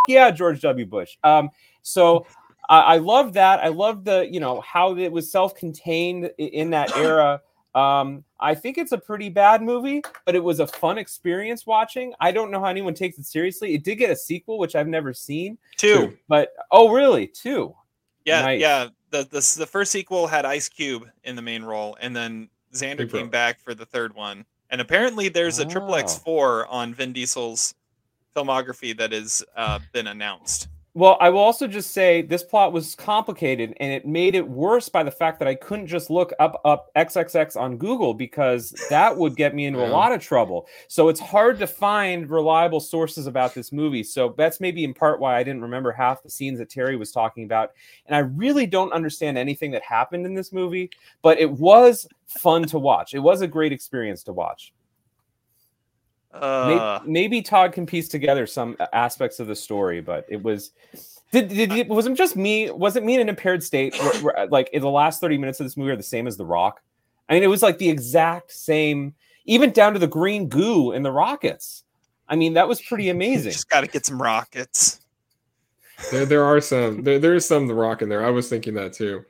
Yeah 0.08 0.32
george 0.32 0.62
w. 0.62 0.86
Bush. 0.86 1.18
Um 1.24 1.50
so 1.82 2.26
I, 2.70 2.80
I 2.80 2.98
love 2.98 3.34
that. 3.34 3.60
I 3.60 3.68
love 3.68 4.04
the 4.04 4.28
you 4.30 4.40
know 4.40 4.62
how 4.62 4.98
it 4.98 5.12
was 5.12 5.32
self-contained 5.32 6.32
in 6.38 6.72
that 6.72 6.96
era 6.98 7.42
um, 7.76 8.24
I 8.40 8.54
think 8.54 8.78
it's 8.78 8.92
a 8.92 8.98
pretty 8.98 9.30
bad 9.30 9.62
movie, 9.62 10.02
but 10.26 10.36
it 10.36 10.44
was 10.44 10.60
a 10.60 10.68
fun 10.68 10.98
experience 10.98 11.66
watching. 11.66 12.14
I 12.20 12.32
don't 12.32 12.52
know 12.52 12.60
how 12.60 12.68
anyone 12.68 12.94
takes 12.94 13.18
it 13.18 13.26
seriously. 13.26 13.74
It 13.74 13.84
did 13.84 13.96
get 13.96 14.12
a 14.12 14.16
sequel, 14.16 14.58
which 14.60 14.76
I've 14.76 14.88
never 14.88 15.14
seen. 15.14 15.58
Two. 15.78 16.18
But 16.28 16.50
oh, 16.72 16.92
really? 16.92 17.28
Two? 17.28 17.76
Yeah, 18.26 18.42
Nice. 18.44 18.62
yeah. 18.62 18.88
The, 19.10 19.24
the 19.24 19.56
the 19.60 19.68
first 19.68 19.92
sequel 19.92 20.28
had 20.28 20.46
Ice 20.46 20.68
Cube 20.70 21.08
in 21.24 21.36
the 21.36 21.42
main 21.42 21.64
role, 21.64 21.98
and 22.02 22.16
then 22.16 22.50
Xander 22.74 22.98
Big 22.98 23.10
bro. 23.12 23.20
came 23.22 23.30
back 23.30 23.60
for 23.60 23.74
the 23.76 23.86
third 23.86 24.16
one. 24.16 24.46
And 24.70 24.82
apparently, 24.82 25.30
there's 25.30 25.60
a 25.60 25.66
triple 25.66 25.94
X 25.96 26.18
four 26.18 26.66
on 26.68 26.96
Vin 26.96 27.14
Diesel's 27.14 27.76
filmography 28.36 28.98
that 28.98 29.12
has 29.12 29.44
uh, 29.56 29.78
been 29.92 30.08
announced. 30.08 30.68
Well, 30.96 31.18
I 31.20 31.30
will 31.30 31.40
also 31.40 31.68
just 31.68 31.90
say 31.90 32.22
this 32.22 32.44
plot 32.44 32.72
was 32.72 32.94
complicated, 32.94 33.74
and 33.78 33.92
it 33.92 34.06
made 34.06 34.36
it 34.36 34.48
worse 34.48 34.90
by 34.90 35.02
the 35.02 35.10
fact 35.10 35.40
that 35.40 35.48
I 35.48 35.56
couldn't 35.56 35.88
just 35.88 36.12
look 36.12 36.32
up 36.40 36.62
up 36.66 36.92
XXX 36.96 37.60
on 37.60 37.78
Google 37.78 38.14
because 38.14 38.76
that 38.92 39.18
would 39.18 39.36
get 39.36 39.56
me 39.56 39.66
into 39.66 39.84
a 39.84 39.90
lot 39.90 40.12
of 40.12 40.22
trouble. 40.22 40.68
So 40.88 41.10
it's 41.10 41.20
hard 41.20 41.58
to 41.60 41.66
find 41.66 42.30
reliable 42.30 42.80
sources 42.80 43.26
about 43.26 43.56
this 43.56 43.72
movie. 43.72 44.04
So 44.04 44.36
that's 44.38 44.60
maybe 44.60 44.84
in 44.84 44.94
part 44.94 45.20
why 45.20 45.36
I 45.36 45.44
didn't 45.44 45.64
remember 45.64 45.92
half 45.92 46.22
the 46.22 46.30
scenes 46.30 46.60
that 46.60 46.70
Terry 46.70 46.96
was 46.96 47.12
talking 47.12 47.44
about, 47.44 47.72
and 48.06 48.16
I 48.16 48.20
really 48.20 48.68
don't 48.68 48.94
understand 48.94 49.36
anything 49.36 49.72
that 49.72 49.82
happened 49.82 50.28
in 50.28 50.36
this 50.36 50.54
movie. 50.54 50.92
But 51.24 51.40
it 51.40 51.50
was 51.50 52.08
fun 52.28 52.66
to 52.66 52.78
watch. 52.78 53.16
It 53.16 53.20
was 53.20 53.42
a 53.42 53.48
great 53.48 53.72
experience 53.72 54.22
to 54.26 54.34
watch. 54.34 54.72
May- 56.34 56.40
Uh, 56.40 57.00
maybe, 57.06 57.42
Todd 57.42 57.74
can 57.74 57.86
piece 57.86 58.08
together 58.08 58.48
some 58.48 58.76
aspects 58.92 59.40
of 59.40 59.48
the 59.48 59.56
story, 59.56 60.02
but 60.02 60.26
it 60.30 60.42
was. 60.42 60.72
Did, 61.32 61.50
did 61.50 61.72
it 61.72 61.88
was 61.88 62.06
it 62.06 62.14
just 62.16 62.36
me? 62.36 62.70
Was 62.72 62.96
it 62.96 63.04
me 63.04 63.16
in 63.16 63.22
an 63.22 63.30
impaired 63.30 63.64
state? 63.64 63.96
Where, 63.98 64.14
where, 64.22 64.48
like 64.48 64.70
in 64.74 64.82
the 64.82 64.90
last 64.90 65.20
thirty 65.22 65.38
minutes 65.38 65.60
of 65.60 65.66
this 65.66 65.76
movie 65.78 65.92
are 65.92 65.96
the 65.96 66.04
same 66.04 66.28
as 66.28 66.38
The 66.38 66.46
Rock. 66.46 66.82
I 67.30 67.34
mean, 67.34 67.44
it 67.44 67.48
was 67.48 67.64
like 67.64 67.78
the 67.80 67.90
exact 67.90 68.52
same, 68.52 69.14
even 69.46 69.72
down 69.72 69.94
to 69.94 70.00
the 70.00 70.08
green 70.08 70.48
goo 70.50 70.92
in 70.92 71.02
the 71.04 71.12
rockets. 71.12 71.84
I 72.30 72.36
mean, 72.36 72.54
that 72.54 72.68
was 72.68 72.82
pretty 72.82 73.10
amazing. 73.18 73.52
just 73.52 73.70
got 73.70 73.82
to 73.82 73.88
get 73.88 74.06
some 74.06 74.22
rockets. 74.22 75.00
There, 76.12 76.26
there 76.26 76.44
are 76.44 76.60
some. 76.62 77.04
There, 77.04 77.18
there 77.20 77.34
is 77.36 77.48
some 77.48 77.68
The 77.68 77.74
Rock 77.76 78.02
in 78.02 78.10
there. 78.10 78.26
I 78.26 78.30
was 78.30 78.50
thinking 78.50 78.74
that 78.76 78.94
too. 78.94 79.24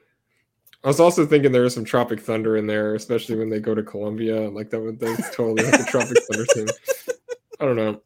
I 0.84 0.88
was 0.88 1.00
also 1.00 1.26
thinking 1.26 1.52
there 1.52 1.64
is 1.64 1.74
some 1.74 1.86
Tropic 1.86 2.20
Thunder 2.20 2.58
in 2.58 2.68
there, 2.68 2.96
especially 2.96 3.38
when 3.38 3.50
they 3.50 3.60
go 3.60 3.74
to 3.74 3.84
Colombia. 3.84 4.50
Like 4.50 4.70
that 4.72 4.82
would 4.82 5.00
that's 5.00 5.34
totally 5.36 5.64
like 5.64 5.80
a 5.80 5.84
Tropic 5.86 6.18
Thunder 6.30 6.46
scene. 6.54 6.68
I 7.60 7.66
don't 7.66 7.76
know. 7.78 8.02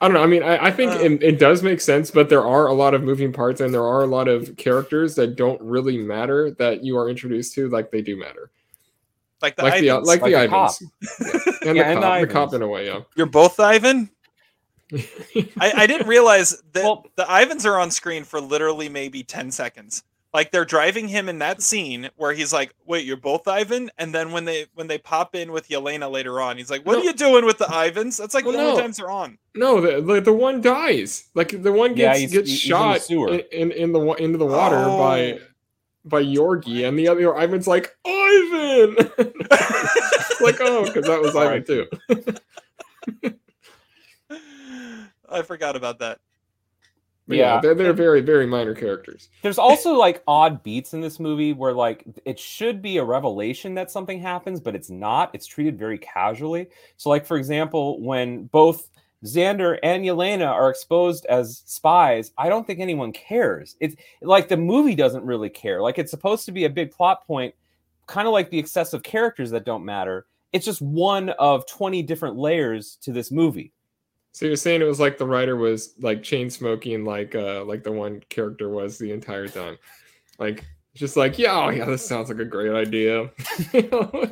I 0.00 0.06
don't 0.08 0.14
know. 0.14 0.22
I 0.22 0.26
mean, 0.26 0.42
I, 0.42 0.66
I 0.66 0.70
think 0.70 0.92
Uh. 0.92 0.98
it, 1.00 1.22
it 1.22 1.38
does 1.38 1.62
make 1.62 1.80
sense, 1.80 2.10
but 2.10 2.28
there 2.30 2.46
are 2.46 2.68
a 2.68 2.72
lot 2.72 2.94
of 2.94 3.02
moving 3.02 3.32
parts 3.32 3.60
and 3.60 3.74
there 3.74 3.84
are 3.84 4.02
a 4.02 4.06
lot 4.06 4.28
of 4.28 4.56
characters 4.56 5.14
that 5.16 5.36
don't 5.36 5.60
really 5.60 5.98
matter 5.98 6.52
that 6.52 6.82
you 6.84 6.96
are 6.96 7.10
introduced 7.10 7.52
to, 7.54 7.68
like 7.68 7.90
they 7.90 8.00
do 8.00 8.16
matter. 8.16 8.50
Like 9.42 9.56
the 9.56 9.64
Like 9.64 9.80
the 9.80 9.90
Ivans. 9.90 10.08
like, 10.08 10.22
Like 10.22 10.30
the 10.32 10.36
the. 10.48 10.56
Ivans, 10.56 10.82
Yeah. 11.20 11.68
and, 11.68 11.76
Yeah, 11.76 11.82
the, 11.82 11.90
and 11.90 12.00
cop, 12.00 12.20
the 12.20 12.26
the 12.26 12.32
cop 12.32 12.54
in 12.54 12.62
a 12.62 12.68
way. 12.68 12.86
Yeah, 12.86 13.00
You're 13.16 13.26
both 13.26 13.60
Ivan. 13.60 14.08
I, 15.60 15.72
I 15.76 15.86
didn't 15.86 16.06
realize 16.06 16.62
that 16.72 16.84
Well- 16.84 17.04
the 17.16 17.30
Ivans 17.30 17.66
are 17.66 17.78
on 17.78 17.90
screen 17.90 18.24
for 18.24 18.40
literally 18.40 18.88
maybe 18.88 19.22
10 19.22 19.50
seconds. 19.50 20.04
Like 20.34 20.50
they're 20.52 20.66
driving 20.66 21.08
him 21.08 21.28
in 21.30 21.38
that 21.38 21.62
scene 21.62 22.10
where 22.16 22.34
he's 22.34 22.52
like, 22.52 22.74
"Wait, 22.84 23.06
you're 23.06 23.16
both 23.16 23.48
Ivan?" 23.48 23.90
And 23.96 24.14
then 24.14 24.30
when 24.30 24.44
they 24.44 24.66
when 24.74 24.86
they 24.86 24.98
pop 24.98 25.34
in 25.34 25.52
with 25.52 25.68
Yelena 25.68 26.10
later 26.10 26.40
on, 26.40 26.58
he's 26.58 26.70
like, 26.70 26.84
"What 26.84 26.92
No. 26.94 27.00
are 27.00 27.04
you 27.04 27.12
doing 27.14 27.46
with 27.46 27.56
the 27.56 27.68
Ivans?" 27.72 28.18
That's 28.18 28.34
like 28.34 28.44
Well, 28.44 28.52
the 28.52 28.60
only 28.60 28.74
no. 28.74 28.80
times 28.80 28.98
they're 28.98 29.10
on. 29.10 29.38
no, 29.54 29.80
the, 29.80 30.02
the 30.02 30.20
the 30.20 30.32
one 30.32 30.60
dies. 30.60 31.30
Like 31.34 31.62
the 31.62 31.72
one 31.72 31.96
Yeah, 31.96 32.08
gets 32.12 32.18
he's- 32.20 32.32
gets 32.32 32.50
he's 32.50 32.64
in 32.64 32.70
the 32.70 32.76
shot 32.76 33.00
sewer. 33.02 33.28
in, 33.30 33.40
in 33.52 33.70
in 33.72 33.92
the 33.92 34.00
into 34.14 34.36
the 34.36 34.44
water 34.46 34.76
oh. 34.76 34.98
by 34.98 35.32
Oh. 35.32 35.38
by 36.04 36.22
Yorgi, 36.22 36.86
and 36.86 36.98
the 36.98 37.08
other 37.08 37.34
Ivan's 37.34 37.66
like 37.66 37.96
Ivan. 38.06 38.96
like 40.42 40.58
oh, 40.60 40.84
because 40.84 41.06
that 41.06 41.20
was 41.22 41.34
Ivan 41.34 41.64
too. 41.64 41.86
I 45.30 45.42
forgot 45.42 45.76
about 45.76 45.98
that. 46.00 46.20
Yeah, 47.28 47.54
Yeah. 47.54 47.60
they're, 47.60 47.74
they're 47.74 47.92
very 47.92 48.20
very 48.20 48.46
minor 48.46 48.74
characters. 48.74 49.28
There's 49.42 49.58
also 49.58 49.94
like 49.94 50.22
odd 50.26 50.62
beats 50.62 50.94
in 50.94 51.00
this 51.00 51.20
movie 51.20 51.52
where 51.52 51.72
like 51.72 52.04
it 52.24 52.38
should 52.38 52.80
be 52.82 52.98
a 52.98 53.04
revelation 53.04 53.74
that 53.74 53.90
something 53.90 54.18
happens, 54.20 54.60
but 54.60 54.74
it's 54.74 54.90
not. 54.90 55.30
It's 55.34 55.46
treated 55.46 55.78
very 55.78 55.98
casually. 55.98 56.68
So, 56.96 57.10
like 57.10 57.26
for 57.26 57.36
example, 57.36 58.00
when 58.00 58.44
both 58.44 58.90
Xander 59.24 59.78
and 59.82 60.04
Yelena 60.04 60.46
are 60.48 60.70
exposed 60.70 61.26
as 61.26 61.62
spies, 61.66 62.32
I 62.38 62.48
don't 62.48 62.66
think 62.66 62.78
anyone 62.80 63.12
cares. 63.12 63.76
It's 63.80 63.96
like 64.22 64.48
the 64.48 64.56
movie 64.56 64.94
doesn't 64.94 65.24
really 65.24 65.50
care. 65.50 65.82
Like 65.82 65.98
it's 65.98 66.10
supposed 66.10 66.46
to 66.46 66.52
be 66.52 66.64
a 66.64 66.70
big 66.70 66.92
plot 66.92 67.26
point, 67.26 67.54
kind 68.06 68.28
of 68.28 68.32
like 68.32 68.48
the 68.50 68.58
excessive 68.58 69.02
characters 69.02 69.50
that 69.50 69.64
don't 69.64 69.84
matter. 69.84 70.26
It's 70.52 70.64
just 70.64 70.80
one 70.80 71.30
of 71.30 71.66
20 71.66 72.02
different 72.04 72.36
layers 72.36 72.96
to 73.02 73.12
this 73.12 73.30
movie. 73.32 73.72
So 74.38 74.46
you're 74.46 74.54
saying 74.54 74.82
it 74.82 74.84
was 74.84 75.00
like 75.00 75.18
the 75.18 75.26
writer 75.26 75.56
was 75.56 75.94
like 75.98 76.22
chain 76.22 76.48
smoking, 76.48 77.04
like 77.04 77.34
uh 77.34 77.64
like 77.64 77.82
the 77.82 77.90
one 77.90 78.22
character 78.28 78.68
was 78.68 78.96
the 78.96 79.10
entire 79.10 79.48
time, 79.48 79.76
like 80.38 80.64
just 80.94 81.16
like 81.16 81.40
yeah, 81.40 81.54
oh 81.58 81.70
yeah, 81.70 81.86
this 81.86 82.06
sounds 82.06 82.28
like 82.28 82.38
a 82.38 82.44
great 82.44 82.70
idea. 82.70 83.30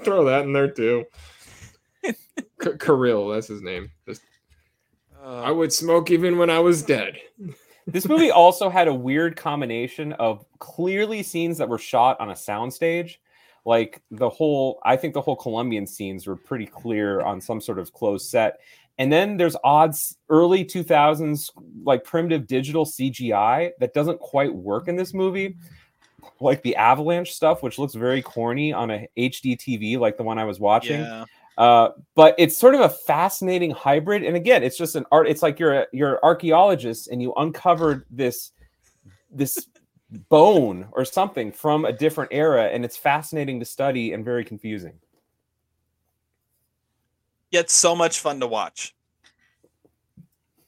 Throw 0.04 0.24
that 0.26 0.42
in 0.44 0.52
there 0.52 0.70
too. 0.70 1.06
K- 2.04 2.76
Kirill, 2.78 3.30
that's 3.30 3.48
his 3.48 3.62
name. 3.62 3.90
Just, 4.06 4.22
I 5.20 5.48
Uh, 5.50 5.54
would 5.54 5.72
smoke 5.72 6.12
even 6.12 6.38
when 6.38 6.50
I 6.50 6.60
was 6.60 6.84
dead. 6.84 7.16
This 7.88 8.06
movie 8.06 8.30
also 8.30 8.70
had 8.70 8.86
a 8.86 8.94
weird 8.94 9.34
combination 9.34 10.12
of 10.12 10.44
clearly 10.60 11.24
scenes 11.24 11.58
that 11.58 11.68
were 11.68 11.78
shot 11.78 12.20
on 12.20 12.30
a 12.30 12.34
soundstage. 12.34 13.16
Like 13.64 14.00
the 14.12 14.28
whole, 14.30 14.78
I 14.84 14.94
think 14.94 15.14
the 15.14 15.20
whole 15.20 15.34
Colombian 15.34 15.88
scenes 15.88 16.28
were 16.28 16.36
pretty 16.36 16.66
clear 16.66 17.22
on 17.22 17.40
some 17.40 17.60
sort 17.60 17.80
of 17.80 17.92
closed 17.92 18.30
set. 18.30 18.60
And 18.98 19.12
then 19.12 19.36
there's 19.36 19.56
odds 19.62 20.16
early 20.30 20.64
2000s, 20.64 21.50
like 21.84 22.04
primitive 22.04 22.46
digital 22.46 22.86
CGI 22.86 23.72
that 23.78 23.92
doesn't 23.92 24.20
quite 24.20 24.54
work 24.54 24.88
in 24.88 24.96
this 24.96 25.12
movie. 25.12 25.56
Like 26.40 26.62
the 26.62 26.76
avalanche 26.76 27.34
stuff, 27.34 27.62
which 27.62 27.78
looks 27.78 27.94
very 27.94 28.22
corny 28.22 28.72
on 28.72 28.90
a 28.90 29.08
HD 29.16 29.56
TV, 29.56 29.98
like 29.98 30.16
the 30.16 30.22
one 30.22 30.38
I 30.38 30.44
was 30.44 30.58
watching. 30.58 31.00
yeah. 31.00 31.24
Uh, 31.58 31.90
but 32.14 32.34
it's 32.36 32.56
sort 32.56 32.74
of 32.74 32.82
a 32.82 32.88
fascinating 32.88 33.70
hybrid. 33.70 34.22
And 34.22 34.36
again, 34.36 34.62
it's 34.62 34.76
just 34.76 34.94
an 34.94 35.06
art. 35.10 35.26
It's 35.26 35.42
like 35.42 35.58
you're 35.58 35.72
a, 35.72 35.86
you're 35.92 36.14
an 36.14 36.20
archaeologist 36.22 37.08
and 37.08 37.22
you 37.22 37.32
uncovered 37.36 38.04
this 38.10 38.52
this 39.30 39.68
bone 40.28 40.86
or 40.92 41.04
something 41.04 41.50
from 41.50 41.84
a 41.84 41.92
different 41.92 42.30
era, 42.32 42.64
and 42.66 42.84
it's 42.84 42.96
fascinating 42.96 43.58
to 43.60 43.66
study 43.66 44.12
and 44.12 44.24
very 44.24 44.44
confusing. 44.44 44.94
Yet 47.50 47.70
so 47.70 47.94
much 47.94 48.18
fun 48.20 48.40
to 48.40 48.46
watch. 48.46 48.94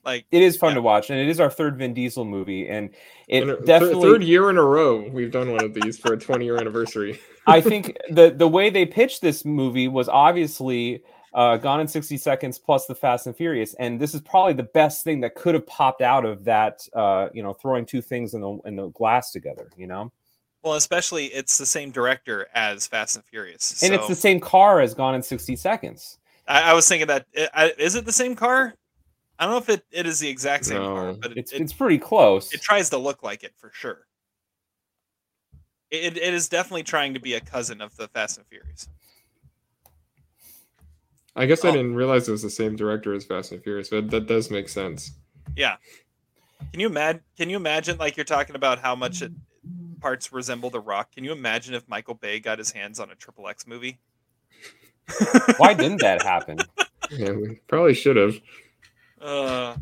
Like 0.05 0.25
It 0.31 0.43
is 0.43 0.57
fun 0.57 0.71
Yeah. 0.71 0.75
to 0.77 0.83
watch, 0.83 1.11
and 1.11 1.19
it 1.19 1.29
is 1.29 1.41
our 1.41 1.51
third 1.51 1.77
Vin 1.77 1.93
Diesel 1.93 2.25
movie, 2.25 2.69
and 2.69 2.91
it 3.27 3.43
And 3.43 3.51
a- 3.51 3.57
thir- 3.57 3.65
definitely. 3.65 4.03
third 4.03 4.23
year 4.25 4.49
in 4.49 4.57
a 4.57 4.63
row 4.63 5.07
we've 5.11 5.31
done 5.31 5.51
one 5.53 5.65
of 5.65 5.75
these 5.75 5.99
for 5.99 6.13
a 6.15 6.17
20 6.19 6.45
year 6.45 6.57
anniversary. 6.57 7.21
I 7.47 7.61
think 7.61 7.97
the 8.11 8.31
the 8.31 8.49
way 8.49 8.71
they 8.71 8.87
pitched 8.87 9.21
this 9.21 9.45
movie 9.45 9.89
was 9.89 10.09
obviously 10.09 11.03
uh, 11.35 11.59
Gone 11.59 11.81
in 11.81 11.87
60 11.89 12.17
Seconds 12.17 12.59
plus 12.59 12.87
the 12.87 12.95
Fast 12.95 13.27
and 13.27 13.37
Furious, 13.37 13.75
and 13.75 14.01
this 14.01 14.15
is 14.15 14.21
probably 14.23 14.55
the 14.55 14.63
best 14.63 15.05
thing 15.05 15.21
that 15.21 15.35
could 15.35 15.55
have 15.55 15.67
popped 15.67 16.01
out 16.01 16.25
of 16.25 16.45
that. 16.45 16.81
Uh, 16.95 17.29
you 17.35 17.43
know, 17.43 17.53
throwing 17.53 17.85
two 17.85 18.01
things 18.01 18.33
in 18.33 18.41
the 18.41 18.59
in 18.65 18.77
the 18.77 18.89
glass 18.89 19.31
together. 19.31 19.69
You 19.77 19.89
know, 19.89 20.11
well, 20.63 20.75
especially 20.75 21.27
it's 21.27 21.59
the 21.59 21.67
same 21.67 21.91
director 21.91 22.47
as 22.55 22.87
Fast 22.87 23.17
and 23.17 23.25
Furious. 23.27 23.83
and 23.83 23.93
it's 23.93 24.09
the 24.09 24.15
same 24.15 24.41
car 24.41 24.81
as 24.81 24.95
Gone 24.95 25.15
in 25.17 25.23
60 25.23 25.55
Seconds. 25.57 26.19
I, 26.49 26.71
I 26.71 26.73
was 26.73 26.89
thinking 26.89 27.07
that 27.09 27.27
i- 27.37 27.49
I- 27.55 27.75
is 27.79 27.95
it 27.95 28.05
the 28.05 28.13
same 28.13 28.35
car? 28.35 28.75
I 29.39 29.45
don't 29.45 29.53
know 29.53 29.59
if 29.59 29.69
it, 29.69 29.85
it 29.93 30.07
is 30.07 30.19
the 30.19 30.29
exact 30.29 30.65
same 30.65 30.79
car, 30.83 31.13
but 31.13 31.31
it, 31.33 31.37
It's 31.39 31.53
it, 31.53 31.61
it's 31.61 31.73
pretty 31.73 31.99
close. 31.99 32.53
it 32.53 32.61
tries 32.61 32.91
to 32.91 32.99
look 32.99 33.23
like 33.23 33.45
it 33.45 33.53
for 33.57 33.71
sure. 33.73 34.07
It, 35.91 36.17
it 36.19 36.35
is 36.35 36.49
definitely 36.49 36.83
trying 36.83 37.15
to 37.15 37.21
be 37.21 37.35
a 37.35 37.41
cousin 37.41 37.81
of 37.81 37.97
the 37.97 38.09
Fast 38.09 38.39
and 38.39 38.47
Furious. 38.49 38.89
I 41.37 41.47
guess 41.47 41.65
I 41.65 41.69
Oh. 41.69 41.73
didn't 41.73 41.95
realize 41.95 42.29
it 42.29 42.33
was 42.33 42.43
the 42.43 42.51
same 42.51 42.75
director 42.77 43.15
as 43.15 43.25
Fast 43.25 43.53
and 43.53 43.63
Furious, 43.63 43.89
but 43.91 44.11
that 44.11 44.27
does 44.27 44.51
make 44.51 44.69
sense. 44.69 45.13
Yeah. 45.57 45.77
Can 46.73 46.81
you 46.81 46.89
imagine? 46.89 47.23
Can 47.37 47.49
you 47.49 47.57
imagine 47.57 47.97
like 47.99 48.17
you're 48.17 48.25
talking 48.25 48.57
about 48.57 48.81
how 48.81 48.97
much 48.97 49.23
it, 49.23 49.31
parts 50.01 50.33
resemble 50.33 50.69
The 50.71 50.81
Rock? 50.81 51.13
Can 51.13 51.23
you 51.23 51.31
imagine 51.31 51.75
if 51.75 51.89
Michael 51.89 52.15
Bay 52.15 52.41
got 52.41 52.59
his 52.59 52.73
hands 52.73 52.99
on 52.99 53.11
a 53.11 53.15
Triple 53.15 53.47
X 53.49 53.67
movie? 53.67 53.99
Why 55.57 55.75
didn't 55.75 56.01
that 56.01 56.23
happen? 56.23 56.59
Yeah, 57.11 57.31
we 57.33 57.59
probably 57.69 57.95
should 57.95 58.17
have. 58.17 58.39
Uh, 59.19 59.77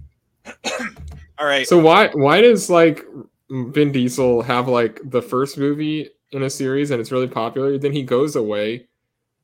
all 1.38 1.46
right. 1.46 1.66
So 1.66 1.76
why 1.76 2.08
why 2.14 2.40
does 2.40 2.70
like 2.70 3.04
Vin 3.50 3.90
Diesel 3.90 4.42
have 4.42 4.68
like 4.68 5.00
the 5.02 5.20
first 5.20 5.58
movie 5.58 6.08
in 6.30 6.44
a 6.44 6.50
series 6.50 6.92
and 6.92 7.00
it's 7.00 7.10
really 7.10 7.26
popular? 7.26 7.78
Then 7.78 7.90
he 7.90 8.04
goes 8.04 8.36
away, 8.36 8.74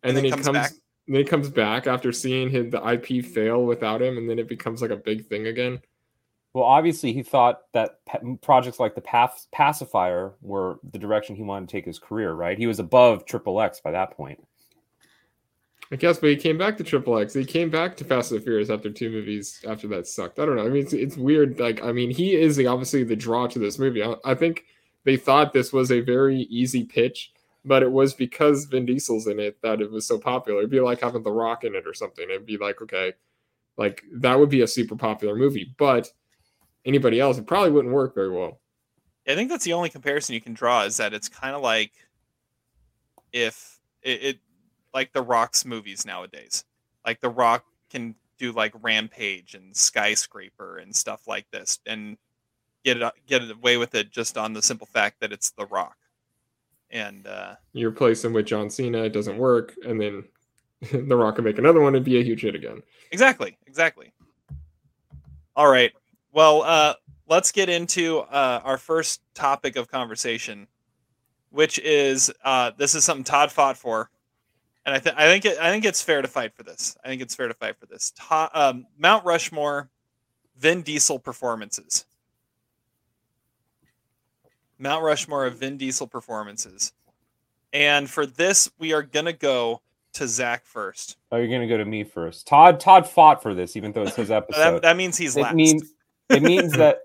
and, 0.04 0.10
And 0.10 0.16
then, 0.16 0.22
then 0.22 0.24
he 0.24 0.30
comes 0.30 0.44
comes. 0.46 0.58
back? 0.58 0.70
Then 1.08 1.16
he 1.16 1.24
comes 1.24 1.48
back 1.48 1.88
after 1.88 2.12
seeing 2.12 2.50
his, 2.50 2.70
the 2.70 2.80
IP 2.88 3.24
fail 3.24 3.64
without 3.64 4.00
him, 4.00 4.16
and 4.16 4.30
then 4.30 4.38
it 4.38 4.46
becomes 4.48 4.80
like 4.80 4.92
a 4.92 4.96
big 4.96 5.26
thing 5.26 5.48
again. 5.48 5.80
Well, 6.54 6.64
obviously, 6.64 7.12
he 7.12 7.24
thought 7.24 7.62
that 7.72 8.04
pa- 8.06 8.20
projects 8.42 8.78
like 8.78 8.94
the 8.94 9.00
Path- 9.00 9.48
Pacifier 9.50 10.34
were 10.40 10.78
the 10.92 10.98
direction 11.00 11.34
he 11.34 11.42
wanted 11.42 11.68
to 11.68 11.72
take 11.72 11.84
his 11.86 11.98
career. 11.98 12.32
Right? 12.34 12.56
He 12.56 12.68
was 12.68 12.78
above 12.78 13.24
Triple 13.24 13.60
X 13.60 13.80
by 13.80 13.90
that 13.90 14.12
point. 14.12 14.38
I 15.92 15.96
guess, 15.96 16.18
but 16.18 16.30
he 16.30 16.36
came 16.36 16.56
back 16.56 16.78
to 16.78 16.84
Triple 16.84 17.18
X. 17.18 17.34
He 17.34 17.44
came 17.44 17.68
back 17.68 17.98
to 17.98 18.04
Fast 18.04 18.32
and 18.32 18.40
the 18.40 18.44
Furious 18.44 18.70
after 18.70 18.90
two 18.90 19.10
movies 19.10 19.62
after 19.68 19.86
that 19.88 20.06
sucked. 20.06 20.38
I 20.38 20.46
don't 20.46 20.56
know. 20.56 20.64
I 20.64 20.70
mean, 20.70 20.84
it's, 20.84 20.94
it's 20.94 21.18
weird. 21.18 21.60
Like, 21.60 21.84
I 21.84 21.92
mean, 21.92 22.10
he 22.10 22.34
is 22.34 22.56
the, 22.56 22.66
obviously 22.66 23.04
the 23.04 23.14
draw 23.14 23.46
to 23.48 23.58
this 23.58 23.78
movie. 23.78 24.02
I, 24.02 24.14
I 24.24 24.34
think 24.34 24.64
they 25.04 25.18
thought 25.18 25.52
this 25.52 25.70
was 25.70 25.92
a 25.92 26.00
very 26.00 26.42
easy 26.44 26.84
pitch, 26.84 27.32
but 27.66 27.82
it 27.82 27.92
was 27.92 28.14
because 28.14 28.64
Vin 28.64 28.86
Diesel's 28.86 29.26
in 29.26 29.38
it 29.38 29.60
that 29.60 29.82
it 29.82 29.90
was 29.90 30.06
so 30.06 30.18
popular. 30.18 30.60
It'd 30.60 30.70
be 30.70 30.80
like 30.80 31.02
having 31.02 31.22
The 31.22 31.30
Rock 31.30 31.64
in 31.64 31.74
it 31.74 31.86
or 31.86 31.92
something. 31.92 32.24
It'd 32.24 32.46
be 32.46 32.56
like, 32.56 32.80
okay, 32.80 33.12
like 33.76 34.02
that 34.14 34.38
would 34.38 34.48
be 34.48 34.62
a 34.62 34.66
super 34.66 34.96
popular 34.96 35.36
movie, 35.36 35.74
but 35.76 36.10
anybody 36.86 37.20
else, 37.20 37.36
it 37.36 37.46
probably 37.46 37.70
wouldn't 37.70 37.92
work 37.92 38.14
very 38.14 38.30
well. 38.30 38.60
I 39.28 39.34
think 39.34 39.50
that's 39.50 39.64
the 39.64 39.74
only 39.74 39.90
comparison 39.90 40.34
you 40.34 40.40
can 40.40 40.54
draw 40.54 40.84
is 40.84 40.96
that 40.96 41.12
it's 41.12 41.28
kind 41.28 41.54
of 41.54 41.60
like 41.60 41.92
if 43.30 43.78
it, 44.02 44.22
it 44.22 44.38
like 44.94 45.12
the 45.12 45.22
Rock's 45.22 45.64
movies 45.64 46.06
nowadays. 46.06 46.64
Like 47.06 47.20
the 47.20 47.30
Rock 47.30 47.64
can 47.90 48.14
do 48.38 48.52
like 48.52 48.72
Rampage 48.80 49.54
and 49.54 49.76
Skyscraper 49.76 50.78
and 50.78 50.94
stuff 50.94 51.26
like 51.26 51.46
this 51.50 51.78
and 51.86 52.16
get 52.84 53.00
it 53.00 53.12
get 53.26 53.42
it 53.42 53.50
away 53.50 53.76
with 53.76 53.94
it 53.94 54.10
just 54.10 54.36
on 54.36 54.52
the 54.52 54.62
simple 54.62 54.86
fact 54.86 55.20
that 55.20 55.32
it's 55.32 55.50
the 55.50 55.66
Rock. 55.66 55.96
And 56.90 57.26
uh 57.26 57.54
You 57.72 57.88
replace 57.88 58.24
him 58.24 58.32
with 58.32 58.46
John 58.46 58.70
Cena, 58.70 59.04
it 59.04 59.12
doesn't 59.12 59.38
work, 59.38 59.74
and 59.86 60.00
then 60.00 60.24
The 60.92 61.16
Rock 61.16 61.36
can 61.36 61.44
make 61.44 61.58
another 61.58 61.80
one 61.80 61.94
and 61.94 62.04
be 62.04 62.18
a 62.18 62.24
huge 62.24 62.42
hit 62.42 62.54
again. 62.54 62.82
Exactly, 63.12 63.56
exactly. 63.66 64.12
All 65.54 65.68
right. 65.68 65.92
Well, 66.32 66.62
uh, 66.62 66.94
let's 67.28 67.52
get 67.52 67.68
into 67.68 68.20
uh, 68.20 68.60
our 68.64 68.78
first 68.78 69.20
topic 69.34 69.76
of 69.76 69.86
conversation, 69.86 70.66
which 71.50 71.78
is 71.78 72.32
uh, 72.44 72.72
this 72.76 72.94
is 72.94 73.04
something 73.04 73.22
Todd 73.22 73.52
fought 73.52 73.76
for, 73.76 74.10
and 74.84 74.94
I 74.94 74.98
think 74.98 75.16
I 75.16 75.26
think 75.26 75.44
it, 75.44 75.58
I 75.58 75.70
think 75.70 75.84
it's 75.84 76.02
fair 76.02 76.22
to 76.22 76.28
fight 76.28 76.54
for 76.54 76.62
this. 76.62 76.96
I 77.04 77.08
think 77.08 77.22
it's 77.22 77.34
fair 77.34 77.48
to 77.48 77.54
fight 77.54 77.78
for 77.78 77.86
this. 77.86 78.12
Todd, 78.16 78.50
um, 78.54 78.86
Mount 78.98 79.24
Rushmore, 79.24 79.90
Vin 80.56 80.82
Diesel 80.82 81.18
performances. 81.18 82.04
Mount 84.78 85.04
Rushmore 85.04 85.46
of 85.46 85.58
Vin 85.58 85.76
Diesel 85.76 86.08
performances, 86.08 86.92
and 87.72 88.10
for 88.10 88.26
this 88.26 88.70
we 88.78 88.92
are 88.92 89.02
gonna 89.02 89.32
go 89.32 89.80
to 90.14 90.28
Zach 90.28 90.66
first. 90.66 91.16
Oh, 91.30 91.36
you're 91.36 91.48
gonna 91.48 91.68
go 91.68 91.76
to 91.76 91.84
me 91.84 92.04
first. 92.04 92.46
Todd. 92.46 92.80
Todd 92.80 93.08
fought 93.08 93.42
for 93.42 93.54
this, 93.54 93.76
even 93.76 93.92
though 93.92 94.02
it's 94.02 94.16
his 94.16 94.30
episode. 94.32 94.60
That, 94.60 94.82
that 94.82 94.96
means 94.96 95.16
he's 95.16 95.36
it 95.36 95.42
last. 95.42 95.54
means 95.54 95.94
it 96.28 96.42
means 96.42 96.72
that 96.72 97.00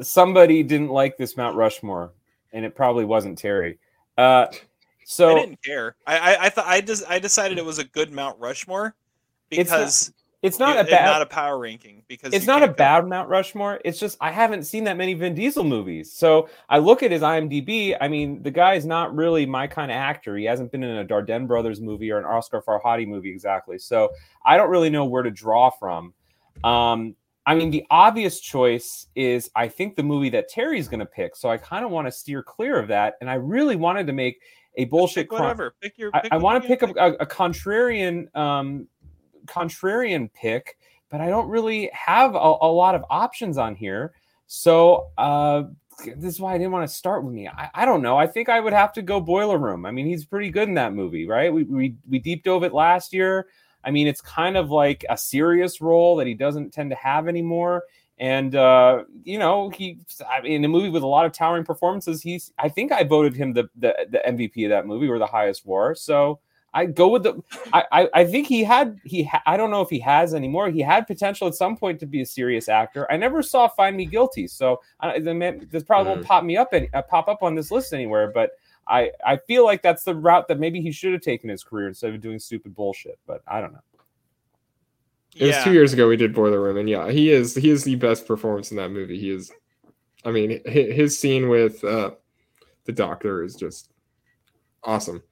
somebody 0.00 0.62
didn't 0.62 0.90
like 0.90 1.16
this 1.16 1.36
Mount 1.36 1.56
Rushmore, 1.56 2.12
and 2.52 2.64
it 2.64 2.74
probably 2.74 3.04
wasn't 3.04 3.38
Terry. 3.38 3.78
Uh, 4.16 4.46
so 5.08 5.36
I 5.36 5.40
didn't 5.40 5.62
care. 5.62 5.94
I 6.06 6.18
I, 6.18 6.44
I 6.46 6.48
thought 6.50 6.66
I 6.66 6.80
just 6.80 7.04
I 7.08 7.18
decided 7.18 7.58
it 7.58 7.64
was 7.64 7.78
a 7.78 7.84
good 7.84 8.12
Mount 8.12 8.38
Rushmore 8.40 8.94
It's 9.50 9.70
not- 9.70 9.76
because 9.78 10.12
it's 10.42 10.58
not 10.58 10.74
you- 10.74 10.82
a 10.82 10.84
bad 10.84 11.06
not 11.06 11.22
a 11.22 11.26
power 11.26 11.58
ranking 11.58 12.02
because 12.08 12.32
it's 12.34 12.46
not 12.46 12.62
a 12.62 12.68
bad 12.68 13.06
Mount 13.08 13.28
Rushmore. 13.28 13.80
It's 13.84 13.98
just 13.98 14.18
I 14.20 14.30
haven't 14.30 14.64
seen 14.64 14.84
that 14.84 14.96
many 14.96 15.14
Vin 15.14 15.34
Diesel 15.34 15.64
movies. 15.64 16.12
So 16.12 16.48
I 16.68 16.78
look 16.78 17.02
at 17.02 17.10
his 17.10 17.22
IMDb. 17.22 17.96
I 18.00 18.08
mean, 18.08 18.42
the 18.42 18.50
guy's 18.50 18.84
not 18.84 19.14
really 19.14 19.46
my 19.46 19.66
kind 19.66 19.90
of 19.90 19.96
actor. 19.96 20.36
He 20.36 20.44
hasn't 20.44 20.72
been 20.72 20.82
in 20.82 20.98
a 20.98 21.04
Dardenne 21.04 21.46
Brothers 21.46 21.80
movie 21.80 22.10
or 22.10 22.18
an 22.18 22.24
Asghar 22.24 22.62
Farhadi 22.64 23.06
movie 23.08 23.30
exactly. 23.30 23.78
So 23.78 24.10
I 24.44 24.56
don't 24.56 24.70
really 24.70 24.90
know 24.90 25.04
where 25.06 25.22
to 25.22 25.30
draw 25.30 25.70
from. 25.70 26.12
Um, 26.64 27.14
I 27.46 27.54
mean, 27.54 27.70
the 27.70 27.84
obvious 27.90 28.40
choice 28.40 29.06
is 29.14 29.50
I 29.54 29.68
think 29.68 29.94
the 29.96 30.02
movie 30.02 30.30
that 30.30 30.48
Terry's 30.48 30.88
going 30.88 31.00
to 31.00 31.06
pick. 31.06 31.36
So 31.36 31.48
I 31.48 31.56
kind 31.56 31.84
of 31.84 31.90
want 31.92 32.08
to 32.08 32.12
steer 32.12 32.42
clear 32.42 32.78
of 32.78 32.88
that. 32.88 33.14
And 33.20 33.30
I 33.30 33.34
really 33.34 33.76
wanted 33.76 34.06
to 34.08 34.12
make 34.12 34.40
a 34.76 34.84
bullshit. 34.86 35.28
Pick 35.28 35.32
whatever. 35.32 35.74
Pick 35.80 35.98
your. 35.98 36.10
I, 36.14 36.20
pick 36.20 36.32
I 36.32 36.36
what 36.36 36.42
want 36.42 36.62
to 36.62 36.68
pick 36.68 36.82
a, 36.82 36.92
a, 36.98 37.12
a 37.14 37.26
contrarian 37.26 38.34
um, 38.36 38.88
contrarian 39.46 40.32
pick, 40.32 40.76
but 41.10 41.20
I 41.20 41.28
don't 41.28 41.48
really 41.48 41.90
have 41.92 42.34
a, 42.34 42.38
a 42.38 42.70
lot 42.70 42.94
of 42.94 43.04
options 43.10 43.58
on 43.58 43.74
here. 43.74 44.12
So 44.46 45.08
uh, 45.18 45.64
this 46.04 46.34
is 46.34 46.40
why 46.40 46.54
I 46.54 46.58
didn't 46.58 46.72
want 46.72 46.88
to 46.88 46.94
start 46.94 47.24
with 47.24 47.34
me. 47.34 47.48
I, 47.48 47.70
I 47.74 47.84
don't 47.84 48.02
know. 48.02 48.16
I 48.16 48.26
think 48.26 48.48
I 48.48 48.60
would 48.60 48.72
have 48.72 48.92
to 48.94 49.02
go 49.02 49.20
Boiler 49.20 49.58
Room. 49.58 49.86
I 49.86 49.90
mean, 49.90 50.06
he's 50.06 50.24
pretty 50.24 50.50
good 50.50 50.68
in 50.68 50.74
that 50.74 50.94
movie, 50.94 51.26
right? 51.26 51.52
We 51.52 51.64
we 51.64 51.96
we 52.08 52.18
deep 52.18 52.44
dove 52.44 52.64
it 52.64 52.72
last 52.72 53.12
year. 53.12 53.46
I 53.84 53.90
mean, 53.90 54.06
it's 54.08 54.20
kind 54.20 54.56
of 54.56 54.70
like 54.70 55.04
a 55.08 55.16
serious 55.16 55.80
role 55.80 56.16
that 56.16 56.26
he 56.26 56.34
doesn't 56.34 56.72
tend 56.72 56.90
to 56.90 56.96
have 56.96 57.28
anymore. 57.28 57.84
And 58.18 58.54
uh, 58.54 59.04
you 59.24 59.38
know, 59.38 59.68
he 59.68 59.98
I 60.28 60.40
mean, 60.40 60.52
in 60.52 60.64
a 60.64 60.68
movie 60.68 60.88
with 60.88 61.02
a 61.02 61.06
lot 61.06 61.26
of 61.26 61.32
towering 61.32 61.64
performances, 61.64 62.22
he's 62.22 62.52
I 62.58 62.68
think 62.68 62.92
I 62.92 63.04
voted 63.04 63.34
him 63.34 63.52
the 63.52 63.68
the, 63.76 63.94
the 64.10 64.22
MVP 64.26 64.64
of 64.64 64.70
that 64.70 64.86
movie 64.86 65.08
or 65.08 65.18
the 65.18 65.26
highest 65.26 65.66
war. 65.66 65.94
So 65.94 66.40
I 66.72 66.86
go 66.86 67.08
with 67.08 67.24
the 67.24 67.42
I, 67.74 67.84
I 67.92 68.08
I 68.14 68.24
think 68.24 68.46
he 68.46 68.64
had 68.64 68.98
he 69.04 69.24
ha, 69.24 69.42
I 69.46 69.58
don't 69.58 69.70
know 69.70 69.82
if 69.82 69.90
he 69.90 69.98
has 70.00 70.34
anymore. 70.34 70.70
He 70.70 70.80
had 70.80 71.06
potential 71.06 71.46
at 71.46 71.54
some 71.54 71.76
point 71.76 72.00
to 72.00 72.06
be 72.06 72.22
a 72.22 72.26
serious 72.26 72.68
actor. 72.68 73.10
I 73.10 73.18
never 73.18 73.42
saw 73.42 73.68
Find 73.68 73.96
Me 73.96 74.06
Guilty, 74.06 74.46
so 74.46 74.80
I, 75.00 75.18
the 75.18 75.34
man 75.34 75.66
this 75.70 75.82
probably 75.82 76.12
won't 76.12 76.26
pop 76.26 76.42
me 76.42 76.56
up 76.56 76.72
and 76.72 76.88
uh, 76.94 77.02
pop 77.02 77.28
up 77.28 77.42
on 77.42 77.54
this 77.54 77.70
list 77.70 77.92
anywhere. 77.92 78.30
But 78.32 78.52
I 78.86 79.10
I 79.26 79.36
feel 79.36 79.64
like 79.64 79.82
that's 79.82 80.04
the 80.04 80.14
route 80.14 80.48
that 80.48 80.58
maybe 80.58 80.80
he 80.80 80.90
should 80.90 81.12
have 81.12 81.22
taken 81.22 81.50
his 81.50 81.64
career 81.64 81.88
instead 81.88 82.14
of 82.14 82.20
doing 82.20 82.38
stupid 82.38 82.74
bullshit. 82.74 83.18
But 83.26 83.42
I 83.46 83.60
don't 83.60 83.72
know. 83.72 83.80
It 85.38 85.46
was 85.46 85.64
two 85.64 85.72
years 85.72 85.92
ago 85.92 86.08
we 86.08 86.16
did 86.16 86.34
Boiler 86.34 86.60
Room, 86.62 86.76
and 86.76 86.88
yeah, 86.88 87.10
he 87.10 87.30
is 87.30 87.54
he 87.54 87.70
is 87.70 87.84
the 87.84 87.96
best 87.96 88.26
performance 88.26 88.70
in 88.70 88.76
that 88.78 88.90
movie. 88.90 89.18
He 89.18 89.30
is, 89.30 89.52
I 90.24 90.30
mean, 90.30 90.60
his, 90.64 90.94
his 90.94 91.18
scene 91.18 91.48
with 91.48 91.84
uh, 91.84 92.12
the 92.84 92.92
doctor 92.92 93.42
is 93.42 93.54
just 93.54 93.90
awesome. 94.82 95.22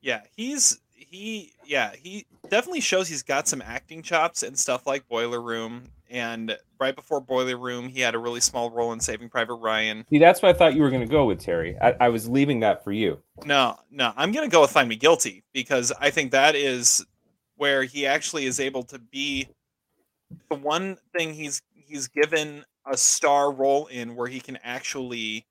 Yeah, 0.00 0.22
he's 0.36 0.80
he 0.90 1.52
yeah, 1.64 1.92
he 1.96 2.26
definitely 2.48 2.80
shows 2.80 3.08
he's 3.08 3.22
got 3.22 3.46
some 3.46 3.62
acting 3.62 4.02
chops 4.02 4.42
and 4.42 4.58
stuff 4.58 4.86
like 4.86 5.06
Boiler 5.08 5.40
Room 5.40 5.84
and 6.10 6.56
right 6.80 6.96
before 6.96 7.20
Boiler 7.20 7.56
Room 7.56 7.88
he 7.88 8.00
had 8.00 8.14
a 8.14 8.18
really 8.18 8.40
small 8.40 8.70
role 8.70 8.92
in 8.92 9.00
Saving 9.00 9.28
Private 9.28 9.54
Ryan. 9.54 10.04
See, 10.10 10.18
that's 10.18 10.42
what 10.42 10.54
I 10.54 10.58
thought 10.58 10.74
you 10.74 10.82
were 10.82 10.90
going 10.90 11.02
to 11.02 11.08
go 11.08 11.26
with 11.26 11.40
Terry. 11.40 11.76
I, 11.80 11.94
I 12.00 12.08
was 12.08 12.28
leaving 12.28 12.60
that 12.60 12.84
for 12.84 12.92
you. 12.92 13.18
No, 13.44 13.78
no, 13.90 14.12
I'm 14.16 14.32
going 14.32 14.48
to 14.48 14.52
go 14.52 14.62
with 14.62 14.70
Find 14.70 14.88
Me 14.88 14.96
Guilty 14.96 15.44
because 15.52 15.92
I 16.00 16.10
think 16.10 16.32
that 16.32 16.54
is 16.54 17.04
where 17.58 17.84
he 17.84 18.06
actually 18.06 18.46
is 18.46 18.58
able 18.58 18.82
to 18.84 18.98
be 18.98 19.48
the 20.48 20.56
one 20.56 20.96
thing 21.16 21.34
he's 21.34 21.60
he's 21.74 22.08
given 22.08 22.64
a 22.90 22.96
star 22.96 23.52
role 23.52 23.86
in 23.88 24.16
where 24.16 24.28
he 24.28 24.40
can 24.40 24.58
actually 24.62 25.46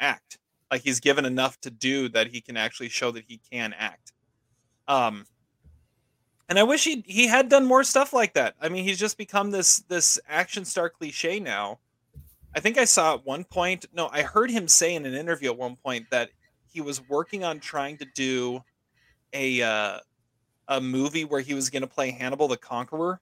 act. 0.00 0.38
Like 0.70 0.82
he's 0.82 1.00
given 1.00 1.24
enough 1.24 1.60
to 1.60 1.70
do 1.70 2.08
that 2.10 2.28
he 2.28 2.40
can 2.40 2.56
actually 2.56 2.88
show 2.88 3.10
that 3.12 3.24
he 3.28 3.40
can 3.52 3.74
act. 3.74 4.12
Um 4.88 5.26
and 6.48 6.58
I 6.58 6.64
wish 6.64 6.84
he 6.84 7.04
he 7.06 7.26
had 7.28 7.48
done 7.48 7.64
more 7.64 7.84
stuff 7.84 8.12
like 8.12 8.34
that. 8.34 8.54
I 8.60 8.68
mean, 8.68 8.84
he's 8.84 8.98
just 8.98 9.16
become 9.18 9.50
this 9.50 9.78
this 9.88 10.18
action 10.28 10.64
star 10.64 10.88
cliche 10.88 11.38
now. 11.38 11.78
I 12.54 12.60
think 12.60 12.78
I 12.78 12.84
saw 12.84 13.14
at 13.14 13.24
one 13.24 13.44
point, 13.44 13.86
no, 13.92 14.08
I 14.08 14.22
heard 14.22 14.50
him 14.50 14.66
say 14.66 14.94
in 14.94 15.06
an 15.06 15.14
interview 15.14 15.50
at 15.50 15.56
one 15.56 15.76
point 15.76 16.06
that 16.10 16.30
he 16.66 16.80
was 16.80 17.08
working 17.08 17.44
on 17.44 17.60
trying 17.60 17.98
to 17.98 18.04
do 18.16 18.64
a 19.32 19.62
uh, 19.62 19.98
a 20.70 20.80
movie 20.80 21.24
where 21.24 21.40
he 21.40 21.52
was 21.52 21.68
going 21.68 21.82
to 21.82 21.88
play 21.88 22.12
Hannibal 22.12 22.48
the 22.48 22.56
Conqueror. 22.56 23.20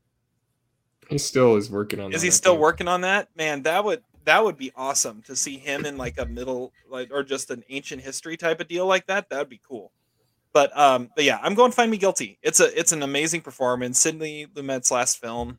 He 1.09 1.19
still 1.19 1.57
is 1.57 1.71
working 1.71 1.99
on. 1.99 2.13
Is 2.13 2.21
that, 2.21 2.27
he 2.27 2.31
still 2.31 2.59
working 2.59 2.87
on 2.87 3.01
that? 3.01 3.29
Man, 3.35 3.63
that 3.63 3.83
would 3.83 4.05
that 4.27 4.45
would 4.45 4.59
be 4.59 4.71
awesome 4.77 5.23
to 5.23 5.35
see 5.35 5.57
him 5.57 5.87
in 5.87 5.97
like 5.97 6.19
a 6.19 6.27
middle 6.27 6.73
like 6.89 7.11
or 7.11 7.23
just 7.23 7.51
an 7.51 7.65
ancient 7.71 8.03
history 8.03 8.37
type 8.37 8.61
of 8.61 8.69
deal 8.69 8.87
like 8.87 9.07
that. 9.07 9.31
That 9.31 9.39
would 9.39 9.49
be 9.49 9.61
cool. 9.67 9.91
But 10.53 10.77
um, 10.79 11.09
but 11.17 11.25
yeah, 11.25 11.39
I'm 11.43 11.55
going 11.55 11.73
Find 11.73 11.91
Me 11.91 11.97
Guilty. 11.97 12.39
It's 12.43 12.61
a 12.61 12.79
it's 12.79 12.93
an 12.93 13.03
amazing 13.03 13.41
performance. 13.41 13.99
Sidney 13.99 14.47
Lumet's 14.55 14.91
last 14.91 15.19
film. 15.19 15.59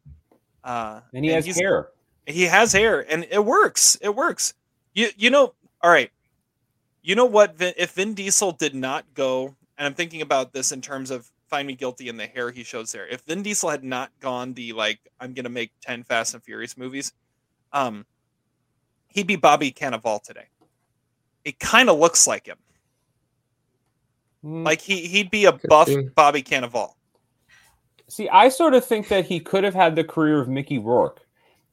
Uh, 0.63 1.01
And 1.13 1.25
he 1.25 1.31
has 1.31 1.45
hair. 1.57 1.89
He 2.27 2.43
has 2.43 2.71
hair, 2.71 3.11
and 3.11 3.25
it 3.31 3.43
works. 3.43 3.97
It 4.01 4.15
works. 4.15 4.53
You 4.93 5.09
you 5.17 5.31
know. 5.31 5.55
All 5.81 5.89
right. 5.89 6.11
You 7.01 7.15
know 7.15 7.25
what? 7.25 7.57
Vin, 7.57 7.73
if 7.77 7.93
Vin 7.93 8.13
Diesel 8.13 8.51
did 8.51 8.75
not 8.75 9.05
go, 9.15 9.55
and 9.77 9.87
I'm 9.87 9.95
thinking 9.95 10.21
about 10.21 10.53
this 10.53 10.71
in 10.71 10.81
terms 10.81 11.09
of 11.09 11.31
Find 11.49 11.67
Me 11.67 11.75
Guilty 11.75 12.09
and 12.09 12.19
the 12.19 12.27
hair 12.27 12.51
he 12.51 12.63
shows 12.63 12.91
there. 12.91 13.07
If 13.07 13.21
Vin 13.21 13.43
Diesel 13.43 13.69
had 13.69 13.83
not 13.83 14.11
gone 14.19 14.53
the 14.53 14.73
like, 14.73 14.99
I'm 15.19 15.33
gonna 15.33 15.49
make 15.49 15.71
ten 15.81 16.03
Fast 16.03 16.33
and 16.33 16.43
Furious 16.43 16.77
movies, 16.77 17.13
um, 17.73 18.05
he'd 19.07 19.27
be 19.27 19.35
Bobby 19.35 19.71
Cannavale 19.71 20.21
today. 20.21 20.47
It 21.43 21.59
kind 21.59 21.89
of 21.89 21.97
looks 21.97 22.27
like 22.27 22.45
him. 22.45 22.57
Mm. 24.43 24.65
Like 24.65 24.81
he 24.81 25.07
he'd 25.07 25.31
be 25.31 25.45
a 25.45 25.53
buff. 25.53 25.89
Bobby 26.15 26.43
Cannavale. 26.43 26.93
See, 28.07 28.27
I 28.29 28.49
sort 28.49 28.73
of 28.73 28.83
think 28.83 29.07
that 29.09 29.25
he 29.25 29.39
could 29.39 29.63
have 29.63 29.75
had 29.75 29.95
the 29.95 30.03
career 30.03 30.39
of 30.39 30.47
Mickey 30.49 30.79
Rourke. 30.79 31.21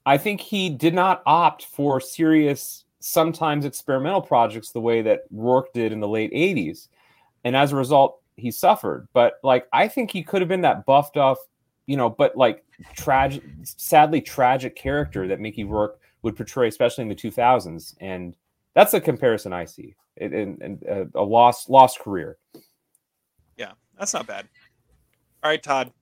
I 0.04 0.18
think 0.18 0.40
he 0.40 0.68
did 0.68 0.94
not 0.94 1.22
opt 1.26 1.64
for 1.64 2.00
serious, 2.00 2.84
sometimes 3.00 3.64
experimental 3.64 4.20
projects 4.20 4.70
the 4.70 4.80
way 4.80 5.02
that 5.02 5.22
Rourke 5.30 5.72
did 5.72 5.92
in 5.92 6.00
the 6.00 6.08
late 6.08 6.32
80s. 6.32 6.88
And 7.42 7.56
as 7.56 7.72
a 7.72 7.76
result, 7.76 8.20
he 8.36 8.50
suffered. 8.50 9.08
But 9.12 9.34
like, 9.42 9.66
I 9.72 9.88
think 9.88 10.10
he 10.10 10.22
could 10.22 10.40
have 10.40 10.48
been 10.48 10.60
that 10.62 10.86
buffed 10.86 11.16
off, 11.16 11.38
you 11.86 11.96
know, 11.96 12.10
but 12.10 12.36
like 12.36 12.64
tragic, 12.94 13.42
sadly 13.62 14.20
tragic 14.20 14.76
character 14.76 15.26
that 15.28 15.40
Mickey 15.40 15.64
Rourke 15.64 15.98
would 16.22 16.36
portray, 16.36 16.68
especially 16.68 17.02
in 17.02 17.08
the 17.08 17.14
2000s. 17.14 17.94
And 18.00 18.36
that's 18.74 18.94
a 18.94 19.00
comparison 19.00 19.52
I 19.52 19.64
see 19.64 19.94
in, 20.16 20.32
in, 20.32 20.62
in 20.62 20.80
a, 20.88 21.20
a 21.20 21.24
lost, 21.24 21.70
lost 21.70 22.00
career. 22.00 22.38
Yeah, 23.56 23.72
that's 23.98 24.12
not 24.12 24.26
bad. 24.26 24.46
All 25.42 25.50
right, 25.50 25.62
Todd. 25.62 25.92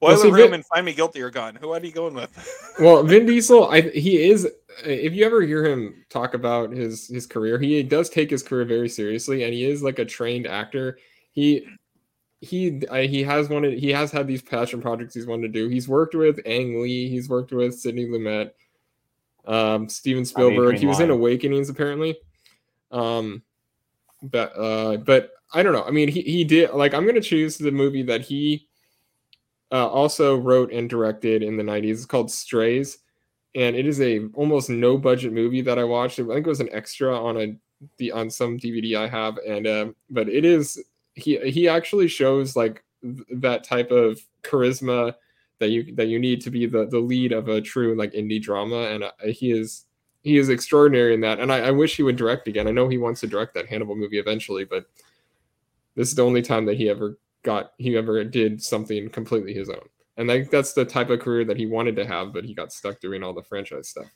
Well, 0.00 0.14
Boiler 0.14 0.22
see, 0.22 0.30
Room 0.30 0.50
Vin- 0.50 0.54
and 0.54 0.66
Find 0.66 0.84
Me 0.84 0.92
Guilty 0.92 1.22
are 1.22 1.30
gone. 1.30 1.54
Who 1.56 1.72
are 1.72 1.80
you 1.80 1.92
going 1.92 2.14
with? 2.14 2.74
well, 2.80 3.02
Vin 3.02 3.26
Diesel, 3.26 3.68
I 3.70 3.82
he 3.82 4.28
is. 4.28 4.46
If 4.84 5.14
you 5.14 5.24
ever 5.24 5.40
hear 5.40 5.64
him 5.64 6.04
talk 6.10 6.34
about 6.34 6.70
his 6.70 7.08
his 7.08 7.26
career, 7.26 7.58
he 7.58 7.82
does 7.82 8.10
take 8.10 8.28
his 8.28 8.42
career 8.42 8.66
very 8.66 8.90
seriously, 8.90 9.44
and 9.44 9.54
he 9.54 9.64
is 9.64 9.82
like 9.82 9.98
a 9.98 10.04
trained 10.04 10.46
actor. 10.46 10.98
He 11.36 11.66
he 12.40 12.82
I, 12.90 13.02
he 13.02 13.22
has 13.22 13.50
wanted 13.50 13.78
he 13.78 13.90
has 13.90 14.10
had 14.10 14.26
these 14.26 14.40
passion 14.40 14.80
projects 14.80 15.14
he's 15.14 15.26
wanted 15.26 15.52
to 15.52 15.60
do. 15.60 15.68
He's 15.68 15.86
worked 15.86 16.14
with 16.14 16.40
Ang 16.46 16.82
Lee. 16.82 17.10
He's 17.10 17.28
worked 17.28 17.52
with 17.52 17.78
Sidney 17.78 18.06
Lumet, 18.06 18.52
um, 19.46 19.86
Steven 19.86 20.24
Spielberg. 20.24 20.76
Adrian 20.76 20.80
He 20.80 20.86
was 20.86 21.00
in 21.00 21.10
Awakenings 21.10 21.68
apparently. 21.68 22.16
Um, 22.90 23.42
but 24.22 24.52
uh, 24.56 24.96
but 24.96 25.32
I 25.52 25.62
don't 25.62 25.74
know. 25.74 25.84
I 25.84 25.90
mean, 25.90 26.08
he 26.08 26.22
he 26.22 26.42
did 26.42 26.72
like 26.72 26.94
I'm 26.94 27.06
gonna 27.06 27.20
choose 27.20 27.58
the 27.58 27.70
movie 27.70 28.02
that 28.04 28.22
he 28.22 28.66
uh, 29.70 29.86
also 29.86 30.36
wrote 30.36 30.72
and 30.72 30.88
directed 30.88 31.42
in 31.42 31.58
the 31.58 31.62
90s. 31.62 31.90
It's 31.90 32.06
called 32.06 32.30
Strays, 32.30 32.96
and 33.54 33.76
it 33.76 33.86
is 33.86 34.00
a 34.00 34.20
almost 34.32 34.70
no 34.70 34.96
budget 34.96 35.34
movie 35.34 35.60
that 35.60 35.78
I 35.78 35.84
watched. 35.84 36.18
I 36.18 36.24
think 36.24 36.46
it 36.46 36.48
was 36.48 36.60
an 36.60 36.72
extra 36.72 37.14
on 37.14 37.36
a 37.36 37.56
the 37.98 38.10
on 38.12 38.30
some 38.30 38.58
DVD 38.58 38.96
I 38.96 39.06
have, 39.06 39.36
and 39.46 39.66
um, 39.66 39.96
but 40.08 40.30
it 40.30 40.46
is 40.46 40.82
he 41.16 41.38
he 41.50 41.68
actually 41.68 42.08
shows 42.08 42.54
like 42.54 42.84
th- 43.02 43.26
that 43.30 43.64
type 43.64 43.90
of 43.90 44.20
charisma 44.42 45.14
that 45.58 45.70
you 45.70 45.94
that 45.96 46.06
you 46.06 46.18
need 46.18 46.40
to 46.42 46.50
be 46.50 46.66
the 46.66 46.86
the 46.86 47.00
lead 47.00 47.32
of 47.32 47.48
a 47.48 47.60
true 47.60 47.96
like 47.96 48.12
indie 48.12 48.40
drama, 48.40 48.82
and 48.82 49.04
uh, 49.04 49.12
he 49.24 49.50
is 49.50 49.86
he 50.22 50.36
is 50.36 50.48
extraordinary 50.48 51.14
in 51.14 51.20
that. 51.22 51.40
And 51.40 51.52
I, 51.52 51.68
I 51.68 51.70
wish 51.70 51.96
he 51.96 52.02
would 52.02 52.16
direct 52.16 52.48
again. 52.48 52.68
I 52.68 52.72
know 52.72 52.88
he 52.88 52.98
wants 52.98 53.20
to 53.20 53.26
direct 53.26 53.54
that 53.54 53.66
Hannibal 53.66 53.96
movie 53.96 54.18
eventually, 54.18 54.64
but 54.64 54.86
this 55.94 56.08
is 56.08 56.14
the 56.14 56.24
only 56.24 56.42
time 56.42 56.66
that 56.66 56.76
he 56.76 56.90
ever 56.90 57.18
got 57.42 57.72
he 57.78 57.96
ever 57.96 58.22
did 58.24 58.62
something 58.62 59.08
completely 59.08 59.54
his 59.54 59.70
own. 59.70 59.88
And 60.18 60.30
I 60.30 60.44
that's 60.50 60.74
the 60.74 60.84
type 60.84 61.10
of 61.10 61.20
career 61.20 61.44
that 61.46 61.56
he 61.56 61.66
wanted 61.66 61.96
to 61.96 62.06
have, 62.06 62.32
but 62.32 62.44
he 62.44 62.54
got 62.54 62.72
stuck 62.72 63.00
doing 63.00 63.22
all 63.22 63.32
the 63.32 63.42
franchise 63.42 63.88
stuff. 63.88 64.06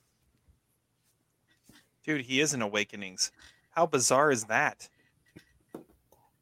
Dude, 2.05 2.23
he 2.23 2.41
is 2.41 2.55
in 2.55 2.63
Awakenings. 2.63 3.31
How 3.71 3.87
bizarre 3.87 4.31
is 4.31 4.45
that? 4.45 4.89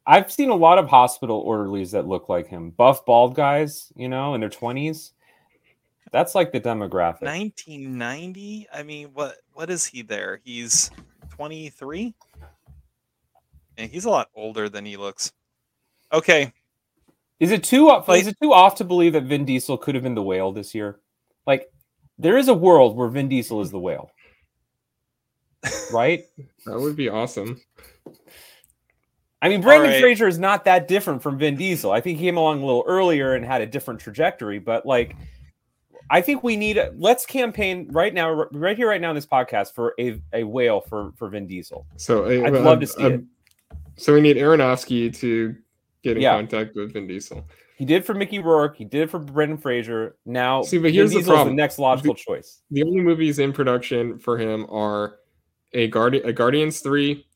I've 0.08 0.32
seen 0.32 0.48
a 0.48 0.54
lot 0.54 0.78
of 0.78 0.88
hospital 0.88 1.36
orderlies 1.40 1.90
that 1.90 2.08
look 2.08 2.30
like 2.30 2.48
him. 2.48 2.70
Buff, 2.70 3.04
bald 3.04 3.34
guys, 3.34 3.92
you 3.94 4.08
know, 4.08 4.32
in 4.32 4.40
their 4.40 4.48
twenties. 4.48 5.12
That's 6.12 6.34
like 6.34 6.50
the 6.50 6.60
demographic. 6.60 7.20
1990. 7.22 8.68
I 8.72 8.82
mean, 8.82 9.08
what 9.12 9.36
what 9.52 9.68
is 9.68 9.84
he 9.84 10.00
there? 10.00 10.40
He's 10.42 10.90
23. 11.28 12.14
And 13.76 13.90
he's 13.90 14.06
a 14.06 14.10
lot 14.10 14.30
older 14.34 14.70
than 14.70 14.86
he 14.86 14.96
looks. 14.96 15.30
Okay. 16.10 16.54
Is 17.38 17.50
it 17.50 17.62
too 17.62 17.90
off? 17.90 18.08
Like- 18.08 18.22
is 18.22 18.28
it 18.28 18.36
too 18.40 18.54
off 18.54 18.76
to 18.76 18.84
believe 18.84 19.12
that 19.12 19.24
Vin 19.24 19.44
Diesel 19.44 19.76
could 19.76 19.94
have 19.94 20.04
been 20.04 20.14
the 20.14 20.22
whale 20.22 20.52
this 20.52 20.74
year? 20.74 20.98
Like, 21.46 21.70
there 22.18 22.38
is 22.38 22.48
a 22.48 22.54
world 22.54 22.96
where 22.96 23.08
Vin 23.08 23.28
Diesel 23.28 23.60
is 23.60 23.70
the 23.70 23.78
whale, 23.78 24.10
right? 25.92 26.24
That 26.64 26.80
would 26.80 26.96
be 26.96 27.10
awesome. 27.10 27.60
I 29.40 29.48
mean, 29.48 29.60
Brendan 29.60 29.90
right. 29.90 30.00
Fraser 30.00 30.26
is 30.26 30.38
not 30.38 30.64
that 30.64 30.88
different 30.88 31.22
from 31.22 31.38
Vin 31.38 31.56
Diesel. 31.56 31.92
I 31.92 32.00
think 32.00 32.18
he 32.18 32.24
came 32.26 32.36
along 32.36 32.62
a 32.62 32.66
little 32.66 32.84
earlier 32.86 33.34
and 33.34 33.44
had 33.44 33.60
a 33.60 33.66
different 33.66 34.00
trajectory, 34.00 34.58
but 34.58 34.84
like, 34.84 35.14
I 36.10 36.20
think 36.22 36.42
we 36.42 36.56
need. 36.56 36.80
Let's 36.96 37.24
campaign 37.26 37.88
right 37.92 38.12
now, 38.12 38.46
right 38.52 38.76
here, 38.76 38.88
right 38.88 39.00
now 39.00 39.10
in 39.10 39.14
this 39.14 39.26
podcast 39.26 39.74
for 39.74 39.94
a, 40.00 40.20
a 40.32 40.42
whale 40.42 40.80
for 40.80 41.12
for 41.16 41.28
Vin 41.28 41.46
Diesel. 41.46 41.86
So 41.96 42.24
uh, 42.24 42.46
I'd 42.46 42.52
well, 42.52 42.62
love 42.62 42.80
to 42.80 42.86
see 42.86 43.02
uh, 43.02 43.08
it. 43.10 43.24
So 43.96 44.14
we 44.14 44.20
need 44.20 44.36
Aronofsky 44.38 45.14
to 45.18 45.54
get 46.02 46.16
in 46.16 46.22
Yeah. 46.22 46.34
contact 46.34 46.74
with 46.74 46.94
Vin 46.94 47.06
Diesel. 47.06 47.46
He 47.76 47.84
did 47.84 48.04
for 48.04 48.14
Mickey 48.14 48.38
Rourke. 48.40 48.76
He 48.76 48.84
did 48.84 49.08
for 49.10 49.18
Brendan 49.20 49.58
Fraser. 49.58 50.16
Now, 50.26 50.62
See, 50.62 50.78
but 50.78 50.84
Vin 50.84 50.94
here's 50.94 51.10
the 51.10 51.18
Diesel's 51.18 51.34
problem. 51.34 51.56
the 51.56 51.62
next 51.62 51.78
logical 51.78 52.14
The- 52.14 52.20
choice. 52.20 52.62
The 52.70 52.82
only 52.82 53.02
movies 53.02 53.38
in 53.38 53.52
production 53.52 54.18
for 54.18 54.36
him 54.38 54.66
are 54.70 55.18
a 55.74 55.86
Guardian, 55.88 56.26
a 56.26 56.32
Guardians 56.32 56.80
three, 56.80 57.26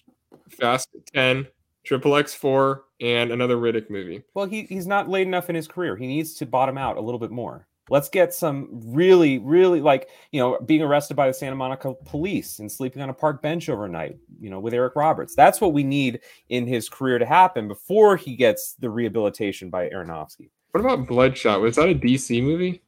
Fast 0.48 0.88
ten, 1.14 1.46
Triple 1.84 2.16
X 2.16 2.34
four, 2.34 2.84
and 3.00 3.30
another 3.30 3.56
Riddick 3.56 3.90
movie. 3.90 4.22
Well, 4.34 4.46
he, 4.46 4.62
he's 4.62 4.86
not 4.86 5.08
late 5.08 5.26
enough 5.26 5.50
in 5.50 5.56
his 5.56 5.66
career. 5.66 5.96
He 5.96 6.06
needs 6.06 6.34
to 6.34 6.46
bottom 6.46 6.78
out 6.78 6.96
a 6.96 7.00
little 7.00 7.18
bit 7.18 7.30
more. 7.30 7.66
Let's 7.90 8.08
get 8.08 8.32
some 8.32 8.68
really, 8.72 9.38
really 9.38 9.80
like, 9.80 10.08
you 10.30 10.40
know, 10.40 10.58
being 10.64 10.82
arrested 10.82 11.14
by 11.14 11.26
the 11.26 11.34
Santa 11.34 11.56
Monica 11.56 11.94
police 12.04 12.60
and 12.60 12.70
sleeping 12.70 13.02
on 13.02 13.10
a 13.10 13.14
park 13.14 13.42
bench 13.42 13.68
overnight, 13.68 14.16
you 14.40 14.50
know, 14.50 14.60
with 14.60 14.72
Eric 14.72 14.94
Roberts. 14.94 15.34
That's 15.34 15.60
what 15.60 15.72
we 15.72 15.82
need 15.82 16.20
in 16.48 16.66
his 16.66 16.88
career 16.88 17.18
to 17.18 17.26
happen 17.26 17.66
before 17.66 18.16
he 18.16 18.36
gets 18.36 18.74
the 18.74 18.88
rehabilitation 18.88 19.68
by 19.68 19.88
Aronofsky. 19.88 20.48
What 20.70 20.80
about 20.80 21.06
Bloodshot? 21.06 21.60
Was 21.60 21.76
that 21.76 21.88
a 21.88 21.94
DC 21.94 22.42
movie? 22.42 22.82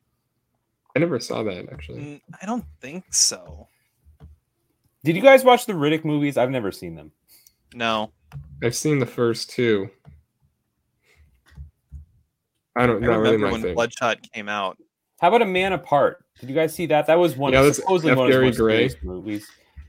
I 0.97 1.01
never 1.01 1.19
saw 1.19 1.43
that 1.43 1.71
actually. 1.73 2.01
Mm, 2.01 2.21
I 2.41 2.47
don't 2.47 2.65
think 2.81 3.13
so. 3.13 3.69
Did 5.03 5.17
you 5.17 5.23
guys 5.23 5.45
watch 5.45 5.67
the 5.67 5.73
Riddick 5.73 6.05
movies? 6.05 6.39
I've 6.39 6.51
never 6.51 6.71
seen 6.73 6.95
them. 6.95 7.13
No. 7.75 8.11
I've 8.63 8.75
seen 8.75 8.99
the 8.99 9.07
first 9.07 9.51
two. 9.51 9.91
I 12.77 12.87
don't 12.87 13.03
I 13.05 13.07
not 13.07 13.19
really 13.19 13.33
remember 13.37 13.47
my 13.47 13.53
when 13.53 13.63
thing. 13.63 13.75
Bloodshot 13.75 14.19
came 14.33 14.49
out. 14.49 14.79
How 15.21 15.29
about 15.29 15.43
A 15.43 15.47
Man 15.47 15.73
Apart? 15.73 16.25
Did 16.41 16.49
you 16.49 16.55
guys 16.55 16.75
see 16.75 16.87
that? 16.87 17.07
That 17.07 17.19
was 17.19 17.37
one 17.37 17.53
Yeah, 17.53 17.61
of 17.61 17.67
that's 17.67 17.79
supposedly 17.79 18.13
F. 18.13 18.19
one 18.19 18.27
of 18.27 18.31
his 18.31 18.37
Gary 18.37 18.47
most 18.47 18.59
Gray. 18.59 18.91
movies. 19.03 19.47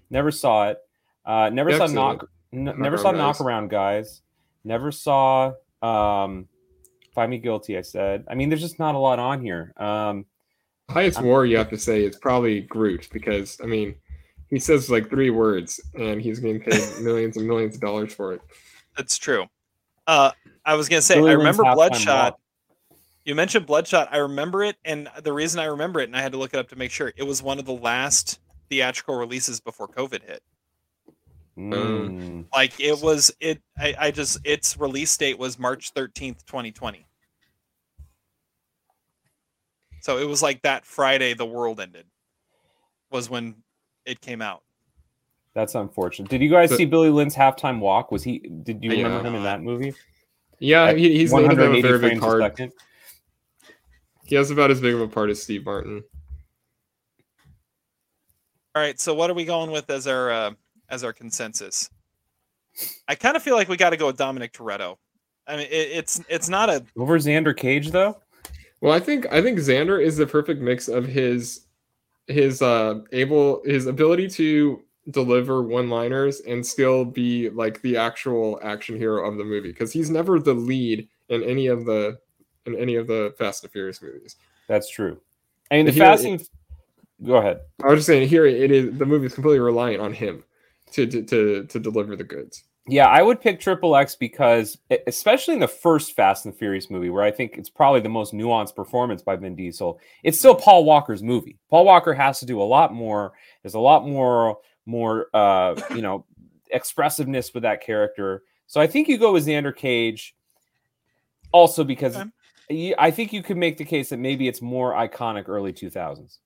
Never 0.09 0.31
saw 0.31 0.69
it. 0.69 0.77
Uh, 1.25 1.49
never 1.49 1.71
Yeah, 1.71 1.79
saw 1.79 1.87
knock. 1.87 2.27
N- 2.53 2.75
never 2.77 2.97
saw 2.97 3.11
Guys. 3.11 3.17
knock 3.17 3.41
around 3.41 3.69
guys. 3.69 4.21
Never 4.63 4.91
saw 4.91 5.53
um, 5.81 6.47
find 7.13 7.31
me 7.31 7.39
guilty. 7.39 7.77
I 7.77 7.81
said. 7.81 8.23
I 8.29 8.35
mean, 8.35 8.49
there's 8.49 8.61
just 8.61 8.77
not 8.79 8.95
a 8.95 8.99
lot 8.99 9.17
on 9.19 9.41
here. 9.41 9.73
Um, 9.77 10.25
Highest 10.91 11.21
war 11.23 11.45
you 11.47 11.57
have 11.57 11.71
to 11.71 11.79
say 11.79 12.03
is 12.03 12.15
probably 12.17 12.61
Groot 12.61 13.09
because 13.11 13.59
I 13.63 13.65
mean 13.65 13.95
he 14.49 14.59
says 14.59 14.89
like 14.89 15.09
three 15.09 15.29
words 15.29 15.79
and 15.95 16.21
he's 16.21 16.39
getting 16.39 16.61
paid 16.61 16.81
millions 17.01 17.37
and 17.37 17.47
millions 17.47 17.75
of 17.75 17.81
dollars 17.81 18.13
for 18.13 18.33
it. 18.33 18.41
That's 18.95 19.17
true. 19.17 19.45
Uh, 20.07 20.31
I 20.63 20.75
was 20.75 20.89
gonna 20.89 21.01
say 21.01 21.15
Billy 21.15 21.31
I 21.31 21.33
remember 21.33 21.63
Bloodshot. 21.63 22.39
You 23.23 23.33
mentioned 23.33 23.65
Bloodshot. 23.65 24.09
I 24.11 24.17
remember 24.17 24.63
it, 24.63 24.75
and 24.85 25.09
the 25.23 25.33
reason 25.33 25.59
I 25.59 25.65
remember 25.65 25.99
it, 25.99 26.05
and 26.05 26.15
I 26.15 26.21
had 26.21 26.31
to 26.33 26.37
look 26.37 26.53
it 26.53 26.59
up 26.59 26.69
to 26.69 26.75
make 26.75 26.91
sure, 26.91 27.11
it 27.15 27.23
was 27.23 27.41
one 27.41 27.57
of 27.57 27.65
the 27.65 27.73
last 27.73 28.39
theatrical 28.69 29.15
releases 29.15 29.59
before 29.59 29.87
COVID 29.87 30.21
hit. 30.23 30.43
mm, 31.57 32.45
Like 32.53 32.79
it 32.79 33.01
was 33.01 33.33
it. 33.39 33.61
I, 33.77 33.95
I 33.97 34.11
just 34.11 34.39
its 34.43 34.77
release 34.77 35.15
date 35.17 35.39
was 35.39 35.57
March 35.57 35.91
thirteenth, 35.91 36.45
twenty 36.45 36.71
twenty. 36.71 37.07
So 40.01 40.19
it 40.19 40.27
was 40.27 40.43
like 40.43 40.61
that 40.61 40.85
Friday 40.85 41.33
the 41.33 41.47
world 41.47 41.79
ended. 41.79 42.05
Was 43.09 43.27
when 43.27 43.55
it 44.05 44.21
came 44.21 44.41
out. 44.41 44.61
that's 45.53 45.73
unfortunate. 45.75 46.29
Did 46.29 46.41
you 46.41 46.49
guys 46.49 46.69
But- 46.69 46.77
see 46.77 46.85
Billy 46.85 47.09
Lynn's 47.09 47.35
halftime 47.35 47.79
walk? 47.79 48.11
Was 48.11 48.23
he? 48.23 48.39
Did 48.39 48.83
you 48.83 48.91
Yeah. 48.91 49.03
remember 49.03 49.27
him 49.29 49.35
in 49.35 49.43
that 49.43 49.61
movie? 49.61 49.93
Yeah, 50.59 50.91
he, 50.93 51.17
he's 51.17 51.33
made 51.33 51.45
about 51.45 51.59
a 51.59 51.61
180 51.69 51.81
very 51.81 51.99
big 51.99 52.09
frames 52.19 52.23
a 52.23 52.25
part. 52.25 52.41
second. 52.41 52.73
He 54.25 54.35
has 54.35 54.51
about 54.51 54.71
as 54.71 54.81
big 54.81 54.93
of 54.95 55.01
a 55.01 55.07
part 55.07 55.29
as 55.29 55.41
Steve 55.41 55.63
Martin. 55.65 56.03
All 58.75 58.81
right, 58.81 58.99
so 58.99 59.13
what 59.13 59.29
are 59.29 59.33
we 59.33 59.45
going 59.45 59.71
with 59.71 59.89
as 59.89 60.07
our 60.07 60.31
uh, 60.31 60.51
as 60.89 61.03
our 61.03 61.13
consensus? 61.13 61.89
I 63.07 63.15
kind 63.15 63.37
of 63.37 63.43
feel 63.43 63.55
like 63.55 63.69
we 63.69 63.77
got 63.77 63.91
to 63.91 63.97
go 63.97 64.07
with 64.07 64.17
Dominic 64.17 64.51
Toretto. 64.51 64.97
I 65.47 65.55
mean, 65.57 65.67
it, 65.67 65.73
it's 65.93 66.21
it's 66.27 66.49
not 66.49 66.69
a 66.69 66.83
Over 66.97 67.17
Xander 67.17 67.55
Cage 67.55 67.91
though. 67.91 68.19
Well, 68.81 68.91
I 68.91 68.99
think 68.99 69.25
I 69.31 69.41
think 69.41 69.59
Xander 69.59 70.03
is 70.03 70.17
the 70.17 70.27
perfect 70.27 70.61
mix 70.61 70.87
of 70.89 71.05
his 71.05 71.64
his 72.27 72.61
uh 72.61 73.01
able 73.11 73.61
his 73.65 73.85
ability 73.85 74.27
to 74.27 74.81
deliver 75.11 75.61
one-liners 75.61 76.41
and 76.41 76.65
still 76.65 77.05
be 77.05 77.49
like 77.51 77.81
the 77.81 77.95
actual 77.95 78.59
action 78.63 78.97
hero 78.97 79.27
of 79.29 79.37
the 79.37 79.43
movie 79.43 79.69
because 79.69 79.93
he's 79.93 80.09
never 80.09 80.39
the 80.39 80.53
lead 80.53 81.07
in 81.29 81.43
any 81.43 81.67
of 81.67 81.85
the 81.85 82.17
in 82.65 82.75
any 82.75 82.95
of 82.95 83.05
the 83.07 83.33
Fast 83.37 83.63
and 83.63 83.71
Furious 83.71 84.01
movies. 84.01 84.37
That's 84.67 84.89
true. 84.89 85.19
I 85.69 85.75
mean, 85.77 85.85
the 85.85 85.91
Here- 85.91 86.03
Fast 86.03 86.25
and 86.25 86.49
go 87.23 87.35
ahead. 87.35 87.61
I 87.83 87.87
was 87.87 87.99
just 87.99 88.07
saying 88.07 88.27
here 88.27 88.45
it 88.45 88.71
is 88.71 88.97
the 88.97 89.05
movie 89.05 89.27
is 89.27 89.33
completely 89.33 89.59
reliant 89.59 90.01
on 90.01 90.13
him 90.13 90.43
to 90.91 91.05
to 91.05 91.23
to, 91.23 91.63
to 91.65 91.79
deliver 91.79 92.15
the 92.15 92.23
goods. 92.23 92.63
Yeah, 92.87 93.07
I 93.07 93.23
would 93.23 93.41
pick 93.41 93.59
Triple 93.59 93.95
X 93.95 94.15
because, 94.15 94.77
especially 95.07 95.55
in 95.55 95.59
the 95.59 95.67
first 95.67 96.15
Fast 96.15 96.45
and 96.45 96.55
Furious 96.55 96.91
movie, 96.91 97.09
where 97.09 97.23
I 97.23 97.31
think 97.31 97.57
it's 97.57 97.69
probably 97.69 97.99
the 97.99 98.09
most 98.09 98.31
nuanced 98.31 98.75
performance 98.75 99.23
by 99.23 99.35
Vin 99.35 99.55
Diesel, 99.55 99.99
it's 100.23 100.37
still 100.37 100.53
Paul 100.53 100.85
Walker's 100.85 101.23
movie. 101.23 101.57
Paul 101.69 101.85
Walker 101.85 102.13
has 102.13 102.39
to 102.41 102.45
do 102.45 102.61
a 102.61 102.63
lot 102.63 102.93
more. 102.93 103.33
There's 103.63 103.73
a 103.73 103.79
lot 103.79 104.05
more, 104.07 104.59
more, 104.85 105.27
uh, 105.33 105.81
you 105.95 106.03
know, 106.03 106.25
expressiveness 106.69 107.55
with 107.55 107.63
that 107.63 107.81
character. 107.81 108.43
So 108.67 108.79
I 108.79 108.85
think 108.85 109.07
you 109.07 109.17
go 109.17 109.33
with 109.33 109.47
Xander 109.47 109.75
Cage, 109.75 110.35
also 111.51 111.83
because 111.83 112.15
Okay. 112.15 112.95
I 112.97 113.11
think 113.11 113.33
you 113.33 113.41
could 113.43 113.57
make 113.57 113.77
the 113.77 113.85
case 113.85 114.09
that 114.09 114.17
maybe 114.17 114.47
it's 114.47 114.61
more 114.61 114.93
iconic 114.93 115.47
early 115.47 115.71
2000s. 115.73 116.37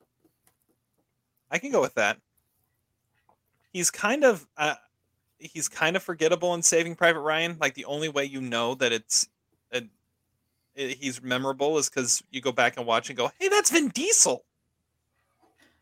I 1.51 1.57
can 1.57 1.71
go 1.71 1.81
with 1.81 1.95
that. 1.95 2.17
He's 3.71 3.89
kind 3.89 4.23
of 4.23 4.45
uh, 4.57 4.75
he's 5.39 5.67
kind 5.69 5.95
of 5.95 6.03
forgettable 6.03 6.53
in 6.53 6.61
Saving 6.61 6.95
Private 6.95 7.21
Ryan. 7.21 7.57
Like 7.59 7.73
the 7.73 7.85
only 7.85 8.09
way 8.09 8.25
you 8.25 8.41
know 8.41 8.75
that 8.75 8.91
it's 8.91 9.27
uh, 9.73 9.81
i- 10.77 10.95
he's 10.99 11.21
memorable 11.21 11.77
is 11.77 11.89
because 11.89 12.21
you 12.31 12.41
go 12.41 12.51
back 12.51 12.77
and 12.77 12.85
watch 12.85 13.09
and 13.09 13.17
go, 13.17 13.31
"Hey, 13.39 13.47
that's 13.47 13.71
Vin 13.71 13.89
Diesel." 13.89 14.43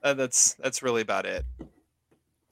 Uh, 0.03 0.13
that's 0.13 0.53
that's 0.55 0.83
really 0.83 1.01
about 1.01 1.25
it. 1.25 1.43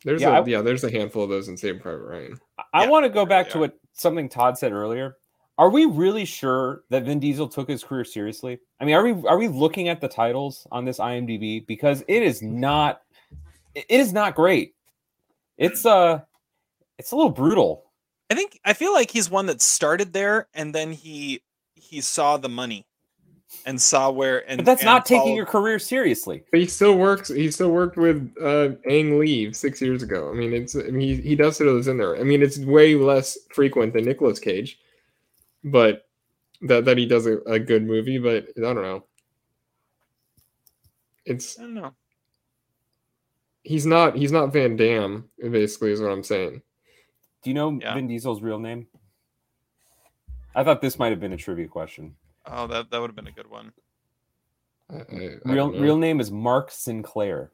There's 0.03 0.22
Yeah, 0.22 0.40
a, 0.40 0.41
I- 0.41 0.45
yeah, 0.45 0.61
there's 0.61 0.84
a 0.84 0.91
handful 0.91 1.23
of 1.23 1.30
those 1.30 1.48
in 1.48 1.57
Saving 1.57 1.82
Private 1.82 2.03
Ryan. 2.03 2.40
I 2.73 2.84
Yeah, 2.84 2.90
want 2.90 3.06
to 3.06 3.10
go 3.10 3.26
back 3.26 3.49
to 3.49 3.60
what 3.60 3.77
something 3.94 4.27
Todd 4.30 4.57
said 4.57 4.72
earlier. 4.72 5.18
Are 5.57 5.69
we 5.69 5.86
really 5.86 6.26
sure 6.26 6.84
that 6.90 7.03
Vin 7.03 7.19
Diesel 7.19 7.48
took 7.48 7.69
his 7.69 7.82
career 7.84 8.03
seriously? 8.03 8.60
I 8.82 8.86
mean, 8.86 8.94
are 8.95 9.03
we 9.03 9.27
are 9.27 9.38
we 9.38 9.48
looking 9.48 9.88
at 9.88 10.02
the 10.02 10.07
titles 10.07 10.68
on 10.72 10.84
this 10.86 10.99
IMDb 10.99 11.65
because 11.65 12.03
it 12.07 12.23
is 12.23 12.41
not 12.41 13.02
it 13.73 13.86
is 13.90 14.11
not 14.11 14.36
great. 14.36 14.73
It's 15.57 15.86
uh 15.86 16.22
it's 16.97 17.11
a 17.11 17.15
little 17.15 17.31
brutal. 17.31 17.85
I 18.30 18.35
think 18.35 18.59
I 18.65 18.73
feel 18.73 18.93
like 18.93 19.11
he's 19.11 19.30
one 19.30 19.45
that 19.47 19.61
started 19.61 20.13
there 20.13 20.47
and 20.53 20.73
then 20.73 20.91
he 20.91 21.41
he 21.76 22.01
saw 22.01 22.38
the 22.38 22.49
money 22.49 22.85
and 23.65 23.80
saw 23.81 24.09
where 24.09 24.49
and 24.49 24.59
But 24.59 24.65
that's 24.65 24.81
and 24.81 24.88
not 24.88 25.05
taking 25.05 25.35
your 25.35 25.45
career 25.45 25.80
seriously. 25.80 26.43
But 26.51 26.59
he 26.59 26.65
still 26.65 26.97
works. 26.97 27.30
He 27.30 27.49
still 27.51 27.72
worked 27.72 27.97
with 27.97 28.34
uh, 28.41 28.69
Ang 28.89 29.19
Lee 29.19 29.53
six 29.53 29.81
years 29.81 30.03
ago. 30.03 30.30
I 30.30 30.34
mean, 30.34 30.53
it's. 30.53 30.76
I 30.76 30.84
mean, 30.84 30.99
he, 30.99 31.15
he 31.22 31.35
does 31.35 31.57
throw 31.57 31.67
those 31.67 31.88
in 31.88 31.97
there. 31.97 32.17
I 32.17 32.23
mean, 32.23 32.41
it's 32.41 32.57
way 32.57 32.95
less 32.95 33.38
frequent 33.53 33.93
than 33.93 34.05
Nicolas 34.05 34.39
Cage, 34.39 34.80
but 35.63 36.07
that 36.61 36.85
that 36.85 36.97
he 36.97 37.05
does 37.05 37.27
a, 37.27 37.38
a 37.41 37.59
good 37.59 37.85
movie. 37.85 38.17
But 38.17 38.47
I 38.57 38.61
don't 38.61 38.81
know. 38.81 39.05
It's 41.26 41.57
I 41.59 41.63
don't 41.63 41.73
know. 41.76 41.93
he's 43.63 43.85
not 43.85 44.15
he's 44.15 44.31
not 44.31 44.53
Van 44.53 44.76
Damme. 44.76 45.30
Basically, 45.39 45.91
is 45.91 46.01
what 46.01 46.11
I'm 46.11 46.23
saying. 46.23 46.61
Do 47.45 47.51
you 47.51 47.53
know 47.53 47.77
Yeah. 47.80 47.93
Vin 47.93 48.07
Diesel's 48.07 48.41
real 48.41 48.57
name? 48.57 48.88
I 50.55 50.63
thought 50.63 50.81
this 50.81 50.97
might 50.97 51.11
have 51.11 51.19
been 51.19 51.31
a 51.31 51.38
trivia 51.38 51.67
question. 51.67 52.15
Oh, 52.47 52.65
that 52.65 52.89
that 52.89 52.99
would 52.99 53.09
have 53.11 53.15
been 53.15 53.27
a 53.27 53.31
good 53.31 53.47
one. 53.49 53.72
I, 54.89 54.95
I, 54.95 54.99
I 55.45 55.53
Real 55.53 55.72
know. 55.72 55.80
real 55.80 55.97
name 55.97 56.19
is 56.19 56.31
Mark 56.31 56.72
Sinclair. 56.72 57.51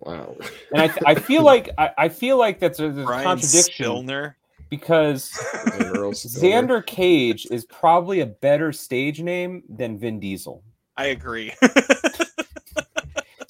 Wow. 0.00 0.36
and 0.72 0.82
I, 0.82 0.90
I 1.04 1.14
feel 1.16 1.42
like 1.52 1.70
I, 1.76 1.90
I 1.98 2.08
feel 2.08 2.38
like 2.38 2.60
that's 2.60 2.78
a, 2.78 2.90
there's 2.90 3.08
a 3.08 3.12
contradiction 3.12 3.86
Spillner. 3.86 4.34
because 4.70 5.36
And 5.72 5.96
Earl 5.96 6.12
Spiller. 6.14 6.62
Xander 6.62 6.86
Cage 6.86 7.48
is 7.50 7.64
probably 7.64 8.20
a 8.20 8.26
better 8.26 8.72
stage 8.72 9.20
name 9.22 9.64
than 9.68 9.98
Vin 9.98 10.20
Diesel. 10.20 10.62
I 10.96 11.06
agree. 11.06 11.52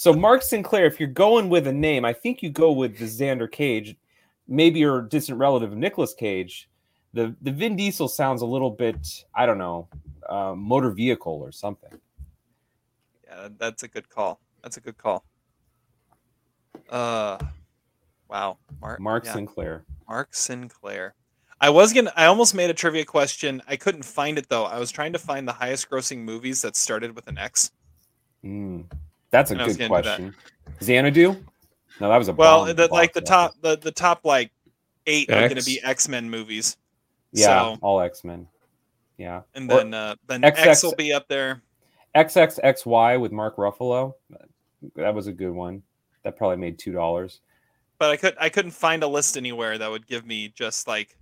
So 0.06 0.12
Mark 0.12 0.42
Sinclair, 0.42 0.86
if 0.86 1.00
you're 1.00 1.08
going 1.08 1.48
with 1.48 1.66
a 1.66 1.72
name, 1.72 2.04
I 2.04 2.12
think 2.12 2.40
you 2.40 2.48
go 2.48 2.70
with 2.70 2.96
the 2.96 3.06
Xander 3.06 3.50
Cage. 3.50 3.96
Maybe 4.46 4.78
you're 4.78 5.02
distant 5.02 5.36
relative 5.36 5.72
of 5.72 5.78
Nicolas 5.78 6.14
Cage. 6.14 6.70
The 7.12 7.34
the 7.42 7.50
Vin 7.50 7.74
Diesel 7.74 8.06
sounds 8.06 8.40
a 8.40 8.46
little 8.46 8.70
bit, 8.70 9.24
I 9.34 9.46
don't 9.46 9.58
know, 9.58 9.88
uh, 10.28 10.54
motor 10.54 10.92
vehicle 10.92 11.40
or 11.42 11.50
something. 11.50 11.90
yeah, 13.24 13.48
that's 13.58 13.82
a 13.82 13.88
good 13.88 14.08
call. 14.08 14.38
That's 14.62 14.76
a 14.76 14.80
good 14.80 14.96
call. 14.96 15.24
Uh, 16.88 17.38
wow, 18.28 18.58
Mark. 18.80 19.00
Mark 19.00 19.24
yeah. 19.24 19.32
Sinclair. 19.32 19.84
Mark 20.08 20.36
Sinclair. 20.36 21.14
I 21.60 21.70
was 21.70 21.92
gonna. 21.92 22.12
I 22.14 22.26
almost 22.26 22.54
made 22.54 22.70
a 22.70 22.74
trivia 22.74 23.04
question. 23.04 23.60
I 23.66 23.74
couldn't 23.74 24.04
find 24.04 24.38
it 24.38 24.48
though. 24.48 24.66
I 24.66 24.78
was 24.78 24.92
trying 24.92 25.14
to 25.14 25.18
find 25.18 25.48
the 25.48 25.52
highest 25.52 25.90
grossing 25.90 26.18
movies 26.18 26.62
that 26.62 26.76
started 26.76 27.16
with 27.16 27.26
an 27.26 27.38
X. 27.38 27.72
Mm, 28.44 28.84
that's 29.36 29.50
a 29.50 29.54
And 29.54 29.62
I 29.62 29.66
was 29.66 29.76
good 29.76 29.84
do 29.84 29.88
question. 29.88 30.34
Xanadu? 30.82 31.36
No, 32.00 32.08
that 32.08 32.16
was 32.16 32.28
a 32.28 32.32
Well, 32.32 32.66
bomb 32.66 32.76
the, 32.76 32.88
like 32.88 33.12
the 33.12 33.20
box 33.20 33.30
top, 33.30 33.54
the 33.62 33.76
the 33.76 33.92
top 33.92 34.24
like 34.24 34.50
eight 35.06 35.30
are 35.30 35.48
going 35.48 35.56
to 35.56 35.64
be 35.64 35.80
X 35.82 36.08
Men 36.08 36.28
movies. 36.28 36.76
Yeah, 37.32 37.74
So, 37.74 37.78
all 37.82 38.00
X 38.00 38.24
Men. 38.24 38.46
Yeah, 39.18 39.42
and 39.54 39.70
Or 39.70 39.78
then 39.78 39.94
uh, 39.94 40.14
then 40.26 40.42
XX 40.42 40.66
X 40.66 40.82
will 40.82 40.94
be 40.94 41.12
up 41.12 41.26
there. 41.28 41.62
XXXY 42.14 43.20
with 43.20 43.32
Mark 43.32 43.56
Ruffalo. 43.56 44.14
That 44.94 45.14
was 45.14 45.26
a 45.26 45.32
good 45.32 45.52
one. 45.52 45.82
That 46.22 46.36
probably 46.36 46.56
made 46.58 46.78
two 46.78 46.92
dollars. 46.92 47.40
but 47.98 48.10
I 48.10 48.16
could 48.16 48.34
I 48.38 48.48
couldn't 48.48 48.72
find 48.72 49.02
a 49.02 49.06
list 49.08 49.36
anywhere 49.36 49.78
that 49.78 49.90
would 49.90 50.06
give 50.06 50.26
me 50.26 50.48
just 50.54 50.86
like 50.88 51.16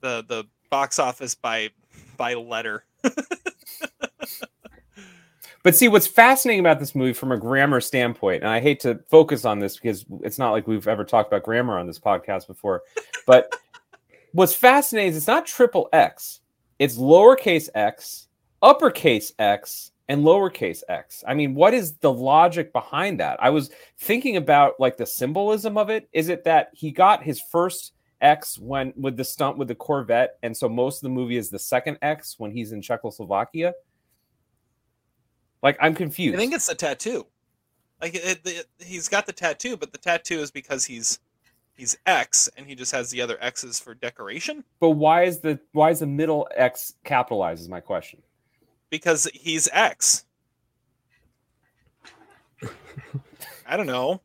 the 0.00 0.24
the 0.26 0.44
box 0.70 0.98
office 0.98 1.34
by 1.34 1.70
by 2.16 2.34
letter. 2.34 2.84
But 5.62 5.76
see, 5.76 5.88
what's 5.88 6.08
fascinating 6.08 6.60
about 6.60 6.80
this 6.80 6.94
movie 6.94 7.12
from 7.12 7.30
a 7.30 7.36
grammar 7.36 7.80
standpoint, 7.80 8.42
and 8.42 8.50
I 8.50 8.60
hate 8.60 8.80
to 8.80 9.00
focus 9.08 9.44
on 9.44 9.60
this 9.60 9.76
because 9.76 10.04
it's 10.22 10.38
not 10.38 10.50
like 10.50 10.66
we've 10.66 10.88
ever 10.88 11.04
talked 11.04 11.32
about 11.32 11.44
grammar 11.44 11.78
on 11.78 11.86
this 11.86 12.00
podcast 12.00 12.48
before, 12.48 12.82
but 13.26 13.54
what's 14.32 14.54
fascinating 14.54 15.10
is 15.10 15.16
it's 15.16 15.26
not 15.28 15.46
triple 15.46 15.88
X, 15.92 16.40
it's 16.80 16.96
lowercase 16.96 17.68
x, 17.76 18.28
uppercase 18.60 19.32
x, 19.38 19.92
and 20.08 20.24
lowercase 20.24 20.82
x. 20.88 21.22
I 21.28 21.34
mean, 21.34 21.54
what 21.54 21.74
is 21.74 21.92
the 21.98 22.12
logic 22.12 22.72
behind 22.72 23.20
that? 23.20 23.40
I 23.40 23.50
was 23.50 23.70
thinking 23.98 24.36
about 24.36 24.80
like 24.80 24.96
the 24.96 25.06
symbolism 25.06 25.78
of 25.78 25.90
it. 25.90 26.08
Is 26.12 26.28
it 26.28 26.42
that 26.44 26.70
he 26.72 26.90
got 26.90 27.22
his 27.22 27.40
first 27.40 27.92
X 28.20 28.58
when 28.58 28.92
with 28.96 29.16
the 29.16 29.24
stunt 29.24 29.58
with 29.58 29.68
the 29.68 29.74
Corvette, 29.74 30.38
and 30.42 30.56
so 30.56 30.68
most 30.68 30.98
of 30.98 31.02
the 31.02 31.08
movie 31.08 31.36
is 31.36 31.50
the 31.50 31.58
second 31.58 31.98
X 32.02 32.36
when 32.38 32.50
he's 32.50 32.72
in 32.72 32.82
Czechoslovakia? 32.82 33.74
Like 35.62 35.76
I'm 35.80 35.94
confused. 35.94 36.34
I 36.34 36.38
think 36.38 36.54
it's 36.54 36.66
the 36.66 36.74
tattoo. 36.74 37.26
Like 38.00 38.14
it, 38.14 38.40
it, 38.44 38.66
he's 38.78 39.08
got 39.08 39.26
the 39.26 39.32
tattoo, 39.32 39.76
but 39.76 39.92
the 39.92 39.98
tattoo 39.98 40.40
is 40.40 40.50
because 40.50 40.84
he's 40.84 41.20
he's 41.76 41.96
X 42.06 42.48
and 42.56 42.66
he 42.66 42.74
just 42.74 42.92
has 42.92 43.10
the 43.10 43.20
other 43.20 43.38
X's 43.40 43.78
for 43.78 43.94
decoration. 43.94 44.64
But 44.80 44.90
why 44.90 45.22
is 45.24 45.38
the 45.38 45.58
why 45.72 45.90
is 45.90 46.00
the 46.00 46.06
middle 46.06 46.48
X 46.54 46.94
capitalized? 47.04 47.62
Is 47.62 47.68
my 47.68 47.80
question. 47.80 48.20
Because 48.90 49.28
he's 49.32 49.68
X. 49.72 50.24
I 53.66 53.76
don't 53.76 53.86
know. 53.86 54.20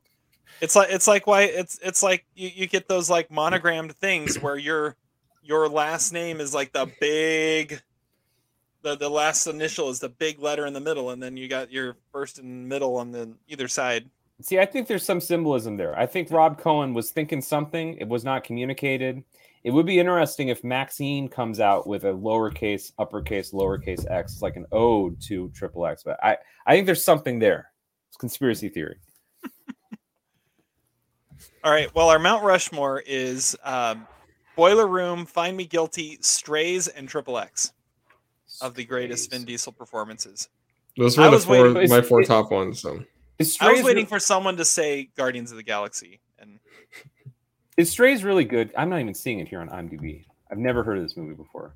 It's 0.60 0.76
like 0.76 0.90
it's 0.92 1.08
like 1.08 1.28
why 1.28 1.44
it's 1.44 1.80
it's 1.84 2.02
like 2.02 2.26
you, 2.36 2.50
you 2.54 2.68
get 2.68 2.88
those 2.88 3.10
like 3.10 3.30
monogrammed 3.30 3.96
things 3.96 4.40
where 4.40 4.58
your 4.58 4.96
your 5.44 5.70
last 5.70 6.12
name 6.12 6.42
is 6.42 6.54
like 6.54 6.74
the 6.74 6.92
big 7.00 7.82
the 8.88 8.96
the 8.96 9.10
last 9.10 9.48
initial 9.48 9.90
is 9.90 10.00
the 10.00 10.10
big 10.10 10.40
letter 10.40 10.66
in 10.66 10.74
the 10.74 10.80
middle 10.80 11.10
and 11.10 11.22
then 11.22 11.36
you 11.36 11.48
got 11.48 11.72
your 11.72 11.98
first 12.12 12.40
and 12.40 12.68
middle 12.68 12.96
on 12.96 13.12
the 13.12 13.34
either 13.48 13.68
side. 13.68 14.10
See, 14.42 14.60
I 14.60 14.66
think 14.66 14.88
there's 14.88 15.04
some 15.04 15.20
symbolism 15.20 15.78
there. 15.78 15.98
I 15.98 16.06
think 16.06 16.30
Rob 16.32 16.60
Cohen 16.60 16.94
was 16.94 17.10
thinking 17.12 17.42
something. 17.42 17.98
It 17.98 18.08
was 18.08 18.24
not 18.24 18.44
communicated. 18.44 19.24
It 19.64 19.72
would 19.72 19.88
be 19.88 20.00
interesting 20.00 20.50
if 20.50 20.62
MaXXXine 20.62 21.32
comes 21.32 21.60
out 21.60 21.88
with 21.88 22.04
a 22.06 22.14
lowercase, 22.14 22.94
uppercase, 23.00 23.52
lowercase 23.52 24.10
x. 24.10 24.34
It's 24.34 24.42
like 24.42 24.56
an 24.56 24.68
ode 24.72 25.20
to 25.24 25.50
triple 25.50 25.86
X. 25.88 26.04
But 26.04 26.24
I, 26.24 26.38
I 26.68 26.74
think 26.74 26.86
there's 26.86 27.04
something 27.04 27.40
there. 27.40 27.72
It's 28.08 28.18
conspiracy 28.18 28.70
theory. 28.70 28.98
All 31.64 31.72
right. 31.72 31.94
Well, 31.96 32.10
our 32.10 32.20
Mount 32.20 32.44
Rushmore 32.44 33.04
is 33.06 33.58
um, 33.64 34.08
Boiler 34.56 34.88
Room, 34.88 35.26
Find 35.26 35.58
Me 35.58 35.66
Guilty, 35.66 36.20
Strays, 36.22 36.88
and 36.88 37.10
Triple 37.10 37.40
X 37.40 37.74
of 38.62 38.74
the 38.76 38.86
greatest 38.86 39.32
Vin 39.32 39.46
Diesel 39.46 39.72
performances. 39.72 40.50
Those 40.98 41.18
were 41.18 41.30
the 41.30 41.40
four, 41.40 41.74
waiting- 41.74 41.90
my 41.90 42.02
four 42.02 42.22
is- 42.22 42.28
top 42.28 42.52
ones. 42.52 42.82
So 42.82 43.04
I 43.62 43.72
was 43.74 43.84
waiting 43.84 44.06
for 44.08 44.20
someone 44.20 44.58
to 44.58 44.66
say 44.66 45.10
Guardians 45.16 45.52
of 45.52 45.58
the 45.58 45.64
Galaxy, 45.64 46.20
and 46.40 46.60
is 47.78 47.92
Strays 47.92 48.24
really 48.24 48.46
good? 48.46 48.74
I'm 48.76 48.90
not 48.90 49.00
even 49.00 49.14
seeing 49.14 49.40
it 49.40 49.48
here 49.48 49.62
on 49.62 49.70
IMDb. 49.70 50.26
I've 50.52 50.58
never 50.58 50.84
heard 50.84 50.98
of 50.98 51.04
this 51.04 51.16
movie 51.18 51.36
before. 51.36 51.76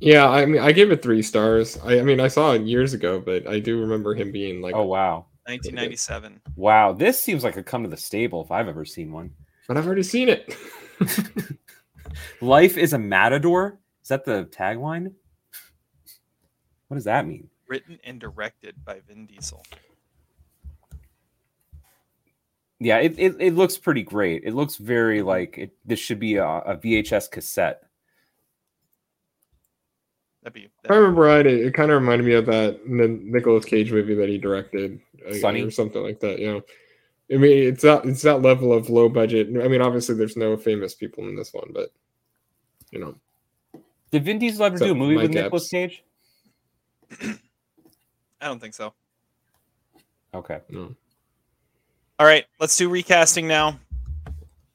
yeah, 0.00 0.28
I 0.28 0.44
mean, 0.44 0.60
I 0.60 0.72
gave 0.72 0.90
it 0.92 1.00
three 1.02 1.22
stars. 1.22 1.78
I, 1.84 2.00
I 2.00 2.02
mean, 2.02 2.20
I 2.20 2.28
saw 2.28 2.52
it 2.52 2.62
years 2.62 2.92
ago, 2.92 3.18
but 3.20 3.46
I 3.46 3.60
do 3.60 3.80
remember 3.80 4.14
him 4.14 4.30
being 4.30 4.60
like, 4.60 4.74
Oh 4.74 4.84
wow, 4.84 5.26
1997. 5.46 6.40
wow! 6.56 6.92
This 6.92 7.18
seems 7.22 7.44
like 7.44 7.56
a 7.56 7.62
come 7.62 7.82
to 7.84 7.88
the 7.88 7.96
stable 7.96 8.44
if 8.44 8.50
I've 8.50 8.68
ever 8.68 8.84
seen 8.84 9.10
one. 9.10 9.30
but 9.68 9.76
I've 9.78 9.86
already 9.86 10.02
seen 10.02 10.28
it. 10.28 10.54
Life 12.40 12.76
is 12.76 12.92
a 12.92 12.98
matador. 12.98 13.78
Is 14.02 14.08
that 14.08 14.24
the 14.24 14.44
tagline? 14.46 15.12
What 16.88 16.96
does 16.96 17.04
that 17.04 17.26
mean? 17.26 17.48
Written 17.66 17.98
and 18.04 18.18
directed 18.18 18.84
by 18.84 19.00
Vin 19.06 19.26
Diesel. 19.26 19.62
Yeah, 22.80 22.98
it, 22.98 23.18
it, 23.18 23.36
it 23.40 23.54
looks 23.54 23.76
pretty 23.76 24.02
great. 24.02 24.44
It 24.44 24.54
looks 24.54 24.76
very 24.76 25.22
like 25.22 25.58
it, 25.58 25.72
this 25.84 25.98
should 25.98 26.20
be 26.20 26.36
a, 26.36 26.46
a 26.46 26.76
VHS 26.76 27.30
cassette. 27.30 27.82
That'd 30.42 30.54
be 30.54 30.68
If 30.84 30.90
I 30.90 30.94
remember 30.94 31.22
right, 31.22 31.44
it, 31.44 31.66
it 31.66 31.74
kind 31.74 31.90
of 31.90 32.00
reminded 32.00 32.24
me 32.24 32.34
of 32.34 32.46
that 32.46 32.80
N- 32.88 33.32
Nicolas 33.32 33.64
Cage 33.64 33.90
movie 33.90 34.14
that 34.14 34.28
he 34.28 34.38
directed, 34.38 35.00
uh, 35.28 35.34
Sonny? 35.34 35.62
or 35.62 35.70
something 35.70 36.02
like 36.02 36.20
that. 36.20 36.38
You 36.38 36.52
know, 36.52 36.62
I 37.34 37.38
mean, 37.38 37.68
it's 37.68 37.82
that 37.82 38.06
it's 38.06 38.22
that 38.22 38.42
level 38.42 38.72
of 38.72 38.88
low 38.88 39.08
budget. 39.08 39.48
I 39.48 39.66
mean, 39.66 39.82
obviously, 39.82 40.14
there's 40.14 40.36
no 40.36 40.56
famous 40.56 40.94
people 40.94 41.28
in 41.28 41.34
this 41.34 41.52
one, 41.52 41.70
but 41.74 41.90
you 42.92 43.00
know, 43.00 43.16
Did 44.12 44.24
Vin 44.24 44.38
Diesel 44.38 44.64
ever 44.64 44.78
do 44.78 44.92
a 44.92 44.94
movie 44.94 45.16
with 45.16 45.34
Mike 45.34 45.42
Nicolas 45.42 45.68
Cage? 45.68 46.04
I 47.20 48.46
don't 48.46 48.60
think 48.60 48.74
so. 48.74 48.94
Okay. 50.34 50.60
no. 50.70 50.94
All 52.18 52.26
right, 52.26 52.44
let's 52.60 52.76
do 52.76 52.88
recasting 52.88 53.46
now. 53.46 53.78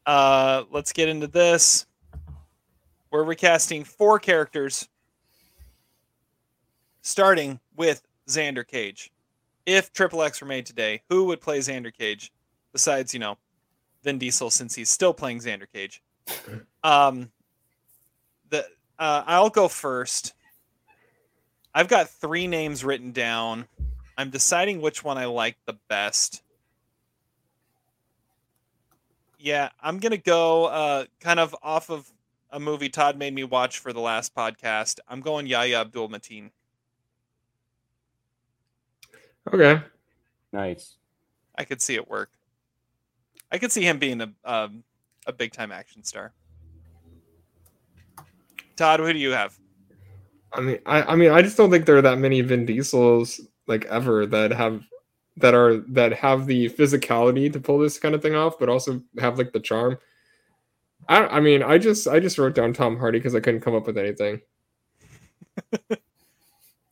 Uh, 0.05 0.63
let's 0.71 0.91
get 0.91 1.09
into 1.09 1.27
this. 1.27 1.85
We're 3.11 3.23
recasting 3.23 3.83
four 3.83 4.17
characters, 4.17 4.87
starting 7.01 7.59
with 7.75 8.01
Xander 8.27 8.65
Cage. 8.65 9.11
If 9.65 9.93
Triple 9.93 10.23
X 10.23 10.41
were 10.41 10.47
made 10.47 10.65
today, 10.65 11.01
who 11.09 11.25
would 11.25 11.41
play 11.41 11.59
Xander 11.59 11.93
Cage 11.93 12.31
besides, 12.71 13.13
you 13.13 13.19
know, 13.19 13.37
Vin 14.03 14.17
Diesel, 14.17 14.49
since 14.49 14.75
he's 14.75 14.89
still 14.89 15.13
playing 15.13 15.39
Xander 15.39 15.67
Cage? 15.71 16.01
Um, 16.83 17.31
the 18.49 18.65
uh, 18.99 19.23
I'll 19.25 19.49
go 19.49 19.67
first. 19.67 20.33
I've 21.73 21.87
got 21.87 22.09
three 22.09 22.47
names 22.47 22.83
written 22.83 23.11
down. 23.11 23.67
I'm 24.17 24.29
deciding 24.29 24.81
which 24.81 25.03
one 25.03 25.17
I 25.17 25.25
like 25.25 25.57
the 25.65 25.77
best. 25.89 26.43
Yeah, 29.39 29.69
I'm 29.81 29.99
gonna 29.99 30.17
go 30.17 30.65
uh, 30.65 31.05
kind 31.19 31.39
of 31.39 31.55
off 31.61 31.89
of 31.89 32.09
a 32.51 32.59
movie 32.59 32.89
Todd 32.89 33.17
made 33.17 33.33
me 33.33 33.43
watch 33.43 33.79
for 33.79 33.91
the 33.91 33.99
last 33.99 34.33
podcast. 34.35 34.99
I'm 35.07 35.21
going 35.21 35.47
Yahya 35.47 35.81
Abdul 35.81 36.09
Mateen. 36.09 36.51
Okay. 39.51 39.81
Nice. 40.53 40.95
I 41.57 41.65
could 41.65 41.81
see 41.81 41.95
it 41.95 42.07
work. 42.07 42.29
I 43.51 43.57
could 43.57 43.71
see 43.71 43.83
him 43.83 43.99
being 43.99 44.21
a 44.21 44.31
um, 44.45 44.83
a 45.25 45.33
big 45.33 45.51
time 45.51 45.71
action 45.71 46.03
star. 46.03 46.31
Todd, 48.75 48.99
who 48.99 49.11
do 49.11 49.19
you 49.19 49.31
have? 49.31 49.57
I 50.53 50.61
mean, 50.61 50.79
I, 50.85 51.01
I 51.03 51.15
mean, 51.15 51.31
I 51.31 51.41
just 51.41 51.57
don't 51.57 51.71
think 51.71 51.85
there 51.85 51.97
are 51.97 52.01
that 52.01 52.19
many 52.19 52.41
Vin 52.41 52.65
Diesels 52.65 53.41
like 53.67 53.85
ever 53.85 54.25
that 54.27 54.51
have 54.51 54.83
that 55.37 55.53
are 55.53 55.77
that 55.77 56.13
have 56.13 56.45
the 56.45 56.69
physicality 56.69 57.51
to 57.51 57.59
pull 57.59 57.79
this 57.79 57.97
kind 57.97 58.13
of 58.13 58.21
thing 58.21 58.35
off, 58.35 58.59
but 58.59 58.69
also 58.69 59.01
have 59.19 59.37
like 59.37 59.51
the 59.53 59.59
charm. 59.59 59.97
I, 61.09 61.25
I 61.25 61.39
mean, 61.39 61.63
I 61.63 61.77
just 61.77 62.07
I 62.07 62.19
just 62.19 62.37
wrote 62.37 62.55
down 62.55 62.73
Tom 62.73 62.97
Hardy 62.97 63.19
because 63.19 63.35
I 63.35 63.39
couldn't 63.39 63.61
come 63.61 63.75
up 63.75 63.87
with 63.87 63.97
anything. 63.97 64.41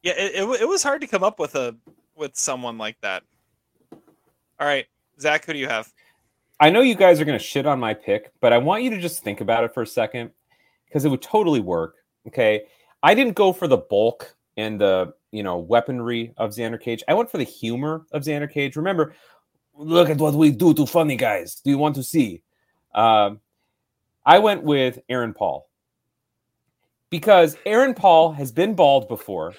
Yeah, 0.04 0.14
it, 0.18 0.36
it, 0.36 0.62
it 0.62 0.68
was 0.68 0.82
hard 0.82 1.02
to 1.02 1.08
come 1.08 1.24
up 1.24 1.40
with 1.40 1.56
a 1.56 1.76
with 2.16 2.36
someone 2.36 2.78
like 2.78 3.00
that. 3.02 3.24
All 3.92 4.68
right, 4.68 4.88
Zach, 5.20 5.46
who 5.46 5.54
do 5.54 5.60
you 5.60 5.68
have? 5.68 5.92
I 6.60 6.70
know 6.70 6.82
you 6.82 6.96
guys 6.96 7.20
are 7.20 7.26
going 7.26 7.38
to 7.38 7.44
shit 7.44 7.66
on 7.66 7.80
my 7.80 7.94
pick, 7.94 8.32
but 8.40 8.54
I 8.54 8.58
want 8.58 8.84
you 8.84 8.90
to 8.92 9.00
just 9.00 9.24
think 9.24 9.42
about 9.42 9.64
it 9.64 9.74
for 9.74 9.84
a 9.84 9.88
second 9.88 10.32
because 10.86 11.06
it 11.06 11.10
would 11.10 11.22
totally 11.22 11.60
work. 11.60 11.96
Okay. 12.28 12.64
I 13.04 13.16
didn't 13.16 13.36
go 13.36 13.54
for 13.54 13.68
the 13.68 13.78
bulk 13.78 14.36
and 14.58 14.80
the, 14.80 15.14
you 15.32 15.44
know, 15.44 15.58
weaponry 15.58 16.34
of 16.38 16.52
Xander 16.52 16.80
Cage. 16.80 17.04
I 17.08 17.14
went 17.14 17.32
for 17.32 17.38
the 17.38 17.44
humor 17.44 18.06
of 18.12 18.24
Xander 18.24 18.52
Cage. 18.52 18.76
Remember, 18.76 19.16
look 19.74 20.10
at 20.10 20.18
what 20.18 20.34
we 20.34 20.52
do 20.52 20.74
to 20.74 20.86
funny 20.86 21.16
guys. 21.16 21.56
Do 21.56 21.70
you 21.70 21.78
want 21.78 21.96
to 21.96 22.04
see? 22.04 22.44
Um, 22.94 23.40
I 24.26 24.40
went 24.40 24.64
with 24.64 25.00
Aaron 25.10 25.34
Paul 25.34 25.68
because 27.10 27.58
Aaron 27.66 27.94
Paul 27.94 28.34
has 28.34 28.52
been 28.52 28.76
bald 28.76 29.08
before. 29.08 29.54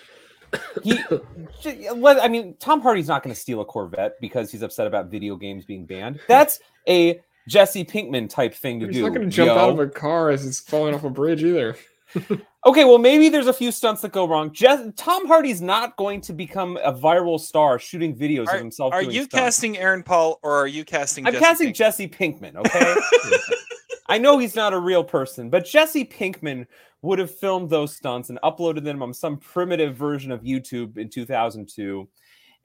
He, 0.82 0.98
I 1.64 2.28
mean, 2.28 2.56
Tom 2.60 2.80
Hardy's 2.80 3.08
not 3.08 3.22
going 3.22 3.34
to 3.34 3.40
steal 3.40 3.60
a 3.60 3.64
Corvette 3.64 4.20
because 4.20 4.52
he's 4.52 4.62
upset 4.62 4.86
about 4.86 5.10
video 5.10 5.36
games 5.36 5.64
being 5.64 5.86
banned. 5.86 6.20
That's 6.28 6.60
a 6.88 7.20
Jesse 7.48 7.84
Pinkman 7.84 8.28
type 8.28 8.54
thing 8.54 8.80
to 8.80 8.86
He's 8.86 8.96
do. 8.96 9.00
He's 9.00 9.08
not 9.08 9.16
going 9.16 9.30
to 9.30 9.34
jump 9.34 9.50
out 9.50 9.70
of 9.70 9.80
a 9.80 9.88
car 9.88 10.30
as 10.30 10.46
it's 10.46 10.60
falling 10.60 10.94
off 10.94 11.04
a 11.04 11.10
bridge 11.10 11.42
either. 11.42 11.76
Okay, 12.64 12.84
well, 12.84 12.98
maybe 12.98 13.28
there's 13.28 13.48
a 13.48 13.52
few 13.52 13.72
stunts 13.72 14.02
that 14.02 14.12
go 14.12 14.26
wrong. 14.26 14.52
Tom 14.52 15.26
Hardy's 15.26 15.60
not 15.60 15.96
going 15.96 16.20
to 16.20 16.32
become 16.32 16.78
a 16.84 16.92
viral 16.92 17.40
star 17.40 17.78
shooting 17.78 18.14
videos 18.14 18.46
Are, 18.46 18.54
of 18.54 18.60
himself. 18.60 18.92
are 18.92 19.02
you 19.02 19.24
stunts. 19.24 19.34
casting 19.34 19.78
Aaron 19.78 20.04
Paul 20.04 20.38
or 20.42 20.52
are 20.52 20.68
you 20.68 20.84
casting? 20.84 21.26
I'm 21.26 21.32
Jesse 21.32 21.44
casting? 21.44 21.74
Jesse 21.74 22.08
Pinkman. 22.08 22.54
Okay, 22.54 22.94
I 24.08 24.18
know 24.18 24.38
he's 24.38 24.54
not 24.54 24.72
a 24.72 24.78
real 24.78 25.02
person, 25.02 25.50
but 25.50 25.64
Jesse 25.64 26.04
Pinkman 26.04 26.66
would 27.02 27.18
have 27.18 27.36
filmed 27.36 27.68
those 27.68 27.96
stunts 27.96 28.30
and 28.30 28.38
uploaded 28.44 28.84
them 28.84 29.02
on 29.02 29.12
some 29.12 29.38
primitive 29.38 29.96
version 29.96 30.30
of 30.30 30.42
YouTube 30.42 30.98
in 30.98 31.08
2002, 31.08 32.08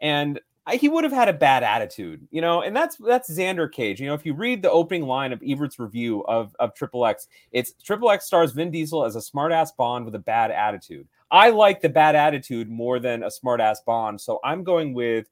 and 0.02 0.40
I- 0.68 0.76
he 0.76 0.90
would 0.90 1.04
have 1.06 1.14
had 1.14 1.30
a 1.30 1.34
bad 1.34 1.64
attitude, 1.64 2.28
you 2.30 2.42
know. 2.42 2.62
And 2.62 2.76
that's 2.76 2.98
that's 2.98 3.30
Xander 3.32 3.72
Cage. 3.72 4.00
You 4.02 4.08
know, 4.08 4.14
if 4.14 4.26
you 4.26 4.34
read 4.34 4.62
the 4.62 4.70
opening 4.70 5.04
line 5.04 5.32
of 5.32 5.42
Ebert's 5.42 5.80
review 5.80 6.24
of 6.26 6.56
of 6.60 6.74
Triple 6.76 7.06
X, 7.06 7.28
it's 7.52 7.74
Triple 7.82 8.12
X 8.12 8.26
stars 8.26 8.52
Vin 8.52 8.70
Diesel 8.70 9.06
as 9.06 9.16
a 9.16 9.20
smartass 9.20 9.76
Bond 9.76 10.06
with 10.06 10.14
a 10.16 10.20
bad 10.20 10.52
attitude. 10.52 11.08
I 11.32 11.50
like 11.50 11.82
the 11.82 11.90
bad 11.90 12.16
attitude 12.16 12.70
more 12.70 13.00
than 13.00 13.24
a 13.24 13.28
smartass 13.28 13.78
Bond, 13.86 14.20
so 14.20 14.40
I'm 14.44 14.64
going 14.64 14.94
with 14.94 15.28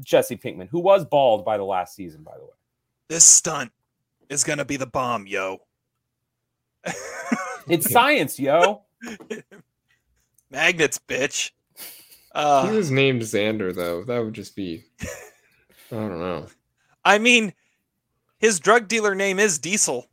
Jesse 0.00 0.36
Pinkman, 0.36 0.68
who 0.68 0.80
was 0.80 1.04
bald 1.04 1.44
by 1.44 1.56
the 1.56 1.64
last 1.64 1.94
season, 1.94 2.22
by 2.22 2.36
the 2.36 2.44
way. 2.44 2.50
This 3.08 3.24
stunt 3.24 3.70
is 4.28 4.42
gonna 4.42 4.64
be 4.64 4.76
the 4.76 4.86
bomb, 4.86 5.26
yo. 5.26 5.60
It's 7.68 7.90
science, 7.90 8.38
yo. 8.38 8.82
Magnets, 10.50 11.00
bitch. 11.08 11.52
He 12.34 12.40
Uh, 12.40 12.70
was 12.72 12.90
named 12.90 13.22
Xander 13.22 13.74
though. 13.74 14.04
That 14.04 14.18
would 14.24 14.34
just 14.34 14.56
be. 14.56 14.84
I 15.02 15.06
don't 15.90 16.18
know. 16.18 16.46
I 17.04 17.18
mean, 17.18 17.52
his 18.38 18.58
drug 18.60 18.88
dealer 18.88 19.14
name 19.14 19.38
is 19.38 19.58
Diesel. 19.58 20.06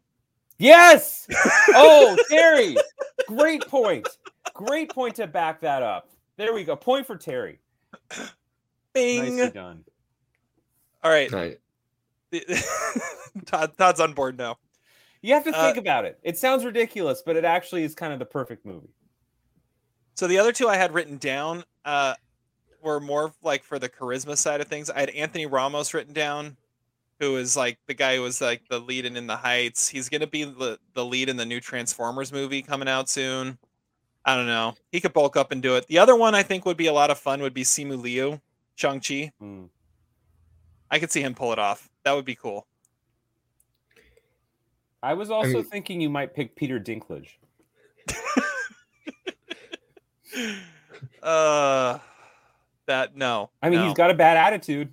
Yes. 0.57 1.27
Oh, 1.73 2.18
Terry. 2.30 2.76
Great 3.27 3.65
point. 3.68 4.07
Great 4.53 4.91
point 4.91 5.15
to 5.15 5.26
back 5.27 5.61
that 5.61 5.81
up. 5.81 6.10
There 6.38 6.53
we 6.53 6.64
go. 6.65 6.76
Point 6.76 7.07
for 7.07 7.15
Terry. 7.15 7.60
Bing. 8.93 9.38
Nicely 9.38 9.52
done. 9.52 9.85
All 11.03 11.10
right. 11.11 11.31
Right. 11.31 11.57
Todd, 13.45 13.77
Todd's 13.77 13.99
on 14.02 14.14
board 14.14 14.38
now. 14.38 14.57
You 15.22 15.34
have 15.34 15.45
to 15.45 15.56
Uh, 15.57 15.65
think 15.65 15.77
about 15.77 16.03
it. 16.06 16.19
It 16.23 16.38
sounds 16.38 16.65
ridiculous, 16.65 17.22
but 17.26 17.38
it 17.38 17.45
actually 17.45 17.84
is 17.84 17.95
kind 17.95 18.11
of 18.11 18.19
the 18.19 18.26
perfect 18.26 18.65
movie. 18.65 18.93
So 20.15 20.27
the 20.27 20.38
other 20.39 20.52
two 20.52 20.68
I 20.68 20.76
had 20.76 20.93
written 20.93 21.18
down 21.18 21.64
uh, 21.85 22.13
were 22.81 22.99
more 22.99 23.33
like 23.43 23.63
for 23.63 23.79
the 23.79 23.89
charisma 23.89 24.37
side 24.37 24.61
of 24.61 24.67
things. 24.67 24.89
I 24.89 24.99
had 24.99 25.09
Anthony 25.11 25.45
Ramos 25.45 25.93
written 25.93 26.13
down, 26.13 26.57
who 27.19 27.37
is 27.37 27.55
like 27.55 27.77
the 27.87 27.93
guy 27.93 28.15
who 28.15 28.23
was 28.23 28.41
like 28.41 28.67
the 28.69 28.79
lead 28.79 29.05
in 29.05 29.15
In 29.17 29.27
the 29.27 29.35
Heights. 29.35 29.87
He's 29.87 30.09
gonna 30.09 30.27
be 30.27 30.43
the, 30.43 30.79
the 30.93 31.05
lead 31.05 31.29
in 31.29 31.37
the 31.37 31.45
new 31.45 31.59
Transformers 31.59 32.31
movie 32.31 32.61
coming 32.61 32.87
out 32.87 33.09
soon. 33.09 33.57
I 34.25 34.35
don't 34.35 34.47
know. 34.47 34.75
He 34.91 34.99
could 35.01 35.13
bulk 35.13 35.35
up 35.35 35.51
and 35.51 35.61
do 35.63 35.75
it. 35.75 35.87
The 35.87 35.97
other 35.99 36.15
one 36.15 36.35
I 36.35 36.43
think 36.43 36.65
would 36.65 36.77
be 36.77 36.87
a 36.87 36.93
lot 36.93 37.09
of 37.09 37.17
fun 37.17 37.41
would 37.41 37.53
be 37.55 37.63
Simu 37.63 37.99
Liu, 37.99 38.39
Shang 38.75 38.99
Chi. 38.99 39.31
Mm. 39.41 39.69
I 40.91 40.99
could 40.99 41.11
see 41.11 41.21
him 41.21 41.33
pull 41.33 41.53
it 41.53 41.59
off. 41.59 41.89
That 42.03 42.13
would 42.13 42.25
be 42.25 42.35
cool. 42.35 42.67
I 45.01 45.15
was 45.15 45.31
also 45.31 45.53
mean- 45.53 45.63
thinking 45.63 46.01
you 46.01 46.09
might 46.09 46.35
pick 46.35 46.55
Peter 46.55 46.79
Dinklage. 46.79 47.29
Uh, 51.22 51.99
that 52.88 53.15
no. 53.15 53.49
I 53.61 53.69
mean, 53.69 53.80
no. 53.80 53.88
he's 53.88 53.95
got 53.95 54.11
a 54.11 54.14
bad 54.14 54.38
attitude. 54.38 54.90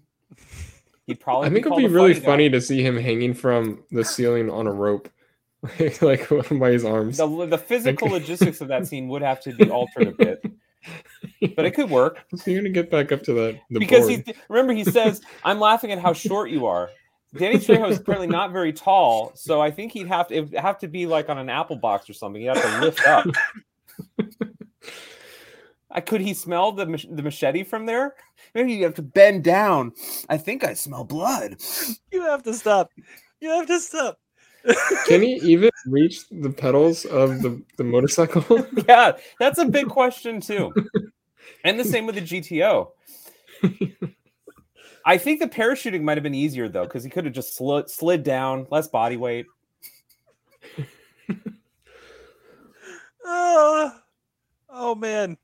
He'd 1.06 1.20
probably. 1.20 1.48
I 1.48 1.52
think 1.52 1.66
it'd 1.66 1.78
be 1.78 1.86
really 1.86 2.14
guy. 2.14 2.20
funny 2.20 2.50
to 2.50 2.60
see 2.60 2.82
him 2.82 2.96
hanging 2.96 3.34
from 3.34 3.82
the 3.90 4.04
ceiling 4.04 4.50
on 4.50 4.66
a 4.66 4.72
rope, 4.72 5.08
like 6.00 6.28
by 6.50 6.70
his 6.70 6.84
arms. 6.84 7.18
The, 7.18 7.46
the 7.46 7.58
physical 7.58 8.08
logistics 8.08 8.60
of 8.60 8.68
that 8.68 8.86
scene 8.86 9.08
would 9.08 9.22
have 9.22 9.40
to 9.42 9.52
be 9.52 9.70
altered 9.70 10.08
a 10.08 10.12
bit, 10.12 10.44
but 11.56 11.64
it 11.64 11.72
could 11.72 11.90
work. 11.90 12.24
So 12.36 12.50
you're 12.50 12.60
gonna 12.60 12.70
get 12.70 12.90
back 12.90 13.12
up 13.12 13.22
to 13.24 13.32
that 13.34 13.60
the 13.70 13.80
because 13.80 14.06
board. 14.06 14.22
he 14.26 14.34
remember 14.48 14.72
he 14.72 14.84
says, 14.84 15.20
"I'm 15.44 15.60
laughing 15.60 15.92
at 15.92 15.98
how 15.98 16.12
short 16.12 16.50
you 16.50 16.66
are." 16.66 16.90
Danny 17.36 17.56
Trejo 17.56 17.90
is 17.90 17.98
apparently 17.98 18.26
not 18.26 18.52
very 18.52 18.72
tall, 18.72 19.32
so 19.34 19.60
I 19.60 19.70
think 19.70 19.92
he'd 19.92 20.06
have 20.06 20.28
to 20.28 20.34
it'd 20.34 20.54
have 20.54 20.78
to 20.78 20.88
be 20.88 21.06
like 21.06 21.28
on 21.28 21.36
an 21.36 21.50
apple 21.50 21.76
box 21.76 22.08
or 22.08 22.14
something. 22.14 22.40
He'd 22.40 22.48
have 22.48 22.62
to 22.62 22.80
lift 22.80 23.06
up. 23.06 23.26
Uh, 25.90 26.00
could 26.00 26.20
he 26.20 26.34
smell 26.34 26.72
the 26.72 26.86
mach- 26.86 27.06
the 27.10 27.22
machete 27.22 27.62
from 27.62 27.86
there? 27.86 28.14
Maybe 28.54 28.74
you 28.74 28.84
have 28.84 28.94
to 28.94 29.02
bend 29.02 29.44
down. 29.44 29.92
I 30.28 30.36
think 30.36 30.64
I 30.64 30.74
smell 30.74 31.04
blood. 31.04 31.56
You 32.10 32.22
have 32.22 32.42
to 32.44 32.54
stop. 32.54 32.90
You 33.40 33.50
have 33.50 33.66
to 33.66 33.78
stop. 33.78 34.18
Can 35.06 35.22
he 35.22 35.34
even 35.42 35.70
reach 35.86 36.26
the 36.30 36.50
pedals 36.50 37.04
of 37.04 37.42
the, 37.42 37.62
the 37.76 37.84
motorcycle? 37.84 38.66
yeah, 38.88 39.12
that's 39.38 39.58
a 39.58 39.66
big 39.66 39.88
question 39.88 40.40
too. 40.40 40.72
And 41.64 41.78
the 41.78 41.84
same 41.84 42.06
with 42.06 42.14
the 42.14 42.22
GTO. 42.22 42.92
I 45.04 45.18
think 45.18 45.40
the 45.40 45.48
parachuting 45.48 46.00
might 46.02 46.16
have 46.16 46.24
been 46.24 46.34
easier 46.34 46.68
though, 46.68 46.84
because 46.84 47.04
he 47.04 47.10
could 47.10 47.26
have 47.26 47.34
just 47.34 47.54
slid 47.54 47.90
slid 47.90 48.22
down, 48.22 48.66
less 48.70 48.88
body 48.88 49.18
weight. 49.18 49.46
Oh, 53.30 53.94
oh 54.70 54.94
man. 54.94 55.36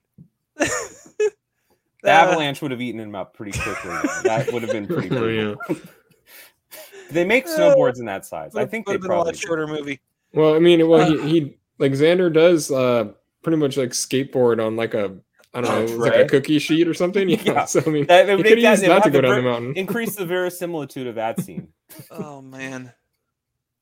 The 0.56 2.10
avalanche 2.10 2.60
would 2.60 2.70
have 2.70 2.80
eaten 2.82 3.00
him 3.00 3.14
up 3.14 3.34
pretty 3.34 3.58
quickly. 3.58 3.90
That 4.24 4.50
would 4.52 4.62
have 4.62 4.72
been 4.72 4.86
pretty 4.86 5.08
Oh, 5.10 5.18
brutal. 5.20 5.56
yeah. 5.68 5.76
They 7.10 7.24
make 7.24 7.46
snowboards 7.46 7.98
in 7.98 8.06
that 8.06 8.24
size. 8.26 8.54
I 8.54 8.60
Would've- 8.60 8.70
think 8.70 8.86
they 8.86 8.92
would've 8.92 9.02
been 9.02 9.10
a 9.10 9.22
lot 9.24 9.36
shorter 9.36 9.66
movie. 9.66 10.00
Well, 10.32 10.54
I 10.54 10.58
mean, 10.58 10.86
well, 10.88 11.06
he, 11.10 11.28
he 11.40 11.58
like 11.78 11.92
Xander 11.92 12.32
does 12.32 12.70
uh 12.70 13.12
pretty 13.42 13.56
much 13.58 13.76
like 13.76 13.90
skateboard 13.90 14.64
on 14.64 14.74
like 14.76 14.94
a 14.94 15.16
I 15.52 15.60
don't 15.60 15.86
know, 15.90 15.96
like 15.96 16.14
a 16.16 16.24
cookie 16.26 16.58
sheet 16.58 16.88
or 16.88 16.94
something. 16.94 17.28
Yeah. 17.28 17.42
Yeah. 17.44 17.64
So 17.66 17.82
I 17.86 17.90
mean, 17.90 18.06
That, 18.06 18.28
he 18.28 18.36
could 18.42 18.46
that- 18.58 18.58
use 18.58 18.80
they 18.80 18.88
that 18.88 19.02
to 19.04 19.10
go 19.10 19.20
down 19.20 19.30
ver- 19.30 19.36
the 19.36 19.42
mountain. 19.48 19.76
Increase 19.76 20.16
the 20.16 20.26
verisimilitude 20.26 21.06
of 21.06 21.14
that 21.14 21.40
scene. 21.40 21.68
Oh 22.10 22.40
man. 22.42 22.92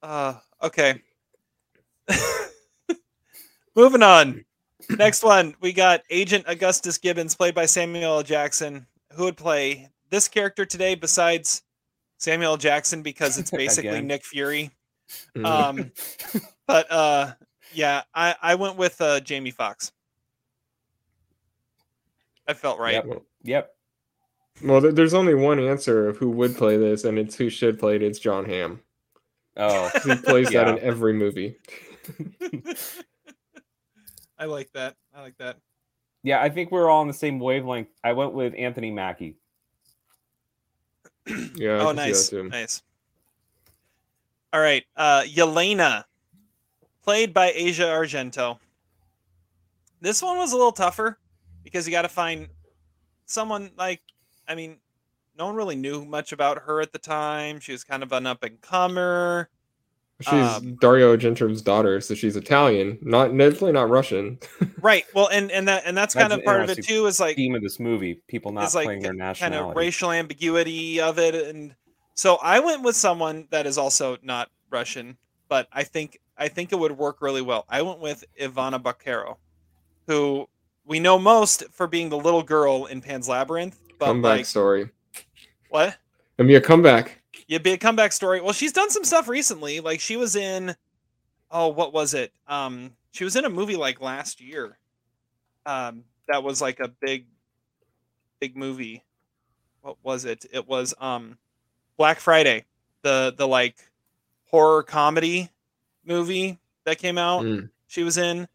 Uh 0.03 0.35
okay. 0.62 1.01
Moving 3.74 4.03
on. 4.03 4.44
Next 4.91 5.23
one, 5.23 5.55
we 5.61 5.73
got 5.73 6.03
Agent 6.11 6.45
Augustus 6.49 6.99
Gibbons, 6.99 7.35
played 7.35 7.55
by 7.55 7.67
Samuel 7.67 8.17
L. 8.19 8.23
Jackson. 8.23 8.87
Who 9.13 9.25
would 9.25 9.37
play 9.37 9.91
this 10.11 10.29
character 10.29 10.65
today 10.65 10.95
besides 10.95 11.63
Samuel 12.19 12.53
L. 12.53 12.57
Jackson 12.57 13.03
because 13.03 13.39
it's 13.39 13.51
basically 13.53 14.01
Nick 14.03 14.25
Fury. 14.25 14.71
Mhm. 15.37 15.45
Um, 15.45 15.93
but 16.67 16.91
uh, 16.91 17.33
yeah, 17.75 18.03
I 18.15 18.35
I 18.41 18.55
went 18.55 18.77
with 18.77 19.01
uh, 19.01 19.21
Jamie 19.21 19.51
Foxx. 19.51 19.93
I 22.49 22.55
felt 22.55 22.79
right. 22.79 22.95
Yep. 22.95 23.07
Well, 23.07 23.23
Yep. 23.45 23.75
well, 24.65 24.81
there's 24.81 25.15
only 25.15 25.35
one 25.35 25.59
answer 25.61 26.09
of 26.09 26.17
who 26.19 26.31
would 26.31 26.57
play 26.57 26.77
this, 26.77 27.05
and 27.05 27.19
it's 27.19 27.37
who 27.37 27.51
should 27.51 27.79
play 27.79 27.97
it. 27.97 28.03
It's 28.03 28.19
Jon 28.19 28.45
Hamm. 28.45 28.81
Oh, 29.57 29.91
He 30.05 30.15
plays 30.17 30.49
that 30.51 30.69
in 30.69 30.79
every 30.79 31.13
movie. 31.13 31.57
I 34.43 34.47
like 34.47 34.73
that. 34.73 34.97
I 35.14 35.23
like 35.23 35.39
that. 35.39 35.59
yeah. 36.24 36.43
I 36.43 36.48
think 36.48 36.73
we're 36.73 36.90
all 36.90 37.02
on 37.02 37.06
the 37.06 37.14
same 37.14 37.39
wavelength. 37.39 37.90
I 38.02 38.12
went 38.12 38.32
with 38.32 38.55
Anthony 38.59 38.90
Mackie. 38.90 39.36
Yeah. 41.55 41.77
I 41.77 41.85
oh, 41.85 41.93
nice, 41.93 42.32
nice. 42.32 42.82
All 44.52 44.60
right, 44.60 44.82
uh, 44.97 45.23
Yelena, 45.24 46.02
played 47.05 47.32
by 47.32 47.52
Asia 47.55 47.85
Argento. 47.85 48.59
This 50.01 50.20
one 50.20 50.36
was 50.39 50.51
a 50.52 50.56
little 50.56 50.73
tougher 50.73 51.20
because 51.62 51.86
you 51.86 51.93
got 51.93 52.02
to 52.02 52.09
find 52.09 52.48
someone 53.27 53.70
like, 53.78 54.01
I 54.48 54.56
mean, 54.56 54.78
no 55.39 55.47
one 55.47 55.55
really 55.55 55.77
knew 55.77 56.05
much 56.05 56.32
about 56.32 56.62
her 56.64 56.81
at 56.81 56.90
the 56.90 56.98
time. 56.98 57.60
She 57.60 57.70
was 57.70 57.85
kind 57.85 58.02
of 58.02 58.10
an 58.10 58.27
up 58.27 58.43
and 58.43 58.60
comer. 58.60 59.48
She's 60.23 60.32
Um, 60.32 60.77
Dario 60.81 61.16
Argento's 61.16 61.62
daughter, 61.62 62.01
so 62.01 62.15
she's 62.15 62.36
Italian, 62.36 62.99
not 63.03 63.36
definitely 63.36 63.73
not 63.73 63.89
Russian. 63.89 64.39
Right. 64.81 65.05
Well, 65.15 65.28
and 65.28 65.53
and 65.53 65.69
that 65.69 65.85
and 65.86 65.97
that's, 65.97 66.12
kind 66.12 66.32
of 66.32 66.43
part 66.43 66.62
of 66.62 66.70
it 66.70 66.85
too. 66.85 67.07
Is 67.07 67.20
like 67.20 67.36
theme 67.36 67.55
of 67.55 67.62
this 67.62 67.78
movie: 67.78 68.20
people 68.27 68.51
not 68.51 68.65
it's 68.65 68.74
like 68.74 68.86
playing 68.86 69.03
their 69.03 69.12
national. 69.12 69.51
kind 69.51 69.70
of 69.70 69.77
racial 69.77 70.11
ambiguity 70.11 71.01
of 71.01 71.20
it, 71.20 71.35
and 71.35 71.74
So 72.15 72.36
I 72.43 72.59
went 72.59 72.82
with 72.82 72.97
someone 72.97 73.47
that 73.51 73.65
is 73.66 73.78
also 73.78 74.19
not 74.23 74.51
Russian, 74.70 75.16
but 75.49 75.69
I 75.73 75.85
think 75.85 76.19
I 76.36 76.49
think 76.49 76.73
it 76.73 76.78
would 76.78 76.99
work 76.99 77.23
really 77.23 77.43
well. 77.43 77.65
I 77.69 77.82
went 77.82 78.01
with 78.01 78.24
Ivana 78.40 78.82
Baquero, 78.82 79.36
who 80.09 80.49
we 80.85 80.99
know 80.99 81.19
most 81.19 81.65
for 81.73 81.86
being 81.86 82.09
the 82.09 82.19
little 82.19 82.43
girl 82.43 82.86
in 82.86 83.01
Pan's 83.01 83.28
Labyrinth. 83.28 83.78
But 83.99 84.07
comeback 84.07 84.39
like, 84.39 84.47
story. 84.47 84.90
what? 85.69 85.97
Gonna 86.36 86.49
be 86.49 86.57
a 86.57 86.61
comeback. 86.61 87.22
Yeah, 87.53 87.59
be 87.59 87.73
a 87.73 87.77
comeback 87.77 88.12
story. 88.12 88.41
Well, 88.41 88.55
she's 88.55 88.73
done 88.73 88.89
some 88.89 89.05
stuff 89.05 89.29
recently. 89.29 89.81
Like 89.81 90.01
she 90.01 90.16
was 90.16 90.37
in, 90.37 90.74
oh, 91.51 91.69
what 91.69 91.93
was 91.93 92.15
it? 92.15 92.33
Um, 92.49 92.93
she 93.11 93.24
was 93.24 93.37
in 93.37 93.45
a 93.45 93.51
movie 93.51 93.77
like 93.77 94.01
last 94.01 94.41
year. 94.41 94.79
Um, 95.66 96.05
that 96.29 96.43
was 96.43 96.62
like 96.62 96.81
a 96.81 96.89
big, 96.89 97.27
big 98.41 98.57
movie. 98.57 99.05
What 99.83 99.99
was 100.03 100.24
it? 100.24 100.47
It 100.51 100.66
was 100.66 100.95
um, 100.99 101.37
Black 101.99 102.20
Friday, 102.20 102.65
the 103.03 103.35
the 103.37 103.47
like 103.47 103.77
horror 104.47 104.83
comedy 104.83 105.51
movie 106.07 106.59
that 106.85 106.97
came 106.97 107.19
out. 107.19 107.45
Mm. 107.45 107.69
She 107.87 108.03
was 108.03 108.16
in. 108.16 108.49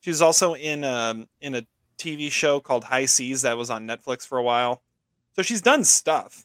She 0.00 0.10
was 0.10 0.20
also 0.20 0.52
in 0.52 0.84
um 0.84 1.26
in 1.40 1.54
a 1.54 1.66
TV 1.96 2.30
show 2.30 2.60
called 2.60 2.84
High 2.84 3.06
Seas 3.06 3.40
that 3.42 3.56
was 3.56 3.70
on 3.70 3.86
Netflix 3.86 4.26
for 4.26 4.36
a 4.36 4.42
while. 4.42 4.82
So 5.36 5.40
she's 5.40 5.62
done 5.62 5.84
stuff. 5.84 6.44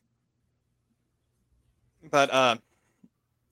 But 2.10 2.34
uh 2.34 2.56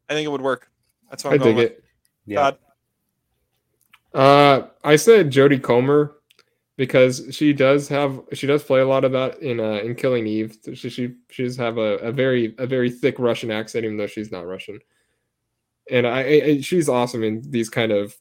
I 0.09 0.13
think 0.13 0.26
it 0.26 0.31
would 0.31 0.41
work. 0.41 0.69
That's 1.09 1.23
what 1.23 1.34
I'm 1.34 1.41
I 1.41 1.43
going 1.43 1.55
dig 1.55 1.63
with. 1.63 1.72
it. 1.72 1.84
Yeah. 2.26 2.35
God. 2.35 2.57
Uh, 4.13 4.67
I 4.84 4.95
said 4.95 5.31
Jodie 5.31 5.61
Comer 5.61 6.15
because 6.77 7.27
she 7.31 7.53
does 7.53 7.88
have 7.89 8.22
she 8.34 8.47
does 8.47 8.63
play 8.63 8.80
a 8.81 8.88
lot 8.88 9.03
of 9.03 9.11
that 9.13 9.39
in 9.39 9.59
uh 9.59 9.80
in 9.84 9.95
Killing 9.95 10.27
Eve. 10.27 10.57
She 10.73 10.89
she 10.89 11.15
she 11.30 11.43
does 11.43 11.57
have 11.57 11.77
a, 11.77 11.97
a 11.97 12.11
very 12.11 12.55
a 12.57 12.65
very 12.67 12.89
thick 12.89 13.19
Russian 13.19 13.51
accent, 13.51 13.85
even 13.85 13.97
though 13.97 14.07
she's 14.07 14.31
not 14.31 14.47
Russian. 14.47 14.80
And 15.91 16.07
I, 16.07 16.19
I 16.22 16.61
she's 16.61 16.89
awesome 16.89 17.23
in 17.23 17.43
these 17.49 17.69
kind 17.69 17.91
of 17.91 18.15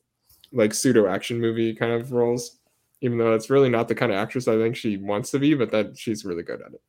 like 0.53 0.75
pseudo 0.75 1.07
action 1.09 1.41
movie 1.41 1.75
kind 1.75 1.93
of 1.93 2.13
roles, 2.13 2.59
even 3.01 3.19
though 3.19 3.33
it's 3.33 3.51
really 3.51 3.69
not 3.71 3.89
the 3.89 3.95
kind 3.95 4.13
of 4.13 4.19
actress 4.19 4.49
I 4.49 4.57
think 4.57 4.77
she 4.77 4.97
wants 4.97 5.31
to 5.33 5.39
be, 5.39 5.55
but 5.55 5.71
that 5.71 5.99
she's 5.99 6.25
really 6.25 6.43
good 6.43 6.61
at 6.61 6.75
it. 6.75 6.83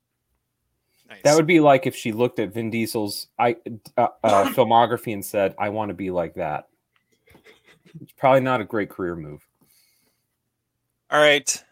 Nice. 1.10 1.22
That 1.24 1.36
would 1.36 1.48
be 1.48 1.60
like 1.60 1.86
if 1.86 1.96
she 1.96 2.12
looked 2.12 2.40
at 2.40 2.54
Vin 2.54 2.72
Diesel's 2.72 3.28
I, 3.38 3.58
uh, 3.98 4.08
uh, 4.24 4.46
filmography 4.54 5.14
and 5.14 5.24
said, 5.24 5.56
"I 5.60 5.70
want 5.70 5.90
to 5.90 5.94
be 5.94 6.12
like 6.12 6.36
that." 6.36 6.68
It's 8.02 8.12
probably 8.18 8.42
not 8.42 8.62
a 8.62 8.66
great 8.66 8.90
career 8.90 9.16
move. 9.16 9.46
All 11.12 11.20
right. 11.20 11.64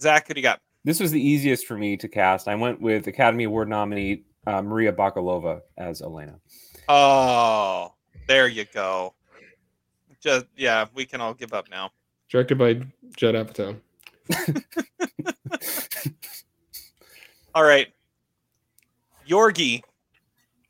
Zach, 0.00 0.26
who 0.26 0.34
do 0.34 0.40
you 0.40 0.42
got? 0.42 0.60
This 0.84 0.98
was 0.98 1.10
the 1.10 1.20
easiest 1.20 1.66
for 1.66 1.76
me 1.76 1.96
to 1.98 2.08
cast. 2.08 2.48
I 2.48 2.54
went 2.54 2.80
with 2.80 3.06
Academy 3.06 3.44
Award 3.44 3.68
nominee 3.68 4.24
uh, 4.46 4.62
Maria 4.62 4.92
Bakalova 4.92 5.60
as 5.76 6.00
Elena. 6.00 6.40
Oh, 6.88 7.94
there 8.26 8.48
you 8.48 8.64
go. 8.72 9.14
Just 10.20 10.46
yeah, 10.56 10.86
we 10.94 11.04
can 11.04 11.20
all 11.20 11.34
give 11.34 11.52
up 11.52 11.70
now. 11.70 11.90
Directed 12.30 12.58
by 12.58 12.80
Judd 13.16 13.34
Apatow. 13.34 13.78
All 17.54 17.64
right. 17.64 17.88
Yorgi, 19.30 19.82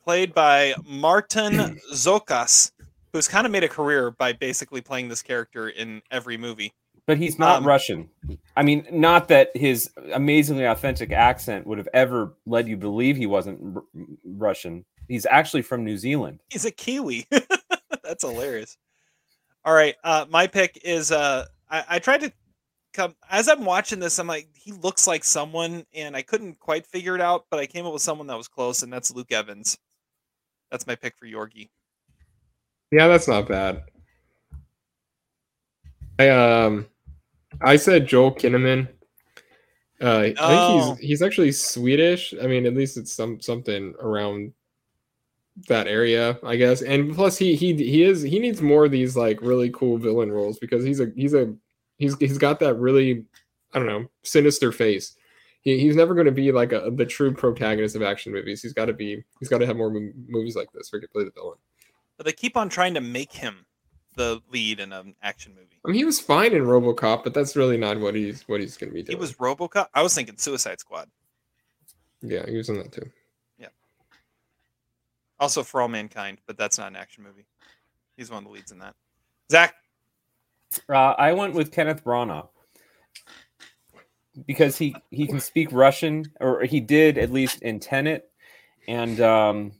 played 0.04 0.34
by 0.34 0.74
Martin 0.84 1.78
Csokas, 1.92 2.72
who's 3.12 3.26
kind 3.28 3.46
of 3.46 3.52
made 3.52 3.64
a 3.64 3.68
career 3.68 4.10
by 4.10 4.32
basically 4.32 4.80
playing 4.80 5.08
this 5.08 5.22
character 5.22 5.68
in 5.68 6.02
every 6.10 6.36
movie. 6.36 6.72
But 7.06 7.16
he's 7.16 7.38
not 7.38 7.58
Um, 7.58 7.66
Russian. 7.66 8.10
I 8.56 8.62
mean, 8.62 8.86
not 8.92 9.28
that 9.28 9.56
his 9.56 9.90
amazingly 10.12 10.64
authentic 10.64 11.10
accent 11.10 11.66
would 11.66 11.78
have 11.78 11.88
ever 11.94 12.34
led 12.46 12.68
you 12.68 12.76
believe 12.76 13.16
he 13.16 13.26
wasn't 13.26 13.76
R- 13.76 13.82
Russian. 14.24 14.84
He's 15.08 15.26
actually 15.26 15.62
from 15.62 15.82
New 15.84 15.96
Zealand. 15.96 16.40
He's 16.50 16.64
a 16.64 16.70
Kiwi. 16.70 17.26
That's 18.04 18.22
hilarious. 18.22 18.76
All 19.64 19.74
right. 19.74 19.96
Uh, 20.04 20.26
my 20.30 20.46
pick 20.46 20.80
is 20.84 21.10
uh, 21.10 21.46
I, 21.68 21.84
I 21.88 21.98
tried 21.98 22.20
to 22.20 22.32
come 22.92 23.14
as 23.30 23.48
I'm 23.48 23.64
watching 23.64 23.98
this, 24.00 24.18
I'm 24.18 24.26
like, 24.26 24.48
he 24.54 24.72
looks 24.72 25.06
like 25.06 25.24
someone, 25.24 25.84
and 25.94 26.16
I 26.16 26.22
couldn't 26.22 26.58
quite 26.58 26.86
figure 26.86 27.14
it 27.14 27.20
out, 27.20 27.46
but 27.50 27.60
I 27.60 27.66
came 27.66 27.86
up 27.86 27.92
with 27.92 28.02
someone 28.02 28.26
that 28.28 28.36
was 28.36 28.48
close, 28.48 28.82
and 28.82 28.92
that's 28.92 29.14
Luke 29.14 29.32
Evans. 29.32 29.78
That's 30.70 30.86
my 30.86 30.94
pick 30.94 31.16
for 31.16 31.26
Yorgi. 31.26 31.68
Yeah, 32.92 33.08
that's 33.08 33.28
not 33.28 33.48
bad. 33.48 33.82
I 36.18 36.28
um, 36.28 36.86
I 37.60 37.76
said 37.76 38.06
Joel 38.06 38.32
Kinnaman. 38.34 38.88
Uh, 40.02 40.06
I 40.18 40.34
Oh. 40.38 40.46
think 40.46 40.62
he's 40.98 41.08
he's 41.08 41.22
actually 41.22 41.52
Swedish. 41.52 42.34
I 42.42 42.46
mean, 42.46 42.66
at 42.66 42.74
least 42.74 42.96
it's 42.96 43.12
some 43.12 43.40
something 43.40 43.94
around 44.00 44.52
that 45.68 45.86
area, 45.86 46.38
I 46.42 46.56
guess. 46.56 46.82
And 46.82 47.14
plus, 47.14 47.36
he 47.36 47.54
he 47.54 47.74
he 47.74 48.02
is 48.02 48.22
he 48.22 48.38
needs 48.38 48.62
more 48.62 48.84
of 48.86 48.90
these 48.90 49.16
like 49.16 49.40
really 49.42 49.70
cool 49.70 49.98
villain 49.98 50.30
roles 50.32 50.58
because 50.58 50.84
he's 50.84 51.00
a 51.00 51.12
he's 51.16 51.34
a 51.34 51.54
he's 52.00 52.16
he's 52.18 52.38
got 52.38 52.58
that 52.60 52.74
really 52.74 53.24
I 53.72 53.78
don't 53.78 53.86
know 53.86 54.06
sinister 54.24 54.72
face. 54.72 55.14
He, 55.62 55.78
he's 55.78 55.94
never 55.94 56.14
going 56.14 56.26
to 56.26 56.32
be 56.32 56.50
like 56.50 56.72
a, 56.72 56.90
the 56.90 57.04
true 57.04 57.32
protagonist 57.32 57.94
of 57.94 58.02
action 58.02 58.32
movies. 58.32 58.62
He's 58.62 58.72
got 58.72 58.86
to 58.86 58.92
be 58.92 59.22
he's 59.38 59.48
got 59.48 59.58
to 59.58 59.66
have 59.66 59.76
more 59.76 59.90
mo- 59.90 60.10
movies 60.26 60.56
like 60.56 60.72
this 60.72 60.90
where 60.90 61.00
he 61.00 61.06
can 61.06 61.12
play 61.12 61.24
the 61.24 61.30
villain. 61.30 61.58
But 62.16 62.26
they 62.26 62.32
keep 62.32 62.56
on 62.56 62.68
trying 62.68 62.94
to 62.94 63.00
make 63.00 63.32
him 63.32 63.66
the 64.16 64.40
lead 64.50 64.80
in 64.80 64.92
an 64.92 65.14
action 65.22 65.54
movie. 65.54 65.78
I 65.84 65.88
mean, 65.88 65.96
he 65.96 66.04
was 66.04 66.18
fine 66.20 66.52
in 66.52 66.62
RoboCop, 66.64 67.22
but 67.24 67.32
that's 67.32 67.56
really 67.56 67.76
not 67.76 68.00
what 68.00 68.14
he's 68.14 68.42
what 68.48 68.60
he's 68.60 68.76
going 68.76 68.90
to 68.90 68.94
be 68.94 69.02
doing. 69.02 69.16
He 69.16 69.20
was 69.20 69.34
RoboCop. 69.34 69.86
I 69.94 70.02
was 70.02 70.14
thinking 70.14 70.36
Suicide 70.36 70.80
Squad. 70.80 71.08
yeah, 72.22 72.44
he 72.48 72.56
was 72.56 72.68
in 72.68 72.76
that 72.78 72.92
too. 72.92 73.08
Yeah. 73.58 73.68
Also 75.38 75.62
For 75.62 75.80
All 75.80 75.88
Mankind, 75.88 76.38
but 76.46 76.56
that's 76.58 76.78
not 76.78 76.88
an 76.88 76.96
action 76.96 77.22
movie. 77.22 77.46
He's 78.16 78.30
one 78.30 78.38
of 78.38 78.44
the 78.44 78.50
leads 78.50 78.72
in 78.72 78.78
that. 78.80 78.94
Zach, 79.50 79.74
Uh, 80.88 81.14
I 81.18 81.32
went 81.32 81.54
with 81.54 81.72
Kenneth 81.72 82.04
Branagh 82.04 82.48
because 84.46 84.76
he 84.76 84.94
he 85.10 85.26
can 85.26 85.40
speak 85.40 85.72
Russian, 85.72 86.30
or 86.40 86.62
he 86.62 86.80
did 86.80 87.18
at 87.18 87.32
least 87.32 87.62
in 87.62 87.80
Tenet, 87.80 88.30
and 88.86 89.20
um, 89.20 89.72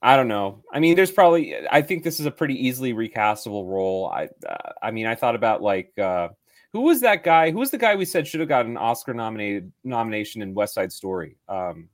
I 0.00 0.16
don't 0.16 0.28
know. 0.28 0.62
I 0.72 0.80
mean, 0.80 0.96
there's 0.96 1.10
probably 1.10 1.54
I 1.70 1.82
think 1.82 2.04
this 2.04 2.20
is 2.20 2.26
a 2.26 2.30
pretty 2.30 2.54
easily 2.66 2.94
recastable 2.94 3.68
role. 3.68 4.10
I 4.12 4.28
uh, 4.48 4.72
I 4.82 4.90
mean, 4.90 5.06
I 5.06 5.14
thought 5.14 5.34
about 5.34 5.62
like 5.62 5.98
uh, 5.98 6.28
who 6.72 6.82
was 6.82 7.00
that 7.00 7.24
guy? 7.24 7.50
Who 7.50 7.58
was 7.58 7.70
the 7.70 7.78
guy 7.78 7.96
we 7.96 8.04
said 8.04 8.26
should 8.26 8.40
have 8.40 8.48
got 8.48 8.66
an 8.66 8.76
Oscar 8.76 9.14
nominated 9.14 9.72
nomination 9.82 10.42
in 10.42 10.54
West 10.54 10.74
Side 10.74 10.92
Story? 10.92 11.36
Um, 11.48 11.88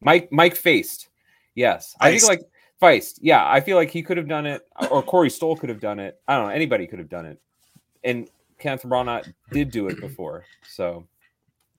Mike 0.00 0.30
Mike 0.30 0.54
Faist. 0.54 1.08
Yes, 1.54 1.96
I 2.00 2.10
think 2.10 2.28
like 2.28 2.40
Faist. 2.80 3.18
Yeah, 3.22 3.46
I 3.46 3.60
feel 3.60 3.76
like 3.76 3.90
he 3.90 4.02
could 4.02 4.16
have 4.16 4.28
done 4.28 4.46
it, 4.46 4.66
or 4.90 5.02
Corey 5.02 5.28
Stoll 5.28 5.54
could 5.54 5.68
have 5.68 5.80
done 5.80 6.00
it. 6.00 6.18
I 6.26 6.36
don't 6.36 6.46
know. 6.46 6.52
Anybody 6.52 6.86
could 6.86 6.98
have 6.98 7.10
done 7.10 7.26
it, 7.26 7.38
and 8.04 8.28
Kenneth 8.58 8.82
Branagh 8.82 9.32
did 9.52 9.70
do 9.70 9.88
it 9.88 10.00
before. 10.00 10.44
So 10.66 11.06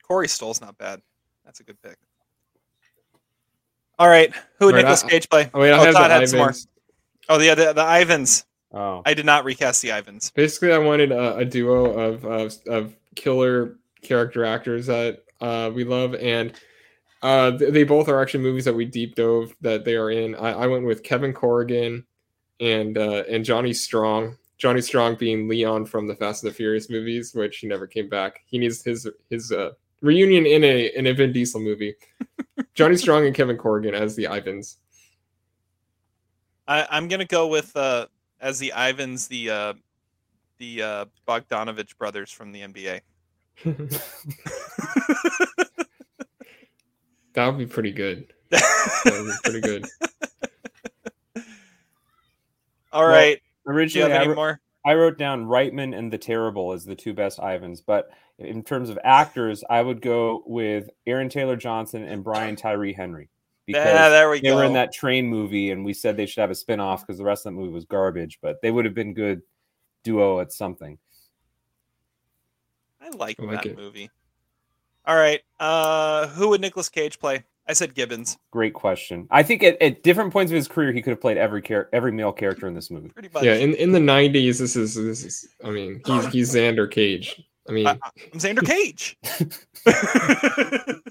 Corey 0.03 0.27
Stoll's 0.27 0.61
not 0.61 0.77
bad. 0.77 1.01
That's 1.43 1.59
a 1.59 1.63
good 1.63 1.81
pick. 1.81 1.97
All 3.97 4.09
right, 4.09 4.33
who 4.57 4.65
would 4.65 4.75
All 4.75 4.77
right, 4.77 4.81
Nicolas 4.81 5.03
Cage 5.03 5.29
play? 5.29 5.49
Oh 5.53 5.59
wait, 5.59 5.71
I 5.71 5.77
oh, 5.77 5.85
have 5.85 5.93
Todd 5.93 6.09
the 6.09 6.15
had 6.15 6.29
some 6.29 6.39
more. 6.39 6.53
Oh, 7.29 7.39
yeah, 7.39 7.55
the, 7.55 7.71
the 7.73 7.83
Ivans. 7.83 8.45
oh, 8.73 9.01
I 9.05 9.13
did 9.13 9.25
not 9.25 9.45
recast 9.45 9.81
the 9.81 9.91
Ivans. 9.91 10.31
Basically, 10.31 10.73
I 10.73 10.77
wanted 10.77 11.11
a, 11.11 11.37
a 11.37 11.45
duo 11.45 11.85
of, 11.85 12.25
of 12.25 12.57
of 12.67 12.95
killer 13.15 13.77
character 14.01 14.43
actors 14.43 14.87
that 14.87 15.23
uh, 15.39 15.71
we 15.73 15.83
love, 15.83 16.15
and 16.15 16.53
uh, 17.21 17.57
th- 17.57 17.71
they 17.71 17.83
both 17.83 18.07
are 18.07 18.21
actually 18.21 18.43
movies 18.43 18.65
that 18.65 18.73
we 18.73 18.85
deep 18.85 19.15
dove 19.15 19.55
that 19.61 19.85
they 19.85 19.95
are 19.95 20.11
in. 20.11 20.35
I, 20.35 20.51
I 20.51 20.67
went 20.67 20.85
with 20.85 21.03
Kevin 21.03 21.33
Corrigan 21.33 22.05
and 22.59 22.97
uh, 22.97 23.23
and 23.29 23.45
Johnny 23.45 23.73
Strong. 23.73 24.37
Johnny 24.57 24.81
Strong 24.81 25.15
being 25.15 25.47
Leon 25.47 25.85
from 25.85 26.07
the 26.07 26.15
Fast 26.15 26.43
and 26.43 26.51
the 26.51 26.55
Furious 26.55 26.89
movies, 26.89 27.33
which 27.33 27.57
he 27.57 27.67
never 27.67 27.87
came 27.87 28.09
back. 28.09 28.41
He 28.45 28.57
needs 28.57 28.83
his 28.83 29.07
his 29.29 29.51
uh, 29.51 29.71
reunion 30.01 30.45
in 30.45 30.63
a 30.63 30.91
in 30.95 31.07
a 31.07 31.13
Vin 31.13 31.31
Diesel 31.31 31.61
movie. 31.61 31.95
Johnny 32.73 32.97
Strong 32.97 33.27
and 33.27 33.35
Kevin 33.35 33.57
Corrigan 33.57 33.95
as 33.95 34.15
the 34.15 34.27
Ivans. 34.27 34.77
I, 36.67 36.87
I'm 36.89 37.07
gonna 37.07 37.25
go 37.25 37.47
with 37.47 37.75
uh, 37.75 38.07
as 38.39 38.59
the 38.59 38.73
Ivans, 38.73 39.27
the 39.27 39.49
uh, 39.49 39.73
the 40.57 40.81
uh, 40.81 41.05
Bogdanovich 41.27 41.97
brothers 41.97 42.31
from 42.31 42.51
the 42.51 42.61
NBA. 42.61 43.01
That 47.33 47.47
would 47.47 47.57
be 47.57 47.65
pretty 47.65 47.91
good. 47.91 48.33
That 48.51 49.05
would 49.05 49.25
be 49.25 49.37
pretty 49.43 49.61
good. 49.61 49.85
All 52.91 53.03
Well, 53.03 53.11
right. 53.11 53.41
Do 53.65 53.71
you 53.71 53.77
originally 53.77 54.11
have 54.11 54.19
I, 54.19 54.23
any 54.23 54.27
wrote- 54.29 54.35
more? 54.35 54.59
I 54.85 54.93
wrote 54.95 55.17
down 55.17 55.45
Reitman 55.45 55.95
and 55.97 56.11
the 56.11 56.17
Terrible 56.17 56.73
as 56.73 56.83
the 56.85 56.95
two 56.95 57.13
best 57.13 57.39
Ivans, 57.39 57.81
but 57.81 58.09
in 58.39 58.63
terms 58.63 58.89
of 58.89 58.97
actors, 59.03 59.63
I 59.69 59.81
would 59.81 60.01
go 60.01 60.43
with 60.47 60.89
Aaron 61.05 61.29
Taylor 61.29 61.55
Johnson 61.55 62.03
and 62.03 62.23
Brian 62.23 62.55
Tyree 62.55 62.93
Henry. 62.93 63.29
Yeah, 63.67 64.09
there 64.09 64.29
we 64.29 64.41
they 64.41 64.51
were 64.53 64.65
in 64.65 64.73
that 64.73 64.91
train 64.91 65.27
movie, 65.27 65.69
and 65.71 65.85
we 65.85 65.93
said 65.93 66.17
they 66.17 66.25
should 66.25 66.41
have 66.41 66.49
a 66.49 66.55
spin-off 66.55 67.01
because 67.05 67.19
the 67.19 67.23
rest 67.23 67.45
of 67.45 67.53
that 67.53 67.59
movie 67.59 67.71
was 67.71 67.85
garbage, 67.85 68.39
but 68.41 68.59
they 68.61 68.71
would 68.71 68.85
have 68.85 68.95
been 68.95 69.13
good 69.13 69.43
duo 70.03 70.39
at 70.39 70.51
something. 70.51 70.97
I 72.99 73.09
like 73.09 73.39
I 73.39 73.43
like 73.45 73.63
that 73.63 73.69
it. 73.71 73.77
movie. 73.77 74.09
All 75.11 75.17
right. 75.17 75.41
Uh, 75.59 76.27
who 76.29 76.47
would 76.49 76.61
Nicolas 76.61 76.87
Cage 76.87 77.19
play? 77.19 77.43
I 77.67 77.73
said 77.73 77.93
Gibbons. 77.95 78.37
Great 78.49 78.73
question. 78.73 79.27
I 79.29 79.43
think 79.43 79.61
at, 79.61 79.79
at 79.81 80.03
different 80.03 80.31
points 80.31 80.53
of 80.53 80.55
his 80.55 80.69
career, 80.69 80.93
he 80.93 81.01
could 81.01 81.09
have 81.09 81.19
played 81.19 81.35
every 81.37 81.61
char- 81.61 81.89
every 81.91 82.13
male 82.13 82.31
character 82.31 82.65
in 82.65 82.73
this 82.73 82.89
movie. 82.89 83.09
Pretty 83.09 83.27
much. 83.33 83.43
Yeah, 83.43 83.55
in, 83.55 83.73
in 83.73 83.91
the 83.91 83.99
'90s, 83.99 84.57
this 84.59 84.77
is 84.77 84.95
this 84.95 85.25
is. 85.25 85.49
I 85.65 85.69
mean, 85.69 86.01
he's 86.05 86.25
he's 86.27 86.55
Xander 86.55 86.89
Cage. 86.89 87.43
I 87.67 87.73
mean, 87.73 87.87
I, 87.87 87.97
I'm 88.33 88.39
Xander 88.39 88.65
Cage. 88.65 89.17
but 89.85 91.03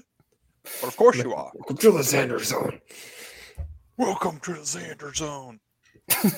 of 0.81 0.97
course 0.97 1.17
you 1.17 1.35
are. 1.35 1.51
welcome 1.53 1.77
to 1.77 1.91
the 1.91 1.99
Xander 1.99 2.43
Zone. 2.43 2.81
Welcome 3.97 4.39
to 4.39 4.53
the 4.53 4.61
Xander 4.61 5.15
Zone. 5.15 5.59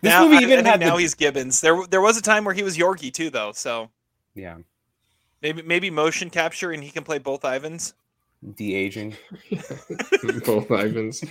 This 0.00 0.12
now, 0.12 0.22
movie 0.24 0.36
I- 0.36 0.38
I 0.38 0.42
even 0.44 0.56
think 0.58 0.66
had 0.68 0.80
now 0.80 0.94
the- 0.94 1.00
he's 1.02 1.14
Gibbons. 1.14 1.60
There, 1.60 1.84
there 1.90 2.00
was 2.00 2.16
a 2.16 2.22
time 2.22 2.44
where 2.44 2.54
he 2.54 2.62
was 2.62 2.78
Yorkie 2.78 3.12
too, 3.12 3.30
though. 3.30 3.50
So 3.50 3.90
Yeah, 4.36 4.58
maybe, 5.42 5.62
maybe 5.62 5.90
motion 5.90 6.30
capture, 6.30 6.72
and 6.72 6.82
he 6.82 6.90
can 6.90 7.04
play 7.04 7.18
both 7.18 7.44
Ivans. 7.44 7.94
de 8.54 8.74
aging. 8.74 9.16
Both 10.44 10.70
Ivans. 10.70 11.24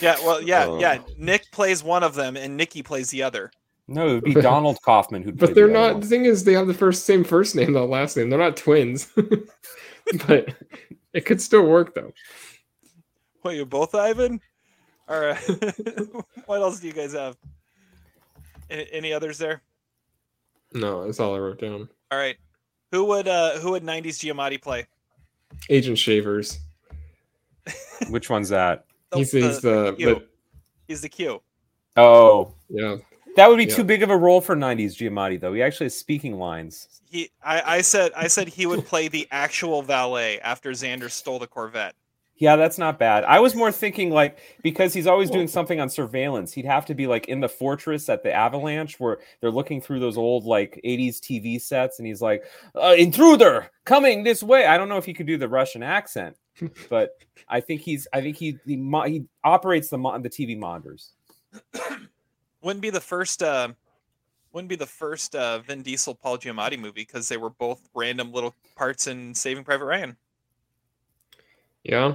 Yeah, 0.00 0.16
well, 0.24 0.40
yeah, 0.40 0.66
Oh. 0.66 0.78
yeah. 0.78 0.98
Nick 1.18 1.50
plays 1.50 1.82
one 1.82 2.02
of 2.02 2.14
them, 2.14 2.36
and 2.36 2.56
Nikki 2.56 2.82
plays 2.82 3.10
the 3.10 3.22
other. 3.22 3.50
No, 3.88 4.06
it 4.08 4.14
would 4.14 4.24
be 4.24 4.34
Donald 4.34 4.78
Kaufman 4.84 5.22
who'd. 5.22 5.38
But 5.38 5.46
play 5.46 5.54
they're 5.54 5.66
the 5.66 5.72
not. 5.72 5.92
one. 5.94 6.00
The 6.00 6.06
thing 6.06 6.24
is, 6.24 6.44
they 6.44 6.52
have 6.52 6.66
the 6.68 6.74
first 6.74 7.04
same 7.04 7.24
first 7.24 7.56
name, 7.56 7.72
not 7.72 7.88
last 7.88 8.16
name. 8.16 8.30
They're 8.30 8.38
not 8.38 8.56
twins. 8.56 9.08
but 10.26 10.54
it 11.12 11.26
could 11.26 11.40
still 11.42 11.64
work 11.66 11.94
though. 11.94 12.12
Wait, 13.42 13.56
you're 13.56 13.66
both 13.66 13.94
Ivan? 13.94 14.40
All 15.08 15.18
right. 15.20 15.36
what 16.46 16.60
else 16.62 16.78
do 16.78 16.86
you 16.86 16.92
guys 16.92 17.12
have? 17.12 17.36
Any, 18.70 18.86
any 18.92 19.12
others 19.12 19.36
there? 19.36 19.62
No, 20.72 21.04
that's 21.04 21.18
all 21.20 21.34
I 21.34 21.38
wrote 21.38 21.60
down. 21.60 21.88
All 22.12 22.18
right. 22.18 22.36
Who 22.92 23.04
would 23.06 23.26
uh 23.26 23.58
who 23.58 23.72
would 23.72 23.82
90s 23.82 24.18
Giamatti 24.20 24.60
play? 24.60 24.86
Agent 25.70 25.98
Shavers. 25.98 26.60
Which 28.10 28.30
one's 28.30 28.50
that? 28.50 28.84
He's, 29.14 29.32
he's 29.32 29.60
the, 29.60 29.94
Q. 29.98 30.06
the 30.06 30.22
He's 30.88 31.00
the 31.02 31.08
Q. 31.08 31.42
Oh, 31.96 32.54
yeah. 32.68 32.96
that 33.36 33.48
would 33.48 33.58
be 33.58 33.64
Yeah. 33.64 33.74
too 33.76 33.84
big 33.84 34.02
of 34.02 34.10
a 34.10 34.16
role 34.16 34.40
for 34.40 34.56
'90s 34.56 34.96
Giamatti, 34.96 35.38
though. 35.40 35.52
He 35.52 35.62
actually 35.62 35.86
has 35.86 35.96
speaking 35.96 36.38
lines. 36.38 37.00
He 37.10 37.30
I, 37.42 37.76
I 37.78 37.80
said 37.82 38.12
I 38.16 38.26
said 38.28 38.48
he 38.48 38.66
would 38.66 38.86
play 38.86 39.08
the 39.08 39.26
actual 39.30 39.82
valet 39.82 40.38
after 40.40 40.70
Xander 40.72 41.10
stole 41.10 41.38
the 41.38 41.46
Corvette. 41.46 41.94
Yeah, 42.36 42.56
that's 42.56 42.78
not 42.78 42.98
bad. 42.98 43.24
I 43.24 43.40
was 43.40 43.54
more 43.54 43.70
thinking 43.82 44.10
like 44.10 44.38
because 44.62 44.92
he's 44.92 45.06
always 45.06 45.30
doing 45.30 45.48
something 45.48 45.80
on 45.80 45.88
surveillance, 45.88 46.52
he'd 46.52 46.64
have 46.64 46.86
to 46.86 46.94
be 46.94 47.06
like 47.06 47.28
in 47.28 47.40
the 47.40 47.48
fortress 47.48 48.08
at 48.08 48.22
the 48.22 48.32
Avalanche 48.32 48.98
where 48.98 49.18
they're 49.40 49.50
looking 49.50 49.80
through 49.80 50.00
those 50.00 50.18
old 50.18 50.44
like 50.44 50.80
80s 50.84 51.20
TV 51.20 51.60
sets 51.60 51.98
and 51.98 52.06
he's 52.06 52.22
like, 52.22 52.44
uh, 52.74 52.94
intruder 52.98 53.70
coming 53.84 54.24
this 54.24 54.42
way. 54.42 54.66
I 54.66 54.76
don't 54.76 54.88
know 54.88 54.96
if 54.96 55.04
he 55.04 55.14
could 55.14 55.26
do 55.26 55.38
the 55.38 55.48
Russian 55.48 55.82
accent, 55.82 56.36
but 56.88 57.10
I 57.48 57.60
think 57.60 57.82
he's 57.82 58.08
I 58.12 58.20
think 58.20 58.36
he 58.36 58.58
he, 58.66 58.76
he 59.06 59.24
operates 59.44 59.88
the 59.88 59.98
mo- 59.98 60.18
the 60.18 60.30
TV 60.30 60.58
monitors. 60.58 61.12
Wouldn't 62.62 62.82
be 62.82 62.90
the 62.90 63.00
first 63.00 63.42
uh 63.42 63.68
wouldn't 64.52 64.68
be 64.68 64.76
the 64.76 64.86
first 64.86 65.34
uh 65.34 65.60
Vin 65.60 65.82
Diesel 65.82 66.14
Paul 66.14 66.38
Giamatti 66.38 66.78
movie 66.78 67.02
because 67.02 67.28
they 67.28 67.36
were 67.36 67.50
both 67.50 67.88
random 67.94 68.32
little 68.32 68.54
parts 68.76 69.06
in 69.06 69.34
Saving 69.34 69.64
Private 69.64 69.84
Ryan. 69.86 70.16
Yeah. 71.84 72.14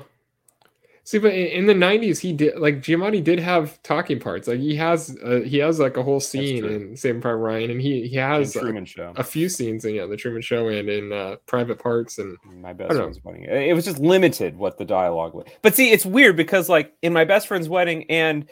See, 1.04 1.20
but 1.20 1.34
in, 1.34 1.48
in 1.48 1.66
the 1.68 1.74
'90s, 1.74 2.20
he 2.20 2.34
did 2.34 2.60
like 2.60 2.82
Giamatti 2.82 3.24
did 3.24 3.40
have 3.40 3.82
talking 3.82 4.20
parts. 4.20 4.46
Like 4.50 4.60
he 4.60 4.76
has, 4.76 5.18
uh, 5.24 5.40
he 5.40 5.58
has 5.60 5.80
like 5.80 5.96
a 5.96 6.04
whole 6.04 6.20
scene 6.20 6.66
in 6.66 6.98
Saving 6.98 7.22
Private 7.22 7.38
Ryan, 7.38 7.72
and 7.72 7.82
he 7.82 8.06
he 8.10 8.18
And 8.18 8.44
has 8.44 8.56
a, 8.58 8.60
Truman 8.60 8.84
Show. 8.84 9.14
a 9.16 9.24
few 9.24 9.48
scenes 9.48 9.86
in 9.86 9.96
yeah, 9.96 10.06
the 10.06 10.18
Truman 10.18 10.42
Show 10.42 10.68
and 10.68 10.90
in 10.90 11.14
uh, 11.14 11.38
Private 11.46 11.80
Parts, 11.80 12.18
and 12.18 12.38
My 12.62 12.74
best 12.74 12.94
friend's 12.94 13.24
wedding. 13.24 13.44
It 13.46 13.74
was 13.74 13.86
just 13.86 14.00
limited 14.00 14.58
what 14.58 14.78
the 14.78 14.84
dialogue 14.84 15.34
was. 15.34 15.46
But 15.62 15.76
see, 15.76 15.92
it's 15.92 16.06
weird 16.06 16.36
because 16.36 16.68
like 16.68 16.94
in 17.02 17.14
my 17.14 17.24
best 17.24 17.48
friend's 17.48 17.70
wedding 17.70 18.04
and 18.10 18.50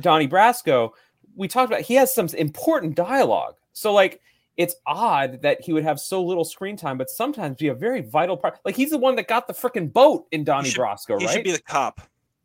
Donnie 0.00 0.28
Brasco, 0.28 0.92
we 1.36 1.46
talked 1.46 1.70
about 1.70 1.82
he 1.82 1.94
has 1.96 2.14
some 2.14 2.28
important 2.28 2.94
dialogue. 2.94 3.56
So 3.74 3.92
like 3.92 4.22
it's 4.58 4.74
odd 4.86 5.40
that 5.42 5.62
he 5.62 5.72
would 5.72 5.84
have 5.84 5.98
so 5.98 6.22
little 6.22 6.44
screen 6.44 6.76
time, 6.76 6.98
but 6.98 7.08
sometimes 7.08 7.56
be 7.56 7.68
a 7.68 7.74
very 7.74 8.02
vital 8.02 8.36
part. 8.36 8.58
Like 8.66 8.76
he's 8.76 8.90
the 8.90 8.98
one 8.98 9.16
that 9.16 9.26
got 9.28 9.46
the 9.46 9.54
freaking 9.54 9.90
boat 9.90 10.26
in 10.32 10.44
Donnie 10.44 10.68
He 10.68 10.74
should- 10.74 10.82
Brasco, 10.82 11.18
He 11.18 11.24
right? 11.26 11.32
should 11.32 11.44
be 11.44 11.52
the 11.52 11.62
cop. 11.62 12.02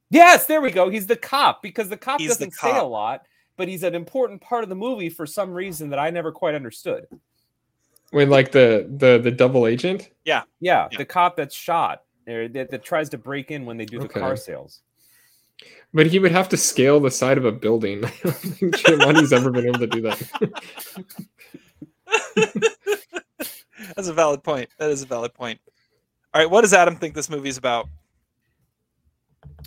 yes, 0.10 0.46
there 0.46 0.62
we 0.62 0.72
go. 0.72 0.90
He's 0.90 1.08
the 1.08 1.16
cop 1.18 1.62
because 1.62 1.90
the 1.90 1.98
cop 1.98 2.22
He's 2.22 2.30
doesn't 2.30 2.54
say 2.54 2.78
a 2.78 2.84
lot, 2.84 3.26
but 3.58 3.68
he's 3.68 3.84
an 3.84 3.96
important 3.96 4.40
part 4.42 4.64
of 4.64 4.70
the 4.70 4.76
movie 4.76 5.10
for 5.10 5.26
some 5.26 5.52
reason 5.52 5.90
that 5.90 6.00
I 6.00 6.10
never 6.12 6.32
quite 6.32 6.56
understood. 6.56 7.06
when 8.12 8.30
like 8.30 8.52
the 8.52 8.88
the 8.98 9.18
the 9.18 9.32
double 9.32 9.66
agent. 9.68 10.12
Yeah. 10.24 10.44
Yeah, 10.60 10.88
Yeah. 10.92 10.98
the 11.00 11.06
cop 11.06 11.36
that's 11.36 11.56
shot 11.56 12.04
or 12.28 12.48
that, 12.50 12.70
that 12.70 12.84
tries 12.84 13.10
to 13.10 13.18
break 13.18 13.50
in 13.52 13.66
when 13.66 13.76
they 13.78 13.86
do 13.86 13.98
the 13.98 14.06
Okay. 14.06 14.20
car 14.20 14.36
sales. 14.38 14.82
But 15.96 16.08
he 16.08 16.18
would 16.20 16.32
have 16.32 16.50
to 16.50 16.58
scale 16.58 17.00
the 17.00 17.12
side 17.12 17.38
of 17.38 17.46
a 17.46 17.52
building. 17.52 18.04
I 18.06 18.10
don't 18.24 18.34
think 18.34 18.76
Giamatti's 18.78 19.34
ever 19.34 19.50
been 19.52 19.68
able 19.68 19.80
to 19.80 19.88
do 19.88 20.02
that. 20.02 20.22
That's 23.96 24.08
a 24.08 24.14
valid 24.14 24.44
point. 24.44 24.70
That 24.78 24.92
is 24.92 25.02
a 25.02 25.06
valid 25.06 25.34
point. 25.34 25.60
All 26.34 26.42
right, 26.42 26.50
what 26.50 26.62
does 26.62 26.74
Adam 26.74 26.96
think 26.96 27.14
this 27.14 27.30
movie's 27.30 27.58
about? 27.58 27.88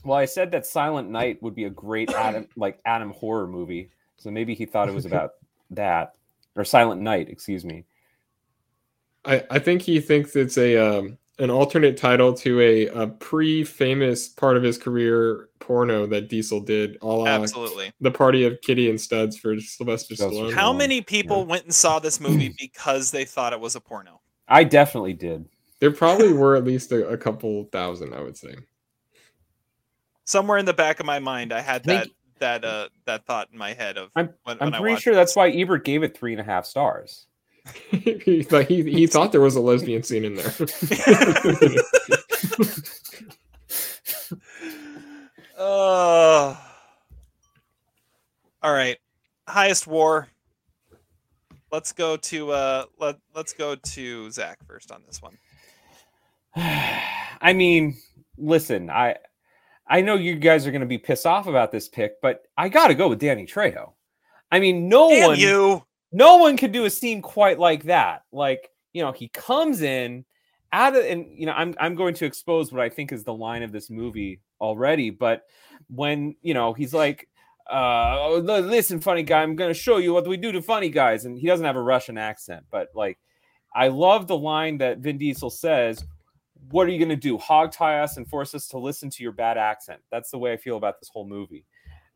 Well, 0.05 0.19
I 0.19 0.25
said 0.25 0.51
that 0.53 0.67
Silent 0.67 1.11
Night 1.11 1.43
would 1.43 1.55
be 1.55 1.65
a 1.65 1.71
great 1.71 2.11
Adam 2.15 2.49
like 2.57 2.81
Adam 2.85 3.11
horror 3.11 3.47
movie. 3.47 3.91
So 4.17 4.31
maybe 4.31 4.55
he 4.55 4.65
thought 4.65 4.89
it 4.89 4.95
was 4.95 5.07
about 5.07 5.33
that. 5.71 6.15
Or 6.55 6.65
Silent 6.65 7.03
Night, 7.03 7.29
excuse 7.29 7.65
me. 7.65 7.85
I, 9.25 9.45
I 9.51 9.59
think 9.59 9.83
he 9.83 10.01
thinks 10.01 10.35
it's 10.37 10.57
a 10.57 10.77
um, 10.77 11.19
an 11.39 11.51
alternate 11.51 11.97
title 11.97 12.33
to 12.33 12.61
a, 12.61 12.87
a 12.87 13.07
pre-famous 13.07 14.29
part 14.29 14.57
of 14.57 14.63
his 14.63 14.79
career 14.79 15.49
porno 15.59 16.07
that 16.07 16.29
Diesel 16.29 16.61
did. 16.61 16.97
All 17.03 17.29
Absolutely. 17.29 17.93
the 18.01 18.11
party 18.11 18.45
of 18.45 18.61
Kitty 18.63 18.89
and 18.89 19.01
Studs 19.01 19.37
for 19.37 19.59
Sylvester 19.61 20.17
Sylvester 20.17 20.45
Stallone. 20.45 20.55
How 20.55 20.73
many 20.73 21.03
people 21.03 21.45
went 21.45 21.65
and 21.65 21.75
saw 21.75 21.99
this 21.99 22.21
movie 22.21 22.55
because 22.59 23.11
they 23.11 23.25
thought 23.25 23.53
it 23.53 23.61
was 23.61 23.77
a 23.77 23.81
porno? 23.81 24.21
I 24.49 24.65
definitely 24.65 25.13
did. 25.13 25.47
There 25.81 25.91
probably 25.91 26.33
were 26.33 26.57
at 26.57 26.65
least 26.65 26.91
a, 26.93 27.07
a 27.09 27.19
couple 27.19 27.65
thousand, 27.65 28.15
I 28.15 28.23
would 28.23 28.37
say. 28.37 28.55
Somewhere 30.25 30.59
in 30.59 30.65
the 30.65 30.73
back 30.73 31.01
of 31.01 31.07
my 31.07 31.19
mind, 31.19 31.53
I 31.53 31.61
had 31.61 31.85
think- 31.85 32.05
that 32.05 32.11
that 32.39 32.65
uh 32.67 32.87
that 33.07 33.25
thought 33.25 33.49
in 33.51 33.57
my 33.59 33.73
head 33.73 33.97
of 33.97 34.11
I'm, 34.15 34.29
when, 34.45 34.59
I'm 34.61 34.71
when 34.71 34.81
pretty 34.81 34.93
watched 34.95 35.05
sure 35.05 35.15
it. 35.15 35.17
that's 35.17 35.35
why 35.35 35.49
Ebert 35.49 35.87
gave 35.87 36.03
it 36.03 36.15
three 36.15 36.33
and 36.33 36.41
a 36.41 36.45
half 36.45 36.67
stars. 36.67 37.27
he, 37.91 38.47
like 38.51 38.69
he, 38.69 38.83
he 38.83 39.07
thought 39.07 39.33
there 39.33 39.41
was 39.41 39.57
a 39.57 39.61
lesbian 39.61 40.03
scene 40.03 40.25
in 40.25 40.35
there. 40.35 40.53
Uh, 45.57 46.55
all 48.63 48.73
right. 48.73 48.99
Highest 49.49 49.87
war. 49.87 50.29
Let's 51.73 51.93
go 51.93 52.17
to 52.19 52.53
uh 52.53 52.85
let 52.99 53.17
let's 53.35 53.53
go 53.53 53.75
to 53.75 54.31
Zach 54.31 54.59
first 54.67 54.93
on 54.93 55.03
this 55.07 55.23
one. 55.23 55.39
I 56.57 57.53
mean, 57.55 57.97
listen, 58.37 58.91
I 58.91 59.17
I 59.87 60.03
know 60.03 60.15
you 60.15 60.37
guys 60.37 60.67
are 60.67 60.71
going 60.71 60.81
to 60.81 60.87
be 60.87 60.99
pissed 60.99 61.27
off 61.27 61.47
about 61.47 61.73
this 61.73 61.89
pick, 61.89 62.21
but 62.21 62.43
I 62.57 62.69
got 62.69 62.89
to 62.89 62.95
go 62.95 63.09
with 63.09 63.19
Danny 63.19 63.47
Trejo. 63.47 63.93
I 64.51 64.61
mean, 64.61 64.89
no 64.89 65.09
Damn 65.09 65.29
one 65.29 65.39
you. 65.39 65.85
No 66.13 66.37
one 66.37 66.57
could 66.57 66.73
do 66.73 66.85
a 66.85 66.91
scene 66.91 67.23
quite 67.23 67.59
like 67.59 67.85
that. 67.85 68.23
Like, 68.33 68.71
you 68.93 69.03
know, 69.03 69.13
he 69.13 69.29
comes 69.29 69.83
in 69.83 70.25
out 70.73 70.97
of 70.97 71.05
and 71.05 71.27
you 71.31 71.47
know, 71.47 71.53
I'm 71.53 71.75
I'm 71.79 71.95
going 71.95 72.15
to 72.15 72.25
expose 72.25 72.73
what 72.73 72.81
I 72.81 72.89
think 72.89 73.13
is 73.13 73.25
the 73.25 73.35
line 73.35 73.63
of 73.63 73.73
this 73.73 73.91
movie 73.91 74.41
already, 74.61 75.11
but 75.11 75.43
when, 75.89 76.35
you 76.43 76.55
know, 76.55 76.73
he's 76.73 76.95
like 76.95 77.29
uh 77.71 78.19
oh, 78.21 78.39
listen 78.39 79.01
funny 79.01 79.23
guy, 79.23 79.43
I'm 79.43 79.57
going 79.57 79.73
to 79.73 79.79
show 79.79 79.97
you 79.97 80.13
what 80.13 80.27
we 80.27 80.37
do 80.37 80.53
to 80.53 80.63
funny 80.63 80.89
guys 80.89 81.25
and 81.25 81.37
he 81.39 81.47
doesn't 81.47 81.67
have 81.67 81.77
a 81.77 81.83
Russian 81.83 82.17
accent, 82.19 82.65
but 82.71 82.89
like 82.95 83.19
I 83.75 83.89
love 83.89 84.27
the 84.27 84.39
line 84.39 84.79
that 84.79 84.99
Vin 84.99 85.19
Diesel 85.19 85.51
says, 85.51 86.05
what 86.71 86.87
are 86.87 86.91
you 86.91 86.99
going 86.99 87.11
to 87.11 87.17
do? 87.17 87.37
Hog 87.37 87.73
tie 87.73 88.01
us 88.01 88.17
and 88.17 88.27
force 88.27 88.55
us 88.55 88.69
to 88.69 88.79
listen 88.79 89.11
to 89.11 89.23
your 89.23 89.33
bad 89.33 89.59
accent. 89.59 90.01
That's 90.11 90.31
the 90.31 90.39
way 90.39 90.53
I 90.53 90.57
feel 90.57 90.77
about 90.77 90.99
this 91.01 91.11
whole 91.13 91.29
movie 91.29 91.65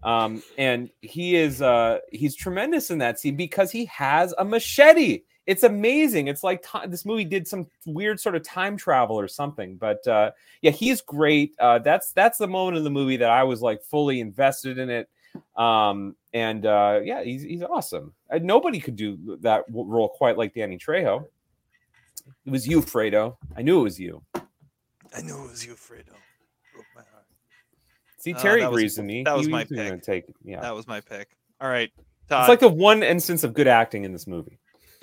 um 0.03 0.43
and 0.59 0.91
he 1.03 1.37
is 1.37 1.61
uh 1.63 1.99
he's 2.11 2.35
tremendous 2.35 2.91
in 2.91 2.99
that 2.99 3.19
scene 3.19 3.37
because 3.37 3.71
he 3.71 3.85
has 3.87 4.35
a 4.39 4.45
machete. 4.45 5.23
It's 5.47 5.63
amazing. 5.63 6.29
It's 6.29 6.45
like 6.45 6.63
ti- 6.63 6.87
this 6.87 7.05
movie 7.05 7.25
did 7.25 7.49
some 7.49 7.67
weird 7.87 8.21
sort 8.21 8.37
of 8.37 8.43
time 8.43 8.77
travel 8.77 9.19
or 9.19 9.29
something 9.29 9.77
but 9.77 10.07
uh 10.07 10.31
yeah 10.63 10.71
he's 10.71 11.01
great. 11.01 11.55
Uh 11.59 11.79
that's 11.79 12.13
that's 12.13 12.39
the 12.39 12.49
moment 12.49 12.77
in 12.77 12.85
the 12.85 12.91
movie 12.91 13.17
that 13.17 13.31
i 13.31 13.43
was 13.43 13.61
like 13.63 13.83
fully 13.83 14.21
invested 14.21 14.79
in 14.79 14.91
it. 14.91 15.09
Um 15.57 16.17
and 16.33 16.67
uh 16.67 17.01
yeah 17.03 17.23
he's, 17.23 17.43
he's 17.43 17.63
awesome. 17.63 18.15
Uh, 18.33 18.39
nobody 18.43 18.81
could 18.81 18.97
do 18.97 19.39
that 19.41 19.65
role 19.71 20.09
quite 20.09 20.39
like 20.39 20.55
danny 20.55 20.79
trejo. 20.79 21.27
It 22.47 22.51
was 22.51 22.67
you 22.67 22.81
fredo. 22.81 23.37
I 23.57 23.63
knew 23.63 23.81
it 23.81 23.85
was 23.85 23.99
you. 23.99 24.23
I 25.17 25.23
knew 25.23 25.45
it 25.45 25.51
was 25.51 25.67
you, 25.67 25.75
Fredo. 25.75 26.15
Broke 28.25 28.35
my 28.35 28.41
heart. 28.41 28.43
see 28.43 28.49
Uh, 28.49 28.51
terry 28.51 28.61
that 28.61 28.71
was- 28.71 28.79
agrees 28.79 28.97
with 28.97 29.07
me 29.07 29.23
that 29.25 29.37
was 29.37 29.47
He 29.47 29.53
my 29.53 29.65
gonna 29.65 29.93
pick. 29.95 30.03
take 30.03 30.25
yeah 30.45 30.61
That 30.61 30.75
was 30.75 30.87
my 30.87 31.01
pick. 31.01 31.29
All 31.61 31.69
right. 31.69 31.91
Todd. 32.29 32.43
it's 32.43 32.49
like 32.49 32.61
the 32.61 32.69
one 32.69 33.03
instance 33.03 33.43
of 33.45 33.55
good 33.55 33.67
acting 33.69 34.05
in 34.05 34.13
this 34.13 34.27
movie 34.27 34.59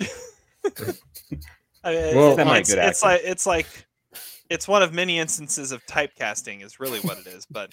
I 1.84 1.92
mean, 1.92 2.16
Well, 2.16 2.38
it's, 2.38 2.68
it's, 2.68 2.74
good 2.74 2.78
it's 2.84 3.02
like 3.02 3.20
it's 3.24 3.46
like 3.46 3.66
it's 4.50 4.66
one 4.66 4.82
of 4.82 4.92
many 4.92 5.18
instances 5.18 5.72
of 5.72 5.84
typecasting 5.86 6.62
is 6.64 6.80
really 6.80 7.00
what 7.00 7.18
it 7.18 7.26
is. 7.26 7.46
But 7.46 7.72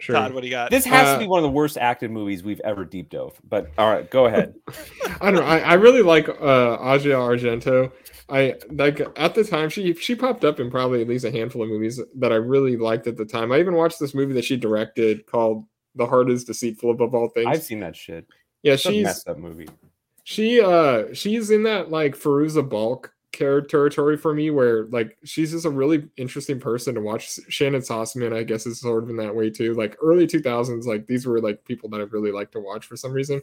Sure. 0.00 0.14
Todd, 0.16 0.32
what 0.32 0.40
do 0.40 0.46
you 0.46 0.50
got? 0.52 0.70
This 0.70 0.84
has 0.86 1.08
Uh, 1.08 1.14
to 1.14 1.18
be 1.20 1.26
one 1.28 1.38
of 1.38 1.42
the 1.44 1.50
worst 1.50 1.76
acted 1.78 2.10
movies 2.10 2.42
we've 2.42 2.60
ever 2.60 2.84
deep 2.84 3.10
dove. 3.10 3.38
But 3.48 3.70
all 3.78 3.88
right, 3.90 4.08
go 4.10 4.26
ahead. 4.26 4.54
I 5.20 5.30
don't 5.30 5.34
know. 5.34 5.42
I, 5.46 5.58
I 5.58 5.74
really 5.74 6.02
like 6.02 6.28
uh 6.28 6.78
Asia 6.82 7.10
Argento. 7.10 7.92
I 8.28 8.54
like 8.70 9.00
at 9.16 9.34
the 9.34 9.44
time 9.44 9.68
she 9.70 9.92
she 9.94 10.14
popped 10.14 10.44
up 10.44 10.58
in 10.60 10.70
probably 10.70 11.00
at 11.02 11.08
least 11.08 11.24
a 11.24 11.30
handful 11.30 11.62
of 11.62 11.68
movies 11.68 12.00
that 12.18 12.32
I 12.32 12.36
really 12.36 12.76
liked 12.76 13.06
at 13.06 13.16
the 13.16 13.24
time. 13.24 13.52
I 13.52 13.58
even 13.58 13.74
watched 13.74 13.98
this 14.00 14.14
movie 14.14 14.34
that 14.34 14.44
she 14.44 14.56
directed 14.56 15.26
called 15.26 15.64
The 15.96 16.06
Heart 16.06 16.30
is 16.30 16.44
Deceitful 16.44 16.90
Above 16.92 17.14
All 17.14 17.28
Things. 17.28 17.48
I've 17.48 17.62
seen 17.62 17.80
that 17.80 17.96
shit. 17.96 18.26
yeah, 18.62 18.74
It's 18.74 18.86
a 18.86 18.90
she's 18.92 19.04
messed 19.04 19.28
up 19.28 19.38
movie. 19.38 19.68
she 20.24 20.60
uh 20.60 21.12
she's 21.12 21.50
in 21.50 21.64
that 21.64 21.90
like 21.90 22.14
Fairuza 22.16 22.66
Balk 22.68 23.12
care 23.32 23.60
territory 23.60 24.16
for 24.16 24.34
me 24.34 24.50
where 24.50 24.86
like 24.86 25.16
she's 25.24 25.52
just 25.52 25.64
a 25.64 25.70
really 25.70 26.08
interesting 26.16 26.58
person 26.58 26.94
to 26.94 27.00
watch. 27.00 27.38
Shannyn 27.48 27.80
Sossamon, 27.80 28.34
I 28.34 28.42
guess, 28.42 28.66
is 28.66 28.80
sort 28.80 29.04
of 29.04 29.10
in 29.10 29.16
that 29.16 29.34
way 29.34 29.50
too. 29.50 29.74
Like 29.74 29.96
early 30.02 30.26
2000s, 30.26 30.84
like 30.86 31.06
these 31.06 31.26
were 31.26 31.40
like 31.40 31.64
people 31.64 31.88
that 31.90 32.00
I 32.00 32.04
really 32.04 32.32
like 32.32 32.50
to 32.52 32.60
watch 32.60 32.86
for 32.86 32.96
some 32.96 33.12
reason. 33.12 33.40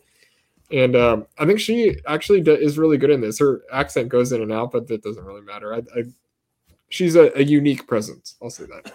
And 0.72 0.96
um, 0.98 1.28
I 1.38 1.46
think 1.46 1.60
she 1.62 1.96
actually 2.08 2.42
d- 2.42 2.52
is 2.52 2.78
really 2.78 2.98
good 2.98 3.10
in 3.10 3.22
this. 3.22 3.40
Her 3.40 3.62
accent 3.72 4.10
goes 4.10 4.34
in 4.34 4.42
and 4.42 4.52
out, 4.52 4.72
but 4.74 4.88
that 4.88 5.02
doesn't 5.04 5.24
really 5.24 5.42
matter. 5.42 5.74
I, 5.74 5.78
I 5.78 6.04
she's 6.90 7.16
a, 7.16 7.32
a 7.38 7.44
unique 7.44 7.88
presence. 7.88 8.36
I'll 8.42 8.50
say 8.50 8.66
that. 8.66 8.94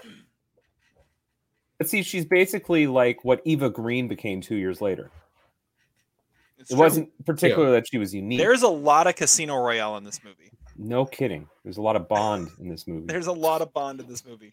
But 1.79 1.89
see, 1.89 2.03
she's 2.03 2.27
basically 2.27 2.87
like 2.87 3.25
what 3.25 3.41
Eva 3.45 3.71
Green 3.71 4.07
became 4.07 4.41
two 4.41 4.57
years 4.57 4.81
later. 4.83 5.11
It's 6.59 6.71
It 6.71 6.75
true. 6.75 6.83
wasn't 6.83 7.25
particular 7.25 7.73
that 7.73 7.89
she 7.89 7.99
was 7.99 8.15
unique. 8.15 8.39
There's 8.39 8.63
a 8.63 8.69
lot 8.69 9.07
of 9.07 9.17
Casino 9.17 9.57
Royale 9.57 9.97
in 9.97 10.05
this 10.05 10.23
movie. 10.23 10.53
No 10.77 11.05
kidding. 11.05 11.49
There's 11.65 11.77
a 11.77 11.83
lot 11.83 11.97
of 11.97 12.09
Bond 12.09 12.51
in 12.61 12.69
this 12.69 12.87
movie. 12.87 13.07
There's 13.07 13.27
a 13.27 13.33
lot 13.33 13.63
of 13.63 13.73
Bond 13.73 14.01
in 14.01 14.09
this 14.09 14.25
movie. 14.25 14.53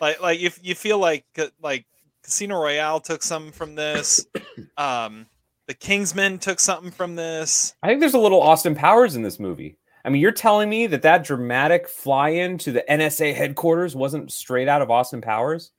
Like 0.00 0.20
like 0.20 0.40
if 0.40 0.60
you 0.62 0.74
feel 0.74 0.98
like 0.98 1.24
like 1.62 1.84
Casino 2.22 2.60
Royale 2.60 3.00
took 3.00 3.22
some 3.22 3.50
from 3.52 3.74
this, 3.74 4.26
um, 4.76 5.26
the 5.66 5.74
Kingsmen 5.74 6.40
took 6.40 6.60
something 6.60 6.90
from 6.90 7.16
this. 7.16 7.74
I 7.82 7.88
think 7.88 8.00
there's 8.00 8.14
a 8.14 8.18
little 8.18 8.40
Austin 8.40 8.74
Powers 8.74 9.16
in 9.16 9.22
this 9.22 9.38
movie. 9.38 9.76
I 10.04 10.10
mean, 10.10 10.22
you're 10.22 10.32
telling 10.32 10.70
me 10.70 10.86
that 10.86 11.02
that 11.02 11.24
dramatic 11.24 11.88
fly-in 11.88 12.56
to 12.58 12.72
the 12.72 12.84
NSA 12.88 13.34
headquarters 13.34 13.94
wasn't 13.94 14.32
straight 14.32 14.68
out 14.68 14.80
of 14.80 14.90
Austin 14.90 15.20
Powers? 15.20 15.72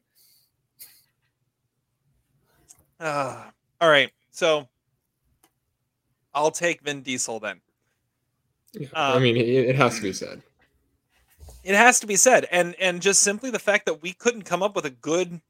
Uh, 3.00 3.46
all 3.80 3.90
right, 3.90 4.12
so 4.30 4.68
I'll 6.34 6.52
take 6.52 6.82
Vin 6.82 7.02
Diesel 7.02 7.40
then. 7.40 7.62
I 8.94 9.16
Um, 9.16 9.24
mean, 9.24 9.38
it, 9.38 9.48
it 9.48 9.76
has 9.76 9.96
to 9.98 10.02
be 10.02 10.14
said. 10.14 10.42
it 11.64 11.76
has 11.76 12.00
to 12.00 12.08
be 12.08 12.16
said 12.16 12.46
and 12.52 12.76
and 12.80 13.02
just 13.02 13.22
simply 13.22 13.50
the 13.52 13.60
fact 13.60 13.86
that 13.86 14.02
we 14.02 14.14
couldn't 14.14 14.44
come 14.44 14.64
up 14.64 14.76
with 14.76 14.86
a 14.86 14.90
good 14.90 15.42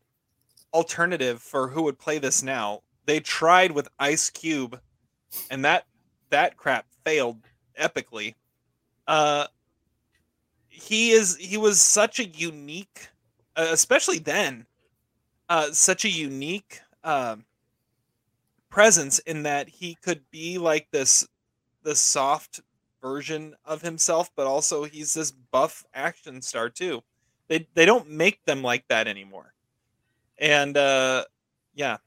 alternative 0.73 1.41
for 1.41 1.67
who 1.69 1.83
would 1.83 1.99
play 1.99 2.17
this 2.19 2.43
now. 2.43 2.81
They 3.05 3.19
tried 3.19 3.71
with 3.71 3.87
ice 3.99 4.29
cube 4.29 4.79
and 5.49 5.63
that 5.65 5.85
that 6.29 6.57
crap 6.57 6.85
failed 7.05 7.37
epically. 7.79 8.35
Uh 9.07 9.47
he 10.67 11.11
is 11.11 11.35
he 11.37 11.57
was 11.57 11.79
such 11.81 12.19
a 12.19 12.25
unique 12.25 13.09
uh, 13.55 13.67
especially 13.71 14.19
then 14.19 14.65
uh 15.49 15.71
such 15.71 16.05
a 16.05 16.09
unique 16.09 16.79
um 17.03 17.45
presence 18.69 19.19
in 19.19 19.43
that 19.43 19.67
he 19.67 19.95
could 19.95 20.21
be 20.31 20.57
like 20.57 20.87
this 20.91 21.27
this 21.83 21.99
soft 21.99 22.61
version 23.01 23.55
of 23.65 23.81
himself, 23.81 24.29
but 24.35 24.47
also 24.47 24.83
he's 24.83 25.13
this 25.13 25.31
buff 25.31 25.83
action 25.93 26.41
star 26.41 26.69
too. 26.69 27.01
They 27.47 27.67
they 27.73 27.85
don't 27.85 28.09
make 28.09 28.43
them 28.45 28.61
like 28.61 28.87
that 28.89 29.07
anymore. 29.07 29.53
And 30.37 30.77
uh 30.77 31.25
yeah, 31.73 31.97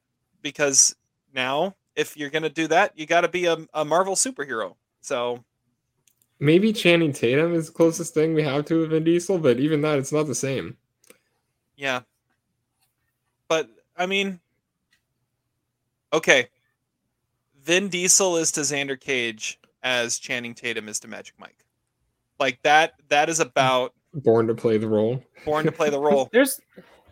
because 0.43 0.94
now 1.35 1.77
if 1.97 2.16
you're 2.16 2.31
gonna 2.31 2.48
do 2.48 2.66
that, 2.69 2.98
you 2.98 3.06
gotta 3.06 3.28
be 3.28 3.47
a, 3.47 3.56
a 3.74 3.85
Marvel 3.85 4.14
superhero. 4.14 4.74
So 5.01 5.44
Maybe 6.39 6.73
Channing 6.73 7.12
Tatum 7.12 7.55
is 7.55 7.66
the 7.69 7.73
closest 7.73 8.14
thing 8.14 8.35
we 8.35 8.43
have 8.43 8.64
to 8.66 8.82
a 8.82 8.86
Vin 8.89 9.05
Diesel, 9.05 9.39
but 9.39 9.60
even 9.60 9.81
that, 9.82 9.98
it's 9.98 10.12
not 10.12 10.27
the 10.27 10.35
same. 10.35 10.77
yeah. 11.77 12.01
But 13.48 13.69
I 13.97 14.06
mean 14.06 14.40
okay. 16.12 16.48
Vin 17.62 17.89
Diesel 17.89 18.36
is 18.39 18.51
to 18.52 18.60
Xander 18.60 18.98
Cage 18.98 19.59
as 19.83 20.19
Channing 20.19 20.55
Tatum 20.55 20.89
is 20.89 21.01
to 21.01 21.09
Magic 21.09 21.35
Mike. 21.39 21.65
Like 22.39 22.61
that 22.63 22.95
that 23.09 23.29
is 23.29 23.41
about 23.41 23.95
Born 24.15 24.47
to 24.49 24.55
play 24.55 24.77
the 24.77 24.89
role. 24.89 25.23
born 25.45 25.65
to 25.65 25.73
play 25.73 25.89
the 25.91 26.01
role. 26.01 26.29
There's 26.33 26.61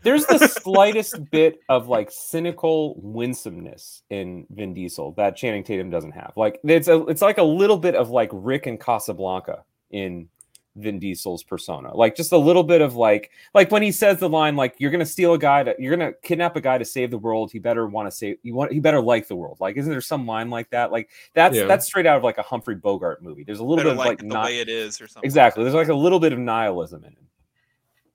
there's 0.02 0.24
the 0.26 0.38
slightest 0.38 1.30
bit 1.30 1.60
of 1.68 1.88
like 1.88 2.10
cynical 2.10 2.94
winsomeness 3.02 4.02
in 4.08 4.46
Vin 4.50 4.72
Diesel 4.74 5.12
that 5.12 5.36
Channing 5.36 5.62
Tatum 5.62 5.90
doesn't 5.90 6.12
have. 6.12 6.32
Like 6.36 6.58
it's 6.64 6.88
a 6.88 7.04
it's 7.06 7.22
like 7.22 7.38
a 7.38 7.42
little 7.42 7.76
bit 7.76 7.94
of 7.94 8.10
like 8.10 8.30
Rick 8.32 8.66
and 8.66 8.80
Casablanca 8.80 9.64
in 9.90 10.28
Vin 10.76 10.98
Diesel's 11.00 11.42
persona. 11.42 11.94
Like 11.96 12.14
just 12.14 12.30
a 12.32 12.38
little 12.38 12.62
bit 12.62 12.80
of 12.80 12.94
like 12.94 13.30
like 13.54 13.70
when 13.72 13.82
he 13.82 13.90
says 13.90 14.18
the 14.18 14.28
line 14.28 14.54
like 14.54 14.76
you're 14.78 14.90
gonna 14.92 15.04
steal 15.04 15.34
a 15.34 15.38
guy 15.38 15.64
to 15.64 15.74
you're 15.78 15.96
gonna 15.96 16.12
kidnap 16.22 16.54
a 16.56 16.60
guy 16.60 16.78
to 16.78 16.84
save 16.84 17.10
the 17.10 17.18
world. 17.18 17.50
He 17.50 17.58
better 17.58 17.86
want 17.88 18.06
to 18.08 18.16
save 18.16 18.36
you 18.42 18.54
want 18.54 18.72
he 18.72 18.78
better 18.80 19.00
like 19.00 19.26
the 19.26 19.34
world. 19.36 19.58
Like 19.60 19.76
isn't 19.76 19.90
there 19.90 20.00
some 20.00 20.26
line 20.26 20.48
like 20.48 20.70
that? 20.70 20.92
Like 20.92 21.10
that's 21.34 21.56
Yeah. 21.56 21.64
that's 21.66 21.86
straight 21.86 22.06
out 22.06 22.16
of 22.16 22.22
like 22.22 22.38
a 22.38 22.42
Humphrey 22.42 22.76
Bogart 22.76 23.22
movie. 23.22 23.42
There's 23.42 23.58
a 23.58 23.64
little 23.64 23.78
Better 23.78 23.88
bit 23.90 23.92
of 23.94 23.98
like 23.98 24.08
like 24.08 24.18
the 24.18 24.26
not 24.26 24.44
way 24.46 24.60
it 24.60 24.68
is 24.68 25.00
or 25.00 25.08
something. 25.08 25.26
exactly. 25.26 25.64
There's 25.64 25.74
like 25.74 25.88
a 25.88 25.94
little 25.94 26.20
bit 26.20 26.32
of 26.32 26.38
nihilism 26.38 27.02
in 27.04 27.12
it. 27.12 27.18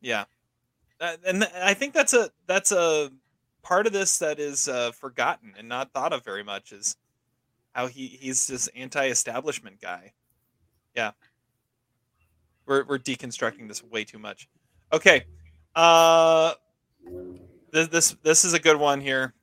Yeah, 0.01 0.25
Uh, 1.01 1.17
and 1.25 1.41
th- 1.41 1.53
I 1.55 1.73
think 1.73 1.93
that's 1.93 2.13
a 2.13 2.29
that's 2.47 2.71
a 2.71 3.11
part 3.63 3.85
of 3.87 3.91
this 3.93 4.19
that 4.19 4.39
is 4.39 4.67
uh, 4.69 4.91
forgotten 4.93 5.55
and 5.57 5.67
not 5.67 5.91
thought 5.91 6.13
of 6.13 6.23
very 6.23 6.43
much 6.43 6.71
is 6.71 6.95
how 7.73 7.87
he 7.87 8.07
he's 8.07 8.47
this 8.47 8.67
anti-establishment 8.75 9.81
guy. 9.81 10.13
Yeah, 10.95 11.11
we're 12.65 12.83
we're 12.85 12.99
deconstructing 12.99 13.67
this 13.67 13.83
way 13.83 14.03
too 14.03 14.19
much. 14.19 14.47
Okay, 14.93 15.25
uh, 15.75 16.53
this 17.71 17.87
this 17.87 18.15
this 18.23 18.45
is 18.45 18.53
a 18.53 18.59
good 18.59 18.77
one 18.77 19.01
here. 19.01 19.33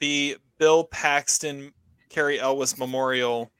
The 0.00 0.36
Bill 0.58 0.84
Paxton 0.84 1.72
Cary 2.08 2.40
Elwes 2.40 2.78
Memorial 2.78 3.50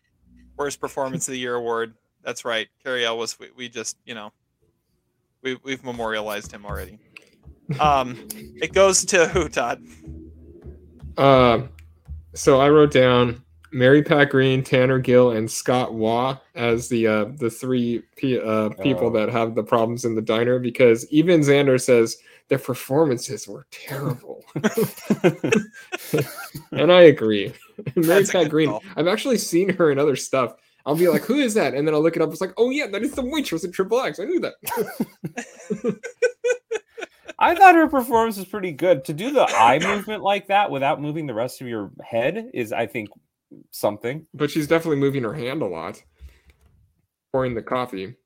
Worst 0.56 0.80
Performance 0.80 1.28
of 1.28 1.32
the 1.32 1.38
Year 1.38 1.54
Award. 1.54 1.94
That's 2.22 2.44
right, 2.44 2.68
Cary 2.82 3.04
Elwes. 3.04 3.38
We, 3.38 3.48
we 3.56 3.68
just 3.68 3.96
you 4.04 4.14
know 4.14 4.32
we 5.42 5.58
we've 5.62 5.84
memorialized 5.84 6.52
him 6.52 6.64
already. 6.64 6.98
Um, 7.80 8.28
it 8.30 8.72
goes 8.72 9.04
to 9.06 9.26
who, 9.28 9.48
Todd? 9.48 9.82
Uh, 11.16 11.62
so 12.34 12.60
I 12.60 12.68
wrote 12.68 12.92
down 12.92 13.42
Mary 13.76 14.02
Pat 14.02 14.30
Green, 14.30 14.64
Tanner 14.64 14.98
Gill, 14.98 15.32
and 15.32 15.50
Scott 15.50 15.92
Waugh 15.92 16.38
as 16.54 16.88
the 16.88 17.06
uh, 17.06 17.24
the 17.36 17.50
three 17.50 18.02
pe- 18.16 18.40
uh, 18.40 18.70
people 18.82 19.08
Oh. 19.08 19.10
that 19.10 19.28
have 19.28 19.54
the 19.54 19.62
problems 19.62 20.06
in 20.06 20.14
the 20.14 20.22
diner 20.22 20.58
because 20.58 21.06
even 21.10 21.42
Xander 21.42 21.78
says 21.78 22.16
their 22.48 22.58
performances 22.58 23.46
were 23.46 23.66
terrible, 23.70 24.42
and 26.72 26.90
I 26.90 27.02
agree. 27.02 27.52
Mary 27.96 28.06
That's 28.06 28.32
Pat 28.32 28.48
Green, 28.48 28.70
call. 28.70 28.82
I've 28.96 29.08
actually 29.08 29.36
seen 29.36 29.68
her 29.76 29.92
in 29.92 29.98
other 29.98 30.16
stuff. 30.16 30.54
I'll 30.86 30.96
be 30.96 31.08
like, 31.08 31.24
"Who 31.24 31.34
is 31.34 31.52
that?" 31.54 31.74
And 31.74 31.86
then 31.86 31.94
I'll 31.94 32.02
look 32.02 32.16
it 32.16 32.22
up. 32.22 32.30
It's 32.32 32.40
like, 32.40 32.54
"Oh 32.56 32.70
yeah, 32.70 32.86
that 32.86 33.02
is 33.02 33.12
the 33.12 33.26
waitress 33.26 33.62
at 33.64 33.74
Triple 33.74 34.00
X. 34.00 34.18
I 34.18 34.24
knew 34.24 34.40
that." 34.40 34.54
I 37.38 37.54
thought 37.54 37.74
her 37.74 37.88
performance 37.88 38.38
was 38.38 38.46
pretty 38.46 38.72
good. 38.72 39.04
To 39.04 39.12
do 39.12 39.32
the 39.32 39.46
eye 39.50 39.78
movement 39.82 40.22
like 40.22 40.46
that 40.46 40.70
without 40.70 41.02
moving 41.02 41.26
the 41.26 41.34
rest 41.34 41.60
of 41.60 41.68
your 41.68 41.90
head 42.02 42.48
is, 42.54 42.72
I 42.72 42.86
think, 42.86 43.10
something. 43.70 44.26
but 44.34 44.50
she's 44.50 44.66
definitely 44.66 44.98
moving 44.98 45.22
her 45.22 45.34
hand 45.34 45.62
a 45.62 45.66
lot, 45.66 46.02
pouring 47.32 47.54
the 47.54 47.62
coffee. 47.62 48.16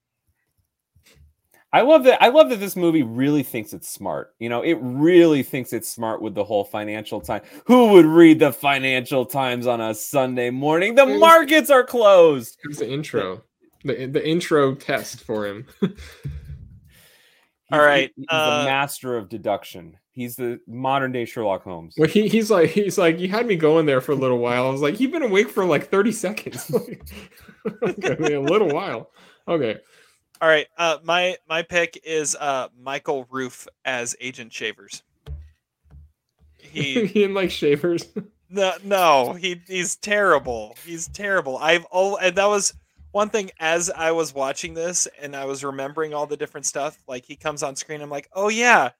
I 1.72 1.82
love 1.82 2.02
that. 2.04 2.20
I 2.20 2.28
love 2.28 2.50
that 2.50 2.58
this 2.58 2.74
movie 2.74 3.04
really 3.04 3.44
thinks 3.44 3.72
it's 3.72 3.88
smart. 3.88 4.34
You 4.40 4.48
know, 4.48 4.62
it 4.62 4.76
really 4.80 5.44
thinks 5.44 5.72
it's 5.72 5.88
smart 5.88 6.20
with 6.20 6.34
the 6.34 6.42
whole 6.42 6.64
Financial 6.64 7.20
Times. 7.20 7.46
Who 7.66 7.92
would 7.92 8.06
read 8.06 8.40
the 8.40 8.52
Financial 8.52 9.24
Times 9.24 9.68
on 9.68 9.80
a 9.80 9.94
Sunday 9.94 10.50
morning? 10.50 10.96
The 10.96 11.06
markets 11.06 11.70
are 11.70 11.84
closed. 11.84 12.58
It 12.64 12.68
was 12.68 12.78
the 12.78 12.90
intro, 12.90 13.44
the 13.84 14.06
the 14.06 14.26
intro 14.26 14.74
test 14.74 15.22
for 15.22 15.46
him. 15.46 15.66
All 17.72 17.80
right, 17.80 18.10
he's 18.16 18.26
uh, 18.28 18.64
the 18.64 18.64
master 18.64 19.16
of 19.16 19.28
deduction. 19.28 19.96
He's 20.12 20.34
the 20.36 20.60
modern 20.66 21.12
day 21.12 21.24
Sherlock 21.24 21.62
Holmes. 21.62 21.94
Well, 21.96 22.08
he, 22.08 22.28
he's 22.28 22.50
like 22.50 22.70
he's 22.70 22.98
like 22.98 23.18
you 23.20 23.28
had 23.28 23.46
me 23.46 23.56
going 23.56 23.86
there 23.86 24.00
for 24.00 24.12
a 24.12 24.16
little 24.16 24.38
while. 24.38 24.66
I 24.66 24.70
was 24.70 24.80
like, 24.80 24.98
you've 24.98 25.12
been 25.12 25.22
awake 25.22 25.48
for 25.48 25.64
like 25.64 25.88
thirty 25.88 26.12
seconds, 26.12 26.70
okay, 27.82 28.34
a 28.34 28.40
little 28.40 28.68
while. 28.68 29.10
Okay, 29.46 29.78
All 30.40 30.48
right, 30.48 30.66
uh, 30.78 30.98
my 31.04 31.36
my 31.48 31.62
pick 31.62 32.00
is 32.04 32.36
uh, 32.40 32.68
Michael 32.78 33.26
Roof 33.30 33.68
as 33.84 34.16
Agent 34.20 34.52
Shavers. 34.52 35.02
He 36.58 37.06
he 37.06 37.24
in 37.24 37.34
like 37.34 37.50
shavers. 37.50 38.06
no 38.48 38.72
no 38.84 39.32
he 39.34 39.62
he's 39.68 39.96
terrible. 39.96 40.76
He's 40.84 41.08
terrible. 41.08 41.56
I've 41.58 41.86
oh 41.92 42.16
and 42.16 42.34
that 42.36 42.46
was 42.46 42.74
one 43.12 43.30
thing 43.30 43.50
as 43.58 43.90
I 43.90 44.12
was 44.12 44.34
watching 44.34 44.74
this 44.74 45.08
and 45.20 45.34
I 45.34 45.44
was 45.44 45.64
remembering 45.64 46.14
all 46.14 46.26
the 46.26 46.36
different 46.36 46.66
stuff, 46.66 46.98
like 47.08 47.24
he 47.24 47.36
comes 47.36 47.62
on 47.62 47.74
screen, 47.76 48.02
I'm 48.02 48.10
like, 48.10 48.28
oh 48.34 48.48
yeah, 48.48 48.90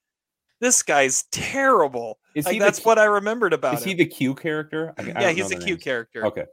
this 0.61 0.83
guy's 0.83 1.25
terrible. 1.31 2.19
Is 2.35 2.45
like 2.47 2.55
he 2.55 2.59
that's 2.59 2.79
Q- 2.81 2.87
what 2.87 2.99
I 2.99 3.05
remembered 3.05 3.53
about 3.53 3.75
Is 3.79 3.85
he 3.85 3.95
the 3.95 4.07
Q 4.07 4.35
character? 4.35 4.93
I- 4.99 5.03
I 5.03 5.07
yeah, 5.23 5.31
he's 5.31 5.51
know 5.51 5.57
a 5.57 5.59
the 5.61 5.65
Q 5.65 5.75
names. 5.75 5.83
character. 5.83 6.27
Okay. 6.27 6.45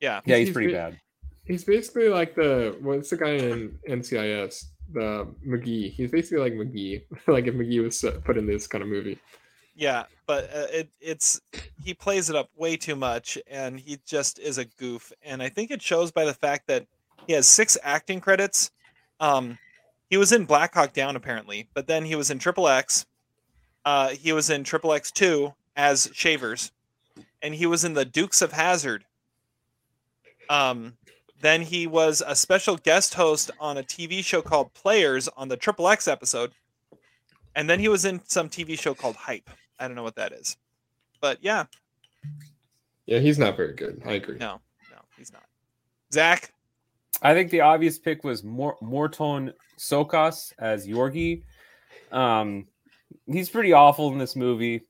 Yeah. 0.00 0.20
Yeah, 0.24 0.36
he's 0.36 0.48
He's 0.48 0.54
pretty 0.54 0.72
ba- 0.72 0.78
bad. 0.78 1.00
He's 1.44 1.64
basically 1.64 2.08
like 2.08 2.34
the 2.34 2.76
what's 2.80 3.10
the 3.10 3.16
guy 3.16 3.30
in 3.32 3.78
NCIS, 3.88 4.64
the 4.92 5.26
McGee. 5.46 5.92
He's 5.92 6.10
basically 6.10 6.38
like 6.38 6.52
McGee, 6.54 7.02
like 7.26 7.46
if 7.46 7.54
McGee 7.54 7.82
was 7.82 8.04
put 8.24 8.36
in 8.38 8.46
this 8.46 8.66
kind 8.66 8.82
of 8.82 8.88
movie. 8.88 9.18
Yeah, 9.74 10.04
but 10.26 10.44
uh, 10.54 10.66
it 10.72 10.90
it's 11.00 11.40
he 11.82 11.94
plays 11.94 12.28
it 12.30 12.36
up 12.36 12.50
way 12.56 12.76
too 12.76 12.96
much, 12.96 13.38
and 13.46 13.80
he 13.80 13.98
just 14.06 14.38
is 14.38 14.58
a 14.58 14.64
goof. 14.64 15.12
And 15.22 15.42
I 15.42 15.48
think 15.48 15.70
it 15.70 15.80
shows 15.80 16.10
by 16.12 16.24
the 16.24 16.34
fact 16.34 16.66
that 16.68 16.86
he 17.26 17.32
has 17.32 17.46
six 17.48 17.76
acting 17.82 18.20
credits. 18.20 18.70
Um, 19.20 19.58
he 20.08 20.16
was 20.16 20.32
in 20.32 20.44
Black 20.44 20.74
Hawk 20.74 20.92
Down 20.92 21.16
apparently, 21.16 21.68
but 21.74 21.86
then 21.86 22.04
he 22.04 22.14
was 22.14 22.30
in 22.30 22.38
Triple 22.38 22.68
X. 22.68 23.06
Uh, 23.84 24.08
he 24.10 24.32
was 24.32 24.50
in 24.50 24.64
Triple 24.64 24.92
X 24.92 25.10
Two 25.10 25.54
as 25.76 26.10
Shavers, 26.12 26.72
and 27.42 27.54
he 27.54 27.66
was 27.66 27.84
in 27.84 27.94
the 27.94 28.04
Dukes 28.04 28.42
of 28.42 28.52
Hazzard. 28.52 29.04
Um, 30.48 30.96
then 31.40 31.62
he 31.62 31.86
was 31.86 32.22
a 32.26 32.34
special 32.36 32.76
guest 32.76 33.14
host 33.14 33.50
on 33.58 33.78
a 33.78 33.82
TV 33.82 34.22
show 34.24 34.42
called 34.42 34.74
Players 34.74 35.28
on 35.36 35.48
the 35.48 35.56
Triple 35.56 35.88
X 35.88 36.06
episode. 36.08 36.52
And 37.56 37.68
then 37.68 37.80
he 37.80 37.88
was 37.88 38.04
in 38.04 38.20
some 38.26 38.48
TV 38.48 38.78
show 38.78 38.94
called 38.94 39.16
Hype. 39.16 39.48
I 39.78 39.86
don't 39.86 39.96
know 39.96 40.02
what 40.02 40.16
that 40.16 40.32
is. 40.32 40.56
But 41.20 41.38
yeah, 41.40 41.64
Yeah, 43.06 43.18
he's 43.18 43.38
not 43.38 43.56
very 43.56 43.74
good. 43.74 44.02
I 44.04 44.12
agree. 44.12 44.36
no, 44.38 44.60
no, 44.90 44.98
he's 45.16 45.32
not. 45.32 45.44
Zach, 46.12 46.52
I 47.22 47.32
think 47.34 47.50
the 47.50 47.60
obvious 47.60 47.98
pick 47.98 48.24
was 48.24 48.44
Mor- 48.44 48.76
Morton 48.80 49.52
Csokas 49.78 50.52
as 50.58 50.86
Yorgi. 50.86 51.42
Um, 52.12 52.66
he's 53.26 53.48
pretty 53.48 53.72
awful 53.72 54.12
in 54.12 54.18
this 54.18 54.36
movie. 54.36 54.82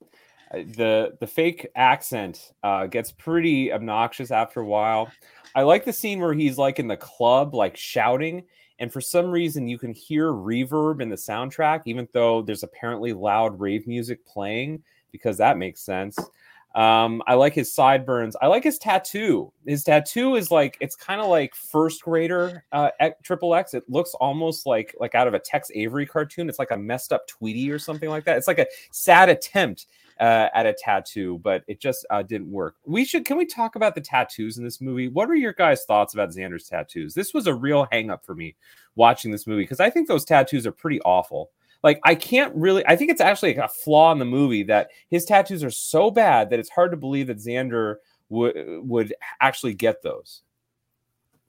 Uh, 0.53 0.63
The 0.77 1.17
the 1.21 1.27
fake 1.27 1.69
accent 1.75 2.53
uh, 2.63 2.87
gets 2.87 3.13
pretty 3.13 3.73
obnoxious 3.73 4.31
after 4.31 4.61
a 4.61 4.67
while. 4.67 5.11
I 5.55 5.63
like 5.63 5.85
the 5.85 5.93
scene 5.93 6.21
where 6.21 6.35
he's 6.35 6.59
like 6.59 6.79
in 6.79 6.89
the 6.89 6.97
club, 6.97 7.55
like 7.55 7.77
shouting, 7.77 8.45
and 8.79 8.93
for 8.93 9.01
some 9.01 9.31
reason 9.31 9.69
you 9.69 9.79
can 9.79 9.93
hear 9.93 10.29
reverb 10.33 11.01
in 11.01 11.09
the 11.09 11.17
soundtrack, 11.17 11.83
even 11.87 12.09
though 12.13 12.43
there's 12.43 12.63
apparently 12.63 13.13
loud 13.13 13.59
rave 13.59 13.87
music 13.87 14.25
playing, 14.27 14.83
because 15.13 15.37
that 15.39 15.59
makes 15.59 15.81
sense. 15.81 16.17
Um, 16.75 17.21
I 17.27 17.35
like 17.35 17.53
his 17.53 17.75
sideburns. 17.75 18.37
I 18.41 18.47
like 18.47 18.63
his 18.63 18.79
tattoo. 18.79 19.53
His 19.67 19.83
tattoo 19.83 20.37
is 20.37 20.51
like 20.51 20.77
it's 20.81 20.95
kind 20.95 21.21
of 21.21 21.27
like 21.27 21.55
first 21.55 22.03
grader 22.03 22.65
uh, 22.71 22.91
triple 23.25 23.55
X. 23.55 23.75
It 23.75 23.85
looks 23.89 24.15
almost 24.15 24.67
like 24.67 24.95
like 25.01 25.15
out 25.15 25.27
of 25.27 25.35
a 25.35 25.41
Tex 25.41 25.71
Avery 25.75 26.07
cartoon. 26.07 26.49
It's 26.49 26.61
like 26.61 26.71
a 26.71 26.77
messed 26.77 27.13
up 27.13 27.27
Tweety 27.27 27.71
or 27.71 27.79
something 27.79 28.09
like 28.09 28.25
that. 28.25 28.37
It's 28.37 28.47
like 28.47 28.61
a 28.61 28.67
sad 28.93 29.29
attempt 29.29 29.87
uh, 30.21 30.49
at 30.55 30.67
a 30.67 30.75
tattoo, 30.75 31.41
but 31.43 31.65
it 31.67 31.81
just 31.81 32.07
uh, 32.11 32.23
didn't 32.23 32.51
work. 32.51 32.77
We 32.85 33.05
should. 33.05 33.25
Can 33.25 33.37
we 33.37 33.47
talk 33.47 33.75
about 33.75 33.97
the 33.97 34.01
tattoos 34.01 34.59
in 34.59 34.65
this 34.65 34.81
movie? 34.81 35.09
What 35.09 35.29
are 35.29 35.35
your 35.35 35.55
guys' 35.55 35.85
thoughts 35.85 36.15
about 36.15 36.31
Xander's 36.31 36.69
tattoos? 36.69 37.15
This 37.15 37.35
was 37.35 37.49
a 37.49 37.55
real 37.55 37.89
hang 37.91 38.11
up 38.11 38.25
for 38.25 38.35
me 38.35 38.55
watching 38.95 39.33
this 39.33 39.47
movie 39.47 39.63
because 39.63 39.81
I 39.81 39.91
think 39.91 40.07
those 40.07 40.25
tattoos 40.25 40.67
are 40.67 40.73
pretty 40.73 41.01
awful. 41.03 41.51
Like 41.83 42.01
I 42.05 42.15
can't 42.15 42.55
really. 42.55 42.87
I 42.87 42.97
think 42.97 43.11
it's 43.11 43.21
actually 43.21 43.57
a 43.57 43.69
flaw 43.69 44.13
in 44.13 44.19
the 44.19 44.25
movie 44.25 44.65
that 44.65 44.91
his 45.09 45.25
tattoos 45.25 45.65
are 45.65 45.71
so 45.71 46.11
bad 46.11 46.51
that 46.51 46.59
it's 46.59 46.69
hard 46.71 46.91
to 46.91 46.97
believe 46.97 47.29
that 47.29 47.39
Xander 47.39 47.97
would 48.29 48.55
would 48.83 49.15
actually 49.41 49.75
get 49.75 50.03
those. 50.03 50.43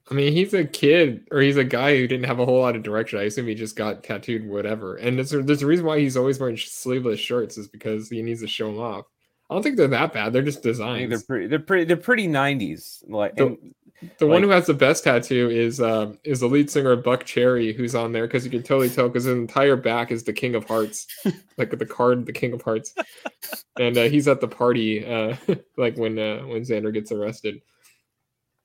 I 0.09 0.13
mean, 0.13 0.33
he's 0.33 0.53
a 0.53 0.65
kid 0.65 1.27
or 1.31 1.39
he's 1.39 1.57
a 1.57 1.63
guy 1.63 1.95
who 1.95 2.07
didn't 2.07 2.25
have 2.25 2.39
a 2.39 2.45
whole 2.45 2.59
lot 2.59 2.75
of 2.75 2.83
direction. 2.83 3.19
I 3.19 3.23
assume 3.23 3.47
he 3.47 3.55
just 3.55 3.75
got 3.75 4.03
tattooed, 4.03 4.45
whatever. 4.45 4.95
And 4.95 5.17
there's 5.17 5.31
a, 5.33 5.41
there's 5.41 5.61
a 5.61 5.67
reason 5.67 5.85
why 5.85 5.99
he's 5.99 6.17
always 6.17 6.39
wearing 6.39 6.57
sleeveless 6.57 7.19
shirts 7.19 7.57
is 7.57 7.67
because 7.67 8.09
he 8.09 8.21
needs 8.21 8.41
to 8.41 8.47
show 8.47 8.67
them 8.67 8.81
off. 8.81 9.05
I 9.49 9.53
don't 9.53 9.63
think 9.63 9.77
they're 9.77 9.87
that 9.89 10.13
bad. 10.13 10.33
They're 10.33 10.41
just 10.41 10.63
designs. 10.63 11.09
they're 11.09 11.19
pretty. 11.21 11.47
They're 11.47 11.59
pretty. 11.59 11.83
They're 11.85 11.97
pretty 11.97 12.27
nineties. 12.27 13.03
Like 13.07 13.35
The- 13.35 13.57
and, 14.01 14.11
The 14.17 14.27
one 14.27 14.43
who 14.43 14.49
has 14.49 14.65
the 14.65 14.73
best 14.73 15.03
tattoo 15.03 15.49
is 15.49 15.79
um 15.79 16.17
is 16.23 16.39
the 16.39 16.47
lead 16.47 16.69
singer 16.69 16.91
of 16.91 17.03
Buckcherry, 17.03 17.75
who's 17.75 17.95
on 17.95 18.11
there 18.11 18.27
because 18.27 18.43
you 18.43 18.51
can 18.51 18.63
totally 18.63 18.89
tell 18.89 19.07
because 19.07 19.25
his 19.25 19.37
entire 19.37 19.75
back 19.75 20.11
is 20.11 20.23
the 20.23 20.33
King 20.33 20.55
of 20.55 20.65
Hearts, 20.65 21.07
like 21.57 21.69
the 21.69 21.85
card, 21.85 22.25
the 22.25 22.33
King 22.33 22.53
of 22.53 22.61
Hearts, 22.61 22.93
and 23.79 23.97
uh, 23.97 24.03
he's 24.03 24.27
at 24.27 24.41
the 24.41 24.47
party, 24.47 25.05
uh, 25.05 25.35
like 25.77 25.95
when 25.97 26.17
uh, 26.17 26.39
when 26.39 26.61
Xander 26.61 26.93
gets 26.93 27.11
arrested. 27.11 27.61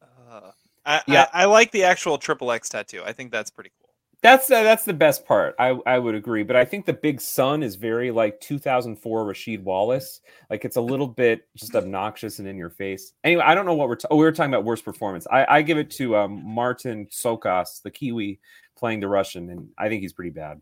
uh, 0.02 0.50
I, 0.84 1.02
Yeah. 1.06 1.26
I 1.32 1.42
I 1.42 1.44
like 1.46 1.70
the 1.70 1.84
actual 1.84 2.18
Triple 2.18 2.50
X 2.52 2.68
tattoo. 2.68 3.02
I 3.04 3.12
think 3.12 3.30
that's 3.30 3.50
pretty 3.50 3.70
cool. 3.78 3.85
That's 4.22 4.50
uh, 4.50 4.62
that's 4.62 4.84
the 4.84 4.94
best 4.94 5.26
part. 5.26 5.54
I 5.58 5.78
I 5.86 5.98
would 5.98 6.14
agree, 6.14 6.42
but 6.42 6.56
I 6.56 6.64
think 6.64 6.86
the 6.86 6.92
big 6.92 7.20
sun 7.20 7.62
is 7.62 7.76
very 7.76 8.10
like 8.10 8.40
2004 8.40 9.24
Rasheed 9.24 9.62
Wallace. 9.62 10.20
Like 10.50 10.64
it's 10.64 10.76
a 10.76 10.80
little 10.80 11.06
bit 11.06 11.46
just 11.54 11.76
obnoxious 11.76 12.38
and 12.38 12.48
in 12.48 12.56
your 12.56 12.70
face. 12.70 13.12
Anyway, 13.24 13.42
I 13.44 13.54
don't 13.54 13.66
know 13.66 13.74
what 13.74 13.88
we're. 13.88 13.96
ta- 13.96 14.08
oh, 14.10 14.16
we 14.16 14.24
were 14.24 14.32
talking 14.32 14.52
about 14.52 14.64
worst 14.64 14.84
performance. 14.84 15.26
I 15.30 15.46
I 15.56 15.62
give 15.62 15.76
it 15.78 15.90
to 15.92 16.16
um, 16.16 16.42
Martin 16.44 17.06
Csokas, 17.06 17.82
the 17.82 17.90
Kiwi, 17.90 18.40
playing 18.76 19.00
the 19.00 19.08
Russian, 19.08 19.50
and 19.50 19.68
I 19.76 19.88
think 19.88 20.02
he's 20.02 20.14
pretty 20.14 20.30
bad. 20.30 20.60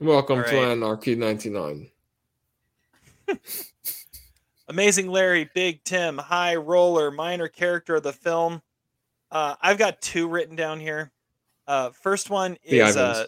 Welcome 0.00 0.38
All 0.38 0.44
to. 0.44 0.56
Anarchy 0.56 1.16
'99. 1.16 1.90
Amazing 4.68 5.08
Larry, 5.08 5.50
Big 5.54 5.82
Tim, 5.84 6.18
High 6.18 6.54
Roller, 6.54 7.10
minor 7.10 7.48
character 7.48 7.96
of 7.96 8.04
the 8.04 8.12
film. 8.12 8.62
Uh, 9.30 9.56
I've 9.60 9.78
got 9.78 10.00
two 10.00 10.28
written 10.28 10.56
down 10.56 10.78
here. 10.78 11.10
Uh, 11.66 11.90
first 11.90 12.30
one 12.30 12.56
The 12.68 12.80
is 12.80 12.96
uh, 12.96 13.26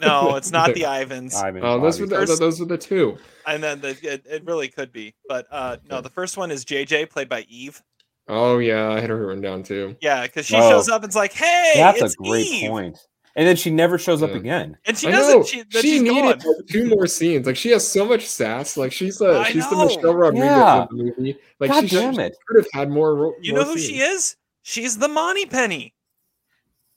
no, 0.00 0.36
it's 0.36 0.50
not 0.52 0.74
the 0.74 0.86
Ivans. 0.86 1.34
Ivan, 1.34 1.62
Oh, 1.64 1.80
those 1.80 2.00
were 2.00 2.06
the, 2.06 2.16
First- 2.16 2.38
those 2.40 2.60
were 2.60 2.66
the 2.66 2.78
two. 2.78 3.18
and 3.46 3.62
then 3.62 3.80
the, 3.80 3.90
it, 4.02 4.24
it 4.28 4.44
really 4.44 4.68
could 4.68 4.92
be, 4.92 5.14
but 5.28 5.46
uh, 5.50 5.76
no, 5.88 6.00
the 6.00 6.10
first 6.10 6.36
one 6.36 6.50
is 6.50 6.64
JJ, 6.64 7.10
played 7.10 7.28
by 7.28 7.42
Eve. 7.48 7.82
Oh 8.28 8.58
yeah, 8.58 8.90
I 8.90 9.00
had 9.00 9.08
her 9.10 9.26
written 9.26 9.42
down 9.42 9.62
too. 9.62 9.96
Yeah, 10.00 10.22
because 10.26 10.46
she 10.46 10.56
Oh. 10.56 10.68
shows 10.68 10.88
up 10.88 11.02
and's 11.02 11.16
like, 11.16 11.32
"Hey, 11.32 11.72
That's 11.76 12.02
it's 12.02 12.14
a 12.14 12.16
great 12.18 12.46
Eve!" 12.46 12.68
point. 12.70 12.98
And 13.36 13.46
then 13.46 13.54
she 13.56 13.70
never 13.70 13.98
shows 13.98 14.22
up 14.22 14.30
Yeah. 14.30 14.36
again. 14.36 14.76
And 14.84 14.98
she 14.98 15.06
doesn't. 15.10 15.38
know. 15.38 15.44
She, 15.44 15.62
she 15.70 15.80
she's 15.80 16.02
needed 16.02 16.42
gone. 16.42 16.54
two 16.68 16.88
more 16.88 17.06
scenes. 17.06 17.46
Like 17.46 17.56
she 17.56 17.70
has 17.70 17.86
so 17.86 18.04
much 18.04 18.26
sass. 18.26 18.76
Like 18.76 18.92
she's 18.92 19.22
uh, 19.22 19.40
I 19.40 19.50
she's 19.52 19.68
the. 19.70 19.76
Michelle 19.76 20.14
Rodriguez 20.14 20.44
Yeah. 20.44 20.82
of 20.82 20.88
the 20.90 20.94
movie. 20.96 21.38
Like 21.60 21.70
God 21.70 21.80
she 21.82 21.88
should, 21.88 22.00
damn 22.00 22.14
she 22.16 22.20
it. 22.22 22.36
could 22.46 22.56
have 22.64 22.68
had 22.74 22.90
more. 22.90 23.34
You 23.40 23.52
more 23.54 23.62
know 23.62 23.68
who 23.72 23.78
she 23.78 24.00
is? 24.00 24.36
She's 24.62 24.98
the 24.98 25.08
Moneypenny. 25.08 25.94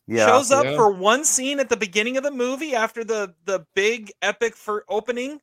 Yeah. 0.07 0.25
shows 0.25 0.51
up 0.51 0.65
Yeah. 0.65 0.75
for 0.75 0.91
one 0.91 1.23
scene 1.23 1.59
at 1.59 1.69
the 1.69 1.77
beginning 1.77 2.17
of 2.17 2.23
the 2.23 2.31
movie 2.31 2.75
after 2.75 3.03
the 3.03 3.33
the 3.45 3.65
big 3.75 4.11
epic 4.21 4.55
for 4.55 4.83
opening 4.89 5.39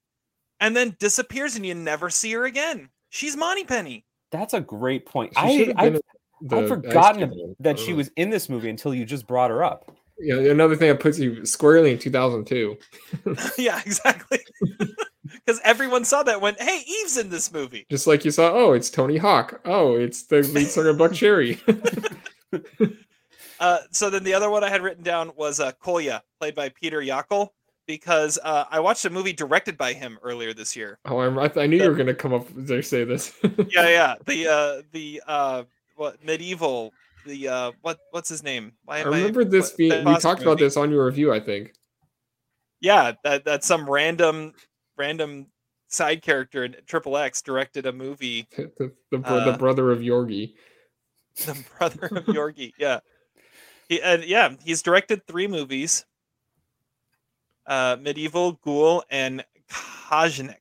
and 0.60 0.76
then 0.76 0.97
disappears 0.98 1.56
and 1.56 1.64
you 1.64 1.74
never 1.74 2.10
see 2.10 2.32
her 2.32 2.44
again 2.44 2.90
she's 3.10 3.36
Moneypenny 3.36 4.05
That's 4.30 4.55
a 4.55 4.60
great 4.60 5.06
point. 5.06 5.32
She 5.35 5.40
I 5.40 5.56
should 5.56 5.68
have 5.68 5.76
I 5.78 5.90
been 5.90 6.01
the 6.43 6.56
I'd 6.59 6.68
forgotten 6.68 7.20
cube 7.20 7.30
one. 7.30 7.51
I 7.51 7.62
that 7.62 7.78
she 7.78 7.93
oh. 7.93 7.97
was 7.97 8.10
in 8.16 8.30
this 8.30 8.48
movie 8.48 8.70
until 8.70 8.94
you 8.94 9.05
just 9.05 9.26
brought 9.26 9.51
her 9.51 9.64
up. 9.64 9.90
Yeah, 10.20 10.36
another 10.36 10.76
thing 10.76 10.89
that 10.89 11.01
puts 11.01 11.18
you 11.18 11.44
squarely 11.47 11.93
in 11.93 11.98
2002. 11.98 12.76
yeah 13.59 13.80
exactly 13.85 14.40
because 15.24 15.60
everyone 15.64 16.05
saw 16.05 16.22
that 16.24 16.40
went 16.40 16.60
hey 16.60 16.82
eve's 16.86 17.16
in 17.16 17.30
this 17.30 17.52
movie 17.52 17.86
Just 17.90 18.06
like 18.06 18.24
you 18.24 18.30
saw, 18.30 18.52
oh, 18.52 18.72
it's 18.72 18.90
Tony 18.90 19.16
Hawk. 19.16 19.60
Oh, 19.64 19.97
it's 19.97 20.24
the 20.24 20.43
lead 20.43 20.66
singer 20.66 20.94
Buckcherry. 20.94 21.60
Uh, 23.60 23.78
so 23.90 24.09
then 24.10 24.22
the 24.24 24.32
other 24.35 24.51
one 24.51 24.62
i 24.64 24.68
had 24.68 24.82
written 24.82 25.02
down 25.02 25.32
was 25.36 25.59
uh, 25.60 25.72
kolya 25.82 26.22
played 26.40 26.55
by 26.55 26.68
peter 26.68 27.01
Jákl 27.01 27.48
because 27.86 28.39
uh, 28.44 28.64
i 28.70 28.78
watched 28.78 29.05
a 29.05 29.10
movie 29.10 29.32
directed 29.32 29.76
by 29.76 29.93
him 29.93 30.18
earlier 30.22 30.52
this 30.55 30.76
year 30.76 30.98
oh, 31.06 31.18
I'm, 31.20 31.39
I, 31.39 31.66
knew 31.66 31.76
you 31.82 31.89
were 31.89 31.97
gonna 31.97 32.14
come 32.14 32.32
up 32.35 32.47
there 32.55 32.82
say 32.82 33.05
this. 33.05 33.32
yeah 33.70 33.89
yeah 33.89 34.14
the 34.26 34.47
uh 34.48 34.82
the 34.93 35.22
uh 35.26 35.62
what 35.97 36.22
medieval 36.24 36.93
the 37.26 37.48
uh 37.48 37.72
what 37.82 37.98
what's 38.12 38.28
his 38.28 38.43
name 38.44 38.72
I 38.86 39.02
remember 39.02 39.44
this 39.44 39.70
what- 39.70 39.76
being. 39.76 40.05
We 40.05 40.16
talked 40.18 40.43
about 40.43 40.52
movie. 40.59 40.64
this 40.64 40.76
on 40.76 40.90
your 40.90 41.05
review, 41.06 41.32
I 41.32 41.40
think. 41.40 41.72
yeah 42.80 43.12
that 43.24 43.44
that's 43.44 43.66
some 43.66 43.89
random 43.90 44.52
random 44.97 45.47
side 45.89 46.22
character 46.22 46.64
in 46.64 46.76
triple 46.86 47.16
x 47.16 47.43
directed 47.43 47.86
a 47.86 47.93
movie 47.93 48.47
The, 48.56 48.93
the, 49.10 49.18
bro- 49.18 49.44
the 49.44 49.52
Uh, 49.52 49.59
brother 49.59 49.90
of 49.90 49.98
Yorgi. 50.01 50.55
the 51.47 51.56
brother 51.78 52.06
of 52.18 52.24
yorgi 52.26 52.72
yeah 52.78 53.01
he, 53.89 54.01
and 54.02 54.24
yeah 54.24 54.55
he's 54.65 54.82
directed 54.82 55.27
three 55.27 55.47
movies 55.47 56.05
uh 57.66 57.97
medieval 58.01 58.52
ghoul 58.65 59.05
and 59.10 59.44
Kajínek 59.70 60.56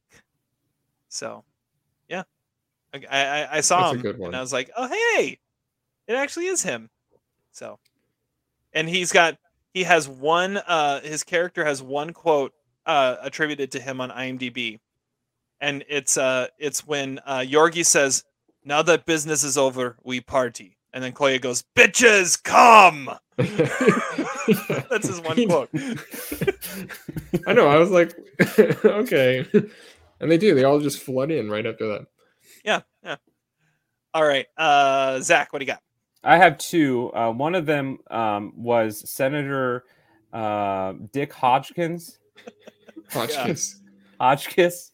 so 1.09 1.43
yeah. 2.09 2.23
I, 2.93 2.99
I, 3.09 3.57
I 3.57 3.61
saw 3.61 3.81
That's 3.81 3.91
a 3.91 3.95
him 3.95 4.01
good 4.01 4.17
one. 4.17 4.27
and 4.29 4.35
i 4.35 4.41
was 4.41 4.53
like 4.53 4.71
oh 4.77 4.87
hey 4.87 5.39
it 6.07 6.13
actually 6.15 6.47
is 6.47 6.63
him. 6.63 6.89
So 7.51 7.79
and 8.73 8.87
he's 8.87 9.11
got 9.11 9.37
he 9.73 9.83
has 9.83 10.07
one 10.07 10.57
uh 10.57 11.01
his 11.01 11.23
character 11.23 11.65
has 11.65 11.83
one 11.83 12.13
quote 12.13 12.53
uh 12.85 13.17
attributed 13.21 13.71
to 13.73 13.79
him 13.81 13.99
on 13.99 14.09
imdb. 14.11 14.79
And 15.59 15.83
it's 15.89 16.17
uh 16.17 16.47
it's 16.57 16.87
when 16.87 17.19
uh 17.25 17.39
yorgi 17.39 17.85
says 17.85 18.23
now 18.63 18.81
that 18.83 19.05
business 19.05 19.43
is 19.43 19.57
over 19.57 19.97
we 20.03 20.21
party 20.21 20.76
And 20.97 21.03
then 21.03 21.11
Kolya 21.11 21.37
goes, 21.37 21.63
"Bitches, 21.75 22.41
come." 22.41 23.11
That's 23.37 25.07
his 25.07 25.21
one 25.21 25.47
quote. 25.47 25.69
I 27.45 27.53
know. 27.53 27.67
I 27.67 27.77
was 27.77 27.91
like, 27.91 28.15
okay, 28.83 29.45
and 30.19 30.31
they 30.31 30.39
do. 30.39 30.55
They 30.55 30.63
all 30.63 30.79
just 30.79 31.03
flood 31.03 31.29
in 31.29 31.51
right 31.51 31.67
after 31.67 31.87
that. 31.89 32.07
Yeah, 32.65 32.81
yeah. 33.03 33.17
All 34.15 34.25
right, 34.25 34.47
uh, 34.57 35.19
Zach, 35.19 35.53
what 35.53 35.59
do 35.59 35.65
you 35.65 35.71
got? 35.71 35.83
I 36.23 36.37
have 36.37 36.57
two. 36.57 37.13
Uh, 37.13 37.31
one 37.31 37.53
of 37.53 37.67
them 37.67 37.99
um, 38.09 38.53
was 38.55 39.07
Senator 39.07 39.83
uh, 40.33 40.93
Dick 41.11 41.31
Hodgkins. 41.31 42.17
Hodgkins. 43.11 43.79
Hodgkiss. 44.19 44.89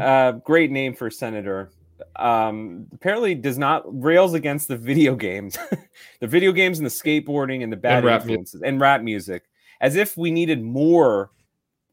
Uh, 0.00 0.32
great 0.32 0.72
name 0.72 0.96
for 0.96 1.10
senator. 1.10 1.70
Um, 2.16 2.86
apparently 2.92 3.34
does 3.34 3.58
not 3.58 3.82
rails 3.86 4.34
against 4.34 4.68
the 4.68 4.76
video 4.76 5.14
games, 5.16 5.56
the 6.20 6.26
video 6.26 6.52
games 6.52 6.78
and 6.78 6.86
the 6.86 6.90
skateboarding 6.90 7.62
and 7.62 7.72
the 7.72 7.76
bad 7.76 8.04
And 8.04 8.14
influences 8.14 8.62
and 8.62 8.80
rap 8.80 9.02
music, 9.02 9.44
as 9.80 9.96
if 9.96 10.16
we 10.16 10.30
needed 10.30 10.62
more 10.62 11.30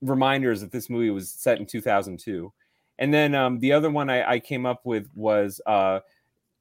reminders 0.01 0.61
that 0.61 0.71
this 0.71 0.89
movie 0.89 1.09
was 1.09 1.29
set 1.29 1.59
in 1.59 1.65
2002. 1.65 2.51
And 2.97 3.13
then 3.13 3.33
um, 3.33 3.59
the 3.59 3.71
other 3.71 3.89
one 3.89 4.09
I, 4.09 4.31
I 4.33 4.39
came 4.39 4.65
up 4.65 4.85
with 4.85 5.09
was 5.15 5.61
uh, 5.65 6.01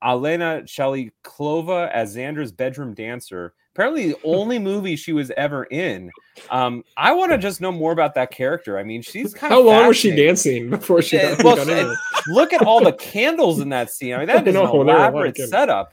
Alena 0.03 0.63
Shaliklova 0.65 1.91
as 1.91 2.17
Xander's 2.17 2.53
bedroom 2.53 2.95
dancer. 2.95 3.55
Apparently, 3.79 4.09
the 4.09 4.19
only 4.25 4.59
movie 4.59 4.97
she 4.97 5.13
was 5.13 5.31
ever 5.37 5.63
in. 5.63 6.11
Um, 6.51 6.83
I 6.97 7.13
want 7.13 7.31
to 7.31 7.39
just 7.39 7.61
know 7.61 7.71
more 7.71 7.93
about 7.93 8.13
that 8.17 8.33
character. 8.33 8.77
I 8.77 8.83
mean, 8.83 9.03
she's 9.03 9.33
kind 9.33 9.53
How 9.53 9.61
of 9.61 9.67
long 9.67 9.87
was 9.87 9.97
she 9.97 10.17
dancing 10.17 10.69
before 10.69 11.01
she 11.01 11.17
got, 11.17 11.45
well, 11.45 11.55
got 11.55 11.69
in 11.69 11.95
look 12.27 12.53
at 12.53 12.63
all 12.63 12.83
the 12.83 12.93
candles 12.95 13.61
in 13.61 13.69
that 13.69 13.93
scene. 13.93 14.15
I 14.15 14.19
mean, 14.19 14.27
that 14.27 14.49
is 14.49 14.55
No, 14.55 14.81
an 14.81 14.89
elaborate 14.89 15.37
setup. 15.37 15.93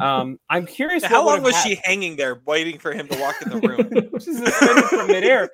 Um, 0.00 0.40
I'm 0.50 0.66
curious. 0.66 1.04
How 1.04 1.24
long 1.24 1.42
was 1.42 1.54
have 1.54 1.64
she 1.64 1.80
hanging 1.84 2.16
there 2.16 2.42
waiting 2.46 2.80
for 2.80 2.92
him 2.92 3.06
to 3.06 3.20
walk 3.20 3.40
in 3.42 3.50
the 3.50 3.68
room? 3.68 4.10
She's 4.20 4.36
suspended 4.36 4.84
from 4.86 5.06
midair. 5.06 5.50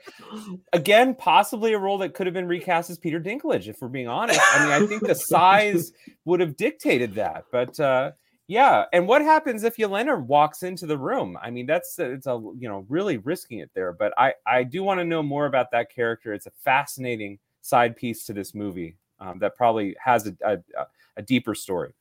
Again, 0.72 1.14
possibly 1.14 1.74
a 1.74 1.78
role 1.78 1.98
that 1.98 2.14
could 2.14 2.26
have 2.26 2.32
been 2.32 2.48
recast 2.48 2.88
as 2.88 2.96
Peter 2.96 3.20
Dinklage, 3.20 3.68
if 3.68 3.82
we're 3.82 3.88
being 3.88 4.08
honest. 4.08 4.40
I 4.42 4.64
mean, 4.64 4.82
I 4.82 4.86
think 4.86 5.06
the 5.06 5.14
size 5.14 5.92
would 6.24 6.40
have 6.40 6.56
dictated 6.56 7.16
that. 7.16 7.44
But 7.52 7.78
uh, 7.78 8.12
yeah, 8.48 8.84
and 8.92 9.08
what 9.08 9.22
happens 9.22 9.64
if 9.64 9.76
Yelena 9.76 10.20
walks 10.20 10.62
into 10.62 10.86
the 10.86 10.96
room? 10.96 11.36
I 11.42 11.50
mean, 11.50 11.66
that's 11.66 11.98
it's 11.98 12.26
a 12.26 12.40
you 12.58 12.68
know 12.68 12.86
really 12.88 13.16
risking 13.18 13.58
it 13.58 13.70
there. 13.74 13.92
But 13.92 14.12
I 14.16 14.34
I 14.46 14.62
do 14.62 14.84
want 14.84 15.00
to 15.00 15.04
know 15.04 15.22
more 15.22 15.46
about 15.46 15.70
that 15.72 15.92
character. 15.92 16.32
It's 16.32 16.46
a 16.46 16.52
fascinating 16.62 17.38
side 17.62 17.96
piece 17.96 18.24
to 18.26 18.32
this 18.32 18.54
movie 18.54 18.96
um, 19.18 19.40
that 19.40 19.56
probably 19.56 19.96
has 20.02 20.28
a, 20.28 20.36
a 20.44 20.86
a 21.16 21.22
deeper 21.22 21.54
story. 21.54 21.92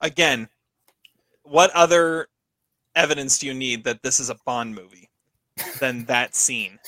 Again, 0.00 0.48
what 1.42 1.70
other 1.72 2.28
evidence 2.94 3.38
do 3.38 3.46
you 3.46 3.54
need 3.54 3.84
that 3.84 4.02
this 4.02 4.20
is 4.20 4.30
a 4.30 4.36
Bond 4.46 4.74
movie 4.74 5.08
than 5.80 6.04
that 6.04 6.36
scene? 6.36 6.78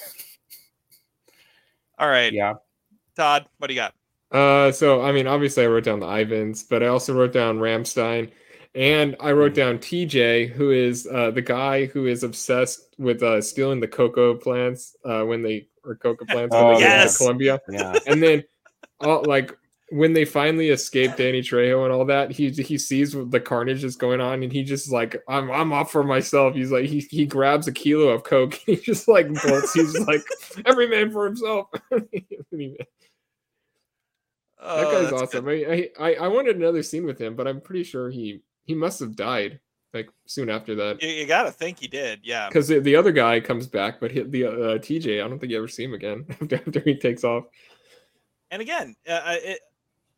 All 1.99 2.09
right. 2.09 2.33
Yeah. 2.33 2.55
Todd, 3.17 3.47
what 3.59 3.69
do 3.69 3.75
you 3.75 3.81
got? 3.81 3.95
Uh, 4.33 4.73
so 4.73 5.03
I 5.03 5.13
mean, 5.13 5.27
obviously, 5.27 5.65
I 5.65 5.69
wrote 5.69 5.85
down 5.85 6.01
the 6.01 6.07
Ivans, 6.07 6.63
but 6.65 6.83
I 6.83 6.87
also 6.89 7.15
wrote 7.15 7.33
down 7.33 7.59
Rammstein, 7.59 8.31
and 8.75 9.15
I 9.21 9.33
wrote 9.33 9.55
down 9.55 9.79
TJ, 9.79 10.51
who 10.51 10.71
is 10.73 11.07
uh, 11.11 11.31
the 11.31 11.43
guy 11.43 11.87
who 11.87 12.07
is 12.07 12.23
obsessed 12.25 12.95
with 12.99 13.23
uh, 13.23 13.41
stealing 13.41 13.81
the 13.81 13.89
cocoa 13.89 14.35
plants 14.35 14.97
uh, 15.05 15.23
when 15.23 15.43
they 15.43 15.69
or 15.85 15.95
cocoa 15.97 16.25
plants 16.29 16.53
when 16.55 16.65
Oh, 16.65 16.75
they 16.75 16.81
get 16.81 16.89
yes. 16.99 17.13
to 17.13 17.19
Colombia, 17.19 17.61
Yeah. 17.71 17.95
and 18.07 18.23
then 18.23 18.43
uh, 19.05 19.21
like 19.21 19.57
when 19.93 20.13
they 20.13 20.25
finally 20.25 20.71
escape 20.71 21.15
Danny 21.15 21.41
Trejo 21.43 21.85
and 21.85 21.93
all 21.93 22.05
that, 22.07 22.33
he 22.33 22.51
he 22.51 22.77
sees 22.77 23.15
what 23.15 23.31
the 23.31 23.39
carnage 23.39 23.85
is 23.85 23.95
going 23.95 24.21
on, 24.21 24.43
and 24.43 24.53
he 24.53 24.65
just 24.65 24.91
like 24.91 25.23
I'm 25.29 25.49
I'm 25.53 25.73
off 25.73 25.93
for 25.93 26.03
myself. 26.03 26.57
He's 26.57 26.73
like 26.73 26.87
he 26.87 26.99
he 27.09 27.27
grabs 27.27 27.69
a 27.69 27.73
kilo 27.73 28.09
of 28.09 28.25
coke, 28.25 28.55
he 28.67 28.75
just 28.75 29.07
like 29.07 29.29
bolts. 29.45 29.73
He's 29.73 29.97
like 30.01 30.23
every 30.65 30.89
man 30.89 31.13
for 31.13 31.27
himself. 31.27 31.69
Oh, 34.59 34.77
That 34.77 35.11
guy's 35.11 35.13
awesome. 35.13 35.45
good. 35.45 35.91
I, 35.99 36.05
I 36.05 36.15
I 36.15 36.29
wanted 36.29 36.57
another 36.57 36.83
scene 36.83 37.05
with 37.05 37.21
him, 37.21 37.37
but 37.37 37.47
I'm 37.47 37.61
pretty 37.61 37.85
sure 37.85 38.11
he 38.11 38.41
he 38.65 38.75
must 38.75 39.01
have 39.01 39.17
died 39.17 39.61
like 39.93 40.11
soon 40.27 40.51
after 40.51 40.75
that. 40.75 41.03
You, 41.03 41.09
you 41.09 41.27
gotta 41.27 41.51
think 41.51 41.79
he 41.79 41.89
did, 41.89 42.21
yeah. 42.23 42.49
Because 42.49 42.69
the, 42.69 42.81
the 42.81 42.97
other 42.97 43.13
guy 43.13 43.41
comes 43.41 43.67
back, 43.67 44.01
but 44.01 44.11
hit 44.11 44.31
the 44.31 44.47
uh, 44.47 44.51
TJ. 44.79 45.25
I 45.25 45.29
don't 45.29 45.39
think 45.39 45.53
you 45.53 45.59
ever 45.59 45.69
see 45.69 45.85
him 45.85 45.95
again 45.95 46.25
after, 46.41 46.57
after 46.57 46.81
he 46.81 46.97
takes 46.97 47.25
off. 47.25 47.45
And 48.51 48.63
again, 48.63 48.95
uh, 49.09 49.13
uh, 49.13 49.37
it, 49.43 49.61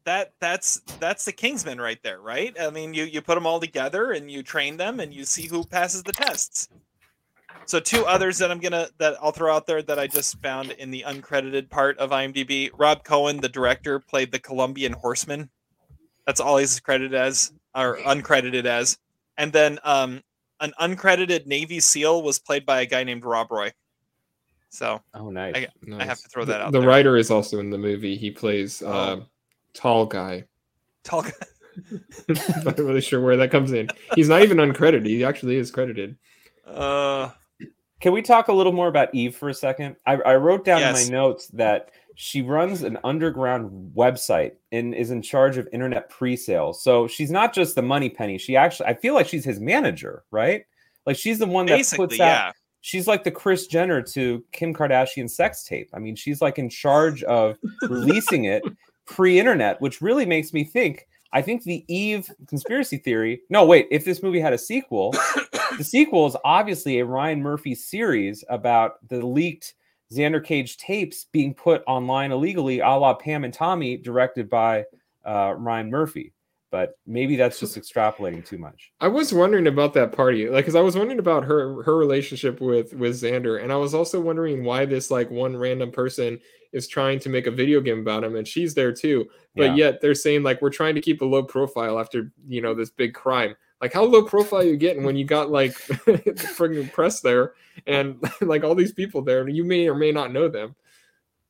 that 0.04 0.32
that's 0.40 0.80
that's 1.00 1.24
the 1.24 1.32
Kingsman 1.32 1.80
right 1.80 2.02
there, 2.02 2.20
right? 2.20 2.56
I 2.60 2.70
mean, 2.70 2.94
you 2.94 3.04
you 3.04 3.20
put 3.22 3.34
them 3.34 3.46
all 3.46 3.60
together 3.60 4.12
and 4.12 4.30
you 4.30 4.42
train 4.42 4.76
them 4.76 5.00
and 5.00 5.12
you 5.12 5.24
see 5.24 5.46
who 5.46 5.64
passes 5.64 6.02
the 6.02 6.12
tests. 6.12 6.68
So 7.68 7.78
two 7.78 8.06
others 8.06 8.38
that 8.38 8.50
I'm 8.50 8.60
gonna 8.60 8.88
that 8.96 9.16
I'll 9.20 9.30
throw 9.30 9.54
out 9.54 9.66
there 9.66 9.82
that 9.82 9.98
I 9.98 10.06
just 10.06 10.40
found 10.40 10.70
in 10.72 10.90
the 10.90 11.04
uncredited 11.06 11.68
part 11.68 11.98
of 11.98 12.10
IMDb. 12.10 12.70
Rob 12.78 13.04
Cohen, 13.04 13.36
the 13.42 13.48
director, 13.50 14.00
played 14.00 14.32
the 14.32 14.38
Colombian 14.38 14.94
Horseman. 14.94 15.50
That's 16.26 16.40
all 16.40 16.56
he's 16.56 16.80
credited 16.80 17.12
as, 17.14 17.52
or 17.74 17.98
uncredited 17.98 18.64
as. 18.64 18.96
And 19.36 19.52
then 19.52 19.78
um, 19.84 20.22
an 20.60 20.72
uncredited 20.80 21.44
Navy 21.46 21.78
SEAL 21.78 22.22
was 22.22 22.38
played 22.38 22.64
by 22.64 22.80
a 22.80 22.86
guy 22.86 23.04
named 23.04 23.26
Rob 23.26 23.52
Roy. 23.52 23.70
So 24.70 25.02
Oh, 25.12 25.28
nice. 25.28 25.54
I, 25.54 25.68
I 25.98 26.04
have 26.06 26.20
to 26.22 26.28
throw 26.30 26.46
The- 26.46 26.52
that 26.52 26.60
out 26.62 26.72
The 26.72 26.80
there. 26.80 26.88
writer 26.88 27.18
is 27.18 27.30
also 27.30 27.60
in 27.60 27.68
the 27.68 27.78
movie. 27.78 28.16
He 28.16 28.30
plays 28.30 28.80
uh, 28.82 29.16
Oh. 29.20 29.26
tall 29.74 30.06
guy. 30.06 30.44
Tall 31.04 31.20
guy. 31.22 31.30
I'm 32.30 32.64
Not 32.64 32.78
really 32.78 33.02
sure 33.02 33.20
where 33.20 33.36
that 33.36 33.50
comes 33.50 33.72
in. 33.72 33.88
He's 34.14 34.30
not 34.30 34.40
even 34.42 34.56
uncredited. 34.56 35.04
He 35.06 35.22
actually 35.22 35.56
is 35.56 35.70
credited. 35.70 36.16
Uh, 36.66 37.28
Can 38.00 38.12
we 38.12 38.22
talk 38.22 38.48
a 38.48 38.52
little 38.52 38.72
more 38.72 38.88
about 38.88 39.14
Eve 39.14 39.34
for 39.36 39.48
a 39.48 39.54
second? 39.54 39.96
I, 40.06 40.14
I 40.16 40.36
wrote 40.36 40.64
down 40.64 40.80
Yes. 40.80 41.06
in 41.08 41.12
my 41.12 41.18
notes 41.18 41.48
that 41.48 41.90
she 42.14 42.42
runs 42.42 42.82
an 42.82 42.98
underground 43.04 43.92
website 43.96 44.52
and 44.72 44.94
is 44.94 45.10
in 45.10 45.22
charge 45.22 45.56
of 45.56 45.68
internet 45.72 46.08
pre-sale. 46.10 46.72
So 46.72 47.06
she's 47.08 47.30
not 47.30 47.54
just 47.54 47.74
the 47.74 47.82
money 47.82 48.08
penny. 48.08 48.38
She 48.38 48.56
actually, 48.56 48.86
I 48.86 48.94
feel 48.94 49.14
like 49.14 49.26
she's 49.28 49.44
his 49.44 49.60
manager, 49.60 50.24
right? 50.30 50.64
Like 51.06 51.16
she's 51.16 51.38
the 51.38 51.46
one 51.46 51.66
that 51.66 51.76
Basically, 51.76 52.06
puts 52.08 52.20
out. 52.20 52.26
yeah. 52.26 52.52
She's 52.80 53.06
like 53.08 53.24
the 53.24 53.30
Kris 53.32 53.66
Jenner 53.66 54.00
to 54.02 54.44
Kim 54.52 54.72
Kardashian 54.72 55.28
sex 55.28 55.64
tape. 55.64 55.90
I 55.92 55.98
mean, 55.98 56.14
she's 56.14 56.40
like 56.40 56.58
in 56.58 56.68
charge 56.68 57.22
of 57.24 57.56
releasing 57.82 58.44
it 58.44 58.62
pre-internet, 59.06 59.80
which 59.80 60.00
really 60.00 60.26
makes 60.26 60.52
me 60.52 60.62
think. 60.64 61.06
I 61.32 61.42
think 61.42 61.62
the 61.62 61.84
Eve 61.88 62.30
conspiracy 62.46 62.96
theory. 62.96 63.42
No, 63.50 63.64
wait. 63.64 63.88
If 63.90 64.04
this 64.04 64.22
movie 64.22 64.40
had 64.40 64.52
a 64.52 64.58
sequel, 64.58 65.12
the 65.76 65.84
sequel 65.84 66.26
is 66.26 66.36
obviously 66.44 66.98
a 66.98 67.04
Ryan 67.04 67.42
Murphy 67.42 67.74
series 67.74 68.44
about 68.48 69.06
the 69.08 69.24
leaked 69.24 69.74
Xander 70.12 70.42
Cage 70.42 70.78
tapes 70.78 71.26
being 71.32 71.54
put 71.54 71.82
online 71.86 72.32
illegally, 72.32 72.80
a 72.80 72.88
la 72.88 73.14
Pam 73.14 73.44
and 73.44 73.52
Tommy, 73.52 73.96
directed 73.96 74.48
by 74.48 74.84
uh, 75.26 75.54
Ryan 75.58 75.90
Murphy. 75.90 76.32
But 76.70 76.98
maybe 77.06 77.36
that's 77.36 77.58
just 77.58 77.78
extrapolating 77.78 78.44
too 78.44 78.58
much. 78.58 78.92
I 79.00 79.08
was 79.08 79.32
wondering 79.32 79.66
about 79.68 79.94
that 79.94 80.12
party, 80.12 80.48
like, 80.50 80.64
because 80.64 80.74
I 80.74 80.82
was 80.82 80.96
wondering 80.96 81.18
about 81.18 81.44
her 81.44 81.82
her 81.82 81.96
relationship 81.96 82.60
with 82.60 82.92
with 82.94 83.14
Xander, 83.20 83.62
and 83.62 83.72
I 83.72 83.76
was 83.76 83.94
also 83.94 84.20
wondering 84.20 84.64
why 84.64 84.84
this 84.84 85.10
like 85.10 85.30
one 85.30 85.56
random 85.56 85.90
person 85.90 86.38
is 86.74 86.86
trying 86.86 87.18
to 87.20 87.30
make 87.30 87.46
a 87.46 87.50
video 87.50 87.80
game 87.80 88.00
about 88.00 88.22
him, 88.22 88.36
and 88.36 88.46
she's 88.46 88.74
there 88.74 88.92
too. 88.92 89.26
But 89.56 89.70
Yeah. 89.70 89.74
yet 89.76 90.00
they're 90.02 90.14
saying 90.14 90.42
like 90.42 90.60
we're 90.60 90.68
trying 90.68 90.94
to 90.96 91.00
keep 91.00 91.22
a 91.22 91.24
low 91.24 91.42
profile 91.42 91.98
after 91.98 92.30
you 92.46 92.60
know 92.60 92.74
this 92.74 92.90
big 92.90 93.14
crime. 93.14 93.56
Like 93.80 93.94
how 93.94 94.04
low 94.04 94.22
profile 94.24 94.62
you 94.64 94.76
getting 94.76 95.04
when 95.04 95.16
you 95.16 95.24
got 95.24 95.50
like 95.50 95.74
the 95.86 96.52
friggin' 96.58 96.92
press 96.92 97.20
there 97.20 97.52
and 97.86 98.22
like 98.42 98.62
all 98.64 98.74
these 98.74 98.92
people 98.92 99.22
there, 99.22 99.40
and 99.40 99.56
you 99.56 99.64
may 99.64 99.88
or 99.88 99.94
may 99.94 100.12
not 100.12 100.32
know 100.32 100.48
them. 100.48 100.76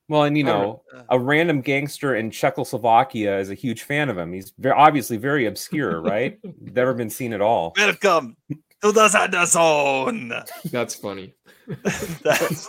Well, 0.09 0.25
and 0.25 0.37
you 0.39 0.45
I 0.45 0.49
don't 0.49 0.63
know, 0.63 0.83
a 1.11 1.19
random 1.19 1.61
gangster 1.61 2.17
in 2.17 2.31
Czechoslovakia 2.31 3.39
is 3.39 3.51
a 3.51 3.55
huge 3.55 3.83
fan 3.83 4.09
of 4.09 4.17
him. 4.17 4.33
He's 4.33 4.53
very 4.59 4.75
obviously 4.75 5.19
very 5.19 5.47
obscure, 5.47 6.01
right? 6.03 6.39
Never 6.61 6.95
been 6.95 7.11
seen 7.11 7.33
at 7.35 7.41
all. 7.43 7.75
Welcome 7.77 8.37
to 8.51 8.93
the 8.93 9.09
Thunder 9.09 10.45
That's 10.71 10.95
funny. 10.95 11.35
That's- 12.23 12.67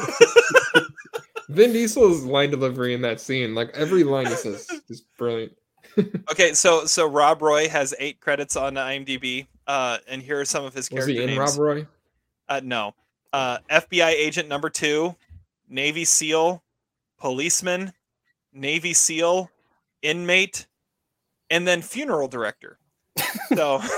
Vin 1.49 1.73
Diesel's 1.73 2.23
line 2.25 2.51
delivery 2.51 2.93
in 2.93 3.01
that 3.01 3.19
scene, 3.19 3.55
like 3.55 3.71
every 3.73 4.03
line 4.03 4.27
he 4.27 4.35
says, 4.35 4.67
is 4.89 5.01
brilliant. 5.17 5.53
okay, 6.29 6.53
so 6.53 6.85
so 6.85 7.07
Rob 7.07 7.41
Roy 7.41 7.67
has 7.69 7.95
eight 7.97 8.19
credits 8.19 8.55
on 8.55 8.75
IMDb, 8.75 9.47
uh, 9.65 9.97
and 10.07 10.21
here 10.21 10.39
are 10.39 10.45
some 10.45 10.63
of 10.63 10.75
his 10.75 10.91
Was 10.91 11.05
character 11.05 11.11
he 11.13 11.21
in 11.23 11.35
names. 11.37 11.57
Rob 11.57 11.59
Roy? 11.59 11.87
Uh, 12.47 12.61
no, 12.63 12.93
uh, 13.33 13.57
FBI 13.71 14.09
agent 14.11 14.47
number 14.47 14.69
two, 14.69 15.15
Navy 15.67 16.05
SEAL, 16.05 16.61
policeman, 17.19 17.93
Navy 18.53 18.93
SEAL, 18.93 19.49
inmate, 20.01 20.67
and 21.49 21.67
then 21.67 21.81
funeral 21.81 22.27
director. 22.27 22.79
So 23.55 23.81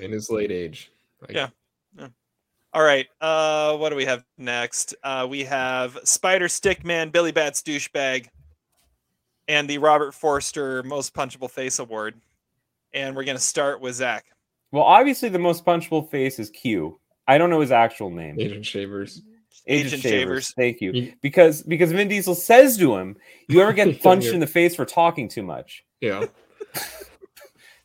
in 0.00 0.12
his 0.12 0.30
late 0.30 0.50
age. 0.50 0.90
Like, 1.20 1.32
Yeah. 1.32 1.48
Yeah. 1.96 2.08
All 2.74 2.82
right. 2.82 3.06
Uh, 3.20 3.76
what 3.76 3.90
do 3.90 3.96
we 3.96 4.04
have 4.04 4.24
next? 4.38 4.94
Uh, 5.02 5.26
we 5.28 5.44
have 5.44 5.98
Spider 6.04 6.48
Stickman, 6.48 7.12
Billy 7.12 7.32
Bats 7.32 7.62
douchebag, 7.62 8.26
and 9.48 9.68
the 9.68 9.78
Robert 9.78 10.12
Forster 10.14 10.82
Most 10.82 11.14
Punchable 11.14 11.50
Face 11.50 11.78
Award. 11.78 12.14
and 12.94 13.16
we're 13.16 13.24
gonna 13.24 13.38
start 13.38 13.80
with 13.80 13.94
Zach. 13.94 14.26
Well, 14.70 14.84
obviously 14.84 15.28
the 15.28 15.38
most 15.38 15.64
punchable 15.64 16.08
face 16.10 16.38
is 16.38 16.50
Q. 16.50 16.98
I 17.26 17.38
don't 17.38 17.50
know 17.50 17.60
his 17.60 17.72
actual 17.72 18.10
name. 18.10 18.38
Agent 18.38 18.66
Shavers. 18.66 19.22
Agent, 19.66 19.86
Agent 19.86 20.02
Shavers. 20.02 20.20
Shavers. 20.20 20.54
Thank 20.54 20.80
you. 20.80 21.12
Because 21.22 21.62
because 21.62 21.92
Vin 21.92 22.08
Diesel 22.08 22.34
says 22.34 22.76
to 22.78 22.96
him, 22.96 23.16
"You 23.48 23.60
ever 23.62 23.72
get 23.72 24.02
punched 24.02 24.28
in 24.28 24.40
the 24.40 24.46
face 24.46 24.74
for 24.74 24.84
talking 24.84 25.28
too 25.28 25.42
much?" 25.42 25.84
Yeah. 26.00 26.26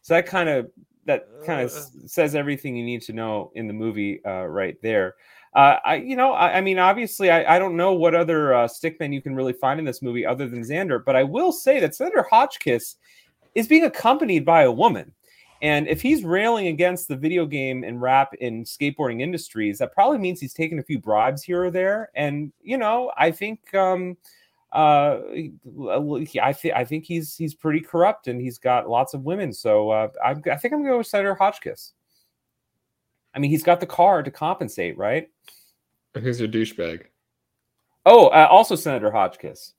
So 0.07 0.13
that 0.13 0.25
kind 0.25 0.47
of 0.47 0.71
that 1.03 1.27
kind 1.45 1.59
of 1.59 1.69
says 2.05 2.33
everything 2.33 2.77
you 2.77 2.85
need 2.85 3.01
to 3.01 3.11
know 3.11 3.51
in 3.55 3.67
the 3.67 3.73
movie 3.73 4.23
uh, 4.23 4.45
right 4.45 4.77
there. 4.81 5.15
Uh, 5.53 5.79
I 5.83 5.95
you 5.95 6.15
know 6.15 6.31
I, 6.31 6.59
I 6.59 6.61
mean 6.61 6.79
obviously 6.79 7.29
I, 7.29 7.57
I 7.57 7.59
don't 7.59 7.75
know 7.75 7.91
what 7.91 8.15
other 8.15 8.53
uh, 8.53 8.67
stickmen 8.69 9.13
you 9.13 9.21
can 9.21 9.35
really 9.35 9.51
find 9.51 9.81
in 9.81 9.85
this 9.85 10.01
movie 10.01 10.25
other 10.25 10.47
than 10.47 10.61
Xander, 10.61 11.03
but 11.03 11.17
I 11.17 11.25
will 11.25 11.51
say 11.51 11.81
that 11.81 11.93
Senator 11.93 12.25
Hotchkiss 12.31 12.95
is 13.53 13.67
being 13.67 13.83
accompanied 13.83 14.45
by 14.45 14.61
a 14.61 14.71
woman. 14.71 15.11
And 15.61 15.87
if 15.87 16.01
he's 16.01 16.23
railing 16.23 16.67
against 16.67 17.07
the 17.07 17.15
video 17.15 17.45
game 17.45 17.83
and 17.83 18.01
rap 18.01 18.33
and 18.41 18.65
skateboarding 18.65 19.21
industries, 19.21 19.79
that 19.79 19.93
probably 19.93 20.19
means 20.19 20.39
he's 20.39 20.53
taken 20.53 20.79
a 20.79 20.83
few 20.83 20.99
bribes 20.99 21.43
here 21.43 21.63
or 21.65 21.71
there. 21.71 22.11
And 22.15 22.51
you 22.61 22.77
know, 22.77 23.11
I 23.17 23.31
think 23.31 23.73
um, 23.73 24.17
uh, 24.71 25.19
I 26.41 26.53
think 26.53 26.75
I 26.75 26.85
think 26.85 27.05
he's 27.05 27.35
he's 27.35 27.55
pretty 27.55 27.79
corrupt 27.79 28.27
and 28.27 28.39
he's 28.39 28.57
got 28.57 28.89
lots 28.89 29.13
of 29.13 29.23
women. 29.23 29.51
So 29.53 29.89
uh, 29.89 30.09
I, 30.23 30.31
I 30.31 30.57
think 30.57 30.73
I'm 30.73 30.79
going 30.79 30.85
to 30.85 30.91
go 30.91 30.97
with 30.99 31.07
Senator 31.07 31.35
Hotchkiss. 31.35 31.93
I 33.33 33.39
mean, 33.39 33.51
he's 33.51 33.63
got 33.63 33.79
the 33.79 33.85
car 33.85 34.23
to 34.23 34.31
compensate, 34.31 34.97
right? 34.97 35.29
Who's 36.15 36.39
your 36.39 36.49
douchebag? 36.49 37.03
Oh, 38.05 38.27
uh, 38.27 38.47
also 38.49 38.75
Senator 38.75 39.11
Hotchkiss. 39.11 39.73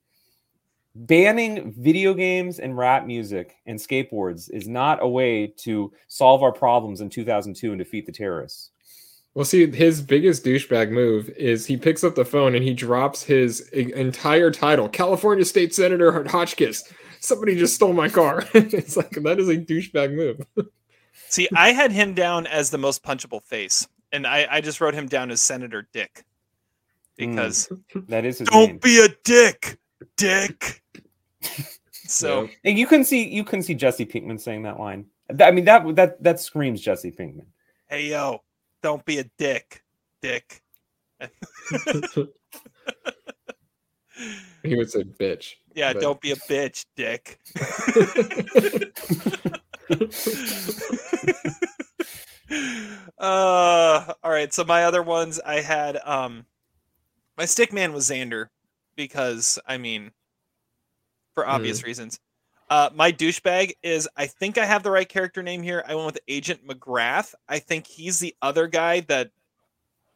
Banning 1.07 1.73
video 1.79 2.12
games 2.12 2.59
and 2.59 2.77
rap 2.77 3.07
music 3.07 3.57
and 3.66 3.79
skateboards 3.79 4.51
is 4.53 4.66
not 4.66 5.01
a 5.01 5.07
way 5.07 5.47
to 5.59 5.93
solve 6.09 6.43
our 6.43 6.51
problems 6.51 7.01
in 7.01 7.09
2002 7.09 7.70
and 7.70 7.79
defeat 7.79 8.05
the 8.05 8.11
terrorists. 8.11 8.70
Well, 9.35 9.45
see, 9.45 9.70
his 9.70 10.03
biggest 10.03 10.45
douchebag 10.45 10.91
move 10.91 11.29
is 11.31 11.65
he 11.65 11.77
picks 11.77 12.03
up 12.03 12.16
the 12.16 12.25
phone 12.25 12.57
and 12.57 12.65
he 12.65 12.75
drops 12.75 13.23
his 13.23 13.70
e- 13.73 13.93
entire 13.95 14.51
title, 14.51 14.89
California 14.89 15.45
State 15.45 15.73
Senator 15.73 16.11
Hart 16.11 16.27
Hotchkiss. 16.27 16.93
Somebody 17.20 17.55
just 17.55 17.77
stole 17.77 17.93
my 17.93 18.09
car. 18.09 18.45
it's 18.55 18.97
like 18.97 19.11
that 19.11 19.39
is 19.39 19.49
a 19.49 19.57
douchebag 19.57 20.16
move. 20.16 20.45
See, 21.29 21.49
I 21.55 21.70
had 21.70 21.93
him 21.93 22.15
down 22.15 22.49
as 22.49 22.70
the 22.70 22.79
most 22.79 23.05
punchable 23.05 23.45
face, 23.45 23.87
and 24.11 24.27
I, 24.27 24.49
I 24.51 24.61
just 24.61 24.81
wrote 24.81 24.95
him 24.95 25.07
down 25.07 25.31
as 25.31 25.41
Senator 25.41 25.87
Dick 25.93 26.25
hmm. 27.16 27.31
because 27.31 27.70
That 28.09 28.25
is 28.25 28.39
his 28.41 28.49
don't 28.49 28.66
name. 28.66 28.79
be 28.79 29.05
a 29.05 29.09
dick, 29.23 29.79
Dick. 30.16 30.83
so 31.93 32.49
And 32.65 32.79
you 32.79 32.87
can 32.87 33.05
see 33.05 33.29
you 33.29 33.45
can 33.45 33.62
see 33.62 33.75
Jesse 33.75 34.07
Pinkman 34.07 34.41
saying 34.41 34.62
that 34.62 34.79
line. 34.79 35.07
I 35.41 35.51
mean 35.51 35.65
that 35.66 35.95
that 35.97 36.23
that 36.23 36.41
screams 36.41 36.81
Jesse 36.81 37.12
Pinkman. 37.12 37.47
hey 37.89 38.09
yo, 38.09 38.43
don't 38.83 39.05
be 39.05 39.19
a 39.19 39.25
dick, 39.39 39.83
Dick. 40.23 40.62
He 44.65 44.75
would 44.75 44.91
say 44.91 45.05
bitch. 45.05 45.55
Yeah, 45.75 45.93
but- 45.93 46.03
don't 46.03 46.20
be 46.20 46.33
a 46.33 46.37
bitch, 46.37 46.85
Dick. 46.97 47.39
uh 53.19 54.12
all 54.23 54.31
right 54.31 54.53
so 54.55 54.65
my 54.65 54.85
other 54.85 55.03
ones 55.03 55.41
i 55.45 55.61
had 55.61 55.99
um 56.05 56.45
my 57.37 57.45
stick 57.45 57.73
man 57.73 57.93
was 57.93 58.09
xander 58.09 58.47
because 58.97 59.59
i 59.66 59.77
mean 59.77 60.11
for 61.43 61.48
obvious 61.48 61.82
reasons 61.85 62.19
uh 62.70 62.90
my 62.94 63.12
douchebag 63.12 63.73
is 63.82 64.09
i 64.16 64.27
think 64.27 64.59
i 64.59 64.65
have 64.66 64.82
the 64.82 64.90
right 64.90 65.09
character 65.09 65.43
name 65.43 65.62
here 65.62 65.82
i 65.86 65.94
went 65.94 66.06
with 66.06 66.19
agent 66.28 66.66
mcgrath 66.66 67.35
i 67.48 67.59
think 67.59 67.86
he's 67.86 68.19
the 68.19 68.35
other 68.43 68.66
guy 68.66 69.01
that 69.01 69.31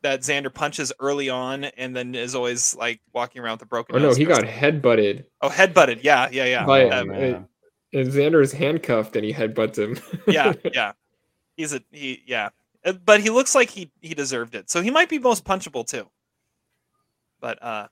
that 0.03 0.21
xander 0.21 0.53
punches 0.53 0.93
early 0.99 1.31
on 1.31 1.65
and 1.65 1.95
then 1.95 2.15
is 2.15 2.35
always 2.35 2.75
like 2.75 3.01
walking 3.13 3.41
around 3.41 3.53
with 3.55 3.63
a 3.63 3.67
broken 3.67 3.95
Oh 3.95 3.99
no, 4.01 4.15
he 4.15 4.25
for 4.25 4.31
got 4.31 4.43
headbutted. 4.45 5.25
oh 5.43 5.49
headbutted 5.49 6.01
yeah 6.03 6.29
yeah 6.33 6.45
yeah 6.45 6.67
by 6.67 6.85
Um, 6.89 7.11
uh, 7.11 7.15
and 7.95 8.09
Xander 8.11 8.43
is 8.43 8.53
handcuffed 8.53 9.15
and 9.17 9.25
he 9.25 9.33
headbutts 9.35 9.77
him. 9.79 9.99
yeah, 10.27 10.55
yeah. 10.73 10.93
He's 11.57 11.75
a 11.75 11.83
he. 11.93 12.23
Yeah, 12.27 12.49
Uh, 12.87 12.93
but 12.93 13.21
he 13.21 13.29
looks 13.29 13.55
like 13.55 13.69
he 13.69 13.91
he 14.01 14.15
deserved 14.15 14.55
it. 14.55 14.71
So 14.71 14.81
he 14.81 14.91
might 14.91 15.11
be 15.11 15.19
most 15.19 15.45
punchable 15.45 15.87
too. 15.87 16.09
But 17.41 17.63
uh, 17.63 17.89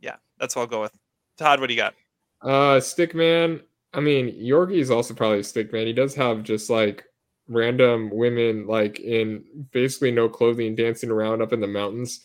yeah, 0.00 0.16
that's 0.38 0.56
what 0.56 0.62
I'll 0.62 0.68
go 0.68 0.80
with. 0.80 0.92
Todd, 1.38 1.60
what 1.60 1.68
do 1.68 1.72
you 1.74 1.80
got? 1.80 1.94
Uh, 2.42 2.78
Stickman. 2.78 3.62
I 3.94 4.00
mean, 4.00 4.34
Yorgi 4.40 4.78
is 4.78 4.90
also 4.90 5.14
probably 5.14 5.38
a 5.38 5.42
Stickman. 5.42 5.86
He 5.86 5.92
does 5.92 6.14
have 6.14 6.42
just 6.42 6.70
like 6.70 7.04
random 7.48 8.10
women, 8.10 8.66
like 8.66 9.00
in 9.00 9.44
basically 9.72 10.10
no 10.10 10.28
clothing, 10.28 10.74
dancing 10.74 11.10
around 11.10 11.42
up 11.42 11.52
in 11.52 11.60
the 11.60 11.66
mountains. 11.66 12.20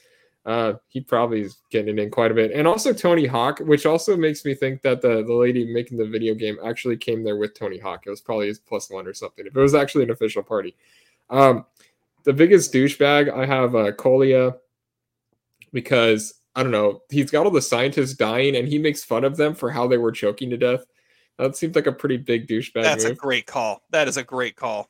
Uh, 0.46 0.74
he 0.90 1.00
probably 1.00 1.42
is 1.42 1.60
getting 1.72 1.98
it 1.98 2.02
in 2.02 2.12
quite 2.12 2.30
a 2.30 2.34
bit, 2.34 2.52
and 2.52 2.68
also 2.68 2.92
Tony 2.92 3.26
Hawk, 3.26 3.60
which 3.60 3.86
also 3.86 4.18
makes 4.18 4.44
me 4.44 4.54
think 4.54 4.82
that 4.82 5.02
the 5.02 5.24
the 5.24 5.34
lady 5.34 5.66
making 5.74 5.98
the 5.98 6.06
video 6.06 6.34
game 6.34 6.58
actually 6.66 6.98
came 6.98 7.24
there 7.24 7.38
with 7.38 7.58
Tony 7.58 7.78
Hawk. 7.78 8.04
It 8.06 8.10
was 8.10 8.20
probably 8.20 8.48
his 8.48 8.60
plus 8.60 8.90
one 8.90 9.08
or 9.08 9.14
something. 9.14 9.46
If 9.48 9.56
it 9.56 9.60
was 9.60 9.74
actually 9.74 10.04
an 10.04 10.12
official 10.12 10.44
party. 10.44 10.76
Um, 11.30 11.66
the 12.24 12.34
biggest 12.34 12.74
douchebag 12.74 13.32
I 13.32 13.46
have 13.46 13.74
uh, 13.74 13.94
Kolya 13.94 14.56
because 15.72 16.36
I 16.56 16.64
don't 16.64 16.72
know, 16.72 17.02
he's 17.10 17.32
got 17.32 17.46
all 17.46 17.52
the 17.52 17.62
scientists 17.62 18.14
dying 18.14 18.56
and 18.56 18.68
he 18.68 18.78
makes 18.78 19.04
fun 19.04 19.24
of 19.24 19.38
them 19.38 19.56
for 19.56 19.72
how 19.72 19.88
they 19.88 19.98
were 19.98 20.12
choking 20.12 20.50
to 20.52 20.58
death. 20.58 20.86
That 21.40 21.56
seems 21.56 21.76
like 21.76 21.88
a 21.88 21.92
pretty 21.92 22.18
big 22.18 22.48
douchebag 22.48 22.84
That's 22.84 23.06
a 23.06 23.16
great 23.16 23.48
call. 23.48 23.82
That 23.90 24.08
is 24.08 24.18
a 24.18 24.24
great 24.24 24.56
call. 24.56 24.90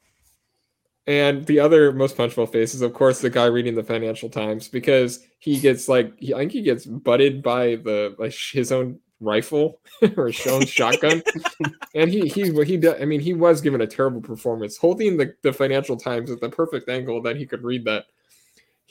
And 1.05 1.45
the 1.45 1.59
other 1.59 1.91
most 1.91 2.15
punchable 2.15 2.49
face 2.49 2.73
is, 2.73 2.81
of 2.81 2.93
course, 2.93 3.19
the 3.19 3.29
guy 3.29 3.45
reading 3.45 3.75
the 3.75 3.83
Financial 3.83 4.29
Times 4.29 4.69
because 4.69 5.25
he 5.39 5.59
gets 5.59 5.89
like 5.89 6.17
he, 6.17 6.33
I 6.33 6.39
think 6.39 6.53
he 6.53 6.61
gets 6.61 6.85
butted 6.85 7.43
by 7.43 7.75
the 7.75 8.15
like 8.17 8.33
his 8.33 8.71
own 8.71 8.99
rifle 9.19 9.81
or 10.17 10.27
his 10.27 10.47
own 10.47 10.65
shotgun, 10.65 11.21
and 11.95 12.09
he 12.09 12.29
he 12.29 12.51
he 12.63 12.89
I 12.89 13.03
mean 13.03 13.19
he 13.19 13.33
was 13.33 13.59
given 13.59 13.81
a 13.81 13.87
terrible 13.87 14.21
performance 14.21 14.77
holding 14.77 15.17
the 15.17 15.35
the 15.41 15.51
Financial 15.51 15.97
Times 15.97 16.31
at 16.31 16.39
the 16.39 16.49
perfect 16.49 16.87
angle 16.87 17.21
that 17.23 17.35
he 17.35 17.45
could 17.45 17.63
read 17.63 17.83
that. 17.83 18.05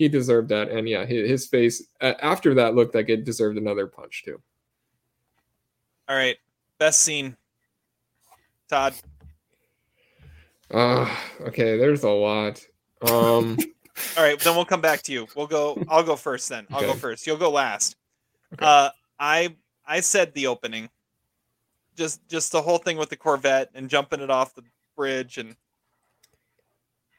He 0.02 0.08
deserved 0.08 0.48
that, 0.48 0.68
and 0.68 0.88
yeah, 0.88 1.06
his, 1.06 1.30
his 1.30 1.46
face 1.46 1.80
uh, 2.00 2.14
after 2.20 2.54
that 2.54 2.74
looked 2.74 2.92
like 2.92 3.08
it 3.08 3.24
deserved 3.24 3.56
another 3.56 3.86
punch 3.86 4.24
too. 4.24 4.42
All 6.08 6.16
right, 6.16 6.36
best 6.76 7.02
scene. 7.02 7.36
Todd. 8.68 8.94
Uh, 10.72 11.08
okay, 11.42 11.78
there's 11.78 12.02
a 12.02 12.10
lot. 12.10 12.66
Um, 13.08 13.56
All 14.16 14.24
right, 14.24 14.36
then 14.40 14.56
we'll 14.56 14.64
come 14.64 14.80
back 14.80 15.02
to 15.02 15.12
you. 15.12 15.28
We'll 15.36 15.46
go. 15.46 15.80
I'll 15.88 16.02
go 16.02 16.16
first. 16.16 16.48
Then 16.48 16.66
I'll 16.72 16.80
go 16.80 16.94
first. 16.94 17.24
You'll 17.24 17.36
go 17.36 17.52
last. 17.52 17.94
Uh, 18.58 18.88
I 19.20 19.54
I 19.86 20.00
said 20.00 20.34
the 20.34 20.48
opening. 20.48 20.90
Just 21.94 22.26
just 22.26 22.50
the 22.50 22.62
whole 22.62 22.78
thing 22.78 22.96
with 22.96 23.08
the 23.08 23.16
Corvette 23.16 23.70
and 23.72 23.88
jumping 23.88 24.20
it 24.20 24.30
off 24.32 24.52
the 24.56 24.64
bridge 24.96 25.38
and 25.38 25.54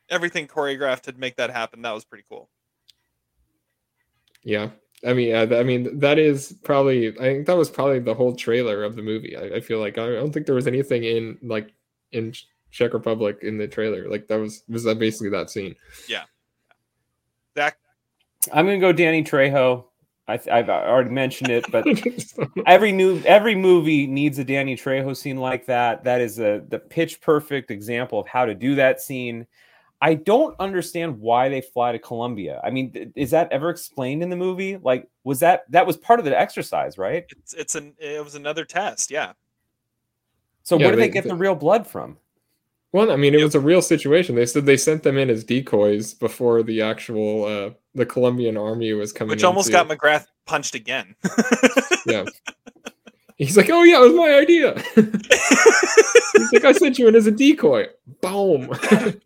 everything 0.10 0.48
choreographed 0.48 1.04
to 1.04 1.14
make 1.14 1.38
that 1.38 1.50
happen. 1.50 1.82
That 1.84 1.94
was 1.94 2.04
pretty 2.04 2.26
cool. 2.28 2.50
Yeah. 4.44 4.70
I 5.06 5.14
mean, 5.14 5.30
yeah, 5.30 5.46
I 5.52 5.64
mean, 5.64 6.00
that 6.00 6.18
is 6.18 6.56
probably, 6.64 7.10
I 7.10 7.24
think 7.24 7.48
that 7.48 7.58
was 7.58 7.70
probably 7.70 8.00
the 8.00 8.14
whole 8.14 8.36
trailer 8.36 8.84
of 8.84 8.96
the 8.96 9.02
movie. 9.02 9.36
I, 9.36 9.58
I 9.58 9.60
feel 9.60 9.80
like 9.80 9.98
I 9.98 10.08
don't 10.08 10.32
think 10.32 10.46
there 10.46 10.56
was 10.56 10.68
anything 10.68 11.04
in 11.04 11.38
like 11.42 11.74
in 12.14 12.34
Czech 12.72 12.94
Republic 12.94 13.40
in 13.42 13.58
the 13.58 13.68
trailer. 13.68 14.10
Like 14.10 14.28
that 14.28 14.40
was, 14.40 14.64
was 14.70 14.84
that 14.86 15.00
basically 15.00 15.30
that 15.30 15.50
scene. 15.50 15.76
Yeah. 16.08 16.24
Zach. 17.56 17.78
I'm 18.52 18.66
gonna 18.66 18.80
go 18.80 18.92
Danny 18.92 19.24
Trejo. 19.24 19.86
I, 20.28 20.40
I've 20.52 20.70
already 20.70 21.10
mentioned 21.10 21.50
it, 21.50 21.66
but 21.72 21.86
every 22.66 22.92
new 22.92 23.22
every 23.26 23.56
movie 23.56 24.08
needs 24.08 24.40
a 24.40 24.44
Danny 24.44 24.76
Trejo 24.76 25.16
scene 25.16 25.38
like 25.38 25.66
that. 25.66 26.04
That 26.04 26.22
is 26.22 26.40
a 26.40 26.64
the 26.70 26.80
pitch 26.80 27.22
perfect 27.22 27.72
example 27.72 28.20
of 28.20 28.28
how 28.28 28.46
to 28.46 28.56
do 28.56 28.76
that 28.76 29.02
scene. 29.02 29.46
I 30.06 30.16
don't 30.16 30.54
understand 30.60 31.18
why 31.22 31.48
they 31.48 31.62
fly 31.62 31.94
to 31.94 32.00
Colombia. 32.00 32.60
I 32.62 32.72
mean, 32.72 32.92
th- 32.92 33.08
is 33.16 33.32
that 33.32 33.50
ever 33.54 33.70
explained 33.70 34.22
in 34.22 34.30
the 34.30 34.36
movie? 34.36 34.76
Like, 34.76 35.08
was 35.24 35.40
that 35.40 35.64
that 35.72 35.88
was 35.88 35.96
part 35.96 36.20
of 36.20 36.26
the 36.26 36.38
exercise, 36.38 36.98
right? 36.98 37.26
It's 37.40 37.54
it's 37.54 37.76
an 37.76 37.94
it 38.00 38.22
was 38.22 38.36
another 38.36 38.66
test. 38.66 39.10
Yeah. 39.10 39.32
So 40.64 40.78
Yeah, 40.78 40.88
where 40.88 40.92
do 40.96 40.98
they, 41.02 41.08
they- 41.08 41.14
get 41.14 41.24
the 41.24 41.36
real 41.36 41.56
blood 41.56 41.88
from? 41.88 42.18
Well, 42.92 43.12
I 43.12 43.16
mean, 43.16 43.34
it 43.34 43.42
was 43.44 43.56
a 43.56 43.60
real 43.62 43.82
situation. 43.82 44.36
They 44.36 44.46
said 44.46 44.66
they 44.66 44.76
sent 44.78 45.04
them 45.04 45.18
in 45.18 45.30
as 45.30 45.44
decoys 45.46 46.14
before 46.14 46.62
the 46.64 46.82
actual, 46.84 47.46
uh, 47.46 47.70
the 47.96 48.06
Colombian 48.06 48.56
army 48.56 48.94
was 48.94 49.12
coming 49.12 49.30
Which 49.32 49.44
almost 49.44 49.70
into- 49.70 49.84
got 49.84 49.98
McGrath 49.98 50.28
punched 50.46 50.76
again. 50.76 51.16
yeah. 52.06 52.26
He's 53.38 53.58
like, 53.58 53.70
oh 53.72 53.82
yeah, 53.84 53.98
it 54.04 54.12
was 54.12 54.14
my 54.14 54.34
idea. 54.36 54.80
He's 56.38 56.54
like, 56.54 56.66
I 56.66 56.72
sent 56.74 57.00
you 57.00 57.08
in 57.08 57.16
as 57.16 57.26
a 57.26 57.32
decoy. 57.32 57.88
Boom. 58.22 58.70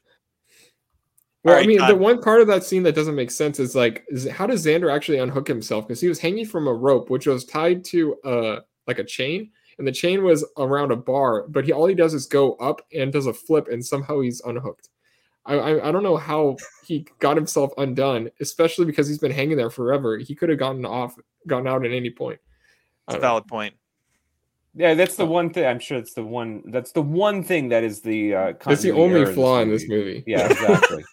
well, 1.47 1.55
I 1.55 1.59
right, 1.59 1.67
mean, 1.67 1.85
the 1.85 1.95
one 1.95 2.21
part 2.21 2.41
of 2.41 2.47
that 2.47 2.63
scene 2.63 2.83
that 2.83 2.95
doesn't 2.95 3.15
make 3.15 3.31
sense 3.31 3.59
is 3.59 3.75
like, 3.75 4.05
is 4.09 4.27
how 4.29 4.47
does 4.47 4.65
Xander 4.65 4.93
actually 4.93 5.19
unhook 5.19 5.47
himself? 5.47 5.87
Because 5.87 6.01
he 6.01 6.07
was 6.07 6.19
hanging 6.19 6.45
from 6.45 6.67
a 6.67 6.73
rope, 6.73 7.09
which 7.09 7.27
was 7.27 7.45
tied 7.45 7.83
to 7.85 8.15
uh 8.23 8.59
like 8.87 8.99
a 8.99 9.03
chain, 9.03 9.51
and 9.77 9.87
the 9.87 9.91
chain 9.91 10.23
was 10.23 10.45
around 10.57 10.91
a 10.91 10.95
bar, 10.95 11.47
but 11.47 11.65
he 11.65 11.71
all 11.71 11.87
he 11.87 11.95
does 11.95 12.13
is 12.13 12.25
go 12.25 12.53
up 12.55 12.81
and 12.93 13.13
does 13.13 13.27
a 13.27 13.33
flip, 13.33 13.67
and 13.69 13.85
somehow 13.85 14.19
he's 14.19 14.41
unhooked. 14.41 14.89
I, 15.45 15.55
I, 15.55 15.87
I 15.87 15.91
don't 15.91 16.03
know 16.03 16.17
how 16.17 16.57
he 16.85 17.07
got 17.19 17.37
himself 17.37 17.71
undone, 17.77 18.29
especially 18.41 18.85
because 18.85 19.07
he's 19.07 19.19
been 19.19 19.31
hanging 19.31 19.55
there 19.55 19.69
forever. 19.69 20.17
He 20.17 20.35
could 20.35 20.49
have 20.49 20.59
gotten 20.59 20.85
off, 20.85 21.15
gotten 21.47 21.67
out 21.67 21.85
at 21.85 21.93
any 21.93 22.09
point. 22.09 22.39
It's 23.07 23.15
a 23.15 23.19
valid 23.19 23.47
point. 23.47 23.73
Yeah, 24.77 24.93
that's 24.93 25.15
the 25.15 25.25
one 25.25 25.51
thing. 25.51 25.65
I'm 25.65 25.79
sure 25.79 25.97
it's 25.97 26.13
the 26.13 26.23
one. 26.23 26.61
That's 26.67 26.91
the 26.91 27.01
one 27.01 27.41
thing 27.43 27.69
that 27.69 27.83
is 27.83 28.01
the. 28.01 28.35
Uh, 28.35 28.53
That's 28.63 28.83
the 28.83 28.91
only 28.91 29.25
flaw 29.33 29.59
in 29.59 29.69
this 29.69 29.89
movie. 29.89 30.23
Yeah, 30.27 30.51
exactly. 30.51 31.03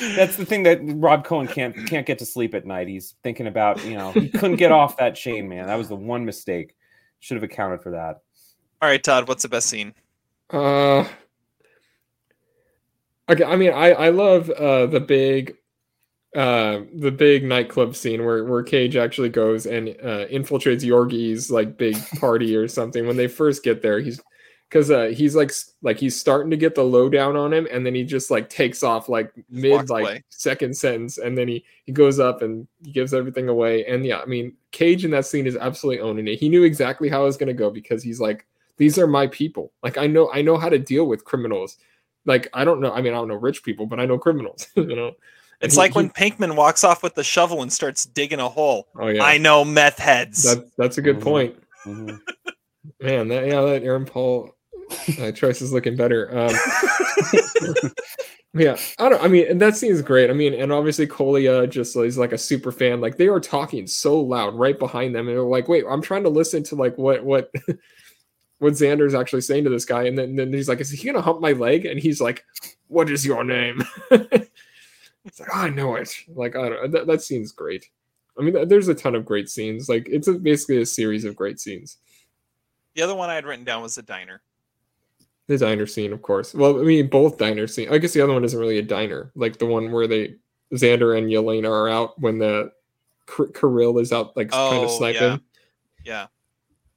that's 0.16 0.34
the 0.34 0.44
thing 0.44 0.64
that 0.64 0.80
Rob 0.82 1.24
Cohen 1.24 1.46
can't 1.46 1.86
can't 1.86 2.04
get 2.04 2.18
to 2.18 2.26
sleep 2.26 2.54
at 2.54 2.66
night. 2.66 2.88
He's 2.88 3.14
thinking 3.22 3.46
about 3.46 3.84
you 3.84 3.96
know 3.96 4.10
he 4.10 4.28
couldn't 4.28 4.56
get 4.56 4.72
off 4.72 4.96
that 4.96 5.14
chain, 5.14 5.48
man. 5.48 5.68
That 5.68 5.76
was 5.76 5.88
the 5.88 5.94
one 5.94 6.24
mistake. 6.24 6.74
Should 7.20 7.36
have 7.36 7.44
accounted 7.44 7.82
for 7.82 7.92
that. 7.92 8.20
All 8.82 8.88
right, 8.88 9.02
Todd, 9.02 9.28
what's 9.28 9.44
the 9.44 9.48
best 9.48 9.68
scene? 9.68 9.94
Uh, 10.50 11.04
okay. 13.28 13.44
I 13.44 13.54
mean, 13.54 13.72
I 13.72 13.92
I 13.92 14.08
love 14.08 14.50
uh 14.50 14.86
the 14.86 15.00
big, 15.00 15.54
uh 16.36 16.82
the 16.94 17.10
big 17.10 17.44
nightclub 17.44 17.96
scene 17.96 18.24
where 18.24 18.44
where 18.44 18.62
Cage 18.62 18.94
actually 18.94 19.30
goes 19.30 19.64
and 19.64 19.88
uh, 19.88 20.26
infiltrates 20.26 20.84
Yorgi's 20.84 21.50
like 21.50 21.78
big 21.78 21.96
party 22.20 22.54
or 22.54 22.68
something. 22.68 23.06
When 23.06 23.16
they 23.16 23.26
first 23.26 23.64
get 23.64 23.80
there, 23.80 24.00
he's 24.00 24.20
because 24.68 24.90
uh 24.90 25.06
he's 25.06 25.34
like 25.34 25.50
like 25.80 25.98
he's 25.98 26.18
starting 26.18 26.50
to 26.50 26.56
get 26.56 26.74
the 26.74 26.82
lowdown 26.82 27.36
on 27.36 27.54
him, 27.54 27.66
and 27.70 27.86
then 27.86 27.94
he 27.94 28.04
just 28.04 28.30
like 28.30 28.50
takes 28.50 28.82
off 28.82 29.08
like 29.08 29.32
mid 29.48 29.88
like 29.88 30.02
away. 30.02 30.24
second 30.28 30.76
sentence, 30.76 31.16
and 31.16 31.38
then 31.38 31.48
he 31.48 31.64
he 31.84 31.92
goes 31.92 32.20
up 32.20 32.42
and 32.42 32.68
he 32.84 32.92
gives 32.92 33.14
everything 33.14 33.48
away. 33.48 33.86
And 33.86 34.04
yeah, 34.04 34.18
I 34.18 34.26
mean, 34.26 34.52
Cage 34.72 35.06
in 35.06 35.12
that 35.12 35.24
scene 35.24 35.46
is 35.46 35.56
absolutely 35.56 36.02
owning 36.02 36.28
it. 36.28 36.38
He 36.38 36.50
knew 36.50 36.64
exactly 36.64 37.08
how 37.08 37.22
it 37.22 37.26
was 37.26 37.38
gonna 37.38 37.54
go 37.54 37.70
because 37.70 38.02
he's 38.02 38.20
like 38.20 38.46
these 38.76 38.98
are 38.98 39.06
my 39.06 39.26
people. 39.28 39.72
Like 39.82 39.96
I 39.96 40.06
know 40.06 40.30
I 40.32 40.42
know 40.42 40.58
how 40.58 40.68
to 40.68 40.78
deal 40.78 41.06
with 41.06 41.24
criminals. 41.24 41.78
Like 42.26 42.50
I 42.52 42.64
don't 42.64 42.82
know. 42.82 42.92
I 42.92 43.00
mean, 43.00 43.14
I 43.14 43.16
don't 43.16 43.28
know 43.28 43.36
rich 43.36 43.62
people, 43.62 43.86
but 43.86 44.00
I 44.00 44.04
know 44.04 44.18
criminals. 44.18 44.68
you 44.74 44.96
know. 44.96 45.12
And 45.60 45.66
It's 45.68 45.74
he- 45.74 45.78
like 45.80 45.92
he- 45.92 45.98
when 45.98 46.10
Pinkman 46.10 46.54
walks 46.56 46.84
off 46.84 47.02
with 47.02 47.14
the 47.14 47.24
shovel 47.24 47.62
and 47.62 47.72
starts 47.72 48.04
digging 48.04 48.40
a 48.40 48.48
hole. 48.48 48.88
Oh 48.98 49.08
yeah. 49.08 49.22
I 49.24 49.38
know 49.38 49.64
meth 49.64 49.98
heads. 49.98 50.42
That, 50.42 50.68
that's 50.76 50.98
a 50.98 51.02
good 51.02 51.18
Mhm. 51.18 51.22
point. 51.22 51.56
Mhm. 51.86 52.20
Man, 53.00 53.28
that 53.28 53.46
yeah, 53.46 53.60
that 53.62 53.82
Aaron 53.82 54.04
Paul 54.04 54.50
uh, 55.20 55.32
choice 55.32 55.60
is 55.62 55.72
looking 55.72 55.96
better. 55.96 56.30
Um, 56.38 56.54
yeah, 58.54 58.76
I 58.98 59.08
don't. 59.08 59.22
I 59.22 59.28
mean, 59.28 59.46
and 59.50 59.60
that 59.60 59.76
seems 59.76 60.00
great. 60.02 60.30
I 60.30 60.32
mean, 60.32 60.54
and 60.54 60.72
obviously 60.72 61.06
Kolya 61.06 61.66
just 61.66 61.96
is 61.96 62.16
like 62.16 62.32
a 62.32 62.38
super 62.38 62.72
fan. 62.72 63.00
Like 63.00 63.16
they 63.16 63.28
are 63.28 63.40
talking 63.40 63.86
so 63.86 64.18
loud 64.20 64.54
right 64.54 64.78
behind 64.78 65.14
them, 65.14 65.28
and 65.28 65.36
they're 65.36 65.44
like, 65.44 65.68
"Wait, 65.68 65.84
I'm 65.88 66.00
trying 66.02 66.22
to 66.22 66.28
listen 66.30 66.62
to 66.64 66.74
like 66.76 66.96
what 66.96 67.24
what 67.24 67.50
what 68.58 68.72
Xander's 68.74 69.14
actually 69.14 69.42
saying 69.42 69.64
to 69.64 69.70
this 69.70 69.84
guy." 69.84 70.04
And 70.04 70.16
then, 70.16 70.36
then 70.36 70.52
he's 70.52 70.68
like, 70.68 70.80
"Is 70.80 70.90
he 70.90 71.04
gonna 71.06 71.20
hump 71.20 71.40
my 71.40 71.52
leg?" 71.52 71.84
And 71.84 71.98
he's 72.00 72.20
like, 72.20 72.44
"What 72.88 73.10
is 73.10 73.26
your 73.26 73.44
name?" 73.44 73.82
it's 75.26 75.40
like, 75.40 75.48
"Oh, 75.54 75.58
I 75.60 75.68
know 75.68 75.96
it. 75.96 76.08
Like 76.28 76.56
I 76.56 76.68
don't. 76.70 76.90
That, 76.92 77.06
that 77.06 77.22
scene's 77.22 77.52
great. 77.52 77.86
I 78.38 78.42
mean, 78.42 78.68
there's 78.68 78.88
a 78.88 78.94
ton 78.94 79.14
of 79.14 79.24
great 79.24 79.48
scenes. 79.48 79.88
Like 79.88 80.08
it's 80.08 80.28
a, 80.28 80.34
basically 80.34 80.80
a 80.82 80.86
series 80.86 81.24
of 81.24 81.36
great 81.36 81.58
scenes. 81.60 81.98
the 82.94 83.02
other 83.02 83.14
one 83.14 83.30
I 83.30 83.34
had 83.34 83.44
written 83.46 83.64
down 83.64 83.82
was 83.82 83.94
the 83.96 84.02
diner. 84.02 84.42
The 85.48 85.58
diner 85.58 85.86
scene, 85.86 86.12
of 86.12 86.22
course. 86.22 86.54
Well, 86.54 86.80
I 86.80 86.82
mean, 86.82 87.08
both 87.08 87.38
diner 87.38 87.66
scene. 87.66 87.88
I 87.92 87.98
guess 87.98 88.12
the 88.12 88.20
other 88.20 88.32
one 88.32 88.44
isn't 88.44 88.58
really 88.58 88.78
a 88.78 88.82
diner, 88.82 89.30
like 89.36 89.58
the 89.58 89.66
one 89.66 89.92
where 89.92 90.06
they 90.06 90.34
Xander 90.72 91.16
and 91.16 91.28
Yelena 91.30 91.70
are 91.70 91.88
out 91.88 92.20
when 92.20 92.38
the 92.38 92.72
K- 93.28 93.52
Kirill 93.54 93.98
is 93.98 94.12
out, 94.12 94.36
like 94.36 94.50
kind 94.50 94.84
of 94.84 94.90
Oh, 94.90 94.98
sniping. 94.98 95.22
yeah. 95.22 95.36
Yeah, 96.04 96.26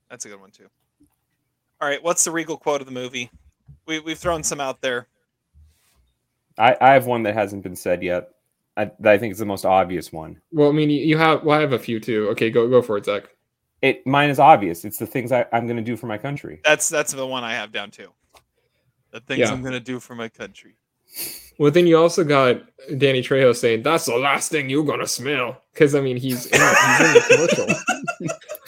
that's 0.10 0.26
a 0.26 0.30
good 0.30 0.40
one 0.40 0.52
too. 0.52 0.68
All 1.82 1.88
right, 1.88 2.02
what's 2.04 2.24
the 2.24 2.32
regal 2.32 2.58
quote 2.58 2.82
of 2.82 2.88
the 2.88 2.94
movie? 2.94 3.30
We 3.86 4.00
we've 4.00 4.18
thrown 4.18 4.44
some 4.44 4.60
out 4.60 4.82
there. 4.82 5.08
I, 6.60 6.76
I 6.80 6.94
have 6.94 7.06
one 7.08 7.24
that 7.24 7.34
hasn't 7.34 7.64
been 7.64 7.76
said 7.76 8.04
yet. 8.04 8.30
I, 8.78 8.92
that 9.00 9.14
I 9.14 9.18
think 9.18 9.32
is 9.32 9.40
the 9.40 9.46
most 9.46 9.66
obvious 9.66 10.12
one. 10.14 10.40
Well, 10.52 10.70
I 10.70 10.72
mean, 10.74 10.90
you- 10.90 11.02
you 11.06 11.18
have. 11.18 11.44
Well, 11.44 11.58
I 11.58 11.62
have 11.62 11.74
a 11.74 11.80
few 11.80 12.00
too. 12.00 12.28
Okay, 12.32 12.50
go 12.52 12.68
go 12.70 12.82
for 12.82 12.98
it, 12.98 13.06
Zach. 13.06 13.24
It 13.82 14.06
mine 14.06 14.30
is 14.30 14.40
obvious. 14.40 14.84
It's 14.86 14.98
the 15.00 15.06
things 15.08 15.32
I, 15.32 15.46
I'm 15.54 15.66
going 15.66 15.78
to 15.78 15.84
do 15.84 15.96
for 15.98 16.06
my 16.08 16.18
country. 16.18 16.60
That's 16.64 16.88
that's 16.90 17.14
the 17.14 17.26
one 17.26 17.44
I 17.44 17.54
have 17.54 17.72
down 17.72 17.92
too. 17.92 18.10
The 19.12 19.22
things 19.22 19.40
Yeah. 19.40 19.52
I'm 19.52 19.64
gonna 19.64 19.80
do 19.80 20.00
for 20.00 20.14
my 20.16 20.30
country. 20.30 20.76
Well, 21.58 21.72
then 21.72 21.88
you 21.88 21.98
also 21.98 22.24
got 22.24 22.62
Danny 22.98 23.22
Trejo 23.24 23.56
saying, 23.56 23.82
"That's 23.84 24.06
the 24.06 24.16
last 24.18 24.52
thing 24.52 24.70
you're 24.70 24.84
gonna 24.86 25.08
smell," 25.08 25.62
because 25.74 25.96
I 25.96 26.02
mean, 26.02 26.16
he's 26.18 26.46
in, 26.46 26.60
he's 26.60 27.00
in 27.00 27.14
the 27.14 27.26
commercial. 27.58 28.30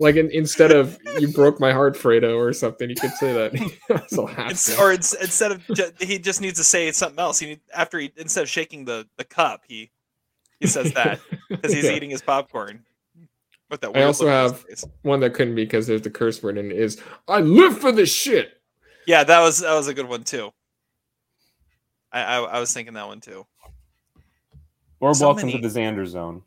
like 0.00 0.16
in, 0.16 0.28
instead 0.32 0.72
of 0.72 0.98
"You 1.20 1.28
broke 1.28 1.60
my 1.60 1.72
heart, 1.72 1.94
Fredo" 1.96 2.36
or 2.36 2.52
something, 2.52 2.88
you 2.90 2.96
could 2.96 3.12
say 3.12 3.32
that. 3.32 3.52
That's 3.88 4.18
It's, 4.68 4.78
or 4.80 4.92
it's, 4.92 5.12
instead 5.14 5.52
of 5.52 5.62
he 6.00 6.18
just 6.18 6.40
needs 6.40 6.58
to 6.58 6.64
say 6.64 6.90
something 6.90 7.20
else. 7.20 7.38
He 7.38 7.46
need, 7.46 7.60
after 7.74 7.98
he 8.00 8.12
instead 8.16 8.42
of 8.42 8.48
shaking 8.48 8.84
the 8.84 9.06
the 9.18 9.24
cup, 9.24 9.62
he 9.68 9.90
he 10.58 10.66
says 10.66 10.92
that 10.94 11.20
because 11.48 11.72
he's 11.72 11.84
Yeah. 11.84 11.92
eating 11.92 12.10
his 12.10 12.22
popcorn. 12.22 12.84
With 13.70 13.82
that 13.82 13.88
I 13.90 13.98
weird 13.98 14.06
also 14.06 14.24
look 14.24 14.34
on 14.34 14.42
his 14.42 14.52
have 14.52 14.60
face. 14.62 14.84
one 15.02 15.20
that 15.20 15.32
couldn't 15.34 15.54
be 15.54 15.64
because 15.64 15.86
there's 15.86 16.02
the 16.02 16.10
curse 16.10 16.42
word 16.42 16.58
and 16.58 16.72
it 16.72 16.76
is 16.78 17.00
I 17.28 17.38
live 17.40 17.78
for 17.78 17.92
this 17.92 18.12
shit. 18.12 18.54
Yeah, 19.06 19.22
that 19.22 19.40
was 19.40 19.60
that 19.60 19.74
was 19.74 19.86
a 19.86 19.94
good 19.94 20.08
one 20.08 20.24
too. 20.24 20.50
I 22.10 22.22
I, 22.22 22.36
I 22.38 22.58
was 22.60 22.72
thinking 22.74 22.94
that 22.94 23.06
one 23.06 23.20
too. 23.20 23.46
Or 24.98 25.14
So 25.14 25.26
welcome 25.26 25.48
many. 25.50 25.60
to 25.60 25.68
the 25.68 25.80
Xander 25.80 26.06
zone. 26.06 26.42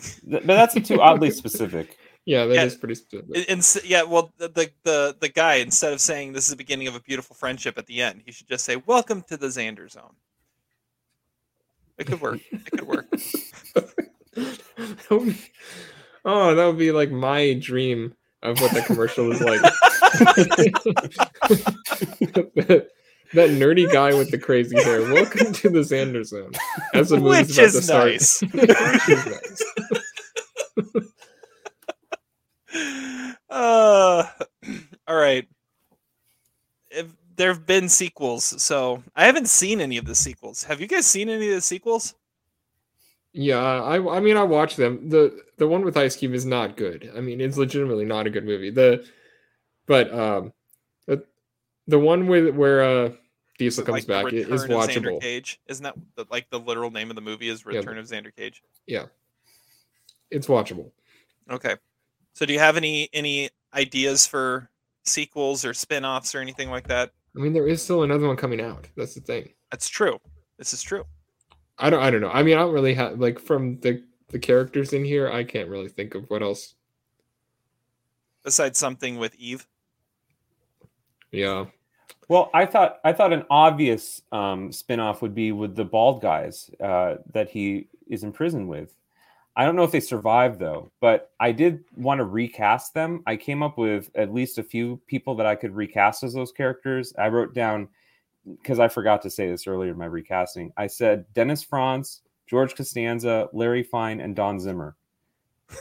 Th- 0.00 0.12
but 0.30 0.46
that's 0.46 0.74
too 0.86 1.00
oddly 1.00 1.30
specific. 1.42 1.98
Yeah, 2.26 2.46
that 2.46 2.66
is 2.66 2.72
Yeah. 2.74 2.78
pretty 2.80 2.94
specific. 2.94 3.48
In- 3.48 3.60
yeah, 3.84 4.02
well, 4.02 4.32
the, 4.38 4.70
the 4.82 5.16
the 5.20 5.28
guy 5.28 5.56
instead 5.56 5.92
of 5.92 6.00
saying 6.00 6.32
this 6.32 6.44
is 6.44 6.50
the 6.50 6.56
beginning 6.56 6.86
of 6.88 6.94
a 6.94 7.00
beautiful 7.00 7.36
friendship 7.36 7.76
at 7.78 7.86
the 7.86 8.00
end, 8.00 8.22
he 8.24 8.32
should 8.32 8.48
just 8.48 8.64
say 8.64 8.76
welcome 8.86 9.22
to 9.28 9.36
the 9.36 9.48
Xander 9.48 9.90
zone. 9.90 10.14
It 11.98 12.06
could 12.06 12.20
work. 12.20 12.40
It 12.50 12.64
could 12.70 12.82
work. 12.82 13.06
That 14.36 15.20
be- 15.24 15.36
oh, 16.24 16.54
that 16.56 16.66
would 16.66 16.78
be 16.78 16.90
like 16.90 17.10
my 17.12 17.52
dream 17.54 18.14
of 18.42 18.60
what 18.60 18.72
the 18.72 18.82
commercial 18.82 19.30
is 19.30 19.40
like. 19.40 19.60
that, 22.34 22.88
that 23.34 23.50
nerdy 23.50 23.90
guy 23.92 24.12
with 24.14 24.30
the 24.30 24.38
crazy 24.38 24.76
hair. 24.82 25.02
Welcome 25.02 25.52
to 25.52 25.68
the 25.70 25.80
Xander 25.80 26.24
Zone. 26.24 26.52
As 26.94 27.10
the 27.10 27.18
movie's 27.18 27.48
Which 27.48 27.58
about 27.58 27.64
is 27.66 27.74
to 27.74 27.82
start. 27.82 28.06
nice. 28.10 28.40
Which 28.42 29.08
is 29.08 29.26
nice. 29.26 29.62
Uh, 33.64 34.26
all 35.08 35.16
right. 35.16 35.48
If, 36.90 37.06
there 37.36 37.52
have 37.52 37.66
been 37.66 37.88
sequels, 37.88 38.62
so 38.62 39.02
I 39.16 39.26
haven't 39.26 39.48
seen 39.48 39.80
any 39.80 39.96
of 39.96 40.04
the 40.04 40.14
sequels. 40.14 40.64
Have 40.64 40.80
you 40.80 40.86
guys 40.86 41.06
seen 41.06 41.28
any 41.28 41.48
of 41.48 41.54
the 41.54 41.60
sequels? 41.60 42.14
Yeah, 43.32 43.58
I 43.58 44.16
I 44.16 44.20
mean 44.20 44.36
I 44.36 44.44
watched 44.44 44.76
them. 44.76 45.08
The 45.08 45.42
the 45.56 45.66
one 45.66 45.84
with 45.84 45.96
Ice 45.96 46.14
Cube 46.14 46.34
is 46.34 46.46
not 46.46 46.76
good. 46.76 47.10
I 47.16 47.20
mean, 47.20 47.40
it's 47.40 47.56
legitimately 47.56 48.04
not 48.04 48.28
a 48.28 48.30
good 48.30 48.44
movie. 48.44 48.70
The 48.70 49.04
but 49.86 50.14
um 50.14 50.52
the 51.06 51.24
the 51.88 51.98
one 51.98 52.28
with 52.28 52.54
where 52.54 52.84
uh 52.84 53.10
Diesel 53.58 53.82
it 53.82 53.86
comes 53.86 54.08
like 54.08 54.24
back 54.24 54.32
is 54.32 54.66
watchable. 54.66 55.20
Cage. 55.20 55.60
Isn't 55.66 55.82
that 55.82 55.96
the, 56.14 56.26
like 56.30 56.48
the 56.50 56.60
literal 56.60 56.92
name 56.92 57.10
of 57.10 57.16
the 57.16 57.22
movie? 57.22 57.48
Is 57.48 57.64
Yeah. 57.68 57.78
Return 57.78 57.98
of 57.98 58.06
Xander 58.06 58.34
Cage? 58.36 58.62
Yeah. 58.86 59.06
It's 60.30 60.46
watchable. 60.46 60.92
Okay. 61.50 61.74
So 62.34 62.44
do 62.44 62.52
you 62.52 62.58
have 62.58 62.76
any 62.76 63.08
any 63.12 63.50
ideas 63.72 64.26
for 64.26 64.68
sequels 65.04 65.64
or 65.64 65.74
spin-offs 65.74 66.34
or 66.34 66.40
anything 66.40 66.70
like 66.70 66.88
that? 66.88 67.10
I 67.36 67.40
mean, 67.40 67.52
there 67.52 67.66
is 67.66 67.82
still 67.82 68.02
another 68.02 68.26
one 68.26 68.36
coming 68.36 68.60
out. 68.60 68.86
That's 68.96 69.14
the 69.14 69.20
thing. 69.20 69.50
That's 69.70 69.88
true. 69.88 70.18
This 70.58 70.72
is 70.72 70.82
true. 70.82 71.04
I 71.78 71.90
don't 71.90 72.02
I 72.02 72.10
don't 72.10 72.20
know. 72.20 72.30
I 72.30 72.42
mean, 72.42 72.56
I 72.56 72.60
don't 72.60 72.72
really 72.72 72.94
have 72.94 73.18
like 73.18 73.38
from 73.38 73.80
the 73.80 74.02
the 74.28 74.38
characters 74.38 74.92
in 74.92 75.04
here, 75.04 75.30
I 75.30 75.44
can't 75.44 75.68
really 75.68 75.88
think 75.88 76.14
of 76.16 76.28
what 76.28 76.42
else. 76.42 76.74
Besides 78.42 78.78
something 78.78 79.16
with 79.16 79.34
Eve. 79.36 79.66
Yeah. 81.30 81.66
Well, 82.28 82.50
I 82.52 82.66
thought 82.66 82.98
I 83.04 83.12
thought 83.12 83.32
an 83.32 83.44
obvious 83.48 84.22
um, 84.32 84.72
spin-off 84.72 85.22
would 85.22 85.34
be 85.34 85.52
with 85.52 85.76
the 85.76 85.84
bald 85.84 86.20
guys 86.20 86.70
uh, 86.82 87.16
that 87.32 87.50
he 87.50 87.88
is 88.08 88.24
in 88.24 88.32
prison 88.32 88.66
with. 88.66 88.94
I 89.56 89.64
don't 89.64 89.76
know 89.76 89.84
if 89.84 89.92
they 89.92 90.00
survived 90.00 90.58
though, 90.58 90.90
but 91.00 91.30
I 91.38 91.52
did 91.52 91.84
want 91.96 92.18
to 92.18 92.24
recast 92.24 92.94
them. 92.94 93.22
I 93.26 93.36
came 93.36 93.62
up 93.62 93.78
with 93.78 94.10
at 94.16 94.34
least 94.34 94.58
a 94.58 94.64
few 94.64 95.00
people 95.06 95.34
that 95.36 95.46
I 95.46 95.54
could 95.54 95.74
recast 95.74 96.24
as 96.24 96.34
those 96.34 96.52
characters. 96.52 97.12
I 97.18 97.28
wrote 97.28 97.54
down 97.54 97.88
because 98.60 98.80
I 98.80 98.88
forgot 98.88 99.22
to 99.22 99.30
say 99.30 99.48
this 99.48 99.66
earlier 99.66 99.92
in 99.92 99.98
my 99.98 100.06
recasting. 100.06 100.72
I 100.76 100.88
said 100.88 101.24
Dennis 101.34 101.62
Franz, 101.62 102.22
George 102.46 102.74
Costanza, 102.74 103.48
Larry 103.52 103.84
Fine, 103.84 104.20
and 104.20 104.34
Don 104.36 104.58
Zimmer. 104.60 104.96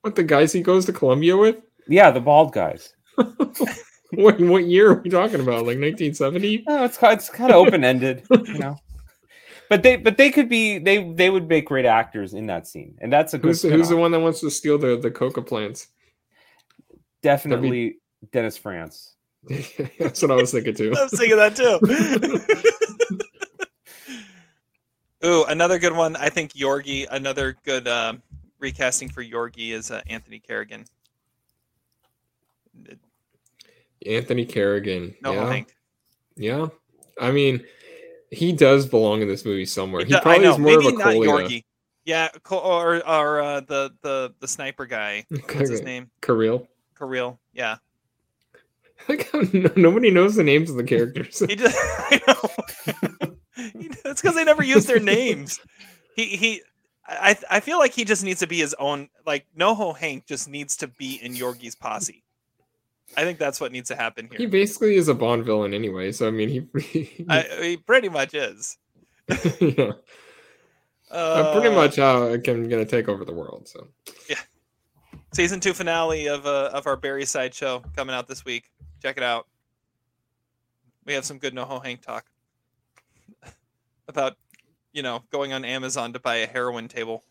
What 0.00 0.14
the 0.14 0.22
guys 0.22 0.52
he 0.52 0.62
goes 0.62 0.86
to 0.86 0.92
Colombia 0.92 1.36
with? 1.36 1.56
Yeah, 1.88 2.12
the 2.12 2.20
bald 2.20 2.52
guys. 2.52 2.94
What 4.12 4.40
what 4.40 4.64
year 4.66 4.92
are 4.92 4.94
we 4.94 5.10
talking 5.10 5.40
about? 5.40 5.66
Like 5.66 5.80
1970? 5.80 6.64
No, 6.68 6.82
uh, 6.82 6.84
it's 6.84 6.98
it's 7.02 7.28
kind 7.28 7.50
of 7.50 7.56
open 7.56 7.82
ended, 7.82 8.22
you 8.30 8.58
know. 8.58 8.76
But 9.68 9.82
they 9.82 9.96
but 9.96 10.16
they 10.16 10.30
could 10.30 10.48
be 10.48 10.78
they 10.78 11.12
they 11.12 11.30
would 11.30 11.48
make 11.48 11.66
great 11.66 11.86
actors 11.86 12.34
in 12.34 12.46
that 12.46 12.66
scene, 12.66 12.96
and 13.00 13.12
that's 13.12 13.34
a 13.34 13.38
good. 13.38 13.48
Who's, 13.48 13.62
who's 13.62 13.88
the 13.88 13.96
one 13.96 14.12
that 14.12 14.20
wants 14.20 14.40
to 14.40 14.50
steal 14.50 14.78
the 14.78 14.96
the 14.96 15.10
coca 15.10 15.42
plants? 15.42 15.88
Definitely 17.22 17.98
Dennis 18.32 18.56
Franz. 18.56 19.14
That's 19.98 20.22
what 20.22 20.30
I 20.30 20.34
was 20.34 20.50
thinking 20.50 20.74
too. 20.74 20.92
I 20.98 21.02
was 21.04 21.12
thinking 21.12 21.36
that 21.36 21.56
too. 21.56 21.78
Ooh, 25.26 25.44
another 25.44 25.78
good 25.78 25.94
one. 25.94 26.16
I 26.16 26.28
think 26.28 26.52
Yorgi. 26.52 27.06
Another 27.10 27.56
good 27.64 27.88
um, 27.88 28.22
recasting 28.58 29.08
for 29.08 29.24
Yorgi 29.24 29.70
is 29.70 29.90
uh, 29.90 30.02
Anthony 30.08 30.38
Carrigan. 30.38 30.84
Anthony 34.04 34.44
Carrigan. 34.44 35.14
No 35.22 35.32
yeah. 35.32 35.48
Hank. 35.48 35.74
Yeah. 36.36 36.66
I 37.20 37.30
mean, 37.30 37.64
he 38.30 38.52
does 38.52 38.86
belong 38.86 39.22
in 39.22 39.28
this 39.28 39.44
movie 39.44 39.66
somewhere. 39.66 40.04
He, 40.04 40.10
do- 40.10 40.16
I 40.18 40.20
probably 40.20 40.46
is 40.46 40.58
more 40.58 40.78
maybe 40.78 40.88
of 40.88 40.94
a 40.94 41.02
Coley. 41.02 41.28
Yorgi. 41.28 41.64
Yeah, 42.04 42.28
or 42.50 43.06
or 43.08 43.40
uh, 43.40 43.60
the 43.60 43.92
the 44.02 44.32
the 44.38 44.48
sniper 44.48 44.86
guy. 44.86 45.24
What's 45.28 45.70
his 45.70 45.82
name? 45.82 46.10
Kirill. 46.22 46.66
Kirill. 46.98 47.38
Yeah. 47.52 47.76
Like 49.08 49.28
nobody 49.76 50.10
knows 50.10 50.34
the 50.34 50.42
names 50.42 50.70
of 50.70 50.76
the 50.76 50.82
characters. 50.82 51.38
He 51.46 51.54
just. 51.54 51.76
I 51.80 52.20
know. 52.26 53.32
It's 53.58 54.20
because 54.20 54.34
they 54.34 54.44
never 54.44 54.62
use 54.62 54.84
their 54.86 55.00
names. 55.00 55.60
He 56.14 56.36
he. 56.36 56.62
I 57.06 57.36
I 57.50 57.60
feel 57.60 57.78
like 57.78 57.92
he 57.92 58.04
just 58.04 58.24
needs 58.24 58.40
to 58.40 58.46
be 58.46 58.58
his 58.58 58.74
own. 58.78 59.08
Like 59.24 59.46
NoHo 59.56 59.96
Hank 59.96 60.26
just 60.26 60.48
needs 60.48 60.76
to 60.78 60.88
be 60.88 61.20
in 61.22 61.34
Yorgi's 61.34 61.74
posse. 61.74 62.22
I 63.16 63.24
think 63.24 63.38
that's 63.38 63.60
what 63.60 63.72
needs 63.72 63.88
to 63.88 63.96
happen 63.96 64.28
here. 64.28 64.38
he 64.38 64.46
basically 64.46 64.96
is 64.96 65.08
a 65.08 65.14
Bond 65.14 65.44
villain 65.44 65.72
anyway. 65.74 66.12
So 66.12 66.26
I 66.26 66.30
mean, 66.30 66.48
he, 66.48 66.80
he, 66.80 67.26
I, 67.28 67.42
he 67.62 67.76
pretty 67.76 68.08
much 68.08 68.34
is. 68.34 68.78
yeah, 69.60 69.92
Uh, 71.10 71.14
Uh, 71.14 71.52
pretty 71.60 71.74
much 71.74 71.96
how 71.96 72.32
I 72.32 72.38
can 72.38 72.68
gonna 72.68 72.84
take 72.84 73.08
over 73.08 73.24
the 73.24 73.32
world. 73.32 73.68
So 73.68 73.88
yeah, 74.28 74.40
season 75.32 75.60
two 75.60 75.72
finale 75.72 76.28
of 76.28 76.46
uh, 76.46 76.70
of 76.72 76.86
our 76.86 76.96
Barry 76.96 77.24
side 77.24 77.54
show 77.54 77.82
coming 77.94 78.14
out 78.14 78.26
this 78.28 78.44
week. 78.44 78.70
Check 79.02 79.16
it 79.16 79.22
out. 79.22 79.46
We 81.04 81.12
have 81.14 81.24
some 81.24 81.38
good 81.38 81.54
NoHo 81.54 81.84
Hank 81.84 82.02
talk 82.02 82.26
about 84.08 84.36
you 84.92 85.02
know 85.02 85.22
going 85.30 85.52
on 85.52 85.64
Amazon 85.64 86.12
to 86.12 86.18
buy 86.18 86.36
a 86.36 86.46
heroin 86.46 86.88
table. 86.88 87.22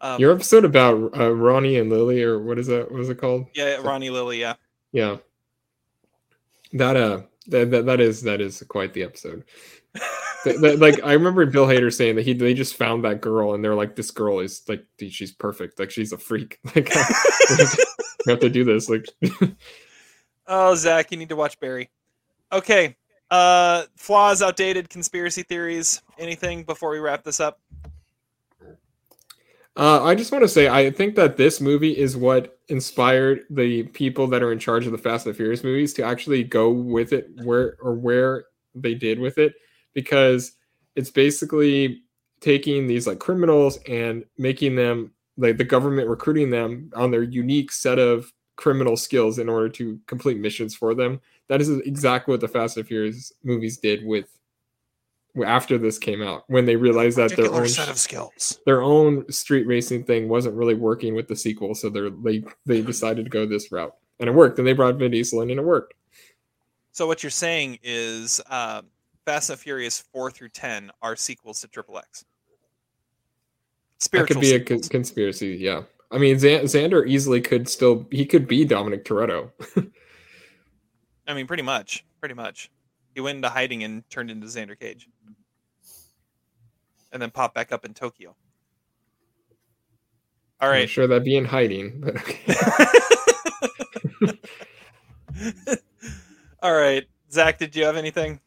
Um, 0.00 0.20
your 0.20 0.32
episode 0.32 0.64
about 0.64 1.16
uh, 1.16 1.34
Ronnie 1.34 1.78
and 1.78 1.90
Lily, 1.90 2.22
or 2.22 2.38
what 2.38 2.58
is 2.58 2.66
that? 2.68 2.90
What 2.90 3.00
is 3.00 3.08
it 3.08 3.18
called? 3.18 3.46
yeah, 3.54 3.76
Ronnie 3.76 4.10
Lily. 4.10 4.40
Yeah. 4.40 4.54
Yeah. 4.94 5.16
That 6.72 6.96
uh 6.96 7.22
that 7.48 7.70
that, 7.72 7.86
that 7.86 8.00
is 8.00 8.22
that 8.22 8.40
is 8.40 8.62
quite 8.68 8.94
the 8.94 9.02
episode. 9.02 9.44
Th- 10.44 10.56
that- 10.60 10.78
like 10.80 11.02
I 11.02 11.12
remember 11.14 11.44
Bill 11.46 11.66
Hader 11.66 11.92
saying 11.92 12.14
that 12.16 12.24
he 12.24 12.32
they 12.32 12.54
just 12.54 12.76
found 12.76 13.04
that 13.04 13.20
girl 13.20 13.54
and 13.54 13.62
they're 13.62 13.74
like 13.74 13.96
this 13.96 14.12
girl 14.12 14.38
is 14.38 14.62
like 14.68 14.84
she's 15.10 15.32
perfect 15.32 15.80
like 15.80 15.90
she's 15.90 16.12
a 16.12 16.18
freak 16.18 16.58
like 16.76 16.88
we 16.88 16.94
have 16.94 17.72
to- 17.72 17.86
we 18.26 18.32
have 18.32 18.40
to 18.40 18.48
do 18.48 18.62
this 18.64 18.88
like 18.88 19.06
Oh, 20.46 20.74
Zach, 20.74 21.10
you 21.10 21.16
need 21.16 21.30
to 21.30 21.36
watch 21.36 21.58
Barry. 21.58 21.90
Okay. 22.52 22.96
Uh, 23.30 23.84
flaws, 23.96 24.42
outdated 24.42 24.90
conspiracy 24.90 25.42
theories. 25.42 26.02
Anything 26.18 26.62
before 26.64 26.90
we 26.90 26.98
wrap 26.98 27.24
this 27.24 27.40
up? 27.40 27.60
Uh, 29.76 30.04
I 30.04 30.14
just 30.14 30.30
want 30.30 30.44
to 30.44 30.48
say, 30.48 30.68
I 30.68 30.90
think 30.90 31.16
that 31.16 31.36
this 31.36 31.60
movie 31.60 31.96
is 31.96 32.16
what 32.16 32.53
inspired 32.68 33.42
the 33.50 33.82
people 33.88 34.26
that 34.26 34.42
are 34.42 34.52
in 34.52 34.58
charge 34.58 34.86
of 34.86 34.92
the 34.92 34.98
Fast 34.98 35.26
and 35.26 35.34
the 35.34 35.36
Furious 35.36 35.62
movies 35.64 35.92
to 35.94 36.02
actually 36.02 36.42
go 36.42 36.70
with 36.70 37.12
it 37.12 37.28
where 37.42 37.76
or 37.80 37.94
where 37.94 38.46
they 38.74 38.94
did 38.94 39.18
with 39.18 39.38
it, 39.38 39.54
because 39.92 40.52
it's 40.96 41.10
basically 41.10 42.02
taking 42.40 42.86
these 42.86 43.06
like 43.06 43.18
criminals 43.18 43.78
and 43.88 44.24
making 44.38 44.76
them 44.76 45.12
like 45.36 45.56
the 45.56 45.64
government 45.64 46.08
recruiting 46.08 46.50
them 46.50 46.90
on 46.94 47.10
their 47.10 47.22
unique 47.22 47.72
set 47.72 47.98
of 47.98 48.32
criminal 48.56 48.96
skills 48.96 49.38
in 49.38 49.48
order 49.48 49.68
to 49.68 49.98
complete 50.06 50.38
missions 50.38 50.74
for 50.74 50.94
them. 50.94 51.20
That 51.48 51.60
is 51.60 51.68
exactly 51.68 52.32
what 52.32 52.40
the 52.40 52.48
Fast 52.48 52.76
and 52.76 52.86
Furious 52.86 53.32
movies 53.42 53.78
did 53.78 54.04
with 54.04 54.26
after 55.44 55.78
this 55.78 55.98
came 55.98 56.22
out 56.22 56.44
when 56.46 56.64
they 56.64 56.76
realized 56.76 57.18
that 57.18 57.34
their 57.34 57.52
own 57.52 57.66
set 57.66 57.88
of 57.88 57.98
skills. 57.98 58.60
their 58.66 58.82
own 58.82 59.30
street 59.32 59.66
racing 59.66 60.04
thing 60.04 60.28
wasn't 60.28 60.54
really 60.54 60.74
working 60.74 61.14
with 61.14 61.26
the 61.26 61.34
sequel, 61.36 61.74
so 61.74 61.90
they're 61.90 62.10
they 62.10 62.44
they 62.66 62.82
decided 62.92 63.24
to 63.24 63.30
go 63.30 63.46
this 63.46 63.72
route, 63.72 63.94
and 64.20 64.28
it 64.28 64.32
worked. 64.32 64.58
And 64.58 64.66
they 64.66 64.72
brought 64.72 64.96
Vin 64.96 65.10
Diesel 65.10 65.40
in, 65.42 65.50
and 65.50 65.58
it 65.58 65.64
worked. 65.64 65.94
So 66.92 67.06
what 67.06 67.22
you're 67.24 67.30
saying 67.30 67.80
is 67.82 68.40
uh, 68.48 68.82
Fast 69.24 69.50
and 69.50 69.58
Furious 69.58 70.00
four 70.00 70.30
through 70.30 70.50
ten 70.50 70.90
are 71.02 71.16
sequels 71.16 71.60
to 71.62 71.68
Triple 71.68 71.98
X. 71.98 72.24
That 74.12 74.26
could 74.26 74.40
be 74.40 74.54
a 74.54 74.58
sequels. 74.58 74.82
con- 74.82 74.88
conspiracy. 74.90 75.56
Yeah, 75.58 75.82
I 76.10 76.18
mean, 76.18 76.36
Xan- 76.36 76.62
Xander 76.62 77.08
easily 77.08 77.40
could 77.40 77.68
still 77.68 78.06
he 78.10 78.24
could 78.24 78.46
be 78.46 78.64
Dominic 78.64 79.04
Toretto. 79.04 79.50
I 81.26 81.34
mean, 81.34 81.46
pretty 81.46 81.62
much, 81.62 82.04
pretty 82.20 82.34
much. 82.34 82.70
He 83.14 83.20
went 83.20 83.36
into 83.36 83.48
hiding 83.48 83.82
and 83.82 84.08
turned 84.10 84.30
into 84.30 84.46
Xander 84.46 84.78
Cage, 84.78 85.08
and 87.14 87.22
then 87.22 87.30
pop 87.30 87.54
back 87.54 87.72
up 87.72 87.86
in 87.86 87.94
Tokyo. 87.94 88.36
All 90.60 90.68
right. 90.68 90.82
I'm 90.82 90.88
sure 90.88 91.06
that'd 91.06 91.24
be 91.24 91.36
in 91.36 91.46
hiding, 91.46 92.00
but 92.00 92.16
okay. 92.16 92.54
All 96.62 96.74
right, 96.74 97.04
Zach, 97.30 97.58
did 97.58 97.76
you 97.76 97.84
have 97.84 97.96
anything? 97.96 98.40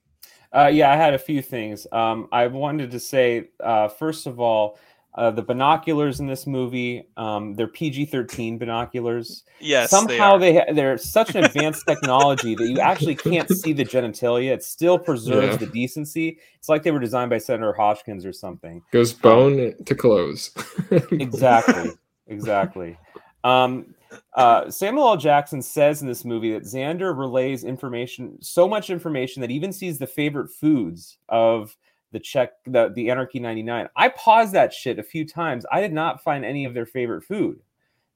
Uh, 0.51 0.69
yeah, 0.73 0.91
I 0.91 0.95
had 0.95 1.13
a 1.13 1.19
few 1.19 1.41
things. 1.41 1.85
Um, 1.91 2.27
I 2.31 2.47
wanted 2.47 2.91
to 2.91 2.99
say, 2.99 3.49
uh, 3.59 3.87
first 3.89 4.25
of 4.25 4.39
all, 4.39 4.79
uh, 5.17 5.31
the 5.31 5.41
binoculars 5.41 6.19
in 6.19 6.27
this 6.27 6.45
movie, 6.45 7.03
um, 7.17 7.55
they're 7.55 7.67
PG 7.67 8.05
13 8.05 8.57
binoculars. 8.59 9.43
Yes, 9.59 9.89
they 9.89 9.97
Somehow 9.97 10.33
are. 10.35 10.39
they, 10.39 10.55
ha- 10.57 10.71
they're 10.73 10.97
such 10.97 11.33
an 11.35 11.43
advanced 11.43 11.85
technology 11.87 12.53
that 12.55 12.67
you 12.69 12.79
actually 12.79 13.15
can't 13.15 13.49
see 13.49 13.73
the 13.73 13.83
genitalia. 13.83 14.51
It 14.53 14.63
still 14.63 14.99
preserves 14.99 15.53
Yeah. 15.53 15.57
the 15.57 15.65
decency. 15.65 16.37
It's 16.55 16.69
like 16.69 16.83
they 16.83 16.91
were 16.91 16.99
designed 16.99 17.31
by 17.31 17.39
Senator 17.39 17.73
Hotchkiss 17.73 18.25
or 18.25 18.31
something. 18.33 18.83
goes 18.91 19.11
bone 19.11 19.73
to 19.85 19.95
clothes. 19.95 20.51
exactly 21.11 21.91
exactly 22.27 22.97
um 23.43 23.93
uh 24.35 24.69
samuel 24.69 25.07
l 25.07 25.17
jackson 25.17 25.61
says 25.61 26.01
in 26.01 26.07
this 26.07 26.25
movie 26.25 26.51
that 26.51 26.63
xander 26.63 27.17
relays 27.17 27.63
information 27.63 28.37
so 28.41 28.67
much 28.67 28.89
information 28.89 29.41
that 29.41 29.51
even 29.51 29.71
sees 29.71 29.97
the 29.97 30.07
favorite 30.07 30.49
foods 30.49 31.17
of 31.29 31.75
the 32.17 32.23
czech 32.23 32.51
the, 32.65 32.89
the 32.95 33.11
anarchy 33.11 33.39
99 33.39 33.87
i 33.95 34.09
paused 34.09 34.53
that 34.53 34.73
shit 34.73 34.97
a 34.97 35.03
few 35.03 35.25
times 35.25 35.65
i 35.71 35.79
did 35.79 35.93
not 35.93 36.23
find 36.23 36.43
any 36.43 36.65
of 36.65 36.73
their 36.73 36.85
favorite 36.85 37.23
food 37.23 37.59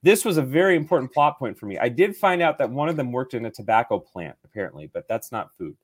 this 0.04 0.26
was 0.26 0.38
a 0.38 0.42
very 0.42 0.76
important 0.76 1.14
plot 1.14 1.38
point 1.38 1.58
for 1.58 1.68
me 1.68 1.78
i 1.78 1.88
did 1.88 2.16
find 2.16 2.42
out 2.42 2.58
that 2.58 2.70
one 2.70 2.90
of 2.90 2.98
them 2.98 3.12
worked 3.12 3.34
in 3.34 3.46
a 3.46 3.52
tobacco 3.52 4.00
plant 4.00 4.36
apparently 4.44 4.90
but 4.94 5.08
that's 5.08 5.32
not 5.32 5.56
food 5.58 5.76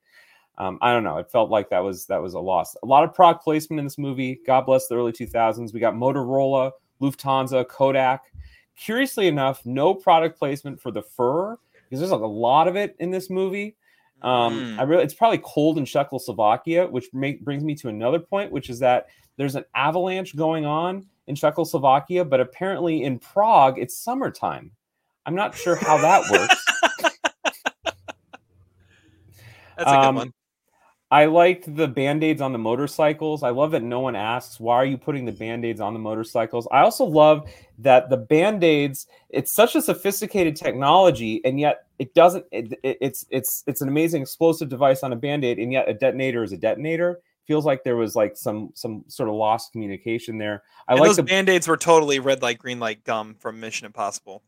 um, 0.60 0.80
I 0.81 0.91
don't 0.91 1.03
know. 1.03 1.18
It 1.18 1.30
felt 1.30 1.52
like 1.52 1.69
that 1.69 1.84
was 1.84 2.07
that 2.07 2.19
was 2.19 2.34
a 2.34 2.39
loss. 2.39 2.76
A 2.81 2.85
lot 2.88 3.03
of 3.03 3.14
product 3.14 3.44
placement 3.44 3.80
in 3.80 3.85
this 3.85 3.99
movie. 3.99 4.39
God 4.45 4.65
bless 4.65 4.88
the 4.88 4.95
early 4.95 5.11
2000s. 5.11 5.72
We 5.72 5.80
got 5.80 5.94
Motorola, 5.94 6.72
Lufthansa, 6.99 7.68
Kodak. 7.68 8.23
Curiously 8.76 9.27
enough, 9.27 9.64
no 9.65 9.94
product 9.94 10.38
placement 10.38 10.81
for 10.81 10.89
the 10.89 11.03
fur 11.03 11.57
because 11.84 11.99
there's 11.99 12.11
like 12.11 12.22
a 12.22 12.26
lot 12.26 12.68
of 12.68 12.76
it 12.76 12.95
in 12.99 13.11
this 13.11 13.30
movie. 13.30 13.76
Um, 14.22 14.60
Mm. 14.60 14.80
I 14.80 14.84
really, 14.84 15.03
it's 15.03 15.14
probably 15.14 15.39
cold 15.44 15.77
in 15.77 15.85
Czechoslovakia, 15.85 16.88
which 16.88 17.06
make, 17.14 17.44
brings 17.44 17.64
me 17.64 17.76
to 17.76 17.88
another 17.89 18.19
point, 18.19 18.52
which 18.52 18.69
is 18.69 18.80
that 18.80 19.07
there's 19.38 19.56
an 19.56 19.64
avalanche 19.76 20.35
going 20.35 20.65
on 20.65 21.06
in 21.27 21.35
Czechoslovakia, 21.35 22.26
but 22.26 22.39
apparently 22.39 23.03
in 23.03 23.19
Prague 23.19 23.77
it's 23.77 23.98
summertime. 23.98 24.72
I'm 25.26 25.35
not 25.35 25.53
sure 25.53 25.76
how 25.76 25.98
that 25.98 26.30
works. 26.31 26.65
That's 29.77 29.91
a 29.91 29.95
good 29.95 30.07
Um, 30.07 30.15
one. 30.15 30.34
I 31.09 31.25
liked 31.25 31.73
the 31.73 31.88
band-aids 31.88 32.41
on 32.41 32.51
the 32.51 32.59
motorcycles. 32.59 33.41
I 33.41 33.49
love 33.51 33.71
that 33.71 33.81
no 33.81 34.01
one 34.01 34.15
asks 34.15 34.59
why 34.59 34.75
are 34.75 34.85
you 34.85 34.97
putting 34.97 35.23
the 35.23 35.31
band-aids 35.31 35.79
on 35.79 35.93
the 35.93 35.99
motorcycles. 35.99 36.67
I 36.69 36.81
also 36.81 37.05
love 37.05 37.49
that 37.79 38.09
the 38.09 38.17
band-aids, 38.17 39.07
it's 39.29 39.51
such 39.51 39.75
a 39.75 39.81
sophisticated 39.81 40.57
technology, 40.57 41.39
and 41.45 41.59
yet 41.59 41.85
it 41.97 42.13
doesn't 42.13 42.45
it, 42.51 42.73
it- 42.84 42.97
it's 42.99 43.25
it's 43.29 43.63
it's 43.67 43.81
an 43.81 43.88
amazing 43.88 44.21
explosive 44.21 44.67
device 44.67 45.01
on 45.01 45.13
a 45.13 45.15
band-aid, 45.15 45.59
and 45.59 45.71
yet 45.71 45.88
a 45.88 45.93
detonator 45.93 46.43
is 46.43 46.51
a 46.51 46.57
detonator. 46.57 47.21
Feels 47.45 47.65
like 47.65 47.85
there 47.85 47.95
was 47.95 48.13
like 48.13 48.35
some 48.35 48.71
some 48.73 49.05
sort 49.07 49.29
of 49.29 49.35
lost 49.35 49.71
communication 49.71 50.38
there. 50.38 50.63
I 50.89 50.93
and 50.93 50.99
like 50.99 51.09
those 51.09 51.15
the 51.15 51.23
band-aids 51.23 51.69
were 51.69 51.77
totally 51.77 52.19
red 52.19 52.41
light, 52.41 52.59
green 52.59 52.81
light 52.81 53.05
gum 53.05 53.35
from 53.39 53.61
Mission 53.61 53.85
Impossible. 53.85 54.43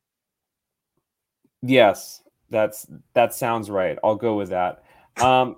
Yes, 1.62 2.22
that's 2.50 2.86
that 3.14 3.34
sounds 3.34 3.70
right. 3.70 3.98
I'll 4.04 4.16
go 4.16 4.36
with 4.36 4.50
that. 4.50 4.84
Um, 5.22 5.58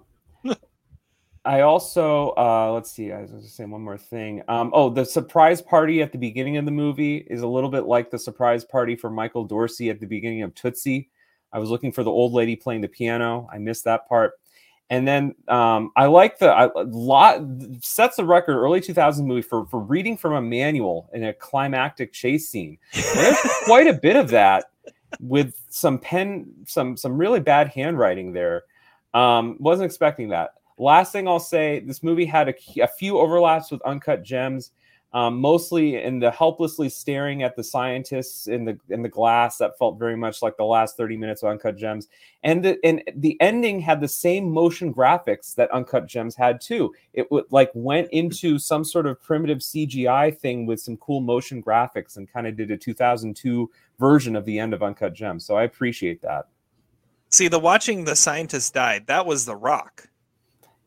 I 1.43 1.61
also 1.61 2.33
uh, 2.37 2.71
let's 2.71 2.91
see. 2.91 3.11
I 3.11 3.21
was 3.21 3.31
going 3.31 3.43
to 3.43 3.49
say 3.49 3.65
one 3.65 3.81
more 3.81 3.97
thing. 3.97 4.43
Um, 4.47 4.69
oh, 4.73 4.89
the 4.89 5.05
surprise 5.05 5.61
party 5.61 6.01
at 6.01 6.11
the 6.11 6.17
beginning 6.17 6.57
of 6.57 6.65
the 6.65 6.71
movie 6.71 7.25
is 7.29 7.41
a 7.41 7.47
little 7.47 7.69
bit 7.69 7.85
like 7.85 8.11
the 8.11 8.19
surprise 8.19 8.63
party 8.63 8.95
for 8.95 9.09
Michael 9.09 9.45
Dorsey 9.45 9.89
at 9.89 9.99
the 9.99 10.05
beginning 10.05 10.43
of 10.43 10.53
Tootsie. 10.53 11.09
I 11.51 11.59
was 11.59 11.69
looking 11.69 11.91
for 11.91 12.03
the 12.03 12.11
old 12.11 12.33
lady 12.33 12.55
playing 12.55 12.81
the 12.81 12.87
piano. 12.87 13.49
I 13.51 13.57
missed 13.57 13.85
that 13.85 14.07
part. 14.07 14.33
And 14.91 15.07
then 15.07 15.33
um, 15.47 15.91
I 15.95 16.05
like 16.07 16.37
the 16.37 16.51
I, 16.51 16.69
lot 16.75 17.41
sets 17.81 18.17
the 18.17 18.25
record 18.25 18.57
early 18.57 18.81
2000 18.81 19.25
movie 19.25 19.41
for 19.41 19.65
for 19.67 19.79
reading 19.79 20.17
from 20.17 20.33
a 20.33 20.41
manual 20.41 21.09
in 21.13 21.23
a 21.23 21.33
climactic 21.33 22.13
chase 22.13 22.49
scene. 22.49 22.77
There's 22.93 23.37
quite 23.65 23.87
a 23.87 23.93
bit 23.93 24.17
of 24.17 24.29
that 24.29 24.65
with 25.21 25.55
some 25.69 25.97
pen 25.97 26.45
some 26.67 26.97
some 26.97 27.17
really 27.17 27.39
bad 27.39 27.69
handwriting 27.69 28.33
there. 28.33 28.63
Um, 29.13 29.55
wasn't 29.59 29.85
expecting 29.85 30.29
that. 30.29 30.55
Last 30.81 31.11
thing 31.11 31.27
I'll 31.27 31.39
say, 31.39 31.79
this 31.79 32.01
movie 32.01 32.25
had 32.25 32.49
a, 32.49 32.55
a 32.81 32.87
few 32.87 33.19
overlaps 33.19 33.71
with 33.71 33.81
Uncut 33.83 34.23
Gems 34.23 34.71
um, 35.13 35.39
mostly 35.41 36.01
in 36.01 36.19
the 36.19 36.31
helplessly 36.31 36.87
staring 36.87 37.43
at 37.43 37.55
the 37.55 37.63
scientists 37.63 38.47
in 38.47 38.63
the 38.63 38.79
in 38.89 39.01
the 39.01 39.09
glass 39.09 39.57
that 39.57 39.77
felt 39.77 39.99
very 39.99 40.15
much 40.15 40.41
like 40.41 40.55
the 40.55 40.63
last 40.63 40.95
30 40.95 41.17
minutes 41.17 41.43
of 41.43 41.49
uncut 41.49 41.75
gems. 41.75 42.07
And 42.43 42.63
the 42.63 42.79
and 42.83 43.03
the 43.17 43.39
ending 43.41 43.81
had 43.81 43.99
the 43.99 44.07
same 44.07 44.49
motion 44.49 44.93
graphics 44.93 45.53
that 45.55 45.69
uncut 45.71 46.07
gems 46.07 46.35
had 46.35 46.61
too. 46.61 46.93
It 47.13 47.29
would 47.29 47.45
like 47.49 47.71
went 47.73 48.09
into 48.11 48.57
some 48.57 48.85
sort 48.85 49.05
of 49.05 49.21
primitive 49.21 49.59
cgi 49.59 50.37
thing 50.37 50.65
with 50.65 50.79
some 50.79 50.95
cool 50.97 51.19
motion 51.19 51.61
graphics 51.61 52.15
and 52.15 52.31
kind 52.31 52.47
of 52.47 52.55
did 52.55 52.71
a 52.71 52.77
2002 52.77 53.69
version 53.99 54.35
of 54.37 54.45
the 54.45 54.57
end 54.57 54.73
of 54.73 54.81
uncut 54.81 55.13
gems. 55.13 55.45
So 55.45 55.55
i 55.57 55.63
appreciate 55.63 56.21
that. 56.21 56.47
See, 57.29 57.49
the 57.49 57.59
watching 57.59 58.05
the 58.05 58.15
scientists 58.15 58.71
died, 58.71 59.07
that 59.07 59.25
was 59.25 59.45
the 59.45 59.55
rock. 59.55 60.07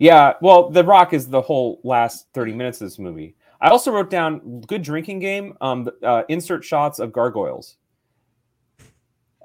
Yeah 0.04 0.34
well 0.40 0.70
the 0.70 0.84
rock 0.84 1.12
is 1.12 1.28
the 1.28 1.40
whole 1.40 1.80
last 1.82 2.26
30 2.34 2.52
minutes 2.52 2.80
of 2.80 2.86
this 2.86 2.98
movie 2.98 3.34
I 3.64 3.70
also 3.70 3.90
wrote 3.90 4.10
down 4.10 4.60
good 4.66 4.82
drinking 4.82 5.20
game. 5.20 5.56
Um, 5.62 5.88
uh, 6.02 6.24
insert 6.28 6.64
shots 6.64 6.98
of 6.98 7.12
gargoyles 7.12 7.78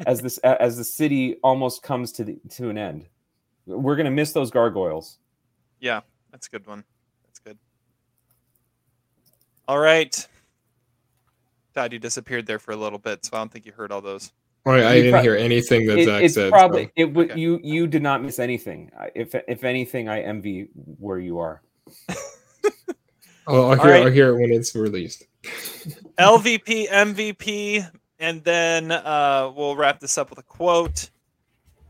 as 0.05 0.19
this 0.19 0.37
as 0.39 0.77
the 0.77 0.83
city 0.83 1.37
almost 1.43 1.83
comes 1.83 2.11
to 2.13 2.25
the 2.25 2.37
to 2.49 2.69
an 2.69 2.77
end. 2.77 3.07
We're 3.65 3.95
gonna 3.95 4.11
miss 4.11 4.33
those 4.33 4.51
gargoyles. 4.51 5.19
Yeah, 5.79 6.01
that's 6.31 6.47
a 6.47 6.49
good 6.49 6.67
one. 6.67 6.83
That's 7.25 7.39
good. 7.39 7.57
All 9.69 9.79
right. 9.79 10.27
Todd, 11.73 11.93
you 11.93 11.99
disappeared 11.99 12.45
there 12.45 12.59
for 12.59 12.71
a 12.71 12.75
little 12.75 12.99
bit, 12.99 13.23
so 13.23 13.37
I 13.37 13.39
don't 13.39 13.51
think 13.51 13.65
you 13.65 13.71
heard 13.71 13.91
all 13.91 14.01
those. 14.01 14.33
Oh, 14.65 14.71
I 14.71 14.93
didn't 14.95 15.11
pro- 15.13 15.21
hear 15.21 15.35
anything 15.35 15.87
that 15.87 15.97
It- 15.99 16.05
Zach 16.05 16.23
it's 16.23 16.33
said. 16.35 16.51
probably 16.51 16.85
so- 16.85 16.91
it. 16.97 17.13
would 17.13 17.37
You 17.37 17.59
you 17.63 17.87
did 17.87 18.01
not 18.03 18.23
miss 18.23 18.39
anything. 18.39 18.91
If 19.15 19.33
if 19.47 19.63
anything, 19.63 20.09
I 20.09 20.21
envy 20.21 20.67
where 20.99 21.17
you 21.19 21.39
are. 21.39 21.61
I'll, 23.47 23.71
I'll 23.71 23.75
hear. 23.81 23.91
right. 23.91 24.05
I'll 24.05 24.11
hear 24.11 24.29
it 24.35 24.39
when 24.41 24.51
it's 24.51 24.75
released. 24.75 25.23
LVP, 26.19 26.87
MVP, 26.89 27.89
and 28.19 28.43
then 28.43 28.91
uh, 28.91 29.51
we'll 29.55 29.75
wrap 29.75 29.99
this 29.99 30.17
up 30.17 30.29
with 30.29 30.37
a 30.39 30.43
quote. 30.43 31.09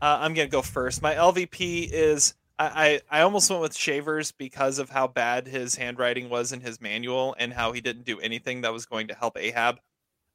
Uh, 0.00 0.18
I'm 0.20 0.32
gonna 0.32 0.48
go 0.48 0.62
first. 0.62 1.02
My 1.02 1.14
LVP 1.14 1.90
is 1.92 2.34
I, 2.58 3.00
I 3.10 3.18
I 3.18 3.22
almost 3.22 3.50
went 3.50 3.60
with 3.60 3.76
Shavers 3.76 4.32
because 4.32 4.78
of 4.78 4.88
how 4.88 5.06
bad 5.06 5.46
his 5.46 5.74
handwriting 5.74 6.30
was 6.30 6.52
in 6.52 6.60
his 6.60 6.80
manual 6.80 7.34
and 7.38 7.52
how 7.52 7.72
he 7.72 7.80
didn't 7.82 8.04
do 8.06 8.18
anything 8.20 8.62
that 8.62 8.72
was 8.72 8.86
going 8.86 9.08
to 9.08 9.14
help 9.14 9.36
Ahab. 9.36 9.80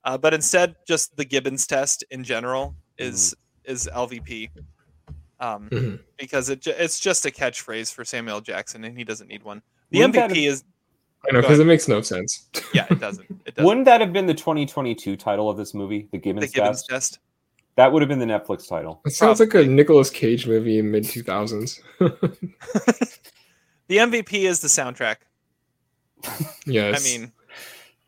Uh, 0.06 0.18
but 0.18 0.34
instead, 0.34 0.76
just 0.88 1.16
the 1.18 1.26
Gibbons 1.26 1.66
test 1.68 2.04
in 2.12 2.24
general 2.24 2.76
is 2.98 3.36
is 3.66 3.90
LVP. 3.92 4.50
Um, 5.40 5.68
Mhm. 5.70 6.00
because 6.18 6.50
it 6.50 6.62
ju- 6.62 6.74
it's 6.78 7.00
just 7.00 7.26
a 7.26 7.30
catchphrase 7.32 7.92
for 7.94 8.06
Samuel 8.06 8.40
Jackson, 8.40 8.84
and 8.86 8.98
he 8.98 9.04
doesn't 9.04 9.28
need 9.28 9.44
one. 9.44 9.62
The 9.90 10.00
Wouldn't 10.00 10.16
MVP 10.16 10.44
have- 10.46 10.54
is 10.54 10.64
I 11.28 11.34
know 11.34 11.42
because 11.42 11.60
it 11.60 11.66
makes 11.66 11.88
no 11.88 12.02
sense. 12.02 12.48
yeah, 12.74 12.86
it 12.90 13.00
doesn't. 13.00 13.26
It 13.46 13.56
doesn't. 13.56 13.66
Wouldn't 13.66 13.86
that 13.86 14.00
have 14.00 14.14
been 14.14 14.28
the 14.28 14.34
2022 14.36 15.18
title 15.18 15.50
of 15.50 15.58
this 15.58 15.74
movie, 15.74 16.08
The 16.12 16.20
Gibbons, 16.20 16.46
the 16.52 16.54
Gibbons 16.54 16.84
Test? 16.84 17.14
test. 17.16 17.20
That 17.78 17.92
would 17.92 18.02
have 18.02 18.08
been 18.10 18.20
the 18.20 18.26
Netflix 18.26 18.70
title. 18.70 19.02
It 19.06 19.10
sounds 19.10 19.40
like 19.42 19.54
a 19.56 19.66
Nicolas 19.66 20.10
Cage 20.10 20.48
movie 20.48 20.78
in 20.80 20.92
mid 20.92 21.04
two 21.04 21.24
thousands. 21.24 21.82
The 23.88 23.98
MVP 23.98 24.46
is 24.46 24.62
the 24.62 24.68
soundtrack. 24.68 25.18
Yes, 26.66 27.00
I 27.00 27.04
mean, 27.04 27.32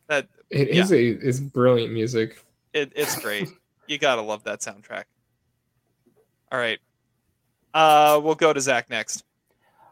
that 0.07 0.27
it 0.49 0.73
yeah. 0.73 0.83
is 0.83 0.91
a 0.91 1.17
is 1.19 1.39
brilliant 1.41 1.93
music. 1.93 2.43
it, 2.73 2.91
it's 2.95 3.19
great. 3.21 3.49
you 3.87 3.97
gotta 3.97 4.21
love 4.21 4.43
that 4.43 4.61
soundtrack. 4.61 5.03
All 6.51 6.59
right, 6.59 6.79
uh, 7.73 8.19
we'll 8.23 8.35
go 8.35 8.53
to 8.53 8.61
Zach 8.61 8.89
next. 8.89 9.23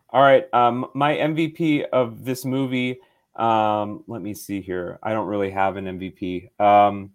All 0.10 0.22
right. 0.22 0.52
Um, 0.54 0.88
my 0.94 1.16
MVP 1.16 1.86
of 1.92 2.24
this 2.24 2.46
movie. 2.46 3.00
Um, 3.36 4.04
let 4.08 4.22
me 4.22 4.34
see 4.34 4.62
here. 4.62 4.98
I 5.04 5.12
don't 5.12 5.28
really 5.28 5.52
have 5.52 5.76
an 5.76 5.86
MVP. 5.86 6.58
Um, 6.60 7.12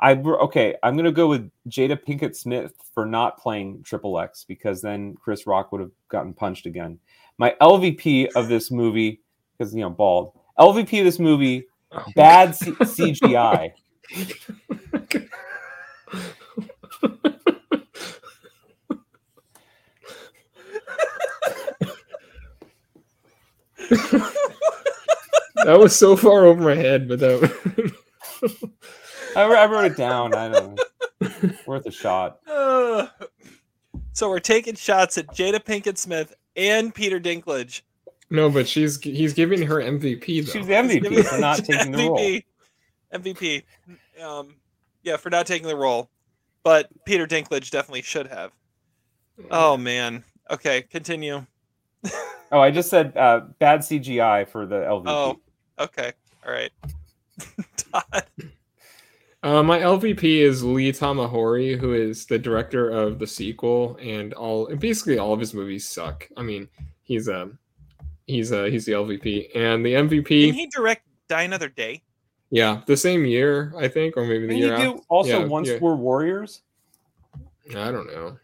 I 0.00 0.14
okay. 0.14 0.74
I'm 0.82 0.96
gonna 0.96 1.12
go 1.12 1.28
with 1.28 1.50
Jada 1.68 1.96
Pinkett 1.96 2.34
Smith 2.34 2.72
for 2.92 3.06
not 3.06 3.38
playing 3.38 3.82
Triple 3.82 4.18
X 4.18 4.44
because 4.44 4.80
then 4.80 5.14
Chris 5.14 5.46
Rock 5.46 5.70
would 5.70 5.80
have 5.80 5.92
gotten 6.08 6.34
punched 6.34 6.66
again. 6.66 6.98
My 7.36 7.54
LVP 7.60 8.28
of 8.34 8.48
this 8.48 8.70
movie, 8.70 9.20
because 9.56 9.72
you 9.72 9.82
know 9.82 9.90
bald. 9.90 10.32
LVP 10.58 10.98
of 10.98 11.04
this 11.04 11.20
movie, 11.20 11.66
bad 12.14 12.54
C- 12.54 12.72
CGI. 12.72 13.72
That 25.64 25.78
was 25.78 25.94
so 25.96 26.16
far 26.16 26.46
over 26.46 26.62
my 26.62 26.74
head, 26.74 27.08
but 27.08 27.18
that 27.18 27.94
I, 29.36 29.42
I 29.42 29.66
wrote 29.66 29.84
it 29.84 29.96
down. 29.96 30.34
I 30.34 30.48
don't. 30.48 30.80
Worth 31.66 31.86
a 31.86 31.90
shot. 31.90 32.38
Uh, 32.46 33.08
so 34.12 34.28
we're 34.28 34.38
taking 34.38 34.76
shots 34.76 35.18
at 35.18 35.26
Jada 35.28 35.62
Pinkett 35.62 35.98
Smith 35.98 36.34
and 36.56 36.94
Peter 36.94 37.20
Dinklage. 37.20 37.82
No, 38.30 38.50
but 38.50 38.68
she's 38.68 39.00
he's 39.02 39.32
giving 39.32 39.62
her 39.62 39.76
MVP 39.76 40.46
though. 40.46 40.52
She's 40.52 40.66
the 40.66 40.74
MVP 40.74 41.24
for 41.24 41.38
not 41.38 41.56
taking 41.64 41.92
the 41.92 41.98
role. 41.98 42.18
MVP. 42.18 42.44
MVP. 43.14 43.62
Um, 44.22 44.56
yeah, 45.02 45.16
for 45.16 45.30
not 45.30 45.46
taking 45.46 45.68
the 45.68 45.76
role. 45.76 46.10
But 46.62 46.88
Peter 47.04 47.26
Dinklage 47.26 47.70
definitely 47.70 48.02
should 48.02 48.26
have. 48.26 48.52
Oh 49.50 49.76
man. 49.76 50.24
Okay, 50.50 50.82
continue. 50.82 51.46
Oh, 52.50 52.60
I 52.60 52.70
just 52.70 52.88
said 52.88 53.14
uh, 53.14 53.40
bad 53.58 53.80
CGI 53.80 54.48
for 54.48 54.64
the 54.64 54.76
LVP. 54.76 55.04
Oh, 55.06 55.38
okay. 55.78 56.12
All 56.46 56.50
right. 56.50 56.70
Todd. 57.76 58.24
Uh, 59.42 59.62
my 59.62 59.78
LVP 59.78 60.40
is 60.40 60.64
Lee 60.64 60.90
Tamahori, 60.90 61.78
who 61.78 61.92
is 61.92 62.24
the 62.24 62.38
director 62.38 62.88
of 62.88 63.18
the 63.18 63.26
sequel, 63.26 63.98
and 64.00 64.32
all 64.32 64.74
basically 64.76 65.18
all 65.18 65.34
of 65.34 65.40
his 65.40 65.52
movies 65.52 65.86
suck. 65.86 66.26
I 66.36 66.42
mean, 66.42 66.68
he's 67.02 67.28
a 67.28 67.50
he's 68.28 68.52
a 68.52 68.70
he's 68.70 68.84
the 68.84 68.92
LVP, 68.92 69.48
and 69.56 69.84
the 69.84 69.94
MVP. 69.94 70.28
Didn't 70.28 70.54
he 70.54 70.66
direct 70.68 71.02
Die 71.28 71.42
Another 71.42 71.68
Day? 71.68 72.02
Yeah, 72.50 72.82
the 72.86 72.96
same 72.96 73.24
year 73.26 73.74
I 73.76 73.88
think, 73.88 74.16
or 74.16 74.24
maybe 74.24 74.46
the 74.46 74.54
Didn't 74.54 74.58
year. 74.60 74.76
he 74.78 74.84
af- 74.90 74.96
do 74.96 75.02
also 75.08 75.40
yeah, 75.40 75.44
Once 75.46 75.68
yeah. 75.68 75.78
We're 75.80 75.96
Warriors? 75.96 76.62
I 77.70 77.90
don't 77.90 78.06
know. 78.06 78.38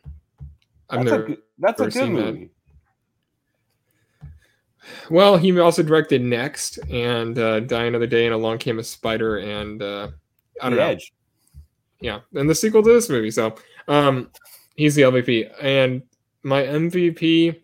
I've 0.90 0.98
That's 1.04 1.08
a 1.08 1.10
never. 1.12 1.26
good, 1.28 1.38
that's 1.58 1.80
a 1.80 1.84
good 1.84 1.92
seen 1.94 2.14
that. 2.14 2.34
movie. 2.34 2.50
Well, 5.10 5.36
he 5.38 5.58
also 5.58 5.82
directed 5.82 6.20
Next 6.22 6.78
and 6.90 7.38
uh, 7.38 7.60
Die 7.60 7.84
Another 7.84 8.06
Day, 8.06 8.26
and 8.26 8.34
Along 8.34 8.58
Came 8.58 8.78
a 8.78 8.84
Spider, 8.84 9.38
and 9.38 9.82
uh, 9.82 10.08
I 10.60 10.68
don't 10.68 10.76
The 10.78 10.84
know. 10.84 10.90
Edge. 10.90 11.12
Yeah, 12.00 12.20
and 12.34 12.50
the 12.50 12.54
sequel 12.54 12.82
to 12.82 12.92
this 12.92 13.08
movie. 13.08 13.30
So, 13.30 13.54
um, 13.88 14.30
he's 14.76 14.94
the 14.94 15.02
LVP, 15.02 15.50
and 15.62 16.02
my 16.42 16.62
MVP. 16.62 17.60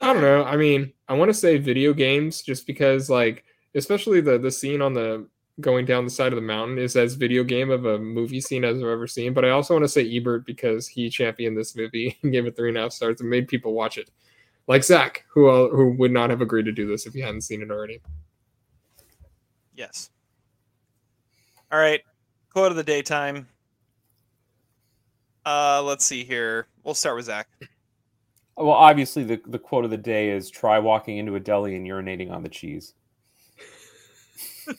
I 0.00 0.12
don't 0.12 0.22
know. 0.22 0.44
I 0.44 0.56
mean, 0.56 0.92
I 1.08 1.14
want 1.14 1.28
to 1.28 1.34
say 1.34 1.58
video 1.58 1.92
games, 1.92 2.42
just 2.42 2.66
because, 2.66 3.10
like, 3.10 3.44
especially 3.74 4.20
the 4.20 4.38
the 4.38 4.50
scene 4.50 4.80
on 4.80 4.94
the 4.94 5.28
going 5.60 5.84
down 5.84 6.04
the 6.04 6.10
side 6.10 6.32
of 6.32 6.36
the 6.36 6.42
mountain 6.42 6.78
is 6.78 6.96
as 6.96 7.14
video 7.14 7.44
game 7.44 7.70
of 7.70 7.84
a 7.84 7.98
movie 7.98 8.40
scene 8.40 8.64
as 8.64 8.78
I've 8.78 8.88
ever 8.88 9.06
seen. 9.06 9.34
But 9.34 9.44
I 9.44 9.50
also 9.50 9.74
want 9.74 9.84
to 9.84 9.88
say 9.88 10.08
Ebert 10.08 10.46
because 10.46 10.88
he 10.88 11.10
championed 11.10 11.56
this 11.56 11.76
movie 11.76 12.18
and 12.22 12.32
gave 12.32 12.46
it 12.46 12.56
three 12.56 12.70
and 12.70 12.78
a 12.78 12.82
half 12.82 12.92
stars 12.92 13.20
and 13.20 13.28
made 13.28 13.48
people 13.48 13.74
watch 13.74 13.98
it, 13.98 14.10
like 14.66 14.84
Zach, 14.84 15.24
who 15.28 15.68
who 15.70 15.94
would 15.98 16.12
not 16.12 16.30
have 16.30 16.40
agreed 16.40 16.64
to 16.64 16.72
do 16.72 16.86
this 16.86 17.06
if 17.06 17.12
he 17.12 17.20
hadn't 17.20 17.42
seen 17.42 17.62
it 17.62 17.70
already. 17.70 18.00
Yes. 19.74 20.10
All 21.70 21.78
right. 21.78 22.00
Quote 22.52 22.70
of 22.70 22.76
the 22.76 22.84
daytime. 22.84 23.48
Uh, 25.46 25.82
let's 25.82 26.04
see 26.04 26.24
here. 26.24 26.66
We'll 26.84 26.94
start 26.94 27.16
with 27.16 27.26
Zach. 27.26 27.48
Well, 28.56 28.70
obviously, 28.70 29.24
the, 29.24 29.40
the 29.46 29.58
quote 29.58 29.84
of 29.84 29.90
the 29.90 29.96
day 29.96 30.30
is 30.30 30.50
try 30.50 30.78
walking 30.78 31.16
into 31.16 31.34
a 31.34 31.40
deli 31.40 31.76
and 31.76 31.86
urinating 31.86 32.30
on 32.30 32.42
the 32.42 32.48
cheese. 32.48 32.94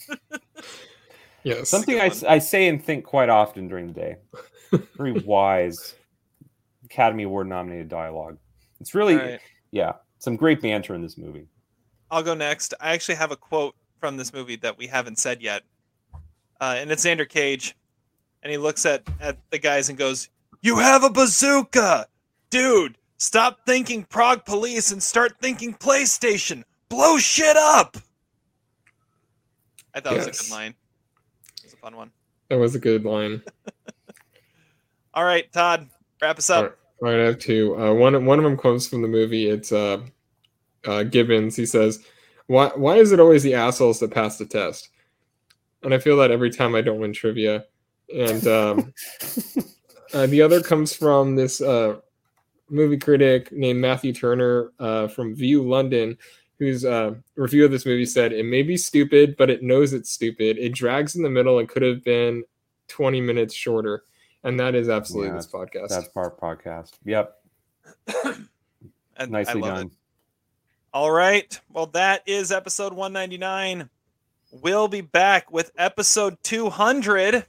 Yes. 1.44 1.70
Something 1.70 2.00
I, 2.00 2.12
I 2.28 2.40
say 2.40 2.68
and 2.68 2.84
think 2.84 3.06
quite 3.06 3.30
often 3.30 3.68
during 3.68 3.88
the 3.88 3.94
day. 3.94 4.16
Very 4.98 5.14
wise 5.14 5.96
Academy 6.86 7.24
Award 7.24 7.48
nominated 7.48 7.90
dialogue. 7.90 8.38
It's 8.80 8.94
really, 8.96 9.16
All 9.16 9.26
right. 9.26 9.40
yeah, 9.72 9.94
some 10.20 10.36
great 10.36 10.62
banter 10.62 10.94
in 10.94 11.02
this 11.02 11.18
movie. 11.18 11.48
I'll 12.10 12.24
go 12.24 12.34
next. 12.34 12.74
I 12.80 12.92
actually 12.92 13.16
have 13.16 13.32
a 13.32 13.36
quote 13.36 13.76
from 14.00 14.18
this 14.18 14.34
movie 14.34 14.56
that 14.58 14.78
we 14.78 14.88
haven't 14.88 15.18
said 15.18 15.42
yet. 15.42 15.64
Uh, 16.60 16.76
and 16.78 16.92
it's 16.92 17.06
Xander 17.06 17.28
Cage. 17.28 17.76
And 18.44 18.52
he 18.52 18.58
looks 18.58 18.86
at, 18.86 19.04
at 19.20 19.38
the 19.52 19.60
guys 19.60 19.90
and 19.90 19.98
goes, 19.98 20.30
You 20.62 20.78
have 20.78 21.04
a 21.04 21.10
bazooka! 21.10 22.08
Dude, 22.50 22.98
Stop 23.22 23.60
thinking 23.68 24.04
Prague 24.04 24.46
Police 24.46 24.92
and 24.92 25.02
start 25.02 25.34
thinking 25.40 25.76
PlayStation. 25.76 26.64
Blow 26.90 27.20
shit 27.20 27.56
up. 27.56 27.96
I 29.94 30.00
thought 30.00 30.14
it 30.14 30.26
was 30.26 30.40
a 30.40 30.44
good 30.44 30.52
line. 30.52 30.74
It 31.60 31.66
was 31.66 31.74
a 31.74 31.78
fun 31.78 31.96
one. 31.96 32.10
That 32.50 32.58
was 32.58 32.74
a 32.74 32.80
good 32.80 33.06
line. 33.06 33.44
All 35.14 35.24
right, 35.24 35.46
Todd, 35.54 35.88
wrap 36.20 36.40
us 36.40 36.50
up. 36.50 36.76
All 37.00 37.10
right, 37.10 37.20
I 37.20 37.26
have 37.26 37.38
two. 37.38 37.80
Uh, 37.80 37.94
one 37.94 38.26
one 38.26 38.40
of 38.40 38.44
them 38.44 38.58
comes 38.58 38.88
from 38.88 39.04
the 39.04 39.08
movie. 39.08 39.50
It's 39.50 39.72
uh, 39.72 40.02
uh, 40.88 41.04
Gibbons. 41.04 41.56
He 41.56 41.68
says, 41.68 42.04
"Why 42.48 42.72
why 42.74 42.96
is 42.96 43.12
it 43.12 43.20
always 43.20 43.44
the 43.44 43.54
assholes 43.54 44.00
that 44.00 44.10
pass 44.10 44.40
the 44.40 44.48
test?" 44.48 44.90
And 45.84 45.94
I 45.94 46.00
feel 46.00 46.18
that 46.18 46.32
every 46.32 46.50
time 46.50 46.74
I 46.74 46.82
don't 46.82 47.00
win 47.00 47.14
trivia. 47.14 47.66
And 48.12 48.48
um, 48.48 48.94
uh, 50.16 50.26
the 50.26 50.42
other 50.42 50.64
comes 50.64 50.92
from 50.92 51.36
this 51.36 51.62
uh, 51.62 51.98
movie 52.72 52.98
critic 52.98 53.52
named 53.52 53.80
Matthew 53.82 54.14
Turner 54.14 54.72
uh, 54.80 55.08
from 55.08 55.36
View 55.36 55.68
London, 55.68 56.18
whose 56.58 56.86
uh, 56.86 57.16
review 57.36 57.66
of 57.66 57.72
this 57.72 57.86
movie 57.86 58.06
said, 58.06 58.34
"It 58.34 58.46
may 58.46 58.64
be 58.64 58.78
stupid, 58.78 59.36
but 59.38 59.50
it 59.50 59.62
knows 59.62 59.94
it's 59.94 60.12
stupid. 60.12 60.58
It 60.58 60.74
drags 60.74 61.16
in 61.16 61.24
the 61.24 61.30
middle 61.30 61.60
and 61.60 61.68
could 61.70 61.82
have 61.84 62.04
been 62.04 62.44
20 62.88 63.22
minutes 63.22 63.54
shorter." 63.54 64.04
And 64.44 64.60
that 64.60 64.74
is 64.74 64.90
absolutely 64.90 65.30
Yeah, 65.30 65.36
this 65.36 65.48
podcast. 65.48 65.90
That's 65.90 66.10
our 66.16 66.32
podcast. 66.32 66.94
Yep. 67.06 67.38
And 69.18 69.32
Nicely 69.32 69.62
I 69.62 69.66
love 69.68 69.76
done. 69.78 69.86
it. 69.88 69.92
All 70.94 71.12
right. 71.12 71.60
Well, 71.70 71.86
that 71.88 72.24
is 72.26 72.52
episode 72.52 72.92
199. 72.92 73.88
We'll 74.52 74.88
be 74.88 75.02
back 75.02 75.52
with 75.52 75.72
episode 75.78 76.38
200. 76.42 77.46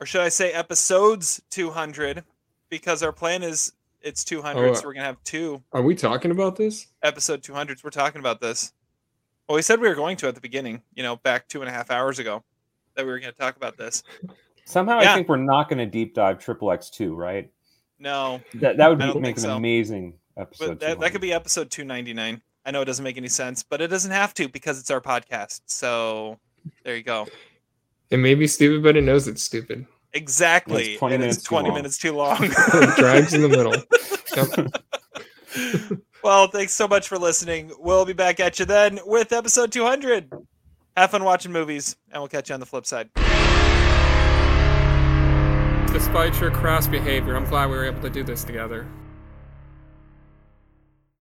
Or 0.00 0.06
should 0.06 0.22
I 0.22 0.30
say 0.30 0.50
episodes 0.52 1.42
200? 1.50 2.24
Because 2.70 3.02
our 3.02 3.12
plan 3.12 3.42
is 3.42 3.72
it's 4.02 4.24
200, 4.24 4.70
Oh, 4.70 4.74
so 4.74 4.80
we're 4.80 4.94
going 4.94 5.02
to 5.02 5.06
have 5.06 5.22
two 5.24 5.62
Are 5.72 5.82
we 5.82 5.94
talking 5.94 6.30
about 6.30 6.56
this? 6.56 6.86
episode 7.02 7.42
200s. 7.42 7.82
We're 7.84 7.90
talking 7.90 8.20
about 8.20 8.40
this. 8.40 8.72
Well, 9.48 9.56
we 9.56 9.62
said 9.62 9.80
we 9.80 9.88
were 9.88 9.94
going 9.94 10.16
to 10.18 10.28
at 10.28 10.34
the 10.34 10.40
beginning, 10.40 10.82
you 10.94 11.02
know, 11.02 11.16
back 11.16 11.48
two 11.48 11.60
and 11.60 11.68
a 11.68 11.72
half 11.72 11.90
hours 11.90 12.18
ago, 12.18 12.44
that 12.94 13.04
we 13.04 13.10
were 13.10 13.18
going 13.18 13.32
to 13.32 13.38
talk 13.38 13.56
about 13.56 13.76
this. 13.76 14.02
Somehow 14.64 15.00
Yeah. 15.00 15.12
I 15.12 15.14
think 15.16 15.28
we're 15.28 15.36
not 15.36 15.68
going 15.68 15.78
to 15.78 15.86
deep 15.86 16.14
dive 16.14 16.38
Triple 16.38 16.70
X 16.70 16.88
two, 16.90 17.14
right? 17.14 17.50
No. 17.98 18.40
That 18.54 18.76
that 18.76 18.88
would 18.88 18.98
be, 18.98 19.20
make 19.20 19.36
an 19.36 19.42
so. 19.42 19.56
amazing 19.56 20.14
episode. 20.36 20.68
But 20.68 20.80
that, 20.80 21.00
that 21.00 21.12
could 21.12 21.20
be 21.20 21.32
episode 21.32 21.70
299. 21.70 22.40
I 22.64 22.70
know 22.70 22.82
it 22.82 22.84
doesn't 22.84 23.02
make 23.02 23.16
any 23.16 23.28
sense, 23.28 23.62
but 23.62 23.80
it 23.80 23.88
doesn't 23.88 24.10
have 24.10 24.34
to 24.34 24.48
because 24.48 24.78
it's 24.78 24.90
our 24.90 25.00
podcast. 25.00 25.62
So 25.66 26.38
there 26.84 26.96
you 26.96 27.02
go. 27.02 27.26
It 28.10 28.18
may 28.18 28.34
be 28.34 28.46
stupid, 28.46 28.82
but 28.82 28.96
it 28.96 29.02
knows 29.02 29.26
it's 29.28 29.42
stupid. 29.42 29.86
Exactly. 30.12 30.92
It's 30.92 30.98
20 30.98 31.14
and 31.14 31.22
minutes 31.22 31.36
it's 31.38 31.46
too 31.46 31.54
20 31.54 31.68
long. 31.68 31.76
minutes 31.76 31.98
too 31.98 32.12
long. 32.12 32.38
Drags 32.96 33.34
in 33.34 33.42
the 33.42 33.48
middle. 33.48 33.74
Yep. 34.36 36.00
well, 36.24 36.48
thanks 36.48 36.72
so 36.72 36.88
much 36.88 37.08
for 37.08 37.18
listening. 37.18 37.72
We'll 37.78 38.04
be 38.04 38.12
back 38.12 38.40
at 38.40 38.58
you 38.58 38.64
then 38.64 38.98
with 39.04 39.32
episode 39.32 39.72
200. 39.72 40.30
Have 40.96 41.12
fun 41.12 41.22
watching 41.24 41.52
movies, 41.52 41.96
and 42.10 42.20
we'll 42.20 42.28
catch 42.28 42.48
you 42.48 42.54
on 42.54 42.60
the 42.60 42.66
flip 42.66 42.84
side. 42.86 43.10
Despite 45.92 46.40
your 46.40 46.50
crass 46.50 46.86
behavior, 46.86 47.36
I'm 47.36 47.44
glad 47.44 47.70
we 47.70 47.76
were 47.76 47.84
able 47.84 48.00
to 48.02 48.10
do 48.10 48.22
this 48.22 48.44
together. 48.44 48.86